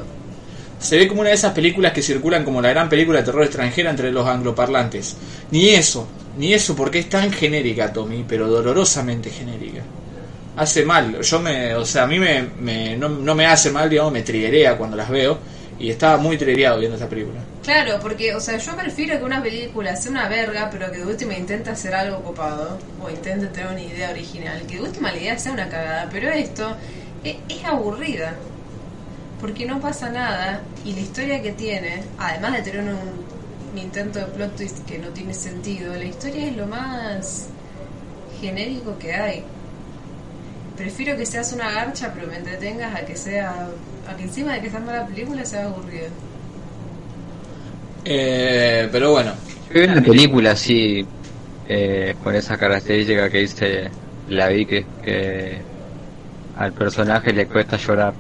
se 0.80 0.98
ve 0.98 1.08
como 1.08 1.22
una 1.22 1.30
de 1.30 1.36
esas 1.36 1.54
películas 1.54 1.94
que 1.94 2.02
circulan 2.02 2.44
como 2.44 2.62
la 2.62 2.70
gran 2.70 2.90
película 2.90 3.20
de 3.20 3.26
terror 3.26 3.44
extranjera 3.44 3.90
entre 3.90 4.12
los 4.12 4.28
angloparlantes. 4.28 5.16
Ni 5.52 5.70
eso, 5.70 6.08
ni 6.38 6.54
eso, 6.54 6.76
porque 6.76 7.00
es 7.00 7.10
tan 7.10 7.32
genérica, 7.32 7.92
Tommy, 7.92 8.24
pero 8.28 8.48
dolorosamente 8.48 9.30
genérica. 9.30 9.82
Hace 10.56 10.86
mal, 10.86 11.22
yo 11.22 11.40
me, 11.40 11.76
o 11.76 11.86
sea, 11.86 12.04
a 12.04 12.08
mí 12.08 12.18
me, 12.20 12.52
me- 12.58 12.96
no, 12.98 13.10
no 13.10 13.36
me 13.36 13.46
hace 13.46 13.72
mal, 13.72 13.90
digamos, 13.90 14.14
me 14.14 14.22
triguea 14.24 14.78
cuando 14.78 14.96
las 14.98 15.10
veo, 15.10 15.44
y 15.78 15.90
estaba 15.90 16.18
muy 16.18 16.38
trigueado 16.38 16.80
viendo 16.80 16.96
esta 16.96 17.10
película. 17.10 17.42
Claro, 17.62 18.00
porque, 18.00 18.34
o 18.36 18.40
sea, 18.40 18.58
yo 18.58 18.76
prefiero 18.78 19.18
que 19.18 19.24
una 19.26 19.42
película 19.42 19.96
sea 19.96 20.12
una 20.12 20.30
verga, 20.30 20.70
pero 20.70 20.92
que 20.92 21.00
de 21.00 21.06
última 21.06 21.34
intente 21.36 21.70
hacer 21.72 21.94
algo 21.96 22.24
copado, 22.24 22.88
o 22.98 23.10
intente 23.10 23.48
tener 23.48 23.72
una 23.72 23.82
idea 23.82 24.12
original, 24.12 24.66
que 24.68 24.76
de 24.76 24.82
última 24.84 25.12
la 25.12 25.18
idea 25.18 25.38
sea 25.40 25.52
una 25.52 25.68
cagada, 25.70 26.08
pero 26.10 26.30
esto 26.30 26.78
es, 27.24 27.38
es 27.50 27.66
aburrida, 27.66 28.48
porque 29.38 29.66
no 29.66 29.80
pasa 29.82 30.10
nada, 30.12 30.74
y 30.84 30.94
la 30.94 31.02
historia 31.02 31.42
que 31.42 31.54
tiene, 31.54 32.14
además 32.18 32.54
de 32.54 32.64
tener 32.64 32.94
un, 32.94 33.30
un 33.72 33.78
intento 33.78 34.20
de 34.20 34.28
plot 34.28 34.56
twist 34.58 34.86
que 34.86 35.00
no 35.00 35.14
tiene 35.14 35.34
sentido, 35.34 35.96
la 35.96 36.06
historia 36.06 36.48
es 36.48 36.56
lo 36.56 36.68
más 36.68 37.56
genérico 38.28 38.98
que 39.00 39.14
hay. 39.14 39.55
Prefiero 40.76 41.18
que 41.18 41.26
seas 41.26 41.52
una 41.54 41.72
garcha, 41.72 42.14
pero 42.14 42.28
me 42.28 42.38
entretengas 42.38 42.96
a 42.96 43.06
que 43.06 43.16
sea, 43.18 43.78
a 44.06 44.16
que 44.16 44.24
encima 44.24 44.54
de 44.54 44.62
que 44.62 44.70
sea 44.70 44.80
mala 44.82 45.06
película 45.08 45.44
sea 45.46 45.66
aburrida. 45.66 46.16
Eh, 48.04 48.88
pero 48.92 49.12
bueno, 49.12 49.42
Yo 49.68 49.74
vi 49.82 49.86
una 49.88 50.02
película 50.04 50.52
así, 50.52 51.12
eh, 51.64 52.16
con 52.20 52.36
esa 52.36 52.58
característica 52.58 53.30
que 53.30 53.40
dice 53.40 53.96
la 54.26 54.50
vi 54.50 54.66
que, 54.68 54.90
que 55.02 55.68
al 56.54 56.74
personaje 56.74 57.34
le 57.34 57.48
cuesta 57.48 57.78
llorar, 57.78 58.18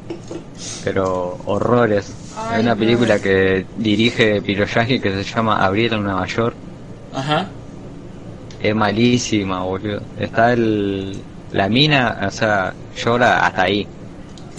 pero 0.81 1.41
horrores. 1.45 2.17
Ay, 2.29 2.59
Hay 2.59 2.61
una 2.61 2.75
no. 2.75 2.77
película 2.77 3.19
que 3.21 3.69
dirige 3.73 4.41
Piroyagi 4.43 5.01
que 5.01 5.11
se 5.13 5.23
llama 5.23 5.65
Abril 5.65 5.93
en 5.93 6.03
Nueva 6.03 6.25
York. 6.27 6.59
ajá, 7.11 7.57
Es 8.57 8.75
malísima, 8.75 9.63
boludo. 9.63 10.09
Está 10.15 10.53
el, 10.53 11.27
la 11.55 11.69
mina, 11.69 12.19
o 12.27 12.31
sea, 12.31 12.73
llora 12.97 13.45
hasta 13.45 13.63
ahí. 13.63 13.87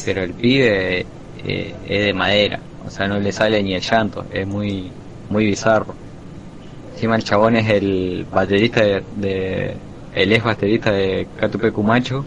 Pero 0.05 0.23
el 0.23 0.33
pibe 0.33 1.05
eh, 1.45 1.75
es 1.89 2.05
de 2.07 2.13
madera. 2.15 2.59
O 2.87 2.91
sea, 2.91 3.07
no 3.07 3.19
le 3.19 3.33
sale 3.33 3.63
ni 3.63 3.75
el 3.75 3.83
llanto. 3.83 4.25
Es 4.33 4.47
muy, 4.47 4.91
muy 5.29 5.45
bizarro. 5.47 5.95
Encima 6.95 7.17
el 7.17 7.25
chabón 7.25 7.57
es 7.57 7.69
el 7.69 8.27
baterista 8.33 8.83
de, 8.83 9.03
de- 9.17 9.75
el 10.15 10.33
ex 10.33 10.43
baterista 10.45 10.91
de 10.93 11.27
Catupe 11.39 11.71
Cumacho 11.71 12.25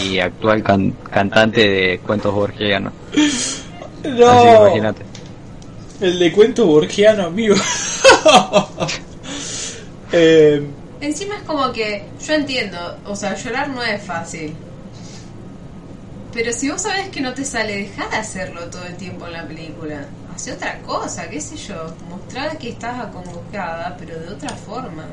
y 0.00 0.20
actual 0.20 0.62
can- 0.62 0.94
cantante 1.10 1.68
de 1.68 1.98
cuentos 1.98 2.32
borgianos. 2.32 2.92
Así 3.12 3.62
que 4.04 4.58
imagínate. 4.60 5.02
el 6.00 6.18
de 6.20 6.30
cuento 6.32 6.66
borgiano, 6.66 7.24
amigo. 7.24 7.56
eh, 10.12 10.62
Encima 11.04 11.36
es 11.36 11.42
como 11.42 11.70
que 11.72 12.06
yo 12.26 12.34
entiendo, 12.34 12.98
o 13.04 13.14
sea, 13.14 13.34
llorar 13.34 13.68
no 13.68 13.82
es 13.82 14.02
fácil. 14.02 14.54
Pero 16.32 16.52
si 16.52 16.70
vos 16.70 16.82
sabés 16.82 17.08
que 17.10 17.20
no 17.20 17.32
te 17.34 17.44
sale, 17.44 17.76
dejá 17.76 18.08
de 18.08 18.16
hacerlo 18.16 18.62
todo 18.70 18.84
el 18.84 18.96
tiempo 18.96 19.26
en 19.26 19.34
la 19.34 19.46
película. 19.46 20.06
Hace 20.34 20.52
otra 20.52 20.78
cosa, 20.80 21.28
qué 21.28 21.40
sé 21.40 21.56
yo. 21.56 21.94
Mostrar 22.08 22.58
que 22.58 22.70
estás 22.70 22.98
acongojada, 22.98 23.96
pero 23.98 24.18
de 24.18 24.28
otra 24.30 24.50
forma. 24.50 25.04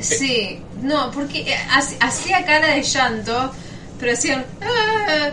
Sí, 0.00 0.60
no, 0.82 1.10
porque 1.10 1.40
eh, 1.40 1.56
hac- 1.70 1.96
hacía 2.00 2.44
cara 2.44 2.74
de 2.74 2.82
llanto, 2.82 3.52
pero 3.98 4.12
hacían... 4.12 4.44
"Ah", 4.60 5.30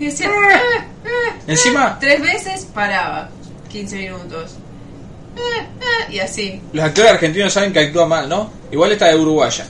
y 0.00 0.04
decían... 0.06 0.30
"Ah, 0.34 0.60
ah", 1.04 1.36
encima, 1.46 1.98
Tres 2.00 2.20
veces 2.22 2.64
paraba. 2.66 3.30
15 3.68 3.96
minutos. 3.96 4.56
Y 6.10 6.18
así. 6.20 6.60
los 6.72 6.84
actores 6.84 7.10
argentinos 7.12 7.52
saben 7.52 7.72
que 7.72 7.80
actúa 7.80 8.06
mal, 8.06 8.28
¿no? 8.28 8.50
Igual 8.70 8.92
esta 8.92 9.08
de 9.08 9.16
Uruguaya. 9.16 9.66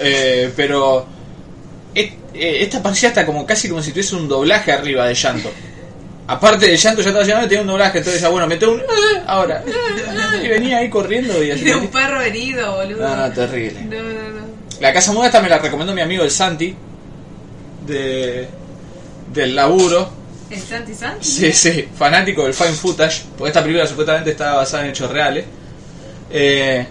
Eh, 0.00 0.52
pero 0.56 1.06
et- 1.94 2.14
eh, 2.34 2.58
esta 2.62 2.82
parecía 2.82 3.10
hasta 3.10 3.24
como 3.24 3.46
casi 3.46 3.68
como 3.68 3.80
si 3.82 3.90
tuviese 3.90 4.16
un 4.16 4.26
doblaje 4.28 4.72
arriba 4.72 5.06
de 5.06 5.14
llanto. 5.14 5.50
Aparte 6.26 6.66
del 6.66 6.76
llanto 6.76 7.00
ya 7.02 7.08
estaba 7.10 7.24
llamando, 7.26 7.48
tenía 7.48 7.62
un 7.62 7.68
doblaje, 7.68 7.98
entonces 7.98 8.20
ya 8.22 8.28
bueno, 8.28 8.46
mete 8.46 8.66
un 8.66 8.80
"Eh", 8.80 8.84
ahora. 9.26 9.62
eh", 9.66 10.40
y 10.44 10.48
venía 10.48 10.78
ahí 10.78 10.88
corriendo 10.90 11.42
y 11.42 11.48
Y 11.48 11.50
así. 11.52 11.64
de 11.64 11.74
un 11.76 11.88
perro 11.88 12.20
herido, 12.20 12.76
boludo. 12.76 13.08
No, 13.08 13.16
no, 13.16 13.32
terrible. 13.32 13.82
No, 13.82 14.02
no, 14.02 14.40
no. 14.40 14.46
La 14.80 14.92
casa 14.92 15.12
muda 15.12 15.26
esta 15.26 15.40
me 15.40 15.48
la 15.48 15.58
recomendó 15.58 15.94
mi 15.94 16.00
amigo 16.00 16.24
el 16.24 16.30
Santi. 16.30 16.74
De. 17.86 18.48
del 19.32 19.54
laburo. 19.54 20.08
¿El 20.52 20.60
Santi 20.60 20.94
Santi? 20.94 21.24
Sí, 21.26 21.52
sí, 21.52 21.88
fanático 21.96 22.44
del 22.44 22.52
Fine 22.54 22.72
Footage, 22.72 23.22
porque 23.38 23.48
esta 23.48 23.62
película 23.62 23.86
supuestamente 23.86 24.30
está 24.32 24.54
basada 24.54 24.84
en 24.84 24.90
hechos 24.90 25.10
reales. 25.10 25.44
Eh, 26.30 26.86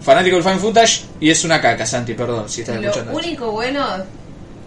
fanático 0.00 0.36
del 0.36 0.44
Fine 0.44 0.58
Footage 0.58 1.02
y 1.20 1.30
es 1.30 1.44
una 1.44 1.60
caca, 1.60 1.84
Santi, 1.86 2.14
perdón 2.14 2.48
si 2.48 2.62
estás 2.62 2.76
Lo 2.76 2.82
escuchando. 2.88 3.12
esto. 3.12 3.26
único 3.26 3.50
bueno, 3.52 3.86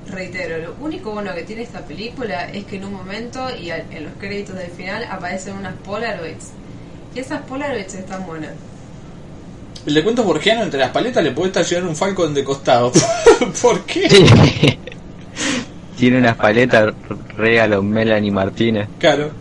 reitero, 0.07 0.57
lo 0.59 0.75
único 0.85 1.11
bueno 1.11 1.33
que 1.33 1.43
tiene 1.43 1.63
esta 1.63 1.79
película 1.81 2.49
es 2.51 2.65
que 2.65 2.75
en 2.77 2.85
un 2.85 2.93
momento 2.93 3.47
y 3.55 3.71
al- 3.71 3.85
en 3.91 4.03
los 4.05 4.13
créditos 4.19 4.55
del 4.55 4.69
final 4.71 5.03
aparecen 5.09 5.55
unas 5.55 5.73
Polaroids. 5.77 6.47
Y 7.15 7.19
esas 7.19 7.41
Polaroids 7.43 7.93
están 7.95 8.25
buenas. 8.27 8.51
Le 9.85 10.03
cuento 10.03 10.23
borgiano 10.23 10.63
entre 10.63 10.79
las 10.79 10.89
paletas 10.91 11.23
le 11.23 11.31
puede 11.31 11.47
estacionar 11.47 11.87
un 11.89 11.95
Falcon 11.95 12.33
de 12.33 12.43
costado. 12.43 12.91
¿Por 13.61 13.83
qué? 13.85 14.77
Tiene 15.97 16.17
unas 16.17 16.35
paletas 16.35 16.93
re 17.37 17.59
a 17.61 17.67
los 17.67 17.83
Melanie 17.83 18.31
Martínez. 18.31 18.87
Claro. 18.99 19.31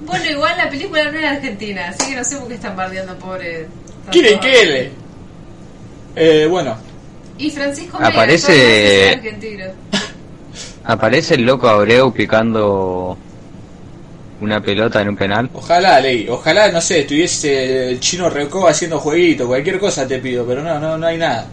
Bueno, 0.00 0.24
igual 0.30 0.56
la 0.56 0.68
película 0.68 1.10
no 1.10 1.18
era 1.18 1.30
argentina, 1.32 1.88
así 1.88 2.10
que 2.10 2.16
no 2.16 2.24
sé 2.24 2.36
por 2.36 2.48
qué 2.48 2.54
están 2.54 2.76
bardeando 2.76 3.14
pobre. 3.18 3.66
¿Quiere 4.10 4.38
que 4.40 4.64
le? 4.66 4.90
Eh, 6.16 6.46
bueno, 6.46 6.76
Y 7.38 7.50
Francisco 7.50 7.98
Aparece- 7.98 9.14
argentino. 9.16 9.64
Aparece 10.84 11.34
el 11.34 11.42
loco 11.42 11.68
Abreu 11.68 12.12
picando 12.12 13.16
una 14.40 14.60
pelota 14.60 15.00
en 15.00 15.08
un 15.08 15.16
penal. 15.16 15.50
ojalá, 15.54 15.98
Ley, 16.00 16.26
ojalá, 16.28 16.70
no 16.70 16.80
sé, 16.80 17.00
estuviese 17.00 17.88
el 17.90 18.00
chino 18.00 18.28
Recoba 18.28 18.70
haciendo 18.70 18.98
jueguito, 19.00 19.46
cualquier 19.46 19.78
cosa 19.78 20.06
te 20.06 20.18
pido, 20.18 20.44
pero 20.46 20.62
no, 20.62 20.78
no, 20.78 20.98
no 20.98 21.06
hay 21.06 21.16
nada. 21.16 21.46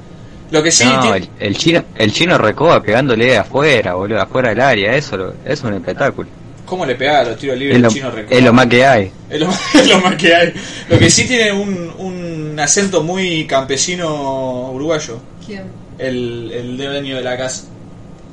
Lo 0.52 0.62
que 0.62 0.72
sí, 0.72 0.84
no, 0.86 1.02
ti- 1.02 1.08
el, 1.10 1.30
el 1.40 1.58
chino, 1.58 1.84
el 1.96 2.12
chino 2.14 2.38
Recoba 2.38 2.84
pegándole 2.84 3.38
afuera, 3.38 3.94
boludo, 3.96 4.22
afuera 4.22 4.50
del 4.50 4.62
área, 4.62 4.96
eso 4.96 5.18
lo- 5.18 5.34
es 5.46 5.64
un 5.64 5.74
espectáculo. 5.74 6.30
¿cómo 6.66 6.86
le 6.86 6.96
pegaba 6.96 7.20
a 7.20 7.24
los 7.26 7.38
tiros 7.38 7.58
libres 7.58 7.76
Es 7.76 7.78
el 7.78 7.84
lo, 7.84 7.90
chino 7.90 8.12
Recoba? 8.12 8.38
es 8.38 8.44
lo 8.46 8.54
más 8.54 8.68
que 8.68 8.86
hay. 8.86 9.12
Es 9.30 9.40
lo, 9.42 9.50
es 9.74 9.88
lo 9.90 10.00
más 10.00 10.16
que 10.16 10.34
hay. 10.36 10.54
Lo 10.90 10.98
que 11.00 11.10
sí 11.10 11.26
tiene 11.28 11.52
un, 11.52 11.94
un 11.98 12.58
acento 12.60 13.04
muy 13.04 13.46
campesino 13.48 14.72
uruguayo, 14.72 15.20
¿Quién? 15.46 15.64
el, 15.98 16.50
el 16.54 16.78
dueño 16.78 17.18
de 17.18 17.24
la 17.24 17.38
casa. 17.38 17.64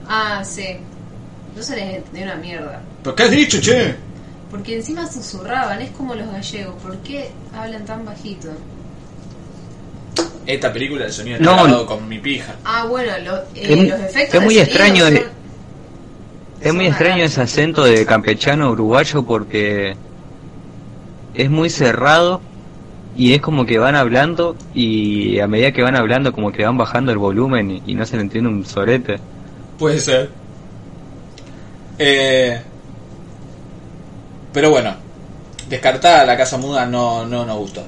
Ah, 0.09 0.43
sí. 0.45 0.77
No 1.57 1.63
se 1.63 1.75
les 1.77 1.97
entendió 1.97 2.23
una 2.25 2.37
mierda. 2.37 2.81
¿Pero 3.03 3.17
qué 3.17 3.23
has 3.25 3.31
dicho, 3.31 3.61
che? 3.61 3.95
Porque 4.51 4.77
encima 4.77 5.07
susurraban, 5.11 5.83
es 5.83 5.91
como 5.91 6.15
los 6.15 6.31
gallegos. 6.31 6.75
¿Por 6.83 6.97
qué 6.99 7.31
hablan 7.55 7.85
tan 7.85 8.05
bajito? 8.05 8.49
Esta 10.47 10.73
película 10.73 11.05
el 11.05 11.13
sonido 11.13 11.39
No, 11.41 11.53
grabado 11.65 11.87
con 11.87 12.09
mi 12.09 12.19
pija. 12.19 12.55
Ah, 12.65 12.87
bueno, 12.89 13.13
lo- 13.25 13.37
eh, 13.37 13.45
Es 13.55 13.77
muy- 13.77 13.89
los 13.89 14.01
efectos 14.01 14.35
es 14.35 14.43
muy 14.43 14.55
de 14.55 14.63
extraño 14.63 15.05
sonido 15.05 15.11
de- 15.11 15.27
son- 15.27 15.39
Es 16.61 16.75
muy 16.75 16.87
extraño 16.87 17.25
ese 17.25 17.41
acento 17.41 17.85
de 17.85 18.05
campechano 18.07 18.71
uruguayo 18.71 19.23
porque 19.25 19.95
es 21.35 21.51
muy 21.51 21.71
cerrado 21.71 22.41
y 23.17 23.35
es 23.35 23.41
como 23.41 23.65
que 23.67 23.79
van 23.79 23.95
hablando 23.95 24.57
y 24.75 25.39
a 25.39 25.47
medida 25.47 25.71
que 25.73 25.83
van 25.83 25.95
hablando 25.97 26.33
como 26.33 26.51
que 26.51 26.65
van 26.65 26.77
bajando 26.77 27.13
el 27.13 27.19
volumen 27.19 27.71
y, 27.71 27.83
y 27.87 27.95
no 27.95 28.05
se 28.07 28.17
le 28.17 28.23
entiende 28.23 28.49
un 28.51 28.65
sorete. 28.65 29.19
Puede 29.79 30.01
ser. 30.01 30.31
Eh, 31.99 32.61
pero 34.53 34.71
bueno, 34.71 34.95
descartada 35.69 36.25
la 36.25 36.37
casa 36.37 36.57
muda 36.59 36.87
no, 36.87 37.25
no 37.27 37.45
nos 37.45 37.57
gustó. 37.59 37.83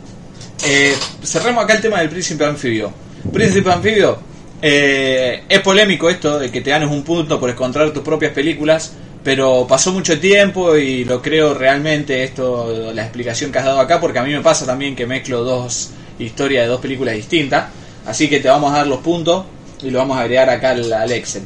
Eh, 0.66 0.94
cerremos 1.22 1.64
acá 1.64 1.74
el 1.74 1.80
tema 1.80 2.00
del 2.00 2.08
príncipe 2.08 2.44
anfibio. 2.44 2.92
Príncipe 3.32 3.70
anfibio, 3.70 4.18
eh, 4.62 5.44
es 5.48 5.60
polémico 5.60 6.10
esto 6.10 6.38
de 6.38 6.50
que 6.50 6.60
te 6.60 6.70
ganes 6.70 6.90
un 6.90 7.02
punto 7.02 7.40
por 7.40 7.48
encontrar 7.48 7.90
tus 7.92 8.02
propias 8.02 8.32
películas, 8.32 8.92
pero 9.24 9.66
pasó 9.66 9.92
mucho 9.92 10.18
tiempo 10.20 10.76
y 10.76 11.04
lo 11.04 11.22
creo 11.22 11.54
realmente 11.54 12.24
esto, 12.24 12.92
la 12.92 13.02
explicación 13.02 13.50
que 13.50 13.58
has 13.58 13.64
dado 13.64 13.80
acá, 13.80 14.00
porque 14.00 14.18
a 14.18 14.22
mí 14.22 14.32
me 14.32 14.40
pasa 14.40 14.66
también 14.66 14.94
que 14.94 15.06
mezclo 15.06 15.44
dos 15.44 15.90
historias 16.18 16.64
de 16.64 16.68
dos 16.68 16.80
películas 16.80 17.14
distintas, 17.14 17.68
así 18.06 18.28
que 18.28 18.40
te 18.40 18.48
vamos 18.48 18.72
a 18.72 18.78
dar 18.78 18.86
los 18.86 19.00
puntos 19.00 19.44
y 19.82 19.90
lo 19.90 19.98
vamos 19.98 20.18
a 20.18 20.22
agregar 20.22 20.50
acá 20.50 20.70
al, 20.70 21.12
Excel. 21.12 21.42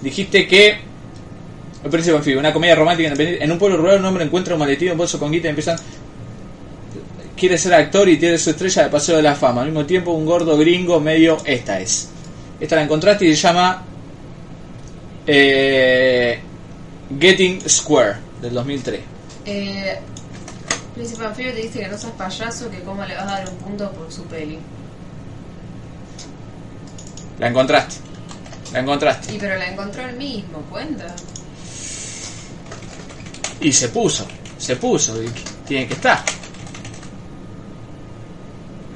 Dijiste 0.00 0.46
que 0.46 0.76
El 1.82 1.90
Príncipe 1.90 2.16
Anfibio, 2.16 2.38
una 2.38 2.52
comedia 2.52 2.76
romántica. 2.76 3.14
En 3.16 3.50
un 3.50 3.58
pueblo 3.58 3.78
rural 3.78 3.98
un 3.98 4.04
hombre 4.04 4.24
encuentra 4.24 4.54
un 4.54 4.60
maletín, 4.60 4.92
un 4.92 4.98
bolso 4.98 5.18
con 5.18 5.32
guita 5.32 5.48
y 5.48 5.50
empiezan... 5.50 5.76
Quiere 7.36 7.58
ser 7.58 7.74
actor 7.74 8.08
y 8.08 8.16
tiene 8.16 8.38
su 8.38 8.50
estrella 8.50 8.84
de 8.84 8.90
Paseo 8.90 9.16
de 9.16 9.22
la 9.22 9.34
Fama. 9.34 9.62
Al 9.62 9.68
mismo 9.68 9.84
tiempo 9.86 10.12
un 10.12 10.24
gordo 10.24 10.56
gringo 10.56 11.00
medio... 11.00 11.38
Esta 11.44 11.80
es. 11.80 12.08
Esta 12.60 12.76
la 12.76 12.82
encontraste 12.82 13.26
y 13.26 13.34
se 13.34 13.42
llama... 13.42 13.82
eh, 15.26 16.38
Getting 17.18 17.68
Square, 17.68 18.16
del 18.40 18.54
2003. 18.54 19.00
Eh, 19.46 19.98
Príncipe 20.94 21.24
Anfibio 21.24 21.52
te 21.52 21.62
dice 21.62 21.80
que 21.80 21.88
no 21.88 21.98
seas 21.98 22.12
payaso, 22.12 22.70
que 22.70 22.80
cómo 22.80 23.04
le 23.04 23.14
vas 23.16 23.24
a 23.24 23.38
dar 23.38 23.48
un 23.50 23.56
punto 23.56 23.90
por 23.92 24.10
su 24.12 24.22
peli. 24.24 24.58
La 27.38 27.48
encontraste. 27.48 27.96
La 28.72 28.80
encontraste. 28.80 29.32
Sí, 29.32 29.38
pero 29.40 29.56
la 29.56 29.68
encontró 29.68 30.02
él 30.08 30.16
mismo, 30.16 30.58
cuenta. 30.70 31.06
Y 33.60 33.72
se 33.72 33.88
puso. 33.88 34.26
Se 34.56 34.76
puso. 34.76 35.20
Y 35.22 35.28
tiene 35.66 35.88
que 35.88 35.94
estar. 35.94 36.22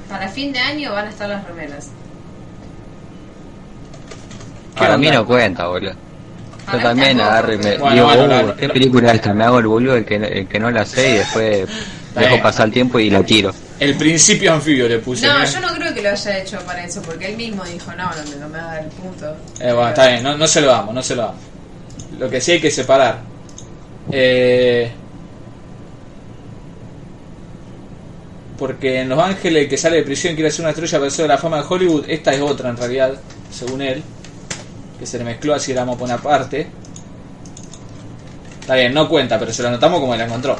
Para 0.09 0.27
fin 0.27 0.51
de 0.51 0.59
año 0.59 0.91
van 0.93 1.07
a 1.07 1.09
estar 1.09 1.29
las 1.29 1.45
remeras. 1.45 1.89
Para 4.77 4.97
mí 4.97 5.09
no 5.09 5.25
cuenta, 5.25 5.67
boludo. 5.67 5.93
Yo 6.71 6.77
también 6.79 7.19
agarro 7.19 7.53
y 7.53 7.57
me 7.57 7.77
Bueno, 7.77 7.95
digo, 7.95 8.05
bueno, 8.05 8.23
"Uh, 8.43 8.47
la- 8.47 8.55
¿qué 8.55 8.67
la- 8.67 8.73
película 8.73 9.09
es 9.09 9.15
esta? 9.15 9.33
Me 9.33 9.43
hago 9.43 9.59
el 9.59 9.67
boludo 9.67 9.95
el 9.95 10.05
que, 10.05 10.15
el 10.15 10.47
que 10.47 10.59
no 10.59 10.69
la 10.69 10.85
sé 10.85 11.09
y 11.09 11.13
después 11.15 11.67
dejo 12.15 12.29
bien. 12.29 12.41
pasar 12.43 12.67
el 12.67 12.73
tiempo 12.73 12.99
y 12.99 13.09
la 13.09 13.23
tiro. 13.23 13.51
El 13.79 13.95
principio 13.95 14.53
anfibio 14.53 14.87
le 14.87 14.99
puse. 14.99 15.25
No, 15.27 15.43
yo 15.43 15.59
no 15.61 15.67
creo 15.73 15.93
que 15.93 16.01
lo 16.01 16.09
haya 16.09 16.37
hecho 16.37 16.59
para 16.59 16.83
eso, 16.85 17.01
porque 17.01 17.27
él 17.27 17.37
mismo 17.37 17.63
dijo, 17.65 17.91
no, 17.95 18.03
no, 18.09 18.29
me- 18.29 18.35
no 18.35 18.49
me 18.49 18.57
va 18.59 18.63
a 18.71 18.75
dar 18.75 18.83
el 18.83 18.89
punto. 18.89 19.35
Eh, 19.59 19.71
bueno, 19.73 19.89
está 19.89 20.07
bien, 20.09 20.23
no, 20.23 20.37
no 20.37 20.47
se 20.47 20.61
lo 20.61 20.67
damos, 20.67 20.93
no 20.93 21.01
se 21.01 21.15
lo 21.15 21.21
damos. 21.23 21.41
Lo 22.19 22.29
que 22.29 22.39
sí 22.41 22.51
hay 22.53 22.61
que 22.61 22.69
separar. 22.71 23.19
Eh, 24.11 24.91
porque 28.59 28.99
en 28.99 29.07
Los 29.07 29.19
Ángeles, 29.19 29.63
el 29.63 29.69
que 29.69 29.77
sale 29.77 29.95
de 29.95 30.03
prisión 30.03 30.35
quiere 30.35 30.51
ser 30.51 30.61
una 30.61 30.71
estrella 30.71 30.99
para 30.99 31.09
de 31.09 31.27
la 31.29 31.37
fama 31.37 31.57
de 31.61 31.63
Hollywood. 31.69 32.05
Esta 32.09 32.33
es 32.33 32.41
otra 32.41 32.69
en 32.69 32.77
realidad, 32.77 33.13
según 33.49 33.81
él. 33.81 34.03
Que 34.99 35.05
se 35.05 35.17
le 35.17 35.23
mezcló 35.23 35.55
así, 35.55 35.73
la 35.73 35.81
vamos 35.81 35.95
a 35.95 35.99
poner 35.99 36.15
aparte. 36.17 36.67
Está 38.59 38.75
bien, 38.75 38.93
no 38.93 39.07
cuenta, 39.07 39.39
pero 39.39 39.53
se 39.53 39.63
lo 39.63 39.69
anotamos 39.69 40.01
como 40.01 40.13
la 40.13 40.25
encontró. 40.25 40.57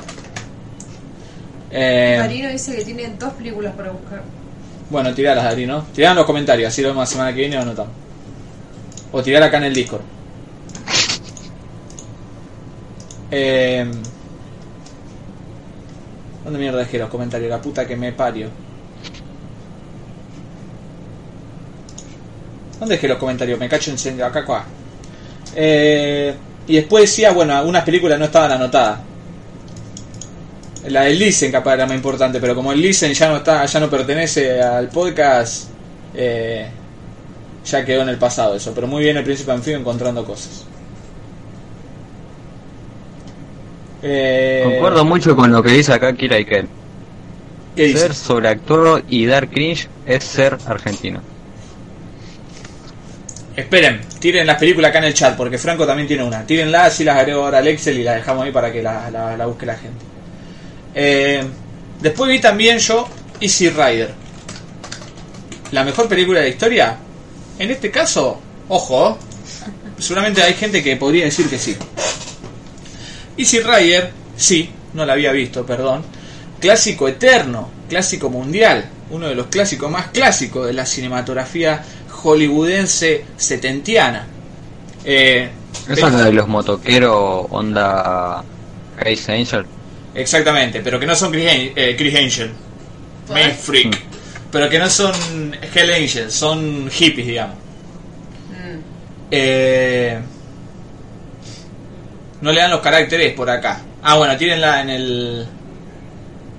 Eh, 1.72 2.16
Marino 2.20 2.50
dice 2.50 2.78
que 2.78 2.86
tiene 2.86 3.14
dos 3.20 3.34
películas 3.34 3.74
para 3.76 3.92
buscar. 3.92 4.24
bueno, 4.90 5.14
tiralas, 5.14 5.46
Adri, 5.46 5.68
¿no? 5.68 5.84
Tirá 5.94 6.12
en 6.12 6.16
los 6.16 6.26
comentarios, 6.26 6.70
así 6.70 6.82
lo 6.82 6.88
vemos 6.88 7.02
la 7.02 7.06
semana 7.06 7.34
que 7.34 7.42
viene 7.42 7.58
o 7.58 7.62
anotamos. 7.62 7.92
O 9.12 9.22
tirar 9.22 9.44
acá 9.44 9.58
en 9.58 9.66
el 9.66 9.74
Discord. 9.74 10.02
Eh, 13.30 13.92
¿Dónde 16.44 16.60
mierda 16.60 16.80
dejé 16.80 16.98
los 16.98 17.10
comentarios? 17.10 17.50
La 17.50 17.62
puta 17.62 17.86
que 17.86 17.96
me 17.96 18.12
parió. 18.12 18.48
¿Dónde 22.80 22.96
dejé 22.96 23.08
los 23.08 23.18
comentarios? 23.18 23.60
Me 23.60 23.68
cacho 23.68 23.92
en. 23.92 24.22
Acá, 24.22 24.40
acá. 24.40 24.66
Eh, 25.56 26.34
y 26.68 26.76
después 26.76 27.04
decía, 27.04 27.32
bueno, 27.32 27.56
algunas 27.56 27.84
películas 27.84 28.18
no 28.18 28.26
estaban 28.26 28.52
anotadas. 28.52 29.00
La 30.88 31.02
del 31.02 31.20
Listen 31.20 31.52
capaz 31.52 31.74
era 31.74 31.86
más 31.86 31.96
importante, 31.96 32.40
pero 32.40 32.56
como 32.56 32.72
el 32.72 32.82
Listen 32.82 33.14
ya 33.14 33.28
no 33.28 33.38
está, 33.38 33.66
ya 33.66 33.80
no 33.82 33.90
pertenece 33.90 34.62
al 34.62 34.88
podcast, 34.88 35.70
eh, 36.16 36.68
ya 37.66 37.84
quedó 37.84 38.04
en 38.04 38.10
el 38.10 38.18
pasado 38.18 38.56
eso. 38.56 38.72
Pero 38.74 38.88
muy 38.88 39.04
bien 39.04 39.18
el 39.18 39.24
Príncipe 39.24 39.52
Anfibio 39.52 39.80
encontrando 39.80 40.24
cosas. 40.24 40.69
Eh, 44.02 44.62
Concuerdo 44.64 45.04
mucho 45.06 45.36
con 45.36 45.52
lo 45.52 45.62
que 45.62 45.72
dice 45.72 45.94
acá 45.94 46.14
Kira 46.14 46.38
Iker. 46.38 46.68
¿Qué 47.76 47.84
dice? 47.86 48.00
Ser 48.00 48.14
sobreactuado 48.16 49.02
y 49.08 49.26
dar 49.26 49.50
cringe 49.50 49.88
es 50.06 50.24
ser 50.24 50.58
argentino. 50.66 51.22
Esperen, 53.56 54.00
tiren 54.20 54.48
las 54.48 54.58
películas 54.58 54.90
acá 54.90 55.00
en 55.00 55.06
el 55.06 55.14
chat, 55.14 55.36
porque 55.36 55.58
Franco 55.58 55.86
también 55.86 56.08
tiene 56.08 56.24
una. 56.24 56.44
Tírenla, 56.46 56.86
así 56.86 57.04
las 57.04 57.18
agrego 57.18 57.44
ahora 57.44 57.58
al 57.58 57.68
Excel 57.68 58.00
y 58.00 58.04
las 58.04 58.16
dejamos 58.16 58.46
ahí 58.46 58.52
para 58.52 58.72
que 58.72 58.82
la, 58.82 59.10
la- 59.12 59.36
la 59.36 59.46
busque 59.48 59.66
la 59.66 59.76
gente. 59.76 60.06
Eh, 60.96 61.44
después 62.02 62.32
vi 62.32 62.40
también 62.40 62.78
yo 62.80 63.08
Easy 63.42 63.70
Rider. 63.70 64.12
La 65.72 65.84
mejor 65.84 66.08
película 66.08 66.40
de 66.40 66.46
la 66.46 66.50
historia. 66.52 66.98
En 67.60 67.70
este 67.70 67.92
caso, 67.92 68.40
ojo, 68.70 69.18
seguramente 69.98 70.42
hay 70.42 70.54
gente 70.54 70.82
que 70.82 70.96
podría 70.96 71.26
decir 71.26 71.50
que 71.50 71.60
sí. 71.60 71.76
Easy 73.40 73.62
Rider, 73.62 74.12
sí, 74.36 74.70
no 74.94 75.06
la 75.06 75.14
había 75.14 75.32
visto, 75.32 75.66
perdón. 75.66 76.04
Clásico 76.60 77.08
eterno, 77.08 77.70
clásico 77.88 78.30
mundial, 78.30 78.90
uno 79.12 79.28
de 79.30 79.36
los 79.36 79.48
clásicos 79.48 79.90
más 79.90 80.08
clásicos 80.08 80.68
de 80.68 80.74
la 80.74 80.86
cinematografía 80.86 81.82
hollywoodense 82.10 83.24
setentiana. 83.38 84.28
Eh, 85.06 85.50
Esa 85.88 86.08
es 86.08 86.14
la 86.14 86.24
de 86.26 86.34
los 86.34 86.50
motoqueros 86.50 87.46
onda 87.50 88.44
Crazy 88.98 89.32
Angel. 89.32 89.66
Exactamente, 90.14 90.82
pero 90.82 91.00
que 91.00 91.06
no 91.06 91.16
son 91.16 91.32
Chris, 91.32 91.46
eh, 91.48 91.96
Chris 91.98 92.16
Angel. 92.16 92.52
Main 93.32 93.52
Freak, 93.52 93.98
pero 94.52 94.70
que 94.70 94.80
no 94.80 94.90
son 94.90 95.14
Hell 95.74 95.94
Angel, 95.94 96.30
son 96.30 96.90
hippies, 96.92 97.28
digamos. 97.28 97.56
Mm. 98.50 98.80
Eh, 99.32 100.20
no 102.42 102.52
le 102.52 102.62
dan 102.62 102.72
los 102.72 102.82
caracteres 102.82 103.34
por 103.34 103.50
acá. 103.50 103.82
Ah, 104.04 104.18
bueno, 104.18 104.38
tienen 104.38 104.62
la 104.62 104.82
en 104.82 104.90
el 104.90 105.48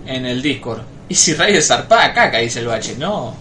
en 0.06 0.26
el 0.26 0.42
Discord. 0.42 0.80
Y 1.08 1.14
si 1.14 1.34
Rider 1.34 1.62
zarpada 1.62 2.12
caca, 2.12 2.38
dice 2.38 2.60
el 2.60 2.66
bache. 2.66 2.96
No, 2.96 3.34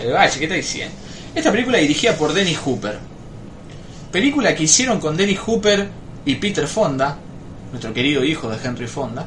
el 0.00 0.12
bache, 0.12 0.38
¿qué 0.38 0.44
está 0.44 0.54
diciendo? 0.54 0.94
Esta 1.34 1.50
película 1.50 1.78
dirigida 1.78 2.14
por 2.14 2.32
Dennis 2.32 2.58
Hooper. 2.58 2.98
Película 4.12 4.54
que 4.54 4.64
hicieron 4.64 5.00
con 5.00 5.16
Dennis 5.16 5.38
Hooper 5.40 5.88
y 6.24 6.34
Peter 6.36 6.66
Fonda, 6.66 7.16
nuestro 7.70 7.92
querido 7.92 8.24
hijo 8.24 8.48
de 8.48 8.56
Henry 8.62 8.86
Fonda, 8.86 9.26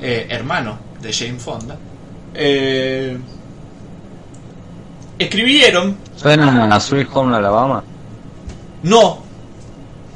eh, 0.00 0.26
hermano 0.28 0.78
de 1.00 1.12
Jane 1.12 1.38
Fonda. 1.38 1.76
Eh, 2.34 3.16
escribieron 5.18 5.96
Suena 6.16 6.74
a 6.74 6.80
Sweet 6.80 7.08
Home 7.12 7.36
Alabama. 7.36 7.82
no, 8.82 9.22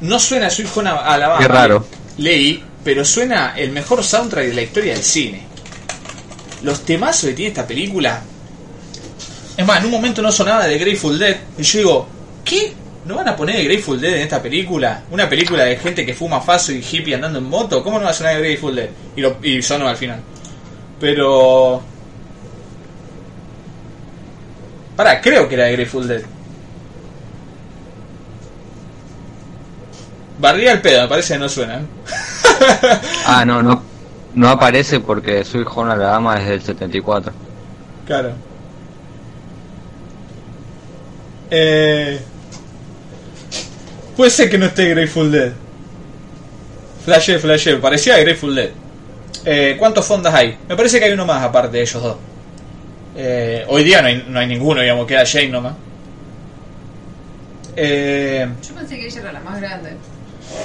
no 0.01 0.19
suena 0.19 0.49
Sweet 0.49 0.69
Home 0.75 0.89
Alabama. 0.89 1.39
Qué 1.39 1.47
raro. 1.47 1.85
Leí, 2.17 2.63
pero 2.83 3.03
suena 3.03 3.53
el 3.57 3.71
mejor 3.71 4.03
soundtrack 4.03 4.47
de 4.47 4.53
la 4.53 4.61
historia 4.61 4.93
del 4.93 5.03
cine. 5.03 5.41
Los 6.63 6.85
temazos 6.85 7.29
que 7.29 7.35
tiene 7.35 7.49
esta 7.49 7.67
película. 7.67 8.21
Es 9.55 9.65
más, 9.65 9.79
en 9.79 9.85
un 9.85 9.91
momento 9.91 10.21
no 10.21 10.31
sonaba 10.31 10.67
de 10.67 10.77
Grateful 10.77 11.17
Dead. 11.17 11.37
Y 11.57 11.63
yo 11.63 11.79
digo, 11.79 12.07
¿qué? 12.45 12.73
¿No 13.05 13.15
van 13.15 13.27
a 13.29 13.35
poner 13.35 13.57
de 13.57 13.63
Grateful 13.63 13.99
Dead 13.99 14.15
en 14.15 14.21
esta 14.21 14.41
película? 14.41 15.03
Una 15.11 15.29
película 15.29 15.63
de 15.63 15.77
gente 15.77 16.05
que 16.05 16.13
fuma 16.13 16.41
faso 16.41 16.71
y 16.71 16.83
hippie 16.83 17.15
andando 17.15 17.39
en 17.39 17.45
moto. 17.45 17.83
¿Cómo 17.83 17.97
no 17.99 18.05
va 18.05 18.11
a 18.11 18.13
sonar 18.13 18.35
de 18.35 18.41
Grateful 18.41 18.75
Dead? 18.75 18.89
Y, 19.15 19.21
lo, 19.21 19.37
y 19.41 19.61
sonó 19.61 19.87
al 19.87 19.97
final. 19.97 20.19
Pero. 20.99 21.81
Pará, 24.95 25.21
creo 25.21 25.47
que 25.47 25.55
era 25.55 25.65
de 25.65 25.73
Grateful 25.73 26.07
Dead. 26.07 26.21
Barría 30.39 30.73
el 30.73 30.81
pedo, 30.81 31.01
me 31.01 31.07
parece 31.07 31.33
que 31.33 31.39
no 31.39 31.49
suena. 31.49 31.79
¿eh? 31.79 31.85
Ah, 33.25 33.43
no, 33.45 33.61
no. 33.61 33.83
No 34.35 34.49
aparece 34.49 34.99
porque 34.99 35.43
Sweet 35.43 35.67
Home 35.75 35.93
Alabama 35.93 36.39
es 36.39 36.47
del 36.47 36.61
74. 36.61 37.33
Claro. 38.05 38.31
Eh, 41.49 42.19
puede 44.15 44.29
ser 44.31 44.49
que 44.49 44.57
no 44.57 44.65
esté 44.67 44.89
Grateful 44.89 45.31
Dead. 45.31 45.51
Flashé, 47.05 47.39
flashé. 47.39 47.77
Parecía 47.77 48.17
Grateful 48.19 48.55
Dead. 48.55 48.69
Eh, 49.45 49.75
¿Cuántos 49.79 50.05
fondas 50.05 50.33
hay? 50.33 50.57
Me 50.67 50.75
parece 50.75 50.99
que 50.99 51.05
hay 51.05 51.13
uno 51.13 51.25
más 51.25 51.41
aparte 51.43 51.77
de 51.77 51.81
ellos 51.83 52.03
dos. 52.03 52.17
Eh, 53.15 53.65
hoy 53.67 53.83
día 53.83 54.01
no 54.01 54.07
hay, 54.09 54.25
no 54.27 54.39
hay 54.39 54.47
ninguno, 54.47 54.81
digamos, 54.81 55.07
queda 55.07 55.25
Jane 55.25 55.49
nomás. 55.49 55.73
Eh, 57.75 58.47
Yo 58.67 58.75
pensé 58.75 58.97
que 58.97 59.07
ella 59.07 59.21
era 59.21 59.31
la 59.33 59.39
más 59.39 59.59
grande. 59.61 59.91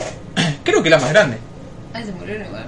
creo 0.64 0.82
que 0.82 0.90
la 0.90 0.98
más 0.98 1.10
grande. 1.10 1.38
Ay, 1.92 2.04
se 2.04 2.12
murieron 2.12 2.46
igual. 2.46 2.64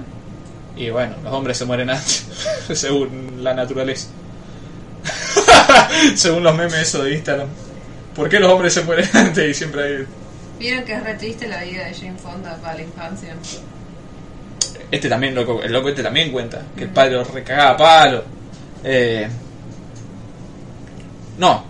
Y 0.75 0.89
bueno, 0.89 1.15
los 1.23 1.33
hombres 1.33 1.57
se 1.57 1.65
mueren 1.65 1.89
antes, 1.89 2.25
según 2.73 3.43
la 3.43 3.53
naturaleza. 3.53 4.07
según 6.15 6.43
los 6.43 6.55
memes 6.55 6.75
eso 6.75 7.03
de 7.03 7.13
Instagram. 7.13 7.47
¿Por 8.15 8.29
qué 8.29 8.39
los 8.39 8.51
hombres 8.51 8.73
se 8.73 8.83
mueren 8.83 9.09
antes 9.13 9.49
y 9.49 9.53
siempre 9.53 9.83
hay... 9.83 10.05
Vieron 10.59 10.83
que 10.85 10.93
es 10.93 11.03
re 11.03 11.15
triste 11.15 11.47
la 11.47 11.63
vida 11.63 11.85
de 11.85 11.93
Jane 11.93 12.17
Fonda 12.17 12.55
para 12.61 12.75
la 12.75 12.81
infancia. 12.81 13.35
Este 14.89 15.09
también, 15.09 15.35
loco, 15.35 15.61
el 15.61 15.71
loco 15.71 15.89
este 15.89 16.03
también 16.03 16.31
cuenta, 16.31 16.61
que 16.75 16.83
el 16.83 16.89
padre 16.89 17.11
lo 17.11 17.23
recagaba 17.25 17.71
a 17.71 17.77
palo. 17.77 18.23
Eh, 18.83 19.27
no, 21.37 21.65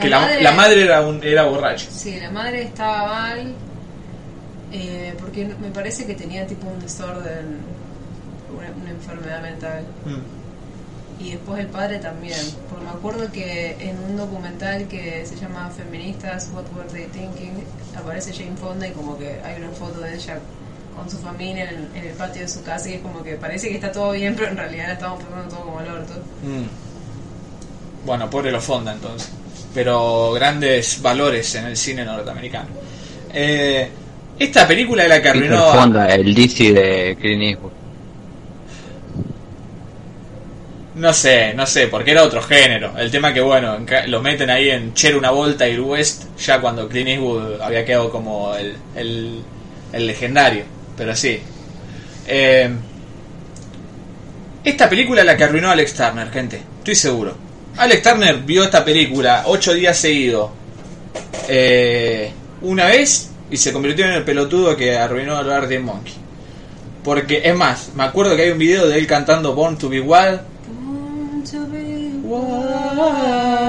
que 0.00 0.08
la, 0.08 0.40
la 0.40 0.52
madre 0.52 0.82
era, 0.82 1.00
un, 1.02 1.22
era 1.22 1.44
borracha. 1.44 1.86
Sí, 1.90 2.18
la 2.20 2.30
madre 2.30 2.62
estaba 2.62 3.08
mal. 3.08 3.54
Eh, 4.72 5.14
porque 5.18 5.44
me 5.46 5.70
parece 5.70 6.06
que 6.06 6.14
tenía 6.14 6.46
tipo 6.46 6.68
un 6.68 6.80
desorden, 6.80 7.58
una, 8.56 8.70
una 8.80 8.90
enfermedad 8.90 9.42
mental. 9.42 9.84
Mm. 10.04 10.38
Y 11.24 11.30
después 11.32 11.60
el 11.60 11.66
padre 11.66 11.98
también. 11.98 12.38
Porque 12.68 12.84
me 12.84 12.90
acuerdo 12.90 13.32
que 13.32 13.76
en 13.80 13.98
un 13.98 14.16
documental 14.16 14.86
que 14.86 15.26
se 15.26 15.36
llama 15.36 15.70
Feministas, 15.70 16.50
What 16.54 16.64
Were 16.76 16.88
They 16.90 17.06
Thinking, 17.06 17.64
aparece 17.96 18.32
Jane 18.32 18.56
Fonda 18.56 18.86
y 18.86 18.92
como 18.92 19.18
que 19.18 19.40
hay 19.44 19.60
una 19.60 19.70
foto 19.70 20.00
de 20.00 20.14
ella 20.14 20.38
con 20.96 21.10
su 21.10 21.18
familia 21.18 21.70
en, 21.70 21.88
en 21.94 22.08
el 22.08 22.14
patio 22.14 22.42
de 22.42 22.48
su 22.48 22.62
casa 22.62 22.88
y 22.88 22.94
es 22.94 23.00
como 23.00 23.22
que 23.22 23.34
parece 23.36 23.68
que 23.68 23.76
está 23.76 23.90
todo 23.90 24.12
bien, 24.12 24.34
pero 24.36 24.48
en 24.48 24.56
realidad 24.56 24.92
estamos 24.92 25.22
pasando 25.24 25.56
todo 25.56 25.64
como 25.64 25.80
el 25.80 25.88
orto. 25.88 26.14
Mm. 26.42 28.06
Bueno, 28.06 28.30
pobre 28.30 28.50
lo 28.52 28.60
fonda 28.60 28.92
entonces. 28.92 29.30
Pero 29.74 30.32
grandes 30.32 31.02
valores 31.02 31.54
en 31.56 31.66
el 31.66 31.76
cine 31.76 32.04
norteamericano. 32.04 32.68
Eh, 33.32 33.90
esta 34.38 34.66
película 34.68 35.02
es 35.04 35.08
la 35.08 35.20
que 35.22 35.28
arruinó... 35.28 35.58
a- 35.70 35.74
Fonda, 35.74 36.06
el 36.14 36.34
DC 36.34 36.72
de 36.72 37.16
Clint 37.20 37.42
Eastwood. 37.42 37.72
No 40.94 41.12
sé, 41.12 41.54
no 41.54 41.64
sé, 41.64 41.86
porque 41.86 42.10
era 42.10 42.24
otro 42.24 42.42
género. 42.42 42.92
El 42.98 43.10
tema 43.10 43.32
que, 43.32 43.40
bueno, 43.40 43.78
lo 44.08 44.20
meten 44.20 44.50
ahí 44.50 44.70
en 44.70 44.94
Cher 44.94 45.16
una 45.16 45.30
volta 45.30 45.68
y 45.68 45.78
West, 45.78 46.24
ya 46.38 46.60
cuando 46.60 46.88
Clint 46.88 47.08
Eastwood 47.10 47.60
había 47.60 47.84
quedado 47.84 48.10
como 48.10 48.52
el, 48.56 48.74
el, 48.96 49.42
el 49.92 50.06
legendario. 50.06 50.64
Pero 50.96 51.14
sí. 51.14 51.38
Eh, 52.26 52.68
esta 54.64 54.88
película 54.88 55.20
es 55.20 55.26
la 55.26 55.36
que 55.36 55.44
arruinó 55.44 55.68
a 55.68 55.72
Alex 55.72 55.94
Turner, 55.94 56.30
gente. 56.30 56.60
Estoy 56.78 56.96
seguro. 56.96 57.36
Alex 57.76 58.02
Turner 58.02 58.38
vio 58.38 58.64
esta 58.64 58.84
película 58.84 59.44
ocho 59.46 59.72
días 59.74 59.96
seguidos. 59.96 60.50
eh, 61.48 62.32
una 62.62 62.86
vez 62.86 63.27
y 63.50 63.56
se 63.56 63.72
convirtió 63.72 64.04
en 64.04 64.12
el 64.12 64.24
pelotudo 64.24 64.76
que 64.76 64.96
arruinó 64.96 65.36
a 65.36 65.40
Arden 65.40 65.84
Monkey. 65.84 66.14
Porque, 67.02 67.42
es 67.44 67.54
más, 67.54 67.90
me 67.94 68.04
acuerdo 68.04 68.36
que 68.36 68.42
hay 68.42 68.50
un 68.50 68.58
video 68.58 68.86
de 68.86 68.98
él 68.98 69.06
cantando 69.06 69.54
Born 69.54 69.78
to 69.78 69.88
be 69.88 70.00
Wild. 70.00 70.40
Born 70.82 71.44
to 71.44 71.66
be 71.70 72.10
Wild. 72.22 73.68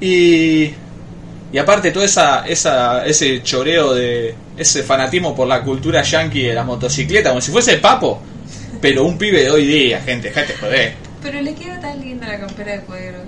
Y, 0.00 0.70
y 1.52 1.58
aparte 1.58 1.90
todo 1.90 2.04
esa, 2.04 2.46
esa, 2.46 3.04
ese 3.06 3.42
choreo 3.42 3.94
de 3.94 4.34
ese 4.56 4.82
fanatismo 4.82 5.34
por 5.34 5.48
la 5.48 5.62
cultura 5.62 6.02
yankee 6.02 6.42
de 6.42 6.54
la 6.54 6.64
motocicleta, 6.64 7.30
como 7.30 7.40
si 7.40 7.50
fuese 7.50 7.72
el 7.72 7.80
papo, 7.80 8.20
pero 8.80 9.04
un 9.04 9.18
pibe 9.18 9.42
de 9.42 9.50
hoy 9.50 9.66
día, 9.66 10.00
gente, 10.00 10.28
dejate 10.28 10.54
joder. 10.54 10.94
Pero 11.22 11.40
le 11.40 11.54
queda 11.54 11.80
tan 11.80 12.00
linda 12.00 12.28
la 12.28 12.38
campera 12.38 12.72
de 12.72 12.80
cuero. 12.80 13.18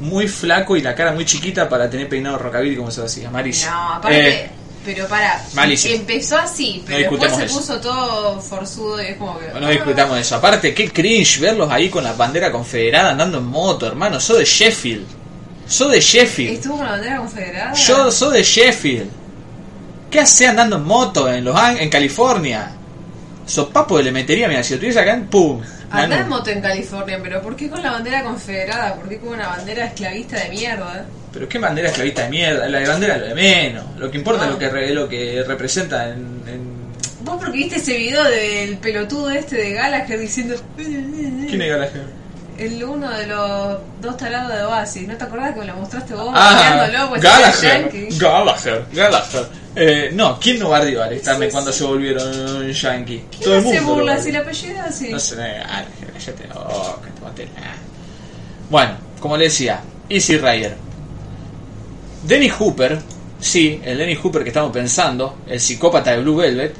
Muy 0.00 0.28
flaco 0.28 0.76
y 0.76 0.82
la 0.82 0.94
cara 0.94 1.12
muy 1.12 1.24
chiquita 1.24 1.68
para 1.68 1.88
tener 1.90 2.08
peinado 2.08 2.38
rockabilly 2.38 2.76
como 2.76 2.90
se 2.90 3.02
decía, 3.02 3.30
malísimo. 3.30 3.70
No, 3.72 3.94
aparte, 3.94 4.28
Eh, 4.44 4.50
pero 4.84 5.06
para, 5.06 5.44
malísimo. 5.52 5.94
empezó 5.94 6.38
así, 6.38 6.82
pero 6.86 6.98
No 6.98 7.16
después 7.18 7.34
se 7.34 7.42
discutamos 7.42 7.66
puso 7.68 7.80
todo 7.80 8.40
forzudo 8.40 9.02
y 9.02 9.06
es 9.06 9.16
como 9.18 9.38
que... 9.38 9.60
no 9.60 9.68
discutamos 9.68 10.14
de 10.16 10.22
eso. 10.22 10.36
Aparte, 10.36 10.72
qué 10.72 10.90
cringe 10.90 11.38
verlos 11.40 11.70
ahí 11.70 11.90
con 11.90 12.02
la 12.02 12.14
bandera 12.14 12.50
confederada 12.50 13.10
andando 13.10 13.38
en 13.38 13.44
moto, 13.44 13.86
hermano. 13.86 14.18
Soy 14.18 14.38
de 14.38 14.44
Sheffield. 14.46 15.06
Soy 15.66 15.92
de 15.92 16.00
Sheffield. 16.00 16.54
¿Estuvo 16.54 16.76
con 16.78 16.86
la 16.86 16.92
bandera 16.92 17.16
confederada? 17.18 17.74
Yo 17.74 18.10
soy 18.10 18.38
de 18.38 18.42
Sheffield. 18.42 19.10
¿Qué 20.10 20.20
hace 20.20 20.48
andando 20.48 20.76
en 20.76 20.84
moto 20.84 21.30
en 21.32 21.44
Los 21.44 21.56
en 21.78 21.88
California? 21.90 22.72
Sopapo 23.46 24.00
le 24.00 24.10
metería, 24.12 24.48
mira, 24.48 24.62
si 24.64 24.74
lo 24.74 24.80
tuviese 24.80 24.98
acá, 25.00 25.20
¡pum! 25.30 25.60
Andá 25.90 26.16
en 26.16 26.22
Manu. 26.22 26.36
moto 26.36 26.50
en 26.50 26.60
California, 26.60 27.18
pero 27.22 27.42
¿por 27.42 27.56
qué 27.56 27.68
con 27.68 27.82
la 27.82 27.90
bandera 27.92 28.22
confederada? 28.22 28.94
¿Por 28.94 29.08
qué 29.08 29.18
con 29.18 29.30
una 29.30 29.48
bandera 29.48 29.86
esclavista 29.86 30.38
de 30.38 30.48
mierda? 30.50 31.04
Pero 31.32 31.48
qué 31.48 31.58
bandera 31.58 31.88
esclavista 31.88 32.22
de 32.22 32.28
mierda, 32.30 32.68
la 32.68 32.78
de 32.78 32.88
bandera 32.88 33.14
es 33.16 33.20
lo 33.22 33.26
de 33.28 33.34
menos. 33.34 33.84
Lo 33.98 34.10
que 34.10 34.18
importa 34.18 34.44
es 34.44 34.50
lo 34.50 34.58
que, 34.58 34.68
re- 34.68 34.94
lo 34.94 35.08
que 35.08 35.44
representa 35.46 36.08
en, 36.08 36.42
en- 36.46 36.80
Vos 37.24 37.36
porque 37.38 37.58
viste 37.58 37.76
ese 37.76 37.96
video 37.98 38.24
del 38.24 38.78
pelotudo 38.78 39.30
este 39.30 39.56
de 39.56 39.72
Gallagher 39.74 40.18
diciendo... 40.18 40.54
¿Quién 40.76 41.60
es 41.62 41.68
Gallagher? 41.70 42.02
El 42.58 42.82
uno 42.84 43.10
de 43.10 43.26
los 43.26 43.78
dos 44.00 44.16
tarados 44.16 44.52
de 44.54 44.62
Oasis, 44.64 45.08
¿no 45.08 45.16
te 45.16 45.24
acordás 45.24 45.52
que 45.54 45.60
me 45.60 45.66
lo 45.66 45.76
mostraste 45.76 46.14
vos? 46.14 46.30
Ah, 46.34 47.06
pues, 47.10 47.22
Gallagher? 47.22 48.08
Gallagher, 48.18 48.84
Gallagher. 48.92 49.46
Eh, 49.76 50.10
no, 50.12 50.38
¿quién 50.40 50.58
no 50.58 50.68
bardeó 50.70 51.02
a 51.02 51.08
Turner 51.08 51.48
Sí, 51.48 51.52
cuando 51.52 51.72
sí. 51.72 51.78
se 51.78 51.84
volvieron 51.84 52.70
yankee? 52.72 53.24
¿Quién 53.38 53.52
hace 53.58 53.80
lo 53.80 53.86
burla 53.86 54.12
bardeó. 54.14 54.22
si 54.24 54.30
el 54.30 54.36
apellido 54.36 54.74
es 54.74 54.80
así? 54.80 55.08
No 55.10 55.20
sé, 55.20 55.36
la 56.48 56.54
boca, 56.54 57.08
tómate 57.18 57.44
la- 57.54 57.74
Bueno, 58.68 58.96
como 59.20 59.36
le 59.36 59.44
decía, 59.44 59.80
Easy 60.08 60.36
Rider. 60.38 60.76
Dennis 62.24 62.52
Hooper, 62.58 62.98
sí, 63.40 63.80
el 63.84 63.98
Dennis 63.98 64.18
Hooper 64.18 64.42
que 64.42 64.48
estamos 64.50 64.72
pensando, 64.72 65.38
el 65.46 65.60
psicópata 65.60 66.10
de 66.10 66.20
Blue 66.22 66.36
Velvet, 66.36 66.74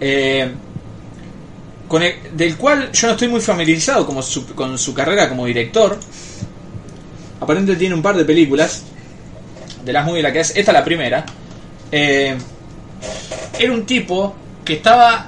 eh, 0.00 0.50
con 1.88 2.02
el- 2.02 2.14
del 2.32 2.56
cual 2.56 2.90
yo 2.92 3.06
no 3.06 3.12
estoy 3.12 3.28
muy 3.28 3.40
familiarizado 3.40 4.06
como 4.06 4.22
su- 4.22 4.46
con 4.54 4.78
su 4.78 4.94
carrera 4.94 5.28
como 5.28 5.44
director. 5.46 5.98
Aparentemente 7.40 7.78
tiene 7.80 7.94
un 7.94 8.02
par 8.02 8.16
de 8.16 8.24
películas, 8.24 8.82
de 9.84 9.92
las 9.92 10.04
muy 10.06 10.22
la 10.22 10.32
que 10.32 10.40
es, 10.40 10.50
esta 10.56 10.72
es 10.72 10.74
la 10.78 10.84
primera. 10.84 11.24
Eh, 11.92 12.36
era 13.58 13.72
un 13.72 13.84
tipo 13.86 14.34
que 14.64 14.74
estaba 14.74 15.26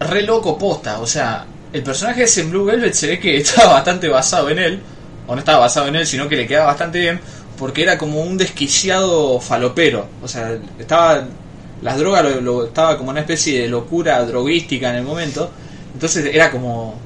re 0.00 0.22
loco 0.22 0.56
posta, 0.58 1.00
o 1.00 1.06
sea, 1.06 1.46
el 1.72 1.82
personaje 1.82 2.22
ese 2.24 2.42
en 2.42 2.50
Blue 2.50 2.64
Velvet 2.64 2.94
se 2.94 3.06
ve 3.08 3.18
que 3.20 3.36
estaba 3.38 3.74
bastante 3.74 4.08
basado 4.08 4.48
en 4.50 4.58
él, 4.58 4.82
o 5.26 5.34
no 5.34 5.38
estaba 5.40 5.60
basado 5.60 5.88
en 5.88 5.96
él, 5.96 6.06
sino 6.06 6.28
que 6.28 6.36
le 6.36 6.46
quedaba 6.46 6.66
bastante 6.66 6.98
bien, 7.00 7.20
porque 7.58 7.82
era 7.82 7.98
como 7.98 8.20
un 8.22 8.36
desquiciado 8.38 9.40
falopero, 9.40 10.06
o 10.22 10.28
sea, 10.28 10.56
estaba 10.78 11.24
las 11.82 11.96
drogas 11.98 12.24
lo, 12.42 12.64
estaba 12.66 12.98
como 12.98 13.10
una 13.10 13.20
especie 13.20 13.62
de 13.62 13.68
locura 13.68 14.24
droguística 14.24 14.90
en 14.90 14.96
el 14.96 15.04
momento, 15.04 15.50
entonces 15.94 16.24
era 16.32 16.50
como 16.50 16.98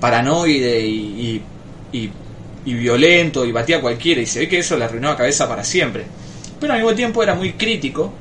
paranoide 0.00 0.80
y, 0.80 1.42
y, 1.92 1.98
y- 1.98 2.12
y 2.66 2.72
violento 2.74 3.44
y 3.44 3.52
batía 3.52 3.76
a 3.76 3.80
cualquiera 3.82 4.22
y 4.22 4.26
se 4.26 4.38
ve 4.40 4.48
que 4.48 4.58
eso 4.58 4.76
le 4.78 4.84
arruinó 4.86 5.10
la 5.10 5.16
cabeza 5.18 5.46
para 5.46 5.62
siempre. 5.64 6.06
Pero 6.58 6.72
al 6.72 6.78
mismo 6.78 6.94
tiempo 6.94 7.22
era 7.22 7.34
muy 7.34 7.52
crítico 7.54 8.14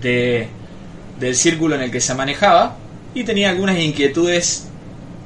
de, 0.00 0.48
del 1.18 1.34
círculo 1.34 1.74
en 1.74 1.82
el 1.82 1.90
que 1.90 2.00
se 2.00 2.14
manejaba 2.14 2.76
y 3.14 3.24
tenía 3.24 3.50
algunas 3.50 3.78
inquietudes 3.78 4.68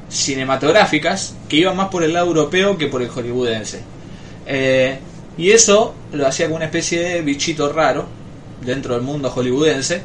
cinematográficas 0.09 1.35
que 1.49 1.57
iban 1.57 1.77
más 1.77 1.89
por 1.89 2.03
el 2.03 2.13
lado 2.13 2.29
europeo 2.29 2.77
que 2.77 2.87
por 2.87 3.03
el 3.03 3.09
hollywoodense. 3.09 3.81
Eh, 4.47 4.99
y 5.37 5.51
eso 5.51 5.95
lo 6.13 6.27
hacía 6.27 6.47
como 6.47 6.57
una 6.57 6.67
especie 6.67 7.01
de 7.01 7.23
bichito 7.23 7.73
raro 7.73 8.07
dentro 8.65 8.95
del 8.95 9.03
mundo 9.03 9.31
hollywoodense 9.31 10.03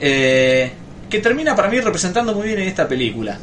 eh, 0.00 0.70
que 1.10 1.18
termina 1.18 1.56
para 1.56 1.68
mí 1.68 1.80
representando 1.80 2.34
muy 2.34 2.46
bien 2.46 2.60
en 2.60 2.68
esta 2.68 2.86
película 2.86 3.38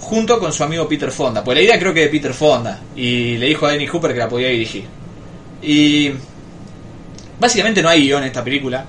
junto 0.00 0.38
con 0.40 0.52
su 0.52 0.64
amigo 0.64 0.88
Peter 0.88 1.10
Fonda 1.10 1.44
pues 1.44 1.56
la 1.56 1.62
idea 1.62 1.78
creo 1.78 1.94
que 1.94 2.00
de 2.00 2.08
Peter 2.08 2.34
Fonda 2.34 2.80
y 2.96 3.36
le 3.36 3.46
dijo 3.46 3.66
a 3.66 3.72
Dennis 3.72 3.90
Hooper 3.90 4.12
que 4.12 4.18
la 4.18 4.28
podía 4.28 4.48
dirigir 4.48 4.84
y 5.62 6.10
básicamente 7.38 7.82
no 7.82 7.88
hay 7.88 8.02
guion 8.02 8.22
en 8.22 8.28
esta 8.28 8.44
película. 8.44 8.84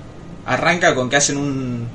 Arranca 0.46 0.94
con 0.94 1.10
que 1.10 1.16
hacen 1.16 1.36
un 1.38 1.88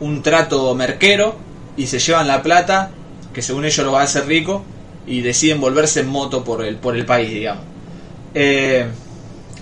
un 0.00 0.22
trato 0.22 0.74
merquero 0.74 1.36
y 1.76 1.86
se 1.86 1.98
llevan 1.98 2.26
la 2.26 2.42
plata 2.42 2.90
que 3.32 3.42
según 3.42 3.64
ellos 3.64 3.84
lo 3.84 3.92
va 3.92 4.00
a 4.00 4.04
hacer 4.04 4.26
rico 4.26 4.64
y 5.06 5.20
deciden 5.20 5.60
volverse 5.60 6.00
en 6.00 6.08
moto 6.08 6.42
por 6.42 6.64
el 6.64 6.76
por 6.76 6.96
el 6.96 7.04
país 7.04 7.30
digamos. 7.30 7.64
Eh, 8.34 8.86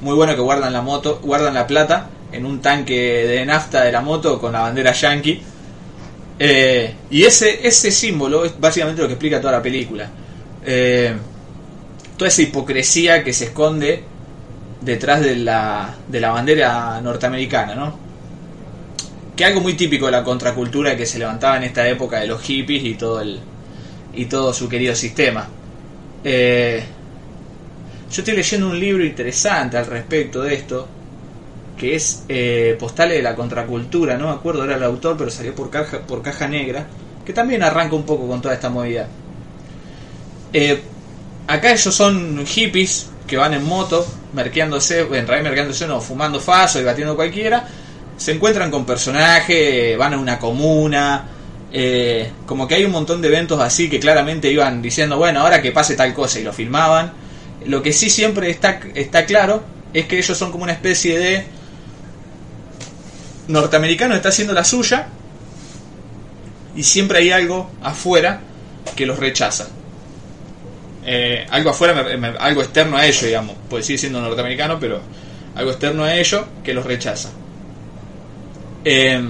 muy 0.00 0.14
bueno 0.14 0.34
que 0.34 0.40
guardan 0.40 0.72
la 0.72 0.80
moto 0.80 1.20
guardan 1.22 1.54
la 1.54 1.66
plata 1.66 2.08
en 2.32 2.46
un 2.46 2.60
tanque 2.60 3.26
de 3.26 3.44
nafta 3.44 3.82
de 3.82 3.92
la 3.92 4.00
moto 4.00 4.40
con 4.40 4.52
la 4.52 4.60
bandera 4.60 4.92
yankee. 4.92 5.42
Eh, 6.40 6.94
y 7.10 7.24
ese 7.24 7.66
ese 7.66 7.90
símbolo 7.90 8.44
es 8.44 8.58
básicamente 8.58 9.02
lo 9.02 9.08
que 9.08 9.14
explica 9.14 9.40
toda 9.40 9.54
la 9.54 9.62
película. 9.62 10.08
Eh, 10.64 11.14
toda 12.16 12.28
esa 12.28 12.42
hipocresía 12.42 13.24
que 13.24 13.32
se 13.32 13.46
esconde 13.46 14.04
detrás 14.80 15.20
de 15.20 15.36
la, 15.36 15.94
de 16.06 16.20
la 16.20 16.30
bandera 16.30 17.00
norteamericana, 17.00 17.74
¿no? 17.74 17.98
Que 19.36 19.44
algo 19.44 19.60
muy 19.60 19.74
típico 19.74 20.06
de 20.06 20.12
la 20.12 20.24
contracultura 20.24 20.96
que 20.96 21.06
se 21.06 21.18
levantaba 21.18 21.56
en 21.56 21.64
esta 21.64 21.86
época 21.88 22.20
de 22.20 22.26
los 22.26 22.42
hippies 22.42 22.84
y 22.84 22.94
todo 22.94 23.20
el 23.20 23.40
y 24.14 24.24
todo 24.26 24.52
su 24.52 24.68
querido 24.68 24.94
sistema. 24.94 25.46
Eh, 26.24 26.82
yo 28.10 28.22
estoy 28.22 28.34
leyendo 28.34 28.68
un 28.68 28.80
libro 28.80 29.04
interesante 29.04 29.76
al 29.76 29.86
respecto 29.86 30.42
de 30.42 30.54
esto, 30.54 30.88
que 31.76 31.94
es 31.94 32.24
eh, 32.28 32.76
Postales 32.78 33.18
de 33.18 33.22
la 33.22 33.36
Contracultura, 33.36 34.16
no 34.16 34.26
me 34.26 34.32
acuerdo 34.32 34.64
era 34.64 34.76
el 34.76 34.82
autor, 34.82 35.16
pero 35.16 35.30
salió 35.30 35.54
por 35.54 35.70
caja, 35.70 36.00
por 36.00 36.22
caja 36.22 36.48
negra, 36.48 36.86
que 37.24 37.32
también 37.32 37.62
arranca 37.62 37.94
un 37.94 38.04
poco 38.04 38.26
con 38.26 38.40
toda 38.40 38.54
esta 38.54 38.70
movida. 38.70 39.06
Eh, 40.52 40.80
acá 41.46 41.72
ellos 41.72 41.94
son 41.94 42.44
hippies 42.46 43.10
que 43.28 43.36
van 43.36 43.54
en 43.54 43.64
moto, 43.64 44.04
merqueándose, 44.32 45.00
en 45.00 45.26
realidad 45.26 45.42
merqueándose 45.42 45.86
no, 45.86 46.00
fumando 46.00 46.40
faso 46.40 46.80
y 46.80 46.84
batiendo 46.84 47.14
cualquiera, 47.14 47.68
se 48.16 48.32
encuentran 48.32 48.70
con 48.72 48.84
personajes, 48.84 49.96
van 49.96 50.14
a 50.14 50.18
una 50.18 50.40
comuna, 50.40 51.28
eh, 51.72 52.32
como 52.46 52.66
que 52.66 52.74
hay 52.74 52.84
un 52.84 52.90
montón 52.90 53.20
de 53.20 53.28
eventos 53.28 53.60
así 53.60 53.88
que 53.88 54.00
claramente 54.00 54.50
iban 54.50 54.82
diciendo, 54.82 55.18
bueno, 55.18 55.40
ahora 55.40 55.62
que 55.62 55.70
pase 55.70 55.94
tal 55.94 56.12
cosa 56.14 56.40
y 56.40 56.42
lo 56.42 56.52
filmaban. 56.52 57.12
Lo 57.66 57.82
que 57.82 57.92
sí 57.92 58.10
siempre 58.10 58.50
está, 58.50 58.80
está 58.94 59.26
claro 59.26 59.62
es 59.92 60.06
que 60.06 60.18
ellos 60.18 60.36
son 60.36 60.50
como 60.50 60.64
una 60.64 60.72
especie 60.72 61.18
de 61.18 61.46
norteamericano 63.48 64.14
está 64.14 64.28
haciendo 64.28 64.52
la 64.52 64.64
suya 64.64 65.08
y 66.76 66.82
siempre 66.82 67.18
hay 67.18 67.30
algo 67.30 67.70
afuera 67.82 68.40
que 68.94 69.06
los 69.06 69.18
rechaza. 69.18 69.68
Eh, 71.10 71.46
algo 71.48 71.70
afuera, 71.70 71.94
me- 72.18 72.34
algo 72.38 72.60
externo 72.60 72.98
a 72.98 73.06
ellos, 73.06 73.22
digamos, 73.22 73.56
pues 73.70 73.86
sigue 73.86 73.96
siendo 73.98 74.20
norteamericano, 74.20 74.78
pero 74.78 75.00
algo 75.54 75.70
externo 75.70 76.04
a 76.04 76.14
ellos 76.14 76.42
que 76.62 76.74
los 76.74 76.84
rechaza. 76.84 77.30
Eh, 78.84 79.26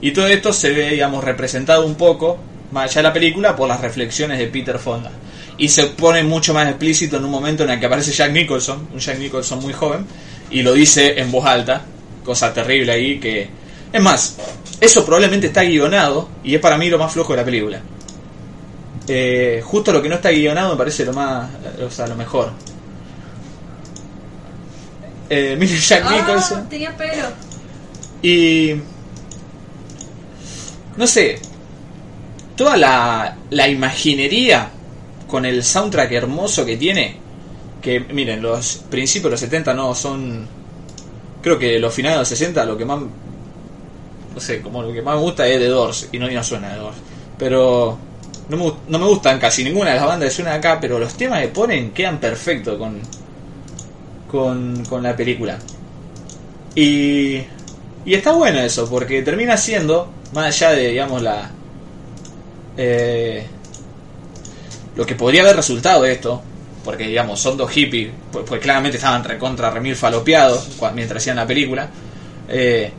y 0.00 0.10
todo 0.12 0.26
esto 0.26 0.54
se 0.54 0.70
ve, 0.72 0.88
digamos, 0.90 1.22
representado 1.22 1.84
un 1.84 1.96
poco, 1.96 2.38
más 2.72 2.84
allá 2.84 3.02
de 3.02 3.08
la 3.08 3.12
película, 3.12 3.54
por 3.54 3.68
las 3.68 3.80
reflexiones 3.82 4.38
de 4.38 4.46
Peter 4.46 4.78
Fonda. 4.78 5.10
Y 5.58 5.68
se 5.68 5.84
pone 5.84 6.22
mucho 6.22 6.54
más 6.54 6.66
explícito 6.66 7.18
en 7.18 7.26
un 7.26 7.30
momento 7.30 7.64
en 7.64 7.70
el 7.70 7.78
que 7.78 7.84
aparece 7.86 8.12
Jack 8.12 8.32
Nicholson, 8.32 8.88
un 8.90 8.98
Jack 8.98 9.18
Nicholson 9.18 9.60
muy 9.60 9.74
joven, 9.74 10.06
y 10.50 10.62
lo 10.62 10.72
dice 10.72 11.20
en 11.20 11.30
voz 11.30 11.44
alta, 11.44 11.82
cosa 12.24 12.54
terrible 12.54 12.90
ahí 12.92 13.20
que... 13.20 13.48
Es 13.92 14.00
más, 14.00 14.38
eso 14.80 15.04
probablemente 15.04 15.48
está 15.48 15.62
guionado, 15.62 16.30
y 16.42 16.54
es 16.54 16.60
para 16.60 16.78
mí 16.78 16.88
lo 16.88 16.98
más 16.98 17.12
flojo 17.12 17.34
de 17.34 17.36
la 17.36 17.44
película. 17.44 17.82
Eh, 19.14 19.60
justo 19.62 19.92
lo 19.92 20.00
que 20.00 20.08
no 20.08 20.14
está 20.14 20.30
guionado 20.30 20.70
me 20.70 20.78
parece 20.78 21.04
lo 21.04 21.12
más, 21.12 21.50
o 21.84 21.90
sea, 21.90 22.06
lo 22.06 22.14
mejor. 22.14 22.50
Eh, 25.28 25.54
mire 25.60 25.76
Jack 25.76 26.10
Nicholson. 26.10 26.62
Ah, 26.64 26.68
tenía 26.70 26.96
pelo. 26.96 27.26
Y. 28.22 28.72
No 30.96 31.06
sé. 31.06 31.38
Toda 32.56 32.78
la, 32.78 33.36
la 33.50 33.68
imaginería 33.68 34.70
con 35.26 35.44
el 35.44 35.62
soundtrack 35.62 36.10
hermoso 36.12 36.64
que 36.64 36.78
tiene. 36.78 37.18
Que 37.82 38.00
miren, 38.00 38.40
los 38.40 38.76
principios 38.88 39.24
de 39.24 39.30
los 39.32 39.40
70 39.40 39.74
no 39.74 39.94
son. 39.94 40.48
Creo 41.42 41.58
que 41.58 41.78
los 41.78 41.92
finales 41.92 42.16
de 42.16 42.20
los 42.20 42.28
60 42.28 42.64
lo 42.64 42.78
que 42.78 42.86
más. 42.86 42.98
No 44.34 44.40
sé, 44.40 44.62
como 44.62 44.82
lo 44.82 44.90
que 44.90 45.02
más 45.02 45.16
me 45.16 45.20
gusta 45.20 45.46
es 45.46 45.58
The 45.58 45.68
Doors. 45.68 46.08
Y 46.12 46.18
no, 46.18 46.30
y 46.30 46.34
no 46.34 46.42
suena 46.42 46.70
The 46.70 46.76
Doors. 46.76 46.96
Pero. 47.36 48.11
No 48.52 48.56
me, 48.58 48.72
no 48.88 48.98
me 48.98 49.06
gustan 49.06 49.38
casi 49.40 49.64
ninguna 49.64 49.90
de 49.90 49.96
las 49.96 50.06
bandas 50.06 50.28
que 50.28 50.34
suenan 50.36 50.54
acá. 50.58 50.78
Pero 50.80 50.98
los 50.98 51.14
temas 51.16 51.40
que 51.42 51.48
ponen 51.48 51.92
quedan 51.92 52.18
perfectos 52.20 52.78
con. 52.78 53.00
Con, 54.30 54.84
con 54.86 55.02
la 55.02 55.14
película. 55.16 55.58
Y. 56.74 57.42
Y 58.04 58.14
está 58.14 58.32
bueno 58.32 58.58
eso, 58.60 58.88
porque 58.90 59.22
termina 59.22 59.56
siendo, 59.56 60.10
más 60.32 60.46
allá 60.46 60.70
de, 60.72 60.88
digamos, 60.88 61.22
la. 61.22 61.50
eh, 62.76 63.46
lo 64.96 65.06
que 65.06 65.14
podría 65.14 65.42
haber 65.42 65.56
resultado 65.56 66.02
de 66.02 66.12
esto, 66.12 66.42
porque, 66.84 67.04
digamos, 67.08 67.40
son 67.40 67.56
dos 67.56 67.70
hippies, 67.70 68.10
pues, 68.30 68.44
pues 68.46 68.60
claramente 68.60 68.96
estaban 68.98 69.24
recontra 69.24 69.70
remil 69.70 69.96
falopeados 69.96 70.68
mientras 70.94 71.22
hacían 71.22 71.36
la 71.36 71.46
película. 71.46 71.88
eh, 72.48 72.92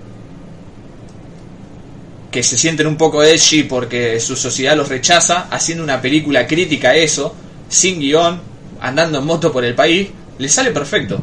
que 2.34 2.42
se 2.42 2.58
sienten 2.58 2.88
un 2.88 2.98
poco 2.98 3.24
edgy 3.24 3.62
porque 3.62 4.20
su 4.20 4.36
sociedad 4.36 4.76
los 4.76 4.90
rechaza, 4.90 5.48
haciendo 5.52 5.84
una 5.84 6.02
película 6.02 6.48
crítica 6.48 6.90
a 6.90 6.95
eso, 6.95 7.36
sin 7.70 8.00
guion, 8.00 8.42
andando 8.82 9.20
en 9.20 9.26
moto 9.26 9.52
por 9.52 9.64
el 9.64 9.76
país, 9.76 10.10
les 10.40 10.52
sale 10.52 10.72
perfecto. 10.72 11.22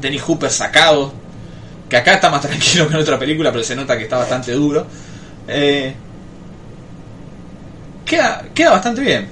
Dennis 0.00 0.22
Hooper 0.22 0.48
sacado, 0.48 1.12
que 1.90 1.96
acá 1.96 2.14
está 2.14 2.30
más 2.30 2.40
tranquilo 2.46 2.86
que 2.86 2.94
en 2.94 3.00
otra 3.00 3.18
película, 3.18 3.50
pero 3.50 3.64
se 3.64 3.74
nota 3.74 3.98
que 3.98 4.04
está 4.04 4.18
bastante 4.18 4.52
duro. 4.52 4.86
Eh, 5.48 5.92
queda, 8.04 8.44
queda 8.54 8.70
bastante 8.70 9.00
bien. 9.00 9.28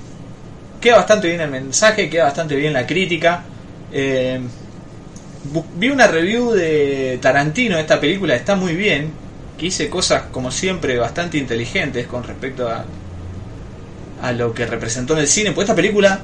Queda 0.81 0.97
bastante 0.97 1.29
bien 1.29 1.41
el 1.41 1.51
mensaje, 1.51 2.11
queda 2.11 2.25
bastante 2.25 2.57
bien 2.57 2.73
la 2.73 2.85
crítica. 2.85 3.45
Eh, 3.93 4.41
vi 5.77 5.89
una 5.89 6.09
review 6.09 6.51
de 6.51 7.21
Tarantino 7.23 7.77
de 7.77 7.83
esta 7.83 8.01
película, 8.01 8.35
está 8.35 8.57
muy 8.57 8.75
bien, 8.75 9.13
que 9.59 9.67
hice 9.67 9.89
cosas 9.89 10.25
como 10.33 10.51
siempre 10.51 10.99
bastante 10.99 11.39
inteligentes 11.39 12.07
con 12.07 12.25
respecto 12.25 12.69
a, 12.69 12.85
a 14.23 14.33
lo 14.33 14.53
que 14.53 14.67
representó 14.67 15.15
en 15.15 15.21
el 15.21 15.29
cine. 15.29 15.53
Pues 15.53 15.67
esta 15.67 15.75
película 15.77 16.21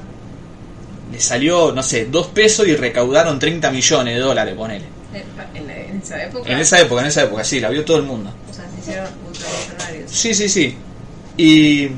le 1.11 1.19
salió, 1.19 1.71
no 1.71 1.83
sé, 1.83 2.05
dos 2.05 2.27
pesos 2.27 2.67
y 2.67 2.75
recaudaron 2.75 3.39
30 3.39 3.71
millones 3.71 4.15
de 4.15 4.19
dólares, 4.21 4.55
ponele. 4.55 4.85
En, 5.13 5.69
en 5.69 6.01
esa 6.01 6.23
época. 6.23 6.49
En 6.49 6.59
esa 6.59 6.79
época, 6.79 7.01
en 7.01 7.07
esa 7.07 7.23
época, 7.23 7.43
sí, 7.43 7.59
la 7.59 7.69
vio 7.69 7.83
todo 7.83 7.97
el 7.97 8.03
mundo. 8.03 8.33
O 8.49 8.53
sea, 8.53 8.65
se 8.73 8.79
hicieron 8.79 9.07
ultramillonarios. 9.27 10.11
Sí, 10.11 10.33
sí, 10.33 10.49
sí. 10.49 10.77
Y, 11.37 11.89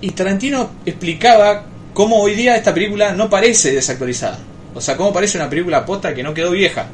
y 0.00 0.10
Tarantino 0.10 0.70
explicaba 0.84 1.64
cómo 1.92 2.20
hoy 2.20 2.34
día 2.34 2.56
esta 2.56 2.74
película 2.74 3.12
no 3.12 3.30
parece 3.30 3.72
desactualizada. 3.72 4.38
O 4.74 4.80
sea, 4.80 4.96
cómo 4.96 5.12
parece 5.12 5.38
una 5.38 5.48
película 5.48 5.86
posta 5.86 6.12
que 6.12 6.22
no 6.22 6.34
quedó 6.34 6.50
vieja. 6.50 6.86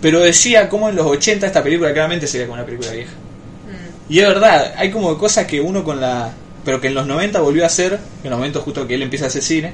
Pero 0.00 0.20
decía 0.20 0.68
como 0.68 0.88
en 0.88 0.96
los 0.96 1.06
80 1.06 1.46
esta 1.46 1.62
película 1.62 1.92
claramente 1.92 2.26
sería 2.26 2.46
como 2.46 2.54
una 2.54 2.64
película 2.66 2.90
vieja. 2.92 3.12
Mm. 3.12 4.12
Y 4.12 4.18
es 4.20 4.28
verdad, 4.28 4.74
hay 4.76 4.90
como 4.90 5.16
cosas 5.18 5.46
que 5.46 5.60
uno 5.60 5.82
con 5.84 6.00
la... 6.00 6.32
Pero 6.64 6.80
que 6.80 6.88
en 6.88 6.94
los 6.94 7.06
90 7.06 7.40
volvió 7.40 7.62
a 7.64 7.66
hacer, 7.66 7.98
en 8.24 8.30
los 8.30 8.38
momentos 8.38 8.62
justo 8.64 8.86
que 8.86 8.94
él 8.94 9.02
empieza 9.02 9.26
a 9.26 9.28
hacer 9.28 9.42
cine. 9.42 9.72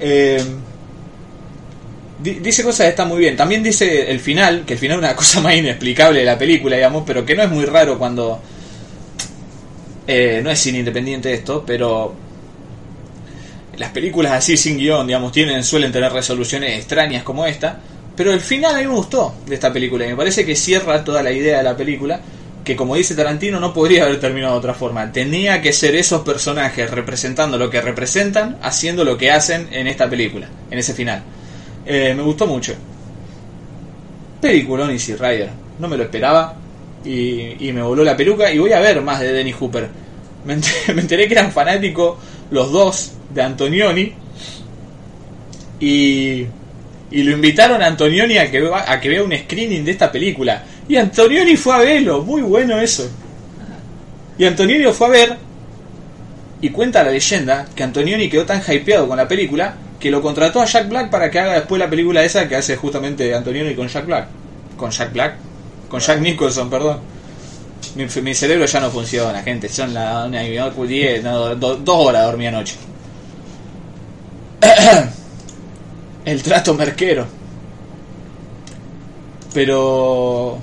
eh, 0.00 0.42
di- 2.22 2.40
dice 2.40 2.62
cosas 2.64 2.84
que 2.84 2.90
están 2.90 3.08
muy 3.08 3.18
bien. 3.18 3.36
También 3.36 3.62
dice 3.62 4.10
el 4.10 4.20
final, 4.20 4.64
que 4.66 4.74
el 4.74 4.78
final 4.78 4.98
es 4.98 5.04
una 5.04 5.16
cosa 5.16 5.40
más 5.40 5.54
inexplicable 5.54 6.20
de 6.20 6.24
la 6.26 6.36
película, 6.38 6.76
digamos, 6.76 7.04
pero 7.06 7.24
que 7.24 7.34
no 7.34 7.42
es 7.42 7.50
muy 7.50 7.64
raro 7.64 7.98
cuando... 7.98 8.40
eh, 10.06 10.40
no 10.42 10.50
es 10.50 10.58
cine 10.58 10.78
independiente 10.80 11.32
esto, 11.32 11.62
pero... 11.66 12.14
Las 13.76 13.90
películas 13.92 14.32
así 14.32 14.56
sin 14.58 14.76
guion, 14.76 15.06
digamos, 15.06 15.32
tienen, 15.32 15.64
suelen 15.64 15.90
tener 15.90 16.12
resoluciones 16.12 16.76
extrañas 16.76 17.22
como 17.22 17.46
esta. 17.46 17.80
Pero 18.16 18.32
el 18.32 18.40
final 18.40 18.74
a 18.74 18.78
mí 18.78 18.86
me 18.86 18.94
gustó 18.94 19.34
de 19.46 19.54
esta 19.54 19.72
película 19.72 20.04
y 20.04 20.08
me 20.08 20.16
parece 20.16 20.44
que 20.44 20.54
cierra 20.54 21.02
toda 21.04 21.22
la 21.22 21.32
idea 21.32 21.58
de 21.58 21.64
la 21.64 21.76
película. 21.76 22.20
Que 22.64 22.76
como 22.76 22.94
dice 22.94 23.14
Tarantino, 23.14 23.58
no 23.58 23.72
podría 23.72 24.04
haber 24.04 24.20
terminado 24.20 24.52
de 24.54 24.58
otra 24.58 24.74
forma. 24.74 25.10
Tenía 25.10 25.62
que 25.62 25.72
ser 25.72 25.96
esos 25.96 26.20
personajes 26.22 26.90
representando 26.90 27.56
lo 27.56 27.70
que 27.70 27.80
representan, 27.80 28.58
haciendo 28.62 29.04
lo 29.04 29.16
que 29.16 29.30
hacen 29.30 29.68
en 29.72 29.86
esta 29.86 30.10
película, 30.10 30.46
en 30.70 30.78
ese 30.78 30.92
final. 30.92 31.22
Eh, 31.86 32.12
me 32.14 32.22
gustó 32.22 32.46
mucho. 32.46 32.74
Peliculón 34.40 34.90
Easy 34.90 35.14
Rider. 35.14 35.50
No 35.78 35.88
me 35.88 35.96
lo 35.96 36.02
esperaba 36.02 36.54
y, 37.04 37.66
y 37.66 37.72
me 37.72 37.82
voló 37.82 38.04
la 38.04 38.16
peluca. 38.16 38.52
Y 38.52 38.58
voy 38.58 38.72
a 38.72 38.80
ver 38.80 39.00
más 39.00 39.20
de 39.20 39.32
Dennis 39.32 39.56
Hooper. 39.56 39.88
Me 40.44 40.54
enteré, 40.54 40.74
me 40.94 41.00
enteré 41.00 41.26
que 41.26 41.34
eran 41.34 41.52
fanáticos 41.52 42.18
los 42.50 42.70
dos 42.72 43.12
de 43.32 43.42
Antonioni. 43.42 44.12
Y, 45.80 46.46
y 47.10 47.22
lo 47.22 47.32
invitaron 47.32 47.82
a 47.82 47.86
Antonioni 47.86 48.38
a 48.38 48.50
que, 48.50 48.60
vea- 48.60 48.84
a 48.90 49.00
que 49.00 49.08
vea 49.08 49.22
un 49.22 49.32
screening 49.36 49.84
de 49.84 49.90
esta 49.90 50.12
película. 50.12 50.62
Y 50.88 50.96
Antonioni 50.96 51.56
fue 51.56 51.74
a 51.74 51.78
verlo. 51.78 52.22
Muy 52.22 52.42
bueno 52.42 52.78
eso. 52.78 53.08
Y 54.38 54.44
Antonioni 54.44 54.82
lo 54.84 54.92
fue 54.92 55.06
a 55.08 55.10
ver. 55.10 55.36
Y 56.60 56.70
cuenta 56.70 57.02
la 57.02 57.10
leyenda 57.10 57.66
que 57.74 57.82
Antonioni 57.82 58.28
quedó 58.28 58.44
tan 58.46 58.60
hypeado 58.62 59.08
con 59.08 59.16
la 59.16 59.26
película 59.26 59.74
que 59.98 60.10
lo 60.10 60.22
contrató 60.22 60.60
a 60.60 60.66
Jack 60.66 60.88
Black 60.88 61.10
para 61.10 61.30
que 61.30 61.38
haga 61.38 61.54
después 61.54 61.78
la 61.78 61.90
película 61.90 62.22
esa 62.24 62.48
que 62.48 62.56
hace 62.56 62.76
justamente 62.76 63.34
Antonioni 63.34 63.74
con 63.74 63.88
Jack 63.88 64.06
Black. 64.06 64.28
Con 64.76 64.90
Jack 64.90 65.12
Black. 65.12 65.34
Con 65.88 66.00
Jack 66.00 66.20
Nicholson, 66.20 66.70
perdón. 66.70 67.00
Mi, 67.96 68.34
cerebro 68.34 68.66
ya 68.66 68.78
no 68.80 68.90
funciona, 68.90 69.42
gente. 69.42 69.68
Son 69.68 69.92
las 69.92 70.26
una 70.26 70.44
y 70.44 70.56
diez, 70.86 71.22
no, 71.24 71.54
do- 71.56 71.76
dos 71.76 72.06
horas 72.06 72.24
dormí 72.26 72.46
anoche. 72.46 72.76
El 76.30 76.44
trato 76.44 76.74
merquero. 76.74 77.26
Pero. 79.52 80.58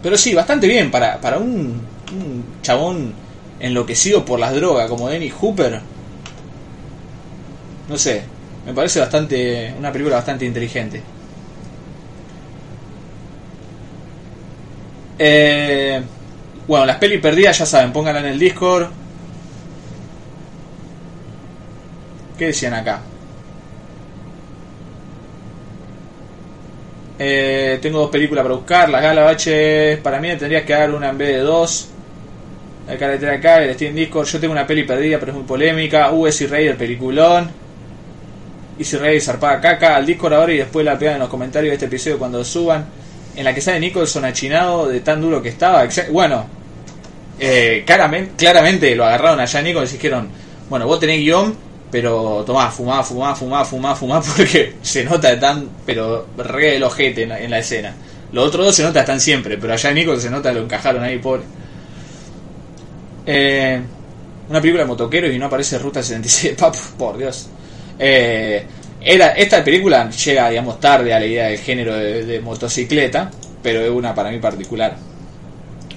Pero 0.00 0.16
sí, 0.16 0.32
bastante 0.32 0.68
bien. 0.68 0.88
Para, 0.88 1.20
para 1.20 1.38
un, 1.38 1.82
chabón 2.62 3.12
enloquecido 3.58 4.24
por 4.24 4.38
las 4.38 4.54
drogas 4.54 4.88
como 4.88 5.08
Dennis 5.08 5.34
Hooper. 5.34 5.80
No 7.88 7.98
sé. 7.98 8.22
Me 8.66 8.72
parece 8.72 9.00
bastante. 9.00 9.74
Una 9.76 9.90
película 9.90 10.14
bastante 10.14 10.44
inteligente. 10.44 11.02
Eh, 15.18 16.00
bueno, 16.68 16.86
las 16.86 16.98
pelis 16.98 17.20
perdidas 17.20 17.58
ya 17.58 17.66
saben, 17.66 17.92
pónganla 17.92 18.20
en 18.20 18.26
el 18.26 18.38
Discord. 18.38 18.90
¿Qué 22.38 22.46
decían 22.46 22.74
acá? 22.74 23.02
Eh, 27.18 27.78
tengo 27.82 27.98
dos 27.98 28.10
películas 28.10 28.42
para 28.42 28.54
buscar. 28.54 28.88
Las 28.88 29.02
Galabaches, 29.02 29.98
para 29.98 30.20
mí 30.20 30.28
me 30.28 30.36
tendrías 30.36 30.62
que 30.62 30.72
dar 30.72 30.92
una 30.92 31.08
en 31.08 31.18
vez 31.18 31.28
de 31.28 31.38
dos. 31.38 31.88
La 32.86 32.96
carretera 32.96 33.34
acá, 33.34 33.62
el 33.62 33.74
Steam 33.74 33.94
Discord. 33.94 34.26
Yo 34.26 34.40
tengo 34.40 34.52
una 34.52 34.66
peli 34.66 34.84
perdida, 34.84 35.18
pero 35.18 35.32
es 35.32 35.38
muy 35.38 35.46
polémica. 35.46 36.12
Uh, 36.12 36.26
Easy 36.26 36.46
Raider, 36.46 36.76
peliculón. 36.76 37.50
Easy 38.78 38.96
Raider, 38.96 39.20
zarpada 39.20 39.60
caca. 39.60 39.96
Al 39.96 40.06
Discord 40.06 40.34
ahora 40.34 40.52
y 40.52 40.58
después 40.58 40.86
la 40.86 40.98
pegan 40.98 41.14
en 41.14 41.20
los 41.20 41.28
comentarios 41.28 41.70
de 41.70 41.74
este 41.74 41.86
episodio 41.86 42.18
cuando 42.18 42.44
suban. 42.44 42.86
En 43.34 43.44
la 43.44 43.54
que 43.54 43.60
sale 43.60 43.80
Nicholson 43.80 44.24
achinado 44.24 44.88
de 44.88 45.00
tan 45.00 45.20
duro 45.20 45.42
que 45.42 45.48
estaba. 45.48 45.86
Bueno, 46.10 46.46
eh, 47.38 47.82
claramente, 47.86 48.32
claramente 48.36 48.94
lo 48.96 49.04
agarraron 49.04 49.40
allá 49.40 49.58
a 49.58 49.62
Nicholson 49.62 49.94
y 49.94 49.98
dijeron: 49.98 50.28
Bueno, 50.70 50.86
vos 50.86 50.98
tenés 50.98 51.18
guion, 51.18 51.54
pero 51.90 52.44
tomá, 52.44 52.70
fumá, 52.70 53.02
fumá, 53.02 53.34
fumá, 53.34 53.64
fumá, 53.64 53.94
fumá, 53.94 54.20
porque 54.36 54.74
se 54.82 55.04
nota 55.04 55.38
tan, 55.38 55.68
pero 55.86 56.26
re 56.36 56.76
el 56.76 56.82
ojete 56.82 57.22
en 57.22 57.28
la, 57.30 57.40
en 57.40 57.50
la 57.50 57.58
escena. 57.58 57.94
Los 58.32 58.48
otros 58.48 58.66
dos 58.66 58.74
se 58.74 58.82
nota 58.82 59.00
están 59.00 59.20
siempre, 59.20 59.56
pero 59.56 59.72
allá 59.72 59.90
Nicholson 59.92 60.22
se 60.22 60.30
nota 60.30 60.52
lo 60.52 60.62
encajaron 60.62 61.02
ahí, 61.02 61.18
pobre. 61.18 61.42
Eh, 63.24 63.80
una 64.48 64.60
película 64.60 64.82
de 64.82 64.88
motoqueros 64.88 65.32
y 65.32 65.38
no 65.38 65.46
aparece 65.46 65.78
Ruta 65.78 66.02
66 66.02 66.54
Papu, 66.58 66.78
por 66.98 67.16
Dios. 67.16 67.48
Eh, 67.98 68.64
era, 69.00 69.28
esta 69.32 69.62
película 69.64 70.10
llega, 70.10 70.50
digamos, 70.50 70.80
tarde 70.80 71.14
a 71.14 71.20
la 71.20 71.26
idea 71.26 71.46
del 71.46 71.58
género 71.58 71.94
de, 71.94 72.24
de 72.24 72.40
motocicleta, 72.40 73.30
pero 73.62 73.80
es 73.80 73.90
una 73.90 74.14
para 74.14 74.30
mí 74.30 74.38
particular. 74.38 74.96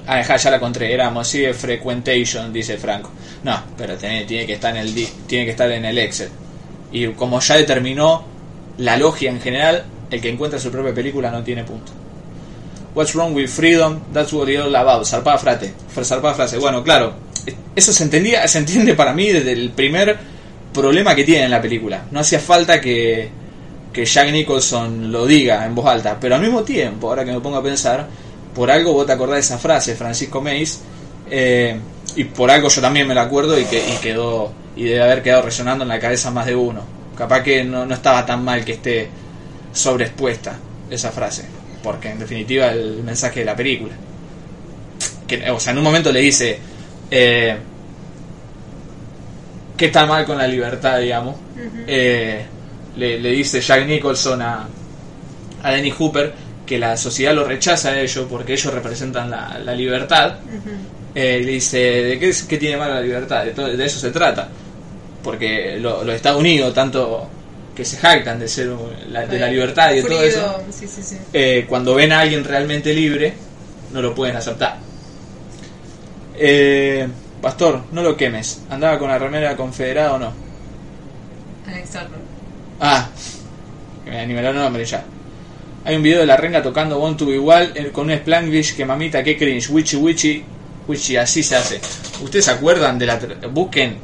Ah, 0.07 0.17
dejá, 0.17 0.37
ya 0.37 0.49
la 0.49 0.55
encontré, 0.57 0.93
era 0.93 1.09
Mosive 1.09 1.53
Frequentation, 1.53 2.51
dice 2.51 2.77
Franco. 2.77 3.11
No, 3.43 3.61
pero 3.77 3.95
tiene, 3.95 4.25
tiene 4.25 4.45
que 4.45 4.53
estar 4.53 4.75
en 4.75 4.81
el 4.81 5.07
tiene 5.27 5.45
que 5.45 5.51
estar 5.51 5.71
en 5.71 5.85
el 5.85 5.97
Excel. 5.97 6.29
Y 6.91 7.07
como 7.09 7.39
ya 7.39 7.55
determinó 7.55 8.23
la 8.77 8.97
logia 8.97 9.29
en 9.29 9.39
general, 9.39 9.85
el 10.09 10.21
que 10.21 10.29
encuentra 10.29 10.59
su 10.59 10.71
propia 10.71 10.93
película 10.93 11.31
no 11.31 11.43
tiene 11.43 11.63
punto. 11.63 11.91
What's 12.93 13.13
wrong 13.15 13.33
with 13.33 13.47
freedom? 13.47 14.01
That's 14.13 14.33
what 14.33 14.49
it's 14.49 14.61
all 14.61 14.75
about. 14.75 15.05
Zarpada 15.05 15.37
frase. 15.37 15.73
Zarpada 16.03 16.33
frase. 16.35 16.57
Bueno, 16.57 16.83
claro. 16.83 17.13
Eso 17.75 17.93
se 17.93 18.03
entendía, 18.03 18.45
se 18.47 18.57
entiende 18.57 18.95
para 18.95 19.13
mí 19.13 19.29
desde 19.29 19.53
el 19.53 19.71
primer 19.71 20.17
problema 20.73 21.15
que 21.15 21.23
tiene 21.23 21.45
en 21.45 21.51
la 21.51 21.61
película. 21.61 22.03
No 22.11 22.19
hacía 22.19 22.39
falta 22.39 22.81
que, 22.81 23.29
que 23.93 24.05
Jack 24.05 24.31
Nicholson 24.31 25.11
lo 25.11 25.25
diga 25.25 25.65
en 25.65 25.73
voz 25.73 25.85
alta. 25.85 26.17
Pero 26.19 26.35
al 26.35 26.41
mismo 26.41 26.63
tiempo, 26.63 27.07
ahora 27.07 27.23
que 27.23 27.31
me 27.31 27.39
pongo 27.39 27.57
a 27.57 27.63
pensar, 27.63 28.07
por 28.53 28.69
algo 28.71 28.93
vos 28.93 29.05
te 29.05 29.13
acordás 29.13 29.35
de 29.35 29.41
esa 29.41 29.57
frase, 29.57 29.95
Francisco 29.95 30.41
Meis, 30.41 30.81
eh, 31.29 31.77
y 32.15 32.23
por 32.25 32.51
algo 32.51 32.67
yo 32.69 32.81
también 32.81 33.07
me 33.07 33.15
la 33.15 33.23
acuerdo 33.23 33.57
y 33.59 33.65
que 33.65 33.77
y 33.77 33.97
quedó 33.97 34.51
y 34.75 34.83
debe 34.85 35.03
haber 35.03 35.23
quedado 35.23 35.43
resonando 35.43 35.83
en 35.83 35.89
la 35.89 35.99
cabeza 35.99 36.31
más 36.31 36.45
de 36.45 36.55
uno. 36.55 36.81
Capaz 37.17 37.43
que 37.43 37.63
no, 37.63 37.85
no 37.85 37.93
estaba 37.93 38.25
tan 38.25 38.43
mal 38.43 38.65
que 38.65 38.73
esté 38.73 39.09
sobreexpuesta 39.73 40.57
esa 40.89 41.11
frase, 41.11 41.45
porque 41.83 42.09
en 42.09 42.19
definitiva 42.19 42.67
el 42.67 43.03
mensaje 43.03 43.41
de 43.41 43.45
la 43.45 43.55
película. 43.55 43.93
Que, 45.27 45.49
o 45.51 45.59
sea, 45.59 45.71
en 45.71 45.77
un 45.77 45.83
momento 45.83 46.11
le 46.11 46.19
dice 46.19 46.59
eh, 47.09 47.57
que 49.77 49.85
está 49.85 50.05
mal 50.05 50.25
con 50.25 50.37
la 50.37 50.47
libertad, 50.47 50.99
digamos. 50.99 51.35
Eh, 51.87 52.45
le, 52.97 53.19
le 53.19 53.29
dice 53.29 53.61
Jack 53.61 53.85
Nicholson 53.87 54.41
a, 54.41 54.67
a 55.63 55.71
Dennis 55.71 55.93
Hooper 55.97 56.33
que 56.71 56.79
la 56.79 56.95
sociedad 56.95 57.33
lo 57.33 57.43
rechaza 57.43 57.89
a 57.89 57.99
ellos 57.99 58.25
porque 58.29 58.53
ellos 58.53 58.73
representan 58.73 59.29
la, 59.29 59.59
la 59.59 59.73
libertad. 59.75 60.35
Eh, 61.13 61.41
le 61.43 61.51
dice, 61.51 61.77
¿de 61.77 62.17
qué, 62.17 62.33
qué 62.47 62.57
tiene 62.57 62.77
malo 62.77 62.93
la 62.93 63.01
libertad? 63.01 63.43
De, 63.43 63.51
todo- 63.51 63.67
de 63.75 63.85
eso 63.85 63.99
se 63.99 64.09
trata. 64.11 64.47
Porque 65.21 65.77
lo- 65.81 66.05
los 66.05 66.15
Estados 66.15 66.39
Unidos, 66.39 66.73
tanto 66.73 67.27
que 67.75 67.83
se 67.83 67.97
jactan 67.97 68.39
de 68.39 68.47
ser 68.47 68.69
la, 69.09 69.25
de 69.25 69.37
la 69.37 69.47
libertad 69.49 69.91
y 69.91 69.95
de 69.97 70.03
todo 70.03 70.23
eso, 70.23 70.61
Sí, 70.71 70.87
sí, 70.87 71.03
sí. 71.03 71.17
eh, 71.33 71.65
cuando 71.67 71.93
ven 71.95 72.13
a 72.13 72.21
alguien 72.21 72.45
realmente 72.45 72.93
libre, 72.93 73.33
no 73.91 74.01
lo 74.01 74.15
pueden 74.15 74.37
aceptar. 74.37 74.77
Eh, 76.37 77.05
Pastor, 77.41 77.81
no 77.91 78.01
lo 78.01 78.15
quemes. 78.15 78.61
¿Andaba 78.69 78.97
con 78.97 79.09
la 79.09 79.19
remera 79.19 79.57
confederada 79.57 80.13
o 80.13 80.19
no? 80.19 80.31
Alex. 81.67 81.89
Ah, 82.79 83.09
que 84.05 84.11
me 84.11 84.21
animé 84.21 84.47
el 84.47 84.55
nombre 84.55 84.85
ya. 84.85 85.03
Hay 85.83 85.95
un 85.95 86.03
video 86.03 86.19
de 86.19 86.25
la 86.27 86.37
renga 86.37 86.61
tocando 86.61 86.99
Born 86.99 87.17
to 87.17 87.25
Be 87.25 87.35
Igual 87.35 87.71
eh, 87.75 87.89
con 87.91 88.05
un 88.05 88.11
Spanglish 88.11 88.75
que 88.75 88.85
mamita, 88.85 89.23
que 89.23 89.35
cringe, 89.37 89.69
wichi 89.69 89.95
wichi, 89.95 90.43
wichi, 90.87 91.17
así 91.17 91.41
se 91.41 91.55
hace. 91.55 91.79
¿Ustedes 92.21 92.45
se 92.45 92.51
acuerdan 92.51 92.99
de 92.99 93.05
la... 93.07 93.19
Busquen 93.51 93.97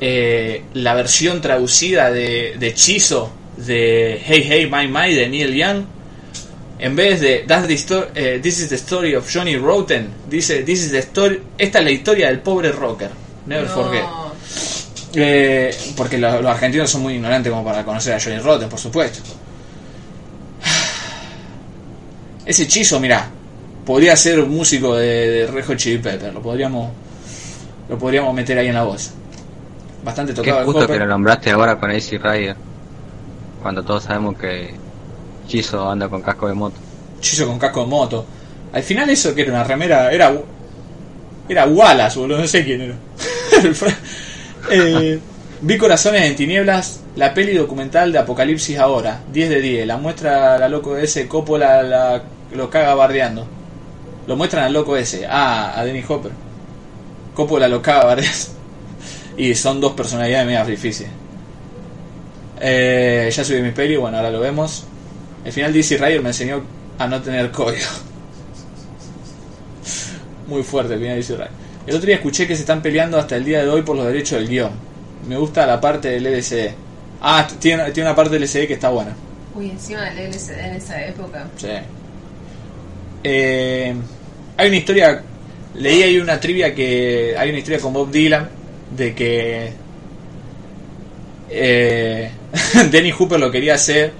eh, 0.00 0.62
la 0.74 0.94
versión 0.94 1.40
traducida 1.40 2.10
de, 2.10 2.56
de 2.58 2.68
Hechizo 2.68 3.30
de 3.58 4.20
Hey 4.24 4.46
Hey 4.48 4.70
My 4.72 4.88
My 4.88 5.14
de 5.14 5.28
Neil 5.28 5.54
Young. 5.54 5.84
En 6.78 6.96
vez 6.96 7.20
de 7.20 7.44
That's 7.46 7.68
the 7.68 7.76
sto- 7.76 8.08
eh, 8.14 8.40
This 8.42 8.60
is 8.60 8.68
the 8.70 8.74
story 8.76 9.14
of 9.14 9.28
Johnny 9.32 9.56
Rotten, 9.56 10.08
dice 10.28 10.62
This 10.64 10.84
is 10.86 10.90
the 10.92 10.98
story, 11.00 11.40
esta 11.58 11.78
es 11.80 11.84
la 11.84 11.90
historia 11.90 12.26
del 12.28 12.40
pobre 12.40 12.72
rocker. 12.72 13.10
Never 13.46 13.66
No. 13.68 13.74
forget. 13.74 14.04
Eh, 15.14 15.76
porque 15.96 16.16
lo- 16.16 16.40
los 16.40 16.50
argentinos 16.50 16.90
son 16.90 17.02
muy 17.02 17.14
ignorantes 17.14 17.50
como 17.50 17.62
para 17.64 17.84
conocer 17.84 18.14
a 18.14 18.20
Johnny 18.20 18.38
Rotten, 18.38 18.68
por 18.70 18.78
supuesto. 18.80 19.20
Ese 22.44 22.64
hechizo, 22.64 22.98
mirá, 23.00 23.28
podría 23.84 24.16
ser 24.16 24.40
un 24.40 24.50
músico 24.50 24.96
de, 24.96 25.30
de 25.30 25.46
Red 25.46 25.64
Hot 25.66 25.76
Chili 25.76 25.98
Pepper, 25.98 26.32
lo 26.32 26.42
podríamos 26.42 26.90
lo 27.88 27.98
podríamos 27.98 28.34
meter 28.34 28.58
ahí 28.58 28.68
en 28.68 28.74
la 28.74 28.84
voz. 28.84 29.10
Bastante 30.04 30.32
Qué 30.32 30.40
tocado 30.40 30.60
el 30.60 30.64
justo 30.64 30.86
que 30.86 30.98
lo 30.98 31.06
nombraste 31.06 31.50
ahora 31.50 31.78
con 31.78 31.90
AC 31.90 32.12
Rider. 32.12 32.56
Cuando 33.60 33.82
todos 33.82 34.04
sabemos 34.04 34.36
que 34.36 34.74
Chizo 35.46 35.88
anda 35.88 36.08
con 36.08 36.22
casco 36.22 36.48
de 36.48 36.54
moto. 36.54 36.76
Chizo 37.20 37.46
con 37.46 37.58
casco 37.58 37.82
de 37.82 37.86
moto. 37.86 38.26
Al 38.72 38.82
final 38.82 39.10
eso 39.10 39.34
que 39.34 39.42
era 39.42 39.52
una 39.52 39.64
remera, 39.64 40.10
era 40.10 40.32
era 41.48 41.66
Wallace, 41.66 42.18
boludo, 42.18 42.38
no 42.38 42.46
sé 42.46 42.64
quién 42.64 42.80
era. 42.80 42.94
Eh, 44.70 45.18
vi 45.62 45.78
Corazones 45.78 46.22
en 46.22 46.34
Tinieblas, 46.34 47.00
la 47.14 47.32
peli 47.32 47.54
documental 47.54 48.12
de 48.12 48.18
Apocalipsis 48.18 48.78
ahora, 48.78 49.22
10 49.32 49.48
de 49.48 49.60
10. 49.60 49.86
La 49.86 49.96
muestra 49.96 50.58
la 50.58 50.68
loco 50.68 50.96
ese, 50.96 51.28
Coppola 51.28 51.82
la, 51.82 52.22
lo 52.52 52.68
caga 52.68 52.94
bardeando. 52.94 53.46
Lo 54.26 54.36
muestran 54.36 54.64
al 54.64 54.72
loco 54.72 54.96
ese, 54.96 55.26
ah, 55.26 55.78
a 55.78 55.84
Dennis 55.84 56.04
Hopper. 56.08 56.32
Coppola 57.34 57.68
lo 57.68 57.80
caga 57.80 58.04
bardeando. 58.04 58.38
Y 59.36 59.54
son 59.54 59.80
dos 59.80 59.92
personalidades 59.92 60.46
medio 60.46 60.64
difíciles. 60.64 61.12
Eh, 62.60 63.30
ya 63.32 63.44
subí 63.44 63.62
mi 63.62 63.70
peli, 63.70 63.96
bueno, 63.96 64.16
ahora 64.16 64.30
lo 64.30 64.40
vemos. 64.40 64.84
El 65.44 65.52
final 65.52 65.72
de 65.72 65.78
Easy 65.78 65.96
Rider 65.96 66.22
me 66.22 66.30
enseñó 66.30 66.62
a 66.98 67.06
no 67.06 67.22
tener 67.22 67.50
código. 67.50 67.86
Muy 70.48 70.62
fuerte 70.62 70.94
el 70.94 71.00
final 71.00 71.14
de 71.14 71.20
Easy. 71.20 71.34
El 71.86 71.96
otro 71.96 72.06
día 72.06 72.16
escuché 72.16 72.46
que 72.46 72.54
se 72.54 72.62
están 72.62 72.82
peleando 72.82 73.18
hasta 73.18 73.36
el 73.36 73.44
día 73.44 73.62
de 73.62 73.68
hoy 73.68 73.82
por 73.82 73.96
los 73.96 74.06
derechos 74.06 74.38
del 74.38 74.48
guion. 74.48 74.91
Me 75.26 75.36
gusta 75.36 75.66
la 75.66 75.80
parte 75.80 76.08
del 76.08 76.26
LCD. 76.26 76.70
Ah, 77.20 77.46
tiene, 77.60 77.90
tiene 77.92 78.08
una 78.10 78.16
parte 78.16 78.32
del 78.32 78.42
LCD 78.42 78.66
que 78.66 78.74
está 78.74 78.88
buena. 78.90 79.14
Uy, 79.54 79.70
encima 79.70 80.00
del 80.10 80.26
LCD 80.30 80.58
en 80.58 80.74
esa 80.74 81.04
época. 81.06 81.46
Sí. 81.56 81.68
Eh, 83.24 83.94
hay 84.56 84.68
una 84.68 84.76
historia. 84.76 85.22
Leí 85.74 86.02
ahí 86.02 86.18
una 86.18 86.40
trivia 86.40 86.74
que. 86.74 87.34
Hay 87.38 87.50
una 87.50 87.58
historia 87.58 87.80
con 87.80 87.92
Bob 87.92 88.10
Dylan. 88.10 88.48
De 88.96 89.14
que. 89.14 89.72
Eh, 91.50 92.30
Dennis 92.90 93.14
Hooper 93.14 93.38
lo 93.38 93.50
quería 93.50 93.74
hacer. 93.74 94.12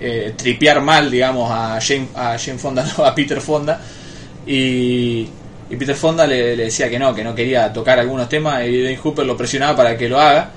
eh, 0.00 0.34
tripear 0.36 0.80
mal, 0.82 1.10
digamos, 1.10 1.50
a 1.50 1.78
Jane, 1.80 2.08
a 2.14 2.36
Jane 2.38 2.58
Fonda, 2.58 2.84
no, 2.98 3.04
a 3.04 3.14
Peter 3.14 3.40
Fonda. 3.40 3.80
Y, 4.46 5.26
y 5.68 5.76
Peter 5.76 5.96
Fonda 5.96 6.26
le, 6.26 6.56
decía 6.56 6.88
que 6.88 6.98
no, 6.98 7.14
que 7.14 7.24
no 7.24 7.34
quería 7.34 7.72
tocar 7.72 7.98
algunos 7.98 8.28
temas. 8.28 8.64
Y 8.64 8.76
Dennis 8.78 9.00
Hooper 9.00 9.26
lo 9.26 9.36
presionaba 9.36 9.76
para 9.76 9.96
que 9.96 10.08
lo 10.08 10.20
haga. 10.20 10.50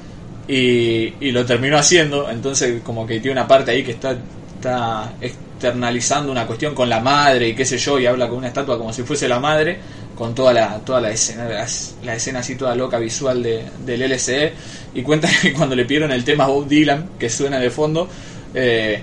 Y, 0.48 1.32
lo 1.32 1.46
terminó 1.46 1.78
haciendo. 1.78 2.30
Entonces, 2.30 2.82
como 2.84 3.08
que 3.08 3.20
tiene 3.20 3.34
una 3.34 3.48
parte 3.48 3.72
ahí 3.72 3.84
que 3.84 3.92
está, 3.92 4.16
está 4.56 5.14
externalizando 5.20 6.32
una 6.32 6.46
cuestión 6.46 6.76
con 6.76 6.90
la 6.90 7.00
madre 7.00 7.50
y 7.50 7.56
qué 7.56 7.66
sé 7.66 7.78
yo. 7.78 8.00
Y 8.00 8.06
habla 8.06 8.28
con 8.28 8.38
una 8.38 8.48
estatua 8.48 8.78
como 8.78 8.94
si 8.94 9.04
fuese 9.04 9.28
la 9.28 9.40
madre. 9.40 9.80
Con 10.16 10.36
toda 10.36 10.52
la, 10.52 10.78
toda 10.80 11.00
la 11.00 11.12
escena, 11.12 11.46
la, 11.46 11.66
la 12.04 12.16
escena 12.16 12.40
así 12.40 12.56
toda 12.56 12.76
loca 12.76 13.00
visual 13.00 13.42
de, 13.42 13.64
del 13.86 14.02
LCD. 14.04 14.52
Y 14.94 15.02
cuenta 15.02 15.28
que 15.42 15.54
cuando 15.54 15.76
le 15.76 15.86
pidieron 15.86 16.12
el 16.12 16.24
tema 16.24 16.46
Bob 16.46 16.68
Dylan, 16.68 17.12
que 17.18 17.30
suena 17.30 17.58
de 17.58 17.72
fondo, 17.72 18.08
eh, 18.54 19.02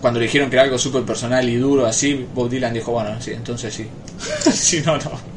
cuando 0.00 0.20
le 0.20 0.26
dijeron 0.26 0.48
que 0.48 0.56
era 0.56 0.62
algo 0.62 0.78
súper 0.78 1.02
personal 1.02 1.46
y 1.48 1.56
duro 1.56 1.86
así, 1.86 2.26
Bob 2.34 2.48
Dylan 2.48 2.72
dijo, 2.72 2.92
bueno, 2.92 3.20
sí, 3.20 3.32
entonces 3.32 3.74
sí. 3.74 3.86
si 4.50 4.80
no, 4.80 4.96
no. 4.96 5.33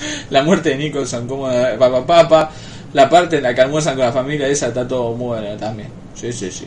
La 0.30 0.42
muerte 0.42 0.70
de 0.70 0.76
Nicholson, 0.76 1.26
como 1.26 1.48
papá, 1.78 2.06
papá, 2.06 2.50
la 2.92 3.08
parte 3.08 3.36
en 3.38 3.42
la 3.44 3.54
que 3.54 3.60
almuerzan 3.60 3.94
con 3.96 4.04
la 4.04 4.12
familia, 4.12 4.46
esa 4.48 4.68
está 4.68 4.86
todo 4.86 5.14
muy 5.14 5.38
buena 5.38 5.56
también. 5.56 5.88
Sí, 6.14 6.32
sí, 6.32 6.50
sí. 6.50 6.66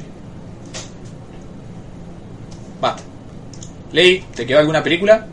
Basta. 2.82 3.02
Ley, 3.92 4.24
¿te 4.36 4.46
quedó 4.46 4.60
alguna 4.60 4.82
película? 4.84 5.26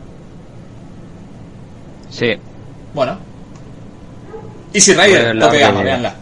Sí, 2.09 2.33
Bueno. 2.93 3.17
Easy 4.73 4.93
Rider, 4.93 5.35
gama, 5.37 5.79
de- 5.79 5.83
véanla. 5.85 6.15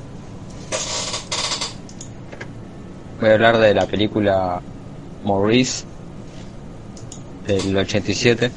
voy 3.19 3.29
a 3.29 3.33
hablar 3.33 3.57
de 3.57 3.73
la 3.73 3.85
película 3.85 4.61
Maurice 5.23 5.83
del 7.47 7.75
87. 7.77 8.49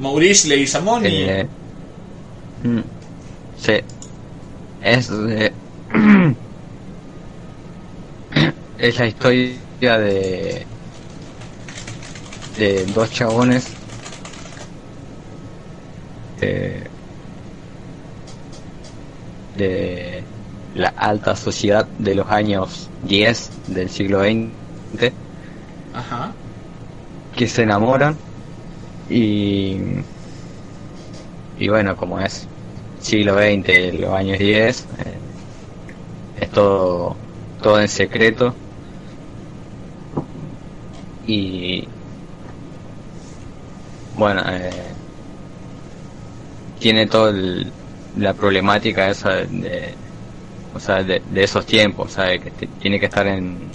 Maurice 0.00 0.48
Leguizamón 0.48 1.04
y... 1.06 1.08
Eh, 1.08 1.46
mm, 2.64 2.80
sí, 3.58 3.72
es 4.82 5.10
es 8.78 8.98
la 8.98 9.06
historia 9.06 9.98
de 9.98 10.66
de 12.58 12.86
dos 12.86 13.10
chabones 13.12 13.68
eh, 16.40 16.82
de 19.56 20.22
la 20.74 20.88
alta 20.96 21.34
sociedad 21.36 21.86
de 21.98 22.14
los 22.14 22.28
años 22.28 22.88
10 23.04 23.50
del 23.68 23.88
siglo 23.88 24.22
XX 24.22 25.12
Ajá. 25.94 26.32
que 27.36 27.48
se 27.48 27.62
enamoran 27.62 28.16
y 29.08 29.76
y 31.58 31.68
bueno 31.68 31.96
como 31.96 32.20
es 32.20 32.46
siglo 33.00 33.34
XX 33.34 33.98
los 34.00 34.12
años 34.12 34.38
10 34.38 34.88
eh, 35.04 35.18
es 36.40 36.50
todo 36.50 37.16
todo 37.62 37.80
en 37.80 37.88
secreto. 37.88 38.54
Y 41.26 41.86
bueno 44.16 44.42
eh, 44.46 44.94
tiene 46.78 47.06
toda 47.06 47.32
la 48.16 48.34
problemática 48.34 49.08
esa 49.10 49.30
de 49.36 49.94
o 50.74 50.80
sea 50.80 51.02
de, 51.02 51.22
de 51.30 51.44
esos 51.44 51.66
tiempos 51.66 52.16
de 52.16 52.40
que 52.40 52.66
tiene 52.80 52.98
que 53.00 53.06
estar 53.06 53.26
en 53.26 53.72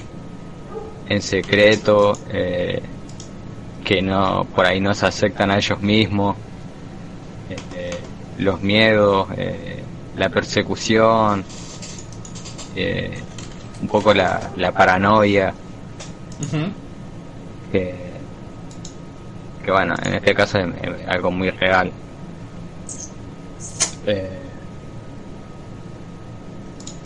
en 1.07 1.21
secreto 1.21 2.17
eh, 2.29 2.81
que 3.83 4.01
no 4.01 4.45
por 4.55 4.65
ahí 4.65 4.79
no 4.79 4.93
se 4.93 5.05
aceptan 5.05 5.51
a 5.51 5.57
ellos 5.57 5.81
mismos 5.81 6.37
eh, 7.49 7.99
los 8.37 8.61
miedos 8.61 9.27
eh, 9.37 9.83
la 10.15 10.29
persecución 10.29 11.45
eh, 12.75 13.23
un 13.81 13.87
poco 13.87 14.13
la, 14.13 14.51
la 14.55 14.71
paranoia 14.71 15.53
Ujú. 16.39 16.73
que 17.71 17.93
que 19.63 19.71
bueno 19.71 19.95
en 20.05 20.13
este 20.15 20.33
caso 20.33 20.59
es, 20.59 20.67
es 20.83 21.07
algo 21.07 21.31
muy 21.31 21.49
real 21.49 21.91
Eh, 24.05 24.49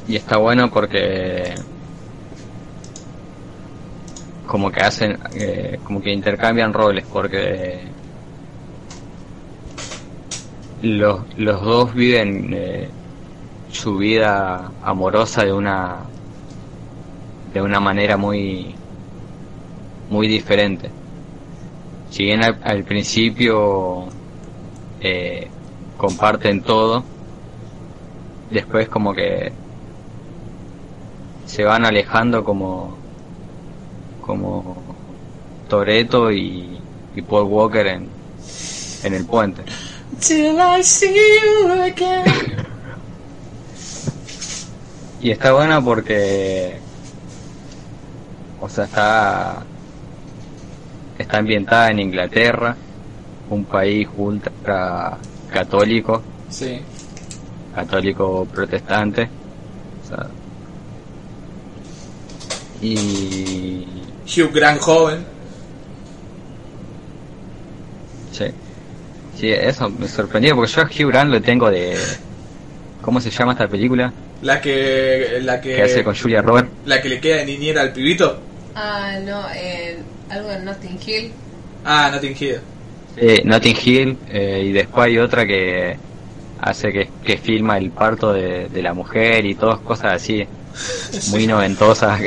y 0.08 0.16
está 0.16 0.38
bueno 0.38 0.70
porque 0.72 1.56
como 4.48 4.72
que 4.72 4.82
hacen 4.82 5.20
eh, 5.36 5.80
como 5.84 6.02
que 6.02 6.12
intercambian 6.12 6.74
roles 6.74 7.06
porque 7.12 7.82
los, 10.82 11.22
los 11.38 11.62
dos 11.62 11.94
viven 11.94 12.54
eh, 12.54 12.90
su 13.72 13.98
vida 13.98 14.72
amorosa 14.84 15.44
de 15.44 15.54
una 15.54 15.98
de 17.54 17.62
una 17.62 17.80
manera 17.80 18.18
muy 18.18 18.74
muy 20.10 20.28
diferente. 20.28 20.90
Si 22.10 22.24
bien 22.24 22.44
al, 22.44 22.58
al 22.64 22.84
principio 22.84 24.06
eh, 25.02 25.48
comparten 25.98 26.62
todo 26.62 27.04
después 28.50 28.88
como 28.88 29.14
que 29.14 29.52
se 31.46 31.64
van 31.64 31.86
alejando 31.86 32.44
como 32.44 32.98
como 34.28 34.76
Toreto 35.68 36.32
y, 36.32 36.78
y 37.16 37.22
Paul 37.24 37.46
Walker 37.46 37.88
en, 37.88 38.08
en 39.04 39.14
el 39.16 39.26
puente 39.26 39.64
Till 40.20 40.58
I 40.60 40.84
see 40.84 41.14
you 41.16 41.72
again. 41.72 42.26
y 45.22 45.32
está 45.32 45.52
buena 45.54 45.82
porque 45.84 46.78
o 48.62 48.70
sea 48.70 48.86
está 48.86 49.64
está 51.18 51.38
ambientada 51.40 51.90
en 51.92 52.00
Inglaterra 52.00 52.76
un 53.50 53.66
país 53.66 54.08
ultra 54.18 55.18
católico 55.52 56.22
Sí. 56.50 56.80
católico 57.76 58.48
protestante 58.54 59.28
o 60.04 60.08
sea, 60.08 60.28
y 62.82 63.86
Hugh 64.28 64.52
Grant 64.54 64.80
joven. 64.80 65.26
sí 68.32 68.46
sí 69.40 69.50
eso 69.52 69.90
me 69.90 70.08
sorprendió 70.08 70.56
porque 70.56 70.72
yo 70.72 70.82
a 70.82 70.86
Hugh 70.86 71.10
Grant 71.12 71.32
lo 71.32 71.42
tengo 71.42 71.70
de 71.70 71.96
¿cómo 73.02 73.22
se 73.22 73.30
llama 73.30 73.54
esta 73.54 73.68
película? 73.68 74.12
La 74.42 74.62
que. 74.62 75.40
La 75.42 75.60
que 75.60 75.82
hace 75.82 75.96
que. 75.96 76.04
con 76.04 76.16
Julia 76.16 76.42
Roberts 76.44 76.70
La 76.86 77.02
que 77.02 77.10
le 77.10 77.20
queda 77.20 77.38
de 77.38 77.46
niñera 77.46 77.82
al 77.82 77.92
pibito. 77.92 78.40
Ah, 78.76 79.18
no, 79.24 79.44
eh, 79.56 79.98
algo 80.30 80.52
en 80.52 80.64
Notting 80.66 81.00
Hill. 81.04 81.32
Ah, 81.84 82.10
Notting 82.14 82.36
Hill. 82.40 82.60
eh, 83.16 83.42
Notting 83.44 83.78
Hill 83.84 84.18
eh, 84.30 84.62
y 84.68 84.72
después 84.74 85.08
hay 85.08 85.18
otra 85.18 85.48
que 85.48 85.98
hace 86.60 86.92
que, 86.92 87.10
que 87.24 87.38
filma 87.38 87.78
el 87.80 87.90
parto 87.92 88.32
de, 88.34 88.70
de 88.70 88.82
la 88.84 88.94
mujer 88.94 89.46
y 89.46 89.56
todas 89.56 89.80
cosas 89.80 90.14
así 90.14 90.46
muy 91.32 91.48
noventosas 91.48 92.22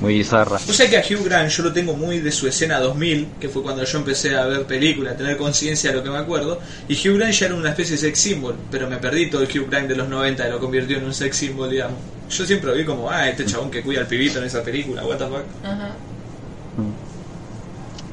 muy 0.00 0.14
bizarra. 0.14 0.58
Vos 0.66 0.76
sabés 0.76 0.90
que 0.90 0.98
a 0.98 1.00
Hugh 1.00 1.24
Grant 1.24 1.48
yo 1.48 1.62
lo 1.62 1.72
tengo 1.72 1.94
muy 1.94 2.20
de 2.20 2.30
su 2.30 2.46
escena 2.46 2.78
2000, 2.80 3.28
que 3.40 3.48
fue 3.48 3.62
cuando 3.62 3.82
yo 3.84 3.98
empecé 3.98 4.36
a 4.36 4.44
ver 4.44 4.64
películas, 4.64 5.14
a 5.14 5.16
tener 5.16 5.36
conciencia 5.36 5.90
de 5.90 5.96
lo 5.96 6.02
que 6.02 6.10
me 6.10 6.18
acuerdo, 6.18 6.60
y 6.86 6.94
Hugh 6.94 7.16
Grant 7.16 7.32
ya 7.32 7.46
era 7.46 7.54
una 7.54 7.70
especie 7.70 7.92
de 7.92 7.98
sex 7.98 8.18
symbol, 8.18 8.56
pero 8.70 8.88
me 8.88 8.98
perdí 8.98 9.30
todo 9.30 9.42
el 9.42 9.48
Hugh 9.48 9.68
Grant 9.70 9.88
de 9.88 9.96
los 9.96 10.08
90 10.08 10.46
y 10.46 10.50
lo 10.50 10.60
convirtió 10.60 10.98
en 10.98 11.04
un 11.04 11.14
sex 11.14 11.36
symbol, 11.36 11.70
digamos. 11.70 11.98
Yo 12.28 12.44
siempre 12.44 12.70
lo 12.70 12.76
vi 12.76 12.84
como, 12.84 13.10
ah, 13.10 13.28
este 13.28 13.46
chabón 13.46 13.70
que 13.70 13.82
cuida 13.82 14.00
al 14.00 14.06
pibito 14.06 14.38
en 14.38 14.44
esa 14.44 14.62
película, 14.62 15.04
what 15.04 15.16
the 15.16 15.24
fuck. 15.24 15.44
Ajá. 15.64 15.90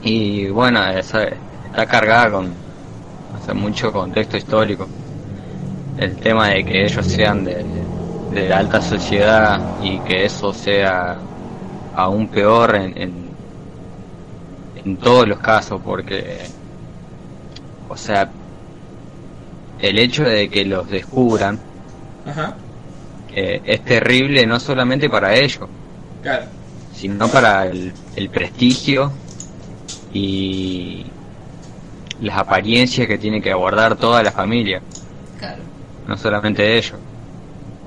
Y 0.03 0.47
bueno, 0.47 0.85
esa, 0.89 1.23
está 1.23 1.85
cargada 1.85 2.31
con 2.31 2.53
hace 3.35 3.53
mucho 3.53 3.91
contexto 3.91 4.37
histórico. 4.37 4.87
El 5.97 6.15
tema 6.17 6.49
de 6.49 6.63
que 6.63 6.85
ellos 6.85 7.05
sean 7.05 7.43
de, 7.43 7.65
de 8.33 8.49
la 8.49 8.59
alta 8.59 8.81
sociedad 8.81 9.59
y 9.81 9.99
que 9.99 10.25
eso 10.25 10.53
sea 10.53 11.17
aún 11.93 12.29
peor 12.29 12.75
en, 12.75 12.97
en, 12.97 13.37
en 14.75 14.97
todos 14.97 15.27
los 15.27 15.39
casos, 15.39 15.81
porque, 15.83 16.55
o 17.87 17.97
sea, 17.97 18.31
el 19.79 19.99
hecho 19.99 20.23
de 20.23 20.49
que 20.49 20.65
los 20.65 20.89
descubran 20.89 21.59
Ajá, 22.25 22.55
eh, 23.35 23.61
es 23.65 23.83
terrible 23.83 24.45
no 24.45 24.59
solamente 24.59 25.09
para 25.09 25.35
ellos, 25.35 25.69
claro, 26.21 26.45
sino 26.91 27.31
para 27.31 27.65
el, 27.67 27.93
el 28.15 28.29
prestigio 28.29 29.11
y 30.13 31.05
las 32.21 32.37
apariencias 32.37 33.07
que 33.07 33.17
tiene 33.17 33.41
que 33.41 33.51
abordar 33.51 33.95
toda 33.97 34.23
la 34.23 34.31
familia, 34.31 34.81
Claro. 35.37 35.63
no 36.07 36.17
solamente 36.17 36.77
ellos. 36.77 36.99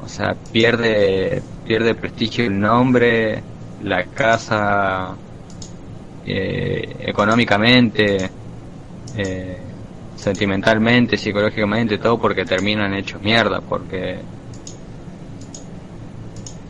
O 0.04 0.08
sea, 0.08 0.34
pierde 0.52 1.42
pierde 1.64 1.94
prestigio 1.94 2.44
el 2.44 2.58
nombre, 2.60 3.42
la 3.78 4.08
casa, 4.10 5.20
eh, 6.22 6.96
económicamente, 7.00 8.34
eh, 9.12 9.76
sentimentalmente, 10.14 11.16
psicológicamente, 11.18 11.98
todo 11.98 12.18
porque 12.20 12.46
terminan 12.46 12.94
hechos 12.94 13.22
mierda, 13.22 13.62
porque 13.62 14.28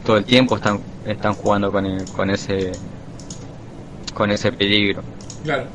todo 0.02 0.17
el 0.17 0.25
tiempo 0.25 0.57
están 0.57 0.86
están 1.02 1.35
jugando 1.35 1.70
con 1.70 1.85
el- 1.86 2.10
con 2.10 2.31
ese 2.31 2.81
con 4.12 4.31
ese 4.33 4.51
peligro 4.52 5.05
claro. 5.43 5.70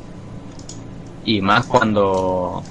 y 1.24 1.42
más 1.42 1.66
cuando 1.66 2.68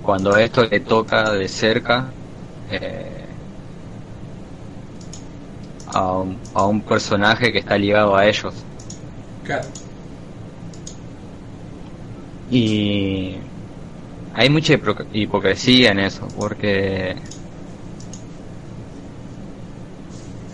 cuando 0.00 0.36
esto 0.36 0.64
le 0.64 0.80
toca 0.80 1.32
de 1.32 1.48
cerca 1.48 2.14
eh, 2.66 3.15
a, 5.86 6.12
un, 6.18 6.42
a 6.52 6.66
un 6.66 6.82
personaje 6.84 7.52
que 7.52 7.58
está 7.60 7.78
ligado 7.78 8.16
a 8.16 8.26
ellos. 8.26 8.68
Claro, 9.42 9.78
y 12.48 13.40
hay 14.32 14.50
mucha 14.50 14.74
hipocresía 15.10 15.92
en 15.92 16.00
eso 16.00 16.32
porque 16.32 17.22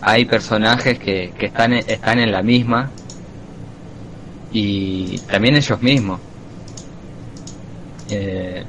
hay 0.03 0.27
personajes 0.27 0.99
que, 0.99 1.33
que 1.33 1.47
están 1.47 1.73
en- 1.73 1.85
están 1.89 2.19
en 2.19 2.31
la 2.31 2.43
misma 2.43 2.95
y 4.51 5.21
también 5.23 5.57
ellos 5.57 5.81
mismos. 5.83 6.23
Eh, 8.07 8.65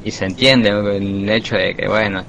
y 0.00 0.10
se 0.10 0.24
entiende 0.24 0.70
el 0.70 1.28
hecho 1.28 1.56
de 1.56 1.74
que 1.74 1.86
bueno 1.88 2.26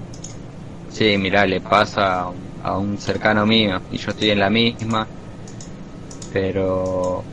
sí 0.87 1.17
mira 1.17 1.45
le 1.47 1.61
pasa 1.61 2.27
un- 2.29 2.48
a 2.63 2.77
un 2.77 2.97
cercano 2.97 3.45
mío 3.45 3.81
y 3.91 3.97
yo 3.97 4.11
estoy 4.11 4.31
en 4.31 4.39
la 4.39 4.49
misma 4.49 5.07
pero 6.31 7.23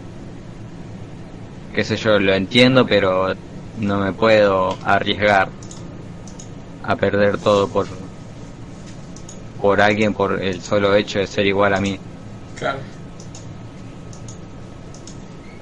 qué 1.74 1.84
sé 1.84 1.96
yo, 1.96 2.18
lo 2.18 2.32
entiendo, 2.34 2.86
pero 2.86 3.34
no 3.76 3.98
me 4.00 4.12
puedo 4.14 4.78
arriesgar 4.82 5.50
a 6.82 6.96
perder 6.96 7.38
todo 7.38 7.68
por 7.68 7.86
por 9.60 9.80
alguien 9.80 10.14
por 10.14 10.42
el 10.42 10.60
solo 10.62 10.94
hecho 10.94 11.18
de 11.18 11.26
ser 11.26 11.46
igual 11.46 11.74
a 11.74 11.80
mí. 11.80 11.98
claro. 12.58 12.78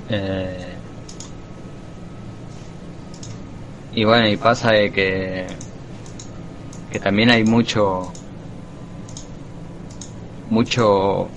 Eh, 0.09 0.77
y 3.93 4.05
bueno, 4.05 4.29
y 4.29 4.37
pasa 4.37 4.73
de 4.73 4.91
que 4.93 5.47
que 6.93 7.01
también 7.01 7.31
hay 7.31 7.45
mucho 7.45 8.15
mucho 10.51 11.29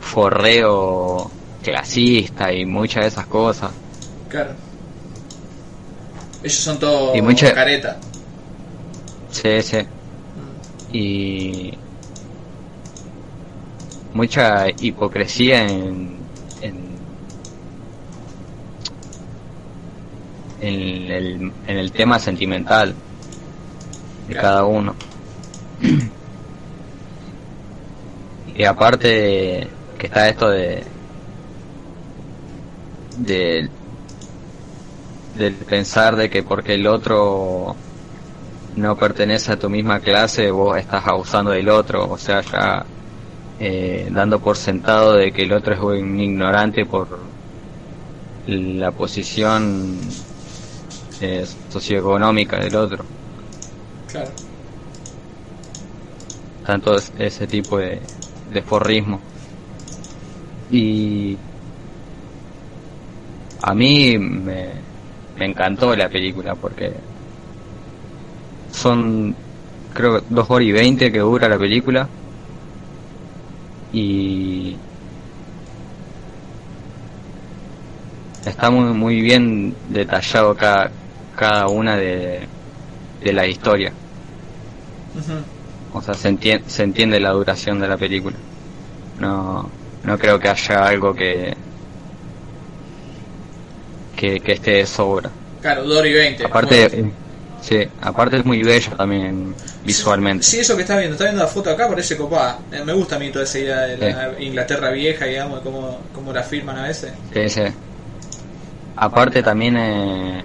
forreo 0.00 1.30
clasista 1.62 2.52
y 2.52 2.64
muchas 2.66 3.02
de 3.04 3.08
esas 3.08 3.26
cosas. 3.26 3.70
Claro. 4.28 4.50
Ellos 6.42 6.54
son 6.58 6.78
todos 6.78 7.16
Y 7.16 7.22
mucha- 7.22 7.54
careta. 7.54 7.96
Sí, 9.30 9.62
sí. 9.62 9.78
Y 10.92 11.72
mucha 14.12 14.66
hipocresía 14.80 15.66
en, 15.66 16.18
en, 16.60 16.78
en 20.60 21.10
el, 21.10 21.52
en 21.66 21.76
el 21.78 21.92
tema 21.92 22.18
sentimental 22.18 22.94
de 24.28 24.32
Claro. 24.34 24.48
cada 24.48 24.64
uno. 24.64 24.94
Y 28.54 28.64
aparte 28.64 29.68
que 29.98 30.06
está 30.06 30.28
esto 30.28 30.48
de 30.48 30.84
de 33.16 33.68
del 35.32 35.64
pensar 35.66 36.16
de 36.16 36.30
que 36.30 36.42
porque 36.44 36.74
el 36.74 36.86
otro 36.86 37.76
no 38.76 38.96
pertenece 38.96 39.52
a 39.52 39.58
tu 39.58 39.70
misma 39.70 40.00
clase, 40.00 40.50
vos 40.50 40.78
estás 40.78 41.06
abusando 41.06 41.50
del 41.52 41.68
otro, 41.68 42.08
o 42.10 42.18
sea, 42.18 42.40
ya 42.42 42.86
eh, 43.58 44.08
dando 44.12 44.40
por 44.40 44.56
sentado 44.56 45.14
de 45.14 45.32
que 45.32 45.42
el 45.44 45.52
otro 45.52 45.74
es 45.74 45.80
un 45.80 46.20
ignorante 46.20 46.86
por 46.86 47.08
la 48.46 48.92
posición 48.92 50.26
eh, 51.20 51.44
socioeconómica 51.68 52.58
del 52.58 52.76
otro. 52.76 53.04
Claro. 54.06 54.30
Tanto 56.62 56.96
es- 56.96 57.12
ese 57.16 57.46
tipo 57.46 57.78
de, 57.78 58.13
de 58.54 58.62
forrismo. 58.62 59.20
Y 60.70 61.36
a 63.60 63.74
mí 63.74 64.16
me, 64.18 64.70
encantó 65.38 65.94
la 65.94 66.08
película 66.08 66.54
porque 66.54 66.92
son 68.72 69.34
creo 69.92 70.22
dos 70.28 70.50
horas 70.50 70.66
y 70.68 70.72
veinte 70.72 71.12
que 71.12 71.18
dura 71.18 71.48
la 71.48 71.58
película 71.58 72.08
y 73.92 74.76
está 78.44 78.70
muy 78.70 78.92
muy 78.92 79.20
bien 79.20 79.74
detallado 79.90 80.54
cada, 80.54 80.90
cada 81.36 81.68
una 81.68 81.96
de, 81.96 82.40
de 83.22 83.32
la 83.32 83.46
historia. 83.46 83.92
O 85.94 86.02
sea 86.02 86.14
se 86.14 86.28
entiende, 86.28 86.68
se 86.68 86.82
entiende 86.82 87.20
la 87.20 87.30
duración 87.30 87.80
de 87.80 87.88
la 87.88 87.96
película 87.96 88.36
no 89.20 89.70
no 90.02 90.18
creo 90.18 90.38
que 90.38 90.48
haya 90.48 90.86
algo 90.86 91.14
que 91.14 91.56
que, 94.16 94.40
que 94.40 94.52
esté 94.52 94.70
de 94.72 94.86
sobra 94.86 95.30
Claro, 95.60 95.84
2 95.84 95.96
horas 95.98 96.10
y 96.10 96.14
20. 96.14 96.44
aparte 96.44 96.84
eh, 97.00 97.12
sí 97.62 97.78
aparte 98.02 98.36
es 98.38 98.44
muy 98.44 98.62
bello 98.62 98.90
también 98.96 99.54
visualmente 99.84 100.44
Sí, 100.44 100.58
eso 100.60 100.76
que 100.76 100.82
está 100.82 100.96
viendo, 100.98 101.14
está 101.14 101.24
viendo 101.24 101.42
la 101.42 101.48
foto 101.48 101.70
acá, 101.70 101.88
parece 101.88 102.16
copada. 102.16 102.58
Eh, 102.72 102.82
Me 102.84 102.92
gusta 102.92 103.16
a 103.16 103.18
mí 103.18 103.30
toda 103.30 103.44
esa 103.44 103.58
idea 103.58 103.80
de 103.82 103.96
la 103.98 104.40
Inglaterra 104.40 104.90
vieja, 104.90 105.26
digamos, 105.26 105.58
de 105.58 105.62
cómo, 105.70 105.98
cómo 106.14 106.32
la 106.32 106.42
filman 106.42 106.78
a 106.78 106.82
veces. 106.88 107.12
Sí, 107.32 107.48
sí. 107.48 107.62
Aparte 108.96 109.42
también 109.42 109.76
eh, 109.76 110.42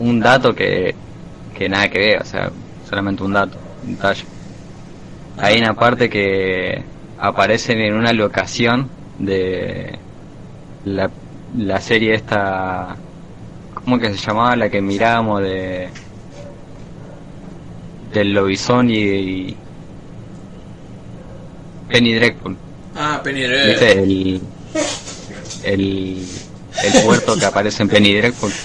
un 0.00 0.20
dato 0.20 0.54
que, 0.54 0.94
que 1.56 1.68
nada 1.68 1.88
que 1.88 1.98
ver, 1.98 2.22
o 2.22 2.24
sea, 2.24 2.50
solamente 2.88 3.22
un 3.22 3.32
dato, 3.32 3.58
un 3.84 3.96
detalle. 3.96 4.24
Hay 5.38 5.58
una 5.58 5.74
parte 5.74 6.08
que 6.08 6.82
aparecen 7.18 7.80
en 7.80 7.94
una 7.94 8.12
locación 8.12 8.88
de 9.18 9.98
la, 10.84 11.10
la 11.56 11.80
serie 11.80 12.14
esta, 12.14 12.96
¿cómo 13.74 13.98
que 13.98 14.10
se 14.12 14.16
llamaba? 14.26 14.56
La 14.56 14.70
que 14.70 14.80
mirábamos 14.80 15.42
de 15.42 15.88
del 18.12 18.32
Lobizón 18.32 18.88
y, 18.90 18.94
y 18.96 19.56
Penny 21.88 22.14
Dreadful. 22.14 22.56
Ah, 22.94 23.20
Penny 23.22 23.40
¿Viste? 23.40 23.94
Dreadful. 23.94 24.10
El, 24.10 24.40
el, 25.64 26.26
el 26.82 27.02
puerto 27.04 27.36
que 27.36 27.44
aparece 27.44 27.82
en 27.82 27.88
Penny 27.88 28.14
Dreadful. 28.16 28.52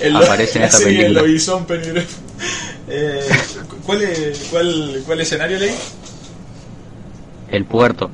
El 0.00 0.16
aparece 0.16 0.58
en 0.58 0.64
esta 0.64 0.78
película. 0.78 1.20
Lobizón 1.20 1.66
Penny 1.66 1.86
Dreadful. 1.88 2.29
Eh, 2.90 3.20
¿cuál, 3.86 4.02
es- 4.02 4.48
cuál, 4.50 5.02
¿Cuál 5.06 5.20
escenario 5.20 5.58
leí? 5.58 5.72
El 7.50 7.64
puerto 7.64 8.10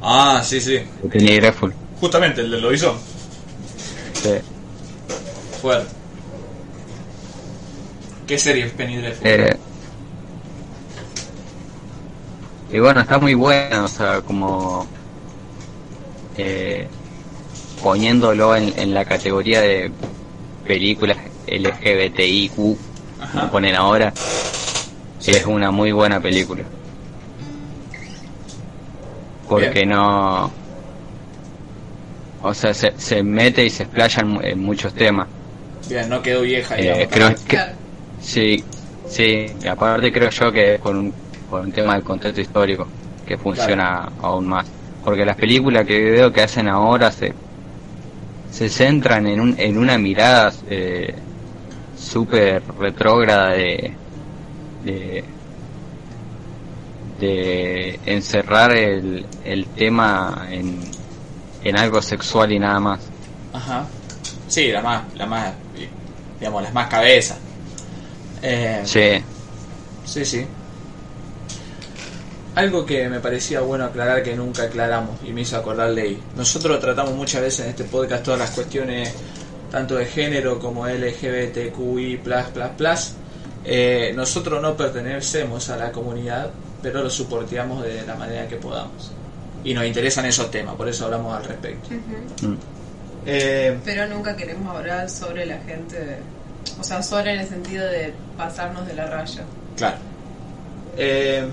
Ah, 0.00 0.42
sí, 0.44 0.60
sí. 0.60 0.78
Penny 1.10 1.36
Dreadful. 1.36 1.74
Justamente, 2.00 2.40
el 2.42 2.50
de 2.50 2.60
lo 2.60 2.72
hizo. 2.72 2.94
Sí. 4.22 4.30
Fuerte. 5.60 5.88
¿Qué 8.26 8.38
serie 8.38 8.66
es 8.66 8.72
Penny 8.72 8.96
Dreadful? 8.98 9.26
Eh, 9.26 9.56
y 12.70 12.78
bueno, 12.78 13.00
está 13.00 13.18
muy 13.18 13.34
buena, 13.34 13.84
o 13.84 13.88
sea, 13.88 14.20
como 14.20 14.86
eh, 16.36 16.86
poniéndolo 17.82 18.54
en, 18.56 18.72
en 18.78 18.94
la 18.94 19.04
categoría 19.04 19.60
de 19.60 19.92
películas 20.66 21.16
LGBTIQ, 21.46 22.78
Ajá. 23.20 23.50
ponen 23.50 23.74
ahora, 23.74 24.12
es 25.26 25.46
una 25.46 25.70
muy 25.70 25.92
buena 25.92 26.20
película. 26.20 26.64
Porque 29.48 29.80
Bien. 29.80 29.88
no... 29.90 30.52
O 32.42 32.54
sea, 32.54 32.72
se, 32.72 32.92
se 32.96 33.22
mete 33.22 33.64
y 33.64 33.70
se 33.70 33.82
explaya 33.84 34.22
en, 34.22 34.28
mu- 34.28 34.40
en 34.42 34.58
muchos 34.60 34.94
temas. 34.94 35.28
Bien, 35.88 36.08
no 36.08 36.22
quedó 36.22 36.42
vieja, 36.42 36.76
Eh, 36.78 37.08
creo 37.10 37.30
que, 37.30 37.56
Claro. 37.56 37.72
Sí, 38.20 38.64
sí, 39.06 39.52
y 39.62 39.66
aparte 39.68 40.12
creo 40.12 40.30
yo 40.30 40.52
que 40.52 40.74
es 40.74 40.80
por 40.80 40.96
un, 40.96 41.14
por 41.48 41.60
un 41.62 41.72
tema 41.72 41.94
del 41.94 42.04
contexto 42.04 42.40
histórico 42.40 42.88
que 43.26 43.38
funciona 43.38 44.12
aún 44.18 44.46
más. 44.48 44.66
Porque 45.04 45.24
las 45.24 45.36
películas 45.36 45.86
que 45.86 45.98
veo 46.10 46.32
que 46.32 46.42
hacen 46.42 46.68
ahora 46.68 47.10
se, 47.12 47.34
se 48.50 48.68
centran 48.68 49.26
en, 49.26 49.40
un, 49.40 49.54
en 49.58 49.78
una 49.78 49.96
mirada 49.98 50.52
eh, 50.66 51.27
súper 51.98 52.62
retrógrada 52.78 53.50
de, 53.50 53.92
de, 54.84 55.24
de 57.20 58.00
encerrar 58.06 58.72
el, 58.72 59.26
el 59.44 59.66
tema 59.66 60.46
en, 60.50 60.80
en 61.64 61.76
algo 61.78 62.00
sexual 62.02 62.52
y 62.52 62.58
nada 62.58 62.80
más. 62.80 63.00
Ajá. 63.52 63.86
Sí, 64.46 64.70
la 64.72 64.80
más, 64.82 65.02
la 65.14 65.26
más, 65.26 65.52
digamos, 66.38 66.62
las 66.62 66.72
más 66.72 66.88
cabezas. 66.88 67.38
Eh, 68.42 68.80
Sí, 68.84 69.22
Sí, 70.04 70.24
sí. 70.24 70.46
Algo 72.54 72.84
que 72.84 73.08
me 73.08 73.20
parecía 73.20 73.60
bueno 73.60 73.84
aclarar 73.84 74.22
que 74.22 74.34
nunca 74.34 74.64
aclaramos 74.64 75.16
y 75.24 75.32
me 75.32 75.42
hizo 75.42 75.56
acordar 75.56 75.90
Ley. 75.90 76.18
Nosotros 76.36 76.80
tratamos 76.80 77.14
muchas 77.14 77.42
veces 77.42 77.60
en 77.60 77.70
este 77.70 77.84
podcast 77.84 78.24
todas 78.24 78.40
las 78.40 78.50
cuestiones 78.50 79.12
tanto 79.70 79.96
de 79.96 80.06
género 80.06 80.58
como 80.58 80.86
LGBTQI++. 80.86 82.20
Eh, 83.64 84.12
nosotros 84.14 84.62
no 84.62 84.76
pertenecemos 84.76 85.68
a 85.70 85.76
la 85.76 85.92
comunidad, 85.92 86.50
pero 86.82 87.02
lo 87.02 87.10
soporteamos 87.10 87.84
de 87.84 88.06
la 88.06 88.14
manera 88.14 88.48
que 88.48 88.56
podamos. 88.56 89.12
Y 89.64 89.74
nos 89.74 89.84
interesan 89.84 90.24
esos 90.24 90.50
temas, 90.50 90.76
por 90.76 90.88
eso 90.88 91.04
hablamos 91.04 91.36
al 91.36 91.44
respecto. 91.44 91.90
Eh, 93.26 93.76
Pero 93.84 94.06
nunca 94.06 94.36
queremos 94.36 94.74
hablar 94.74 95.10
sobre 95.10 95.44
la 95.44 95.58
gente, 95.58 96.18
o 96.80 96.84
sea, 96.84 97.02
sobre 97.02 97.34
en 97.34 97.40
el 97.40 97.48
sentido 97.48 97.84
de 97.86 98.14
pasarnos 98.36 98.86
de 98.86 98.94
la 98.94 99.06
raya. 99.06 99.42
Claro. 99.76 99.96
Eh, 100.96 101.46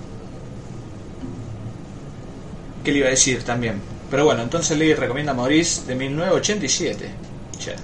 ¿Qué 2.83 2.91
le 2.91 2.99
iba 2.99 3.07
a 3.07 3.11
decir 3.11 3.43
también? 3.43 3.81
Pero 4.09 4.25
bueno, 4.25 4.43
entonces 4.43 4.77
Lee 4.77 4.93
recomienda 4.93 5.33
Maurice 5.33 5.85
de 5.85 5.95
1987. 5.95 7.09
Che. 7.57 7.75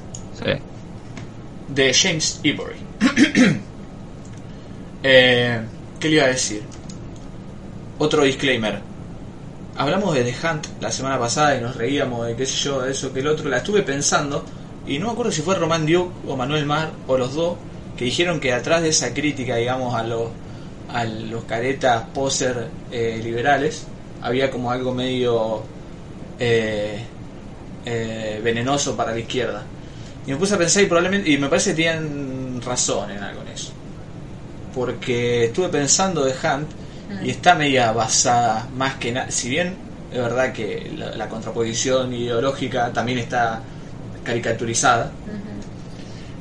De 1.69 1.93
James 1.93 2.39
Ivory. 2.43 2.77
Eh, 5.03 5.59
¿Qué 5.99 6.09
le 6.09 6.15
iba 6.17 6.25
a 6.25 6.27
decir? 6.27 6.61
Otro 7.97 8.23
disclaimer. 8.23 8.79
Hablamos 9.75 10.13
de 10.13 10.23
The 10.23 10.35
Hunt 10.47 10.67
la 10.79 10.91
semana 10.91 11.17
pasada 11.17 11.57
y 11.57 11.61
nos 11.61 11.75
reíamos 11.75 12.27
de 12.27 12.35
qué 12.35 12.45
sé 12.45 12.55
yo, 12.57 12.81
de 12.81 12.91
eso 12.91 13.11
que 13.11 13.21
el 13.21 13.27
otro. 13.27 13.49
La 13.49 13.57
estuve 13.57 13.81
pensando 13.81 14.45
y 14.85 14.99
no 14.99 15.07
me 15.07 15.13
acuerdo 15.13 15.31
si 15.31 15.41
fue 15.41 15.55
Román 15.55 15.87
Duke 15.87 16.11
o 16.27 16.35
Manuel 16.37 16.67
Mar 16.67 16.91
o 17.07 17.17
los 17.17 17.33
dos 17.33 17.57
que 17.97 18.05
dijeron 18.05 18.39
que 18.39 18.53
atrás 18.53 18.81
de 18.81 18.89
esa 18.89 19.13
crítica, 19.13 19.55
digamos, 19.55 19.95
a 19.95 20.03
los, 20.03 20.29
a 20.91 21.05
los 21.05 21.43
caretas 21.45 22.03
poser 22.13 22.67
eh, 22.91 23.19
liberales 23.23 23.85
había 24.21 24.49
como 24.51 24.71
algo 24.71 24.93
medio 24.93 25.63
eh, 26.39 26.99
eh, 27.85 28.41
venenoso 28.43 28.95
para 28.95 29.11
la 29.11 29.19
izquierda. 29.19 29.63
Y 30.25 30.31
me 30.31 30.37
puse 30.37 30.53
a 30.53 30.57
pensar 30.57 30.83
y 30.83 30.85
probablemente, 30.85 31.29
y 31.29 31.37
me 31.37 31.47
parece 31.47 31.71
que 31.71 31.77
tienen 31.77 32.61
razón 32.61 33.09
en 33.11 33.23
algo 33.23 33.41
en 33.41 33.47
eso. 33.49 33.71
Porque 34.73 35.45
estuve 35.45 35.69
pensando 35.69 36.23
de 36.23 36.31
Hunt 36.33 36.69
y 37.23 37.29
está 37.31 37.55
media 37.55 37.91
basada 37.91 38.67
más 38.73 38.95
que 38.95 39.11
nada, 39.11 39.29
si 39.31 39.49
bien 39.49 39.75
es 40.11 40.17
verdad 40.17 40.53
que 40.53 40.91
la, 40.95 41.11
la 41.15 41.27
contraposición 41.27 42.13
ideológica 42.13 42.91
también 42.93 43.17
está 43.17 43.61
caricaturizada, 44.23 45.11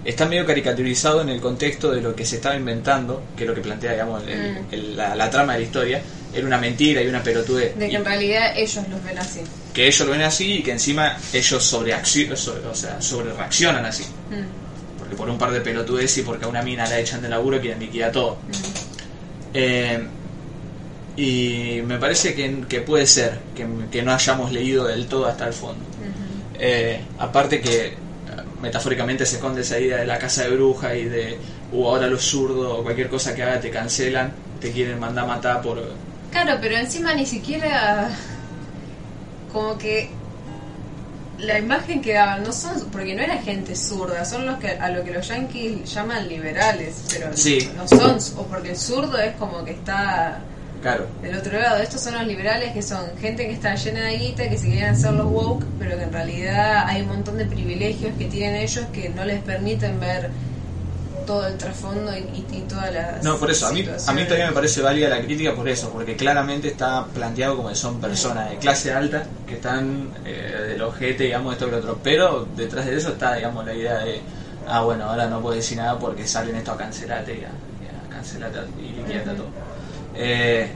está 0.04 0.26
medio 0.26 0.46
caricaturizado 0.46 1.22
en 1.22 1.28
el 1.28 1.40
contexto 1.40 1.90
de 1.90 2.00
lo 2.00 2.14
que 2.14 2.24
se 2.24 2.36
estaba 2.36 2.54
inventando, 2.56 3.22
que 3.36 3.44
es 3.44 3.48
lo 3.48 3.54
que 3.54 3.60
plantea 3.62 3.92
digamos, 3.92 4.22
el- 4.28 4.52
Mm. 4.52 4.56
el- 4.72 4.96
la, 4.96 5.14
la 5.16 5.28
trama 5.30 5.54
de 5.54 5.60
la 5.60 5.64
historia, 5.64 6.02
era 6.32 6.46
una 6.46 6.58
mentira 6.58 7.02
y 7.02 7.08
una 7.08 7.22
pelotudez. 7.22 7.76
De 7.76 7.86
que 7.86 7.92
Y- 7.92 7.96
en 7.96 8.04
realidad 8.04 8.52
ellos 8.56 8.86
los 8.88 9.02
ven 9.04 9.18
así. 9.18 9.40
Que 9.80 9.86
ellos 9.86 10.06
lo 10.06 10.12
ven 10.12 10.22
así 10.22 10.56
y 10.56 10.62
que 10.62 10.72
encima 10.72 11.16
ellos 11.32 11.64
sobre, 11.64 11.94
o 11.94 12.74
sea, 12.74 13.00
sobre 13.00 13.32
reaccionan 13.32 13.84
así. 13.86 14.02
Mm, 14.02 14.98
Porque 14.98 15.16
por 15.16 15.30
un 15.30 15.38
par 15.38 15.52
de 15.52 15.62
pelotudes 15.62 16.18
y 16.18 16.22
porque 16.22 16.44
a 16.44 16.48
una 16.48 16.60
mina 16.62 16.86
la 16.86 16.98
echan 16.98 17.22
de 17.22 17.30
laburo 17.30 17.58
quieren 17.60 17.80
liquidar 17.80 18.12
todo. 18.12 18.34
mm. 18.34 18.52
Eh, 19.54 20.06
y 21.16 21.80
me 21.86 21.98
parece 21.98 22.34
que, 22.34 22.62
que 22.68 22.82
puede 22.82 23.06
ser 23.06 23.38
que, 23.54 23.66
que 23.90 24.02
no 24.02 24.12
hayamos 24.12 24.52
leído 24.52 24.86
del 24.86 25.06
todo 25.06 25.26
hasta 25.26 25.46
el 25.46 25.52
fondo. 25.54 25.82
Eh, 26.58 27.00
aparte 27.18 27.60
que 27.62 27.86
eh, 27.86 27.94
metafóricamente 28.60 29.24
se 29.24 29.36
esconde 29.36 29.62
esa 29.62 29.78
idea 29.78 29.96
de 29.96 30.06
la 30.06 30.18
casa 30.18 30.44
de 30.44 30.50
bruja 30.50 30.94
y 30.94 31.04
de 31.06 31.38
uh, 31.72 31.86
ahora 31.86 32.06
los 32.06 32.22
zurdos 32.22 32.78
o 32.78 32.82
cualquier 32.82 33.08
cosa 33.08 33.34
que 33.34 33.42
haga 33.42 33.58
te 33.60 33.70
cancelan, 33.70 34.32
te 34.60 34.70
quieren 34.72 35.00
mandar 35.00 35.24
a 35.24 35.28
matar 35.28 35.62
por... 35.62 35.82
Claro, 36.30 36.58
pero 36.60 36.76
encima 36.76 37.12
ni 37.14 37.24
siquiera 37.26 38.10
como 39.52 39.76
que 39.78 40.10
la 41.38 41.58
imagen 41.58 42.02
que 42.02 42.12
daban 42.14 42.42
no 42.42 42.52
son 42.52 42.90
porque 42.92 43.14
no 43.14 43.22
era 43.22 43.38
gente 43.38 43.74
zurda, 43.74 44.24
son 44.24 44.44
los 44.46 44.58
que 44.58 44.68
a 44.72 44.90
lo 44.90 45.02
que 45.04 45.12
los 45.12 45.26
yankees 45.28 45.90
llaman 45.94 46.28
liberales, 46.28 47.04
pero 47.10 47.34
Sí. 47.36 47.70
no 47.76 47.88
son 47.88 48.18
o 48.38 48.42
porque 48.44 48.70
el 48.70 48.76
zurdo 48.76 49.18
es 49.18 49.34
como 49.36 49.64
que 49.64 49.70
está 49.72 50.40
Claro, 50.82 51.06
del 51.22 51.36
otro 51.36 51.58
lado. 51.60 51.76
Estos 51.82 52.00
son 52.00 52.14
los 52.14 52.26
liberales 52.26 52.72
que 52.72 52.80
son 52.80 53.04
gente 53.20 53.46
que 53.46 53.52
está 53.52 53.74
llena 53.74 54.00
de 54.06 54.16
guita, 54.16 54.48
que 54.48 54.56
se 54.56 54.66
quieren 54.66 54.94
hacer 54.94 55.12
los 55.12 55.26
woke, 55.26 55.64
pero 55.78 55.96
que 55.98 56.04
en 56.04 56.12
realidad 56.12 56.84
hay 56.86 57.02
un 57.02 57.08
montón 57.08 57.36
de 57.36 57.44
privilegios 57.44 58.12
que 58.18 58.24
tienen 58.26 58.56
ellos 58.62 58.86
que 58.92 59.10
no 59.10 59.24
les 59.26 59.42
permiten 59.42 60.00
ver 60.00 60.30
todo 61.30 61.46
el 61.46 61.56
trasfondo 61.56 62.12
y, 62.12 62.18
y, 62.18 62.46
y 62.50 62.60
todas 62.62 62.92
las 62.92 63.22
No, 63.22 63.38
por 63.38 63.52
eso, 63.52 63.68
a 63.68 63.72
mí, 63.72 63.82
a 63.82 64.12
mí 64.12 64.24
también 64.24 64.48
me 64.48 64.52
parece 64.52 64.82
válida 64.82 65.08
la 65.08 65.20
crítica 65.20 65.54
por 65.54 65.68
eso, 65.68 65.88
porque 65.90 66.16
claramente 66.16 66.66
está 66.66 67.04
planteado 67.06 67.56
como 67.56 67.68
que 67.68 67.76
son 67.76 68.00
personas 68.00 68.50
de 68.50 68.56
clase 68.56 68.92
alta 68.92 69.22
que 69.46 69.54
están 69.54 70.10
eh, 70.24 70.70
del 70.70 70.82
ojete, 70.82 71.24
digamos, 71.24 71.52
esto 71.52 71.66
que 71.66 71.70
lo 71.70 71.78
otro, 71.78 72.00
pero 72.02 72.48
detrás 72.56 72.86
de 72.86 72.96
eso 72.96 73.10
está, 73.10 73.36
digamos, 73.36 73.64
la 73.64 73.72
idea 73.72 73.98
de, 74.00 74.20
ah, 74.66 74.82
bueno, 74.82 75.04
ahora 75.04 75.28
no 75.28 75.40
puedo 75.40 75.54
decir 75.54 75.78
nada 75.78 75.96
porque 76.00 76.26
salen 76.26 76.56
esto 76.56 76.72
a 76.72 76.76
cancelarte 76.76 77.32
y 77.32 77.44
a, 77.44 78.10
cancelate 78.12 78.58
y 78.80 78.88
liquidate 78.96 79.30
todo. 79.30 79.46
Eh, 80.16 80.68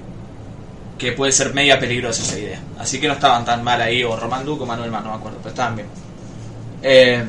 que 0.97 1.11
puede 1.11 1.33
ser 1.33 1.53
media 1.53 1.81
peligrosa 1.81 2.23
esa 2.23 2.39
idea. 2.39 2.61
Así 2.79 3.01
que 3.01 3.09
no 3.09 3.15
estaban 3.15 3.45
tan 3.45 3.65
mal 3.65 3.83
ahí, 3.83 4.05
o 4.05 4.15
Román 4.15 4.45
Duque 4.45 4.63
o 4.63 4.67
Manuel 4.67 4.93
Mar, 4.93 5.03
no 5.03 5.11
me 5.11 5.17
acuerdo, 5.17 5.39
pero 5.39 5.51
estaban 5.51 5.75
bien. 5.75 5.89
Eh, 6.81 7.25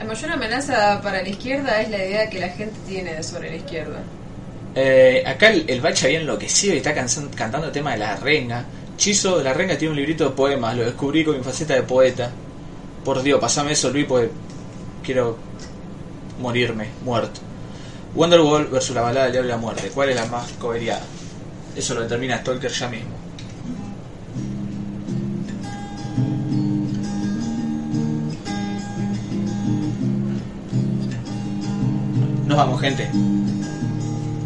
La 0.00 0.06
mayor 0.06 0.30
amenaza 0.30 0.98
para 1.02 1.22
la 1.22 1.28
izquierda 1.28 1.82
es 1.82 1.90
la 1.90 1.98
idea 1.98 2.30
que 2.30 2.40
la 2.40 2.48
gente 2.48 2.74
tiene 2.88 3.22
sobre 3.22 3.50
la 3.50 3.56
izquierda. 3.56 3.98
Eh, 4.74 5.22
acá 5.26 5.50
el, 5.50 5.66
el 5.68 5.82
bacha 5.82 6.06
había 6.06 6.20
enloquecido 6.20 6.72
y 6.72 6.78
está 6.78 6.94
cantando 6.94 7.66
el 7.66 7.70
tema 7.72 7.92
de 7.92 7.98
la 7.98 8.16
renga. 8.16 8.64
Chizo 8.96 9.36
de 9.36 9.44
la 9.44 9.52
renga 9.52 9.76
tiene 9.76 9.90
un 9.92 9.98
librito 9.98 10.24
de 10.24 10.30
poemas, 10.30 10.74
lo 10.74 10.84
descubrí 10.84 11.22
con 11.22 11.36
mi 11.36 11.44
faceta 11.44 11.74
de 11.74 11.82
poeta. 11.82 12.30
Por 13.04 13.22
Dios, 13.22 13.38
pasame 13.38 13.72
eso, 13.72 13.90
Luis, 13.90 14.06
porque 14.06 14.30
quiero 15.02 15.36
morirme, 16.40 16.86
muerto. 17.04 17.42
Wonderwall 18.14 18.68
versus 18.68 18.96
la 18.96 19.02
balada 19.02 19.24
del 19.24 19.32
diablo 19.32 19.50
y 19.50 19.52
la 19.52 19.58
muerte. 19.58 19.90
¿Cuál 19.92 20.08
es 20.08 20.16
la 20.16 20.24
más 20.24 20.50
coveriada? 20.52 21.02
Eso 21.76 21.92
lo 21.92 22.00
determina 22.00 22.38
Stalker 22.38 22.70
ya 22.70 22.88
mismo. 22.88 23.19
Nos 32.50 32.58
vamos, 32.58 32.80
gente. 32.80 33.08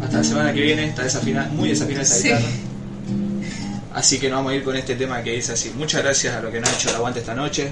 Hasta 0.03 0.17
la 0.17 0.23
semana 0.23 0.53
que 0.53 0.61
viene. 0.61 0.85
Está 0.85 1.01
desafinada, 1.03 1.47
muy 1.49 1.69
desafinada 1.69 2.03
esa 2.03 2.13
Sí. 2.15 2.27
guitarra. 2.27 2.45
Así 3.95 4.19
que 4.19 4.29
nos 4.29 4.37
vamos 4.37 4.51
a 4.51 4.55
ir 4.57 4.63
con 4.63 4.75
este 4.75 4.93
tema 4.93 5.23
que 5.23 5.31
dice 5.31 5.53
así. 5.53 5.71
Muchas 5.75 6.03
gracias 6.03 6.35
a 6.35 6.41
los 6.41 6.51
que 6.51 6.59
nos 6.59 6.69
han 6.69 6.75
hecho 6.75 6.89
el 6.91 6.95
aguante 6.97 7.19
esta 7.21 7.33
noche. 7.33 7.71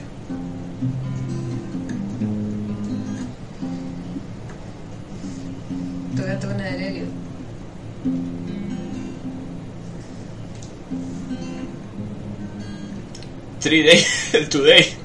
Tocaste 6.15 6.47
una 6.47 6.63
de 6.63 6.87
Helio. 6.87 7.05
Three 13.59 13.83
Day, 13.83 14.03
Today. 14.49 15.02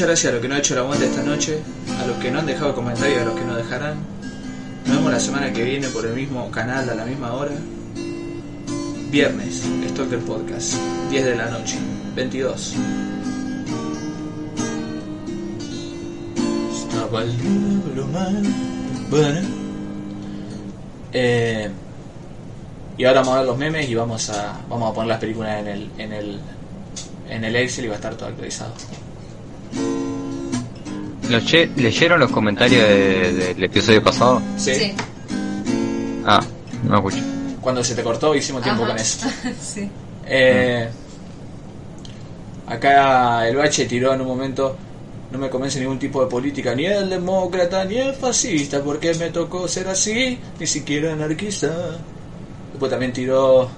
Muchas 0.00 0.08
gracias 0.08 0.30
a 0.30 0.32
los 0.32 0.40
que 0.40 0.48
no 0.48 0.54
han 0.54 0.60
hecho 0.60 0.74
la 0.74 0.80
aguante 0.80 1.04
esta 1.04 1.22
noche, 1.22 1.58
a 2.00 2.06
los 2.06 2.16
que 2.16 2.30
no 2.30 2.38
han 2.38 2.46
dejado 2.46 2.74
comentarios 2.74 3.20
a 3.20 3.24
los 3.26 3.34
que 3.34 3.44
no 3.44 3.54
dejarán. 3.54 3.98
Nos 4.86 4.96
vemos 4.96 5.12
la 5.12 5.20
semana 5.20 5.52
que 5.52 5.62
viene 5.62 5.88
por 5.88 6.06
el 6.06 6.14
mismo 6.14 6.50
canal 6.50 6.88
a 6.88 6.94
la 6.94 7.04
misma 7.04 7.34
hora. 7.34 7.52
Viernes, 9.10 9.62
Stalker 9.90 10.20
Podcast, 10.20 10.76
10 11.10 11.24
de 11.26 11.36
la 11.36 11.50
noche, 11.50 11.76
22. 12.16 12.76
Estaba 16.78 17.22
el 17.22 17.36
diablo 17.36 18.06
mal. 18.06 18.42
Bueno. 19.10 19.40
Eh, 21.12 21.70
y 22.96 23.04
ahora 23.04 23.20
vamos 23.20 23.34
a 23.34 23.38
ver 23.40 23.46
los 23.48 23.58
memes 23.58 23.86
y 23.86 23.94
vamos 23.94 24.30
a 24.30 24.60
vamos 24.66 24.92
a 24.92 24.94
poner 24.94 25.08
las 25.08 25.20
películas 25.20 25.60
en 25.60 25.66
el 25.66 25.90
en 25.98 26.12
el 26.14 26.40
en 27.28 27.44
el 27.44 27.54
Excel 27.54 27.84
y 27.84 27.88
va 27.88 27.94
a 27.94 27.96
estar 27.96 28.14
todo 28.14 28.30
actualizado. 28.30 28.72
¿Los 31.28 31.44
che- 31.44 31.70
¿Leyeron 31.76 32.18
los 32.20 32.30
comentarios 32.30 32.82
de- 32.88 33.32
del 33.54 33.64
episodio 33.64 34.02
pasado? 34.02 34.42
¿Sí? 34.56 34.74
Sí. 34.74 34.92
Ah, 36.26 36.40
no 36.84 36.96
escuché. 36.96 37.22
Cuando 37.60 37.84
se 37.84 37.94
te 37.94 38.02
cortó 38.02 38.34
hicimos 38.34 38.62
tiempo 38.62 38.82
Ajá. 38.82 38.92
con 38.92 39.00
eso. 39.00 39.26
sí. 39.60 39.88
Eh, 40.26 40.88
acá 42.66 43.46
el 43.48 43.56
Bache 43.56 43.84
tiró 43.86 44.12
en 44.14 44.20
un 44.22 44.26
momento, 44.26 44.76
no 45.30 45.38
me 45.38 45.48
convence 45.48 45.78
ningún 45.78 45.98
tipo 45.98 46.20
de 46.22 46.26
política, 46.28 46.74
ni 46.74 46.86
el 46.86 47.08
demócrata, 47.10 47.84
ni 47.84 47.96
el 47.98 48.14
fascista, 48.14 48.82
porque 48.82 49.14
me 49.14 49.30
tocó 49.30 49.68
ser 49.68 49.88
así, 49.88 50.38
ni 50.58 50.66
siquiera 50.66 51.12
anarquista. 51.12 51.70
Después 52.72 52.90
también 52.90 53.12
tiró... 53.12 53.70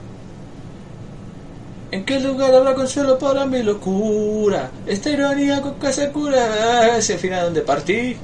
¿En 1.93 2.07
qué 2.07 2.19
lugar 2.19 2.55
habrá 2.55 2.75
consuelo 2.75 3.19
para 3.19 3.45
mi 3.45 3.63
locura? 3.63 4.71
Esta 4.87 5.11
ironía 5.11 5.61
con 5.61 5.75
que 5.75 5.93
se 5.93 6.11
cura, 6.11 6.97
ese 6.97 7.19
final 7.19 7.45
donde 7.45 7.61
partí. 7.61 8.17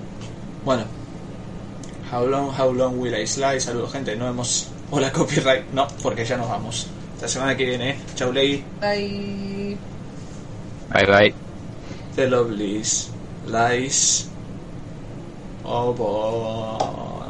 Bueno, 0.64 0.84
how 2.10 2.26
long, 2.26 2.50
how 2.58 2.72
long 2.72 2.98
will 2.98 3.14
I 3.14 3.26
slide? 3.26 3.60
Saludos 3.60 3.92
gente, 3.92 4.16
no 4.16 4.26
hemos... 4.26 4.68
Hola 4.90 5.12
copyright, 5.12 5.66
no, 5.74 5.86
porque 6.02 6.24
ya 6.24 6.38
nos 6.38 6.48
vamos. 6.48 6.86
La 7.20 7.28
semana 7.28 7.54
que 7.54 7.66
viene, 7.66 7.98
chau 8.14 8.32
ley. 8.32 8.64
Bye. 8.80 9.76
Bye 10.90 11.06
bye. 11.06 11.34
The 12.16 12.26
Lovelies, 12.26 13.10
Lies. 13.46 14.28
Oh 15.62 15.92
boy. 15.92 17.27